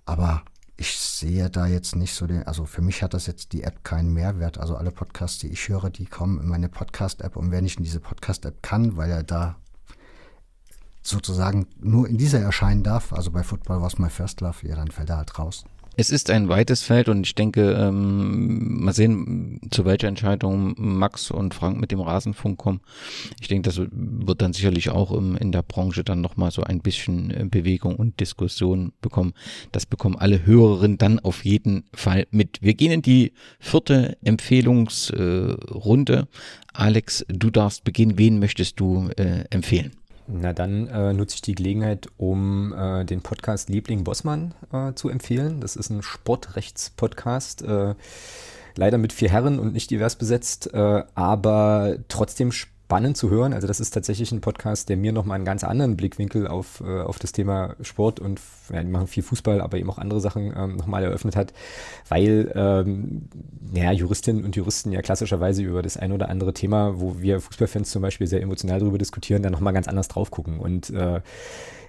Aber 0.06 0.44
ich 0.76 0.98
sehe 0.98 1.50
da 1.50 1.68
jetzt 1.68 1.96
nicht 1.96 2.14
so 2.14 2.26
den, 2.26 2.44
also 2.44 2.66
für 2.66 2.82
mich 2.82 3.04
hat 3.04 3.14
das 3.14 3.28
jetzt 3.28 3.54
die 3.54 3.64
App 3.64 3.84
keinen 3.84 4.12
Mehrwert. 4.12 4.58
Also 4.58 4.76
alle 4.76 4.92
Podcasts, 4.92 5.40
die 5.40 5.50
ich 5.50 5.70
höre, 5.70 5.90
die 5.90 6.06
kommen 6.06 6.40
in 6.40 6.48
meine 6.48 6.70
Podcast-App 6.70 7.36
und 7.36 7.52
wer 7.52 7.62
nicht 7.62 7.78
in 7.78 7.84
diese 7.84 8.00
Podcast-App 8.00 8.64
kann, 8.64 8.98
weil 8.98 9.12
er 9.12 9.24
da 9.24 9.56
sozusagen 11.04 11.68
nur 11.80 12.08
in 12.08 12.18
dieser 12.18 12.40
erscheinen 12.40 12.82
darf, 12.82 13.14
also 13.14 13.30
bei 13.30 13.44
Football 13.44 13.82
was 13.82 14.00
my 14.00 14.10
first 14.10 14.42
love, 14.42 14.66
ja, 14.68 14.76
dann 14.76 14.90
fällt 14.90 15.10
er 15.10 15.18
halt 15.18 15.38
raus. 15.38 15.66
Es 15.96 16.10
ist 16.10 16.32
ein 16.32 16.50
weites 16.50 16.82
Feld 16.82 17.08
und 17.08 17.28
ich 17.28 17.36
denke, 17.36 17.74
ähm, 17.74 18.84
mal 18.84 18.94
sehen, 18.94 19.60
zu 19.70 19.86
welcher 19.86 20.08
Entscheidung 20.08 20.74
Max 20.78 21.30
und 21.30 21.54
Frank 21.54 21.80
mit 21.80 21.92
dem 21.92 22.00
Rasenfunk 22.00 22.58
kommen. 22.58 22.82
Ich 23.40 23.48
denke, 23.48 23.70
das 23.70 23.80
wird 23.92 24.42
dann 24.42 24.54
sicherlich 24.54 24.90
auch 24.90 25.12
im, 25.12 25.36
in 25.38 25.52
der 25.52 25.62
Branche 25.62 26.04
dann 26.04 26.22
nochmal 26.22 26.50
so 26.50 26.64
ein 26.64 26.80
bisschen 26.80 27.30
äh, 27.30 27.46
Bewegung 27.46 27.96
und 27.96 28.20
Diskussion 28.20 28.92
bekommen. 29.02 29.34
Das 29.72 29.86
bekommen 29.86 30.16
alle 30.18 30.44
Hörerinnen 30.46 30.98
dann 30.98 31.20
auf 31.20 31.46
jeden 31.46 31.84
Fall 31.94 32.26
mit. 32.32 32.62
Wir 32.62 32.74
gehen 32.74 32.92
in 32.92 33.04
die 33.04 33.32
vierte 33.60 34.18
Empfehlungsrunde. 34.24 36.14
Äh, 36.14 36.26
Alex, 36.74 37.24
du 37.28 37.52
darfst 37.52 37.84
beginnen. 37.84 38.18
Wen 38.18 38.40
möchtest 38.40 38.80
du 38.80 39.10
äh, 39.16 39.44
empfehlen? 39.52 39.92
Na 40.28 40.54
dann 40.54 40.88
äh, 40.88 41.14
nutze 41.14 41.36
ich 41.36 41.42
die 41.42 41.56
Gelegenheit, 41.56 42.08
um 42.18 42.74
äh, 42.74 43.04
den 43.06 43.22
Podcast 43.22 43.70
Liebling 43.70 44.04
Bossmann 44.04 44.54
äh, 44.72 44.94
zu 44.94 45.10
empfehlen. 45.10 45.60
Das 45.60 45.76
ist 45.76 45.90
ein 45.90 46.02
Sportrechts-Podcast. 46.02 47.64
Äh, 47.64 47.96
leider 48.76 48.98
mit 48.98 49.14
vier 49.14 49.30
Herren 49.30 49.60
und 49.60 49.74
nicht 49.74 49.92
divers 49.92 50.16
besetzt, 50.16 50.74
äh, 50.74 51.04
aber 51.14 51.98
trotzdem 52.08 52.52
spannend 52.86 53.18
zu 53.18 53.32
hören. 53.32 53.54
Also 53.54 53.66
das 53.66 53.80
ist 53.80 53.90
tatsächlich 53.90 54.32
ein 54.32 54.42
Podcast, 54.42 54.88
der 54.88 54.98
mir 54.98 55.14
nochmal 55.14 55.36
einen 55.36 55.46
ganz 55.46 55.64
anderen 55.64 55.98
Blickwinkel 55.98 56.46
auf, 56.48 56.84
äh, 56.86 57.02
auf 57.02 57.18
das 57.18 57.32
Thema 57.32 57.76
Sport 57.82 58.20
und 58.20 58.40
ja, 58.72 58.84
die 58.84 58.90
machen 58.90 59.08
viel 59.08 59.24
Fußball, 59.24 59.62
aber 59.62 59.78
eben 59.80 59.90
auch 59.90 59.98
andere 59.98 60.22
Sachen 60.22 60.54
ähm, 60.56 60.76
nochmal 60.76 61.04
eröffnet 61.04 61.36
hat, 61.36 61.54
weil 62.10 62.52
ähm, 62.54 63.30
ja, 63.74 63.92
Juristinnen 63.92 64.46
und 64.46 64.56
Juristen 64.56 64.92
ja 64.92 65.02
klassischerweise 65.02 65.64
über 65.64 65.82
das 65.82 65.98
ein 65.98 66.12
oder 66.12 66.30
andere 66.30 66.54
Thema, 66.54 67.00
wo 67.00 67.20
wir 67.20 67.42
Fußballfans 67.42 67.90
zum 67.90 68.04
Beispiel 68.04 68.28
sehr 68.28 68.44
emotional 68.44 68.80
darüber 68.80 69.00
diskutieren, 69.00 69.42
dann 69.42 69.54
nochmal 69.54 69.74
ganz 69.74 69.88
anders 69.88 70.08
drauf 70.08 70.30
gucken. 70.30 70.60
Und 70.60 70.92
äh, 70.92 71.22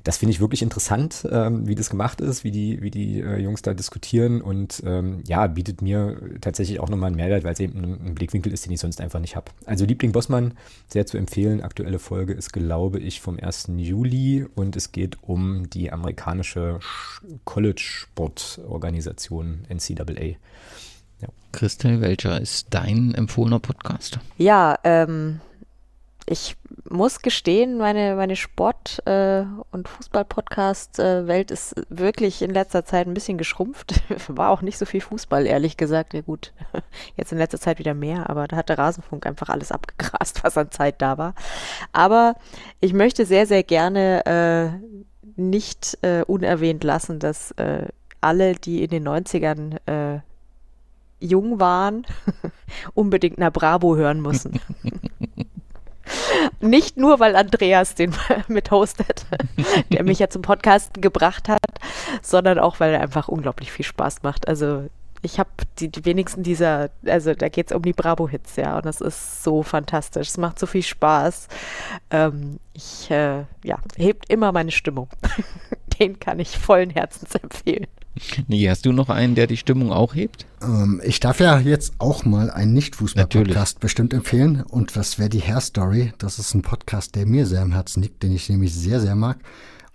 das 0.04 0.18
finde 0.18 0.30
ich 0.32 0.40
wirklich 0.40 0.60
interessant, 0.60 1.26
ähm, 1.30 1.66
wie 1.66 1.74
das 1.74 1.88
gemacht 1.88 2.20
ist, 2.20 2.44
wie 2.44 2.50
die, 2.50 2.82
wie 2.82 2.90
die 2.90 3.20
äh, 3.20 3.38
Jungs 3.38 3.62
da 3.62 3.72
diskutieren 3.72 4.42
und 4.42 4.82
ähm, 4.84 5.22
ja, 5.26 5.46
bietet 5.46 5.80
mir 5.80 6.20
tatsächlich 6.42 6.78
auch 6.78 6.90
nochmal 6.90 7.06
einen 7.06 7.16
Mehrwert, 7.16 7.42
weil 7.42 7.54
es 7.54 7.60
eben 7.60 7.82
ein, 7.82 8.08
ein, 8.08 8.14
Blickwinkel 8.14 8.52
ist, 8.52 8.66
den 8.66 8.72
ich 8.72 8.80
sonst 8.80 9.00
einfach 9.00 9.20
nicht 9.20 9.34
habe. 9.34 9.50
Also 9.64 9.86
Liebling 9.86 10.12
Bossmann, 10.12 10.52
sehr 10.88 11.06
zu 11.06 11.16
empfehlen. 11.16 11.62
Aktuelle 11.62 11.98
Folge 11.98 12.34
ist, 12.34 12.52
glaube 12.52 13.00
ich, 13.00 13.22
vom 13.22 13.38
1. 13.40 13.70
Juli 13.78 14.44
und 14.54 14.76
es 14.76 14.92
geht 14.92 15.16
um 15.22 15.70
die 15.70 15.90
amerikanische 15.90 16.80
College-Sportorganisation 17.46 19.64
NCAA. 19.70 20.36
Ja. 21.22 21.28
Christel, 21.52 22.02
welcher 22.02 22.42
ist 22.42 22.66
dein 22.70 23.14
empfohlener 23.14 23.60
Podcast? 23.60 24.18
Ja, 24.36 24.78
ähm, 24.84 25.40
ich 26.26 26.56
muss 26.88 27.20
gestehen, 27.20 27.76
meine, 27.76 28.14
meine 28.16 28.36
Sport- 28.36 29.02
äh, 29.06 29.44
und 29.72 29.88
Fußball-Podcast-Welt 29.88 31.50
ist 31.50 31.74
wirklich 31.88 32.40
in 32.42 32.50
letzter 32.50 32.84
Zeit 32.84 33.06
ein 33.06 33.14
bisschen 33.14 33.38
geschrumpft. 33.38 34.02
War 34.28 34.50
auch 34.50 34.62
nicht 34.62 34.78
so 34.78 34.86
viel 34.86 35.00
Fußball, 35.00 35.46
ehrlich 35.46 35.76
gesagt. 35.76 36.14
Ja 36.14 36.22
gut, 36.22 36.52
jetzt 37.16 37.32
in 37.32 37.38
letzter 37.38 37.60
Zeit 37.60 37.78
wieder 37.78 37.94
mehr, 37.94 38.30
aber 38.30 38.48
da 38.48 38.56
hat 38.56 38.68
der 38.68 38.78
Rasenfunk 38.78 39.26
einfach 39.26 39.48
alles 39.48 39.72
abgegrast, 39.72 40.42
was 40.44 40.56
an 40.56 40.70
Zeit 40.70 41.02
da 41.02 41.18
war. 41.18 41.34
Aber 41.92 42.36
ich 42.80 42.92
möchte 42.92 43.26
sehr, 43.26 43.46
sehr 43.46 43.62
gerne 43.62 44.24
äh, 44.26 45.00
nicht 45.36 45.98
äh, 46.02 46.22
unerwähnt 46.26 46.84
lassen, 46.84 47.18
dass 47.18 47.50
äh, 47.52 47.88
alle, 48.20 48.54
die 48.54 48.82
in 48.82 48.90
den 48.90 49.06
90ern 49.06 49.78
äh, 49.86 50.20
jung 51.20 51.60
waren, 51.60 52.06
unbedingt 52.94 53.38
nach 53.38 53.52
Bravo 53.52 53.96
hören 53.96 54.20
müssen. 54.20 54.60
Nicht 56.60 56.96
nur, 56.96 57.20
weil 57.20 57.36
Andreas 57.36 57.94
den 57.94 58.14
mit 58.48 58.70
hostet, 58.70 59.26
der 59.90 60.04
mich 60.04 60.18
ja 60.18 60.28
zum 60.28 60.42
Podcasten 60.42 61.00
gebracht 61.00 61.48
hat, 61.48 61.60
sondern 62.22 62.58
auch, 62.58 62.80
weil 62.80 62.92
er 62.92 63.00
einfach 63.00 63.28
unglaublich 63.28 63.72
viel 63.72 63.84
Spaß 63.84 64.22
macht. 64.22 64.48
Also 64.48 64.88
ich 65.24 65.38
habe 65.38 65.50
die, 65.78 65.88
die, 65.88 66.04
wenigsten 66.04 66.42
dieser, 66.42 66.90
also 67.06 67.34
da 67.34 67.48
geht 67.48 67.70
es 67.70 67.76
um 67.76 67.82
die 67.82 67.92
Bravo-Hits, 67.92 68.56
ja, 68.56 68.76
und 68.76 68.84
das 68.84 69.00
ist 69.00 69.42
so 69.42 69.62
fantastisch. 69.62 70.28
Es 70.28 70.36
macht 70.36 70.58
so 70.58 70.66
viel 70.66 70.82
Spaß. 70.82 71.48
Ähm, 72.10 72.58
ich, 72.74 73.10
äh, 73.10 73.44
ja, 73.62 73.78
hebt 73.96 74.30
immer 74.30 74.52
meine 74.52 74.70
Stimmung. 74.70 75.08
Den 75.98 76.20
kann 76.20 76.40
ich 76.40 76.58
vollen 76.58 76.90
Herzens 76.90 77.34
empfehlen. 77.36 77.86
Nee, 78.46 78.68
hast 78.68 78.86
du 78.86 78.92
noch 78.92 79.08
einen, 79.08 79.34
der 79.34 79.46
die 79.46 79.56
Stimmung 79.56 79.90
auch 79.90 80.14
hebt? 80.14 80.46
Ähm, 80.62 81.00
ich 81.04 81.20
darf 81.20 81.40
ja 81.40 81.58
jetzt 81.58 81.94
auch 81.98 82.24
mal 82.24 82.50
einen 82.50 82.72
Nicht-Fußball-Podcast 82.72 83.80
bestimmt 83.80 84.14
empfehlen. 84.14 84.62
Und 84.62 84.94
das 84.96 85.18
wäre 85.18 85.28
die 85.28 85.42
Hair 85.42 85.60
Story. 85.60 86.12
Das 86.18 86.38
ist 86.38 86.54
ein 86.54 86.62
Podcast, 86.62 87.14
der 87.14 87.26
mir 87.26 87.46
sehr 87.46 87.62
am 87.62 87.72
Herzen 87.72 88.02
liegt, 88.02 88.22
den 88.22 88.32
ich 88.32 88.48
nämlich 88.48 88.74
sehr, 88.74 89.00
sehr 89.00 89.16
mag. 89.16 89.38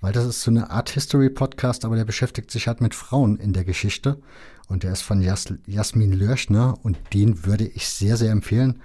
Weil 0.02 0.14
das 0.14 0.26
ist 0.26 0.42
so 0.42 0.52
eine 0.52 0.70
Art 0.70 0.90
History-Podcast, 0.90 1.86
aber 1.86 1.96
der 1.96 2.06
beschäftigt 2.06 2.52
sich 2.52 2.68
halt 2.68 2.82
mit 2.82 2.96
Frauen 2.96 3.38
in 3.38 3.54
der 3.54 3.64
Geschichte. 3.64 4.20
Und 4.68 4.84
der 4.84 4.94
ist 4.94 5.02
von 5.02 5.22
Jas 5.22 5.54
Jasmin 5.66 6.14
Lörschner 6.14 6.78
und 6.84 6.98
den 7.14 7.46
würde 7.46 7.66
ich 7.66 7.88
sehr, 7.88 8.18
sehr 8.18 8.32
empfehlen. 8.32 8.82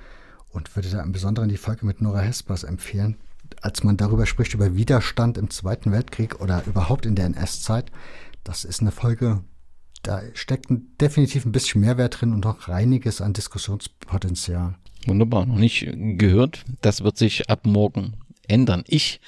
Und 0.48 0.74
würde 0.76 0.88
da 0.88 1.02
im 1.02 1.12
Besonderen 1.12 1.48
die 1.48 1.56
Folge 1.56 1.84
mit 1.84 2.00
Nora 2.00 2.20
Hespers 2.20 2.62
empfehlen. 2.62 3.16
Als 3.60 3.82
man 3.82 3.96
darüber 3.96 4.26
spricht, 4.26 4.54
über 4.54 4.76
Widerstand 4.76 5.36
im 5.36 5.50
Zweiten 5.50 5.90
Weltkrieg 5.90 6.40
oder 6.40 6.62
überhaupt 6.66 7.06
in 7.06 7.16
der 7.16 7.26
NS-Zeit, 7.26 7.90
das 8.44 8.64
ist 8.64 8.80
eine 8.80 8.92
Folge, 8.92 9.42
da 10.02 10.22
steckt 10.34 10.66
definitiv 11.00 11.44
ein 11.44 11.52
bisschen 11.52 11.80
Mehrwert 11.80 12.20
drin 12.20 12.32
und 12.32 12.46
auch 12.46 12.68
einiges 12.68 13.20
an 13.20 13.32
Diskussionspotenzial. 13.32 14.76
Wunderbar, 15.06 15.46
noch 15.46 15.56
nicht 15.56 15.88
gehört. 16.18 16.64
Das 16.82 17.02
wird 17.02 17.16
sich 17.16 17.50
ab 17.50 17.66
morgen 17.66 18.14
ändern. 18.46 18.84
Ich 18.86 19.20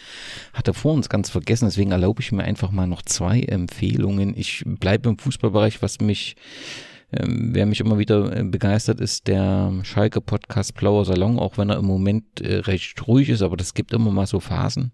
hatte 0.53 0.75
vor 0.75 0.93
uns 0.93 1.09
ganz 1.09 1.31
vergessen, 1.31 1.65
deswegen 1.67 1.93
erlaube 1.93 2.21
ich 2.21 2.33
mir 2.33 2.45
einfach 2.45 2.71
mal 2.71 2.87
noch 2.87 3.03
zwei 3.03 3.41
Empfehlungen. 3.41 4.37
Ich 4.37 4.63
bleibe 4.67 5.09
im 5.09 5.19
Fußballbereich, 5.19 5.83
was 5.83 6.01
mich 6.01 6.37
Ähm, 7.13 7.55
wer 7.55 7.67
mich 7.67 7.79
immer 7.81 7.99
wieder 7.99 8.37
äh, 8.37 8.43
begeistert, 8.43 9.01
ist 9.01 9.29
der 9.29 9.73
Schalke-Podcast 9.85 10.75
Blauer 10.75 11.05
Salon, 11.05 11.39
auch 11.39 11.57
wenn 11.57 11.71
er 11.71 11.79
im 11.79 11.85
Moment 11.85 12.41
äh, 12.41 12.57
recht 12.57 13.07
ruhig 13.07 13.29
ist, 13.29 13.43
aber 13.43 13.57
das 13.57 13.75
gibt 13.75 13.93
immer 13.93 14.11
mal 14.11 14.27
so 14.27 14.41
Phasen. 14.41 14.91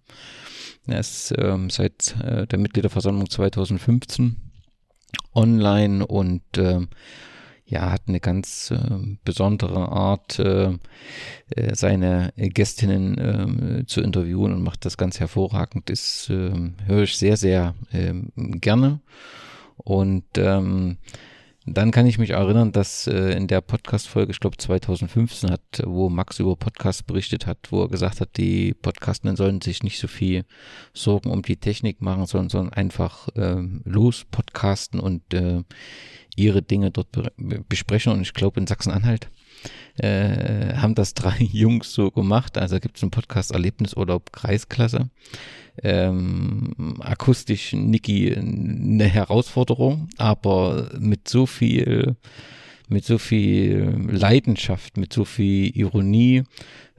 Er 0.87 1.01
ist 1.01 1.33
ähm, 1.39 1.71
seit 1.71 2.17
äh, 2.23 2.47
der 2.47 2.59
Mitgliederversammlung 2.59 3.31
2015 3.31 4.37
online 5.35 6.07
und 6.07 6.43
äh, 6.59 6.81
ja, 7.65 7.91
hat 7.91 8.03
eine 8.07 8.21
ganz 8.21 8.71
äh, 8.71 9.17
besondere 9.25 9.89
Art, 9.89 10.39
äh, 10.39 10.77
äh, 11.51 11.75
seine 11.75 12.33
Gästinnen 12.37 13.19
äh, 13.81 13.87
zu 13.87 14.03
interviewen 14.03 14.53
und 14.53 14.63
macht 14.63 14.85
das 14.85 14.99
ganz 14.99 15.21
hervorragend. 15.21 15.89
Das 15.89 16.29
äh, 16.29 16.53
höre 16.87 17.05
ich 17.05 17.17
sehr, 17.17 17.37
sehr 17.39 17.75
äh, 17.93 18.13
gerne. 18.37 19.01
Und 19.77 20.25
ähm, 20.37 20.99
dann 21.67 21.93
kann 21.93 22.07
ich 22.07 22.19
mich 22.19 22.31
erinnern, 22.31 22.73
dass 22.73 23.07
äh, 23.07 23.33
in 23.37 23.47
der 23.47 23.61
Podcast-Folge, 23.61 24.33
ich 24.33 24.41
glaube 24.41 24.57
2015 24.57 25.51
hat, 25.51 25.61
wo 25.85 26.09
Max 26.09 26.41
über 26.41 26.57
Podcasts 26.57 27.05
berichtet 27.05 27.47
hat, 27.47 27.59
wo 27.71 27.83
er 27.83 27.89
gesagt 27.89 28.21
hat, 28.21 28.37
die 28.37 28.75
Podcastenden 28.75 29.37
sollen 29.37 29.61
sich 29.61 29.83
nicht 29.85 30.01
so 30.01 30.09
viel 30.09 30.45
Sorgen 30.93 31.31
um 31.31 31.43
die 31.43 31.57
Technik 31.57 32.01
machen, 32.01 32.27
sondern, 32.27 32.49
sondern 32.49 32.73
einfach 32.73 33.29
äh, 33.37 33.63
los 33.85 34.25
podcasten 34.29 34.99
und 34.99 35.33
äh, 35.35 35.63
ihre 36.35 36.63
Dinge 36.63 36.91
dort 36.91 37.13
be 37.13 37.31
besprechen. 37.69 38.13
Und 38.13 38.23
ich 38.23 38.35
glaube, 38.35 38.59
in 38.59 38.67
Sachsen-Anhalt 38.67 39.29
äh, 39.99 40.75
haben 40.75 40.97
das 40.97 41.15
drei 41.15 41.37
Jungs 41.53 41.93
so 41.93 42.11
gemacht. 42.11 42.59
Also 42.59 42.81
gibt 42.81 42.97
es 42.97 43.03
einen 43.03 43.13
Podcast 43.13 43.53
Erlebnisurlaub 43.53 44.33
Kreisklasse 44.33 45.11
ähm, 45.83 46.97
akustisch 47.01 47.73
Niki 47.73 48.35
eine 48.35 49.05
Herausforderung, 49.05 50.09
aber 50.19 50.91
mit 50.99 51.29
so 51.29 51.47
viel 51.47 52.17
mit 52.89 53.05
so 53.07 53.17
viel 53.17 54.07
Leidenschaft, 54.11 54.99
mit 54.99 55.13
so 55.15 55.25
viel 55.25 55.75
Ironie. 55.75 56.45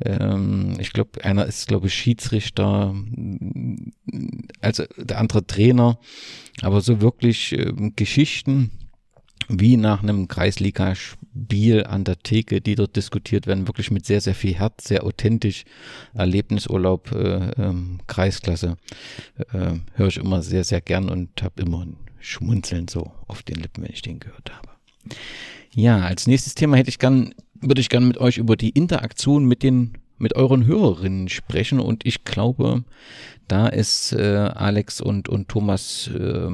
Ähm, 0.04 0.76
ich 0.80 0.92
glaube, 0.92 1.24
einer 1.24 1.46
ist, 1.46 1.68
glaube 1.68 1.86
ich, 1.88 1.94
Schiedsrichter, 1.94 2.96
also 4.60 4.86
der 4.98 5.20
andere 5.20 5.46
Trainer, 5.46 6.00
aber 6.62 6.82
so 6.82 7.00
wirklich 7.00 7.54
äh, 7.54 7.72
Geschichten 7.96 8.72
wie 9.48 9.78
nach 9.78 10.04
einem 10.04 10.28
Kreisliga-Spiel 10.28 11.86
an 11.86 12.04
der 12.04 12.20
Theke, 12.20 12.62
die 12.62 12.76
dort 12.76 12.96
diskutiert 12.96 13.48
werden, 13.48 13.68
wirklich 13.68 13.92
mit 13.92 14.06
sehr, 14.06 14.22
sehr 14.22 14.36
viel 14.36 14.56
Herz, 14.56 14.88
sehr 14.88 15.04
authentisch. 15.04 15.66
Erlebnisurlaub, 16.14 17.12
äh, 17.12 17.52
ähm, 17.62 18.00
Kreisklasse, 18.08 18.78
äh, 19.54 19.74
höre 19.94 20.08
ich 20.08 20.18
immer 20.18 20.42
sehr, 20.42 20.64
sehr 20.64 20.82
gern 20.82 21.10
und 21.10 21.44
habe 21.44 21.62
immer 21.62 21.86
ein 21.86 21.98
Schmunzeln 22.20 22.88
so 22.88 23.12
auf 23.28 23.44
den 23.44 23.58
Lippen, 23.58 23.84
wenn 23.84 23.92
ich 23.92 24.02
den 24.02 24.20
gehört 24.20 24.52
habe. 24.56 24.70
Ja, 25.74 26.00
als 26.00 26.28
nächstes 26.28 26.56
Thema 26.56 26.78
hätte 26.78 26.90
ich 26.90 27.00
gern, 27.00 27.34
würde 27.60 27.82
ich 27.82 27.90
gern 27.90 28.08
mit 28.08 28.18
euch 28.18 28.38
über 28.38 28.56
die 28.56 28.70
Interaktion 28.70 29.46
mit 29.46 29.64
den 29.64 29.98
mit 30.18 30.36
euren 30.36 30.66
Hörerinnen 30.66 31.28
sprechen 31.28 31.80
und 31.80 32.06
ich 32.06 32.24
glaube, 32.24 32.84
da 33.48 33.68
ist 33.68 34.14
äh, 34.14 34.50
Alex 34.54 35.02
und, 35.02 35.28
und 35.28 35.50
Thomas 35.50 36.08
äh, 36.08 36.50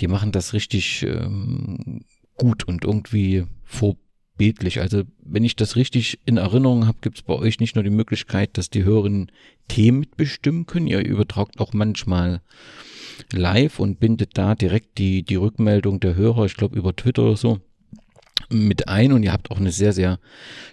die 0.00 0.08
machen 0.08 0.32
das 0.32 0.52
richtig 0.52 1.02
ähm, 1.02 2.00
gut 2.36 2.64
und 2.64 2.84
irgendwie 2.84 3.44
vorbildlich. 3.64 4.80
Also 4.80 5.02
wenn 5.22 5.44
ich 5.44 5.56
das 5.56 5.76
richtig 5.76 6.18
in 6.24 6.36
Erinnerung 6.36 6.86
habe, 6.86 6.98
gibt 7.00 7.18
es 7.18 7.22
bei 7.22 7.34
euch 7.34 7.60
nicht 7.60 7.74
nur 7.74 7.84
die 7.84 7.90
Möglichkeit, 7.90 8.56
dass 8.58 8.70
die 8.70 8.84
Hörerinnen 8.84 9.30
Themen 9.68 10.00
mitbestimmen 10.00 10.66
können, 10.66 10.86
ihr 10.86 11.04
übertragt 11.04 11.60
auch 11.60 11.72
manchmal 11.72 12.42
live 13.32 13.78
und 13.78 14.00
bindet 14.00 14.36
da 14.36 14.54
direkt 14.54 14.98
die, 14.98 15.22
die 15.22 15.36
Rückmeldung 15.36 16.00
der 16.00 16.16
Hörer, 16.16 16.46
ich 16.46 16.56
glaube 16.56 16.76
über 16.76 16.94
Twitter 16.94 17.22
oder 17.22 17.36
so, 17.36 17.60
mit 18.52 18.88
ein 18.88 19.12
und 19.12 19.22
ihr 19.22 19.32
habt 19.32 19.50
auch 19.50 19.58
eine 19.58 19.72
sehr, 19.72 19.92
sehr 19.92 20.18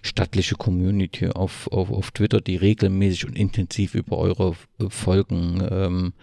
stattliche 0.02 0.56
Community 0.56 1.30
auf, 1.30 1.68
auf, 1.72 1.92
auf 1.92 2.12
Twitter, 2.12 2.42
die 2.42 2.56
regelmäßig 2.56 3.26
und 3.28 3.38
intensiv 3.38 3.96
über 3.96 4.18
eure 4.18 4.56
Folgen 4.90 5.66
ähm, 5.70 6.14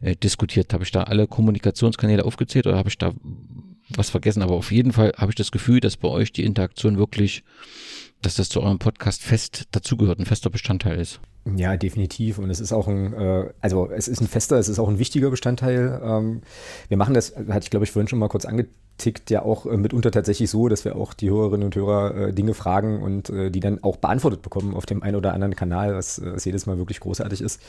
äh, 0.00 0.16
diskutiert. 0.16 0.72
Habe 0.72 0.84
ich 0.84 0.90
da 0.90 1.04
alle 1.04 1.26
Kommunikationskanäle 1.26 2.24
aufgezählt 2.24 2.66
oder 2.66 2.76
habe 2.76 2.88
ich 2.88 2.98
da 2.98 3.12
was 3.90 4.10
vergessen? 4.10 4.42
Aber 4.42 4.54
auf 4.54 4.72
jeden 4.72 4.92
Fall 4.92 5.12
habe 5.16 5.32
ich 5.32 5.36
das 5.36 5.50
Gefühl, 5.50 5.80
dass 5.80 5.96
bei 5.96 6.08
euch 6.08 6.32
die 6.32 6.44
Interaktion 6.44 6.98
wirklich, 6.98 7.44
dass 8.22 8.34
das 8.34 8.48
zu 8.48 8.62
eurem 8.62 8.78
Podcast 8.78 9.22
fest 9.22 9.68
dazugehört, 9.72 10.18
ein 10.18 10.26
fester 10.26 10.50
Bestandteil 10.50 10.98
ist. 10.98 11.20
Ja, 11.56 11.76
definitiv. 11.76 12.38
Und 12.38 12.50
es 12.50 12.60
ist 12.60 12.72
auch 12.72 12.86
ein, 12.86 13.14
äh, 13.14 13.50
also 13.60 13.90
es 13.90 14.08
ist 14.08 14.20
ein 14.20 14.28
fester, 14.28 14.58
es 14.58 14.68
ist 14.68 14.78
auch 14.78 14.88
ein 14.88 14.98
wichtiger 14.98 15.30
Bestandteil. 15.30 16.00
Ähm, 16.04 16.42
wir 16.88 16.96
machen 16.96 17.14
das, 17.14 17.34
hatte 17.34 17.64
ich 17.64 17.70
glaube 17.70 17.84
ich 17.84 17.92
vorhin 17.92 18.08
schon 18.08 18.18
mal 18.18 18.28
kurz 18.28 18.44
angetickt, 19.00 19.30
ja 19.30 19.42
auch 19.42 19.66
äh, 19.66 19.76
mitunter 19.76 20.10
tatsächlich 20.10 20.50
so, 20.50 20.68
dass 20.68 20.84
wir 20.84 20.96
auch 20.96 21.14
die 21.14 21.30
Hörerinnen 21.30 21.64
und 21.64 21.76
Hörer 21.76 22.14
äh, 22.14 22.32
Dinge 22.32 22.54
fragen 22.54 23.02
und 23.02 23.30
äh, 23.30 23.50
die 23.50 23.60
dann 23.60 23.82
auch 23.82 23.96
beantwortet 23.96 24.42
bekommen 24.42 24.74
auf 24.74 24.86
dem 24.86 25.02
einen 25.02 25.16
oder 25.16 25.32
anderen 25.32 25.56
Kanal, 25.56 25.94
was, 25.94 26.18
äh, 26.18 26.34
was 26.34 26.44
jedes 26.44 26.66
Mal 26.66 26.78
wirklich 26.78 27.00
großartig 27.00 27.40
ist. 27.40 27.60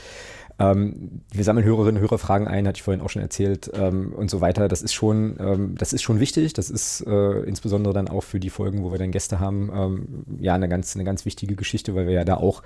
Ähm, 0.61 1.21
wir 1.31 1.43
sammeln 1.43 1.65
Hörerinnen 1.65 1.95
und 1.95 2.01
Hörerfragen 2.01 2.47
ein, 2.47 2.67
hatte 2.67 2.77
ich 2.77 2.83
vorhin 2.83 3.01
auch 3.01 3.09
schon 3.09 3.21
erzählt 3.21 3.71
ähm, 3.73 4.13
und 4.13 4.29
so 4.29 4.41
weiter. 4.41 4.67
Das 4.67 4.81
ist 4.81 4.93
schon, 4.93 5.37
ähm, 5.39 5.75
das 5.77 5.91
ist 5.91 6.03
schon 6.03 6.19
wichtig. 6.19 6.53
Das 6.53 6.69
ist 6.69 7.01
äh, 7.07 7.39
insbesondere 7.41 7.93
dann 7.93 8.07
auch 8.07 8.21
für 8.21 8.39
die 8.39 8.49
Folgen, 8.49 8.83
wo 8.83 8.91
wir 8.91 8.99
dann 8.99 9.11
Gäste 9.11 9.39
haben, 9.39 9.71
ähm, 9.73 10.25
ja 10.39 10.53
eine 10.53 10.69
ganz, 10.69 10.95
eine 10.95 11.03
ganz 11.03 11.25
wichtige 11.25 11.55
Geschichte, 11.55 11.95
weil 11.95 12.05
wir 12.05 12.13
ja 12.13 12.25
da 12.25 12.35
auch 12.37 12.61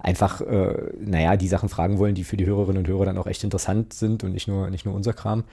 einfach, 0.00 0.40
äh, 0.42 0.74
naja, 1.00 1.36
die 1.36 1.48
Sachen 1.48 1.68
fragen 1.68 1.98
wollen, 1.98 2.14
die 2.14 2.24
für 2.24 2.36
die 2.36 2.46
Hörerinnen 2.46 2.78
und 2.78 2.88
Hörer 2.88 3.06
dann 3.06 3.18
auch 3.18 3.26
echt 3.26 3.44
interessant 3.44 3.94
sind 3.94 4.24
und 4.24 4.32
nicht 4.32 4.48
nur, 4.48 4.68
nicht 4.68 4.84
nur 4.84 4.94
unser 4.94 5.14
Kram. 5.14 5.44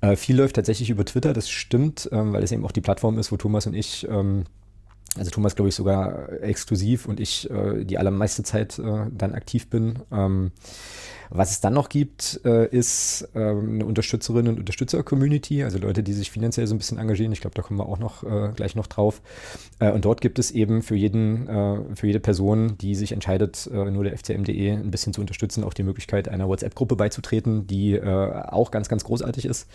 Äh, 0.00 0.16
viel 0.16 0.36
läuft 0.36 0.56
tatsächlich 0.56 0.88
über 0.90 1.04
Twitter, 1.04 1.32
das 1.34 1.50
stimmt, 1.50 2.08
ähm, 2.12 2.32
weil 2.32 2.42
es 2.42 2.52
eben 2.52 2.64
auch 2.64 2.72
die 2.72 2.80
Plattform 2.80 3.18
ist, 3.18 3.30
wo 3.30 3.36
Thomas 3.36 3.66
und 3.66 3.74
ich 3.74 4.06
ähm, 4.08 4.44
also 5.18 5.30
Thomas 5.30 5.56
glaube 5.56 5.68
ich 5.70 5.74
sogar 5.74 6.30
exklusiv 6.42 7.06
und 7.06 7.20
ich 7.20 7.50
äh, 7.50 7.84
die 7.84 7.98
allermeiste 7.98 8.42
Zeit 8.42 8.78
äh, 8.78 9.06
dann 9.10 9.34
aktiv 9.34 9.68
bin. 9.70 10.00
Ähm, 10.12 10.52
was 11.30 11.50
es 11.50 11.60
dann 11.60 11.74
noch 11.74 11.88
gibt, 11.88 12.40
äh, 12.44 12.68
ist 12.68 13.28
ähm, 13.34 13.74
eine 13.74 13.84
Unterstützerinnen- 13.84 14.48
und 14.48 14.58
Unterstützer-Community, 14.58 15.62
also 15.62 15.78
Leute, 15.78 16.02
die 16.02 16.12
sich 16.12 16.30
finanziell 16.30 16.66
so 16.66 16.74
ein 16.74 16.78
bisschen 16.78 16.98
engagieren. 16.98 17.32
Ich 17.32 17.40
glaube, 17.40 17.54
da 17.54 17.62
kommen 17.62 17.78
wir 17.78 17.86
auch 17.86 17.98
noch 17.98 18.22
äh, 18.22 18.52
gleich 18.54 18.74
noch 18.74 18.86
drauf. 18.86 19.20
Äh, 19.78 19.90
und 19.90 20.04
dort 20.04 20.20
gibt 20.20 20.38
es 20.38 20.50
eben 20.50 20.82
für 20.82 20.96
jeden, 20.96 21.48
äh, 21.48 21.78
für 21.94 22.06
jede 22.06 22.20
Person, 22.20 22.78
die 22.78 22.94
sich 22.94 23.12
entscheidet, 23.12 23.68
äh, 23.72 23.90
nur 23.90 24.04
der 24.04 24.16
FCM.de 24.16 24.70
ein 24.72 24.90
bisschen 24.90 25.12
zu 25.12 25.20
unterstützen, 25.20 25.64
auch 25.64 25.74
die 25.74 25.82
Möglichkeit, 25.82 26.28
einer 26.28 26.48
WhatsApp-Gruppe 26.48 26.96
beizutreten, 26.96 27.66
die 27.66 27.94
äh, 27.94 28.42
auch 28.48 28.70
ganz, 28.70 28.88
ganz 28.88 29.04
großartig 29.04 29.44
ist. 29.44 29.68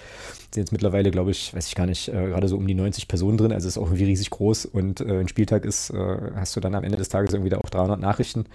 Sind 0.52 0.64
jetzt 0.64 0.72
mittlerweile, 0.72 1.11
glaube 1.11 1.32
ich, 1.32 1.53
weiß 1.53 1.68
ich 1.68 1.76
gar 1.76 1.86
nicht, 1.86 2.11
gerade 2.11 2.48
so 2.48 2.57
um 2.57 2.68
die 2.68 2.73
90 2.73 3.07
Personen 3.07 3.38
drin, 3.38 3.52
also 3.52 3.68
ist 3.68 3.78
auch 3.78 3.88
irgendwie 3.88 4.06
riesig 4.06 4.30
groß 4.30 4.65
und 4.65 5.02
ein 5.02 5.28
Spieltag 5.28 5.65
ist, 5.65 5.94
hast 6.36 6.56
du 6.56 6.60
dann 6.60 6.76
am 6.76 6.84
Ende 6.84 6.98
des 6.98 7.10
Tages 7.10 7.34
irgendwie 7.34 7.49
da 7.49 7.57
auch 7.57 7.69
300 7.69 7.99
Nachrichten. 7.99 8.45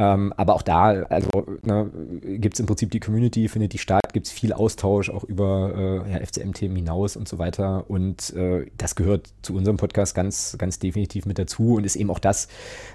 Ähm, 0.00 0.32
aber 0.38 0.54
auch 0.54 0.62
da, 0.62 0.86
also 1.10 1.28
ne, 1.60 1.90
gibt 2.22 2.54
es 2.54 2.60
im 2.60 2.64
Prinzip 2.64 2.90
die 2.90 3.00
Community, 3.00 3.48
findet 3.48 3.74
die 3.74 3.78
statt, 3.78 4.14
gibt 4.14 4.26
es 4.26 4.32
viel 4.32 4.54
Austausch 4.54 5.10
auch 5.10 5.24
über 5.24 6.04
äh, 6.06 6.12
ja, 6.12 6.24
FCM-Themen 6.24 6.74
hinaus 6.74 7.16
und 7.16 7.28
so 7.28 7.38
weiter. 7.38 7.84
Und 7.88 8.34
äh, 8.34 8.64
das 8.78 8.94
gehört 8.94 9.28
zu 9.42 9.54
unserem 9.54 9.76
Podcast 9.76 10.14
ganz, 10.14 10.56
ganz 10.58 10.78
definitiv 10.78 11.26
mit 11.26 11.38
dazu 11.38 11.74
und 11.74 11.84
ist 11.84 11.96
eben 11.96 12.10
auch 12.10 12.18
das, 12.18 12.48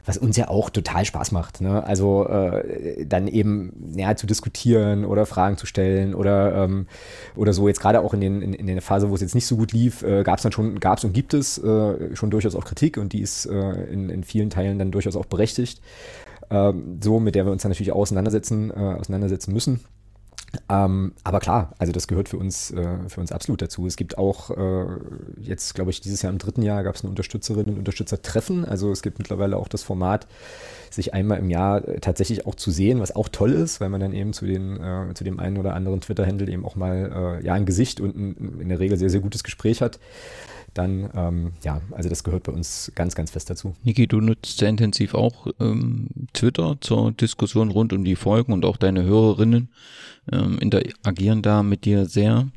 was 0.03 0.17
uns 0.17 0.35
ja 0.35 0.47
auch 0.47 0.71
total 0.71 1.05
Spaß 1.05 1.31
macht. 1.31 1.61
Ne? 1.61 1.85
Also 1.85 2.27
äh, 2.27 3.05
dann 3.05 3.27
eben 3.27 3.93
ja, 3.95 4.15
zu 4.15 4.25
diskutieren 4.25 5.05
oder 5.05 5.27
Fragen 5.27 5.57
zu 5.57 5.67
stellen 5.67 6.15
oder, 6.15 6.63
ähm, 6.63 6.87
oder 7.35 7.53
so. 7.53 7.67
Jetzt 7.67 7.81
gerade 7.81 8.01
auch 8.01 8.15
in, 8.15 8.21
den, 8.21 8.41
in, 8.41 8.53
in 8.55 8.65
der 8.65 8.81
Phase, 8.81 9.11
wo 9.11 9.15
es 9.15 9.21
jetzt 9.21 9.35
nicht 9.35 9.45
so 9.45 9.57
gut 9.57 9.73
lief, 9.73 10.01
äh, 10.01 10.23
gab 10.23 10.37
es 10.37 10.43
dann 10.43 10.51
schon, 10.51 10.79
gab 10.79 10.97
es 10.97 11.03
und 11.03 11.13
gibt 11.13 11.35
es 11.35 11.59
äh, 11.59 12.15
schon 12.15 12.31
durchaus 12.31 12.55
auch 12.55 12.65
Kritik 12.65 12.97
und 12.97 13.13
die 13.13 13.21
ist 13.21 13.45
äh, 13.45 13.83
in, 13.91 14.09
in 14.09 14.23
vielen 14.23 14.49
Teilen 14.49 14.79
dann 14.79 14.89
durchaus 14.89 15.15
auch 15.15 15.25
berechtigt 15.25 15.79
ähm, 16.49 16.99
so, 17.03 17.19
mit 17.19 17.35
der 17.35 17.45
wir 17.45 17.51
uns 17.51 17.61
dann 17.61 17.71
natürlich 17.71 17.91
auseinandersetzen, 17.91 18.71
äh, 18.71 18.73
auseinandersetzen 18.73 19.53
müssen. 19.53 19.81
Ähm, 20.69 21.13
aber 21.23 21.39
klar, 21.39 21.73
also 21.77 21.91
das 21.91 22.07
gehört 22.07 22.29
für 22.29 22.37
uns, 22.37 22.71
äh, 22.71 22.97
für 23.07 23.19
uns 23.19 23.31
absolut 23.31 23.61
dazu. 23.61 23.87
Es 23.87 23.97
gibt 23.97 24.17
auch 24.17 24.51
äh, 24.51 24.85
jetzt, 25.41 25.75
glaube 25.75 25.91
ich, 25.91 26.01
dieses 26.01 26.21
Jahr 26.21 26.31
im 26.31 26.39
dritten 26.39 26.61
Jahr 26.61 26.83
gab 26.83 26.95
es 26.95 27.03
ein 27.03 27.09
Unterstützerinnen 27.09 27.73
und 27.73 27.79
Unterstützertreffen. 27.79 28.65
Also 28.65 28.91
es 28.91 29.01
gibt 29.01 29.19
mittlerweile 29.19 29.57
auch 29.57 29.67
das 29.67 29.83
Format, 29.83 30.27
sich 30.89 31.13
einmal 31.13 31.39
im 31.39 31.49
Jahr 31.49 31.87
äh, 31.87 31.99
tatsächlich 31.99 32.45
auch 32.45 32.55
zu 32.55 32.71
sehen, 32.71 32.99
was 32.99 33.15
auch 33.15 33.29
toll 33.29 33.51
ist, 33.51 33.81
weil 33.81 33.89
man 33.89 34.01
dann 34.01 34.13
eben 34.13 34.33
zu, 34.33 34.45
den, 34.45 34.81
äh, 34.81 35.13
zu 35.13 35.23
dem 35.23 35.39
einen 35.39 35.57
oder 35.57 35.73
anderen 35.73 36.01
Twitter-Handle 36.01 36.49
eben 36.49 36.65
auch 36.65 36.75
mal 36.75 37.39
äh, 37.41 37.45
ja, 37.45 37.53
ein 37.53 37.65
Gesicht 37.65 37.99
und 37.99 38.15
ein, 38.15 38.59
in 38.61 38.69
der 38.69 38.79
Regel 38.79 38.97
sehr, 38.97 39.09
sehr 39.09 39.21
gutes 39.21 39.43
Gespräch 39.43 39.81
hat 39.81 39.99
dann, 40.75 41.09
ähm, 41.15 41.53
ja, 41.63 41.81
also 41.91 42.09
das 42.09 42.23
gehört 42.23 42.43
bei 42.43 42.51
uns 42.51 42.91
ganz, 42.95 43.15
ganz 43.15 43.31
fest 43.31 43.49
dazu. 43.49 43.75
Niki, 43.83 44.07
du 44.07 44.21
nutzt 44.21 44.59
sehr 44.59 44.69
intensiv 44.69 45.15
auch 45.15 45.47
ähm, 45.59 46.09
Twitter 46.33 46.77
zur 46.81 47.11
Diskussion 47.11 47.71
rund 47.71 47.93
um 47.93 48.03
die 48.03 48.15
Folgen 48.15 48.53
und 48.53 48.65
auch 48.65 48.77
deine 48.77 49.03
Hörerinnen 49.03 49.69
ähm, 50.31 50.59
interagieren 50.59 51.41
da 51.41 51.63
mit 51.63 51.85
dir 51.85 52.05
sehr. 52.05 52.47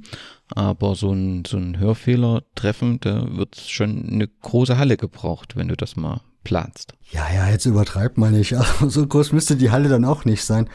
Aber 0.50 0.94
so 0.94 1.12
ein, 1.12 1.44
so 1.46 1.58
ein 1.58 1.78
Hörfehler 1.78 2.42
treffen, 2.54 3.00
da 3.00 3.36
wird 3.36 3.56
schon 3.56 4.08
eine 4.08 4.28
große 4.28 4.78
Halle 4.78 4.96
gebraucht, 4.96 5.56
wenn 5.56 5.68
du 5.68 5.76
das 5.76 5.96
mal 5.96 6.20
platzt. 6.42 6.94
Ja, 7.12 7.26
ja, 7.32 7.50
jetzt 7.50 7.66
übertreibt 7.66 8.18
mal 8.18 8.30
nicht. 8.30 8.52
Also, 8.56 8.88
so 8.88 9.06
groß 9.06 9.32
müsste 9.32 9.56
die 9.56 9.70
Halle 9.70 9.88
dann 9.88 10.04
auch 10.04 10.24
nicht 10.24 10.44
sein. 10.44 10.68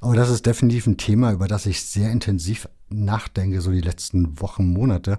Aber 0.00 0.16
das 0.16 0.30
ist 0.30 0.46
definitiv 0.46 0.86
ein 0.86 0.96
Thema, 0.96 1.32
über 1.32 1.46
das 1.46 1.66
ich 1.66 1.82
sehr 1.84 2.10
intensiv 2.10 2.68
nachdenke, 2.88 3.60
so 3.60 3.70
die 3.70 3.82
letzten 3.82 4.40
Wochen, 4.40 4.66
Monate. 4.66 5.18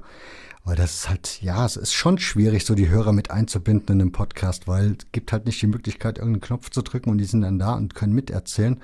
Weil 0.63 0.75
das 0.75 0.93
ist 0.93 1.09
halt, 1.09 1.41
ja, 1.41 1.65
es 1.65 1.75
ist 1.75 1.93
schon 1.93 2.19
schwierig, 2.19 2.65
so 2.65 2.75
die 2.75 2.89
Hörer 2.89 3.13
mit 3.13 3.31
einzubinden 3.31 3.95
in 3.95 4.01
einem 4.01 4.11
Podcast, 4.11 4.67
weil 4.67 4.91
es 4.91 5.11
gibt 5.11 5.31
halt 5.31 5.45
nicht 5.45 5.61
die 5.61 5.67
Möglichkeit, 5.67 6.17
irgendeinen 6.17 6.41
Knopf 6.41 6.69
zu 6.69 6.81
drücken 6.81 7.09
und 7.09 7.17
die 7.17 7.25
sind 7.25 7.41
dann 7.41 7.57
da 7.57 7.73
und 7.73 7.95
können 7.95 8.13
miterzählen. 8.13 8.79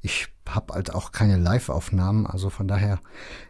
Ich 0.00 0.28
habe 0.48 0.74
halt 0.74 0.94
auch 0.94 1.12
keine 1.12 1.38
Live-Aufnahmen, 1.38 2.26
also 2.26 2.50
von 2.50 2.68
daher, 2.68 3.00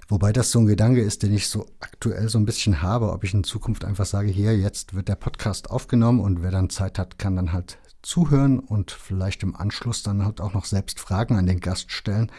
wobei 0.08 0.32
das 0.32 0.50
so 0.50 0.60
ein 0.60 0.66
Gedanke 0.66 1.00
ist, 1.00 1.22
den 1.22 1.32
ich 1.32 1.48
so 1.48 1.66
aktuell 1.80 2.28
so 2.28 2.38
ein 2.38 2.46
bisschen 2.46 2.82
habe, 2.82 3.12
ob 3.12 3.24
ich 3.24 3.34
in 3.34 3.44
Zukunft 3.44 3.84
einfach 3.84 4.06
sage, 4.06 4.30
hier, 4.30 4.56
jetzt 4.56 4.94
wird 4.94 5.08
der 5.08 5.16
Podcast 5.16 5.70
aufgenommen 5.70 6.20
und 6.20 6.42
wer 6.42 6.50
dann 6.50 6.70
Zeit 6.70 6.98
hat, 6.98 7.18
kann 7.18 7.36
dann 7.36 7.52
halt 7.52 7.78
zuhören 8.02 8.58
und 8.58 8.90
vielleicht 8.90 9.42
im 9.42 9.56
Anschluss 9.56 10.02
dann 10.02 10.24
halt 10.24 10.40
auch 10.40 10.54
noch 10.54 10.64
selbst 10.64 11.00
Fragen 11.00 11.36
an 11.36 11.46
den 11.46 11.60
Gast 11.60 11.90
stellen. 11.90 12.30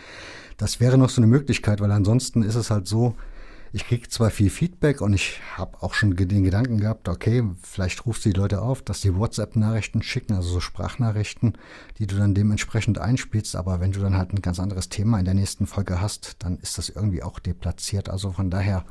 Das 0.58 0.80
wäre 0.80 0.98
noch 0.98 1.10
so 1.10 1.22
eine 1.22 1.28
Möglichkeit, 1.28 1.82
weil 1.82 1.92
ansonsten 1.92 2.44
ist 2.44 2.56
es 2.56 2.70
halt 2.70 2.88
so, 2.88 3.16
ich 3.76 3.88
kriege 3.88 4.08
zwar 4.08 4.30
viel 4.30 4.52
Feedback 4.52 5.02
und 5.02 5.14
ich 5.14 5.42
habe 5.58 5.82
auch 5.82 5.96
schon 5.96 6.16
den 6.16 6.44
Gedanken 6.44 6.80
gehabt, 6.80 7.10
okay, 7.10 7.44
vielleicht 7.64 8.06
rufst 8.06 8.24
du 8.24 8.30
die 8.30 8.40
Leute 8.40 8.62
auf, 8.62 8.84
dass 8.84 9.02
die 9.02 9.16
WhatsApp-Nachrichten 9.16 10.04
schicken, 10.04 10.34
also 10.36 10.48
so 10.50 10.60
Sprachnachrichten, 10.60 11.58
die 11.98 12.06
du 12.06 12.16
dann 12.16 12.36
dementsprechend 12.36 13.00
einspielst. 13.00 13.56
Aber 13.56 13.80
wenn 13.80 13.92
du 13.92 14.00
dann 14.00 14.16
halt 14.16 14.32
ein 14.32 14.44
ganz 14.44 14.60
anderes 14.60 14.90
Thema 14.90 15.18
in 15.18 15.26
der 15.26 15.34
nächsten 15.34 15.66
Folge 15.66 16.00
hast, 16.00 16.36
dann 16.44 16.60
ist 16.60 16.78
das 16.78 16.90
irgendwie 16.90 17.24
auch 17.24 17.40
deplatziert. 17.40 18.10
Also 18.10 18.32
von 18.32 18.52
daher, 18.52 18.86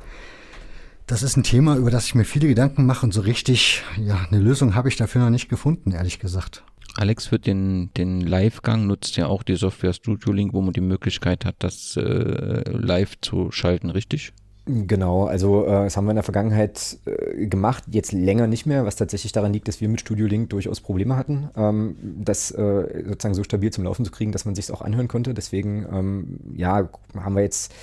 das 1.07 1.23
ist 1.23 1.37
ein 1.37 1.43
Thema, 1.43 1.75
über 1.75 1.91
das 1.91 2.05
ich 2.05 2.15
mir 2.15 2.25
viele 2.25 2.47
Gedanken 2.47 2.85
mache 2.85 3.05
und 3.05 3.13
so 3.13 3.21
richtig, 3.21 3.83
ja, 3.99 4.25
eine 4.29 4.39
Lösung 4.39 4.75
habe 4.75 4.89
ich 4.89 4.95
dafür 4.95 5.21
noch 5.21 5.29
nicht 5.29 5.49
gefunden, 5.49 5.91
ehrlich 5.91 6.19
gesagt. 6.19 6.63
Alex 6.95 7.27
für 7.27 7.39
den, 7.39 7.91
den 7.97 8.21
Live-Gang 8.21 8.85
nutzt 8.85 9.17
ja 9.17 9.25
auch 9.25 9.43
die 9.43 9.55
Software 9.55 9.93
Studio 9.93 10.31
Link, 10.31 10.53
wo 10.53 10.61
man 10.61 10.73
die 10.73 10.81
Möglichkeit 10.81 11.43
hat, 11.43 11.55
das 11.59 11.97
äh, 11.97 12.69
live 12.69 13.19
zu 13.19 13.51
schalten, 13.51 13.89
richtig? 13.89 14.33
Genau, 14.65 15.25
also 15.25 15.65
äh, 15.65 15.83
das 15.83 15.97
haben 15.97 16.05
wir 16.05 16.11
in 16.11 16.17
der 16.17 16.23
Vergangenheit 16.23 16.97
äh, 17.05 17.47
gemacht, 17.47 17.83
jetzt 17.91 18.13
länger 18.13 18.47
nicht 18.47 18.65
mehr, 18.65 18.85
was 18.85 18.95
tatsächlich 18.95 19.33
daran 19.33 19.51
liegt, 19.51 19.67
dass 19.67 19.81
wir 19.81 19.89
mit 19.89 19.99
Studio 19.99 20.25
Link 20.25 20.51
durchaus 20.51 20.79
Probleme 20.79 21.17
hatten, 21.17 21.49
ähm, 21.57 21.97
das 22.01 22.51
äh, 22.51 23.03
sozusagen 23.07 23.33
so 23.33 23.43
stabil 23.43 23.71
zum 23.71 23.83
Laufen 23.83 24.05
zu 24.05 24.11
kriegen, 24.11 24.31
dass 24.31 24.45
man 24.45 24.55
sich 24.55 24.71
auch 24.71 24.81
anhören 24.81 25.09
konnte. 25.09 25.33
Deswegen, 25.33 25.85
ähm, 25.91 26.39
ja, 26.55 26.87
haben 27.13 27.35
wir 27.35 27.41
jetzt 27.41 27.73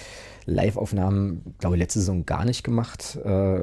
Live-Aufnahmen, 0.46 1.54
glaube 1.58 1.76
ich, 1.76 1.80
letzte 1.80 2.00
Saison 2.00 2.26
gar 2.26 2.44
nicht 2.44 2.64
gemacht. 2.64 3.16
Äh, 3.24 3.60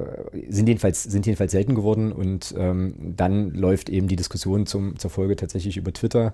sind, 0.50 0.68
jedenfalls, 0.68 1.04
sind 1.04 1.26
jedenfalls 1.26 1.52
selten 1.52 1.76
geworden 1.76 2.12
und 2.12 2.54
ähm, 2.58 3.14
dann 3.16 3.52
läuft 3.54 3.90
eben 3.90 4.08
die 4.08 4.16
Diskussion 4.16 4.66
zum, 4.66 4.98
zur 4.98 5.10
Folge 5.10 5.36
tatsächlich 5.36 5.78
über 5.78 5.94
Twitter, 5.94 6.34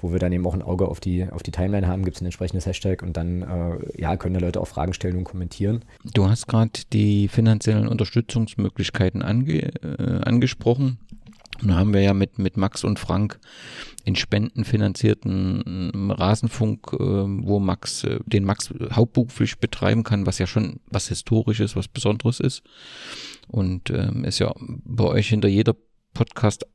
wo 0.00 0.12
wir 0.12 0.18
dann 0.18 0.32
eben 0.32 0.46
auch 0.46 0.54
ein 0.54 0.62
Auge 0.62 0.88
auf 0.88 1.00
die, 1.00 1.26
auf 1.30 1.42
die 1.42 1.50
Timeline 1.50 1.88
haben, 1.88 2.04
gibt 2.04 2.16
es 2.16 2.22
ein 2.22 2.26
entsprechendes 2.26 2.66
Hashtag 2.66 3.02
und 3.02 3.16
dann 3.16 3.42
äh, 3.42 4.00
ja, 4.00 4.16
können 4.16 4.34
da 4.34 4.40
Leute 4.40 4.60
auch 4.60 4.68
Fragen 4.68 4.92
stellen 4.92 5.16
und 5.16 5.24
kommentieren. 5.24 5.84
Du 6.04 6.28
hast 6.28 6.46
gerade 6.46 6.80
die 6.92 7.28
finanziellen 7.28 7.88
Unterstützungsmöglichkeiten 7.88 9.22
ange, 9.22 9.72
äh, 9.82 10.20
angesprochen. 10.22 10.98
Nun 11.62 11.76
haben 11.76 11.92
wir 11.92 12.00
ja 12.00 12.14
mit, 12.14 12.38
mit 12.38 12.56
Max 12.56 12.84
und 12.84 12.98
Frank 12.98 13.38
in 14.04 14.16
spendenfinanzierten 14.16 15.92
ähm, 15.94 16.10
Rasenfunk, 16.10 16.92
äh, 16.92 16.98
wo 16.98 17.58
Max, 17.58 18.04
äh, 18.04 18.20
den 18.26 18.44
Max 18.44 18.72
hauptberuflich 18.92 19.58
betreiben 19.58 20.02
kann, 20.02 20.26
was 20.26 20.38
ja 20.38 20.46
schon 20.46 20.80
was 20.86 21.08
Historisches, 21.08 21.76
was 21.76 21.88
Besonderes 21.88 22.40
ist. 22.40 22.62
Und 23.48 23.90
ähm, 23.90 24.24
ist 24.24 24.38
ja 24.38 24.52
bei 24.58 25.04
euch 25.04 25.28
hinter 25.28 25.48
jeder 25.48 25.74
Podcast 26.14 26.66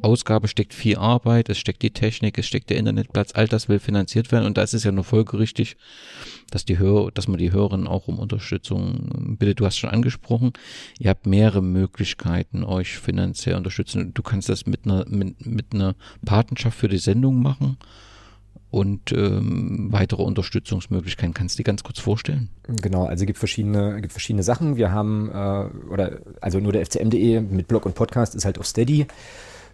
Ausgabe 0.00 0.48
steckt 0.48 0.72
viel 0.72 0.96
Arbeit, 0.96 1.48
es 1.50 1.58
steckt 1.58 1.82
die 1.82 1.90
Technik, 1.90 2.38
es 2.38 2.46
steckt 2.46 2.70
der 2.70 2.78
Internetplatz, 2.78 3.32
all 3.34 3.46
das 3.46 3.68
will 3.68 3.78
finanziert 3.78 4.32
werden 4.32 4.46
und 4.46 4.56
da 4.56 4.62
ist 4.62 4.72
es 4.72 4.84
ja 4.84 4.92
nur 4.92 5.04
folgerichtig, 5.04 5.76
dass 6.50 6.64
die 6.64 6.78
Hörer, 6.78 7.10
dass 7.12 7.28
man 7.28 7.38
die 7.38 7.52
Hörerinnen 7.52 7.86
auch 7.86 8.08
um 8.08 8.18
Unterstützung 8.18 9.36
bittet. 9.38 9.60
Du 9.60 9.66
hast 9.66 9.76
schon 9.76 9.90
angesprochen, 9.90 10.52
ihr 10.98 11.10
habt 11.10 11.26
mehrere 11.26 11.62
Möglichkeiten, 11.62 12.64
euch 12.64 12.98
finanziell 12.98 13.56
unterstützen. 13.56 14.14
Du 14.14 14.22
kannst 14.22 14.48
das 14.48 14.66
mit 14.66 14.86
einer, 14.86 15.04
mit, 15.08 15.44
mit 15.44 15.74
einer 15.74 15.94
Patenschaft 16.24 16.78
für 16.78 16.88
die 16.88 16.98
Sendung 16.98 17.42
machen 17.42 17.76
und 18.70 19.12
ähm, 19.12 19.88
weitere 19.90 20.22
Unterstützungsmöglichkeiten. 20.22 21.34
Kannst 21.34 21.56
du 21.56 21.58
dir 21.58 21.64
ganz 21.64 21.82
kurz 21.82 22.00
vorstellen? 22.00 22.48
Genau, 22.66 23.04
also 23.04 23.26
gibt 23.26 23.38
verschiedene, 23.38 24.00
gibt 24.00 24.12
verschiedene 24.12 24.42
Sachen. 24.42 24.76
Wir 24.76 24.90
haben, 24.90 25.28
äh, 25.28 25.92
oder 25.92 26.20
also 26.40 26.58
nur 26.58 26.72
der 26.72 26.86
FCM.de 26.86 27.42
mit 27.42 27.68
Blog 27.68 27.84
und 27.84 27.94
Podcast 27.94 28.34
ist 28.34 28.46
halt 28.46 28.58
auf 28.58 28.66
Steady 28.66 29.06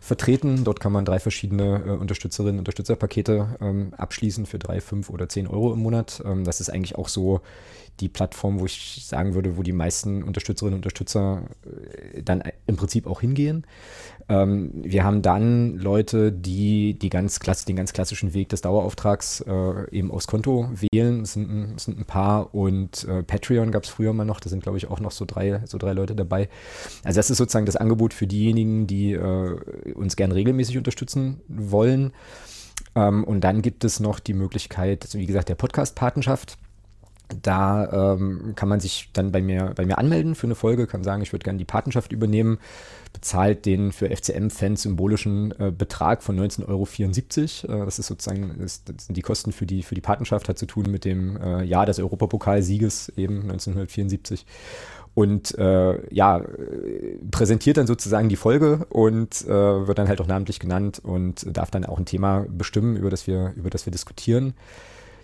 vertreten. 0.00 0.64
Dort 0.64 0.80
kann 0.80 0.92
man 0.92 1.04
drei 1.04 1.18
verschiedene 1.18 1.82
äh, 1.86 1.90
Unterstützerinnen 1.90 2.54
und 2.54 2.60
Unterstützerpakete 2.60 3.56
ähm, 3.60 3.92
abschließen 3.96 4.46
für 4.46 4.58
drei, 4.58 4.80
fünf 4.80 5.10
oder 5.10 5.28
zehn 5.28 5.46
Euro 5.46 5.72
im 5.72 5.80
Monat. 5.80 6.22
Ähm, 6.24 6.44
das 6.44 6.60
ist 6.60 6.70
eigentlich 6.70 6.96
auch 6.96 7.08
so 7.08 7.40
die 8.00 8.08
Plattform, 8.08 8.60
wo 8.60 8.66
ich 8.66 9.04
sagen 9.06 9.34
würde, 9.34 9.56
wo 9.56 9.62
die 9.62 9.72
meisten 9.72 10.22
Unterstützerinnen 10.22 10.74
und 10.74 10.78
Unterstützer 10.80 11.42
äh, 11.64 12.22
dann 12.22 12.42
im 12.66 12.76
Prinzip 12.76 13.06
auch 13.06 13.20
hingehen. 13.20 13.66
Ähm, 14.28 14.70
wir 14.74 15.05
haben 15.05 15.22
dann 15.22 15.76
Leute, 15.76 16.32
die, 16.32 16.98
die 16.98 17.09
ganz 17.09 17.40
klass 17.40 17.64
den 17.64 17.76
ganz 17.76 17.92
klassischen 17.92 18.34
Weg 18.34 18.50
des 18.50 18.60
Dauerauftrags 18.60 19.40
äh, 19.40 19.90
eben 19.90 20.10
aufs 20.10 20.26
Konto 20.26 20.68
wählen. 20.92 21.22
Es 21.22 21.32
sind, 21.32 21.50
ein, 21.50 21.78
sind 21.78 21.98
ein 21.98 22.05
paar 22.05 22.55
und 22.55 23.05
äh, 23.05 23.22
Patreon 23.22 23.72
gab 23.72 23.84
es 23.84 23.88
früher 23.88 24.12
mal 24.12 24.24
noch. 24.24 24.40
Da 24.40 24.50
sind, 24.50 24.62
glaube 24.62 24.78
ich, 24.78 24.90
auch 24.90 25.00
noch 25.00 25.12
so 25.12 25.24
drei, 25.24 25.62
so 25.64 25.78
drei 25.78 25.92
Leute 25.92 26.14
dabei. 26.14 26.48
Also 27.05 27.18
das 27.18 27.30
ist 27.30 27.38
sozusagen 27.38 27.66
das 27.66 27.76
Angebot 27.76 28.12
für 28.12 28.26
diejenigen, 28.26 28.86
die 28.86 29.12
äh, 29.12 29.92
uns 29.94 30.16
gern 30.16 30.32
regelmäßig 30.32 30.76
unterstützen 30.76 31.40
wollen. 31.48 32.12
Ähm, 32.94 33.24
und 33.24 33.42
dann 33.42 33.62
gibt 33.62 33.84
es 33.84 33.98
noch 33.98 34.20
die 34.20 34.34
Möglichkeit, 34.34 35.09
wie 35.12 35.26
gesagt, 35.26 35.48
der 35.48 35.55
Podcast-Patenschaft. 35.55 36.59
Da 37.42 38.14
ähm, 38.14 38.55
kann 38.56 38.68
man 38.68 38.80
sich 38.80 39.10
dann 39.12 39.32
bei 39.32 39.42
mir, 39.42 39.72
bei 39.76 39.84
mir 39.84 39.98
anmelden 39.98 40.34
für 40.34 40.46
eine 40.46 40.55
Folge, 40.55 40.86
kann 40.86 41.05
sagen, 41.05 41.22
ich 41.22 41.32
würde 41.32 41.44
gerne 41.44 41.59
die 41.59 41.64
Patenschaft 41.64 42.12
übernehmen, 42.12 42.59
bezahlt 43.12 43.66
den 43.66 43.92
für 43.92 44.09
FCM-Fans 44.09 44.82
symbolischen 44.82 45.52
äh, 45.59 45.70
Betrag 45.70 46.22
von 46.22 46.38
19,74 46.38 47.68
Euro. 47.68 47.82
Äh, 47.82 47.84
das 47.84 47.98
ist 47.98 48.06
sozusagen, 48.06 48.55
das, 48.59 48.84
das, 48.84 49.06
sind 49.06 49.16
die 49.16 49.22
Kosten 49.22 49.52
für 49.52 49.66
die, 49.66 49.82
für 49.82 49.94
die 49.94 50.00
Patenschaft, 50.00 50.48
hat 50.48 50.59
zu 50.59 50.66
tun 50.66 50.90
mit 50.90 51.05
dem 51.05 51.36
äh, 51.36 51.64
Jahr 51.64 51.86
des 51.86 51.98
Europapokalsieges 51.98 53.10
eben 53.16 53.42
1974 53.42 54.46
und 55.14 55.59
äh, 55.59 56.14
ja, 56.14 56.42
präsentiert 57.32 57.76
dann 57.76 57.88
sozusagen 57.88 58.28
die 58.28 58.36
Folge 58.36 58.86
und 58.88 59.44
äh, 59.46 59.48
wird 59.48 59.98
dann 59.98 60.06
halt 60.06 60.20
auch 60.20 60.28
namentlich 60.28 60.60
genannt 60.60 61.00
und 61.02 61.44
darf 61.56 61.72
dann 61.72 61.84
auch 61.84 61.98
ein 61.98 62.05
Thema 62.05 62.46
bestimmen, 62.48 62.96
über 62.96 63.10
das 63.10 63.26
wir, 63.26 63.52
über 63.56 63.68
das 63.68 63.84
wir 63.84 63.90
diskutieren. 63.90 64.55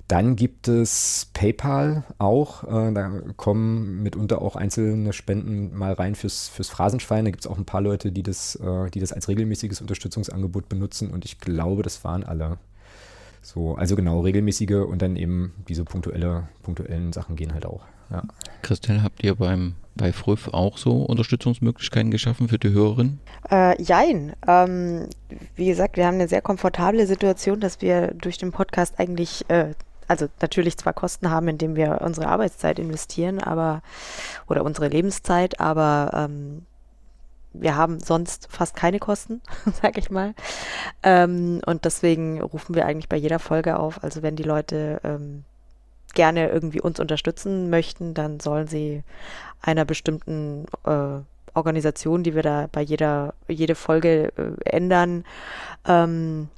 Dann 0.09 0.37
gibt 0.37 0.69
es 0.69 1.31
PayPal 1.33 2.05
auch. 2.19 2.65
Äh, 2.65 2.93
da 2.93 3.11
kommen 3.37 4.03
mitunter 4.03 4.43
auch 4.43 4.55
einzelne 4.55 5.13
Spenden 5.13 5.77
mal 5.77 5.95
rein 5.95 6.15
fürs, 6.15 6.49
fürs 6.49 6.69
Phrasenschwein. 6.69 7.25
Da 7.25 7.31
gibt 7.31 7.45
es 7.45 7.51
auch 7.51 7.57
ein 7.57 7.65
paar 7.65 7.81
Leute, 7.81 8.13
die 8.13 8.23
das, 8.23 8.57
äh, 8.57 8.91
die 8.91 9.01
das 9.01 9.13
als 9.13 9.29
regelmäßiges 9.29 9.81
Unterstützungsangebot 9.81 10.69
benutzen. 10.69 11.11
Und 11.11 11.25
ich 11.25 11.39
glaube, 11.39 11.83
das 11.83 12.05
waren 12.05 12.23
alle. 12.23 12.59
So, 13.41 13.77
also 13.77 13.97
genau, 13.97 14.21
regelmäßige 14.21 14.87
und 14.89 15.03
dann 15.03 15.17
eben 15.17 15.53
diese 15.69 15.85
punktuelle, 15.85 16.49
punktuellen 16.63 17.13
Sachen 17.13 17.37
gehen 17.37 17.53
halt 17.53 17.67
auch. 17.67 17.83
Ja. 18.11 18.23
Christelle, 18.63 19.03
habt 19.03 19.23
ihr 19.23 19.35
beim 19.35 19.75
bei 19.97 20.13
Früff 20.13 20.49
auch 20.49 20.77
so 20.77 21.03
Unterstützungsmöglichkeiten 21.03 22.11
geschaffen 22.11 22.49
für 22.49 22.59
die 22.59 22.71
Hörerin? 22.71 23.21
Äh, 23.51 23.81
jein. 23.81 24.33
Ähm, 24.47 25.09
wie 25.55 25.67
gesagt, 25.67 25.97
wir 25.97 26.07
haben 26.07 26.15
eine 26.15 26.29
sehr 26.29 26.43
komfortable 26.43 27.07
Situation, 27.07 27.61
dass 27.61 27.81
wir 27.81 28.09
durch 28.15 28.39
den 28.39 28.51
Podcast 28.51 28.99
eigentlich 28.99 29.49
äh, 29.49 29.75
also 30.09 30.29
natürlich 30.41 30.77
zwar 30.77 30.93
Kosten 30.93 31.31
haben, 31.31 31.49
indem 31.49 31.77
wir 31.77 32.01
unsere 32.03 32.29
Arbeitszeit 32.29 32.79
investieren, 32.79 33.41
aber 33.41 33.83
oder 34.49 34.65
unsere 34.65 34.89
Lebenszeit, 34.89 35.61
aber 35.61 36.11
ähm, 36.15 36.67
wir 37.53 37.77
haben 37.77 38.01
sonst 38.01 38.49
fast 38.51 38.77
keine 38.77 38.99
Kosten, 38.99 39.41
sag 39.83 39.97
ich 39.97 40.11
mal. 40.11 40.35
Ähm, 41.03 41.61
und 41.65 41.85
deswegen 41.85 42.43
rufen 42.43 42.75
wir 42.75 42.87
eigentlich 42.87 43.09
bei 43.09 43.17
jeder 43.17 43.39
Folge 43.39 43.79
auf. 43.79 44.03
Also 44.03 44.23
wenn 44.23 44.37
die 44.37 44.43
Leute 44.43 45.01
ähm, 45.05 45.45
gerne 46.15 46.49
irgendwie 46.49 46.81
uns 46.81 47.01
unterstützen 47.01 47.71
möchten, 47.71 48.15
dann 48.15 48.41
sollen 48.41 48.67
sie 48.67 49.03
einer 49.63 49.85
bestimmten 49.85 50.67
äh, 50.85 51.21
Organisation, 51.55 52.25
die 52.25 52.35
wir 52.35 52.43
da 52.43 52.69
bei 52.71 52.83
jeder 52.83 53.35
jede 53.49 53.75
Folge 53.77 54.33
äh, 54.37 54.69
ändern, 54.69 55.25
ähm, 55.87 56.49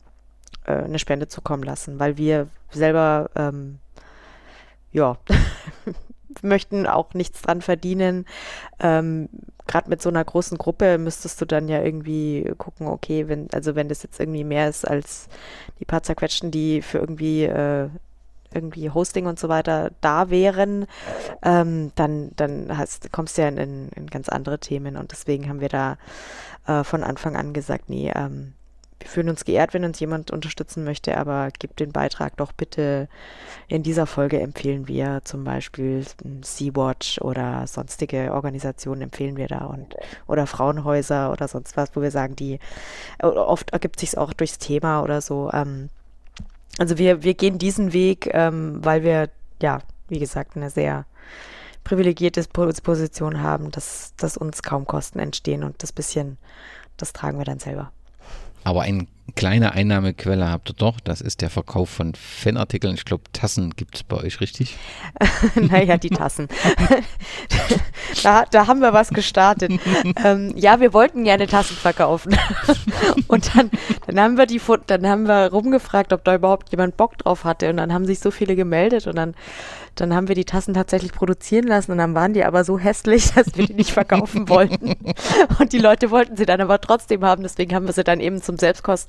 äh, 0.66 0.72
eine 0.72 0.98
Spende 0.98 1.28
zukommen 1.28 1.62
lassen, 1.62 1.98
weil 1.98 2.16
wir 2.16 2.48
selber, 2.70 3.30
ähm, 3.34 3.78
ja, 4.93 5.16
möchten 6.43 6.86
auch 6.86 7.14
nichts 7.14 7.43
dran 7.43 7.62
verdienen. 7.62 8.26
Ähm, 8.78 9.28
Gerade 9.66 9.90
mit 9.90 10.01
so 10.01 10.09
einer 10.09 10.24
großen 10.24 10.59
Gruppe 10.59 10.97
müsstest 10.98 11.40
du 11.40 11.44
dann 11.44 11.68
ja 11.68 11.82
irgendwie 11.82 12.52
gucken, 12.56 12.86
okay, 12.86 13.26
wenn, 13.26 13.48
also 13.52 13.74
wenn 13.74 13.88
das 13.88 14.02
jetzt 14.02 14.20
irgendwie 14.20 14.44
mehr 14.44 14.68
ist 14.68 14.86
als 14.86 15.28
die 15.80 15.84
paar 15.84 16.05
zerquetschten, 16.05 16.52
die 16.52 16.82
für 16.82 16.98
irgendwie 16.98 17.44
äh, 17.44 17.88
irgendwie 18.55 18.90
Hosting 18.90 19.26
und 19.26 19.38
so 19.38 19.48
weiter 19.48 19.90
da 20.01 20.30
wären, 20.30 20.86
ähm, 21.43 21.93
dann, 21.94 22.30
dann 22.36 22.76
hast, 22.76 23.12
kommst 23.12 23.38
du 23.38 23.43
ja 23.43 23.48
in, 23.48 23.88
in, 23.88 24.06
ganz 24.06 24.28
andere 24.28 24.59
Themen 24.59 24.97
und 24.97 25.10
deswegen 25.12 25.48
haben 25.48 25.60
wir 25.60 25.68
da 25.68 25.98
äh, 26.66 26.84
von 26.84 27.02
Anfang 27.02 27.36
an 27.36 27.52
gesagt, 27.52 27.90
nee, 27.90 28.12
ähm, 28.14 28.55
wir 29.01 29.09
fühlen 29.09 29.28
uns 29.28 29.44
geehrt, 29.44 29.74
wenn 29.74 29.85
uns 29.85 30.01
jemand 30.01 30.31
unterstützen 30.31 30.82
möchte, 30.82 31.16
aber 31.18 31.51
gebt 31.59 31.81
den 31.81 31.93
Beitrag 31.93 32.36
doch 32.39 32.52
bitte. 32.52 33.09
In 33.68 33.82
dieser 33.82 34.06
Folge 34.06 34.40
empfehlen 34.40 34.89
wir 34.89 35.20
zum 35.24 35.44
Beispiel 35.44 36.05
Sea-Watch 36.43 37.20
oder 37.20 37.66
sonstige 37.66 38.32
Organisationen 38.32 39.02
empfehlen 39.02 39.36
wir 39.36 39.48
da 39.48 39.66
und 39.66 39.94
oder 40.27 40.47
Frauenhäuser 40.47 41.31
oder 41.31 41.47
sonst 41.47 41.77
was, 41.77 41.94
wo 41.94 42.01
wir 42.01 42.10
sagen, 42.10 42.36
die 42.36 42.59
oft 43.20 43.70
ergibt 43.70 44.01
sich 44.01 44.16
auch 44.16 44.32
durchs 44.32 44.59
Thema 44.59 45.02
oder 45.02 45.20
so. 45.20 45.51
Ähm, 45.52 45.90
also 46.78 46.98
wir, 46.98 47.23
wir 47.23 47.35
gehen 47.35 47.59
diesen 47.59 47.93
Weg, 47.93 48.31
ähm, 48.32 48.85
weil 48.85 49.02
wir, 49.02 49.31
ja, 49.60 49.81
wie 50.09 50.18
gesagt, 50.18 50.56
eine 50.56 50.70
sehr 50.70 51.06
privilegierte 51.85 52.43
Position 52.44 53.43
haben, 53.43 53.70
dass, 53.70 54.14
dass 54.16 54.36
uns 54.36 54.62
kaum 54.62 54.86
Kosten 54.86 55.18
entstehen 55.18 55.64
und 55.64 55.82
das 55.82 55.93
bisschen, 55.93 56.39
das 56.97 57.12
tragen 57.12 57.39
wir 57.39 57.44
dann 57.44 57.59
selber. 57.59 57.93
Aber 58.66 58.82
eine 58.82 59.06
kleine 59.35 59.73
Einnahmequelle 59.73 60.48
habt 60.48 60.70
ihr 60.70 60.74
doch, 60.74 61.01
das 61.01 61.20
ist 61.20 61.40
der 61.40 61.51
Verkauf 61.51 61.90
von 61.90 62.15
Fanartikeln. 62.15 62.94
Ich 62.94 63.05
glaube, 63.05 63.24
Tassen 63.32 63.70
gibt 63.77 63.97
es 63.97 64.03
bei 64.03 64.16
euch, 64.16 64.40
richtig? 64.40 64.77
naja, 65.55 65.97
die 65.97 66.11
Tassen. 66.11 66.48
da, 68.23 68.44
da 68.44 68.66
haben 68.66 68.81
wir 68.81 68.93
was 68.93 69.11
gestartet. 69.11 69.73
ähm, 70.24 70.53
ja, 70.57 70.81
wir 70.81 70.93
wollten 70.93 71.24
gerne 71.24 71.47
Tassen 71.47 71.77
verkaufen. 71.77 72.36
und 73.28 73.57
dann, 73.57 73.70
dann 74.07 74.20
haben 74.20 74.36
wir 74.39 74.47
die 74.47 74.61
dann 74.86 75.07
haben 75.07 75.27
wir 75.27 75.51
rumgefragt, 75.51 76.12
ob 76.12 76.24
da 76.24 76.35
überhaupt 76.35 76.70
jemand 76.70 76.97
Bock 76.97 77.19
drauf 77.19 77.44
hatte. 77.44 77.70
Und 77.70 77.78
dann 77.78 77.93
haben 77.93 78.07
sich 78.07 78.20
so 78.20 78.31
viele 78.31 78.57
gemeldet 78.57 79.07
und 79.07 79.16
dann 79.16 79.35
dann 79.97 80.15
haben 80.15 80.28
wir 80.28 80.35
die 80.35 80.44
Tassen 80.44 80.74
tatsächlich 80.74 81.12
produzieren 81.12 81.66
lassen 81.66 81.93
und 81.93 81.98
dann 81.98 82.15
waren 82.15 82.35
die 82.35 82.44
aber 82.44 82.65
so 82.65 82.78
hässlich, 82.78 83.32
dass 83.32 83.57
wir 83.57 83.66
die 83.66 83.74
nicht 83.74 83.93
verkaufen 83.93 84.48
wollten. 84.48 84.94
Und 85.59 85.73
die 85.73 85.78
Leute 85.78 86.11
wollten 86.11 86.36
sie 86.36 86.44
dann 86.44 86.61
aber 86.61 86.81
trotzdem 86.81 87.24
haben. 87.24 87.43
Deswegen 87.43 87.74
haben 87.74 87.86
wir 87.86 87.94
sie 87.94 88.05
dann 88.05 88.20
eben 88.20 88.43
zum 88.43 88.59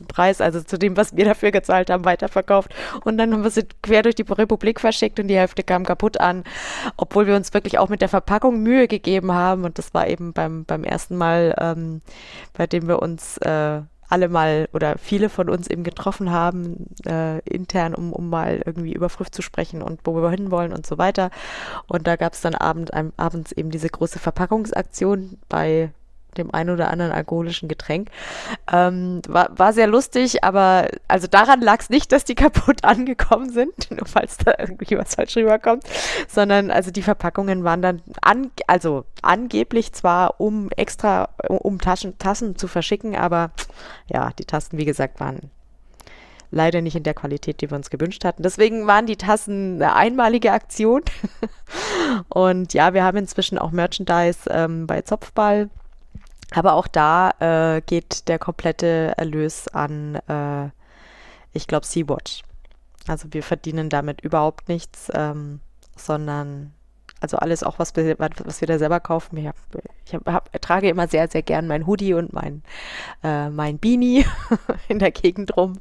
Selbstkostenpreis, 0.07 0.41
also 0.41 0.61
zu 0.61 0.77
dem, 0.77 0.97
was 0.97 1.15
wir 1.15 1.25
dafür 1.25 1.51
gezahlt 1.51 1.89
haben, 1.89 2.05
weiterverkauft. 2.05 2.73
Und 3.03 3.17
dann 3.17 3.33
haben 3.33 3.43
wir 3.43 3.49
sie 3.49 3.67
quer 3.81 4.03
durch 4.03 4.15
die 4.15 4.23
Republik 4.23 4.79
verschickt 4.79 5.19
und 5.19 5.27
die 5.27 5.37
Hälfte 5.37 5.63
kam 5.63 5.85
kaputt 5.85 6.19
an. 6.19 6.43
Obwohl 6.97 7.27
wir 7.27 7.35
uns 7.35 7.53
wirklich 7.53 7.79
auch 7.79 7.89
mit 7.89 8.01
der 8.01 8.09
Verpackung 8.09 8.61
Mühe 8.61 8.87
gegeben 8.87 9.31
haben. 9.31 9.65
Und 9.65 9.77
das 9.77 9.93
war 9.93 10.07
eben 10.07 10.33
beim, 10.33 10.65
beim 10.65 10.83
ersten 10.83 11.15
Mal, 11.15 11.55
ähm, 11.59 12.01
bei 12.53 12.67
dem 12.67 12.87
wir 12.87 13.01
uns 13.01 13.37
äh, 13.39 13.81
alle 14.09 14.29
mal 14.29 14.69
oder 14.71 14.97
viele 14.97 15.27
von 15.27 15.49
uns 15.49 15.67
eben 15.67 15.83
getroffen 15.83 16.31
haben, 16.31 16.87
äh, 17.05 17.39
intern, 17.39 17.93
um, 17.93 18.13
um 18.13 18.29
mal 18.29 18.61
irgendwie 18.65 18.93
über 18.93 19.09
Früh 19.09 19.25
zu 19.29 19.41
sprechen 19.41 19.81
und 19.81 19.99
wo 20.05 20.15
wir 20.15 20.29
hinwollen 20.29 20.71
und 20.71 20.85
so 20.85 20.97
weiter. 20.97 21.29
Und 21.87 22.07
da 22.07 22.15
gab 22.15 22.33
es 22.33 22.41
dann 22.41 22.55
abend, 22.55 22.93
ein, 22.93 23.11
abends 23.17 23.51
eben 23.51 23.69
diese 23.69 23.89
große 23.89 24.19
Verpackungsaktion 24.19 25.37
bei 25.49 25.91
dem 26.37 26.53
ein 26.53 26.69
oder 26.69 26.89
anderen 26.91 27.11
alkoholischen 27.11 27.67
Getränk. 27.67 28.09
Ähm, 28.71 29.21
war, 29.27 29.49
war 29.57 29.73
sehr 29.73 29.87
lustig, 29.87 30.43
aber 30.43 30.87
also 31.07 31.27
daran 31.27 31.61
lag 31.61 31.81
es 31.81 31.89
nicht, 31.89 32.11
dass 32.11 32.23
die 32.23 32.35
kaputt 32.35 32.83
angekommen 32.83 33.49
sind, 33.49 33.91
nur 33.91 34.05
falls 34.05 34.37
da 34.37 34.53
irgendwie 34.57 34.97
was 34.97 35.15
falsch 35.15 35.35
rüberkommt, 35.35 35.83
sondern 36.27 36.71
also 36.71 36.91
die 36.91 37.01
Verpackungen 37.01 37.63
waren 37.63 37.81
dann 37.81 38.01
an, 38.21 38.51
also 38.67 39.05
angeblich 39.21 39.93
zwar 39.93 40.39
um 40.39 40.69
extra, 40.71 41.29
um 41.47 41.79
Taschen, 41.79 42.17
Tassen 42.17 42.55
zu 42.55 42.67
verschicken, 42.67 43.15
aber 43.15 43.51
ja, 44.07 44.31
die 44.37 44.45
Tassen, 44.45 44.77
wie 44.77 44.85
gesagt, 44.85 45.19
waren 45.19 45.51
leider 46.51 46.81
nicht 46.81 46.95
in 46.95 47.03
der 47.03 47.13
Qualität, 47.13 47.61
die 47.61 47.69
wir 47.69 47.75
uns 47.75 47.89
gewünscht 47.89 48.23
hatten. 48.25 48.43
Deswegen 48.43 48.87
waren 48.87 49.05
die 49.05 49.17
Tassen 49.17 49.75
eine 49.75 49.95
einmalige 49.95 50.51
Aktion. 50.51 51.01
Und 52.29 52.73
ja, 52.73 52.93
wir 52.93 53.03
haben 53.03 53.17
inzwischen 53.17 53.57
auch 53.57 53.71
Merchandise 53.71 54.49
ähm, 54.49 54.87
bei 54.87 55.01
Zopfball. 55.01 55.69
Aber 56.53 56.73
auch 56.73 56.87
da 56.87 57.31
äh, 57.39 57.81
geht 57.81 58.27
der 58.27 58.39
komplette 58.39 59.13
Erlös 59.17 59.67
an, 59.67 60.15
äh, 60.27 60.69
ich 61.53 61.67
glaube, 61.67 61.85
Sea-Watch. 61.85 62.43
Also 63.07 63.27
wir 63.31 63.43
verdienen 63.43 63.89
damit 63.89 64.21
überhaupt 64.21 64.69
nichts, 64.69 65.09
ähm, 65.13 65.59
sondern 65.95 66.73
also 67.19 67.37
alles 67.37 67.63
auch, 67.63 67.79
was 67.79 67.95
wir, 67.95 68.17
was 68.19 68.61
wir 68.61 68.67
da 68.67 68.77
selber 68.77 68.99
kaufen. 68.99 69.37
Ich, 69.37 69.47
hab, 69.47 69.55
ich 70.05 70.13
hab, 70.13 70.25
hab, 70.27 70.61
trage 70.61 70.89
immer 70.89 71.07
sehr, 71.07 71.27
sehr 71.27 71.41
gern 71.41 71.67
mein 71.67 71.87
Hoodie 71.87 72.13
und 72.13 72.33
mein, 72.33 72.63
äh, 73.23 73.49
mein 73.49 73.79
Beanie 73.79 74.25
in 74.87 74.99
der 74.99 75.11
Gegend 75.11 75.57
rum. 75.57 75.79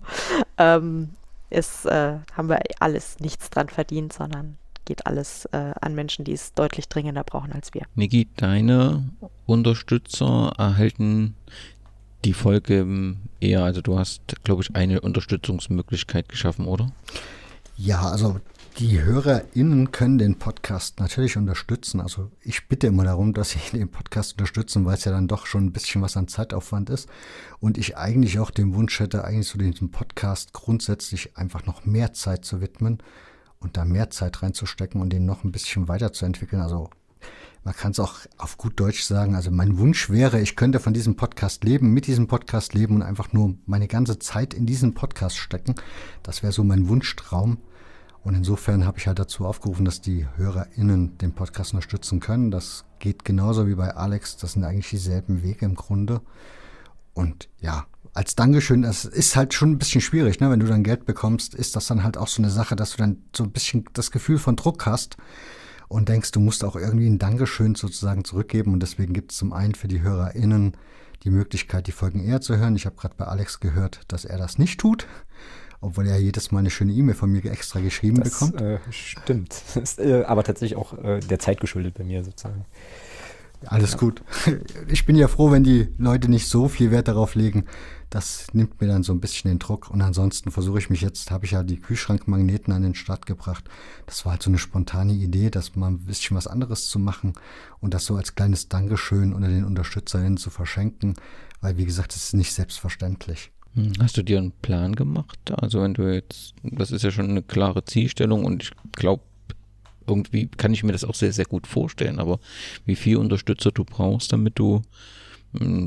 Ähm, 0.56 1.14
ist, 1.50 1.86
äh, 1.86 2.18
haben 2.36 2.48
wir 2.48 2.60
alles 2.80 3.20
nichts 3.20 3.50
dran 3.50 3.68
verdient, 3.68 4.12
sondern 4.12 4.58
geht 4.86 5.06
alles 5.06 5.44
äh, 5.52 5.72
an 5.80 5.94
Menschen, 5.94 6.24
die 6.24 6.32
es 6.32 6.54
deutlich 6.54 6.88
dringender 6.88 7.24
brauchen 7.24 7.52
als 7.52 7.74
wir. 7.74 7.82
Niki, 7.94 8.28
deine 8.36 9.10
Unterstützer 9.44 10.54
erhalten 10.56 11.34
die 12.24 12.32
Folge 12.32 13.16
eher, 13.40 13.62
also 13.62 13.82
du 13.82 13.98
hast, 13.98 14.42
glaube 14.42 14.62
ich, 14.62 14.74
eine 14.74 15.02
Unterstützungsmöglichkeit 15.02 16.28
geschaffen, 16.28 16.66
oder? 16.66 16.90
Ja, 17.76 18.08
also 18.08 18.40
die 18.78 19.02
HörerInnen 19.02 19.90
können 19.90 20.18
den 20.18 20.38
Podcast 20.38 20.98
natürlich 21.00 21.36
unterstützen. 21.36 22.00
Also 22.00 22.30
ich 22.42 22.68
bitte 22.68 22.86
immer 22.86 23.04
darum, 23.04 23.32
dass 23.32 23.50
sie 23.50 23.58
den 23.72 23.90
Podcast 23.90 24.32
unterstützen, 24.32 24.84
weil 24.84 24.94
es 24.94 25.04
ja 25.04 25.12
dann 25.12 25.28
doch 25.28 25.46
schon 25.46 25.66
ein 25.66 25.72
bisschen 25.72 26.02
was 26.02 26.16
an 26.16 26.28
Zeitaufwand 26.28 26.90
ist. 26.90 27.08
Und 27.60 27.78
ich 27.78 27.96
eigentlich 27.96 28.38
auch 28.38 28.50
den 28.50 28.74
Wunsch 28.74 28.98
hätte, 29.00 29.24
eigentlich 29.24 29.46
zu 29.46 29.58
so 29.58 29.64
diesem 29.64 29.90
Podcast 29.90 30.52
grundsätzlich 30.52 31.36
einfach 31.36 31.66
noch 31.66 31.84
mehr 31.84 32.12
Zeit 32.12 32.44
zu 32.44 32.60
widmen 32.60 33.02
und 33.60 33.76
da 33.76 33.84
mehr 33.84 34.10
Zeit 34.10 34.42
reinzustecken 34.42 35.00
und 35.00 35.10
den 35.10 35.24
noch 35.24 35.44
ein 35.44 35.52
bisschen 35.52 35.88
weiterzuentwickeln. 35.88 36.62
Also 36.62 36.90
man 37.64 37.74
kann 37.74 37.90
es 37.90 37.98
auch 37.98 38.20
auf 38.38 38.58
gut 38.58 38.78
Deutsch 38.78 39.02
sagen. 39.02 39.34
Also 39.34 39.50
mein 39.50 39.76
Wunsch 39.78 40.08
wäre, 40.08 40.40
ich 40.40 40.54
könnte 40.54 40.78
von 40.78 40.94
diesem 40.94 41.16
Podcast 41.16 41.64
leben, 41.64 41.92
mit 41.92 42.06
diesem 42.06 42.28
Podcast 42.28 42.74
leben 42.74 42.94
und 42.94 43.02
einfach 43.02 43.32
nur 43.32 43.56
meine 43.66 43.88
ganze 43.88 44.20
Zeit 44.20 44.54
in 44.54 44.66
diesen 44.66 44.94
Podcast 44.94 45.36
stecken. 45.36 45.74
Das 46.22 46.44
wäre 46.44 46.52
so 46.52 46.62
mein 46.62 46.88
Wunschtraum. 46.88 47.58
Und 48.22 48.34
insofern 48.34 48.86
habe 48.86 48.98
ich 48.98 49.06
halt 49.06 49.18
dazu 49.18 49.44
aufgerufen, 49.46 49.84
dass 49.84 50.00
die 50.00 50.26
HörerInnen 50.36 51.18
den 51.18 51.32
Podcast 51.32 51.74
unterstützen 51.74 52.20
können. 52.20 52.50
Das 52.50 52.84
geht 52.98 53.24
genauso 53.24 53.66
wie 53.66 53.74
bei 53.74 53.94
Alex. 53.94 54.36
Das 54.36 54.52
sind 54.52 54.62
eigentlich 54.64 54.90
dieselben 54.90 55.42
Wege 55.42 55.66
im 55.66 55.74
Grunde. 55.74 56.20
Und 57.14 57.48
ja, 57.60 57.86
als 58.16 58.34
Dankeschön, 58.34 58.80
das 58.80 59.04
ist 59.04 59.36
halt 59.36 59.52
schon 59.52 59.72
ein 59.72 59.78
bisschen 59.78 60.00
schwierig, 60.00 60.40
ne? 60.40 60.50
Wenn 60.50 60.60
du 60.60 60.66
dann 60.66 60.82
Geld 60.82 61.04
bekommst, 61.04 61.54
ist 61.54 61.76
das 61.76 61.86
dann 61.86 62.02
halt 62.02 62.16
auch 62.16 62.28
so 62.28 62.40
eine 62.40 62.50
Sache, 62.50 62.74
dass 62.74 62.92
du 62.92 62.96
dann 62.96 63.22
so 63.36 63.44
ein 63.44 63.50
bisschen 63.50 63.84
das 63.92 64.10
Gefühl 64.10 64.38
von 64.38 64.56
Druck 64.56 64.86
hast 64.86 65.18
und 65.88 66.08
denkst, 66.08 66.32
du 66.32 66.40
musst 66.40 66.64
auch 66.64 66.76
irgendwie 66.76 67.08
ein 67.08 67.18
Dankeschön 67.18 67.74
sozusagen 67.74 68.24
zurückgeben. 68.24 68.72
Und 68.72 68.80
deswegen 68.80 69.12
gibt 69.12 69.32
es 69.32 69.38
zum 69.38 69.52
einen 69.52 69.74
für 69.74 69.86
die 69.86 70.00
HörerInnen 70.00 70.78
die 71.24 71.30
Möglichkeit, 71.30 71.88
die 71.88 71.92
Folgen 71.92 72.24
eher 72.24 72.40
zu 72.40 72.56
hören. 72.56 72.74
Ich 72.74 72.86
habe 72.86 72.96
gerade 72.96 73.14
bei 73.18 73.26
Alex 73.26 73.60
gehört, 73.60 74.00
dass 74.08 74.24
er 74.24 74.38
das 74.38 74.56
nicht 74.56 74.80
tut, 74.80 75.06
obwohl 75.82 76.06
er 76.06 76.18
jedes 76.18 76.52
Mal 76.52 76.60
eine 76.60 76.70
schöne 76.70 76.94
E-Mail 76.94 77.14
von 77.14 77.30
mir 77.30 77.44
extra 77.44 77.80
geschrieben 77.80 78.22
das, 78.22 78.30
bekommt. 78.30 78.62
Äh, 78.62 78.78
stimmt. 78.88 79.62
Ist 79.74 79.98
äh, 79.98 80.24
aber 80.26 80.42
tatsächlich 80.42 80.78
auch 80.78 80.96
äh, 81.04 81.20
der 81.20 81.38
Zeit 81.38 81.60
geschuldet 81.60 81.92
bei 81.92 82.04
mir 82.04 82.24
sozusagen. 82.24 82.64
Alles 83.64 83.92
ja. 83.92 83.98
gut. 83.98 84.22
Ich 84.88 85.04
bin 85.04 85.16
ja 85.16 85.28
froh, 85.28 85.50
wenn 85.50 85.64
die 85.64 85.88
Leute 85.98 86.30
nicht 86.30 86.48
so 86.48 86.68
viel 86.68 86.90
Wert 86.90 87.08
darauf 87.08 87.34
legen. 87.34 87.66
Das 88.10 88.46
nimmt 88.52 88.80
mir 88.80 88.86
dann 88.86 89.02
so 89.02 89.12
ein 89.12 89.20
bisschen 89.20 89.50
den 89.50 89.58
Druck. 89.58 89.90
Und 89.90 90.00
ansonsten 90.00 90.50
versuche 90.50 90.78
ich 90.78 90.90
mich 90.90 91.00
jetzt, 91.00 91.30
habe 91.30 91.44
ich 91.44 91.52
ja 91.52 91.62
die 91.62 91.80
Kühlschrankmagneten 91.80 92.72
an 92.72 92.82
den 92.82 92.94
Start 92.94 93.26
gebracht. 93.26 93.64
Das 94.06 94.24
war 94.24 94.32
halt 94.32 94.42
so 94.42 94.50
eine 94.50 94.58
spontane 94.58 95.12
Idee, 95.12 95.50
dass 95.50 95.74
mal 95.74 95.88
ein 95.88 96.04
bisschen 96.04 96.36
was 96.36 96.46
anderes 96.46 96.88
zu 96.88 96.98
machen 96.98 97.34
und 97.80 97.94
das 97.94 98.06
so 98.06 98.16
als 98.16 98.34
kleines 98.34 98.68
Dankeschön 98.68 99.32
unter 99.32 99.48
den 99.48 99.64
UnterstützerInnen 99.64 100.36
zu 100.36 100.50
verschenken. 100.50 101.14
Weil, 101.60 101.76
wie 101.78 101.84
gesagt, 101.84 102.14
es 102.14 102.26
ist 102.26 102.34
nicht 102.34 102.52
selbstverständlich. 102.52 103.50
Hm, 103.74 103.92
hast 104.00 104.16
du 104.16 104.22
dir 104.22 104.38
einen 104.38 104.52
Plan 104.52 104.94
gemacht? 104.94 105.38
Also 105.52 105.82
wenn 105.82 105.94
du 105.94 106.12
jetzt, 106.12 106.54
das 106.62 106.90
ist 106.90 107.02
ja 107.02 107.10
schon 107.10 107.28
eine 107.28 107.42
klare 107.42 107.84
Zielstellung 107.84 108.44
und 108.44 108.62
ich 108.62 108.70
glaube, 108.92 109.22
irgendwie 110.06 110.48
kann 110.48 110.72
ich 110.72 110.82
mir 110.82 110.92
das 110.92 111.04
auch 111.04 111.14
sehr, 111.14 111.32
sehr 111.32 111.44
gut 111.44 111.66
vorstellen. 111.66 112.18
Aber 112.18 112.38
wie 112.84 112.96
viel 112.96 113.16
Unterstützer 113.16 113.72
du 113.72 113.84
brauchst, 113.84 114.32
damit 114.32 114.58
du 114.58 114.82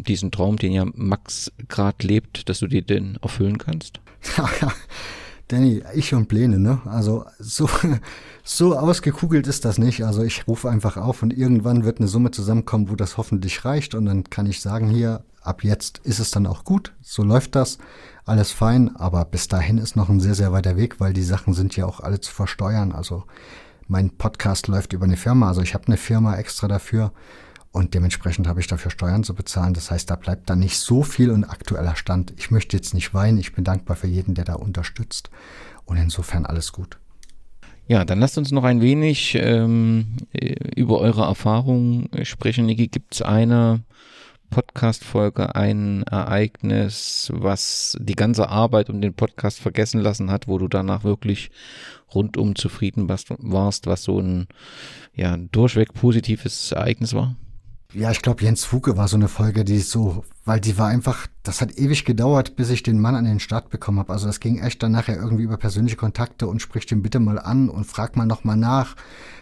diesen 0.04 0.32
Traum, 0.32 0.58
den 0.58 0.72
ja 0.72 0.86
Max 0.94 1.52
gerade 1.68 2.06
lebt, 2.06 2.50
dass 2.50 2.60
du 2.60 2.68
dir 2.68 2.82
den 2.82 3.18
erfüllen 3.22 3.58
kannst? 3.58 4.00
Danny, 5.50 5.82
ich 5.96 6.14
und 6.14 6.28
Pläne, 6.28 6.60
ne? 6.60 6.80
Also 6.86 7.26
so, 7.40 7.68
so 8.44 8.78
ausgekugelt 8.78 9.48
ist 9.48 9.66
das 9.66 9.80
nicht. 9.80 10.04
Also 10.06 10.22
ich 10.24 10.48
rufe 10.48 10.70
einfach 10.70 10.96
auf 10.96 11.24
und 11.24 11.36
irgendwann 11.36 11.84
wird 11.84 12.00
eine 12.00 12.08
Summe 12.08 12.30
zusammenkommen, 12.30 12.90
wo 12.90 12.96
das 12.96 13.18
hoffentlich 13.18 13.66
reicht. 13.66 13.96
Und 13.96 14.06
dann 14.06 14.26
kann 14.26 14.46
ich 14.46 14.62
sagen, 14.62 14.90
hier, 14.90 15.24
ab 15.41 15.64
jetzt 15.64 16.00
ist 16.04 16.20
es 16.20 16.30
dann 16.30 16.46
auch 16.46 16.66
gut. 16.66 16.94
So 17.02 17.24
läuft 17.24 17.56
das. 17.56 17.80
Alles 18.26 18.52
fein. 18.52 18.96
Aber 18.96 19.26
bis 19.26 19.48
dahin 19.48 19.80
ist 19.80 19.96
noch 19.96 20.10
ein 20.10 20.20
sehr, 20.20 20.36
sehr 20.36 20.52
weiter 20.52 20.78
Weg, 20.78 21.00
weil 21.00 21.14
die 21.14 21.24
Sachen 21.24 21.56
sind 21.56 21.76
ja 21.76 21.88
auch 21.88 22.00
alle 22.00 22.20
zu 22.20 22.32
versteuern. 22.32 22.91
Also 22.91 23.24
mein 23.88 24.12
Podcast 24.12 24.68
läuft 24.68 24.94
über 24.94 25.06
eine 25.06 25.18
Firma, 25.18 25.48
also 25.48 25.64
ich 25.64 25.74
habe 25.74 25.88
eine 25.88 25.98
Firma 25.98 26.36
extra 26.36 26.68
dafür 26.68 27.12
und 27.72 27.94
dementsprechend 27.94 28.48
habe 28.48 28.60
ich 28.60 28.68
dafür 28.68 28.91
Steuern 28.91 29.24
zu 29.24 29.36
bezahlen. 29.36 29.74
Das 29.74 29.91
heißt, 29.91 30.10
da 30.10 30.16
bleibt 30.16 30.50
dann 30.50 30.60
nicht 30.60 30.78
so 30.78 31.04
viel 31.04 31.30
und 31.30 31.44
aktueller 31.44 31.96
Stand. 31.96 32.34
Ich 32.38 32.50
möchte 32.50 32.76
jetzt 32.76 32.94
nicht 32.94 33.14
weinen, 33.14 33.38
ich 33.38 33.54
bin 33.54 33.64
dankbar 33.64 33.96
für 33.96 34.08
jeden, 34.08 34.34
der 34.34 34.46
da 34.46 34.56
unterstützt 34.56 35.30
und 35.86 35.98
insofern 35.98 36.46
alles 36.46 36.72
gut. 36.72 36.98
Ja, 37.88 38.06
dann 38.06 38.20
lasst 38.20 38.38
uns 38.38 38.52
noch 38.52 38.64
ein 38.64 38.82
wenig 38.82 39.36
ähm, 39.36 40.18
äh, 40.32 40.54
über 40.76 41.00
eure 41.00 41.24
Erfahrungen 41.24 42.10
sprechen. 42.24 42.68
Niki, 42.68 42.88
gibt 42.88 43.16
es 43.16 43.22
eine 43.24 43.82
Podcast-Folge, 44.49 45.56
ein 45.56 46.04
Ereignis, 46.04 47.31
was 47.34 47.98
die 47.99 48.15
ganze 48.15 48.49
Arbeit 48.49 48.89
und 48.89 49.02
den 49.02 49.14
Podcast 49.14 49.60
vergessen 49.60 50.02
lassen 50.02 50.31
hat, 50.31 50.48
wo 50.48 50.57
du 50.57 50.68
danach 50.68 51.04
wirklich 51.04 51.52
rundum 52.14 52.56
zufrieden 52.56 53.10
warst, 53.10 53.88
was 53.88 54.04
so 54.04 54.20
ein 54.20 54.48
ja, 55.14 55.38
durchweg 55.38 55.94
positives 55.94 56.72
Ereignis 56.72 57.14
war? 57.14 57.36
Ja, 57.92 58.12
ich 58.12 58.22
glaube, 58.22 58.44
Jens 58.44 58.66
Fuke 58.66 58.98
war 58.98 59.08
so 59.08 59.16
eine 59.16 59.28
Folge, 59.28 59.66
die 59.66 59.80
so, 59.80 60.24
weil 60.46 60.60
die 60.60 60.78
war 60.78 60.88
einfach, 60.88 61.26
das 61.42 61.60
hat 61.60 61.76
ewig 61.76 62.06
gedauert, 62.06 62.56
bis 62.56 62.70
ich 62.70 62.84
den 62.84 63.00
Mann 63.02 63.16
an 63.16 63.26
den 63.26 63.40
Start 63.40 63.72
bekommen 63.72 63.98
habe. 63.98 64.14
Also 64.14 64.28
das 64.28 64.40
ging 64.40 64.60
echt 64.60 64.84
dann 64.84 64.92
nachher 64.92 65.16
irgendwie 65.16 65.42
über 65.44 65.58
persönliche 65.58 65.96
Kontakte 65.96 66.46
und 66.46 66.62
sprich 66.62 66.86
den 66.86 67.02
bitte 67.02 67.20
mal 67.20 67.40
an 67.40 67.68
und 67.68 67.86
frag 67.86 68.16
mal 68.16 68.28
nochmal 68.28 68.58
nach. 68.58 68.96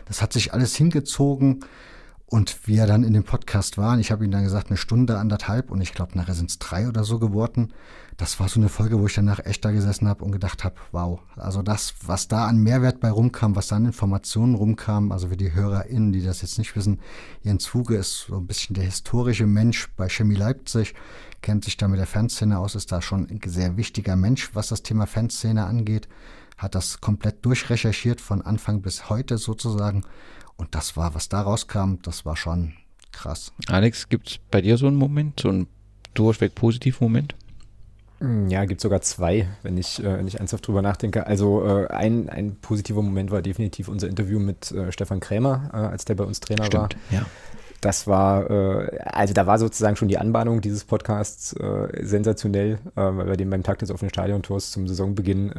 Das 0.06 0.22
hat 0.22 0.32
sich 0.32 0.54
alles 0.54 0.78
hingezogen. 0.78 1.66
Und 2.30 2.68
wie 2.68 2.76
er 2.76 2.88
dann 2.88 3.06
in 3.06 3.14
dem 3.14 3.24
Podcast 3.24 3.78
war, 3.78 3.94
und 3.94 4.02
ich 4.02 4.12
habe 4.12 4.26
ihm 4.26 4.32
dann 4.32 4.44
gesagt, 4.44 4.68
eine 4.68 4.76
Stunde, 4.76 5.18
anderthalb, 5.18 5.72
und 5.72 5.80
ich 5.80 5.94
glaube, 5.94 6.18
nachher 6.18 6.34
sind 6.34 6.50
es 6.50 6.60
drei 6.60 6.90
oder 6.90 7.06
so 7.06 7.20
geworden. 7.20 7.72
Das 8.18 8.38
war 8.42 8.50
so 8.50 8.60
eine 8.60 8.68
Folge, 8.68 9.00
wo 9.00 9.06
ich 9.06 9.14
danach 9.14 9.40
echt 9.46 9.64
da 9.64 9.72
gesessen 9.72 10.10
habe 10.10 10.26
und 10.26 10.34
gedacht 10.34 10.66
habe, 10.66 10.76
wow, 10.92 11.22
also 11.38 11.62
das, 11.62 11.94
was 12.06 12.28
da 12.28 12.46
an 12.46 12.58
Mehrwert 12.58 13.00
bei 13.00 13.12
rumkam, 13.12 13.56
was 13.56 13.68
da 13.68 13.78
an 13.78 13.86
Informationen 13.86 14.56
rumkam, 14.56 15.14
also 15.14 15.30
für 15.30 15.38
die 15.38 15.54
HörerInnen, 15.54 16.12
die 16.12 16.22
das 16.22 16.42
jetzt 16.42 16.58
nicht 16.58 16.76
wissen, 16.76 17.00
Jens 17.44 17.66
Fuge 17.66 17.96
ist 17.96 18.26
so 18.28 18.36
ein 18.36 18.48
bisschen 18.48 18.74
der 18.74 18.84
historische 18.84 19.48
Mensch 19.48 19.88
bei 19.96 20.10
Chemie 20.10 20.36
Leipzig, 20.36 20.96
kennt 21.42 21.64
sich 21.64 21.78
da 21.78 21.88
mit 21.88 22.00
der 22.00 22.08
Fanszene 22.08 22.60
aus, 22.60 22.76
ist 22.76 22.92
da 22.92 23.02
schon 23.02 23.30
ein 23.30 23.40
sehr 23.46 23.78
wichtiger 23.78 24.18
Mensch, 24.18 24.54
was 24.54 24.68
das 24.68 24.84
Thema 24.84 25.06
Fanszene 25.06 25.66
angeht, 25.66 26.10
hat 26.58 26.76
das 26.76 27.00
komplett 27.00 27.46
durchrecherchiert 27.46 28.20
von 28.20 28.42
Anfang 28.42 28.82
bis 28.82 29.10
heute 29.10 29.38
sozusagen 29.38 30.04
und 30.58 30.76
das 30.76 30.98
war, 30.98 31.16
was 31.16 31.30
da 31.30 31.42
rauskam, 31.42 31.96
das 32.02 32.26
war 32.26 32.36
schon 32.36 32.74
krass. 33.12 33.54
Alex, 33.68 34.10
gibt 34.10 34.30
es 34.30 34.38
bei 34.52 34.62
dir 34.62 34.78
so 34.78 34.88
einen 34.88 34.98
Moment, 34.98 35.40
so 35.40 35.50
einen 35.50 35.68
durchweg 36.14 36.56
positiven 36.56 37.06
Moment? 37.06 37.36
Hm, 38.20 38.48
ja, 38.50 38.66
gibt 38.66 38.82
sogar 38.82 39.02
zwei, 39.02 39.48
wenn 39.62 39.78
ich, 39.78 40.04
äh, 40.04 40.18
wenn 40.18 40.28
ich 40.28 40.40
ernsthaft 40.40 40.68
drüber 40.68 40.82
nachdenke. 40.82 41.28
Also 41.28 41.64
äh, 41.66 41.88
ein, 41.88 42.30
ein 42.30 42.56
positiver 42.56 43.02
Moment 43.02 43.30
war 43.30 43.42
definitiv 43.42 43.88
unser 43.88 44.08
Interview 44.08 44.40
mit 44.40 44.72
äh, 44.72 44.92
Stefan 44.92 45.20
Krämer, 45.20 45.70
äh, 45.72 45.78
als 45.78 46.06
der 46.06 46.16
bei 46.16 46.24
uns 46.24 46.40
Trainer 46.40 46.66
Stimmt, 46.66 46.96
war. 47.12 47.20
Ja. 47.20 47.26
Das 47.82 48.08
war, 48.08 48.50
äh, 48.50 49.00
also 49.06 49.36
da 49.36 49.46
war 49.46 49.60
sozusagen 49.60 49.96
schon 49.98 50.08
die 50.08 50.18
Anbahnung 50.18 50.62
dieses 50.62 50.84
Podcasts 50.84 51.54
äh, 51.54 52.04
sensationell, 52.04 52.80
weil 52.96 53.28
wir 53.28 53.38
den 53.38 53.52
beim 53.52 53.62
Tag 53.62 53.78
des 53.80 53.92
offenen 53.92 54.10
Stadiontors 54.10 54.72
zum 54.72 54.88
Saisonbeginn 54.88 55.52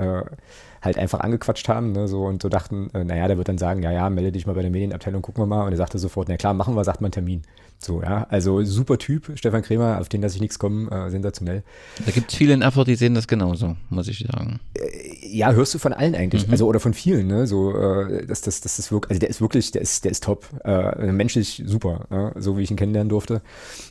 halt 0.83 0.99
einfach 0.99 1.21
angequatscht 1.21 1.69
haben 1.69 1.93
ne, 1.93 2.09
so, 2.09 2.25
und 2.25 2.43
so 2.43 2.49
dachten, 2.49 2.91
äh, 2.95 3.05
naja, 3.05 3.29
der 3.29 3.37
wird 3.37 3.49
dann 3.49 3.59
sagen, 3.59 3.83
ja, 3.83 3.93
ja, 3.93 4.11
melde 4.11 4.33
dich 4.33 4.47
mal 4.47 4.55
bei 4.55 4.63
der 4.63 4.71
Medienabteilung, 4.71 5.23
gucken 5.23 5.43
wir 5.43 5.47
mal. 5.47 5.65
Und 5.65 5.73
er 5.73 5.77
sagte 5.77 5.99
sofort, 5.99 6.29
na 6.29 6.37
klar, 6.37 6.55
machen 6.55 6.75
wir, 6.75 6.85
sagt 6.85 7.01
man 7.01 7.13
Termin. 7.13 7.43
So, 7.81 8.03
ja, 8.03 8.27
also 8.29 8.65
super 8.65 8.99
Typ, 8.99 9.31
Stefan 9.37 9.63
Kremer, 9.63 10.01
auf 10.01 10.09
den 10.09 10.21
lasse 10.21 10.35
ich 10.35 10.41
nichts 10.41 10.59
kommen, 10.59 10.89
äh, 10.89 11.11
sensationell. 11.11 11.63
Da 12.05 12.11
gibt 12.11 12.33
es 12.33 12.37
viele 12.37 12.53
in 12.53 12.63
Erfurt, 12.63 12.89
die 12.89 12.97
sehen 12.97 13.15
das 13.15 13.29
genauso, 13.29 13.77
muss 13.89 14.09
ich 14.09 14.19
sagen. 14.19 14.59
Äh, 14.75 15.37
ja, 15.37 15.53
hörst 15.53 15.75
du 15.75 15.79
von 15.79 15.93
allen 15.93 16.17
eigentlich, 16.17 16.47
mhm. 16.47 16.53
also 16.53 16.67
oder 16.67 16.81
von 16.81 16.93
vielen, 16.93 17.29
ne, 17.29 17.47
so, 17.47 17.77
äh, 17.77 18.27
das, 18.27 18.41
das, 18.41 18.61
das 18.63 18.81
ist 18.81 18.91
wirklich, 18.91 19.11
also 19.11 19.21
der 19.21 19.31
ist 19.31 19.41
wirklich, 19.41 19.71
der 19.71 19.83
ist, 19.83 20.05
der 20.05 20.11
ist 20.11 20.25
top, 20.25 20.47
äh, 20.65 21.13
menschlich 21.13 21.63
super, 21.67 22.07
ja, 22.11 22.33
so 22.37 22.59
wie 22.59 22.63
ich 22.63 22.71
ihn 22.73 22.77
kennenlernen 22.77 23.11
durfte. 23.11 23.43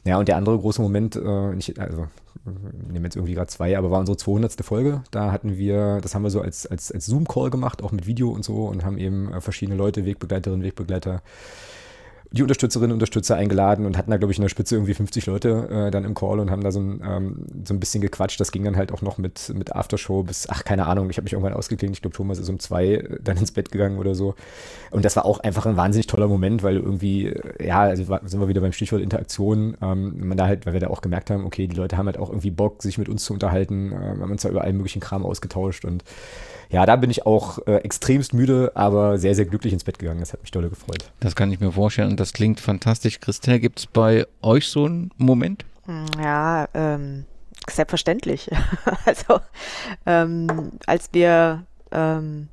Ja, 0.03 0.17
und 0.17 0.27
der 0.27 0.35
andere 0.35 0.59
große 0.59 0.82
Moment, 0.82 1.16
äh, 1.16 1.53
ich, 1.56 1.80
also 1.80 2.07
nehmen 2.45 3.06
jetzt 3.06 3.16
irgendwie 3.16 3.33
gerade 3.33 3.48
zwei, 3.48 3.77
aber 3.77 3.91
war 3.91 3.99
unsere 3.99 4.17
200. 4.17 4.64
Folge. 4.64 5.03
Da 5.11 5.32
hatten 5.32 5.57
wir, 5.57 5.99
das 6.01 6.16
haben 6.16 6.24
wir 6.24 6.30
so 6.30 6.41
als, 6.41 6.66
als, 6.66 6.91
als 6.91 7.06
Zoom-Call 7.06 7.49
gemacht, 7.49 7.83
auch 7.83 7.91
mit 7.91 8.07
Video 8.07 8.30
und 8.30 8.43
so 8.43 8.66
und 8.66 8.83
haben 8.83 8.98
eben 8.98 9.32
äh, 9.33 9.41
verschiedene 9.41 9.77
Leute, 9.77 10.06
Wegbegleiterinnen, 10.06 10.64
Wegbegleiter 10.64 11.22
die 12.31 12.41
Unterstützerinnen 12.41 12.91
und 12.91 12.95
Unterstützer 12.95 13.35
eingeladen 13.35 13.85
und 13.85 13.97
hatten 13.97 14.11
da, 14.11 14.17
glaube 14.17 14.31
ich, 14.31 14.38
in 14.38 14.41
der 14.41 14.49
Spitze 14.49 14.75
irgendwie 14.75 14.93
50 14.93 15.25
Leute 15.27 15.88
äh, 15.88 15.91
dann 15.91 16.03
im 16.03 16.14
Call 16.14 16.39
und 16.39 16.51
haben 16.51 16.61
da 16.61 16.72
so 16.72 16.80
ein, 16.80 17.01
ähm, 17.06 17.45
so 17.65 17.73
ein 17.73 17.80
bisschen 17.80 18.01
gequatscht. 18.01 18.39
Das 18.39 18.51
ging 18.51 18.64
dann 18.64 18.75
halt 18.75 18.91
auch 18.91 19.01
noch 19.01 19.17
mit, 19.17 19.53
mit 19.56 19.75
Aftershow 19.75 20.23
bis, 20.23 20.47
ach, 20.49 20.64
keine 20.64 20.88
Ahnung, 20.88 21.09
ich 21.09 21.17
habe 21.17 21.23
mich 21.23 21.33
irgendwann 21.33 21.53
ausgeklingt. 21.53 21.95
Ich 21.95 22.01
glaube, 22.01 22.15
Thomas 22.15 22.38
ist 22.38 22.49
um 22.49 22.59
zwei 22.59 22.85
äh, 22.85 23.19
dann 23.22 23.38
ins 23.38 23.51
Bett 23.51 23.72
gegangen 23.72 23.97
oder 23.97 24.14
so. 24.14 24.35
Und 24.91 25.06
das 25.06 25.15
war 25.15 25.25
auch 25.25 25.39
einfach 25.39 25.65
ein 25.65 25.77
wahnsinnig 25.77 26.07
toller 26.07 26.27
Moment, 26.27 26.64
weil 26.64 26.75
irgendwie, 26.75 27.27
äh, 27.27 27.67
ja, 27.67 27.81
also 27.81 28.03
sind 28.25 28.39
wir 28.39 28.47
wieder 28.47 28.61
beim 28.61 28.73
Stichwort 28.73 29.01
Interaktion. 29.01 29.77
Ähm, 29.81 30.27
man 30.27 30.38
da 30.38 30.47
halt, 30.47 30.65
weil 30.65 30.73
wir 30.73 30.80
da 30.81 30.88
auch 30.88 31.01
gemerkt 31.01 31.30
haben, 31.30 31.45
okay, 31.45 31.67
die 31.67 31.75
Leute 31.75 31.97
haben 31.97 32.07
halt 32.07 32.17
auch 32.17 32.30
irgendwie 32.30 32.51
Bock, 32.51 32.83
sich 32.83 32.97
mit 32.97 33.07
uns 33.07 33.23
zu 33.23 33.33
unterhalten. 33.33 33.91
Äh, 33.93 33.95
haben 33.95 34.31
uns 34.31 34.41
da 34.41 34.49
über 34.49 34.61
allen 34.61 34.77
möglichen 34.77 34.99
Kram 34.99 35.25
ausgetauscht 35.25 35.85
und 35.85 36.03
ja, 36.69 36.85
da 36.85 36.95
bin 36.95 37.09
ich 37.09 37.25
auch 37.25 37.59
äh, 37.67 37.77
extremst 37.77 38.33
müde, 38.33 38.71
aber 38.75 39.17
sehr, 39.17 39.35
sehr 39.35 39.45
glücklich 39.45 39.73
ins 39.73 39.83
Bett 39.83 39.99
gegangen. 39.99 40.19
Das 40.19 40.33
hat 40.33 40.41
mich 40.41 40.51
dolle 40.51 40.69
gefreut. 40.69 41.11
Das 41.19 41.35
kann 41.35 41.51
ich 41.51 41.59
mir 41.59 41.71
vorstellen 41.71 42.11
und 42.11 42.19
das 42.19 42.33
klingt 42.33 42.59
fantastisch. 42.59 43.19
Christel, 43.19 43.59
gibt 43.59 43.79
es 43.79 43.87
bei 43.87 44.25
euch 44.41 44.67
so 44.67 44.85
einen 44.85 45.11
Moment? 45.17 45.65
Hm, 45.85 46.05
ja, 46.21 46.67
ähm, 46.73 47.25
selbstverständlich. 47.69 48.49
also, 49.05 49.39
ähm, 50.05 50.71
als 50.85 51.09
wir 51.13 51.63
ähm, 51.91 52.49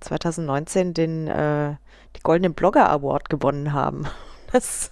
2019 0.00 0.94
den 0.94 1.28
äh, 1.28 1.74
die 2.16 2.22
Goldenen 2.22 2.54
Blogger 2.54 2.90
Award 2.90 3.28
gewonnen 3.28 3.72
haben, 3.72 4.06
das 4.52 4.91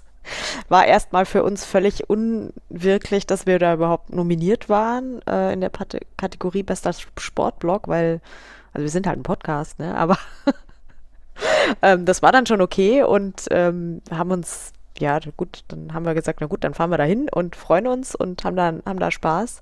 war 0.69 0.87
erstmal 0.87 1.27
für 1.27 1.43
uns 1.43 1.65
völlig 1.65 2.09
unwirklich, 2.09 3.27
dass 3.27 3.47
wir 3.47 3.59
da 3.59 3.75
überhaupt 3.75 4.13
nominiert 4.13 4.69
waren 4.69 5.21
äh, 5.27 5.53
in 5.53 5.61
der 5.61 5.71
Pat 5.71 5.99
Kategorie 6.17 6.63
bester 6.63 6.93
Sportblog, 6.93 7.89
weil, 7.89 8.21
also 8.73 8.85
wir 8.85 8.91
sind 8.91 9.07
halt 9.07 9.19
ein 9.19 9.25
Podcast, 9.25 9.79
ne? 9.79 9.97
Aber 9.97 10.19
ähm, 11.83 12.05
das 12.05 12.23
war 12.23 12.33
dann 12.33 12.47
schon 12.47 12.61
okay 12.61 13.03
und 13.03 13.47
ähm, 13.51 14.03
haben 14.11 14.31
uns, 14.31 14.73
ja 14.99 15.19
gut, 15.37 15.65
dann 15.69 15.95
haben 15.95 16.05
wir 16.05 16.15
gesagt, 16.15 16.41
na 16.41 16.47
gut, 16.47 16.65
dann 16.65 16.75
fahren 16.75 16.91
wir 16.91 16.99
da 16.99 17.05
hin 17.05 17.29
und 17.33 17.57
freuen 17.57 17.87
uns 17.87 18.15
und 18.15 18.45
haben 18.45 18.57
da, 18.57 18.73
haben 18.85 18.99
da 18.99 19.11
Spaß. 19.11 19.61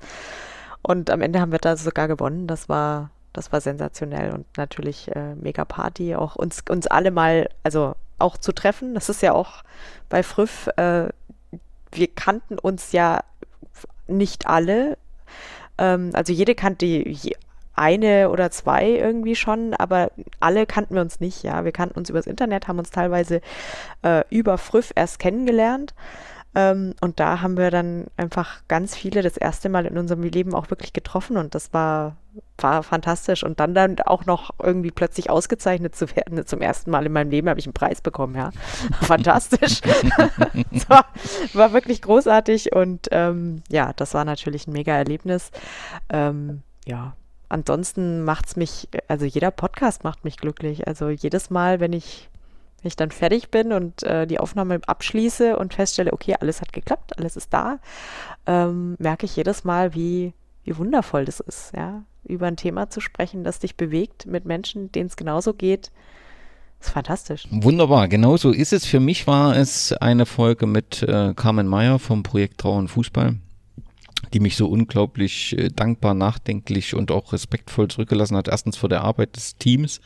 Und 0.82 1.10
am 1.10 1.22
Ende 1.22 1.40
haben 1.40 1.52
wir 1.52 1.58
da 1.58 1.76
sogar 1.76 2.08
gewonnen. 2.08 2.46
Das 2.46 2.68
war, 2.68 3.10
das 3.32 3.52
war 3.52 3.60
sensationell 3.60 4.32
und 4.32 4.46
natürlich 4.56 5.14
äh, 5.14 5.34
mega 5.34 5.64
Party. 5.64 6.14
Auch 6.14 6.36
uns, 6.36 6.62
uns 6.68 6.86
alle 6.86 7.10
mal, 7.10 7.48
also 7.62 7.94
auch 8.18 8.36
zu 8.36 8.52
treffen. 8.52 8.94
Das 8.94 9.08
ist 9.08 9.22
ja 9.22 9.32
auch 9.32 9.62
bei 10.08 10.22
Früff, 10.22 10.68
äh, 10.76 11.08
wir 11.92 12.08
kannten 12.14 12.58
uns 12.58 12.92
ja 12.92 13.20
nicht 14.06 14.46
alle. 14.46 14.98
Ähm, 15.78 16.10
also 16.14 16.32
jede 16.32 16.54
kannte 16.54 16.86
je, 16.86 17.34
eine 17.74 18.30
oder 18.30 18.50
zwei 18.50 18.88
irgendwie 18.88 19.36
schon, 19.36 19.72
aber 19.74 20.10
alle 20.40 20.66
kannten 20.66 20.94
wir 20.94 21.02
uns 21.02 21.20
nicht, 21.20 21.44
ja. 21.44 21.64
Wir 21.64 21.72
kannten 21.72 21.98
uns 21.98 22.10
übers 22.10 22.26
Internet, 22.26 22.66
haben 22.66 22.78
uns 22.78 22.90
teilweise 22.90 23.40
äh, 24.02 24.24
über 24.30 24.58
Früff 24.58 24.92
erst 24.96 25.20
kennengelernt. 25.20 25.94
Ähm, 26.58 26.94
und 27.00 27.20
da 27.20 27.40
haben 27.40 27.56
wir 27.56 27.70
dann 27.70 28.06
einfach 28.16 28.62
ganz 28.66 28.96
viele 28.96 29.22
das 29.22 29.36
erste 29.36 29.68
Mal 29.68 29.86
in 29.86 29.96
unserem 29.96 30.24
Leben 30.24 30.56
auch 30.56 30.70
wirklich 30.70 30.92
getroffen 30.92 31.36
und 31.36 31.54
das 31.54 31.72
war, 31.72 32.16
war 32.56 32.82
fantastisch. 32.82 33.44
Und 33.44 33.60
dann 33.60 33.74
dann 33.74 34.00
auch 34.00 34.26
noch 34.26 34.50
irgendwie 34.60 34.90
plötzlich 34.90 35.30
ausgezeichnet 35.30 35.94
zu 35.94 36.16
werden. 36.16 36.44
Zum 36.46 36.60
ersten 36.60 36.90
Mal 36.90 37.06
in 37.06 37.12
meinem 37.12 37.30
Leben 37.30 37.48
habe 37.48 37.60
ich 37.60 37.66
einen 37.66 37.74
Preis 37.74 38.00
bekommen, 38.00 38.34
ja. 38.34 38.50
Fantastisch. 39.02 39.82
war, 40.88 41.04
war, 41.52 41.72
wirklich 41.72 42.02
großartig 42.02 42.74
und 42.74 43.06
ähm, 43.12 43.62
ja, 43.68 43.92
das 43.94 44.14
war 44.14 44.24
natürlich 44.24 44.66
ein 44.66 44.72
mega 44.72 44.96
Erlebnis. 44.96 45.52
Ähm, 46.08 46.62
ja, 46.86 47.14
ansonsten 47.48 48.24
macht 48.24 48.46
es 48.46 48.56
mich, 48.56 48.88
also 49.06 49.24
jeder 49.26 49.52
Podcast 49.52 50.02
macht 50.02 50.24
mich 50.24 50.38
glücklich. 50.38 50.88
Also 50.88 51.08
jedes 51.08 51.50
Mal, 51.50 51.78
wenn 51.78 51.92
ich 51.92 52.28
wenn 52.82 52.88
ich 52.88 52.96
dann 52.96 53.10
fertig 53.10 53.50
bin 53.50 53.72
und 53.72 54.02
äh, 54.04 54.26
die 54.26 54.38
Aufnahme 54.38 54.80
abschließe 54.86 55.56
und 55.56 55.74
feststelle, 55.74 56.12
okay, 56.12 56.36
alles 56.40 56.60
hat 56.60 56.72
geklappt, 56.72 57.18
alles 57.18 57.36
ist 57.36 57.52
da, 57.52 57.78
ähm, 58.46 58.96
merke 58.98 59.26
ich 59.26 59.34
jedes 59.36 59.64
Mal, 59.64 59.94
wie, 59.94 60.32
wie 60.64 60.76
wundervoll 60.76 61.24
das 61.24 61.40
ist, 61.40 61.72
ja, 61.76 62.04
über 62.24 62.46
ein 62.46 62.56
Thema 62.56 62.88
zu 62.88 63.00
sprechen, 63.00 63.42
das 63.42 63.58
dich 63.58 63.76
bewegt, 63.76 64.26
mit 64.26 64.44
Menschen, 64.44 64.92
denen 64.92 65.08
es 65.08 65.16
genauso 65.16 65.54
geht. 65.54 65.90
Ist 66.80 66.90
fantastisch. 66.90 67.48
Wunderbar, 67.50 68.06
genau 68.06 68.36
so 68.36 68.52
ist 68.52 68.72
es. 68.72 68.86
Für 68.86 69.00
mich 69.00 69.26
war 69.26 69.56
es 69.56 69.92
eine 69.94 70.26
Folge 70.26 70.66
mit 70.66 71.02
äh, 71.02 71.34
Carmen 71.34 71.66
Meyer 71.66 71.98
vom 71.98 72.22
Projekt 72.22 72.58
Trauen 72.58 72.86
Fußball 72.86 73.34
die 74.32 74.40
mich 74.40 74.56
so 74.56 74.68
unglaublich 74.68 75.56
äh, 75.56 75.68
dankbar, 75.68 76.14
nachdenklich 76.14 76.94
und 76.94 77.10
auch 77.10 77.32
respektvoll 77.32 77.88
zurückgelassen 77.88 78.36
hat. 78.36 78.48
Erstens 78.48 78.76
vor 78.76 78.88
der 78.88 79.02
Arbeit 79.02 79.36
des 79.36 79.56
Teams, 79.56 80.00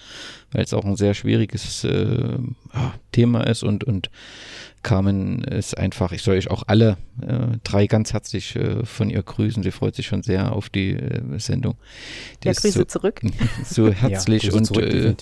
weil 0.52 0.64
es 0.64 0.74
auch 0.74 0.84
ein 0.84 0.96
sehr 0.96 1.14
schwieriges, 1.14 1.84
äh, 1.84 2.38
ah, 2.72 2.92
Thema 3.12 3.46
ist 3.46 3.62
und, 3.62 3.84
und 3.84 4.10
Carmen 4.82 5.44
ist 5.44 5.78
einfach, 5.78 6.10
ich 6.10 6.22
soll 6.22 6.36
euch 6.36 6.50
auch 6.50 6.64
alle 6.66 6.96
äh, 7.20 7.58
drei 7.62 7.86
ganz 7.86 8.12
herzlich 8.12 8.56
äh, 8.56 8.84
von 8.84 9.10
ihr 9.10 9.22
grüßen. 9.22 9.62
Sie 9.62 9.70
freut 9.70 9.94
sich 9.94 10.06
schon 10.06 10.24
sehr 10.24 10.52
auf 10.52 10.70
die 10.70 10.94
äh, 10.94 11.38
Sendung. 11.38 11.76
Die 12.42 12.48
ja, 12.48 12.52
Grüße 12.52 12.78
so, 12.78 12.84
zurück. 12.84 13.20
So 13.64 13.92
herzlich 13.92 14.44
ja, 14.44 14.54
und 14.54 14.64
zurück, 14.64 14.92
äh, 14.92 15.14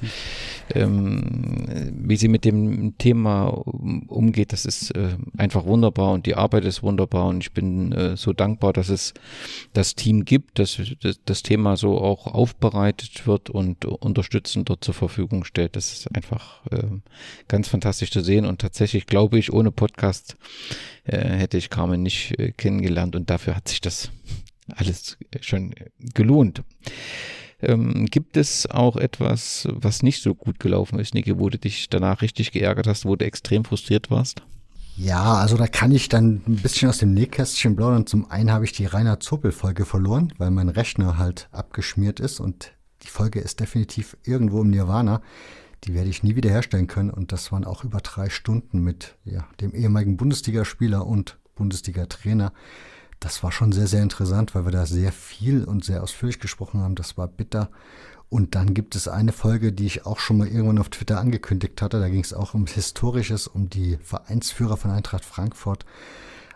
ähm, 0.75 1.93
wie 1.93 2.17
sie 2.17 2.29
mit 2.29 2.45
dem 2.45 2.97
Thema 2.97 3.49
umgeht, 3.49 4.53
das 4.53 4.65
ist 4.65 4.93
äh, 4.93 5.11
einfach 5.37 5.67
wunderbar 5.67 6.13
und 6.13 6.25
die 6.25 6.37
Arbeit 6.37 6.65
ist 6.65 6.83
wunderbar 6.83 7.27
und 7.27 7.43
ich 7.43 7.53
bin 7.53 7.93
äh, 7.93 8.17
so 8.17 8.33
dankbar, 8.33 8.73
dass 8.73 8.89
es 8.89 9.13
das 9.75 9.95
Team 9.95 10.25
gibt, 10.25 10.59
dass, 10.59 10.81
dass 11.03 11.21
das 11.25 11.43
Thema 11.43 11.77
so 11.77 11.99
auch 11.99 12.27
aufbereitet 12.27 13.27
wird 13.27 13.51
und 13.51 13.85
unterstützend 13.85 14.71
dort 14.71 14.83
zur 14.85 14.95
Verfügung 14.95 15.20
stellt. 15.45 15.77
Das 15.77 15.93
ist 15.93 16.15
einfach 16.15 16.63
ganz 17.49 17.69
fantastisch 17.69 18.11
zu 18.11 18.23
sehen 18.23 18.45
und 18.45 18.61
tatsächlich 18.61 19.07
glaube 19.07 19.39
ich, 19.39 19.53
ohne 19.53 19.71
Podcast 19.71 20.37
äh, 21.05 21.19
hätte 21.19 21.57
ich 21.57 21.71
Carmen 21.71 22.03
nicht 22.03 22.39
äh, 22.39 22.53
kennengelernt 22.53 23.17
und 23.17 23.31
dafür 23.31 23.57
hat 23.57 23.69
sich 23.69 23.81
das 23.81 24.11
alles 24.77 25.19
schon 25.41 25.75
gelohnt. 26.15 26.63
Ähm, 27.63 28.07
gibt 28.07 28.37
es 28.37 28.71
auch 28.71 28.97
etwas, 28.97 29.69
was 29.71 30.03
nicht 30.03 30.23
so 30.23 30.35
gut 30.35 30.61
gelaufen 30.61 30.99
ist, 30.99 31.15
Niki, 31.15 31.39
wo 31.39 31.51
du 31.51 31.59
dich 31.59 31.91
danach 31.91 32.23
richtig 32.23 32.53
geärgert 32.53 32.87
hast, 32.87 33.05
wo 33.05 33.17
du 33.17 33.25
extrem 33.25 33.65
frustriert 33.65 34.11
warst? 34.11 34.43
Ja, 34.97 35.35
also 35.35 35.57
da 35.57 35.67
kann 35.67 35.93
ich 35.93 36.09
dann 36.09 36.43
ein 36.47 36.57
bisschen 36.57 36.89
aus 36.89 36.99
dem 36.99 37.15
Nähkästchen 37.15 37.77
plaudern. 37.77 38.07
Zum 38.07 38.31
einen 38.31 38.51
habe 38.51 38.65
ich 38.65 38.73
die 38.73 38.87
Rainer 38.87 39.21
Zopel-Folge 39.21 39.85
verloren, 39.85 40.33
weil 40.39 40.51
mein 40.51 40.69
Rechner 40.69 41.17
halt 41.19 41.49
abgeschmiert 41.53 42.21
ist 42.21 42.41
und 42.41 42.73
die 43.03 43.09
Folge 43.09 43.41
ist 43.41 43.61
definitiv 43.61 44.17
irgendwo 44.25 44.61
im 44.63 44.71
Nirvana 44.71 45.23
die 45.85 45.95
werde 45.95 46.11
ich 46.11 46.23
nie 46.23 46.37
wieder 46.37 46.51
herstellen 46.51 46.87
können. 46.87 47.11
Und 47.11 47.33
das 47.33 47.53
waren 47.53 47.65
auch 47.65 47.85
über 47.85 48.01
drei 48.01 48.29
Stunden 48.29 48.83
mit 48.83 49.17
ja, 49.25 49.47
dem 49.61 49.75
ehemaligen 49.75 50.17
Bundesligaspieler 50.17 51.07
und 51.07 51.39
Bundesliga-Trainer. 51.55 52.53
Das 53.19 53.43
war 53.43 53.53
schon 53.53 53.73
sehr, 53.73 53.87
sehr 53.87 54.03
interessant, 54.03 54.55
weil 54.55 54.65
wir 54.65 54.73
da 54.73 54.87
sehr 54.87 55.13
viel 55.13 55.65
und 55.65 55.85
sehr 55.85 56.03
ausführlich 56.03 56.41
gesprochen 56.41 56.81
haben. 56.81 56.95
Das 56.95 57.17
war 57.17 57.29
bitter. 57.29 57.71
Und 58.29 58.55
dann 58.55 58.75
gibt 58.75 58.95
es 58.95 59.09
eine 59.09 59.33
Folge, 59.33 59.73
die 59.73 59.87
ich 59.87 60.07
auch 60.07 60.21
schon 60.21 60.39
mal 60.39 60.47
irgendwann 60.47 60.79
auf 60.79 60.89
Twitter 60.89 61.19
angekündigt 61.19 61.83
hatte. 61.83 61.99
Da 61.99 62.09
ging 62.09 62.23
es 62.23 62.33
auch 62.33 62.55
um 62.55 62.67
Historisches, 62.67 63.47
um 63.47 63.69
die 63.69 63.99
Vereinsführer 64.03 64.77
von 64.77 64.91
Eintracht 64.91 65.25
Frankfurt. 65.25 65.85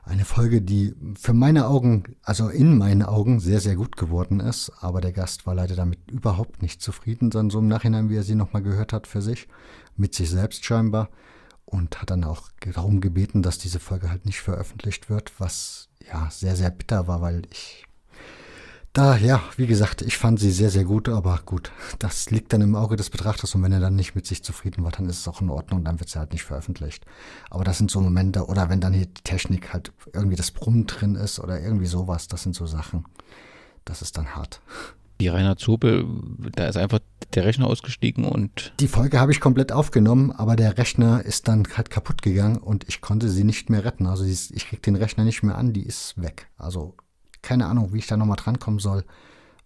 Eine 0.06 0.26
Folge, 0.26 0.60
die 0.60 0.94
für 1.18 1.32
meine 1.32 1.66
Augen, 1.66 2.16
also 2.22 2.48
in 2.50 2.76
meinen 2.76 3.02
Augen, 3.02 3.40
sehr, 3.40 3.60
sehr 3.60 3.74
gut 3.74 3.96
geworden 3.96 4.38
ist. 4.38 4.70
Aber 4.80 5.00
der 5.00 5.12
Gast 5.12 5.46
war 5.46 5.54
leider 5.54 5.76
damit 5.76 6.10
überhaupt 6.10 6.60
nicht 6.60 6.82
zufrieden, 6.82 7.30
dann 7.30 7.48
so 7.48 7.60
im 7.60 7.68
Nachhinein, 7.68 8.10
wie 8.10 8.16
er 8.16 8.22
sie 8.22 8.34
nochmal 8.34 8.62
gehört 8.62 8.92
hat 8.92 9.06
für 9.06 9.22
sich, 9.22 9.48
mit 9.96 10.14
sich 10.14 10.28
selbst 10.28 10.64
scheinbar. 10.64 11.08
Und 11.64 12.02
hat 12.02 12.10
dann 12.10 12.24
auch 12.24 12.50
darum 12.74 13.00
gebeten, 13.00 13.42
dass 13.42 13.56
diese 13.58 13.80
Folge 13.80 14.10
halt 14.10 14.26
nicht 14.26 14.40
veröffentlicht 14.40 15.08
wird, 15.08 15.32
was 15.40 15.88
ja 16.06 16.28
sehr, 16.30 16.54
sehr 16.54 16.70
bitter 16.70 17.08
war, 17.08 17.22
weil 17.22 17.42
ich 17.50 17.86
da, 18.94 19.16
ja, 19.16 19.42
wie 19.56 19.66
gesagt, 19.66 20.02
ich 20.02 20.16
fand 20.16 20.38
sie 20.38 20.52
sehr, 20.52 20.70
sehr 20.70 20.84
gut, 20.84 21.08
aber 21.08 21.40
gut, 21.44 21.72
das 21.98 22.30
liegt 22.30 22.52
dann 22.52 22.60
im 22.60 22.76
Auge 22.76 22.94
des 22.94 23.10
Betrachters 23.10 23.52
und 23.56 23.62
wenn 23.64 23.72
er 23.72 23.80
dann 23.80 23.96
nicht 23.96 24.14
mit 24.14 24.24
sich 24.24 24.44
zufrieden 24.44 24.84
war, 24.84 24.92
dann 24.92 25.08
ist 25.08 25.18
es 25.18 25.28
auch 25.28 25.42
in 25.42 25.50
Ordnung, 25.50 25.82
dann 25.82 25.98
wird 25.98 26.08
sie 26.08 26.18
halt 26.20 26.32
nicht 26.32 26.44
veröffentlicht. 26.44 27.04
Aber 27.50 27.64
das 27.64 27.76
sind 27.76 27.90
so 27.90 28.00
Momente, 28.00 28.46
oder 28.46 28.70
wenn 28.70 28.80
dann 28.80 28.92
hier 28.92 29.06
die 29.06 29.22
Technik 29.24 29.72
halt 29.72 29.92
irgendwie 30.12 30.36
das 30.36 30.52
Brummen 30.52 30.86
drin 30.86 31.16
ist 31.16 31.40
oder 31.40 31.60
irgendwie 31.60 31.86
sowas, 31.86 32.28
das 32.28 32.44
sind 32.44 32.54
so 32.54 32.66
Sachen, 32.66 33.04
das 33.84 34.00
ist 34.00 34.16
dann 34.16 34.36
hart. 34.36 34.60
Die 35.20 35.28
Rainer 35.28 35.56
Zopel, 35.56 36.06
da 36.54 36.68
ist 36.68 36.76
einfach 36.76 37.00
der 37.34 37.44
Rechner 37.44 37.66
ausgestiegen 37.66 38.24
und. 38.24 38.74
Die 38.78 38.88
Folge 38.88 39.18
habe 39.18 39.32
ich 39.32 39.40
komplett 39.40 39.72
aufgenommen, 39.72 40.30
aber 40.30 40.54
der 40.54 40.78
Rechner 40.78 41.24
ist 41.24 41.48
dann 41.48 41.66
halt 41.76 41.90
kaputt 41.90 42.22
gegangen 42.22 42.58
und 42.58 42.88
ich 42.88 43.00
konnte 43.00 43.28
sie 43.28 43.42
nicht 43.42 43.70
mehr 43.70 43.84
retten. 43.84 44.06
Also 44.06 44.24
ich 44.24 44.68
krieg 44.68 44.82
den 44.82 44.94
Rechner 44.94 45.24
nicht 45.24 45.42
mehr 45.42 45.58
an, 45.58 45.72
die 45.72 45.84
ist 45.84 46.20
weg. 46.20 46.48
Also 46.56 46.94
keine 47.44 47.66
Ahnung, 47.66 47.92
wie 47.92 47.98
ich 47.98 48.06
da 48.06 48.16
nochmal 48.16 48.36
drankommen 48.36 48.80
soll. 48.80 49.04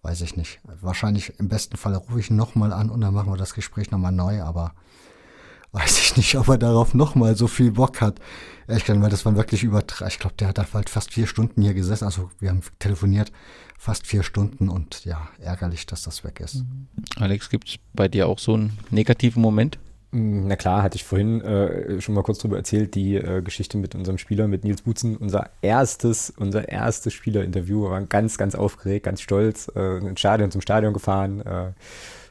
Weiß 0.02 0.20
ich 0.20 0.36
nicht. 0.36 0.60
Wahrscheinlich 0.80 1.38
im 1.38 1.48
besten 1.48 1.76
Fall 1.76 1.94
rufe 1.94 2.20
ich 2.20 2.30
ihn 2.30 2.36
nochmal 2.36 2.72
an 2.72 2.90
und 2.90 3.00
dann 3.00 3.14
machen 3.14 3.32
wir 3.32 3.36
das 3.36 3.54
Gespräch 3.54 3.90
nochmal 3.90 4.12
neu, 4.12 4.42
aber 4.42 4.74
weiß 5.72 5.98
ich 6.00 6.16
nicht, 6.16 6.36
ob 6.36 6.48
er 6.48 6.58
darauf 6.58 6.94
nochmal 6.94 7.36
so 7.36 7.46
viel 7.46 7.72
Bock 7.72 8.00
hat. 8.00 8.20
Ehrlich 8.66 8.84
gesagt, 8.84 9.02
weil 9.02 9.10
das 9.10 9.24
waren 9.24 9.36
wirklich 9.36 9.64
über, 9.64 9.82
ich 10.06 10.18
glaube, 10.18 10.36
der 10.38 10.48
hat 10.48 10.74
halt 10.74 10.90
fast 10.90 11.12
vier 11.12 11.26
Stunden 11.26 11.62
hier 11.62 11.74
gesessen. 11.74 12.04
Also 12.04 12.30
wir 12.38 12.50
haben 12.50 12.62
telefoniert, 12.78 13.32
fast 13.78 14.06
vier 14.06 14.22
Stunden 14.22 14.68
und 14.68 15.04
ja, 15.04 15.28
ärgerlich, 15.38 15.86
dass 15.86 16.02
das 16.02 16.24
weg 16.24 16.40
ist. 16.40 16.64
Alex, 17.16 17.50
gibt 17.50 17.68
es 17.68 17.76
bei 17.92 18.08
dir 18.08 18.28
auch 18.28 18.38
so 18.38 18.54
einen 18.54 18.78
negativen 18.90 19.42
Moment? 19.42 19.78
Mm, 20.10 20.46
na 20.46 20.56
klar, 20.56 20.82
hatte 20.82 20.96
ich 20.96 21.04
vorhin 21.04 21.40
äh, 21.42 22.00
schon 22.00 22.14
mal 22.14 22.22
kurz 22.22 22.38
drüber 22.38 22.56
erzählt, 22.56 22.94
die 22.94 23.16
äh, 23.16 23.42
Geschichte 23.42 23.76
mit 23.76 23.94
unserem 23.94 24.18
Spieler, 24.18 24.48
mit 24.48 24.64
Nils 24.64 24.82
Butzen. 24.82 25.16
Unser 25.16 25.50
erstes, 25.60 26.32
unser 26.36 26.68
erstes 26.68 27.12
Spielerinterview. 27.12 27.90
Waren 27.90 28.08
ganz, 28.08 28.38
ganz 28.38 28.54
aufgeregt, 28.54 29.04
ganz 29.04 29.20
stolz, 29.20 29.70
äh, 29.74 29.98
ins 29.98 30.20
Stadion, 30.20 30.50
zum 30.50 30.60
Stadion 30.62 30.92
gefahren. 30.94 31.40
Äh, 31.42 31.72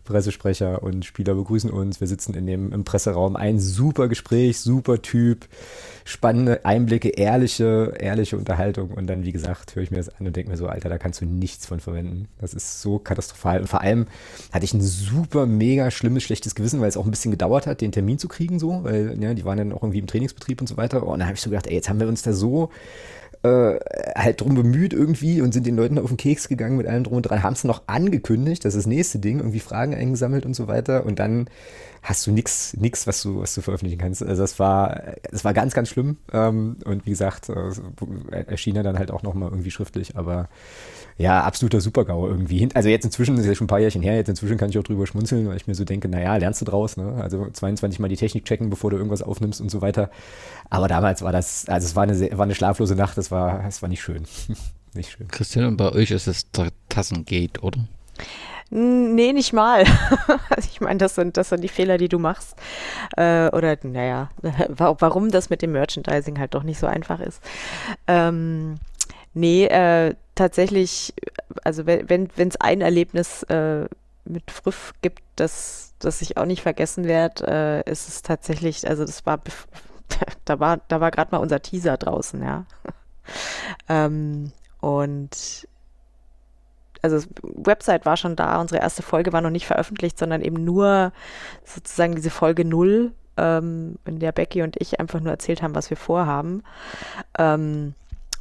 Pressesprecher 0.07 0.81
und 0.81 1.05
Spieler 1.05 1.35
begrüßen 1.35 1.69
uns. 1.69 1.99
Wir 1.99 2.07
sitzen 2.07 2.33
in 2.33 2.47
dem 2.47 2.71
im 2.71 2.83
Presseraum. 2.83 3.35
Ein 3.35 3.59
super 3.59 4.07
Gespräch, 4.07 4.59
super 4.59 5.01
Typ, 5.01 5.47
spannende 6.05 6.65
Einblicke, 6.65 7.09
ehrliche, 7.09 7.93
ehrliche 7.99 8.37
Unterhaltung. 8.37 8.91
Und 8.91 9.07
dann, 9.07 9.25
wie 9.25 9.31
gesagt, 9.31 9.75
höre 9.75 9.83
ich 9.83 9.91
mir 9.91 9.97
das 9.97 10.09
an 10.09 10.25
und 10.25 10.35
denke 10.35 10.49
mir 10.49 10.57
so, 10.57 10.67
Alter, 10.67 10.89
da 10.89 10.97
kannst 10.97 11.21
du 11.21 11.25
nichts 11.25 11.65
von 11.65 11.79
verwenden. 11.79 12.27
Das 12.39 12.53
ist 12.53 12.81
so 12.81 12.97
katastrophal. 12.97 13.61
Und 13.61 13.67
vor 13.67 13.81
allem 13.81 14.07
hatte 14.51 14.65
ich 14.65 14.73
ein 14.73 14.81
super, 14.81 15.45
mega 15.45 15.91
schlimmes, 15.91 16.23
schlechtes 16.23 16.55
Gewissen, 16.55 16.79
weil 16.81 16.89
es 16.89 16.97
auch 16.97 17.05
ein 17.05 17.11
bisschen 17.11 17.31
gedauert 17.31 17.67
hat, 17.67 17.81
den 17.81 17.91
Termin 17.91 18.17
zu 18.17 18.27
kriegen, 18.27 18.59
so, 18.59 18.83
weil 18.83 19.21
ja, 19.21 19.33
die 19.33 19.45
waren 19.45 19.57
dann 19.57 19.73
auch 19.73 19.83
irgendwie 19.83 19.99
im 19.99 20.07
Trainingsbetrieb 20.07 20.61
und 20.61 20.67
so 20.67 20.77
weiter. 20.77 21.05
Und 21.05 21.19
dann 21.19 21.27
habe 21.27 21.35
ich 21.35 21.41
so 21.41 21.49
gedacht, 21.49 21.67
ey, 21.67 21.75
jetzt 21.75 21.89
haben 21.89 21.99
wir 21.99 22.07
uns 22.07 22.21
da 22.21 22.33
so 22.33 22.69
äh, 23.43 23.79
halt 24.15 24.41
drum 24.41 24.55
bemüht 24.55 24.93
irgendwie 24.93 25.41
und 25.41 25.53
sind 25.53 25.65
den 25.65 25.75
Leuten 25.75 25.99
auf 25.99 26.07
den 26.07 26.17
Keks 26.17 26.47
gegangen 26.47 26.77
mit 26.77 26.87
allem 26.87 27.03
drum 27.03 27.17
und 27.17 27.23
dran, 27.23 27.43
haben 27.43 27.53
es 27.53 27.63
noch 27.63 27.83
angekündigt, 27.87 28.65
das 28.65 28.75
ist 28.75 28.85
das 28.85 28.87
nächste 28.87 29.19
Ding, 29.19 29.39
irgendwie 29.39 29.59
Fragen 29.59 29.93
eingesammelt 29.93 30.45
und 30.45 30.55
so 30.55 30.67
weiter 30.67 31.05
und 31.05 31.19
dann 31.19 31.49
hast 32.01 32.25
du 32.25 32.31
nichts, 32.31 32.75
nix, 32.77 33.07
was 33.07 33.21
du, 33.21 33.41
was 33.41 33.53
du 33.53 33.61
veröffentlichen 33.61 33.99
kannst. 33.99 34.23
Also 34.23 34.41
das 34.41 34.59
war, 34.59 35.03
das 35.29 35.43
war 35.43 35.53
ganz, 35.53 35.73
ganz 35.73 35.89
schlimm 35.89 36.17
ähm, 36.31 36.77
und 36.85 37.05
wie 37.05 37.11
gesagt, 37.11 37.49
äh, 37.49 37.71
erschien 38.47 38.75
er 38.75 38.83
dann 38.83 38.97
halt 38.97 39.11
auch 39.11 39.23
nochmal 39.23 39.49
irgendwie 39.49 39.71
schriftlich, 39.71 40.15
aber 40.15 40.49
ja, 41.17 41.43
absoluter 41.43 41.81
Supergau 41.81 42.27
irgendwie. 42.27 42.69
Also 42.73 42.89
jetzt 42.89 43.03
inzwischen, 43.03 43.35
das 43.35 43.45
ist 43.45 43.49
ja 43.49 43.55
schon 43.55 43.65
ein 43.65 43.69
paar 43.69 43.79
Jährchen 43.79 44.03
her, 44.03 44.15
jetzt 44.15 44.29
inzwischen 44.29 44.57
kann 44.57 44.69
ich 44.69 44.77
auch 44.77 44.83
drüber 44.83 45.07
schmunzeln, 45.07 45.47
weil 45.47 45.57
ich 45.57 45.65
mir 45.65 45.73
so 45.73 45.83
denke, 45.83 46.07
naja, 46.07 46.35
lernst 46.37 46.61
du 46.61 46.65
draus, 46.65 46.95
ne? 46.95 47.19
Also 47.21 47.47
22 47.51 47.99
Mal 47.99 48.07
die 48.07 48.17
Technik 48.17 48.45
checken, 48.45 48.69
bevor 48.69 48.91
du 48.91 48.97
irgendwas 48.97 49.23
aufnimmst 49.23 49.59
und 49.59 49.69
so 49.69 49.81
weiter. 49.81 50.11
Aber 50.69 50.87
damals 50.87 51.23
war 51.23 51.31
das, 51.31 51.67
also 51.67 51.85
es 51.85 51.95
war 51.95 52.03
eine, 52.03 52.37
war 52.37 52.43
eine 52.43 52.55
schlaflose 52.55 52.95
Nacht, 52.95 53.17
das 53.17 53.31
war, 53.31 53.63
das 53.63 53.81
war 53.81 53.89
nicht 53.89 54.01
schön. 54.01 54.25
nicht 54.93 55.11
schön. 55.11 55.27
Christian, 55.27 55.65
und 55.65 55.77
bei 55.77 55.91
euch 55.91 56.11
ist 56.11 56.27
es 56.27 56.45
Tassengate, 56.89 57.61
oder? 57.61 57.79
Nee, 58.69 59.33
nicht 59.33 59.53
mal. 59.53 59.85
also 60.49 60.69
ich 60.71 60.81
meine, 60.81 60.97
das 60.97 61.15
sind, 61.15 61.37
das 61.37 61.49
sind 61.49 61.63
die 61.63 61.69
Fehler, 61.69 61.97
die 61.97 62.09
du 62.09 62.19
machst. 62.19 62.55
Äh, 63.15 63.47
oder, 63.49 63.77
naja, 63.83 64.29
warum 64.67 65.31
das 65.31 65.49
mit 65.49 65.61
dem 65.61 65.71
Merchandising 65.71 66.37
halt 66.37 66.53
doch 66.53 66.63
nicht 66.63 66.79
so 66.79 66.85
einfach 66.85 67.21
ist. 67.21 67.41
Ähm, 68.07 68.75
Nee, 69.37 69.65
äh, 69.65 70.15
tatsächlich, 70.33 71.13
also 71.63 71.85
wenn 71.85 72.27
es 72.35 72.59
ein 72.59 72.81
Erlebnis 72.81 73.43
äh, 73.43 73.87
mit 74.25 74.49
Früff 74.49 74.95
gibt, 75.03 75.21
das, 75.35 75.93
das 75.99 76.23
ich 76.23 76.37
auch 76.37 76.45
nicht 76.45 76.63
vergessen 76.63 77.05
werde, 77.05 77.83
äh, 77.85 77.91
ist 77.91 78.09
es 78.09 78.23
tatsächlich, 78.23 78.89
also 78.89 79.05
das 79.05 79.27
war, 79.27 79.39
da 80.45 80.59
war, 80.59 80.79
da 80.87 81.01
war 81.01 81.11
gerade 81.11 81.29
mal 81.31 81.37
unser 81.37 81.61
Teaser 81.61 81.97
draußen, 81.97 82.41
ja. 82.41 82.65
ähm, 83.89 84.53
und 84.81 85.67
also 87.03 87.27
Website 87.43 88.07
war 88.07 88.17
schon 88.17 88.35
da, 88.35 88.59
unsere 88.59 88.81
erste 88.81 89.03
Folge 89.03 89.33
war 89.33 89.41
noch 89.41 89.51
nicht 89.51 89.67
veröffentlicht, 89.67 90.17
sondern 90.17 90.41
eben 90.41 90.63
nur 90.63 91.13
sozusagen 91.63 92.15
diese 92.15 92.31
Folge 92.31 92.65
null, 92.65 93.13
ähm, 93.37 93.99
in 94.05 94.17
der 94.17 94.31
Becky 94.31 94.63
und 94.63 94.81
ich 94.81 94.99
einfach 94.99 95.19
nur 95.19 95.31
erzählt 95.31 95.61
haben, 95.61 95.75
was 95.75 95.91
wir 95.91 95.97
vorhaben. 95.97 96.63
Ähm, 97.37 97.93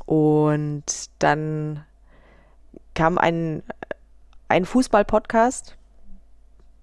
und 0.07 0.85
dann 1.19 1.85
kam 2.95 3.19
ein, 3.19 3.63
ein 4.49 4.65
Fußball-Podcast. 4.65 5.77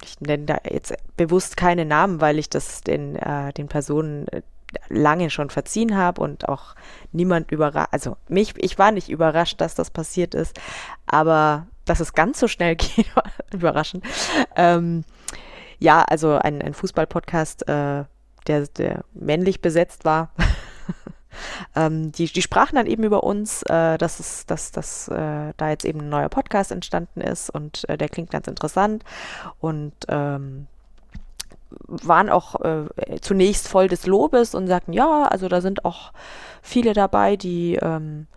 Ich 0.04 0.20
nenne 0.20 0.46
da 0.46 0.58
jetzt 0.70 0.94
bewusst 1.16 1.58
keine 1.58 1.86
Namen, 1.86 2.22
weil 2.22 2.38
ich 2.38 2.50
das 2.50 2.82
den, 2.82 3.16
äh, 3.16 3.54
den 3.54 3.70
Personen 3.70 4.28
äh, 4.28 4.42
lange 4.90 5.30
schon 5.30 5.50
verziehen 5.50 5.96
habe 5.96 6.22
und 6.22 6.50
auch 6.50 6.76
niemand 7.12 7.52
überrascht, 7.52 7.90
also 7.92 8.18
mich, 8.28 8.54
ich 8.58 8.78
war 8.78 8.92
nicht 8.92 9.10
überrascht, 9.10 9.62
dass 9.62 9.76
das 9.76 9.92
passiert 9.92 10.34
ist, 10.34 10.60
aber 11.06 11.68
dass 11.86 12.00
es 12.00 12.14
ganz 12.14 12.40
so 12.40 12.48
schnell 12.48 12.76
geht, 12.78 13.08
überraschend. 13.54 14.04
Ähm, 14.56 15.04
ja, 15.80 16.04
also 16.04 16.38
ein, 16.38 16.62
ein 16.62 16.74
Fußball-Podcast, 16.74 17.68
äh, 17.68 18.06
der, 18.48 18.68
der 18.78 19.04
männlich 19.14 19.62
besetzt 19.62 20.06
war. 20.06 20.32
ähm, 21.76 22.12
die, 22.12 22.26
die 22.26 22.42
sprachen 22.42 22.76
dann 22.76 22.88
eben 22.88 23.04
über 23.04 23.24
uns, 23.24 23.64
äh, 23.64 23.98
dass, 23.98 24.20
es, 24.20 24.46
dass, 24.46 24.72
dass 24.72 25.08
äh, 25.08 25.54
da 25.58 25.70
jetzt 25.70 25.86
eben 25.86 26.02
ein 26.02 26.10
neuer 26.10 26.30
Podcast 26.30 26.72
entstanden 26.72 27.22
ist 27.22 27.50
und 27.50 27.88
äh, 27.90 27.98
der 27.98 28.10
klingt 28.10 28.32
ganz 28.32 28.48
interessant. 28.48 29.04
Und 29.60 29.94
ähm, 30.10 30.68
waren 31.88 32.30
auch 32.30 32.62
äh, 32.62 32.86
zunächst 33.22 33.68
voll 33.68 33.88
des 33.88 34.06
Lobes 34.06 34.56
und 34.56 34.68
sagten, 34.68 34.94
ja, 34.94 35.24
also 35.24 35.48
da 35.48 35.62
sind 35.62 35.86
auch 35.86 36.14
viele 36.62 36.94
dabei, 36.94 37.36
die, 37.36 37.76
ähm, 37.82 38.28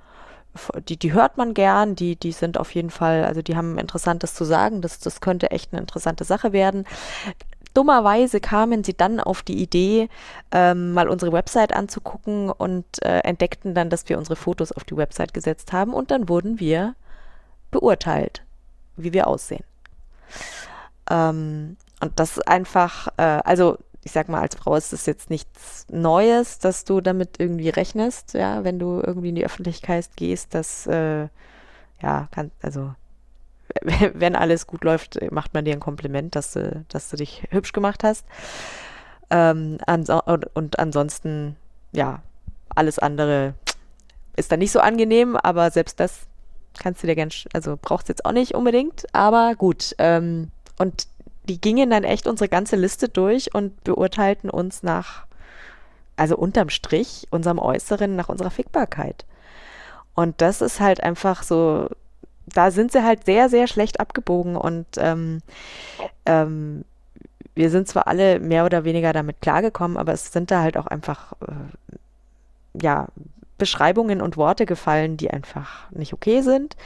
die, 0.89 0.97
die 0.97 1.13
hört 1.13 1.37
man 1.37 1.55
gern, 1.55 1.95
die, 1.95 2.17
die 2.17 2.33
sind 2.33 2.59
auf 2.59 2.75
jeden 2.75 2.91
Fall, 2.91 3.25
also 3.25 3.43
die 3.43 3.57
haben 3.57 3.79
Interessantes 3.79 4.35
zu 4.35 4.45
sagen, 4.45 4.81
das, 4.81 4.99
das 4.99 5.21
könnte 5.21 5.51
echt 5.51 5.73
eine 5.73 5.81
interessante 5.81 6.25
Sache 6.25 6.53
werden. 6.53 6.87
Dummerweise 7.77 8.41
kamen 8.41 8.85
sie 8.85 8.95
dann 8.95 9.21
auf 9.21 9.43
die 9.43 9.61
Idee, 9.63 10.09
ähm, 10.51 10.93
mal 10.93 11.09
unsere 11.09 11.33
Website 11.33 11.75
anzugucken 11.75 12.51
und 12.51 12.85
äh, 13.03 13.19
entdeckten 13.19 13.75
dann, 13.75 13.91
dass 13.91 14.09
wir 14.09 14.17
unsere 14.17 14.37
Fotos 14.37 14.73
auf 14.73 14.85
die 14.85 14.97
Website 14.97 15.35
gesetzt 15.35 15.73
haben 15.73 15.93
und 15.93 16.11
dann 16.11 16.29
wurden 16.29 16.59
wir 16.59 16.95
beurteilt, 17.71 18.43
wie 18.97 19.13
wir 19.13 19.27
aussehen. 19.27 19.65
Ähm, 21.11 21.77
und 22.01 22.19
das 22.19 22.39
ist 22.39 22.49
einfach, 22.49 23.09
äh, 23.19 23.23
also 23.23 23.77
ich 24.05 24.13
sag 24.13 24.29
mal, 24.29 24.41
als 24.41 24.55
Frau 24.55 24.77
ist 24.77 24.93
es 24.93 25.05
jetzt 25.05 25.31
nichts 25.31 25.85
Neues, 25.91 26.59
dass 26.59 26.85
du 26.85 27.01
damit 27.01 27.41
irgendwie 27.41 27.69
rechnest, 27.69 28.35
ja, 28.35 28.65
wenn 28.65 28.79
du 28.79 29.03
irgendwie 29.05 29.31
in 29.31 29.35
die 29.35 29.45
Öffentlichkeit 29.45 30.09
gehst, 30.17 30.55
dass, 30.55 30.87
äh, 30.87 31.29
ja, 32.01 32.29
kann, 32.31 32.53
also 32.63 32.95
wenn 34.15 34.37
alles 34.37 34.67
gut 34.67 34.85
läuft, 34.85 35.19
macht 35.31 35.55
man 35.55 35.65
dir 35.65 35.75
ein 35.75 35.81
Kompliment, 35.81 36.35
dass 36.35 36.53
du, 36.53 36.85
dass 36.89 37.11
du 37.11 37.17
dich 37.17 37.45
hübsch 37.51 37.73
gemacht 37.73 38.05
hast. 38.05 38.25
Ähm, 39.31 39.79
anso 39.87 40.21
und, 40.55 40.79
ansonsten, 40.79 41.57
ja, 41.93 42.23
alles 42.75 42.99
andere 42.99 43.55
ist 44.37 44.53
dann 44.53 44.61
nicht 44.61 44.73
so 44.73 44.81
angenehm, 44.81 45.37
aber 45.37 45.71
selbst 45.71 45.99
das 45.99 46.27
kannst 46.79 47.03
du 47.03 47.07
dir 47.07 47.15
gern, 47.15 47.31
also 47.53 47.79
brauchst 47.81 48.09
jetzt 48.09 48.25
auch 48.25 48.33
nicht 48.33 48.55
unbedingt, 48.55 49.07
aber 49.15 49.55
gut. 49.57 49.95
Ähm, 49.99 50.51
und 50.79 51.09
die 51.49 51.61
gingen 51.61 51.91
dann 51.91 52.05
echt 52.05 52.27
unsere 52.27 52.49
ganze 52.49 52.77
Liste 52.77 53.09
durch 53.09 53.55
und 53.55 53.83
beurteilten 53.85 54.51
uns 54.51 54.83
nach, 54.83 55.27
also 56.17 56.37
unterm 56.37 56.69
Strich, 56.69 57.27
unserem 57.31 57.59
Äußeren, 57.59 58.15
nach 58.17 58.29
unserer 58.29 58.51
Fickbarkeit. 58.51 59.25
Und 60.15 60.41
das 60.41 60.61
ist 60.61 60.81
halt 60.81 61.03
einfach 61.03 61.43
so, 61.43 61.89
da 62.57 62.71
sind 62.71 62.93
sie 62.93 63.05
halt 63.05 63.25
sehr, 63.27 63.49
sehr 63.49 63.67
schlecht 63.67 64.01
abgebogen 64.01 64.57
und 64.57 64.87
ähm, 64.99 65.41
ähm, 66.25 66.85
wir 67.55 67.71
sind 67.71 67.89
zwar 67.89 68.07
alle 68.07 68.39
mehr 68.39 68.65
oder 68.65 68.85
weniger 68.85 69.13
damit 69.13 69.41
klargekommen, 69.41 69.97
aber 69.97 70.13
es 70.13 70.33
sind 70.33 70.51
da 70.51 70.63
halt 70.63 70.77
auch 70.77 70.87
einfach, 70.87 71.33
äh, 71.41 71.97
ja, 72.83 73.07
Beschreibungen 73.59 74.21
und 74.21 74.37
Worte 74.37 74.67
gefallen, 74.67 75.17
die 75.17 75.31
einfach 75.31 75.91
nicht 75.91 76.13
okay 76.13 76.43
sind. 76.43 76.77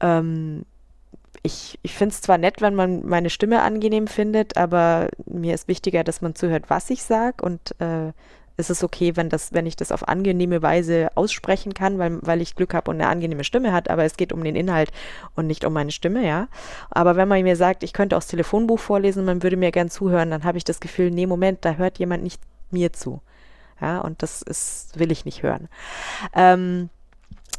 Ähm, 0.00 0.64
ich, 1.42 1.78
ich 1.82 1.94
finde 1.94 2.14
es 2.14 2.20
zwar 2.20 2.38
nett, 2.38 2.62
wenn 2.62 2.74
man 2.74 3.04
meine 3.04 3.30
Stimme 3.30 3.62
angenehm 3.62 4.06
findet, 4.06 4.56
aber 4.56 5.08
mir 5.26 5.54
ist 5.54 5.68
wichtiger, 5.68 6.04
dass 6.04 6.22
man 6.22 6.34
zuhört, 6.34 6.70
was 6.70 6.88
ich 6.90 7.02
sage 7.02 7.44
und 7.44 7.74
äh, 7.80 8.12
ist 8.56 8.70
es 8.70 8.84
okay, 8.84 9.16
wenn 9.16 9.28
das, 9.28 9.52
wenn 9.52 9.66
ich 9.66 9.76
das 9.76 9.92
auf 9.92 10.08
angenehme 10.08 10.62
Weise 10.62 11.10
aussprechen 11.14 11.74
kann, 11.74 11.98
weil, 11.98 12.18
weil 12.22 12.40
ich 12.40 12.54
Glück 12.54 12.74
habe 12.74 12.90
und 12.90 13.00
eine 13.00 13.08
angenehme 13.08 13.44
Stimme 13.44 13.72
hat, 13.72 13.90
aber 13.90 14.04
es 14.04 14.16
geht 14.16 14.32
um 14.32 14.44
den 14.44 14.56
Inhalt 14.56 14.90
und 15.34 15.46
nicht 15.46 15.64
um 15.64 15.72
meine 15.72 15.90
Stimme, 15.90 16.26
ja. 16.26 16.48
Aber 16.90 17.16
wenn 17.16 17.28
man 17.28 17.42
mir 17.42 17.56
sagt, 17.56 17.82
ich 17.82 17.92
könnte 17.92 18.16
das 18.16 18.28
Telefonbuch 18.28 18.78
vorlesen, 18.78 19.24
man 19.24 19.42
würde 19.42 19.56
mir 19.56 19.72
gern 19.72 19.90
zuhören, 19.90 20.30
dann 20.30 20.44
habe 20.44 20.58
ich 20.58 20.64
das 20.64 20.80
Gefühl, 20.80 21.10
nee, 21.10 21.26
Moment, 21.26 21.64
da 21.64 21.74
hört 21.74 21.98
jemand 21.98 22.22
nicht 22.22 22.40
mir 22.70 22.92
zu. 22.92 23.20
Ja, 23.80 24.00
und 24.00 24.22
das 24.22 24.40
ist, 24.40 24.98
will 24.98 25.10
ich 25.10 25.24
nicht 25.24 25.42
hören. 25.42 25.68
Ähm, 26.32 26.90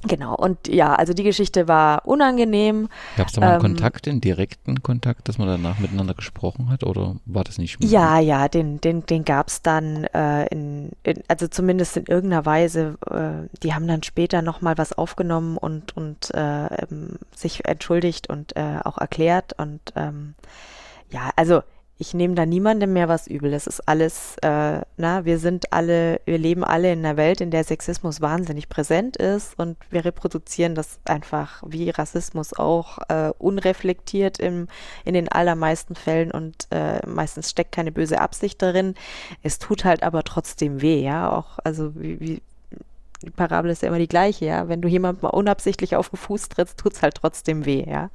Genau, 0.07 0.35
und 0.35 0.67
ja, 0.67 0.93
also 0.93 1.13
die 1.13 1.23
Geschichte 1.23 1.67
war 1.67 2.05
unangenehm. 2.05 2.89
Gab 3.17 3.27
es 3.27 3.33
da 3.33 3.41
mal 3.41 3.47
einen 3.47 3.55
ähm, 3.55 3.61
Kontakt, 3.61 4.05
den 4.05 4.21
direkten 4.21 4.83
Kontakt, 4.83 5.27
dass 5.27 5.37
man 5.37 5.47
danach 5.47 5.79
miteinander 5.79 6.13
gesprochen 6.13 6.69
hat 6.69 6.83
oder 6.83 7.15
war 7.25 7.43
das 7.43 7.57
nicht 7.57 7.79
mehr? 7.79 7.89
Ja, 7.89 8.19
ja, 8.19 8.47
den, 8.47 8.79
den, 8.81 9.05
den 9.05 9.25
gab 9.25 9.47
es 9.47 9.61
dann, 9.61 10.05
äh, 10.05 10.45
in, 10.47 10.91
in, 11.03 11.23
also 11.27 11.47
zumindest 11.47 11.97
in 11.97 12.05
irgendeiner 12.05 12.45
Weise. 12.45 12.97
Äh, 13.09 13.49
die 13.63 13.73
haben 13.73 13.87
dann 13.87 14.03
später 14.03 14.41
nochmal 14.41 14.77
was 14.77 14.93
aufgenommen 14.93 15.57
und, 15.57 15.95
und 15.97 16.33
äh, 16.33 16.65
ähm, 16.65 17.17
sich 17.35 17.65
entschuldigt 17.65 18.29
und 18.29 18.55
äh, 18.55 18.79
auch 18.83 18.97
erklärt. 18.97 19.53
Und 19.57 19.81
ähm, 19.95 20.35
ja, 21.09 21.29
also 21.35 21.61
ich 21.97 22.13
nehme 22.13 22.35
da 22.35 22.45
niemandem 22.45 22.91
mehr 22.91 23.07
was 23.07 23.27
übel. 23.27 23.51
Das 23.51 23.67
ist 23.67 23.87
alles, 23.87 24.35
äh, 24.41 24.81
na, 24.97 25.23
wir 25.23 25.39
sind 25.39 25.71
alle, 25.71 26.19
wir 26.25 26.37
leben 26.37 26.63
alle 26.63 26.91
in 26.91 27.05
einer 27.05 27.15
Welt, 27.15 27.39
in 27.39 27.51
der 27.51 27.63
Sexismus 27.63 28.19
wahnsinnig 28.19 28.67
präsent 28.67 29.15
ist 29.15 29.57
und 29.57 29.77
wir 29.89 30.03
reproduzieren 30.03 30.75
das 30.75 30.99
einfach 31.05 31.63
wie 31.65 31.89
Rassismus 31.89 32.53
auch 32.53 32.97
äh, 33.07 33.31
unreflektiert 33.37 34.39
im, 34.39 34.67
in 35.05 35.13
den 35.13 35.29
allermeisten 35.29 35.95
Fällen 35.95 36.31
und 36.31 36.67
äh, 36.71 37.05
meistens 37.07 37.49
steckt 37.49 37.71
keine 37.71 37.93
böse 37.93 38.19
Absicht 38.19 38.61
darin. 38.61 38.95
Es 39.41 39.57
tut 39.57 39.85
halt 39.85 40.03
aber 40.03 40.23
trotzdem 40.23 40.81
weh, 40.81 41.01
ja, 41.01 41.31
auch, 41.31 41.59
also 41.63 41.95
wie, 41.95 42.19
wie 42.19 42.41
die 43.21 43.31
Parabel 43.31 43.71
ist 43.71 43.81
ja 43.81 43.87
immer 43.87 43.99
die 43.99 44.07
gleiche, 44.07 44.45
ja. 44.45 44.67
Wenn 44.67 44.81
du 44.81 44.87
jemand 44.87 45.23
mal 45.23 45.29
unabsichtlich 45.29 45.95
auf 45.95 46.09
den 46.09 46.17
Fuß 46.17 46.49
trittst, 46.49 46.77
tut 46.77 46.93
es 46.93 47.01
halt 47.01 47.15
trotzdem 47.15 47.65
weh, 47.65 47.85
ja. 47.87 48.09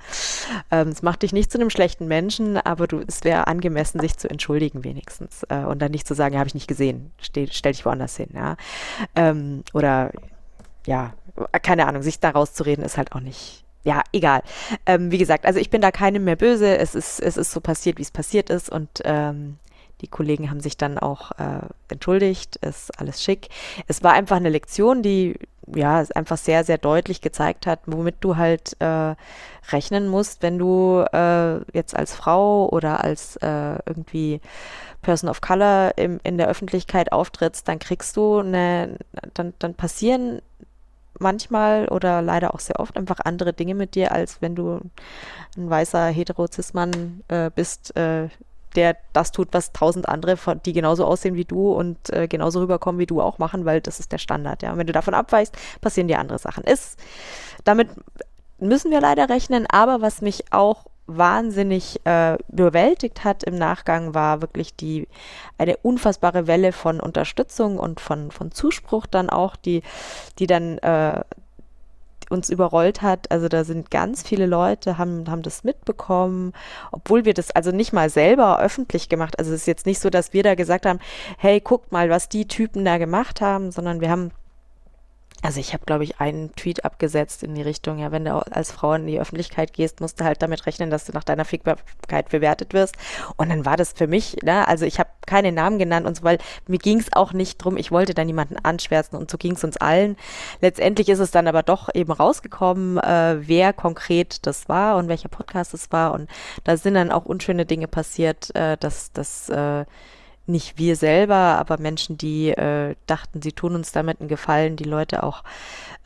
Ähm, 0.70 0.88
es 0.88 1.02
macht 1.02 1.22
dich 1.22 1.32
nicht 1.32 1.50
zu 1.50 1.58
einem 1.58 1.70
schlechten 1.70 2.06
Menschen, 2.06 2.56
aber 2.56 2.86
du, 2.86 3.00
es 3.06 3.24
wäre 3.24 3.46
angemessen, 3.46 4.00
sich 4.00 4.16
zu 4.16 4.28
entschuldigen 4.28 4.84
wenigstens. 4.84 5.44
Äh, 5.48 5.64
und 5.64 5.80
dann 5.80 5.90
nicht 5.90 6.06
zu 6.06 6.14
sagen, 6.14 6.34
ja, 6.34 6.40
habe 6.40 6.48
ich 6.48 6.54
nicht 6.54 6.68
gesehen, 6.68 7.12
stell, 7.20 7.50
stell 7.50 7.72
dich 7.72 7.84
woanders 7.84 8.16
hin, 8.16 8.30
ja. 8.34 8.56
Ähm, 9.16 9.64
oder 9.72 10.12
ja, 10.86 11.14
keine 11.62 11.86
Ahnung, 11.86 12.02
sich 12.02 12.20
da 12.20 12.30
rauszureden 12.30 12.84
ist 12.84 12.96
halt 12.96 13.12
auch 13.12 13.20
nicht, 13.20 13.64
ja, 13.82 14.02
egal. 14.12 14.42
Ähm, 14.86 15.10
wie 15.10 15.18
gesagt, 15.18 15.46
also 15.46 15.58
ich 15.58 15.70
bin 15.70 15.80
da 15.80 15.90
keinem 15.90 16.24
mehr 16.24 16.36
böse. 16.36 16.76
Es 16.76 16.94
ist, 16.94 17.20
es 17.20 17.36
ist 17.36 17.50
so 17.50 17.60
passiert, 17.60 17.98
wie 17.98 18.02
es 18.02 18.10
passiert 18.10 18.50
ist. 18.50 18.68
Und 18.68 18.90
ähm, 19.04 19.58
die 20.00 20.08
Kollegen 20.08 20.50
haben 20.50 20.60
sich 20.60 20.76
dann 20.76 20.98
auch 20.98 21.32
äh, 21.32 21.60
entschuldigt, 21.88 22.56
ist 22.56 22.98
alles 22.98 23.22
schick. 23.22 23.48
Es 23.86 24.02
war 24.02 24.12
einfach 24.12 24.36
eine 24.36 24.48
Lektion, 24.48 25.02
die 25.02 25.38
ja 25.74 26.04
einfach 26.14 26.36
sehr, 26.36 26.64
sehr 26.64 26.78
deutlich 26.78 27.20
gezeigt 27.20 27.66
hat, 27.66 27.80
womit 27.86 28.16
du 28.20 28.36
halt 28.36 28.76
äh, 28.80 29.14
rechnen 29.70 30.08
musst, 30.08 30.42
wenn 30.42 30.58
du 30.58 31.04
äh, 31.12 31.60
jetzt 31.72 31.96
als 31.96 32.14
Frau 32.14 32.68
oder 32.68 33.04
als 33.04 33.36
äh, 33.36 33.78
irgendwie 33.86 34.40
Person 35.02 35.30
of 35.30 35.40
Color 35.40 35.92
im, 35.96 36.20
in 36.24 36.38
der 36.38 36.48
Öffentlichkeit 36.48 37.12
auftrittst, 37.12 37.68
dann 37.68 37.78
kriegst 37.78 38.16
du 38.16 38.38
eine, 38.38 38.96
dann, 39.34 39.54
dann 39.58 39.74
passieren 39.74 40.42
manchmal 41.18 41.88
oder 41.88 42.22
leider 42.22 42.54
auch 42.54 42.60
sehr 42.60 42.80
oft 42.80 42.96
einfach 42.96 43.20
andere 43.24 43.52
Dinge 43.52 43.74
mit 43.74 43.94
dir, 43.94 44.12
als 44.12 44.40
wenn 44.40 44.54
du 44.54 44.80
ein 45.56 45.70
weißer 45.70 46.06
Heterozismann 46.06 47.22
äh, 47.28 47.50
bist, 47.54 47.96
äh, 47.96 48.28
der 48.76 48.96
das 49.12 49.32
tut, 49.32 49.48
was 49.52 49.72
tausend 49.72 50.08
andere, 50.08 50.36
die 50.64 50.72
genauso 50.72 51.04
aussehen 51.04 51.34
wie 51.34 51.44
du 51.44 51.72
und 51.72 52.10
äh, 52.10 52.28
genauso 52.28 52.60
rüberkommen 52.60 52.98
wie 52.98 53.06
du 53.06 53.20
auch 53.20 53.38
machen, 53.38 53.64
weil 53.64 53.80
das 53.80 54.00
ist 54.00 54.12
der 54.12 54.18
Standard. 54.18 54.62
Ja, 54.62 54.72
und 54.72 54.78
wenn 54.78 54.86
du 54.86 54.92
davon 54.92 55.14
abweichst, 55.14 55.54
passieren 55.80 56.08
dir 56.08 56.18
andere 56.18 56.38
Sachen. 56.38 56.64
Ist 56.64 56.98
damit 57.64 57.88
müssen 58.58 58.90
wir 58.90 59.00
leider 59.00 59.28
rechnen, 59.28 59.66
aber 59.68 60.00
was 60.00 60.20
mich 60.22 60.52
auch 60.52 60.84
wahnsinnig 61.06 62.00
äh, 62.04 62.36
überwältigt 62.52 63.24
hat 63.24 63.42
im 63.42 63.56
Nachgang, 63.56 64.14
war 64.14 64.42
wirklich 64.42 64.76
die 64.76 65.08
eine 65.58 65.76
unfassbare 65.78 66.46
Welle 66.46 66.72
von 66.72 67.00
Unterstützung 67.00 67.78
und 67.78 68.00
von, 68.00 68.30
von 68.30 68.52
Zuspruch 68.52 69.06
dann 69.06 69.28
auch, 69.28 69.56
die, 69.56 69.82
die 70.38 70.46
dann 70.46 70.78
äh, 70.78 71.20
uns 72.30 72.50
überrollt 72.50 73.02
hat. 73.02 73.30
Also 73.30 73.48
da 73.48 73.64
sind 73.64 73.90
ganz 73.90 74.22
viele 74.22 74.46
Leute, 74.46 74.98
haben, 74.98 75.30
haben 75.30 75.42
das 75.42 75.64
mitbekommen, 75.64 76.52
obwohl 76.92 77.24
wir 77.24 77.34
das 77.34 77.50
also 77.50 77.70
nicht 77.70 77.92
mal 77.92 78.10
selber 78.10 78.60
öffentlich 78.60 79.08
gemacht. 79.08 79.38
Also 79.38 79.52
es 79.52 79.62
ist 79.62 79.66
jetzt 79.66 79.86
nicht 79.86 80.00
so, 80.00 80.10
dass 80.10 80.32
wir 80.32 80.42
da 80.42 80.54
gesagt 80.54 80.86
haben, 80.86 81.00
hey, 81.38 81.60
guckt 81.60 81.92
mal, 81.92 82.08
was 82.10 82.28
die 82.28 82.46
Typen 82.46 82.84
da 82.84 82.98
gemacht 82.98 83.40
haben, 83.40 83.72
sondern 83.72 84.00
wir 84.00 84.10
haben 84.10 84.30
also 85.42 85.58
ich 85.58 85.72
habe, 85.72 85.84
glaube 85.86 86.04
ich, 86.04 86.20
einen 86.20 86.54
Tweet 86.54 86.84
abgesetzt 86.84 87.42
in 87.42 87.54
die 87.54 87.62
Richtung, 87.62 87.98
ja, 87.98 88.12
wenn 88.12 88.24
du 88.24 88.34
als 88.34 88.72
Frau 88.72 88.92
in 88.92 89.06
die 89.06 89.18
Öffentlichkeit 89.18 89.72
gehst, 89.72 90.00
musst 90.00 90.20
du 90.20 90.24
halt 90.24 90.42
damit 90.42 90.66
rechnen, 90.66 90.90
dass 90.90 91.06
du 91.06 91.12
nach 91.12 91.24
deiner 91.24 91.44
Fickbarkeit 91.46 92.28
bewertet 92.28 92.74
wirst. 92.74 92.96
Und 93.36 93.48
dann 93.48 93.64
war 93.64 93.76
das 93.76 93.92
für 93.92 94.06
mich, 94.06 94.36
ne, 94.42 94.68
also 94.68 94.84
ich 94.84 94.98
habe 94.98 95.08
keine 95.26 95.50
Namen 95.52 95.78
genannt 95.78 96.06
und 96.06 96.16
so, 96.16 96.24
weil 96.24 96.38
mir 96.66 96.78
ging 96.78 97.00
es 97.00 97.12
auch 97.12 97.32
nicht 97.32 97.58
drum, 97.58 97.78
ich 97.78 97.90
wollte 97.90 98.12
da 98.12 98.24
niemanden 98.24 98.56
anschwärzen 98.62 99.18
und 99.18 99.30
so 99.30 99.38
ging 99.38 99.52
es 99.52 99.64
uns 99.64 99.78
allen. 99.78 100.16
Letztendlich 100.60 101.08
ist 101.08 101.20
es 101.20 101.30
dann 101.30 101.48
aber 101.48 101.62
doch 101.62 101.88
eben 101.94 102.12
rausgekommen, 102.12 102.98
äh, 102.98 103.36
wer 103.40 103.72
konkret 103.72 104.46
das 104.46 104.68
war 104.68 104.96
und 104.96 105.08
welcher 105.08 105.28
Podcast 105.28 105.72
es 105.72 105.90
war. 105.90 106.12
Und 106.12 106.28
da 106.64 106.76
sind 106.76 106.94
dann 106.94 107.10
auch 107.10 107.24
unschöne 107.24 107.64
Dinge 107.64 107.88
passiert, 107.88 108.54
äh, 108.54 108.76
dass 108.76 109.12
das 109.12 109.48
äh, 109.48 109.86
nicht 110.50 110.78
wir 110.78 110.96
selber, 110.96 111.34
aber 111.34 111.78
Menschen, 111.78 112.18
die 112.18 112.50
äh, 112.50 112.94
dachten, 113.06 113.42
sie 113.42 113.52
tun 113.52 113.74
uns 113.74 113.92
damit 113.92 114.20
einen 114.20 114.28
Gefallen, 114.28 114.76
die 114.76 114.84
Leute 114.84 115.22
auch 115.22 115.44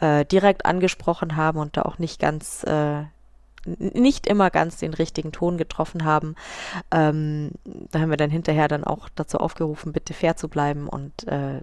äh, 0.00 0.24
direkt 0.24 0.66
angesprochen 0.66 1.36
haben 1.36 1.58
und 1.58 1.76
da 1.76 1.82
auch 1.82 1.98
nicht 1.98 2.20
ganz, 2.20 2.64
äh, 2.64 3.04
nicht 3.66 4.26
immer 4.26 4.50
ganz 4.50 4.78
den 4.78 4.94
richtigen 4.94 5.32
Ton 5.32 5.56
getroffen 5.56 6.04
haben. 6.04 6.34
Ähm, 6.90 7.52
da 7.64 8.00
haben 8.00 8.10
wir 8.10 8.16
dann 8.16 8.30
hinterher 8.30 8.68
dann 8.68 8.84
auch 8.84 9.08
dazu 9.14 9.38
aufgerufen, 9.38 9.92
bitte 9.92 10.14
fair 10.14 10.36
zu 10.36 10.48
bleiben 10.48 10.88
und 10.88 11.26
äh, 11.26 11.60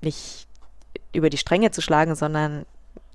nicht 0.00 0.46
über 1.12 1.30
die 1.30 1.38
Stränge 1.38 1.70
zu 1.70 1.80
schlagen, 1.80 2.14
sondern 2.14 2.66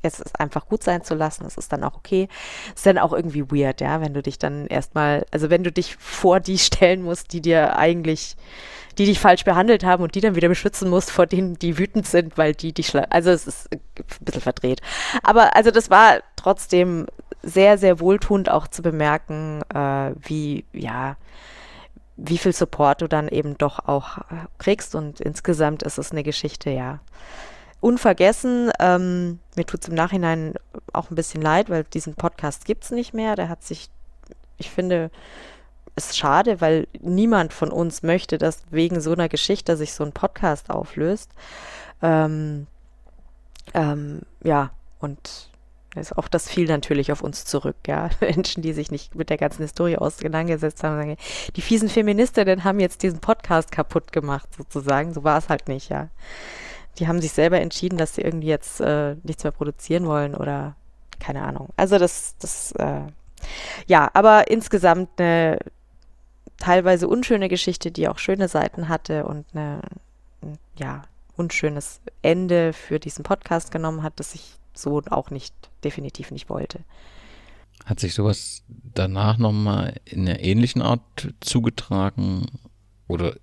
es 0.04 0.20
ist 0.20 0.40
einfach 0.40 0.68
gut 0.68 0.84
sein 0.84 1.04
zu 1.04 1.16
lassen, 1.16 1.46
es 1.46 1.58
ist 1.58 1.72
dann 1.72 1.84
auch 1.84 1.96
okay. 1.96 2.28
Es 2.68 2.82
ist 2.82 2.86
dann 2.86 2.98
auch 2.98 3.14
irgendwie 3.14 3.50
weird, 3.50 3.82
ja, 3.82 4.02
wenn 4.02 4.14
du 4.14 4.22
dich 4.22 4.38
dann 4.38 4.68
erstmal, 4.68 5.26
also 5.32 5.50
wenn 5.50 5.64
du 5.64 5.72
dich 5.72 5.96
vor 5.96 6.40
die 6.40 6.58
stellen 6.58 7.02
musst, 7.04 7.34
die 7.34 7.42
dir 7.42 7.78
eigentlich, 7.78 8.36
die 8.98 9.06
dich 9.06 9.20
falsch 9.20 9.44
behandelt 9.44 9.84
haben 9.84 10.04
und 10.04 10.14
die 10.16 10.22
dann 10.22 10.36
wieder 10.36 10.50
beschützen 10.50 10.90
musst 10.90 11.10
vor 11.10 11.26
denen, 11.26 11.58
die 11.58 11.78
wütend 11.78 12.06
sind, 12.06 12.38
weil 12.38 12.54
die 12.54 12.74
dich, 12.74 12.94
also 13.10 13.32
es 13.32 13.48
ist 13.48 13.70
ein 13.72 13.80
bisschen 14.22 14.42
verdreht. 14.42 14.82
Aber 15.24 15.56
also 15.56 15.72
das 15.72 15.90
war 15.90 16.20
trotzdem 16.36 17.08
sehr, 17.42 17.78
sehr 17.78 18.00
wohltuend 18.00 18.50
auch 18.50 18.68
zu 18.68 18.82
bemerken, 18.82 19.62
äh, 19.74 20.12
wie, 20.22 20.66
ja, 20.74 21.18
wie 22.16 22.38
viel 22.38 22.54
Support 22.54 23.02
du 23.02 23.08
dann 23.08 23.28
eben 23.28 23.58
doch 23.58 23.88
auch 23.88 24.20
äh, 24.20 24.46
kriegst 24.60 24.96
und 24.96 25.20
insgesamt 25.20 25.84
ist 25.84 25.98
es 25.98 26.12
eine 26.12 26.24
Geschichte, 26.24 26.70
ja, 26.70 27.00
unvergessen. 27.84 28.72
Ähm, 28.80 29.40
mir 29.56 29.66
tut 29.66 29.84
es 29.84 29.90
im 29.90 29.96
Nachhinein 29.96 30.54
auch 30.94 31.12
ein 31.12 31.16
bisschen 31.16 31.42
leid, 31.42 31.70
weil 31.70 31.84
diesen 31.84 32.16
Podcast 32.16 32.66
gibt 32.66 32.86
es 32.86 32.92
nicht 32.92 33.14
mehr. 33.14 33.36
Der 33.36 33.50
hat 33.50 33.62
sich, 33.62 33.90
ich 34.58 34.72
finde, 34.72 35.12
ist 35.96 36.18
schade, 36.18 36.62
weil 36.62 36.88
niemand 37.02 37.52
von 37.52 37.72
uns 37.72 38.02
möchte, 38.02 38.38
dass 38.38 38.64
wegen 38.72 39.02
so 39.02 39.12
einer 39.12 39.28
Geschichte 39.28 39.76
sich 39.76 39.94
so 39.94 40.06
ein 40.06 40.14
Podcast 40.14 40.70
auflöst. 40.70 41.32
Ähm, 42.02 42.68
ähm, 43.74 44.22
ja, 44.44 44.72
und 45.00 45.50
auch 46.16 46.28
das 46.28 46.50
fiel 46.50 46.68
natürlich 46.68 47.12
auf 47.12 47.22
uns 47.22 47.44
zurück, 47.44 47.76
ja. 47.86 48.10
Menschen, 48.22 48.64
die 48.64 48.72
sich 48.72 48.92
nicht 48.92 49.14
mit 49.14 49.30
der 49.30 49.38
ganzen 49.38 49.62
Historie 49.62 49.98
auseinandergesetzt 49.98 50.84
haben, 50.84 50.96
sagen, 50.96 51.18
die 51.58 51.62
fiesen 51.62 51.90
Feministinnen 51.90 52.64
haben 52.64 52.80
jetzt 52.80 53.04
diesen 53.04 53.20
Podcast 53.20 53.74
kaputt 53.74 54.14
gemacht, 54.14 54.48
sozusagen. 54.58 55.14
So 55.14 55.26
war 55.26 55.38
es 55.38 55.50
halt 55.50 55.68
nicht, 55.68 55.90
ja 55.90 56.08
die 57.00 57.08
haben 57.08 57.22
sich 57.22 57.32
selber 57.32 57.60
entschieden, 57.60 57.98
dass 57.98 58.16
sie 58.16 58.22
irgendwie 58.22 58.48
jetzt 58.48 58.80
äh, 58.82 59.16
nichts 59.24 59.44
mehr 59.44 59.52
produzieren 59.52 60.06
wollen 60.06 60.36
oder 60.36 60.76
keine 61.20 61.44
Ahnung. 61.44 61.70
Also 61.78 61.98
das, 61.98 62.36
das, 62.40 62.72
äh, 62.74 63.02
ja, 63.88 64.10
aber 64.14 64.50
insgesamt 64.50 65.10
eine 65.20 65.58
teilweise 66.58 67.08
unschöne 67.08 67.50
Geschichte, 67.50 67.92
die 67.92 68.08
auch 68.08 68.18
schöne 68.18 68.48
Seiten 68.48 68.90
hatte 68.90 69.26
und 69.26 69.46
eine, 69.54 69.82
ja, 70.78 71.04
unschönes 71.36 72.02
Ende 72.22 72.74
für 72.74 73.00
diesen 73.00 73.24
Podcast 73.24 73.72
genommen 73.72 74.04
hat, 74.04 74.20
das 74.20 74.36
ich 74.36 74.56
so 74.74 75.02
auch 75.10 75.30
nicht, 75.32 75.54
definitiv 75.84 76.32
nicht 76.32 76.50
wollte. 76.50 76.80
Hat 77.86 78.00
sich 78.00 78.14
sowas 78.14 78.64
danach 78.68 79.38
nochmal 79.38 80.00
in 80.06 80.28
einer 80.28 80.40
ähnlichen 80.40 80.82
Art 80.82 81.34
zugetragen 81.42 82.46
oder 83.08 83.36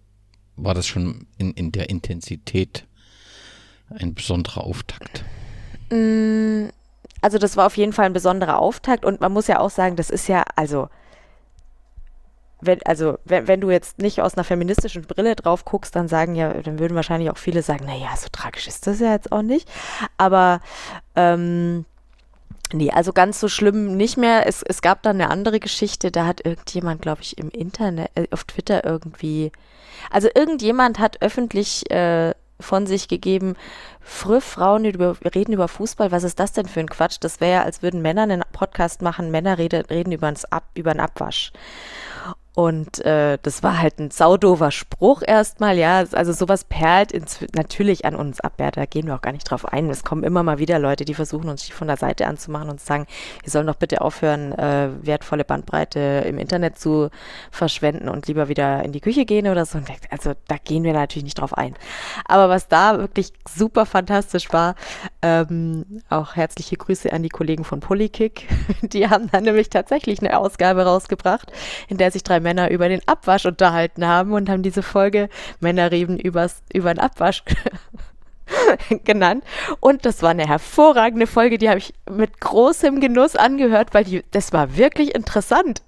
war 0.57 0.75
das 0.75 0.87
schon 0.87 1.27
in, 1.37 1.53
in 1.53 1.73
der 1.73 1.91
Intensität 1.91 2.87
ein 3.99 4.15
besonderer 4.15 4.65
Auftakt? 4.65 5.25
Mm, 5.91 6.69
also 7.21 7.39
das 7.39 7.57
war 7.57 7.67
auf 7.67 7.77
jeden 7.77 7.93
Fall 7.93 8.07
ein 8.07 8.13
besonderer 8.13 8.59
Auftakt 8.59 9.05
und 9.05 9.21
man 9.21 9.33
muss 9.33 9.47
ja 9.47 9.61
auch 9.61 9.71
sagen, 9.71 9.97
das 9.97 10.11
ist 10.11 10.29
ja, 10.29 10.45
also 10.57 10.89
wenn, 12.63 12.83
also 12.85 13.19
wenn, 13.25 13.49
wenn 13.49 13.61
du 13.61 13.71
jetzt 13.71 13.99
nicht 13.99 14.21
aus 14.21 14.35
einer 14.35 14.45
feministischen 14.45 15.03
Brille 15.03 15.35
drauf 15.35 15.65
guckst, 15.65 15.97
dann 15.97 16.09
sagen 16.09 16.35
ja, 16.35 16.53
dann 16.53 16.79
würden 16.79 16.95
wahrscheinlich 16.95 17.31
auch 17.31 17.39
viele 17.39 17.63
sagen, 17.63 17.87
naja, 17.87 18.09
so 18.17 18.29
tragisch 18.31 18.69
ist 18.69 18.87
das 18.87 19.01
ja 19.01 19.13
jetzt 19.13 19.33
auch 19.33 19.43
nicht. 19.43 19.69
Aber 20.19 20.61
ähm, 21.17 21.85
nee, 22.73 22.91
also 22.91 23.13
ganz 23.13 23.41
so 23.41 23.49
schlimm 23.49 23.97
nicht 23.97 24.17
mehr. 24.17 24.47
Es, 24.47 24.63
es 24.63 24.83
gab 24.83 25.03
dann 25.03 25.21
eine 25.21 25.31
andere 25.31 25.61
Geschichte, 25.61 26.11
da 26.11 26.27
hat 26.27 26.45
irgendjemand, 26.45 27.03
glaube 27.03 27.23
ich, 27.23 27.39
im 27.39 27.49
Internet, 27.49 28.11
äh, 28.15 28.27
auf 28.31 28.45
Twitter 28.45 28.85
irgendwie, 28.85 29.53
also 30.11 30.29
irgendjemand 30.35 30.99
hat 30.99 31.23
öffentlich 31.23 31.91
äh, 31.91 32.35
von 32.61 32.87
sich 32.87 33.09
gegeben, 33.09 33.55
früh 34.01 34.41
Frauen 34.41 34.85
reden 34.85 35.53
über 35.53 35.69
Fußball, 35.69 36.11
was 36.13 36.25
ist 36.25 36.41
das 36.41 36.53
denn 36.53 36.67
für 36.67 36.81
ein 36.81 36.89
Quatsch? 36.89 37.19
Das 37.21 37.41
wäre 37.41 37.53
ja, 37.53 37.63
als 37.63 37.83
würden 37.83 38.03
Männer 38.03 38.23
einen 38.23 38.43
Podcast 38.53 39.03
machen, 39.03 39.31
Männer 39.31 39.59
rede, 39.59 39.85
reden 39.91 40.13
über, 40.13 40.33
Ab, 40.51 40.65
über 40.75 40.91
einen 40.91 41.01
Abwasch. 41.01 41.53
Und 42.55 43.05
äh, 43.05 43.39
das 43.43 43.63
war 43.63 43.81
halt 43.81 44.01
ein 44.01 44.11
saudover 44.11 44.71
Spruch 44.73 45.23
erstmal, 45.25 45.79
ja. 45.79 46.05
Also 46.13 46.33
sowas 46.33 46.65
perlt 46.65 47.13
natürlich 47.55 48.05
an 48.05 48.17
uns 48.17 48.41
ab, 48.41 48.55
ja. 48.59 48.71
Da 48.71 48.87
gehen 48.87 49.07
wir 49.07 49.15
auch 49.15 49.21
gar 49.21 49.33
nicht 49.33 49.49
drauf 49.49 49.65
ein. 49.73 49.89
Es 49.89 50.03
kommen 50.03 50.25
immer 50.25 50.43
mal 50.43 50.59
wieder 50.59 50.79
Leute, 50.79 51.05
die 51.05 51.15
versuchen, 51.15 51.49
uns 51.49 51.69
von 51.69 51.87
der 51.87 51.97
Seite 51.97 52.27
anzumachen 52.27 52.69
und 52.69 52.81
sagen, 52.81 53.07
wir 53.43 53.51
sollen 53.51 53.69
doch 53.69 53.77
bitte 53.77 54.01
aufhören, 54.01 54.53
äh, 54.53 54.91
wertvolle 55.03 55.45
Bandbreite 55.45 56.25
im 56.27 56.39
Internet 56.39 56.79
zu 56.79 57.11
verschwenden 57.53 58.09
und 58.09 58.27
lieber 58.27 58.49
wieder 58.49 58.83
in 58.83 58.93
die 58.93 59.01
Küche 59.01 59.25
gehen 59.25 59.47
oder 59.47 59.65
so. 59.65 59.79
Also 60.11 60.33
da 60.49 60.57
gehen 60.63 60.83
wir 60.83 60.93
natürlich 60.93 61.25
nicht 61.25 61.39
drauf 61.39 61.57
ein. 61.57 61.75
Aber 62.25 62.49
was 62.49 62.67
da 62.67 62.99
wirklich 62.99 63.33
super 63.49 63.87
fantastisch 63.87 64.53
war, 64.53 64.75
ähm, 65.23 66.01
auch 66.09 66.35
herzliche 66.35 66.77
Grüße 66.77 67.13
an 67.13 67.23
die 67.23 67.29
Kollegen 67.29 67.65
von 67.65 67.81
Polykick. 67.81 68.49
Die 68.83 69.09
haben 69.09 69.31
dann 69.31 69.45
nämlich 69.45 69.71
tatsächlich 69.71 70.21
eine 70.21 70.37
Ausgabe 70.37 70.85
rausgebracht, 70.85 71.53
in 71.89 71.97
der 71.97 72.11
sich 72.11 72.23
drei 72.23 72.40
Männer 72.41 72.71
über 72.71 72.89
den 72.89 73.07
Abwasch 73.07 73.47
unterhalten 73.47 74.07
haben 74.07 74.33
und 74.33 74.49
haben 74.49 74.63
diese 74.63 74.83
Folge 74.83 75.29
Männer 75.61 75.91
reden 75.91 76.19
übers, 76.19 76.63
über 76.73 76.93
den 76.93 77.01
Abwasch 77.01 77.43
genannt. 79.05 79.45
Und 79.81 80.05
das 80.05 80.23
war 80.23 80.31
eine 80.31 80.49
hervorragende 80.49 81.27
Folge, 81.27 81.59
die 81.59 81.69
habe 81.69 81.79
ich 81.79 81.95
mit 82.11 82.41
großem 82.41 83.01
Genuss 83.01 83.37
angehört, 83.37 83.95
weil 83.95 84.05
die, 84.05 84.25
das 84.31 84.53
war 84.53 84.77
wirklich 84.77 85.15
interessant. 85.15 85.83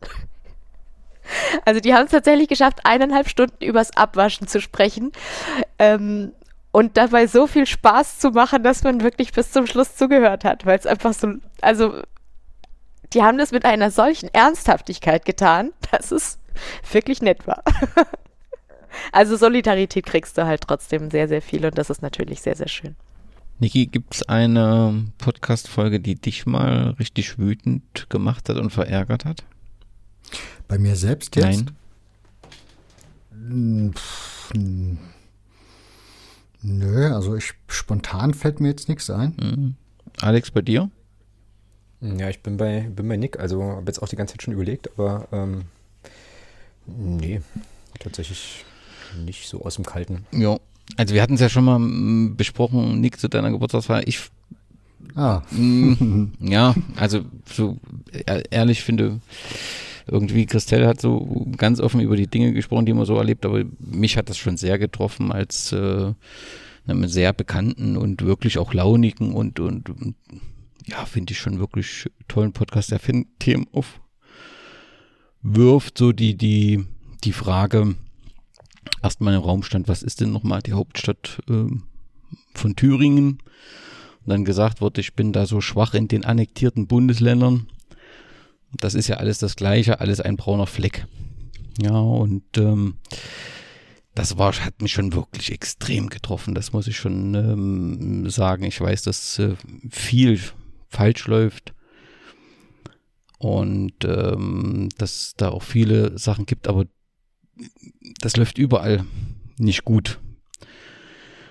Also 1.64 1.80
die 1.80 1.94
haben 1.94 2.06
es 2.06 2.10
tatsächlich 2.10 2.48
geschafft, 2.48 2.80
eineinhalb 2.84 3.28
Stunden 3.28 3.64
übers 3.64 3.96
Abwaschen 3.96 4.48
zu 4.48 4.60
sprechen. 4.60 5.12
Ähm, 5.78 6.32
und 6.72 6.96
dabei 6.96 7.26
so 7.26 7.46
viel 7.46 7.66
Spaß 7.66 8.18
zu 8.18 8.30
machen, 8.30 8.62
dass 8.62 8.82
man 8.82 9.02
wirklich 9.02 9.32
bis 9.32 9.52
zum 9.52 9.66
Schluss 9.66 9.94
zugehört 9.94 10.44
hat, 10.44 10.64
weil 10.64 10.78
es 10.78 10.86
einfach 10.86 11.12
so, 11.12 11.34
also 11.60 12.02
die 13.12 13.22
haben 13.22 13.36
das 13.36 13.52
mit 13.52 13.66
einer 13.66 13.90
solchen 13.90 14.32
Ernsthaftigkeit 14.32 15.24
getan, 15.24 15.72
dass 15.90 16.10
es 16.10 16.38
wirklich 16.90 17.22
nett 17.22 17.46
war. 17.46 17.62
also 19.12 19.36
Solidarität 19.36 20.06
kriegst 20.06 20.38
du 20.38 20.46
halt 20.46 20.62
trotzdem 20.62 21.10
sehr, 21.10 21.28
sehr 21.28 21.42
viel 21.42 21.64
und 21.64 21.76
das 21.76 21.90
ist 21.90 22.02
natürlich 22.02 22.42
sehr, 22.42 22.56
sehr 22.56 22.68
schön. 22.68 22.96
Niki, 23.58 23.86
gibt 23.86 24.14
es 24.14 24.28
eine 24.28 25.04
Podcast-Folge, 25.18 26.00
die 26.00 26.16
dich 26.16 26.46
mal 26.46 26.96
richtig 26.98 27.38
wütend 27.38 28.10
gemacht 28.10 28.48
hat 28.48 28.56
und 28.56 28.70
verärgert 28.70 29.24
hat? 29.24 29.44
Bei 30.66 30.78
mir 30.78 30.96
selbst 30.96 31.36
jetzt? 31.36 31.46
Nein. 31.46 31.70
Hm, 33.30 33.92
pff, 33.94 34.52
nö, 36.62 37.14
also 37.14 37.36
ich 37.36 37.54
spontan 37.68 38.34
fällt 38.34 38.60
mir 38.60 38.68
jetzt 38.68 38.88
nichts 38.88 39.10
ein. 39.10 39.36
Mhm. 39.40 39.74
Alex, 40.20 40.50
bei 40.50 40.62
dir? 40.62 40.90
Ja, 42.00 42.28
ich 42.28 42.42
bin 42.42 42.56
bei, 42.56 42.80
bin 42.80 43.08
bei 43.08 43.16
Nick, 43.16 43.38
also 43.38 43.62
habe 43.62 43.86
jetzt 43.86 44.02
auch 44.02 44.08
die 44.08 44.16
ganze 44.16 44.34
Zeit 44.34 44.42
schon 44.42 44.54
überlegt, 44.54 44.90
aber 44.98 45.28
ähm, 45.30 45.66
Nee, 46.86 47.40
tatsächlich 47.98 48.64
nicht 49.24 49.46
so 49.48 49.62
aus 49.62 49.76
dem 49.76 49.84
Kalten. 49.84 50.26
Ja, 50.32 50.58
also 50.96 51.14
wir 51.14 51.22
hatten 51.22 51.34
es 51.34 51.40
ja 51.40 51.48
schon 51.48 51.64
mal 51.64 51.78
mm, 51.78 52.36
besprochen, 52.36 53.00
Nick, 53.00 53.18
zu 53.18 53.28
deiner 53.28 53.50
Geburtstagsfeier. 53.50 54.06
Ich 54.06 54.30
Ah. 55.14 55.42
Mm, 55.50 56.32
ja, 56.40 56.74
also 56.96 57.24
so 57.44 57.78
ehrlich 58.50 58.82
finde, 58.82 59.20
irgendwie 60.06 60.46
Christelle 60.46 60.86
hat 60.86 61.00
so 61.00 61.46
ganz 61.56 61.80
offen 61.80 62.00
über 62.00 62.16
die 62.16 62.26
Dinge 62.26 62.52
gesprochen, 62.52 62.86
die 62.86 62.92
man 62.92 63.04
so 63.04 63.16
erlebt, 63.16 63.44
aber 63.44 63.64
mich 63.78 64.16
hat 64.16 64.28
das 64.28 64.38
schon 64.38 64.56
sehr 64.56 64.78
getroffen 64.78 65.32
als 65.32 65.72
äh, 65.72 66.12
einem 66.86 67.08
sehr 67.08 67.32
bekannten 67.32 67.96
und 67.96 68.22
wirklich 68.22 68.58
auch 68.58 68.74
launigen 68.74 69.32
und, 69.32 69.60
und, 69.60 69.90
und 69.90 70.14
ja, 70.86 71.04
finde 71.04 71.32
ich 71.32 71.38
schon 71.38 71.60
wirklich 71.60 72.08
tollen 72.26 72.52
Podcast, 72.52 72.90
der 72.90 73.00
Themen 73.38 73.66
auf 73.72 74.00
wirft 75.42 75.98
so 75.98 76.12
die, 76.12 76.36
die, 76.36 76.84
die 77.24 77.32
Frage 77.32 77.96
erstmal 79.02 79.34
im 79.34 79.42
Raum 79.42 79.62
stand, 79.62 79.88
was 79.88 80.02
ist 80.02 80.20
denn 80.20 80.32
nochmal 80.32 80.62
die 80.62 80.72
Hauptstadt 80.72 81.40
äh, 81.48 81.66
von 82.54 82.76
Thüringen? 82.76 83.38
Und 84.24 84.28
dann 84.28 84.44
gesagt 84.44 84.80
wurde, 84.80 85.00
ich 85.00 85.14
bin 85.14 85.32
da 85.32 85.46
so 85.46 85.60
schwach 85.60 85.94
in 85.94 86.08
den 86.08 86.24
annektierten 86.24 86.86
Bundesländern. 86.86 87.68
Das 88.72 88.94
ist 88.94 89.08
ja 89.08 89.16
alles 89.16 89.38
das 89.38 89.56
Gleiche, 89.56 90.00
alles 90.00 90.20
ein 90.20 90.36
brauner 90.36 90.66
Fleck. 90.66 91.06
Ja, 91.80 91.98
und 91.98 92.44
ähm, 92.56 92.94
das 94.14 94.38
war, 94.38 94.52
hat 94.52 94.80
mich 94.80 94.92
schon 94.92 95.12
wirklich 95.12 95.50
extrem 95.50 96.08
getroffen. 96.08 96.54
Das 96.54 96.72
muss 96.72 96.86
ich 96.86 96.96
schon 96.96 97.34
ähm, 97.34 98.30
sagen. 98.30 98.64
Ich 98.64 98.80
weiß, 98.80 99.02
dass 99.02 99.38
äh, 99.38 99.56
viel 99.90 100.40
falsch 100.88 101.26
läuft 101.26 101.74
und 103.42 104.04
ähm, 104.04 104.88
dass 104.98 105.34
da 105.36 105.48
auch 105.48 105.64
viele 105.64 106.16
Sachen 106.16 106.46
gibt, 106.46 106.68
aber 106.68 106.86
das 108.20 108.36
läuft 108.36 108.56
überall 108.56 109.04
nicht 109.58 109.84
gut. 109.84 110.20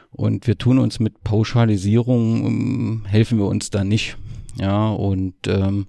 Und 0.10 0.48
wir 0.48 0.58
tun 0.58 0.80
uns 0.80 1.02
mit 1.02 1.22
Pauschalisierung, 1.26 2.48
ähm, 2.48 3.06
helfen 3.06 3.40
wir 3.40 3.46
uns 3.46 3.72
da 3.72 3.84
nicht. 3.84 4.16
Ja, 4.58 4.90
und 4.90 5.36
ähm, 5.48 5.88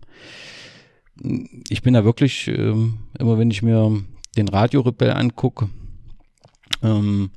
ich 1.69 1.83
bin 1.83 1.95
da 1.95 2.05
wirklich, 2.05 2.49
ähm, 2.49 2.99
immer 3.17 3.39
wenn 3.39 3.53
ich 3.53 3.63
mir 3.63 4.03
den 4.37 4.49
Radiorebell 4.49 5.13
angucke, 5.13 5.69
ähm, 6.83 7.31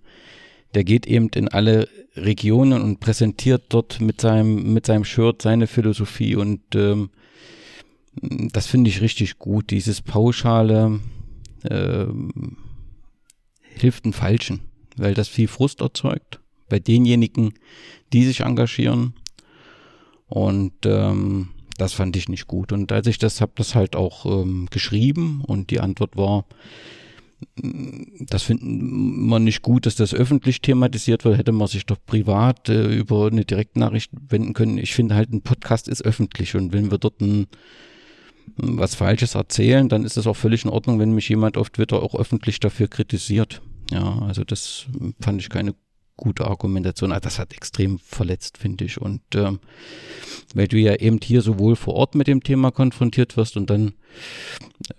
der 0.74 0.84
geht 0.84 1.06
eben 1.06 1.30
in 1.36 1.50
alle 1.50 1.88
Regionen 2.16 2.82
und 2.82 3.00
präsentiert 3.00 3.66
dort 3.70 4.02
mit 4.02 4.22
seinem, 4.22 4.74
mit 4.74 4.88
seinem 4.88 5.06
Shirt 5.06 5.44
seine 5.44 5.68
Philosophie 5.68 6.36
und 6.36 6.62
ähm, 6.74 7.12
das 8.22 8.68
finde 8.68 8.90
ich 8.90 9.02
richtig 9.02 9.40
gut. 9.40 9.72
Dieses 9.72 10.02
pauschale 10.02 11.00
ähm, 11.70 12.58
hilft 13.62 14.06
den 14.06 14.14
Falschen, 14.14 14.62
weil 14.96 15.14
das 15.14 15.28
viel 15.28 15.48
Frust 15.48 15.82
erzeugt 15.82 16.40
bei 16.70 16.80
denjenigen, 16.80 17.54
die 18.14 18.26
sich 18.26 18.42
engagieren. 18.42 19.14
Und 20.28 20.74
ähm, 20.86 21.50
das 21.78 21.94
fand 21.94 22.16
ich 22.16 22.30
nicht 22.30 22.48
gut. 22.48 22.72
Und 22.72 22.92
als 22.92 23.08
ich 23.08 23.18
das 23.18 23.42
habe, 23.42 23.52
das 23.56 23.76
halt 23.76 23.96
auch 23.96 24.26
ähm, 24.26 24.68
geschrieben 24.72 25.42
und 25.46 25.70
die 25.70 25.80
Antwort 25.80 26.16
war, 26.16 26.46
das 28.20 28.44
finden 28.44 29.28
wir 29.28 29.40
nicht 29.40 29.62
gut, 29.62 29.86
dass 29.86 29.96
das 29.96 30.14
öffentlich 30.14 30.62
thematisiert 30.62 31.26
wird. 31.26 31.38
Hätte 31.38 31.52
man 31.52 31.68
sich 31.68 31.86
doch 31.86 31.98
privat 32.06 32.70
äh, 32.70 32.96
über 32.96 33.28
eine 33.28 33.46
Direktnachricht 33.46 34.12
wenden 34.30 34.54
können. 34.54 34.78
Ich 34.78 34.94
finde 34.94 35.16
halt, 35.16 35.32
ein 35.32 35.42
Podcast 35.42 35.88
ist 35.88 36.04
öffentlich 36.04 36.56
und 36.56 36.74
wenn 36.74 36.92
wir 36.92 36.98
dort 36.98 37.22
ein, 37.22 37.48
was 38.58 38.96
Falsches 38.96 39.36
erzählen, 39.36 39.90
dann 39.90 40.06
ist 40.06 40.18
es 40.18 40.28
auch 40.28 40.36
völlig 40.36 40.64
in 40.64 40.72
Ordnung, 40.72 41.00
wenn 41.00 41.12
mich 41.12 41.30
jemand 41.30 41.58
auf 41.58 41.70
Twitter 41.70 42.02
auch 42.02 42.16
öffentlich 42.16 42.60
dafür 42.60 42.88
kritisiert. 42.88 43.62
Ja, 43.92 44.20
also 44.20 44.44
das 44.44 44.86
fand 45.20 45.42
ich 45.42 45.50
keine 45.50 45.76
gute 46.18 46.46
Argumentation. 46.46 47.12
Also 47.12 47.24
das 47.24 47.40
hat 47.40 47.54
extrem 47.54 48.00
verletzt, 48.00 48.58
finde 48.58 48.86
ich. 48.86 49.00
Und 49.02 49.22
ähm, 49.36 49.60
weil 50.54 50.68
du 50.68 50.78
ja 50.78 50.96
eben 50.96 51.20
hier 51.22 51.42
sowohl 51.42 51.76
vor 51.76 51.96
Ort 51.96 52.16
mit 52.16 52.28
dem 52.28 52.42
Thema 52.42 52.72
konfrontiert 52.72 53.38
wirst 53.38 53.58
und 53.58 53.70
dann 53.70 53.94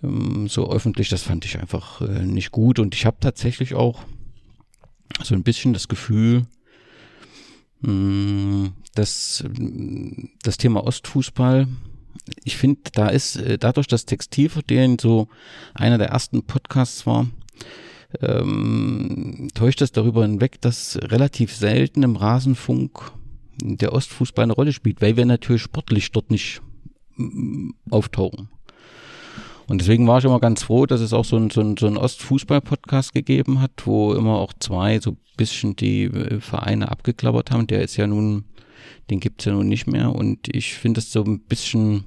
ähm, 0.03 0.47
so 0.47 0.71
öffentlich, 0.71 1.09
das 1.09 1.23
fand 1.23 1.45
ich 1.45 1.59
einfach 1.59 2.01
äh, 2.01 2.23
nicht 2.23 2.51
gut. 2.51 2.79
Und 2.79 2.95
ich 2.95 3.05
habe 3.05 3.17
tatsächlich 3.19 3.73
auch 3.73 4.03
so 5.23 5.33
ein 5.33 5.43
bisschen 5.43 5.73
das 5.73 5.87
Gefühl, 5.87 6.45
mh, 7.81 7.91
mm, 7.91 8.73
dass 8.93 9.43
das 10.43 10.57
Thema 10.57 10.83
Ostfußball 10.83 11.67
ich 12.43 12.57
finde, 12.57 12.81
da 12.93 13.09
ist 13.09 13.37
äh, 13.37 13.57
dadurch, 13.57 13.87
dass 13.87 14.05
Textilverstehen 14.05 14.99
so 14.99 15.27
einer 15.73 15.97
der 15.97 16.09
ersten 16.09 16.43
Podcasts 16.43 17.05
war, 17.05 17.27
ähm, 18.21 19.49
täuscht 19.53 19.81
das 19.81 19.91
darüber 19.91 20.23
hinweg, 20.23 20.61
dass 20.61 20.97
relativ 21.01 21.55
selten 21.55 22.03
im 22.03 22.15
Rasenfunk 22.15 23.11
der 23.61 23.93
Ostfußball 23.93 24.43
eine 24.43 24.53
Rolle 24.53 24.73
spielt, 24.73 25.01
weil 25.01 25.17
wir 25.17 25.25
natürlich 25.25 25.63
sportlich 25.63 26.11
dort 26.11 26.31
nicht 26.31 26.61
mm, 27.15 27.71
auftauchen. 27.89 28.49
Und 29.67 29.81
deswegen 29.81 30.07
war 30.07 30.19
ich 30.19 30.25
immer 30.25 30.39
ganz 30.39 30.63
froh, 30.63 30.85
dass 30.85 31.01
es 31.01 31.11
auch 31.11 31.25
so 31.25 31.35
ein, 31.35 31.49
so 31.49 31.59
ein, 31.59 31.75
so 31.75 31.87
ein 31.87 31.97
Ostfußball-Podcast 31.97 33.13
gegeben 33.13 33.59
hat, 33.59 33.85
wo 33.85 34.13
immer 34.13 34.37
auch 34.37 34.53
zwei 34.57 34.99
so 34.99 35.17
bisschen 35.35 35.75
die 35.75 36.03
äh, 36.05 36.39
Vereine 36.39 36.89
abgeklappert 36.91 37.51
haben. 37.51 37.67
Der 37.67 37.81
ist 37.81 37.97
ja 37.97 38.07
nun, 38.07 38.45
den 39.09 39.19
gibt's 39.19 39.45
ja 39.45 39.53
nun 39.53 39.67
nicht 39.67 39.87
mehr. 39.87 40.13
Und 40.13 40.53
ich 40.53 40.73
finde 40.73 40.99
es 40.99 41.11
so 41.11 41.23
ein 41.23 41.41
bisschen 41.41 42.05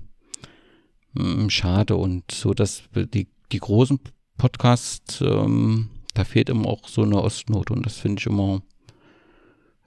mh, 1.15 1.44
mm, 1.44 1.50
schade 1.50 1.97
und 1.97 2.31
so, 2.31 2.55
dass 2.55 2.83
die, 2.94 3.28
die 3.52 3.59
großen 3.59 3.99
Podcasts, 4.36 5.20
ähm, 5.20 5.91
da 6.15 6.25
fehlt 6.25 6.49
immer 6.49 6.67
auch 6.67 6.89
so 6.89 7.02
eine 7.02 7.23
Ostnote 7.23 7.73
und 7.73 7.84
das 7.84 7.97
finde 7.97 8.20
ich 8.20 8.26
immer 8.26 8.62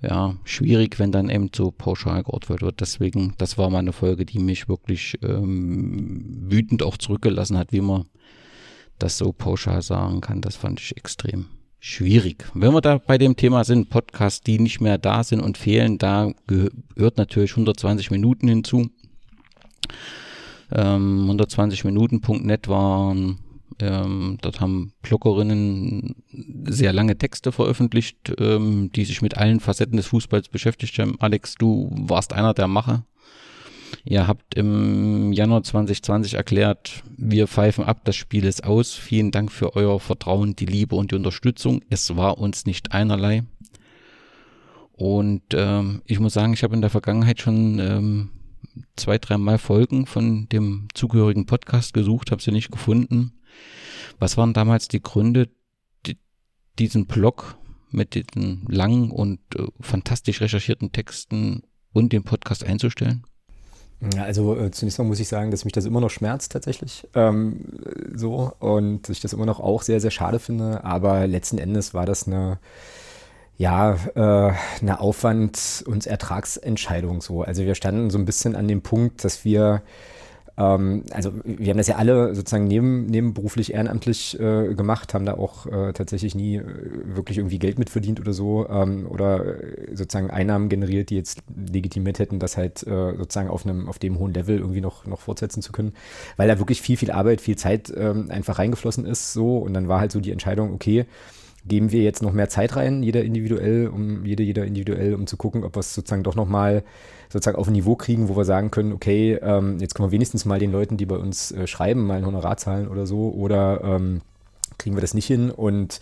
ja, 0.02 0.36
schwierig, 0.44 1.00
wenn 1.00 1.12
dann 1.12 1.30
eben 1.30 1.50
so 1.56 1.72
pauschal 1.72 2.24
geordnet 2.24 2.62
wird. 2.62 2.82
Deswegen, 2.82 3.36
das 3.38 3.58
war 3.58 3.70
mal 3.70 3.80
eine 3.80 3.94
Folge, 3.94 4.26
die 4.26 4.40
mich 4.40 4.68
wirklich 4.68 5.18
ähm, 5.24 6.52
wütend 6.52 6.84
auch 6.84 6.98
zurückgelassen 6.98 7.58
hat, 7.58 7.72
wie 7.72 7.82
man 7.82 8.06
das 9.00 9.18
so 9.18 9.32
pauschal 9.32 9.82
sagen 9.82 10.22
kann. 10.22 10.42
Das 10.42 10.56
fand 10.56 10.82
ich 10.82 10.98
extrem 10.98 11.46
schwierig. 11.84 12.46
Wenn 12.54 12.74
wir 12.74 12.80
da 12.80 12.98
bei 12.98 13.18
dem 13.18 13.36
Thema 13.36 13.66
sind, 13.66 13.90
Podcasts, 13.90 14.42
die 14.42 14.58
nicht 14.58 14.80
mehr 14.80 14.98
da 14.98 15.22
sind 15.22 15.42
und 15.42 15.58
fehlen, 15.58 15.98
da 15.98 16.32
gehört 16.48 17.18
natürlich 17.18 17.52
120 17.52 18.10
Minuten 18.10 18.48
hinzu. 18.48 18.90
Ähm, 20.72 21.30
120minuten.net 21.30 22.70
waren 22.70 23.40
ähm, 23.80 24.38
dort 24.42 24.62
haben 24.62 24.94
Bloggerinnen 25.02 26.16
sehr 26.66 26.94
lange 26.94 27.18
Texte 27.18 27.52
veröffentlicht, 27.52 28.34
ähm, 28.38 28.90
die 28.96 29.04
sich 29.04 29.22
mit 29.22 29.38
allen 29.38 29.60
Facetten 29.60 29.98
des 29.98 30.08
Fußballs 30.08 30.48
beschäftigt 30.48 30.98
haben. 31.00 31.18
Alex, 31.20 31.56
du 31.56 31.90
warst 31.92 32.32
einer 32.32 32.54
der 32.54 32.68
Macher. 32.68 33.04
Ihr 34.04 34.28
habt 34.28 34.56
im 34.56 35.34
Januar 35.34 35.64
2020 35.64 36.34
erklärt, 36.34 37.04
wir 37.18 37.48
pfeifen 37.48 37.84
ab, 37.84 38.02
das 38.04 38.16
Spiel 38.16 38.46
ist 38.46 38.64
aus. 38.64 38.94
Vielen 38.94 39.32
Dank 39.32 39.52
für 39.52 39.76
euer 39.76 40.00
Vertrauen, 40.00 40.56
die 40.56 40.66
Liebe 40.66 40.96
und 40.96 41.12
die 41.12 41.16
Unterstützung. 41.16 41.82
Es 41.90 42.16
war 42.16 42.38
uns 42.38 42.66
nicht 42.66 42.92
einerlei. 42.92 43.44
Und 44.94 45.42
ähm, 45.54 46.02
ich 46.06 46.20
muss 46.20 46.34
sagen, 46.34 46.54
ich 46.54 46.64
habe 46.64 46.76
in 46.76 46.82
der 46.82 46.90
Vergangenheit 46.90 47.42
schon 47.42 47.80
ähm, 47.80 48.30
zwei, 48.96 49.18
dreimal 49.18 49.58
Folgen 49.58 50.06
von 50.06 50.48
dem 50.50 50.88
zugehörigen 50.94 51.46
Podcast 51.46 51.94
gesucht, 51.94 52.32
habe 52.32 52.42
sie 52.42 52.52
nicht 52.52 52.72
gefunden. 52.72 53.34
Was 54.20 54.38
waren 54.38 54.54
damals 54.54 54.88
die 54.88 55.02
Gründe, 55.02 55.50
die, 56.06 56.18
diesen 56.80 57.06
Blog 57.06 57.58
mit 57.90 58.16
den 58.16 58.66
langen 58.68 59.12
und 59.12 59.40
äh, 59.56 59.68
fantastisch 59.80 60.42
recherchierten 60.42 60.92
Texten 60.92 61.64
und 61.92 62.14
den 62.14 62.24
Podcast 62.24 62.64
einzustellen? 62.64 63.24
Also 64.20 64.58
äh, 64.58 64.72
zunächst 64.72 65.00
mal 65.00 65.06
muss 65.06 65.20
ich 65.20 65.28
sagen, 65.28 65.52
dass 65.52 65.66
mich 65.66 65.74
das 65.74 65.86
immer 65.86 66.02
noch 66.02 66.10
schmerzt 66.10 66.52
tatsächlich. 66.52 67.08
Ähm, 67.14 67.62
so 68.14 68.52
und 68.60 69.10
ich 69.10 69.22
das 69.22 69.34
immer 69.34 69.46
noch 69.46 69.60
auch 69.60 69.82
sehr, 69.82 70.00
sehr 70.00 70.12
schade 70.12 70.40
finde. 70.40 70.84
Aber 70.84 71.28
letzten 71.28 71.58
Endes 71.58 71.94
war 71.94 72.06
das 72.06 72.28
eine, 72.28 72.60
ja, 73.58 73.94
äh, 74.16 74.54
eine 74.82 75.00
Aufwand- 75.00 75.84
und 75.88 76.06
Ertragsentscheidung 76.06 77.22
so. 77.22 77.44
Also 77.44 77.64
wir 77.64 77.76
standen 77.76 78.10
so 78.10 78.18
ein 78.18 78.26
bisschen 78.26 78.56
an 78.56 78.68
dem 78.68 78.82
Punkt, 78.82 79.24
dass 79.24 79.46
wir 79.46 79.82
ähm, 80.58 81.04
also 81.12 81.34
wir 81.44 81.70
haben 81.70 81.78
das 81.78 81.88
ja 81.88 81.96
alle 81.96 82.36
sozusagen 82.36 82.66
neben, 82.66 83.08
nebenberuflich 83.08 83.74
ehrenamtlich 83.74 84.40
äh, 84.40 84.74
gemacht, 84.76 85.14
haben 85.14 85.26
da 85.26 85.34
auch 85.34 85.66
äh, 85.66 85.94
tatsächlich 85.94 86.36
nie 86.36 86.58
äh, 86.58 86.64
wirklich 87.16 87.40
irgendwie 87.40 87.60
Geld 87.60 87.80
mitverdient 87.80 88.20
oder 88.20 88.34
so 88.34 88.68
ähm, 88.70 89.08
oder 89.10 89.64
äh, 89.64 89.96
sozusagen 89.96 90.30
Einnahmen 90.30 90.70
generiert, 90.70 91.10
die 91.10 91.16
jetzt 91.16 91.42
legitimiert 91.56 92.20
hätten, 92.20 92.40
das 92.40 92.58
halt 92.58 92.86
äh, 92.86 93.16
sozusagen 93.18 93.50
auf 93.50 93.66
einem 93.66 93.90
auf 93.90 93.98
dem 93.98 94.20
hohen 94.20 94.34
Level 94.34 94.60
irgendwie 94.60 94.82
noch 94.82 95.08
noch 95.08 95.22
fortsetzen 95.22 95.62
zu 95.62 95.72
können, 95.72 95.94
weil 96.38 96.48
da 96.48 96.60
wirklich 96.60 96.82
viel 96.82 96.98
viel 96.98 97.12
Arbeit, 97.12 97.42
viel 97.42 97.56
Zeit 97.56 97.92
ähm, 97.96 98.30
einfach 98.30 98.60
reingeflossen 98.60 99.06
ist 99.06 99.34
so. 99.34 99.58
Und 99.58 99.74
dann 99.74 99.88
war 99.88 100.00
halt 100.00 100.12
so 100.12 100.20
die 100.20 100.32
Entscheidung, 100.32 100.74
okay, 100.74 101.06
geben 101.66 101.92
wir 101.92 102.04
jetzt 102.04 102.22
noch 102.22 102.34
mehr 102.34 102.50
Zeit 102.50 102.76
rein, 102.76 103.04
jeder 103.04 103.24
individuell, 103.24 103.88
um 103.88 104.26
jeder, 104.26 104.44
jeder 104.44 104.66
individuell, 104.66 105.14
um 105.14 105.28
zu 105.28 105.38
gucken, 105.38 105.64
ob 105.64 105.76
wir 105.76 105.80
es 105.80 105.94
sozusagen 105.94 106.24
doch 106.24 106.36
nochmal 106.36 106.84
sozusagen 107.30 107.58
auf 107.58 107.68
ein 107.68 107.74
Niveau 107.74 107.96
kriegen, 107.96 108.30
wo 108.30 108.36
wir 108.36 108.46
sagen 108.46 108.70
können, 108.70 108.92
okay, 108.92 109.40
ähm, 109.42 109.80
jetzt 109.80 109.96
können 109.96 110.08
wir 110.08 110.12
wenigstens 110.12 110.46
mal 110.46 110.60
den 110.60 110.72
Leuten, 110.72 110.98
die 110.98 111.06
bei 111.06 111.16
uns 111.16 111.52
äh, 111.52 111.66
schreiben, 111.68 112.06
mal 112.06 112.18
ein 112.18 112.26
Honorar 112.26 112.58
zahlen 112.58 112.88
oder 112.88 113.08
so, 113.08 113.30
oder 113.32 113.82
ähm, 113.84 114.22
kriegen 114.78 114.96
wir 114.96 115.02
das 115.02 115.14
nicht 115.14 115.26
hin. 115.26 115.50
Und 115.50 116.00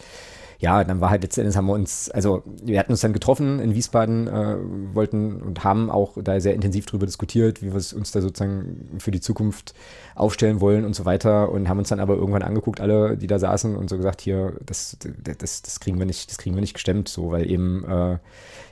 ja, 0.62 0.84
dann 0.84 1.02
war 1.02 1.10
halt 1.10 1.24
letztendlich 1.24 1.58
haben 1.58 1.66
wir 1.66 1.74
uns, 1.74 2.12
also 2.12 2.44
wir 2.62 2.78
hatten 2.78 2.92
uns 2.92 3.02
dann 3.02 3.14
getroffen 3.14 3.60
in 3.60 3.74
Wiesbaden, 3.74 4.28
äh, 4.28 4.58
wollten 4.94 5.42
und 5.42 5.64
haben 5.64 5.90
auch 5.90 6.18
da 6.24 6.40
sehr 6.40 6.54
intensiv 6.54 6.86
darüber 6.86 7.08
diskutiert, 7.08 7.64
wie 7.64 7.74
wir 7.74 7.74
uns 7.74 8.12
da 8.12 8.22
sozusagen 8.22 9.00
für 9.00 9.10
die 9.10 9.22
Zukunft 9.22 9.74
aufstellen 10.14 10.62
wollen 10.62 10.86
und 10.86 10.96
so 10.96 11.04
weiter 11.04 11.52
und 11.52 11.68
haben 11.68 11.80
uns 11.80 11.90
dann 11.90 12.00
aber 12.00 12.14
irgendwann 12.14 12.44
angeguckt, 12.44 12.80
alle, 12.80 13.18
die 13.18 13.26
da 13.26 13.40
saßen 13.40 13.76
und 13.76 13.90
so 13.90 13.98
gesagt, 13.98 14.22
hier, 14.22 14.54
das, 14.64 14.98
das, 15.40 15.64
das 15.64 15.80
kriegen 15.80 15.98
wir 15.98 16.06
nicht, 16.06 16.30
das 16.30 16.38
kriegen 16.38 16.56
wir 16.56 16.62
nicht 16.62 16.76
gestemmt, 16.76 17.10
so, 17.10 17.32
weil 17.32 17.50
eben, 17.50 17.84
äh, 17.84 18.18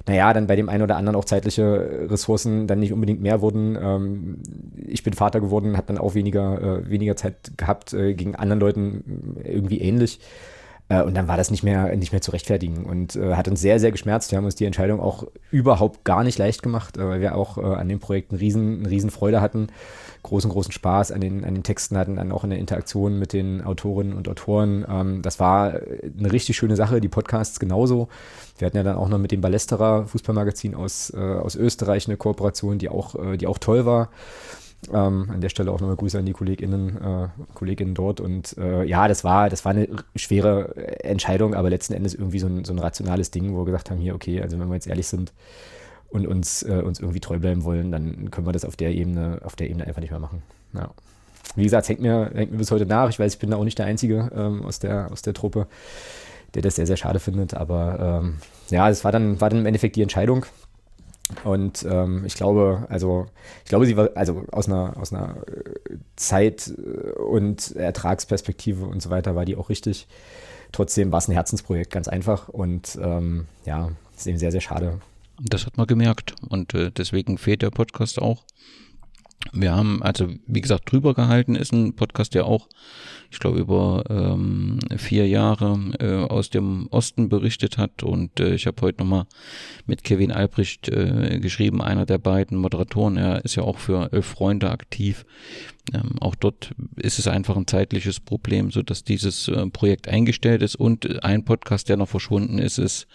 naja, 0.05 0.31
dann 0.33 0.45
bei 0.45 0.55
dem 0.55 0.69
einen 0.69 0.83
oder 0.83 0.95
anderen 0.95 1.15
auch 1.15 1.25
zeitliche 1.25 2.07
Ressourcen 2.07 2.67
dann 2.67 2.79
nicht 2.79 2.93
unbedingt 2.93 3.21
mehr 3.21 3.41
wurden. 3.41 3.75
Ähm, 3.81 4.37
ich 4.75 5.01
bin 5.01 5.13
Vater 5.13 5.41
geworden, 5.41 5.75
habe 5.75 5.87
dann 5.87 5.97
auch 5.97 6.13
weniger, 6.13 6.61
äh, 6.61 6.89
weniger 6.89 7.15
Zeit 7.15 7.57
gehabt, 7.57 7.93
äh, 7.93 8.13
gegen 8.13 8.35
anderen 8.35 8.59
Leuten 8.59 9.37
irgendwie 9.43 9.81
ähnlich. 9.81 10.19
Äh, 10.89 11.03
und 11.03 11.15
dann 11.15 11.27
war 11.27 11.37
das 11.37 11.51
nicht 11.51 11.63
mehr, 11.63 11.95
nicht 11.95 12.11
mehr 12.11 12.21
zu 12.21 12.31
rechtfertigen 12.31 12.85
und 12.85 13.15
äh, 13.15 13.35
hat 13.35 13.47
uns 13.47 13.61
sehr, 13.61 13.79
sehr 13.79 13.91
geschmerzt. 13.91 14.31
Wir 14.31 14.37
haben 14.37 14.45
uns 14.45 14.55
die 14.55 14.65
Entscheidung 14.65 14.99
auch 14.99 15.27
überhaupt 15.51 16.03
gar 16.03 16.23
nicht 16.23 16.37
leicht 16.37 16.63
gemacht, 16.63 16.97
äh, 16.97 17.07
weil 17.07 17.21
wir 17.21 17.35
auch 17.35 17.57
äh, 17.57 17.61
an 17.61 17.87
dem 17.87 17.99
Projekt 17.99 18.31
eine 18.31 18.41
riesen, 18.41 18.79
eine 18.79 18.89
riesen 18.89 19.11
Freude 19.11 19.39
hatten, 19.39 19.67
großen, 20.23 20.49
großen 20.49 20.71
Spaß 20.71 21.11
an 21.11 21.21
den, 21.21 21.45
an 21.45 21.53
den 21.53 21.63
Texten 21.63 21.97
hatten, 21.97 22.17
dann 22.17 22.31
auch 22.31 22.43
in 22.43 22.49
der 22.49 22.59
Interaktion 22.59 23.19
mit 23.19 23.31
den 23.31 23.63
Autorinnen 23.63 24.13
und 24.13 24.27
Autoren. 24.27 24.85
Ähm, 24.89 25.21
das 25.21 25.39
war 25.39 25.73
eine 25.73 26.31
richtig 26.31 26.57
schöne 26.57 26.75
Sache, 26.75 26.99
die 26.99 27.07
Podcasts 27.07 27.59
genauso. 27.59 28.09
Wir 28.57 28.65
hatten 28.65 28.77
ja 28.77 28.83
dann 28.83 28.97
auch 28.97 29.07
noch 29.07 29.19
mit 29.19 29.31
dem 29.31 29.41
Ballesterer 29.41 30.07
Fußballmagazin 30.07 30.75
aus, 30.75 31.13
äh, 31.15 31.17
aus 31.17 31.55
Österreich 31.55 32.07
eine 32.07 32.17
Kooperation, 32.17 32.77
die 32.79 32.89
auch, 32.89 33.15
äh, 33.15 33.37
die 33.37 33.47
auch 33.47 33.59
toll 33.59 33.85
war. 33.85 34.09
Ähm, 34.93 35.29
an 35.29 35.41
der 35.41 35.49
Stelle 35.49 35.71
auch 35.71 35.81
nochmal 35.81 35.97
Grüße 35.97 36.17
an 36.17 36.25
die 36.25 36.31
KollegInnen, 36.31 36.97
äh, 37.01 37.27
Kolleginnen 37.53 37.95
dort. 37.95 38.21
Und 38.21 38.57
äh, 38.57 38.85
ja, 38.85 39.07
das 39.07 39.23
war, 39.23 39.49
das 39.49 39.65
war 39.65 39.71
eine 39.71 39.87
schwere 40.15 41.03
Entscheidung, 41.03 41.53
aber 41.53 41.69
letzten 41.69 41.93
Endes 41.93 42.15
irgendwie 42.15 42.39
so 42.39 42.47
ein, 42.47 42.63
so 42.63 42.73
ein 42.73 42.79
rationales 42.79 43.29
Ding, 43.29 43.53
wo 43.53 43.59
wir 43.59 43.65
gesagt 43.65 43.91
haben, 43.91 43.99
hier, 43.99 44.15
okay, 44.15 44.41
also 44.41 44.57
wenn 44.57 44.67
wir 44.69 44.75
jetzt 44.75 44.87
ehrlich 44.87 45.07
sind 45.07 45.33
und 46.09 46.25
uns, 46.25 46.63
äh, 46.63 46.81
uns 46.81 46.99
irgendwie 46.99 47.19
treu 47.19 47.39
bleiben 47.39 47.65
wollen, 47.65 47.91
dann 47.91 48.31
können 48.31 48.47
wir 48.47 48.53
das 48.53 48.63
auf 48.63 48.77
der 48.77 48.91
Ebene, 48.91 49.41
auf 49.43 49.55
der 49.55 49.69
Ebene 49.69 49.85
einfach 49.85 50.01
nicht 50.01 50.11
mehr 50.11 50.19
machen. 50.19 50.41
Ja. 50.73 50.89
Wie 51.55 51.63
gesagt, 51.63 51.83
es 51.83 51.89
hängt 51.89 52.01
mir, 52.01 52.31
hängt 52.33 52.51
mir 52.51 52.57
bis 52.59 52.71
heute 52.71 52.85
nach. 52.85 53.09
Ich 53.09 53.19
weiß, 53.19 53.33
ich 53.33 53.39
bin 53.39 53.49
da 53.49 53.57
auch 53.57 53.63
nicht 53.63 53.79
der 53.79 53.85
Einzige 53.85 54.31
ähm, 54.33 54.63
aus, 54.63 54.79
der, 54.79 55.11
aus 55.11 55.21
der 55.21 55.33
Truppe 55.33 55.67
der 56.53 56.61
das 56.61 56.75
sehr, 56.75 56.87
sehr 56.87 56.97
schade 56.97 57.19
findet. 57.19 57.53
Aber 57.53 58.21
ähm, 58.23 58.37
ja, 58.69 58.89
es 58.89 59.03
war 59.03 59.11
dann, 59.11 59.39
war 59.41 59.49
dann 59.49 59.59
im 59.59 59.65
Endeffekt 59.65 59.95
die 59.95 60.01
Entscheidung. 60.01 60.45
Und 61.43 61.85
ähm, 61.89 62.23
ich 62.25 62.35
glaube, 62.35 62.87
also 62.89 63.27
ich 63.63 63.69
glaube, 63.69 63.85
sie 63.85 63.95
war 63.95 64.09
also 64.15 64.43
aus 64.51 64.67
einer 64.67 64.97
aus 64.97 65.13
einer 65.13 65.37
äh, 65.47 65.97
Zeit- 66.15 66.73
und 67.17 67.75
Ertragsperspektive 67.75 68.85
und 68.85 69.01
so 69.01 69.09
weiter 69.09 69.35
war 69.35 69.45
die 69.45 69.55
auch 69.55 69.69
richtig. 69.69 70.07
Trotzdem 70.71 71.11
war 71.11 71.19
es 71.19 71.27
ein 71.27 71.33
Herzensprojekt, 71.33 71.91
ganz 71.91 72.07
einfach. 72.07 72.49
Und 72.49 72.97
ähm, 73.01 73.47
ja, 73.65 73.91
ist 74.15 74.27
eben 74.27 74.37
sehr, 74.37 74.51
sehr 74.51 74.61
schade. 74.61 74.99
Das 75.41 75.65
hat 75.65 75.77
man 75.77 75.87
gemerkt. 75.87 76.35
Und 76.47 76.73
äh, 76.73 76.91
deswegen 76.91 77.37
fehlt 77.37 77.61
der 77.61 77.71
Podcast 77.71 78.21
auch. 78.21 78.43
Wir 79.51 79.75
haben, 79.75 80.03
also 80.03 80.27
wie 80.47 80.61
gesagt, 80.61 80.91
drüber 80.91 81.13
gehalten 81.13 81.55
ist 81.55 81.71
ein 81.71 81.95
Podcast, 81.95 82.35
der 82.35 82.45
auch, 82.45 82.67
ich 83.31 83.39
glaube, 83.39 83.59
über 83.59 84.03
ähm, 84.09 84.79
vier 84.97 85.27
Jahre 85.27 85.79
äh, 85.99 86.29
aus 86.29 86.49
dem 86.49 86.87
Osten 86.91 87.29
berichtet 87.29 87.77
hat. 87.77 88.03
Und 88.03 88.39
äh, 88.39 88.53
ich 88.53 88.67
habe 88.67 88.81
heute 88.81 88.99
nochmal 88.99 89.25
mit 89.87 90.03
Kevin 90.03 90.31
Albrecht 90.31 90.89
äh, 90.89 91.39
geschrieben, 91.39 91.81
einer 91.81 92.05
der 92.05 92.17
beiden 92.17 92.57
Moderatoren. 92.57 93.17
Er 93.17 93.43
ist 93.45 93.55
ja 93.55 93.63
auch 93.63 93.77
für 93.77 94.11
Elf 94.11 94.25
Freunde 94.25 94.69
aktiv. 94.69 95.25
Ähm, 95.93 96.19
auch 96.19 96.35
dort 96.35 96.75
ist 96.97 97.17
es 97.17 97.27
einfach 97.27 97.55
ein 97.55 97.65
zeitliches 97.65 98.19
Problem, 98.19 98.71
so 98.71 98.83
dass 98.83 99.03
dieses 99.03 99.47
äh, 99.47 99.65
Projekt 99.67 100.07
eingestellt 100.07 100.61
ist. 100.61 100.75
Und 100.75 101.23
ein 101.23 101.45
Podcast, 101.45 101.89
der 101.89 101.97
noch 101.97 102.09
verschwunden 102.09 102.59
ist, 102.59 102.77
ist 102.77 103.07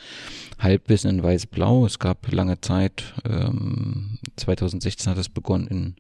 Halbwissen 0.59 1.11
in 1.11 1.23
Weiß-Blau. 1.23 1.87
Es 1.87 1.99
gab 1.99 2.33
lange 2.33 2.61
Zeit, 2.61 3.15
ähm, 3.25 4.19
2016 4.37 5.11
hat 5.11 5.19
es 5.19 5.29
begonnen 5.29 5.67
in 5.69 5.95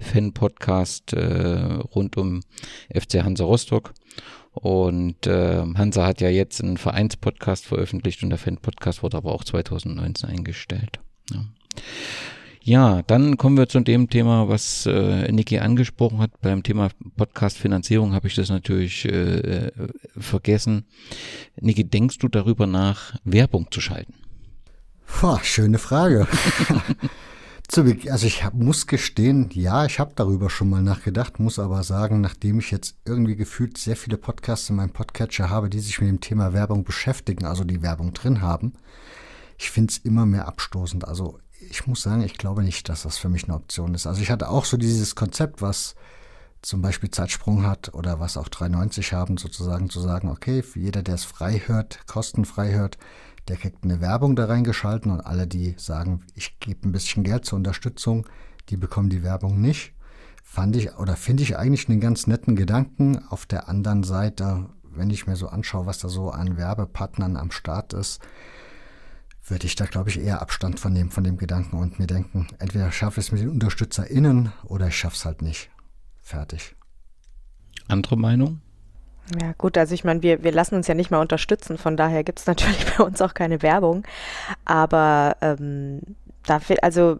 Fan-Podcast 0.00 1.12
äh, 1.12 1.78
rund 1.94 2.16
um 2.16 2.42
FC 2.92 3.22
Hansa 3.22 3.44
Rostock. 3.44 3.92
Und 4.52 5.26
äh, 5.26 5.62
Hansa 5.76 6.06
hat 6.06 6.20
ja 6.20 6.28
jetzt 6.28 6.62
einen 6.62 6.76
Vereinspodcast 6.76 7.66
veröffentlicht 7.66 8.22
und 8.22 8.30
der 8.30 8.38
Fan-Podcast 8.38 9.02
wurde 9.02 9.16
aber 9.16 9.32
auch 9.32 9.44
2019 9.44 10.28
eingestellt. 10.28 10.98
Ja. 11.32 11.44
Ja, 12.62 13.02
dann 13.06 13.38
kommen 13.38 13.56
wir 13.56 13.68
zu 13.68 13.80
dem 13.80 14.10
Thema, 14.10 14.48
was 14.48 14.84
äh, 14.84 15.32
Niki 15.32 15.58
angesprochen 15.58 16.18
hat. 16.18 16.40
Beim 16.42 16.62
Thema 16.62 16.90
Podcast-Finanzierung 17.16 18.12
habe 18.12 18.28
ich 18.28 18.34
das 18.34 18.50
natürlich 18.50 19.06
äh, 19.06 19.70
vergessen. 20.18 20.84
Niki, 21.58 21.84
denkst 21.84 22.18
du 22.18 22.28
darüber 22.28 22.66
nach, 22.66 23.14
Werbung 23.24 23.68
zu 23.70 23.80
schalten? 23.80 24.12
Boah, 25.20 25.40
schöne 25.42 25.78
Frage. 25.78 26.26
also 27.78 28.26
ich 28.26 28.44
hab, 28.44 28.54
muss 28.54 28.86
gestehen, 28.86 29.48
ja, 29.52 29.84
ich 29.84 30.00
habe 30.00 30.12
darüber 30.16 30.50
schon 30.50 30.70
mal 30.70 30.82
nachgedacht, 30.82 31.38
muss 31.38 31.58
aber 31.58 31.84
sagen, 31.84 32.20
nachdem 32.20 32.58
ich 32.58 32.70
jetzt 32.70 32.96
irgendwie 33.04 33.36
gefühlt 33.36 33.78
sehr 33.78 33.96
viele 33.96 34.16
Podcasts 34.16 34.68
in 34.70 34.76
meinem 34.76 34.90
Podcatcher 34.90 35.50
habe, 35.50 35.70
die 35.70 35.78
sich 35.78 36.00
mit 36.00 36.08
dem 36.08 36.20
Thema 36.20 36.52
Werbung 36.52 36.82
beschäftigen, 36.82 37.44
also 37.44 37.62
die 37.62 37.82
Werbung 37.82 38.12
drin 38.12 38.40
haben, 38.40 38.72
ich 39.56 39.70
finde 39.70 39.92
es 39.92 39.98
immer 39.98 40.26
mehr 40.26 40.48
abstoßend. 40.48 41.06
Also 41.06 41.38
ich 41.70 41.86
muss 41.86 42.02
sagen, 42.02 42.22
ich 42.22 42.38
glaube 42.38 42.62
nicht, 42.62 42.88
dass 42.88 43.02
das 43.02 43.18
für 43.18 43.28
mich 43.28 43.44
eine 43.44 43.54
Option 43.54 43.94
ist. 43.94 44.06
Also 44.06 44.22
ich 44.22 44.30
hatte 44.30 44.48
auch 44.48 44.64
so 44.64 44.76
dieses 44.76 45.14
Konzept, 45.14 45.62
was 45.62 45.94
zum 46.62 46.82
Beispiel 46.82 47.10
Zeitsprung 47.10 47.64
hat 47.66 47.94
oder 47.94 48.20
was 48.20 48.36
auch 48.36 48.48
390 48.48 49.12
haben, 49.12 49.36
sozusagen 49.36 49.90
zu 49.90 50.00
sagen, 50.00 50.28
okay, 50.28 50.62
für 50.62 50.80
jeder, 50.80 51.02
der 51.02 51.14
es 51.14 51.24
frei 51.24 51.62
hört, 51.66 52.06
kostenfrei 52.06 52.72
hört, 52.72 52.98
der 53.50 53.58
kriegt 53.58 53.82
eine 53.82 54.00
Werbung 54.00 54.36
da 54.36 54.44
reingeschalten 54.44 55.10
und 55.10 55.20
alle, 55.20 55.48
die 55.48 55.74
sagen, 55.76 56.22
ich 56.36 56.60
gebe 56.60 56.88
ein 56.88 56.92
bisschen 56.92 57.24
Geld 57.24 57.44
zur 57.44 57.56
Unterstützung, 57.56 58.24
die 58.68 58.76
bekommen 58.76 59.10
die 59.10 59.24
Werbung 59.24 59.60
nicht. 59.60 59.92
Fand 60.44 60.76
ich 60.76 60.94
oder 60.98 61.16
finde 61.16 61.42
ich 61.42 61.58
eigentlich 61.58 61.88
einen 61.88 61.98
ganz 61.98 62.28
netten 62.28 62.54
Gedanken. 62.54 63.18
Auf 63.28 63.46
der 63.46 63.68
anderen 63.68 64.04
Seite, 64.04 64.70
wenn 64.84 65.10
ich 65.10 65.26
mir 65.26 65.34
so 65.34 65.48
anschaue, 65.48 65.86
was 65.86 65.98
da 65.98 66.08
so 66.08 66.30
an 66.30 66.56
Werbepartnern 66.56 67.36
am 67.36 67.50
Start 67.50 67.92
ist, 67.92 68.20
würde 69.44 69.66
ich 69.66 69.74
da, 69.74 69.86
glaube 69.86 70.10
ich, 70.10 70.20
eher 70.20 70.40
Abstand 70.40 70.78
von 70.78 70.92
nehmen, 70.92 71.10
von 71.10 71.24
dem 71.24 71.36
Gedanken 71.36 71.76
und 71.76 71.98
mir 71.98 72.06
denken, 72.06 72.46
entweder 72.60 72.92
schaffe 72.92 73.18
ich 73.18 73.26
es 73.26 73.32
mit 73.32 73.40
den 73.40 73.50
UnterstützerInnen 73.50 74.52
oder 74.62 74.86
ich 74.86 74.96
schaffe 74.96 75.16
es 75.16 75.24
halt 75.24 75.42
nicht. 75.42 75.70
Fertig. 76.20 76.76
Andere 77.88 78.16
Meinung? 78.16 78.60
Ja, 79.40 79.52
gut, 79.58 79.78
also 79.78 79.94
ich 79.94 80.04
meine, 80.04 80.22
wir, 80.22 80.42
wir 80.42 80.52
lassen 80.52 80.74
uns 80.74 80.86
ja 80.86 80.94
nicht 80.94 81.10
mal 81.10 81.20
unterstützen, 81.20 81.78
von 81.78 81.96
daher 81.96 82.24
gibt 82.24 82.40
es 82.40 82.46
natürlich 82.48 82.84
bei 82.96 83.04
uns 83.04 83.20
auch 83.22 83.34
keine 83.34 83.62
Werbung. 83.62 84.04
Aber 84.64 85.36
ähm, 85.40 86.00
dafür, 86.44 86.76
also 86.82 87.18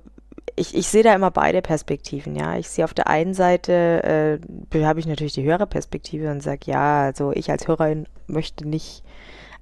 ich, 0.57 0.75
ich 0.75 0.89
sehe 0.89 1.03
da 1.03 1.15
immer 1.15 1.31
beide 1.31 1.63
Perspektiven, 1.63 2.37
ja. 2.37 2.57
Ich 2.57 2.69
sehe 2.69 2.85
auf 2.85 2.95
der 2.95 3.07
einen 3.07 3.35
Seite, 3.35 4.41
äh, 4.73 4.85
habe 4.85 5.01
ich 5.01 5.07
natürlich 5.07 5.33
die 5.33 5.45
Hörerperspektive 5.45 6.31
und 6.31 6.43
sage, 6.43 6.61
ja, 6.65 7.03
also 7.03 7.33
ich 7.33 7.51
als 7.51 7.69
Hörerin 7.69 8.07
möchte 8.27 8.69
nicht, 8.69 9.03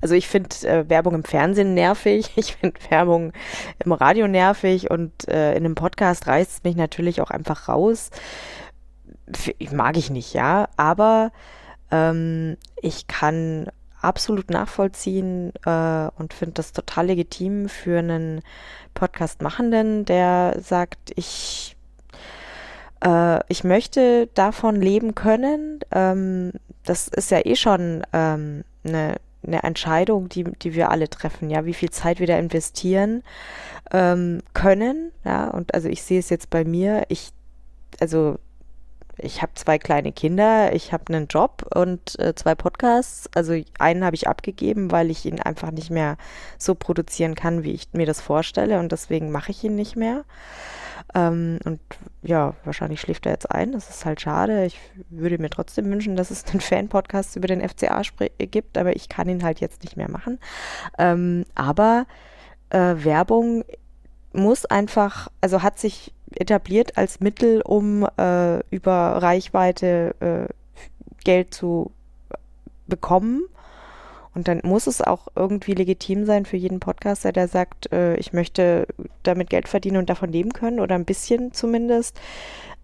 also 0.01 0.15
ich 0.15 0.29
finde 0.29 0.49
äh, 0.67 0.89
Werbung 0.89 1.15
im 1.15 1.25
Fernsehen 1.25 1.75
nervig, 1.75 2.33
ich 2.37 2.57
finde 2.57 2.79
Werbung 2.89 3.33
im 3.85 3.93
Radio 3.93 4.29
nervig 4.29 4.91
und 4.91 5.29
äh, 5.29 5.53
in 5.53 5.65
einem 5.65 5.75
Podcast 5.75 6.27
reißt 6.27 6.51
es 6.51 6.65
mich 6.65 6.77
natürlich 6.77 7.21
auch 7.21 7.31
einfach 7.31 7.69
raus. 7.69 8.11
F 9.27 9.53
mag 9.73 9.97
ich 9.97 10.11
nicht, 10.11 10.33
ja, 10.33 10.69
aber 10.77 11.33
ähm, 11.91 12.57
ich 12.81 13.07
kann 13.07 13.69
absolut 14.01 14.51
nachvollziehen 14.51 15.53
äh, 15.65 16.09
und 16.17 16.33
finde 16.33 16.55
das 16.55 16.73
total 16.73 17.07
legitim 17.07 17.69
für 17.69 17.99
einen 17.99 18.43
Podcast-Machenden, 18.95 20.05
der 20.05 20.57
sagt, 20.61 21.13
ich, 21.17 21.77
äh, 23.05 23.41
ich 23.49 23.65
möchte 23.65 24.29
davon 24.35 24.77
leben 24.77 25.15
können. 25.15 25.81
Ähm, 25.93 26.53
das 26.85 27.09
ist 27.09 27.31
ja 27.31 27.45
eh 27.45 27.57
schon 27.57 28.05
ähm, 28.13 28.65
eine, 28.85 29.17
eine 29.47 29.63
Entscheidung, 29.63 30.29
die, 30.29 30.45
die 30.45 30.75
wir 30.75 30.91
alle 30.91 31.09
treffen, 31.09 31.51
ja, 31.51 31.65
wie 31.65 31.75
viel 31.75 31.91
Zeit 31.91 32.21
wir 32.21 32.27
da 32.27 32.39
investieren 32.39 33.23
ähm, 33.93 34.43
können. 34.55 35.13
Ja, 35.25 35.49
und 35.49 35.75
also 35.75 35.89
ich 35.89 36.03
sehe 36.03 36.21
es 36.21 36.31
jetzt 36.31 36.51
bei 36.51 36.65
mir, 36.65 37.05
ich, 37.09 37.31
also 38.01 38.39
ich 39.19 39.43
habe 39.43 39.53
zwei 39.55 39.79
kleine 39.79 40.13
Kinder, 40.13 40.73
ich 40.73 40.93
habe 40.93 41.13
einen 41.13 41.27
Job 41.27 41.69
und 41.75 42.19
äh, 42.19 42.35
zwei 42.35 42.55
Podcasts. 42.55 43.29
Also 43.35 43.61
einen 43.79 44.05
habe 44.05 44.17
ich 44.17 44.29
abgegeben, 44.29 44.91
weil 44.91 45.11
ich 45.11 45.27
ihn 45.27 45.41
einfach 45.41 45.71
nicht 45.71 45.91
mehr 45.91 46.17
so 46.57 46.75
produzieren 46.75 47.35
kann, 47.35 47.65
wie 47.65 47.73
ich 47.73 47.89
mir 47.93 48.07
das 48.07 48.21
vorstelle 48.21 48.79
und 48.79 48.93
deswegen 48.93 49.31
mache 49.31 49.51
ich 49.51 49.65
ihn 49.65 49.75
nicht 49.75 49.97
mehr. 49.97 50.25
Ähm, 51.15 51.59
und 51.65 51.81
ja, 52.23 52.55
wahrscheinlich 52.65 53.01
schläft 53.01 53.27
er 53.27 53.33
jetzt 53.33 53.51
ein. 53.51 53.73
Das 53.73 53.91
ist 53.91 54.05
halt 54.05 54.21
schade. 54.21 54.67
Ich 54.67 54.79
würde 55.11 55.39
mir 55.39 55.51
trotzdem 55.51 55.87
wünschen, 55.91 56.17
dass 56.17 56.31
es 56.31 56.45
einen 56.47 56.61
Fan-Podcast 56.61 57.37
über 57.37 57.49
den 57.49 57.67
FCA 57.67 58.03
gibt, 58.39 58.79
aber 58.79 58.95
ich 58.95 59.09
kann 59.09 59.29
ihn 59.29 59.43
halt 59.43 59.61
jetzt 59.61 59.83
nicht 59.83 59.97
mehr 59.97 60.11
machen. 60.11 60.39
Ähm, 60.99 61.45
aber 61.55 62.07
äh, 62.71 62.95
Werbung 62.97 63.65
muss 64.33 64.65
einfach, 64.67 65.29
also 65.41 65.63
hat 65.63 65.79
sich 65.79 66.13
etabliert 66.39 66.97
als 66.97 67.21
Mittel, 67.21 67.61
um 67.63 68.07
äh, 68.17 68.61
über 68.71 69.23
Reichweite 69.23 70.15
äh, 70.21 70.53
Geld 71.25 71.53
zu 71.53 71.91
bekommen. 72.87 73.43
Und 74.35 74.47
dann 74.47 74.61
muss 74.63 74.87
es 74.87 75.03
auch 75.03 75.29
irgendwie 75.35 75.73
legitim 75.73 76.25
sein 76.25 76.45
für 76.45 76.57
jeden 76.57 76.79
Podcaster, 76.81 77.33
der 77.33 77.49
sagt, 77.49 77.93
äh, 77.93 78.15
ich 78.17 78.33
möchte 78.33 78.87
damit 79.25 79.51
Geld 79.51 79.69
verdienen 79.69 79.97
und 79.97 80.11
davon 80.11 80.31
leben 80.31 80.53
können 80.53 80.79
oder 80.79 80.95
ein 80.95 81.05
bisschen 81.05 81.53
zumindest, 81.53 82.21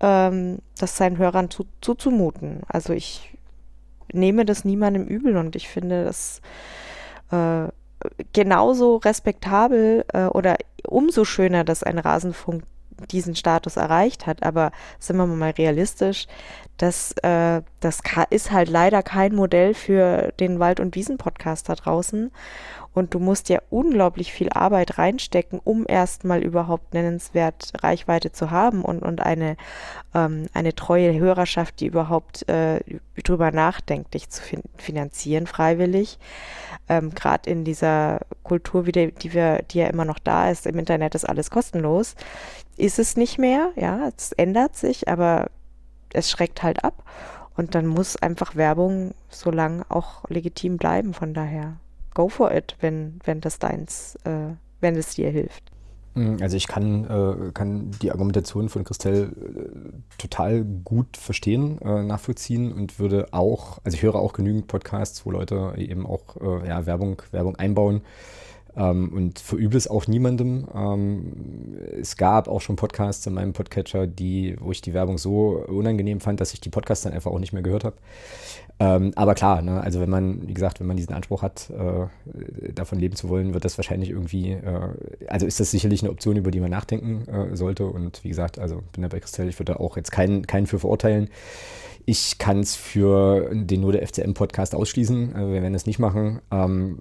ähm, 0.00 0.58
das 0.78 0.96
seinen 0.96 1.18
Hörern 1.18 1.50
zu, 1.50 1.66
zuzumuten. 1.80 2.62
Also 2.66 2.92
ich 2.92 3.36
nehme 4.12 4.44
das 4.44 4.64
niemandem 4.64 5.04
übel 5.04 5.36
und 5.36 5.54
ich 5.54 5.68
finde 5.68 6.04
das 6.04 6.40
äh, 7.30 7.68
genauso 8.32 8.96
respektabel 8.96 10.04
äh, 10.12 10.24
oder 10.24 10.56
umso 10.86 11.24
schöner, 11.24 11.62
dass 11.62 11.82
ein 11.82 11.98
Rasenfunk 11.98 12.64
diesen 13.10 13.36
Status 13.36 13.76
erreicht 13.76 14.26
hat. 14.26 14.42
Aber 14.42 14.72
sind 14.98 15.16
wir 15.16 15.26
mal 15.26 15.50
realistisch, 15.50 16.26
das, 16.76 17.12
äh, 17.22 17.62
das 17.80 18.00
ist 18.30 18.50
halt 18.50 18.68
leider 18.68 19.02
kein 19.02 19.34
Modell 19.34 19.74
für 19.74 20.32
den 20.40 20.58
Wald- 20.58 20.80
und 20.80 20.96
Wiesen-Podcast 20.96 21.68
da 21.68 21.74
draußen. 21.74 22.30
Und 22.94 23.12
du 23.12 23.18
musst 23.18 23.48
ja 23.48 23.60
unglaublich 23.70 24.32
viel 24.32 24.50
Arbeit 24.50 24.98
reinstecken, 24.98 25.60
um 25.62 25.84
erstmal 25.86 26.42
überhaupt 26.42 26.94
nennenswert 26.94 27.72
Reichweite 27.82 28.30
zu 28.30 28.52
haben 28.52 28.82
und, 28.82 29.02
und 29.02 29.20
eine, 29.20 29.56
ähm, 30.14 30.46
eine 30.54 30.76
treue 30.76 31.12
Hörerschaft, 31.18 31.80
die 31.80 31.86
überhaupt 31.86 32.48
äh, 32.48 32.80
drüber 33.22 33.50
nachdenkt, 33.50 34.14
dich 34.14 34.30
zu 34.30 34.40
fin 34.42 34.62
finanzieren, 34.76 35.48
freiwillig. 35.48 36.18
Ähm, 36.88 37.10
Gerade 37.10 37.50
in 37.50 37.64
dieser 37.64 38.20
Kultur, 38.44 38.86
wie 38.86 38.92
die, 38.92 39.12
die, 39.12 39.32
wir, 39.32 39.62
die 39.62 39.78
ja 39.78 39.88
immer 39.88 40.04
noch 40.04 40.20
da 40.20 40.50
ist, 40.50 40.66
im 40.66 40.78
Internet 40.78 41.16
ist 41.16 41.28
alles 41.28 41.50
kostenlos, 41.50 42.14
ist 42.76 42.98
es 42.98 43.16
nicht 43.16 43.38
mehr. 43.38 43.70
Ja, 43.76 44.10
es 44.16 44.32
ändert 44.32 44.76
sich, 44.76 45.08
aber 45.08 45.50
es 46.12 46.30
schreckt 46.30 46.62
halt 46.62 46.84
ab. 46.84 47.04
Und 47.56 47.74
dann 47.74 47.86
muss 47.86 48.16
einfach 48.16 48.56
Werbung 48.56 49.12
so 49.28 49.50
lang 49.50 49.84
auch 49.88 50.28
legitim 50.28 50.76
bleiben. 50.76 51.14
Von 51.14 51.34
daher, 51.34 51.76
go 52.12 52.28
for 52.28 52.52
it, 52.52 52.76
wenn, 52.80 53.20
wenn 53.24 53.40
das 53.40 53.58
deins, 53.58 54.16
äh, 54.24 54.54
wenn 54.80 54.96
es 54.96 55.14
dir 55.14 55.30
hilft. 55.30 55.62
Hm, 56.14 56.38
also 56.40 56.56
ich 56.56 56.66
kann, 56.66 57.04
äh, 57.04 57.52
kann 57.52 57.90
die 58.02 58.10
Argumentation 58.10 58.68
von 58.68 58.84
Christelle 58.84 59.22
äh, 59.22 59.28
total 60.18 60.64
gut 60.64 61.16
verstehen, 61.16 61.78
äh, 61.82 62.02
nachvollziehen 62.02 62.72
und 62.72 62.98
würde 62.98 63.28
auch, 63.32 63.78
also 63.84 63.96
ich 63.96 64.02
höre 64.02 64.16
auch 64.16 64.32
genügend 64.32 64.66
Podcasts, 64.66 65.24
wo 65.26 65.30
Leute 65.30 65.74
eben 65.76 66.06
auch 66.06 66.36
äh, 66.40 66.68
ja, 66.68 66.86
Werbung, 66.86 67.22
Werbung 67.30 67.56
einbauen 67.56 68.02
ähm, 68.76 69.12
und 69.12 69.38
verübe 69.38 69.76
es 69.76 69.88
auch 69.88 70.06
niemandem. 70.06 70.66
Ähm, 70.74 71.76
es 72.00 72.16
gab 72.16 72.48
auch 72.48 72.60
schon 72.60 72.76
Podcasts 72.76 73.26
in 73.26 73.34
meinem 73.34 73.52
Podcatcher, 73.52 74.06
die, 74.06 74.56
wo 74.60 74.70
ich 74.72 74.80
die 74.80 74.94
Werbung 74.94 75.18
so 75.18 75.64
unangenehm 75.66 76.20
fand, 76.20 76.40
dass 76.40 76.54
ich 76.54 76.60
die 76.60 76.70
Podcasts 76.70 77.04
dann 77.04 77.12
einfach 77.12 77.30
auch 77.30 77.38
nicht 77.38 77.52
mehr 77.52 77.62
gehört 77.62 77.84
habe. 77.84 77.96
Ähm, 78.80 79.12
aber 79.14 79.34
klar, 79.34 79.62
ne, 79.62 79.80
also 79.80 80.00
wenn 80.00 80.10
man, 80.10 80.48
wie 80.48 80.54
gesagt, 80.54 80.80
wenn 80.80 80.88
man 80.88 80.96
diesen 80.96 81.14
Anspruch 81.14 81.42
hat, 81.42 81.70
äh, 81.70 82.72
davon 82.72 82.98
leben 82.98 83.14
zu 83.14 83.28
wollen, 83.28 83.54
wird 83.54 83.64
das 83.64 83.78
wahrscheinlich 83.78 84.10
irgendwie, 84.10 84.52
äh, 84.52 84.88
also 85.28 85.46
ist 85.46 85.60
das 85.60 85.70
sicherlich 85.70 86.02
eine 86.02 86.10
Option, 86.10 86.36
über 86.36 86.50
die 86.50 86.60
man 86.60 86.70
nachdenken 86.70 87.28
äh, 87.28 87.56
sollte. 87.56 87.86
Und 87.86 88.24
wie 88.24 88.28
gesagt, 88.28 88.58
also 88.58 88.82
bin 88.92 89.02
da 89.02 89.08
bei 89.08 89.20
Christelle, 89.20 89.48
ich 89.48 89.58
würde 89.60 89.74
da 89.74 89.78
auch 89.78 89.96
jetzt 89.96 90.10
keinen, 90.10 90.46
keinen 90.46 90.66
für 90.66 90.80
verurteilen. 90.80 91.28
Ich 92.06 92.36
kann 92.38 92.60
es 92.60 92.76
für 92.76 93.50
den 93.52 93.80
nur 93.80 93.92
der 93.92 94.06
FCM-Podcast 94.06 94.74
ausschließen. 94.74 95.34
Also 95.34 95.52
wir 95.52 95.62
werden 95.62 95.72
das 95.72 95.86
nicht 95.86 95.98
machen. 95.98 96.40
Ähm, 96.50 96.98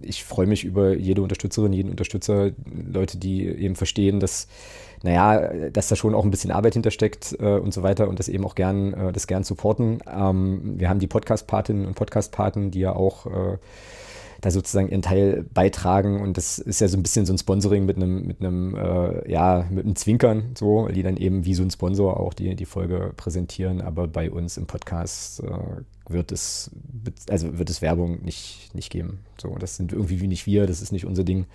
ich 0.00 0.24
freue 0.24 0.46
mich 0.46 0.64
über 0.64 0.94
jede 0.94 1.20
Unterstützerin, 1.20 1.72
jeden 1.72 1.90
Unterstützer, 1.90 2.52
Leute, 2.66 3.18
die 3.18 3.46
eben 3.46 3.76
verstehen, 3.76 4.18
dass, 4.18 4.48
naja, 5.02 5.70
dass 5.70 5.88
da 5.88 5.96
schon 5.96 6.14
auch 6.14 6.24
ein 6.24 6.30
bisschen 6.30 6.52
Arbeit 6.52 6.72
hintersteckt 6.72 7.36
äh, 7.38 7.58
und 7.58 7.74
so 7.74 7.82
weiter 7.82 8.08
und 8.08 8.18
das 8.18 8.28
eben 8.28 8.44
auch 8.46 8.54
gern, 8.54 8.94
äh, 8.94 9.12
das 9.12 9.26
gern 9.26 9.44
supporten. 9.44 9.98
Ähm, 10.10 10.78
wir 10.78 10.88
haben 10.88 11.00
die 11.00 11.06
Podcast-Patinnen 11.06 11.86
und 11.86 11.94
Podcast-Paten, 11.94 12.70
die 12.70 12.80
ja 12.80 12.96
auch 12.96 13.26
äh, 13.26 13.58
da 14.40 14.50
sozusagen 14.50 14.88
ihren 14.88 15.02
Teil 15.02 15.44
beitragen. 15.52 16.20
Und 16.20 16.36
das 16.36 16.58
ist 16.58 16.80
ja 16.80 16.88
so 16.88 16.96
ein 16.96 17.02
bisschen 17.02 17.26
so 17.26 17.32
ein 17.32 17.38
Sponsoring 17.38 17.84
mit 17.84 17.96
einem, 17.96 18.26
mit 18.26 18.40
einem, 18.40 18.74
äh, 18.74 19.30
ja, 19.30 19.66
mit 19.70 19.84
einem 19.84 19.96
Zwinkern, 19.96 20.54
so, 20.56 20.88
die 20.88 21.02
dann 21.02 21.16
eben 21.16 21.44
wie 21.44 21.54
so 21.54 21.62
ein 21.62 21.70
Sponsor 21.70 22.18
auch 22.18 22.34
die, 22.34 22.54
die 22.54 22.64
Folge 22.64 23.12
präsentieren. 23.16 23.80
Aber 23.80 24.08
bei 24.08 24.30
uns 24.30 24.56
im 24.56 24.66
Podcast 24.66 25.42
äh, 25.42 25.82
wird 26.12 26.32
es, 26.32 26.70
also 27.28 27.58
wird 27.58 27.70
es 27.70 27.82
Werbung 27.82 28.22
nicht, 28.22 28.74
nicht 28.74 28.90
geben. 28.90 29.20
So, 29.40 29.54
das 29.58 29.76
sind 29.76 29.92
irgendwie 29.92 30.20
wie 30.20 30.26
nicht 30.26 30.46
wir, 30.46 30.66
das 30.66 30.82
ist 30.82 30.92
nicht 30.92 31.06
unser 31.06 31.24
Ding. 31.24 31.46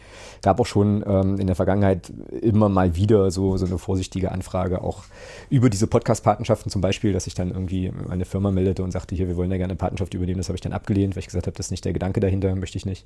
Gab 0.41 0.59
auch 0.59 0.65
schon 0.65 1.03
ähm, 1.07 1.39
in 1.39 1.47
der 1.47 1.55
Vergangenheit 1.55 2.11
immer 2.41 2.69
mal 2.69 2.95
wieder 2.95 3.31
so, 3.31 3.57
so 3.57 3.65
eine 3.65 3.77
vorsichtige 3.77 4.31
Anfrage, 4.31 4.81
auch 4.81 5.03
über 5.49 5.69
diese 5.69 5.87
Podcast-Patenschaften 5.87 6.71
zum 6.71 6.81
Beispiel, 6.81 7.13
dass 7.13 7.27
ich 7.27 7.35
dann 7.35 7.51
irgendwie 7.51 7.91
eine 8.09 8.25
Firma 8.25 8.51
meldete 8.51 8.83
und 8.83 8.91
sagte, 8.91 9.15
hier, 9.15 9.27
wir 9.27 9.35
wollen 9.35 9.51
ja 9.51 9.57
gerne 9.57 9.71
eine 9.71 9.77
Patenschaft 9.77 10.13
übernehmen. 10.13 10.37
Das 10.37 10.49
habe 10.49 10.55
ich 10.55 10.61
dann 10.61 10.73
abgelehnt, 10.73 11.15
weil 11.15 11.21
ich 11.21 11.27
gesagt 11.27 11.47
habe, 11.47 11.55
das 11.55 11.67
ist 11.67 11.71
nicht 11.71 11.85
der 11.85 11.93
Gedanke 11.93 12.19
dahinter, 12.19 12.55
möchte 12.55 12.77
ich 12.77 12.85
nicht. 12.85 13.05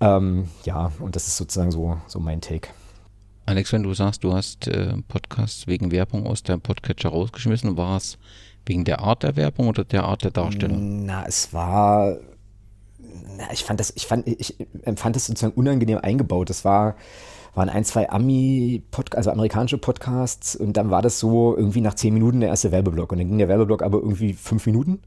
Ähm, 0.00 0.48
ja, 0.64 0.92
und 1.00 1.16
das 1.16 1.26
ist 1.26 1.36
sozusagen 1.36 1.70
so, 1.70 1.98
so 2.06 2.20
mein 2.20 2.40
Take. 2.40 2.68
Alex, 3.48 3.72
wenn 3.72 3.84
du 3.84 3.94
sagst, 3.94 4.24
du 4.24 4.32
hast 4.32 4.66
äh, 4.66 4.94
Podcasts 5.06 5.68
wegen 5.68 5.92
Werbung 5.92 6.26
aus 6.26 6.42
deinem 6.42 6.60
Podcatcher 6.60 7.10
rausgeschmissen, 7.10 7.76
war 7.76 7.96
es 7.96 8.18
Wegen 8.66 8.84
der 8.84 9.00
Art 9.00 9.22
der 9.22 9.36
Werbung 9.36 9.68
oder 9.68 9.84
der 9.84 10.04
Art 10.04 10.24
der 10.24 10.32
Darstellung? 10.32 11.06
Na, 11.06 11.24
es 11.26 11.54
war. 11.54 12.16
Na, 13.38 13.52
ich 13.52 13.64
fand 13.64 13.80
das, 13.80 13.92
ich 13.94 14.06
fand, 14.06 14.26
ich 14.26 14.56
empfand 14.82 15.14
das 15.16 15.26
sozusagen 15.26 15.54
unangenehm 15.54 15.98
eingebaut. 15.98 16.50
Das 16.50 16.64
war, 16.64 16.96
waren 17.54 17.68
ein, 17.68 17.84
zwei 17.84 18.10
Ami, 18.10 18.82
also 19.10 19.30
amerikanische 19.30 19.78
Podcasts 19.78 20.56
und 20.56 20.76
dann 20.76 20.90
war 20.90 21.00
das 21.00 21.20
so 21.20 21.56
irgendwie 21.56 21.80
nach 21.80 21.94
zehn 21.94 22.12
Minuten 22.12 22.40
der 22.40 22.48
erste 22.48 22.72
Werbeblock 22.72 23.12
und 23.12 23.18
dann 23.18 23.28
ging 23.28 23.38
der 23.38 23.48
Werbeblock 23.48 23.82
aber 23.82 23.98
irgendwie 23.98 24.32
fünf 24.32 24.66
Minuten. 24.66 25.00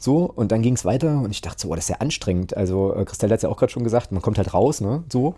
So, 0.00 0.30
und 0.32 0.52
dann 0.52 0.62
ging 0.62 0.74
es 0.74 0.84
weiter 0.84 1.20
und 1.20 1.32
ich 1.32 1.40
dachte 1.40 1.60
so, 1.60 1.68
oh, 1.68 1.74
das 1.74 1.84
ist 1.84 1.90
ja 1.90 1.96
anstrengend. 1.96 2.56
Also, 2.56 2.94
äh, 2.94 3.04
Christelle 3.04 3.32
hat 3.32 3.38
es 3.38 3.42
ja 3.42 3.48
auch 3.48 3.56
gerade 3.56 3.72
schon 3.72 3.82
gesagt, 3.82 4.12
man 4.12 4.22
kommt 4.22 4.38
halt 4.38 4.54
raus, 4.54 4.80
ne, 4.80 5.02
so. 5.12 5.34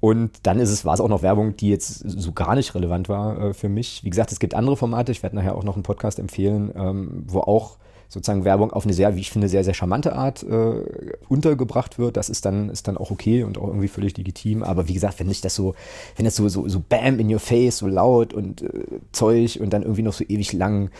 Und 0.00 0.30
dann 0.44 0.58
ist 0.58 0.70
es, 0.70 0.84
war 0.84 0.94
es 0.94 1.00
auch 1.00 1.08
noch 1.08 1.22
Werbung, 1.22 1.56
die 1.56 1.68
jetzt 1.68 1.88
so 1.88 2.32
gar 2.32 2.54
nicht 2.54 2.74
relevant 2.74 3.08
war 3.08 3.38
äh, 3.38 3.54
für 3.54 3.68
mich. 3.68 4.02
Wie 4.02 4.10
gesagt, 4.10 4.32
es 4.32 4.40
gibt 4.40 4.54
andere 4.54 4.76
Formate. 4.76 5.12
Ich 5.12 5.22
werde 5.22 5.36
nachher 5.36 5.54
auch 5.54 5.64
noch 5.64 5.74
einen 5.74 5.82
Podcast 5.82 6.18
empfehlen, 6.18 6.72
ähm, 6.74 7.24
wo 7.26 7.40
auch 7.40 7.76
sozusagen 8.08 8.44
Werbung 8.44 8.72
auf 8.72 8.84
eine 8.84 8.92
sehr, 8.92 9.14
wie 9.14 9.20
ich 9.20 9.30
finde, 9.30 9.48
sehr, 9.48 9.62
sehr 9.62 9.74
charmante 9.74 10.14
Art 10.14 10.42
äh, 10.42 10.82
untergebracht 11.28 11.98
wird. 11.98 12.16
Das 12.16 12.28
ist 12.28 12.44
dann, 12.44 12.68
ist 12.68 12.88
dann 12.88 12.96
auch 12.96 13.10
okay 13.10 13.44
und 13.44 13.56
auch 13.56 13.68
irgendwie 13.68 13.88
völlig 13.88 14.16
legitim. 14.16 14.64
Aber 14.64 14.88
wie 14.88 14.94
gesagt, 14.94 15.20
wenn 15.20 15.28
nicht 15.28 15.44
das 15.44 15.54
so, 15.54 15.74
wenn 16.16 16.24
das 16.24 16.34
so, 16.34 16.48
so, 16.48 16.66
so 16.66 16.82
bam 16.86 17.20
in 17.20 17.32
your 17.32 17.38
face, 17.38 17.78
so 17.78 17.86
laut 17.86 18.34
und 18.34 18.62
äh, 18.62 18.84
Zeug 19.12 19.60
und 19.60 19.70
dann 19.70 19.82
irgendwie 19.82 20.02
noch 20.02 20.14
so 20.14 20.24
ewig 20.24 20.52
lang, 20.52 20.90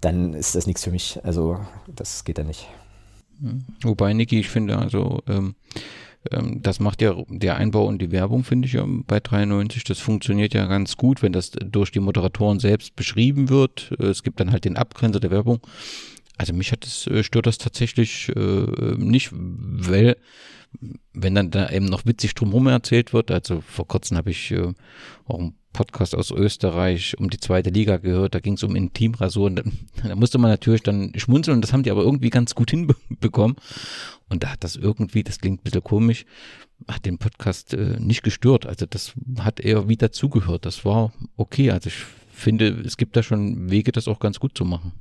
dann 0.00 0.34
ist 0.34 0.54
das 0.54 0.66
nichts 0.66 0.84
für 0.84 0.90
mich. 0.90 1.18
Also, 1.24 1.58
das 1.86 2.24
geht 2.24 2.38
dann 2.38 2.48
nicht. 2.48 2.68
Hm. 3.40 3.64
Wobei, 3.82 4.12
Niki, 4.12 4.40
ich 4.40 4.48
finde, 4.50 4.78
also, 4.78 5.20
ähm, 5.28 5.54
ähm, 6.30 6.60
das 6.62 6.80
macht 6.80 7.00
ja 7.00 7.14
der 7.28 7.56
Einbau 7.56 7.86
und 7.86 8.00
die 8.00 8.10
Werbung, 8.10 8.44
finde 8.44 8.68
ich 8.68 8.78
bei 9.06 9.20
93. 9.20 9.84
Das 9.84 9.98
funktioniert 9.98 10.54
ja 10.54 10.66
ganz 10.66 10.96
gut, 10.96 11.22
wenn 11.22 11.32
das 11.32 11.50
durch 11.50 11.90
die 11.90 12.00
Moderatoren 12.00 12.60
selbst 12.60 12.96
beschrieben 12.96 13.48
wird. 13.48 13.92
Äh, 13.98 14.06
es 14.06 14.22
gibt 14.22 14.40
dann 14.40 14.52
halt 14.52 14.64
den 14.64 14.76
Abgrenzer 14.76 15.20
der 15.20 15.30
Werbung. 15.30 15.60
Also 16.36 16.52
mich 16.52 16.72
hat 16.72 16.84
das, 16.84 17.06
äh, 17.06 17.22
stört 17.22 17.46
das 17.46 17.58
tatsächlich 17.58 18.30
äh, 18.36 18.40
nicht, 18.96 19.30
weil 19.32 20.16
wenn 21.12 21.34
dann 21.34 21.50
da 21.50 21.68
eben 21.70 21.86
noch 21.86 22.06
witzig 22.06 22.34
drumherum 22.34 22.68
erzählt 22.68 23.12
wird, 23.12 23.30
also 23.30 23.60
vor 23.60 23.88
kurzem 23.88 24.16
habe 24.16 24.30
ich 24.30 24.54
auch 25.26 25.38
ein 25.40 25.54
Podcast 25.72 26.14
aus 26.14 26.30
Österreich 26.30 27.16
um 27.18 27.30
die 27.30 27.38
zweite 27.38 27.70
Liga 27.70 27.96
gehört, 27.96 28.34
da 28.34 28.40
ging 28.40 28.54
es 28.54 28.62
um 28.62 28.74
Intimrasur 28.76 29.50
da, 29.50 29.62
da 30.08 30.16
musste 30.16 30.38
man 30.38 30.50
natürlich 30.50 30.82
dann 30.82 31.12
schmunzeln 31.16 31.56
und 31.56 31.62
das 31.62 31.72
haben 31.72 31.82
die 31.82 31.90
aber 31.90 32.02
irgendwie 32.02 32.30
ganz 32.30 32.54
gut 32.54 32.70
hinbekommen. 33.08 33.56
Und 34.28 34.44
da 34.44 34.50
hat 34.50 34.62
das 34.64 34.76
irgendwie, 34.76 35.24
das 35.24 35.38
klingt 35.38 35.60
ein 35.60 35.64
bisschen 35.64 35.82
komisch, 35.82 36.24
hat 36.88 37.04
den 37.04 37.18
Podcast 37.18 37.74
äh, 37.74 37.98
nicht 37.98 38.22
gestört, 38.22 38.66
also 38.66 38.86
das 38.86 39.14
hat 39.40 39.60
eher 39.60 39.88
wie 39.88 39.96
dazugehört, 39.96 40.66
das 40.66 40.84
war 40.84 41.12
okay, 41.36 41.70
also 41.70 41.88
ich 41.88 41.96
finde, 42.30 42.68
es 42.84 42.96
gibt 42.96 43.16
da 43.16 43.22
schon 43.22 43.70
Wege, 43.70 43.92
das 43.92 44.08
auch 44.08 44.18
ganz 44.18 44.40
gut 44.40 44.56
zu 44.56 44.64
machen. 44.64 44.92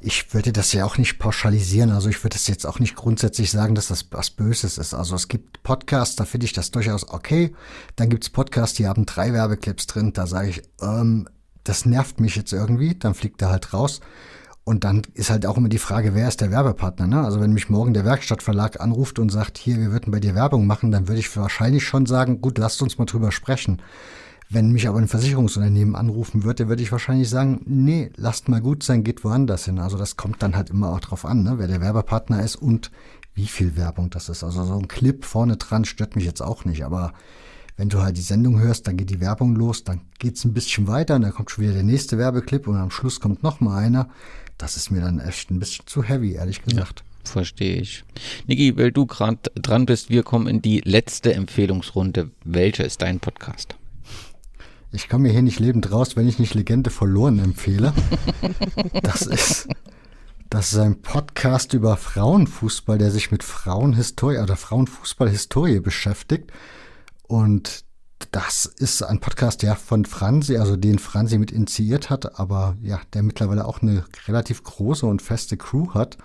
Ich 0.00 0.34
würde 0.34 0.52
das 0.52 0.72
ja 0.72 0.84
auch 0.84 0.98
nicht 0.98 1.18
pauschalisieren. 1.18 1.90
Also 1.90 2.08
ich 2.08 2.22
würde 2.22 2.34
das 2.34 2.48
jetzt 2.48 2.66
auch 2.66 2.78
nicht 2.78 2.96
grundsätzlich 2.96 3.50
sagen, 3.50 3.74
dass 3.74 3.88
das 3.88 4.06
was 4.10 4.30
Böses 4.30 4.78
ist. 4.78 4.94
Also 4.94 5.14
es 5.14 5.28
gibt 5.28 5.62
Podcasts, 5.62 6.16
da 6.16 6.24
finde 6.24 6.46
ich 6.46 6.52
das 6.52 6.70
durchaus 6.70 7.08
okay. 7.08 7.54
Dann 7.96 8.08
gibt 8.08 8.24
es 8.24 8.30
Podcasts, 8.30 8.76
die 8.76 8.86
haben 8.86 9.06
drei 9.06 9.32
Werbeclips 9.32 9.86
drin. 9.86 10.12
Da 10.12 10.26
sage 10.26 10.50
ich, 10.50 10.62
ähm, 10.80 11.28
das 11.64 11.86
nervt 11.86 12.20
mich 12.20 12.36
jetzt 12.36 12.52
irgendwie. 12.52 12.94
Dann 12.94 13.14
fliegt 13.14 13.40
er 13.42 13.50
halt 13.50 13.72
raus. 13.72 14.00
Und 14.64 14.84
dann 14.84 15.02
ist 15.14 15.30
halt 15.30 15.44
auch 15.44 15.56
immer 15.56 15.68
die 15.68 15.78
Frage, 15.78 16.14
wer 16.14 16.28
ist 16.28 16.40
der 16.40 16.52
Werbepartner? 16.52 17.08
Ne? 17.08 17.24
Also 17.24 17.40
wenn 17.40 17.52
mich 17.52 17.68
morgen 17.68 17.94
der 17.94 18.04
Werkstattverlag 18.04 18.80
anruft 18.80 19.18
und 19.18 19.30
sagt, 19.30 19.58
hier, 19.58 19.78
wir 19.78 19.90
würden 19.90 20.12
bei 20.12 20.20
dir 20.20 20.36
Werbung 20.36 20.66
machen, 20.66 20.92
dann 20.92 21.08
würde 21.08 21.18
ich 21.18 21.36
wahrscheinlich 21.36 21.84
schon 21.84 22.06
sagen, 22.06 22.40
gut, 22.40 22.58
lasst 22.58 22.80
uns 22.80 22.96
mal 22.96 23.04
drüber 23.04 23.32
sprechen. 23.32 23.82
Wenn 24.54 24.70
mich 24.70 24.86
aber 24.86 24.98
ein 24.98 25.08
Versicherungsunternehmen 25.08 25.96
anrufen 25.96 26.44
würde, 26.44 26.68
würde 26.68 26.82
ich 26.82 26.92
wahrscheinlich 26.92 27.30
sagen, 27.30 27.62
nee, 27.64 28.10
lasst 28.16 28.50
mal 28.50 28.60
gut 28.60 28.82
sein, 28.82 29.02
geht 29.02 29.24
woanders 29.24 29.64
hin. 29.64 29.78
Also 29.78 29.96
das 29.96 30.18
kommt 30.18 30.42
dann 30.42 30.54
halt 30.56 30.68
immer 30.68 30.90
auch 30.90 31.00
drauf 31.00 31.24
an, 31.24 31.42
ne? 31.42 31.54
wer 31.56 31.68
der 31.68 31.80
Werbepartner 31.80 32.44
ist 32.44 32.56
und 32.56 32.90
wie 33.34 33.46
viel 33.46 33.76
Werbung 33.76 34.10
das 34.10 34.28
ist. 34.28 34.44
Also 34.44 34.62
so 34.64 34.78
ein 34.78 34.88
Clip 34.88 35.24
vorne 35.24 35.56
dran 35.56 35.86
stört 35.86 36.16
mich 36.16 36.26
jetzt 36.26 36.42
auch 36.42 36.66
nicht, 36.66 36.84
aber 36.84 37.14
wenn 37.78 37.88
du 37.88 38.02
halt 38.02 38.18
die 38.18 38.22
Sendung 38.22 38.60
hörst, 38.60 38.86
dann 38.86 38.98
geht 38.98 39.08
die 39.08 39.20
Werbung 39.20 39.56
los, 39.56 39.84
dann 39.84 40.02
geht's 40.18 40.44
ein 40.44 40.52
bisschen 40.52 40.86
weiter 40.86 41.16
und 41.16 41.22
dann 41.22 41.32
kommt 41.32 41.50
schon 41.50 41.64
wieder 41.64 41.72
der 41.72 41.82
nächste 41.82 42.18
Werbeclip 42.18 42.68
und 42.68 42.76
am 42.76 42.90
Schluss 42.90 43.20
kommt 43.20 43.42
noch 43.42 43.60
mal 43.60 43.78
einer. 43.78 44.10
Das 44.58 44.76
ist 44.76 44.90
mir 44.90 45.00
dann 45.00 45.18
echt 45.18 45.50
ein 45.50 45.60
bisschen 45.60 45.86
zu 45.86 46.02
heavy, 46.02 46.34
ehrlich 46.34 46.62
gesagt. 46.62 47.04
Ja, 47.24 47.30
verstehe 47.30 47.80
ich. 47.80 48.04
Niki, 48.46 48.76
weil 48.76 48.92
du 48.92 49.06
gerade 49.06 49.38
dran 49.54 49.86
bist, 49.86 50.10
wir 50.10 50.22
kommen 50.22 50.46
in 50.46 50.60
die 50.60 50.82
letzte 50.84 51.32
Empfehlungsrunde. 51.32 52.30
Welcher 52.44 52.84
ist 52.84 53.00
dein 53.00 53.18
Podcast? 53.18 53.76
Ich 54.94 55.08
komme 55.08 55.22
mir 55.22 55.32
hier 55.32 55.40
nicht 55.40 55.58
lebend 55.58 55.90
raus, 55.90 56.16
wenn 56.16 56.28
ich 56.28 56.38
nicht 56.38 56.52
Legende 56.52 56.90
verloren 56.90 57.38
empfehle. 57.38 57.94
Das 59.02 59.22
ist, 59.22 59.68
das 60.50 60.72
ist 60.72 60.78
ein 60.78 61.00
Podcast 61.00 61.72
über 61.72 61.96
Frauenfußball, 61.96 62.98
der 62.98 63.10
sich 63.10 63.30
mit 63.30 63.42
Frauenhistorie 63.42 64.38
oder 64.38 64.56
Frauenfußballhistorie 64.56 65.80
beschäftigt. 65.80 66.52
Und 67.26 67.84
das 68.32 68.66
ist 68.66 69.02
ein 69.02 69.20
Podcast, 69.20 69.62
der 69.62 69.76
von 69.76 70.04
Franzi, 70.04 70.58
also 70.58 70.76
den 70.76 70.98
Franzi 70.98 71.38
mit 71.38 71.52
initiiert 71.52 72.10
hat, 72.10 72.38
aber 72.38 72.76
ja, 72.82 73.00
der 73.14 73.22
mittlerweile 73.22 73.64
auch 73.64 73.80
eine 73.80 74.04
relativ 74.28 74.62
große 74.62 75.06
und 75.06 75.22
feste 75.22 75.56
Crew 75.56 75.94
hat 75.94 76.18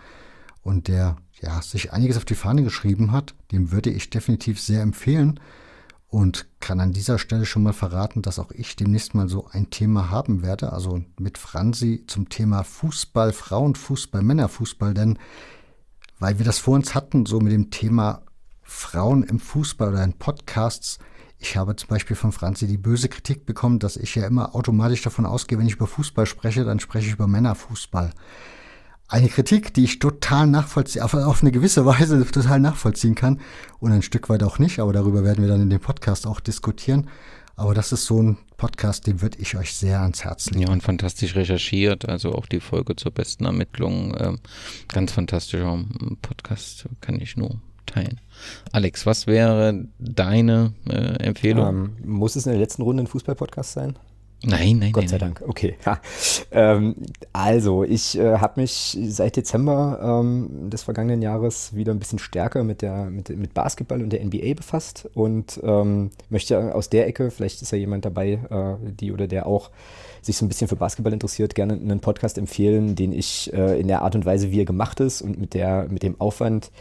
und 0.61 0.87
der 0.87 1.17
ja 1.41 1.61
sich 1.61 1.93
einiges 1.93 2.17
auf 2.17 2.25
die 2.25 2.35
Fahne 2.35 2.63
geschrieben 2.63 3.11
hat. 3.11 3.33
Dem 3.51 3.71
würde 3.71 3.89
ich 3.89 4.09
definitiv 4.09 4.59
sehr 4.59 4.81
empfehlen 4.81 5.39
und 6.09 6.47
kann 6.59 6.79
an 6.79 6.93
dieser 6.93 7.19
Stelle 7.19 7.45
schon 7.45 7.63
mal 7.63 7.73
verraten, 7.73 8.21
dass 8.21 8.39
auch 8.39 8.51
ich 8.51 8.75
demnächst 8.75 9.13
mal 9.13 9.27
so 9.27 9.47
ein 9.51 9.69
Thema 9.69 10.09
haben 10.09 10.41
werde, 10.41 10.71
also 10.71 11.03
mit 11.19 11.37
Franzi 11.37 12.05
zum 12.07 12.29
Thema 12.29 12.63
Fußball, 12.63 13.33
Frauenfußball, 13.33 14.21
Männerfußball, 14.21 14.93
denn 14.93 15.19
weil 16.19 16.39
wir 16.39 16.45
das 16.45 16.59
vor 16.59 16.75
uns 16.75 16.95
hatten, 16.95 17.25
so 17.25 17.39
mit 17.39 17.51
dem 17.51 17.69
Thema 17.69 18.23
Frauen 18.63 19.23
im 19.23 19.39
Fußball 19.39 19.89
oder 19.89 20.03
in 20.03 20.13
Podcasts, 20.13 20.99
ich 21.39 21.55
habe 21.55 21.75
zum 21.75 21.89
Beispiel 21.89 22.15
von 22.15 22.31
Franzi 22.31 22.67
die 22.67 22.77
böse 22.77 23.09
Kritik 23.09 23.45
bekommen, 23.45 23.77
dass 23.77 23.97
ich 23.97 24.15
ja 24.15 24.25
immer 24.25 24.55
automatisch 24.55 25.03
davon 25.03 25.25
ausgehe, 25.25 25.59
wenn 25.59 25.67
ich 25.67 25.75
über 25.75 25.87
Fußball 25.87 26.25
spreche, 26.25 26.63
dann 26.63 26.79
spreche 26.79 27.07
ich 27.07 27.13
über 27.13 27.27
Männerfußball 27.27 28.11
eine 29.07 29.29
Kritik, 29.29 29.73
die 29.73 29.85
ich 29.85 29.99
total 29.99 30.47
nachvollziehen, 30.47 31.01
auf, 31.01 31.13
auf 31.13 31.41
eine 31.41 31.51
gewisse 31.51 31.85
Weise 31.85 32.25
total 32.25 32.59
nachvollziehen 32.59 33.15
kann 33.15 33.39
und 33.79 33.91
ein 33.91 34.01
Stück 34.01 34.29
weit 34.29 34.43
auch 34.43 34.59
nicht, 34.59 34.79
aber 34.79 34.93
darüber 34.93 35.23
werden 35.23 35.41
wir 35.41 35.49
dann 35.49 35.61
in 35.61 35.69
dem 35.69 35.79
Podcast 35.79 36.27
auch 36.27 36.39
diskutieren. 36.39 37.09
Aber 37.55 37.73
das 37.73 37.91
ist 37.91 38.05
so 38.05 38.21
ein 38.21 38.37
Podcast, 38.57 39.07
den 39.07 39.21
würde 39.21 39.39
ich 39.39 39.57
euch 39.57 39.73
sehr 39.73 40.01
ans 40.01 40.23
Herz 40.23 40.51
legen. 40.51 40.67
Ja, 40.67 40.71
und 40.71 40.83
fantastisch 40.83 41.35
recherchiert, 41.35 42.07
also 42.07 42.33
auch 42.33 42.45
die 42.45 42.59
Folge 42.59 42.95
zur 42.95 43.11
besten 43.11 43.45
Ermittlung. 43.45 44.15
Ähm, 44.19 44.39
ganz 44.87 45.11
fantastischer 45.11 45.83
Podcast, 46.21 46.85
kann 47.01 47.19
ich 47.19 47.35
nur 47.35 47.59
teilen. 47.87 48.19
Alex, 48.71 49.07
was 49.07 49.25
wäre 49.25 49.87
deine 49.97 50.73
äh, 50.87 51.23
Empfehlung? 51.23 51.67
Ähm, 51.67 51.97
muss 52.05 52.35
es 52.35 52.45
in 52.45 52.51
der 52.51 52.61
letzten 52.61 52.83
Runde 52.83 53.03
ein 53.03 53.07
Fußball-Podcast 53.07 53.73
sein? 53.73 53.97
Nein, 54.43 54.77
nein, 54.77 54.91
Gott 54.91 55.03
nein, 55.03 55.09
sei 55.09 55.17
nein. 55.17 55.33
Dank. 55.33 55.49
Okay. 55.49 55.77
Ja. 55.83 55.99
Ähm, 56.51 56.95
also, 57.33 57.83
ich 57.83 58.17
äh, 58.17 58.37
habe 58.37 58.61
mich 58.61 58.97
seit 59.07 59.35
Dezember 59.35 60.21
ähm, 60.21 60.69
des 60.69 60.83
vergangenen 60.83 61.23
Jahres 61.23 61.75
wieder 61.75 61.91
ein 61.91 61.99
bisschen 61.99 62.19
stärker 62.19 62.63
mit, 62.63 62.83
der, 62.83 63.05
mit, 63.05 63.29
mit 63.29 63.53
Basketball 63.55 64.01
und 64.03 64.11
der 64.11 64.23
NBA 64.23 64.53
befasst 64.53 65.09
und 65.15 65.59
ähm, 65.63 66.11
möchte 66.29 66.75
aus 66.75 66.89
der 66.89 67.07
Ecke, 67.07 67.31
vielleicht 67.31 67.63
ist 67.63 67.71
ja 67.71 67.79
jemand 67.79 68.05
dabei, 68.05 68.33
äh, 68.49 68.91
die 68.91 69.11
oder 69.11 69.27
der 69.27 69.47
auch 69.47 69.71
sich 70.21 70.37
so 70.37 70.45
ein 70.45 70.49
bisschen 70.49 70.67
für 70.67 70.75
Basketball 70.75 71.13
interessiert, 71.13 71.55
gerne 71.55 71.73
einen 71.73 71.99
Podcast 71.99 72.37
empfehlen, 72.37 72.95
den 72.95 73.13
ich 73.13 73.51
äh, 73.53 73.79
in 73.79 73.87
der 73.87 74.03
Art 74.03 74.15
und 74.15 74.25
Weise, 74.25 74.51
wie 74.51 74.61
er 74.61 74.65
gemacht 74.65 74.99
ist 74.99 75.21
und 75.21 75.39
mit, 75.39 75.55
der, 75.55 75.87
mit 75.89 76.03
dem 76.03 76.19
Aufwand, 76.21 76.71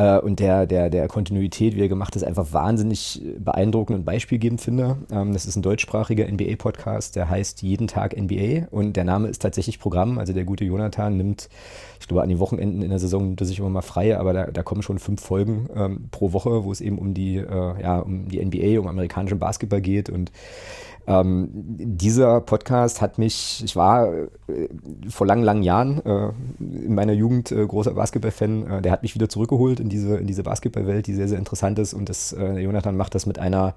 äh, 0.00 0.18
und 0.18 0.40
der, 0.40 0.66
der, 0.66 0.88
der 0.88 1.08
Kontinuität, 1.08 1.76
wie 1.76 1.82
er 1.82 1.88
gemacht 1.88 2.16
ist, 2.16 2.24
einfach 2.24 2.52
wahnsinnig 2.52 3.20
beeindruckend 3.38 3.98
und 3.98 4.04
beispielgebend 4.06 4.60
finde. 4.60 4.96
Ähm, 5.12 5.34
das 5.34 5.44
ist 5.44 5.56
ein 5.56 5.62
deutschsprachiger 5.62 6.26
NBA-Podcast, 6.26 7.16
der 7.16 7.28
heißt 7.28 7.60
Jeden 7.62 7.86
Tag 7.86 8.16
NBA 8.16 8.68
und 8.70 8.94
der 8.94 9.04
Name 9.04 9.28
ist 9.28 9.42
tatsächlich 9.42 9.78
Programm. 9.78 10.18
Also 10.18 10.32
der 10.32 10.44
gute 10.44 10.64
Jonathan 10.64 11.18
nimmt, 11.18 11.50
ich 12.00 12.08
glaube, 12.08 12.22
an 12.22 12.30
den 12.30 12.38
Wochenenden 12.38 12.80
in 12.80 12.88
der 12.88 12.98
Saison 12.98 13.26
nimmt 13.26 13.42
er 13.42 13.46
sich 13.46 13.58
immer 13.58 13.68
mal 13.68 13.82
frei, 13.82 14.16
aber 14.16 14.32
da, 14.32 14.44
da 14.46 14.62
kommen 14.62 14.82
schon 14.82 14.98
fünf 14.98 15.20
Folgen 15.20 15.68
ähm, 15.76 16.08
pro 16.10 16.32
Woche, 16.32 16.64
wo 16.64 16.72
es 16.72 16.80
eben 16.80 16.98
um 16.98 17.12
die, 17.12 17.36
äh, 17.36 17.82
ja, 17.82 17.98
um 17.98 18.28
die 18.28 18.42
NBA, 18.42 18.80
um 18.80 18.86
amerikanischen 18.86 19.38
Basketball 19.38 19.82
geht 19.82 20.08
und 20.08 20.32
ähm, 21.10 21.48
dieser 21.52 22.40
Podcast 22.40 23.00
hat 23.00 23.18
mich, 23.18 23.62
ich 23.64 23.74
war 23.74 24.12
äh, 24.12 24.28
vor 25.08 25.26
langen, 25.26 25.42
langen 25.42 25.64
Jahren 25.64 26.00
äh, 26.06 26.28
in 26.60 26.94
meiner 26.94 27.12
Jugend 27.12 27.50
äh, 27.50 27.66
großer 27.66 27.94
Basketball-Fan, 27.94 28.70
äh, 28.70 28.82
der 28.82 28.92
hat 28.92 29.02
mich 29.02 29.16
wieder 29.16 29.28
zurückgeholt 29.28 29.80
in 29.80 29.88
diese, 29.88 30.18
in 30.18 30.28
diese 30.28 30.44
Basketballwelt, 30.44 31.08
die 31.08 31.14
sehr, 31.14 31.26
sehr 31.26 31.38
interessant 31.38 31.80
ist 31.80 31.94
und 31.94 32.08
das, 32.08 32.32
äh, 32.32 32.60
Jonathan 32.60 32.96
macht 32.96 33.16
das 33.16 33.26
mit 33.26 33.40
einer 33.40 33.74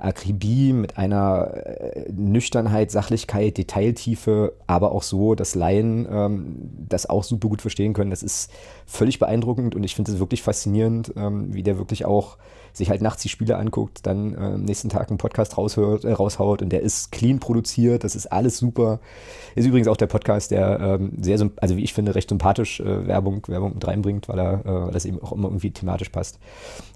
Akribie, 0.00 0.72
mit 0.72 0.98
einer 0.98 1.54
äh, 1.54 2.10
Nüchternheit, 2.10 2.90
Sachlichkeit, 2.90 3.58
Detailtiefe, 3.58 4.54
aber 4.66 4.90
auch 4.90 5.04
so, 5.04 5.36
dass 5.36 5.54
Laien 5.54 6.08
ähm, 6.10 6.56
das 6.88 7.08
auch 7.08 7.22
super 7.22 7.48
gut 7.48 7.62
verstehen 7.62 7.92
können. 7.92 8.10
Das 8.10 8.24
ist 8.24 8.50
völlig 8.86 9.20
beeindruckend 9.20 9.76
und 9.76 9.84
ich 9.84 9.94
finde 9.94 10.10
es 10.10 10.18
wirklich 10.18 10.42
faszinierend, 10.42 11.12
ähm, 11.16 11.54
wie 11.54 11.62
der 11.62 11.78
wirklich 11.78 12.04
auch 12.06 12.38
sich 12.72 12.90
halt 12.90 13.02
nachts 13.02 13.22
die 13.22 13.28
Spiele 13.28 13.56
anguckt, 13.56 14.06
dann 14.06 14.34
äh, 14.34 14.38
am 14.38 14.62
nächsten 14.62 14.88
Tag 14.88 15.08
einen 15.08 15.18
Podcast 15.18 15.58
raushört, 15.58 16.04
äh, 16.04 16.12
raushaut 16.12 16.62
und 16.62 16.70
der 16.70 16.80
ist 16.80 17.12
clean 17.12 17.38
produziert, 17.38 18.04
das 18.04 18.14
ist 18.14 18.26
alles 18.26 18.58
super. 18.58 19.00
Ist 19.54 19.66
übrigens 19.66 19.88
auch 19.88 19.96
der 19.96 20.06
Podcast, 20.06 20.50
der 20.50 20.80
ähm, 20.80 21.12
sehr, 21.20 21.38
also 21.56 21.76
wie 21.76 21.84
ich 21.84 21.92
finde, 21.92 22.14
recht 22.14 22.28
sympathisch 22.28 22.80
äh, 22.80 23.06
Werbung, 23.06 23.42
Werbung 23.48 23.74
mit 23.74 23.86
reinbringt, 23.86 24.28
weil 24.28 24.38
er, 24.38 24.60
äh, 24.64 24.86
weil 24.86 24.92
das 24.92 25.04
eben 25.04 25.20
auch 25.22 25.32
immer 25.32 25.48
irgendwie 25.48 25.70
thematisch 25.70 26.08
passt. 26.08 26.38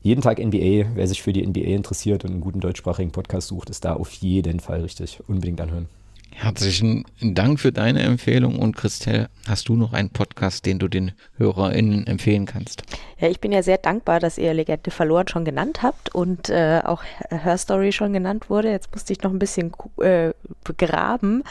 Jeden 0.02 0.22
Tag 0.22 0.38
NBA, 0.38 0.94
wer 0.94 1.06
sich 1.06 1.22
für 1.22 1.32
die 1.32 1.46
NBA 1.46 1.60
interessiert 1.60 2.24
und 2.24 2.30
einen 2.30 2.40
guten 2.40 2.60
deutschsprachigen 2.60 3.10
Podcast 3.10 3.48
sucht, 3.48 3.70
ist 3.70 3.84
da 3.84 3.94
auf 3.94 4.12
jeden 4.12 4.60
Fall 4.60 4.80
richtig. 4.80 5.20
Unbedingt 5.26 5.60
anhören. 5.60 5.88
Herzlichen 6.38 7.06
Dank 7.22 7.58
für 7.58 7.72
deine 7.72 8.02
Empfehlung 8.02 8.58
und 8.58 8.76
Christelle, 8.76 9.30
hast 9.48 9.70
du 9.70 9.74
noch 9.74 9.94
einen 9.94 10.10
Podcast, 10.10 10.66
den 10.66 10.78
du 10.78 10.86
den 10.86 11.12
HörerInnen 11.38 12.06
empfehlen 12.06 12.44
kannst? 12.44 12.82
Ja, 13.18 13.28
ich 13.28 13.40
bin 13.40 13.52
ja 13.52 13.62
sehr 13.62 13.78
dankbar, 13.78 14.20
dass 14.20 14.36
ihr 14.36 14.52
Legende 14.52 14.90
verloren 14.90 15.28
schon 15.28 15.46
genannt 15.46 15.82
habt 15.82 16.14
und 16.14 16.50
äh, 16.50 16.82
auch 16.84 17.02
Her 17.30 17.56
Story 17.56 17.90
schon 17.90 18.12
genannt 18.12 18.50
wurde. 18.50 18.70
Jetzt 18.70 18.92
musste 18.92 19.14
ich 19.14 19.22
noch 19.22 19.30
ein 19.30 19.38
bisschen 19.38 19.72
äh, 20.02 20.32
graben, 20.76 21.42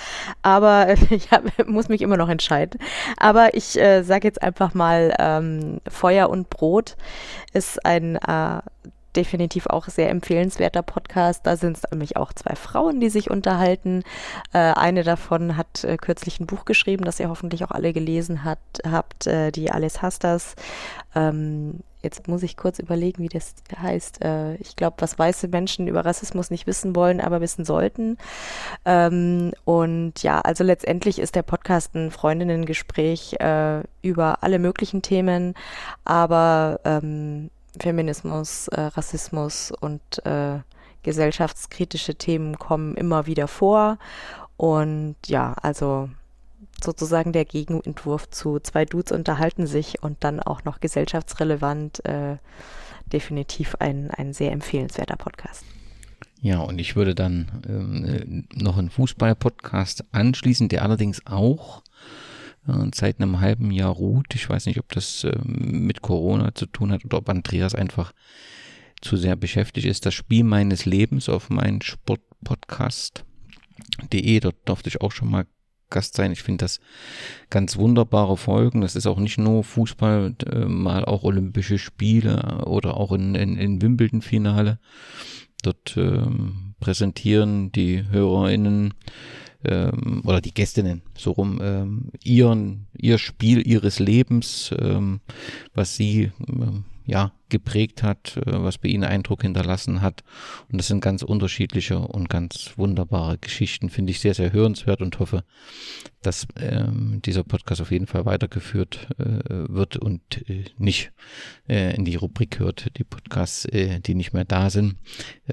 aber 0.43 0.93
ich 1.09 1.31
hab, 1.31 1.67
muss 1.67 1.89
mich 1.89 2.03
immer 2.03 2.15
noch 2.15 2.29
entscheiden. 2.29 2.79
Aber 3.17 3.55
ich 3.55 3.79
äh, 3.79 4.03
sage 4.03 4.27
jetzt 4.27 4.43
einfach 4.43 4.75
mal, 4.75 5.15
ähm, 5.17 5.81
Feuer 5.89 6.29
und 6.29 6.51
Brot 6.51 6.95
ist 7.53 7.83
ein 7.83 8.17
äh, 8.17 8.61
definitiv 9.15 9.67
auch 9.67 9.87
sehr 9.87 10.09
empfehlenswerter 10.09 10.81
Podcast. 10.81 11.45
Da 11.45 11.57
sind 11.57 11.77
es 11.77 11.83
nämlich 11.91 12.17
auch 12.17 12.33
zwei 12.33 12.55
Frauen, 12.55 12.99
die 12.99 13.09
sich 13.09 13.29
unterhalten. 13.29 14.03
Äh, 14.53 14.59
eine 14.59 15.03
davon 15.03 15.57
hat 15.57 15.83
äh, 15.83 15.97
kürzlich 15.97 16.39
ein 16.39 16.47
Buch 16.47 16.65
geschrieben, 16.65 17.05
das 17.05 17.19
ihr 17.19 17.29
hoffentlich 17.29 17.63
auch 17.63 17.71
alle 17.71 17.93
gelesen 17.93 18.43
hat, 18.43 18.59
habt, 18.89 19.27
äh, 19.27 19.51
die 19.51 19.71
Alice 19.71 20.01
Hastas. 20.01 20.55
Ähm, 21.15 21.81
jetzt 22.05 22.27
muss 22.27 22.43
ich 22.43 22.55
kurz 22.55 22.79
überlegen, 22.79 23.21
wie 23.21 23.29
das 23.29 23.55
heißt. 23.77 24.23
Äh, 24.23 24.55
ich 24.55 24.77
glaube, 24.77 24.97
was 24.99 25.19
weiße 25.19 25.49
Menschen 25.49 25.87
über 25.87 26.05
Rassismus 26.05 26.51
nicht 26.51 26.67
wissen 26.67 26.95
wollen, 26.95 27.19
aber 27.19 27.41
wissen 27.41 27.65
sollten. 27.65 28.17
Ähm, 28.85 29.51
und 29.65 30.23
ja, 30.23 30.39
also 30.39 30.63
letztendlich 30.63 31.19
ist 31.19 31.35
der 31.35 31.41
Podcast 31.41 31.95
ein 31.95 32.11
Freundinnengespräch 32.11 33.39
äh, 33.39 33.81
über 34.01 34.43
alle 34.43 34.59
möglichen 34.59 35.01
Themen, 35.01 35.55
aber 36.05 36.79
ähm, 36.85 37.49
Feminismus, 37.79 38.67
äh, 38.69 38.81
Rassismus 38.81 39.71
und 39.71 40.25
äh, 40.25 40.59
gesellschaftskritische 41.03 42.15
Themen 42.15 42.57
kommen 42.57 42.95
immer 42.95 43.27
wieder 43.27 43.47
vor. 43.47 43.97
Und 44.57 45.15
ja, 45.27 45.53
also 45.61 46.09
sozusagen 46.83 47.31
der 47.31 47.45
Gegenentwurf 47.45 48.29
zu 48.29 48.59
zwei 48.59 48.85
Dudes 48.85 49.11
unterhalten 49.11 49.67
sich 49.67 50.03
und 50.03 50.23
dann 50.23 50.39
auch 50.39 50.63
noch 50.63 50.79
gesellschaftsrelevant. 50.79 52.03
Äh, 52.05 52.37
definitiv 53.11 53.75
ein, 53.79 54.11
ein 54.11 54.33
sehr 54.33 54.51
empfehlenswerter 54.51 55.15
Podcast. 55.15 55.63
Ja, 56.41 56.59
und 56.59 56.79
ich 56.79 56.95
würde 56.95 57.15
dann 57.15 57.47
ähm, 57.67 58.47
noch 58.53 58.77
einen 58.77 58.89
Fußball-Podcast 58.89 60.05
anschließen, 60.11 60.69
der 60.69 60.83
allerdings 60.83 61.25
auch 61.25 61.79
äh, 61.79 61.84
seit 62.93 63.19
einem 63.19 63.39
halben 63.39 63.71
Jahr 63.71 63.91
ruht. 63.91 64.35
Ich 64.35 64.49
weiß 64.49 64.65
nicht, 64.65 64.79
ob 64.79 64.91
das 64.91 65.23
äh, 65.23 65.37
mit 65.43 66.01
Corona 66.01 66.53
zu 66.55 66.65
tun 66.65 66.91
hat 66.91 67.05
oder 67.05 67.19
ob 67.19 67.29
Andreas 67.29 67.75
einfach 67.75 68.11
zu 69.01 69.17
sehr 69.17 69.35
beschäftigt 69.35 69.87
ist. 69.87 70.05
Das 70.05 70.13
Spiel 70.13 70.43
meines 70.43 70.85
Lebens 70.85 71.27
auf 71.29 71.49
meinen 71.49 71.81
Sportpodcast.de. 71.81 74.39
Dort 74.39 74.55
durfte 74.65 74.89
ich 74.89 75.01
auch 75.01 75.11
schon 75.11 75.29
mal 75.29 75.45
Gast 75.89 76.15
sein. 76.15 76.31
Ich 76.31 76.43
finde 76.43 76.65
das 76.65 76.79
ganz 77.49 77.77
wunderbare 77.77 78.37
Folgen. 78.37 78.81
Das 78.81 78.95
ist 78.95 79.05
auch 79.05 79.19
nicht 79.19 79.37
nur 79.37 79.63
Fußball, 79.63 80.35
äh, 80.51 80.65
mal 80.65 81.05
auch 81.05 81.23
Olympische 81.23 81.77
Spiele 81.77 82.63
oder 82.65 82.97
auch 82.97 83.11
in, 83.11 83.35
in, 83.35 83.57
in 83.57 83.81
Wimbledon-Finale. 83.81 84.79
Dort 85.61 85.95
ähm, 85.97 86.75
präsentieren 86.79 87.71
die 87.71 88.03
HörerInnen 88.09 88.93
ähm, 89.67 90.21
oder 90.25 90.41
die 90.41 90.53
Gästinnen 90.53 91.01
so 91.17 91.31
rum 91.31 91.59
ähm, 91.61 92.11
ihren 92.23 92.87
ihr 92.97 93.17
Spiel 93.17 93.65
ihres 93.65 93.99
Lebens, 93.99 94.73
ähm, 94.79 95.19
was 95.73 95.95
sie 95.95 96.31
ähm, 96.47 96.85
ja 97.05 97.31
geprägt 97.49 98.03
hat, 98.03 98.37
äh, 98.37 98.41
was 98.45 98.77
bei 98.77 98.89
ihnen 98.89 99.03
Eindruck 99.03 99.43
hinterlassen 99.43 100.01
hat. 100.01 100.23
Und 100.71 100.77
das 100.77 100.87
sind 100.87 101.01
ganz 101.01 101.21
unterschiedliche 101.21 101.99
und 101.99 102.29
ganz 102.29 102.73
wunderbare 102.75 103.37
Geschichten, 103.37 103.89
finde 103.89 104.11
ich 104.11 104.19
sehr, 104.19 104.33
sehr 104.33 104.51
hörenswert 104.51 105.01
und 105.01 105.19
hoffe, 105.19 105.43
dass 106.21 106.47
ähm, 106.59 107.21
dieser 107.23 107.43
Podcast 107.43 107.81
auf 107.81 107.91
jeden 107.91 108.07
Fall 108.07 108.25
weitergeführt 108.25 109.07
äh, 109.19 109.69
wird 109.69 109.97
und 109.97 110.49
äh, 110.49 110.65
nicht 110.77 111.11
äh, 111.69 111.95
in 111.95 112.03
die 112.03 112.15
Rubrik 112.15 112.59
hört, 112.59 112.97
die 112.97 113.03
Podcasts, 113.03 113.65
äh, 113.65 113.99
die 113.99 114.15
nicht 114.15 114.33
mehr 114.33 114.45
da 114.45 114.69
sind. 114.69 114.95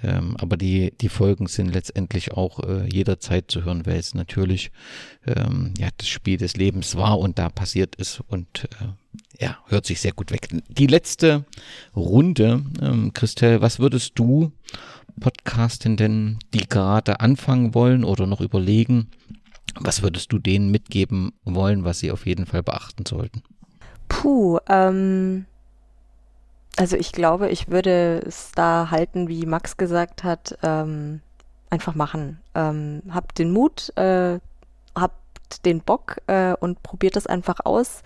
Ähm, 0.03 0.37
aber 0.39 0.57
die, 0.57 0.93
die 0.99 1.11
Folgen 1.11 1.47
sind 1.47 1.75
letztendlich 1.75 2.33
auch 2.33 2.61
äh, 2.61 2.89
jederzeit 2.91 3.51
zu 3.51 3.65
hören, 3.65 3.85
weil 3.85 3.99
es 3.99 4.15
natürlich 4.15 4.71
ähm, 5.27 5.75
ja, 5.79 5.89
das 5.99 6.09
Spiel 6.09 6.39
des 6.39 6.57
Lebens 6.57 6.97
war 6.97 7.19
und 7.19 7.39
da 7.39 7.51
passiert 7.51 7.97
ist 7.97 8.21
und 8.29 8.67
ja, 9.39 9.58
hört 9.66 9.86
sich 9.86 10.00
sehr 10.00 10.12
gut 10.12 10.31
weg. 10.31 10.49
Die 10.68 10.86
letzte 10.86 11.44
Runde, 11.94 12.65
ähm, 12.81 13.12
Christelle, 13.12 13.60
was 13.60 13.78
würdest 13.78 14.18
du 14.18 14.52
Podcastenden, 15.20 16.39
die 16.55 16.68
gerade 16.68 17.20
anfangen 17.20 17.74
wollen 17.74 18.05
oder 18.05 18.26
noch 18.26 18.41
überlegen, 18.41 19.10
was 19.78 20.02
würdest 20.02 20.32
du 20.32 20.39
denen 20.39 20.70
mitgeben 20.70 21.32
wollen, 21.44 21.84
was 21.84 21.99
sie 21.99 22.10
auf 22.10 22.26
jeden 22.26 22.47
Fall 22.47 22.62
beachten 22.62 23.05
sollten? 23.07 23.42
Puh, 24.08 24.58
ähm, 24.68 25.47
also 26.76 26.97
ich 26.97 27.12
glaube, 27.12 27.49
ich 27.49 27.68
würde 27.68 28.23
es 28.26 28.52
da 28.55 28.91
halten, 28.91 29.28
wie 29.28 29.47
Max 29.47 29.76
gesagt 29.76 30.24
hat, 30.24 30.58
ähm, 30.62 31.20
einfach 31.70 31.94
machen. 31.94 32.41
Ähm, 32.55 33.02
habt 33.10 33.39
den 33.39 33.50
Mut, 33.50 33.97
äh, 33.97 34.39
habt 34.94 35.22
den 35.61 35.81
Bock 35.81 36.19
äh, 36.27 36.55
und 36.55 36.83
probiert 36.83 37.17
es 37.17 37.27
einfach 37.27 37.61
aus. 37.65 38.03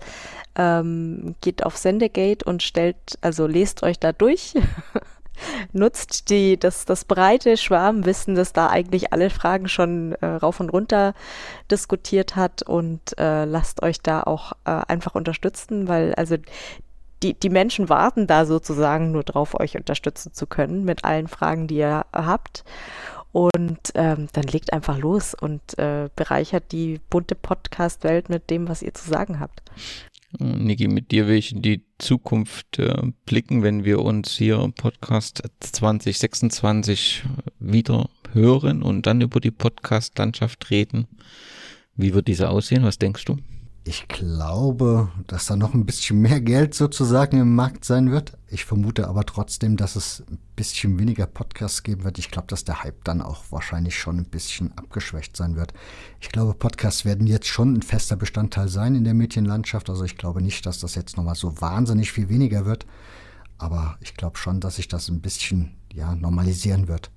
Ähm, 0.55 1.35
geht 1.41 1.65
auf 1.65 1.77
Sendegate 1.77 2.45
und 2.45 2.63
stellt, 2.63 3.17
also 3.21 3.47
lest 3.47 3.83
euch 3.83 3.99
da 3.99 4.11
durch. 4.11 4.55
Nutzt 5.71 6.29
die, 6.29 6.57
das, 6.57 6.85
das 6.85 7.05
breite 7.05 7.57
Schwarmwissen, 7.57 8.35
das 8.35 8.53
da 8.53 8.67
eigentlich 8.67 9.13
alle 9.13 9.29
Fragen 9.29 9.67
schon 9.67 10.13
äh, 10.13 10.25
rauf 10.25 10.59
und 10.59 10.69
runter 10.69 11.13
diskutiert 11.69 12.35
hat 12.35 12.63
und 12.63 13.17
äh, 13.19 13.45
lasst 13.45 13.83
euch 13.83 14.01
da 14.01 14.23
auch 14.23 14.53
äh, 14.65 14.71
einfach 14.87 15.13
unterstützen, 15.13 15.87
weil 15.87 16.15
also 16.15 16.37
die, 17.23 17.33
die 17.33 17.49
Menschen 17.49 17.89
warten 17.89 18.27
da 18.27 18.45
sozusagen 18.45 19.11
nur 19.11 19.23
drauf, 19.23 19.59
euch 19.59 19.75
unterstützen 19.75 20.33
zu 20.33 20.45
können 20.45 20.83
mit 20.85 21.03
allen 21.03 21.27
Fragen, 21.27 21.67
die 21.67 21.77
ihr 21.77 22.05
habt. 22.13 22.63
Und 23.31 23.79
ähm, 23.93 24.27
dann 24.33 24.45
legt 24.45 24.73
einfach 24.73 24.97
los 24.97 25.33
und 25.33 25.77
äh, 25.77 26.09
bereichert 26.15 26.71
die 26.71 26.99
bunte 27.09 27.35
Podcast-Welt 27.35 28.29
mit 28.29 28.49
dem, 28.49 28.67
was 28.67 28.81
ihr 28.81 28.93
zu 28.93 29.09
sagen 29.09 29.39
habt. 29.39 29.61
Niki, 30.39 30.87
mit 30.87 31.11
dir 31.11 31.27
will 31.27 31.37
ich 31.37 31.53
in 31.53 31.61
die 31.61 31.85
Zukunft 31.99 32.79
äh, 32.79 33.01
blicken, 33.25 33.63
wenn 33.63 33.85
wir 33.85 33.99
uns 33.99 34.35
hier 34.35 34.71
Podcast 34.75 35.41
2026 35.61 37.23
wieder 37.59 38.09
hören 38.33 38.83
und 38.83 39.05
dann 39.05 39.21
über 39.21 39.39
die 39.39 39.51
Podcast-Landschaft 39.51 40.69
reden. 40.69 41.07
Wie 41.95 42.13
wird 42.13 42.27
diese 42.27 42.49
aussehen? 42.49 42.83
Was 42.83 42.97
denkst 42.97 43.25
du? 43.25 43.37
Ich 43.87 44.09
glaube, 44.09 45.09
dass 45.27 45.45
da 45.45 45.55
noch 45.55 45.73
ein 45.73 45.85
bisschen 45.85 46.19
mehr 46.19 46.41
Geld 46.41 46.73
sozusagen 46.73 47.39
im 47.39 47.55
Markt 47.55 47.85
sein 47.85 48.11
wird. 48.11 48.37
Ich 48.49 48.65
vermute 48.65 49.07
aber 49.07 49.23
trotzdem, 49.25 49.77
dass 49.77 49.95
es 49.95 50.25
ein 50.29 50.39
bisschen 50.57 50.99
weniger 50.99 51.25
Podcasts 51.25 51.83
geben 51.83 52.03
wird. 52.03 52.19
Ich 52.19 52.29
glaube, 52.29 52.49
dass 52.49 52.65
der 52.65 52.83
Hype 52.83 53.05
dann 53.05 53.21
auch 53.21 53.45
wahrscheinlich 53.49 53.97
schon 53.97 54.17
ein 54.17 54.25
bisschen 54.25 54.77
abgeschwächt 54.77 55.37
sein 55.37 55.55
wird. 55.55 55.73
Ich 56.19 56.27
glaube, 56.27 56.53
Podcasts 56.53 57.05
werden 57.05 57.27
jetzt 57.27 57.47
schon 57.47 57.75
ein 57.75 57.81
fester 57.81 58.17
Bestandteil 58.17 58.67
sein 58.67 58.93
in 58.93 59.05
der 59.05 59.13
Medienlandschaft. 59.13 59.89
Also 59.89 60.03
ich 60.03 60.17
glaube 60.17 60.41
nicht, 60.41 60.65
dass 60.65 60.81
das 60.81 60.95
jetzt 60.95 61.15
nochmal 61.15 61.35
so 61.35 61.61
wahnsinnig 61.61 62.11
viel 62.11 62.27
weniger 62.27 62.65
wird. 62.65 62.85
Aber 63.57 63.97
ich 64.01 64.15
glaube 64.15 64.37
schon, 64.37 64.59
dass 64.59 64.75
sich 64.75 64.89
das 64.89 65.07
ein 65.07 65.21
bisschen 65.21 65.77
ja, 65.93 66.13
normalisieren 66.13 66.89
wird. 66.89 67.09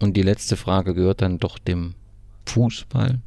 Und 0.00 0.16
die 0.16 0.22
letzte 0.22 0.56
Frage 0.56 0.92
gehört 0.92 1.22
dann 1.22 1.38
doch 1.38 1.56
dem 1.60 1.94
Fußball. 2.46 3.20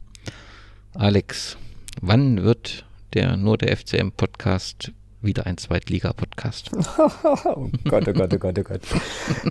Alex, 0.95 1.58
Wann 2.02 2.44
wird 2.44 2.86
der 3.14 3.38
nur 3.38 3.58
der 3.58 3.76
FCM 3.78 4.12
Podcast 4.12 4.92
wieder 5.22 5.46
ein 5.46 5.58
Zweitliga-Podcast? 5.58 6.72
oh 6.98 7.70
Gott, 7.88 8.08
oh 8.08 8.14
Gott, 8.14 8.34
oh 8.34 8.38
Gott, 8.38 8.60
oh 8.60 8.64
Gott. 8.64 8.82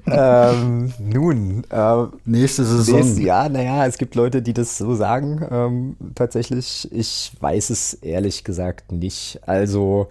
ähm, 0.07 0.93
nun, 0.99 1.65
äh, 1.71 2.05
nächste 2.25 2.65
Saison. 2.65 2.97
Nächste, 2.97 3.23
ja, 3.23 3.49
naja, 3.49 3.87
es 3.87 3.97
gibt 3.97 4.15
Leute, 4.15 4.43
die 4.43 4.53
das 4.53 4.77
so 4.77 4.95
sagen. 4.95 5.47
Ähm, 5.51 5.97
tatsächlich, 6.15 6.89
ich 6.93 7.33
weiß 7.41 7.71
es 7.71 7.95
ehrlich 7.95 8.45
gesagt 8.45 8.93
nicht. 8.93 9.41
Also, 9.47 10.09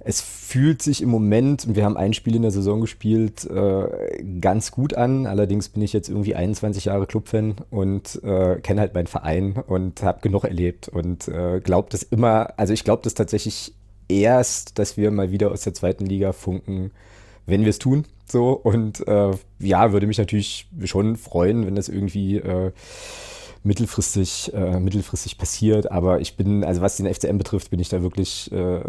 es 0.00 0.20
fühlt 0.20 0.80
sich 0.80 1.02
im 1.02 1.08
Moment, 1.08 1.66
und 1.66 1.76
wir 1.76 1.84
haben 1.84 1.96
ein 1.96 2.12
Spiel 2.14 2.36
in 2.36 2.42
der 2.42 2.50
Saison 2.50 2.80
gespielt, 2.80 3.44
äh, 3.44 4.22
ganz 4.40 4.70
gut 4.70 4.94
an. 4.94 5.26
Allerdings 5.26 5.68
bin 5.68 5.82
ich 5.82 5.92
jetzt 5.92 6.08
irgendwie 6.08 6.34
21 6.34 6.86
Jahre 6.86 7.06
Clubfan 7.06 7.56
und 7.70 8.22
äh, 8.22 8.56
kenne 8.60 8.80
halt 8.80 8.94
meinen 8.94 9.08
Verein 9.08 9.56
und 9.66 10.02
habe 10.02 10.20
genug 10.20 10.44
erlebt 10.44 10.88
und 10.88 11.28
äh, 11.28 11.60
glaube 11.60 11.88
das 11.90 12.04
immer, 12.04 12.54
also 12.56 12.72
ich 12.72 12.84
glaube 12.84 13.02
das 13.02 13.14
tatsächlich 13.14 13.74
erst, 14.08 14.78
dass 14.78 14.96
wir 14.96 15.10
mal 15.10 15.30
wieder 15.30 15.50
aus 15.50 15.62
der 15.62 15.74
zweiten 15.74 16.06
Liga 16.06 16.32
funken, 16.32 16.92
wenn 17.46 17.62
wir 17.62 17.70
es 17.70 17.78
tun. 17.78 18.04
So 18.30 18.52
und 18.52 19.06
äh, 19.08 19.32
ja, 19.58 19.92
würde 19.92 20.06
mich 20.06 20.18
natürlich 20.18 20.68
schon 20.84 21.16
freuen, 21.16 21.66
wenn 21.66 21.74
das 21.74 21.88
irgendwie 21.88 22.36
äh, 22.36 22.72
mittelfristig, 23.68 24.50
äh, 24.54 24.80
mittelfristig 24.80 25.36
passiert. 25.36 25.92
Aber 25.92 26.20
ich 26.20 26.36
bin, 26.36 26.64
also 26.64 26.80
was 26.80 26.96
den 26.96 27.06
FCM 27.06 27.36
betrifft, 27.36 27.70
bin 27.70 27.78
ich 27.78 27.90
da 27.90 28.02
wirklich, 28.02 28.50
äh, 28.50 28.80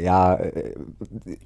ja, 0.00 0.36
äh, 0.36 0.74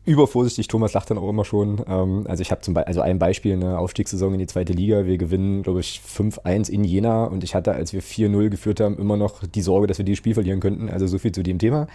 übervorsichtig. 0.05 0.69
Thomas 0.69 0.93
lacht 0.93 1.11
dann 1.11 1.17
auch 1.17 1.31
immer 1.31 1.47
schon. 1.47 1.81
Ähm, 1.89 2.27
also 2.29 2.43
ich 2.43 2.51
habe 2.51 2.61
zum 2.61 2.75
Beispiel, 2.75 2.89
also 2.89 3.01
ein 3.01 3.19
Beispiel, 3.19 3.55
eine 3.55 3.79
Aufstiegssaison 3.79 4.35
in 4.35 4.39
die 4.39 4.47
zweite 4.47 4.75
Liga. 4.75 5.07
Wir 5.07 5.17
gewinnen, 5.17 5.63
glaube 5.63 5.81
ich, 5.81 6.03
5-1 6.07 6.69
in 6.69 6.85
Jena 6.85 7.25
und 7.25 7.43
ich 7.43 7.55
hatte, 7.55 7.73
als 7.73 7.95
wir 7.95 8.03
4-0 8.03 8.51
geführt 8.51 8.81
haben, 8.81 8.99
immer 8.99 9.17
noch 9.17 9.43
die 9.47 9.63
Sorge, 9.63 9.87
dass 9.87 9.97
wir 9.97 10.05
dieses 10.05 10.19
Spiel 10.19 10.35
verlieren 10.35 10.61
könnten. 10.61 10.91
Also 10.91 11.07
so 11.07 11.19
viel 11.19 11.33
zu 11.33 11.43
dem 11.43 11.59
Thema. 11.59 11.87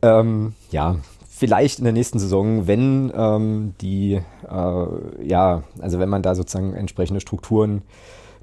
Ähm, 0.00 0.54
ja, 0.70 0.96
vielleicht 1.28 1.80
in 1.80 1.84
der 1.84 1.92
nächsten 1.92 2.20
Saison, 2.20 2.68
wenn 2.68 3.12
ähm, 3.16 3.74
die, 3.80 4.20
äh, 4.48 5.26
ja, 5.26 5.64
also 5.80 5.98
wenn 5.98 6.08
man 6.08 6.22
da 6.22 6.36
sozusagen 6.36 6.74
entsprechende 6.74 7.20
Strukturen 7.20 7.82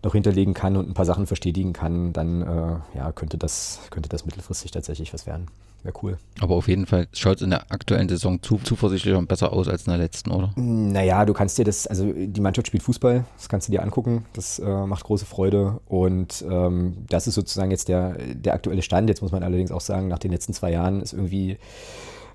noch 0.05 0.13
hinterlegen 0.13 0.53
kann 0.53 0.77
und 0.77 0.87
ein 0.87 0.93
paar 0.93 1.05
Sachen 1.05 1.27
verstetigen 1.27 1.73
kann, 1.73 2.13
dann 2.13 2.41
äh, 2.41 2.97
ja, 2.97 3.11
könnte, 3.11 3.37
das, 3.37 3.81
könnte 3.89 4.07
das 4.07 4.25
mittelfristig 4.25 4.71
tatsächlich 4.71 5.13
was 5.13 5.25
werden. 5.25 5.47
Wäre 5.83 5.95
cool. 6.01 6.17
Aber 6.39 6.55
auf 6.55 6.67
jeden 6.67 6.85
Fall 6.85 7.07
schaut 7.11 7.37
es 7.37 7.41
in 7.41 7.49
der 7.49 7.71
aktuellen 7.71 8.07
Saison 8.07 8.41
zu, 8.41 8.57
zuversichtlicher 8.57 9.17
und 9.17 9.27
besser 9.27 9.51
aus 9.51 9.67
als 9.67 9.85
in 9.85 9.91
der 9.91 9.99
letzten, 9.99 10.31
oder? 10.31 10.51
Naja, 10.55 11.25
du 11.25 11.33
kannst 11.33 11.57
dir 11.57 11.65
das, 11.65 11.85
also 11.85 12.11
die 12.11 12.41
Mannschaft 12.41 12.67
spielt 12.67 12.83
Fußball, 12.83 13.25
das 13.35 13.49
kannst 13.49 13.67
du 13.67 13.71
dir 13.71 13.83
angucken, 13.83 14.25
das 14.33 14.57
äh, 14.59 14.85
macht 14.85 15.03
große 15.03 15.25
Freude 15.25 15.79
und 15.87 16.43
ähm, 16.49 16.97
das 17.09 17.27
ist 17.27 17.35
sozusagen 17.35 17.71
jetzt 17.71 17.87
der, 17.87 18.13
der 18.13 18.53
aktuelle 18.53 18.81
Stand. 18.81 19.09
Jetzt 19.09 19.21
muss 19.21 19.31
man 19.31 19.43
allerdings 19.43 19.71
auch 19.71 19.81
sagen, 19.81 20.07
nach 20.07 20.19
den 20.19 20.31
letzten 20.31 20.53
zwei 20.53 20.71
Jahren 20.71 21.01
ist 21.01 21.13
irgendwie 21.13 21.57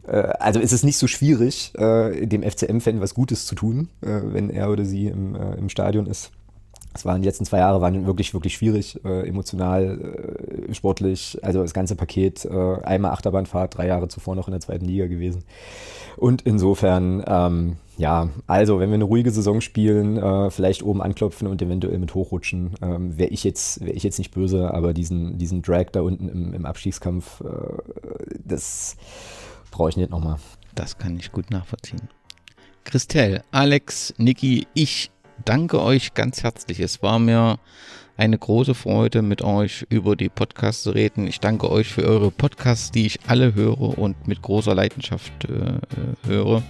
äh, 0.07 0.32
also 0.39 0.60
ist 0.60 0.73
es 0.73 0.82
nicht 0.82 0.99
so 0.99 1.07
schwierig, 1.07 1.73
äh, 1.76 2.26
dem 2.26 2.42
FCM-Fan 2.42 3.00
was 3.00 3.15
Gutes 3.15 3.47
zu 3.47 3.55
tun, 3.55 3.89
äh, 4.00 4.20
wenn 4.24 4.50
er 4.50 4.70
oder 4.70 4.84
sie 4.84 5.07
im, 5.07 5.34
im 5.34 5.68
Stadion 5.68 6.07
ist. 6.07 6.31
Es 6.93 7.05
waren 7.05 7.23
die 7.23 7.28
letzten 7.28 7.44
zwei 7.44 7.59
Jahre 7.59 7.81
waren 7.81 8.07
wirklich, 8.07 8.35
wirklich 8.35 8.55
schwierig, 8.55 8.99
äh, 9.05 9.28
emotional, 9.28 10.67
äh, 10.69 10.75
sportlich, 10.75 11.39
also 11.43 11.62
das 11.62 11.73
ganze 11.73 11.94
Paket, 11.94 12.44
äh, 12.44 12.83
einmal 12.83 13.12
Achterbahnfahrt, 13.12 13.77
drei 13.77 13.86
Jahre 13.86 14.09
zuvor 14.09 14.35
noch 14.35 14.49
in 14.49 14.52
der 14.52 14.60
zweiten 14.60 14.85
Liga 14.85 15.07
gewesen. 15.07 15.44
Und 16.17 16.43
insofern, 16.43 17.23
ähm, 17.27 17.77
ja, 17.97 18.31
also 18.49 18.81
wenn 18.81 18.91
wir 18.91 18.94
eine 18.94 19.05
ruhige 19.05 19.31
Saison 19.31 19.60
spielen, 19.60 20.17
äh, 20.17 20.51
vielleicht 20.51 20.83
oben 20.83 21.01
anklopfen 21.01 21.47
und 21.47 21.62
eventuell 21.62 21.99
mit 21.99 22.15
hochrutschen, 22.15 22.75
ähm, 22.83 23.17
wäre 23.17 23.31
ich 23.31 23.44
jetzt, 23.44 23.81
wäre 23.81 23.93
ich 23.93 24.02
jetzt 24.02 24.19
nicht 24.19 24.33
böse, 24.33 24.75
aber 24.75 24.93
diesen, 24.93 25.39
diesen 25.39 25.62
Drag 25.62 25.86
da 25.93 26.01
unten 26.01 26.28
im, 26.28 26.55
im 26.55 26.67
Abstiegskampf, 26.67 27.41
äh, 27.43 27.47
das 28.44 28.97
brauche 29.70 29.91
ich 29.91 29.97
nicht 29.97 30.10
nochmal. 30.10 30.39
Das 30.75 30.99
kann 30.99 31.17
ich 31.17 31.31
gut 31.31 31.51
nachvollziehen. 31.51 32.09
Christelle, 32.85 33.44
Alex, 33.52 34.15
Niki, 34.19 34.67
ich 34.75 35.10
danke 35.44 35.83
euch 35.83 36.15
ganz 36.15 36.43
herzlich. 36.43 36.81
Es 36.81 37.02
war 37.02 37.19
mir 37.19 37.59
eine 38.17 38.36
große 38.39 38.75
Freude, 38.75 39.23
mit 39.23 39.43
euch 39.43 39.86
über 39.89 40.15
die 40.15 40.28
Podcasts 40.28 40.83
zu 40.83 40.91
reden. 40.91 41.27
Ich 41.27 41.41
danke 41.41 41.70
euch 41.70 41.89
für 41.89 42.05
eure 42.05 42.31
Podcasts, 42.31 42.91
die 42.91 43.07
ich 43.07 43.20
alle 43.27 43.55
höre 43.55 43.99
und 43.99 44.28
mit 44.28 44.43
großer 44.43 44.75
Leidenschaft 44.75 45.33
äh, 45.44 46.28
höre. 46.28 46.62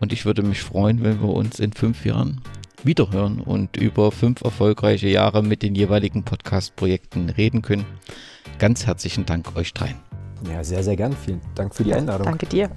Und 0.00 0.12
ich 0.12 0.24
würde 0.26 0.42
mich 0.42 0.62
freuen, 0.62 1.04
wenn 1.04 1.20
wir 1.20 1.28
uns 1.28 1.60
in 1.60 1.72
fünf 1.72 2.04
Jahren 2.04 2.40
wiederhören 2.82 3.40
und 3.40 3.76
über 3.76 4.12
fünf 4.12 4.42
erfolgreiche 4.42 5.08
Jahre 5.08 5.42
mit 5.42 5.62
den 5.62 5.74
jeweiligen 5.74 6.24
Podcast-Projekten 6.24 7.30
reden 7.30 7.62
können. 7.62 7.86
Ganz 8.58 8.86
herzlichen 8.86 9.26
Dank 9.26 9.56
euch 9.56 9.72
dreien. 9.72 9.96
Ja, 10.50 10.62
sehr, 10.62 10.82
sehr 10.82 10.96
gern. 10.96 11.14
Vielen 11.24 11.40
Dank 11.54 11.74
für 11.74 11.84
die 11.84 11.94
Einladung. 11.94 12.26
Danke 12.26 12.46
dir. 12.46 12.70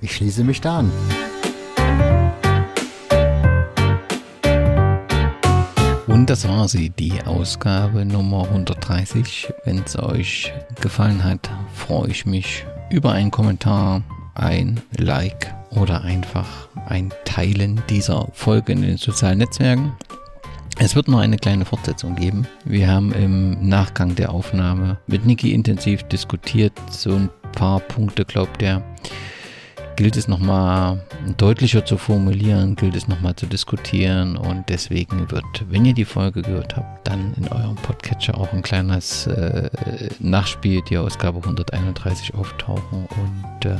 ich 0.00 0.14
schließe 0.14 0.44
mich 0.44 0.60
da 0.60 0.78
an. 0.78 0.92
Und 6.06 6.30
das 6.30 6.46
war 6.48 6.68
sie, 6.68 6.90
die 6.90 7.20
Ausgabe 7.24 8.04
Nummer 8.04 8.44
130. 8.44 9.52
Wenn 9.64 9.82
es 9.84 9.98
euch 9.98 10.52
gefallen 10.80 11.24
hat, 11.24 11.50
freue 11.74 12.10
ich 12.10 12.24
mich 12.24 12.64
über 12.90 13.10
einen 13.12 13.32
Kommentar, 13.32 14.02
ein 14.34 14.80
Like 14.96 15.52
oder 15.70 16.02
einfach 16.02 16.68
ein 16.86 17.12
Teilen 17.24 17.82
dieser 17.90 18.28
Folge 18.32 18.72
in 18.72 18.82
den 18.82 18.98
sozialen 18.98 19.38
Netzwerken. 19.38 19.92
Es 20.78 20.94
wird 20.94 21.08
noch 21.08 21.18
eine 21.18 21.38
kleine 21.38 21.64
Fortsetzung 21.64 22.14
geben. 22.14 22.46
Wir 22.64 22.88
haben 22.88 23.12
im 23.12 23.68
Nachgang 23.68 24.14
der 24.14 24.30
Aufnahme 24.30 24.98
mit 25.08 25.26
Niki 25.26 25.52
intensiv 25.52 26.04
diskutiert, 26.04 26.74
so 26.90 27.14
ein 27.14 27.30
paar 27.52 27.80
Punkte, 27.80 28.24
glaubt 28.24 28.62
er, 28.62 28.82
gilt 29.96 30.16
es 30.16 30.28
nochmal 30.28 31.02
deutlicher 31.38 31.84
zu 31.84 31.96
formulieren, 31.96 32.76
gilt 32.76 32.94
es 32.94 33.08
nochmal 33.08 33.34
zu 33.34 33.46
diskutieren 33.46 34.36
und 34.36 34.68
deswegen 34.68 35.30
wird, 35.30 35.44
wenn 35.70 35.84
ihr 35.84 35.94
die 35.94 36.04
Folge 36.04 36.42
gehört 36.42 36.76
habt, 36.76 37.08
dann 37.08 37.34
in 37.34 37.48
eurem 37.48 37.76
Podcatcher 37.76 38.38
auch 38.38 38.52
ein 38.52 38.62
kleines 38.62 39.26
äh, 39.26 39.70
Nachspiel, 40.20 40.82
die 40.88 40.98
Ausgabe 40.98 41.38
131 41.38 42.34
auftauchen 42.34 43.06
und 43.06 43.64
äh, 43.64 43.78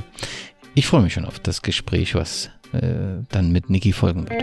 ich 0.74 0.86
freue 0.86 1.02
mich 1.02 1.12
schon 1.12 1.26
auf 1.26 1.38
das 1.38 1.62
Gespräch, 1.62 2.14
was 2.14 2.50
äh, 2.72 3.22
dann 3.30 3.52
mit 3.52 3.70
Niki 3.70 3.92
folgen 3.92 4.28
wird. 4.28 4.42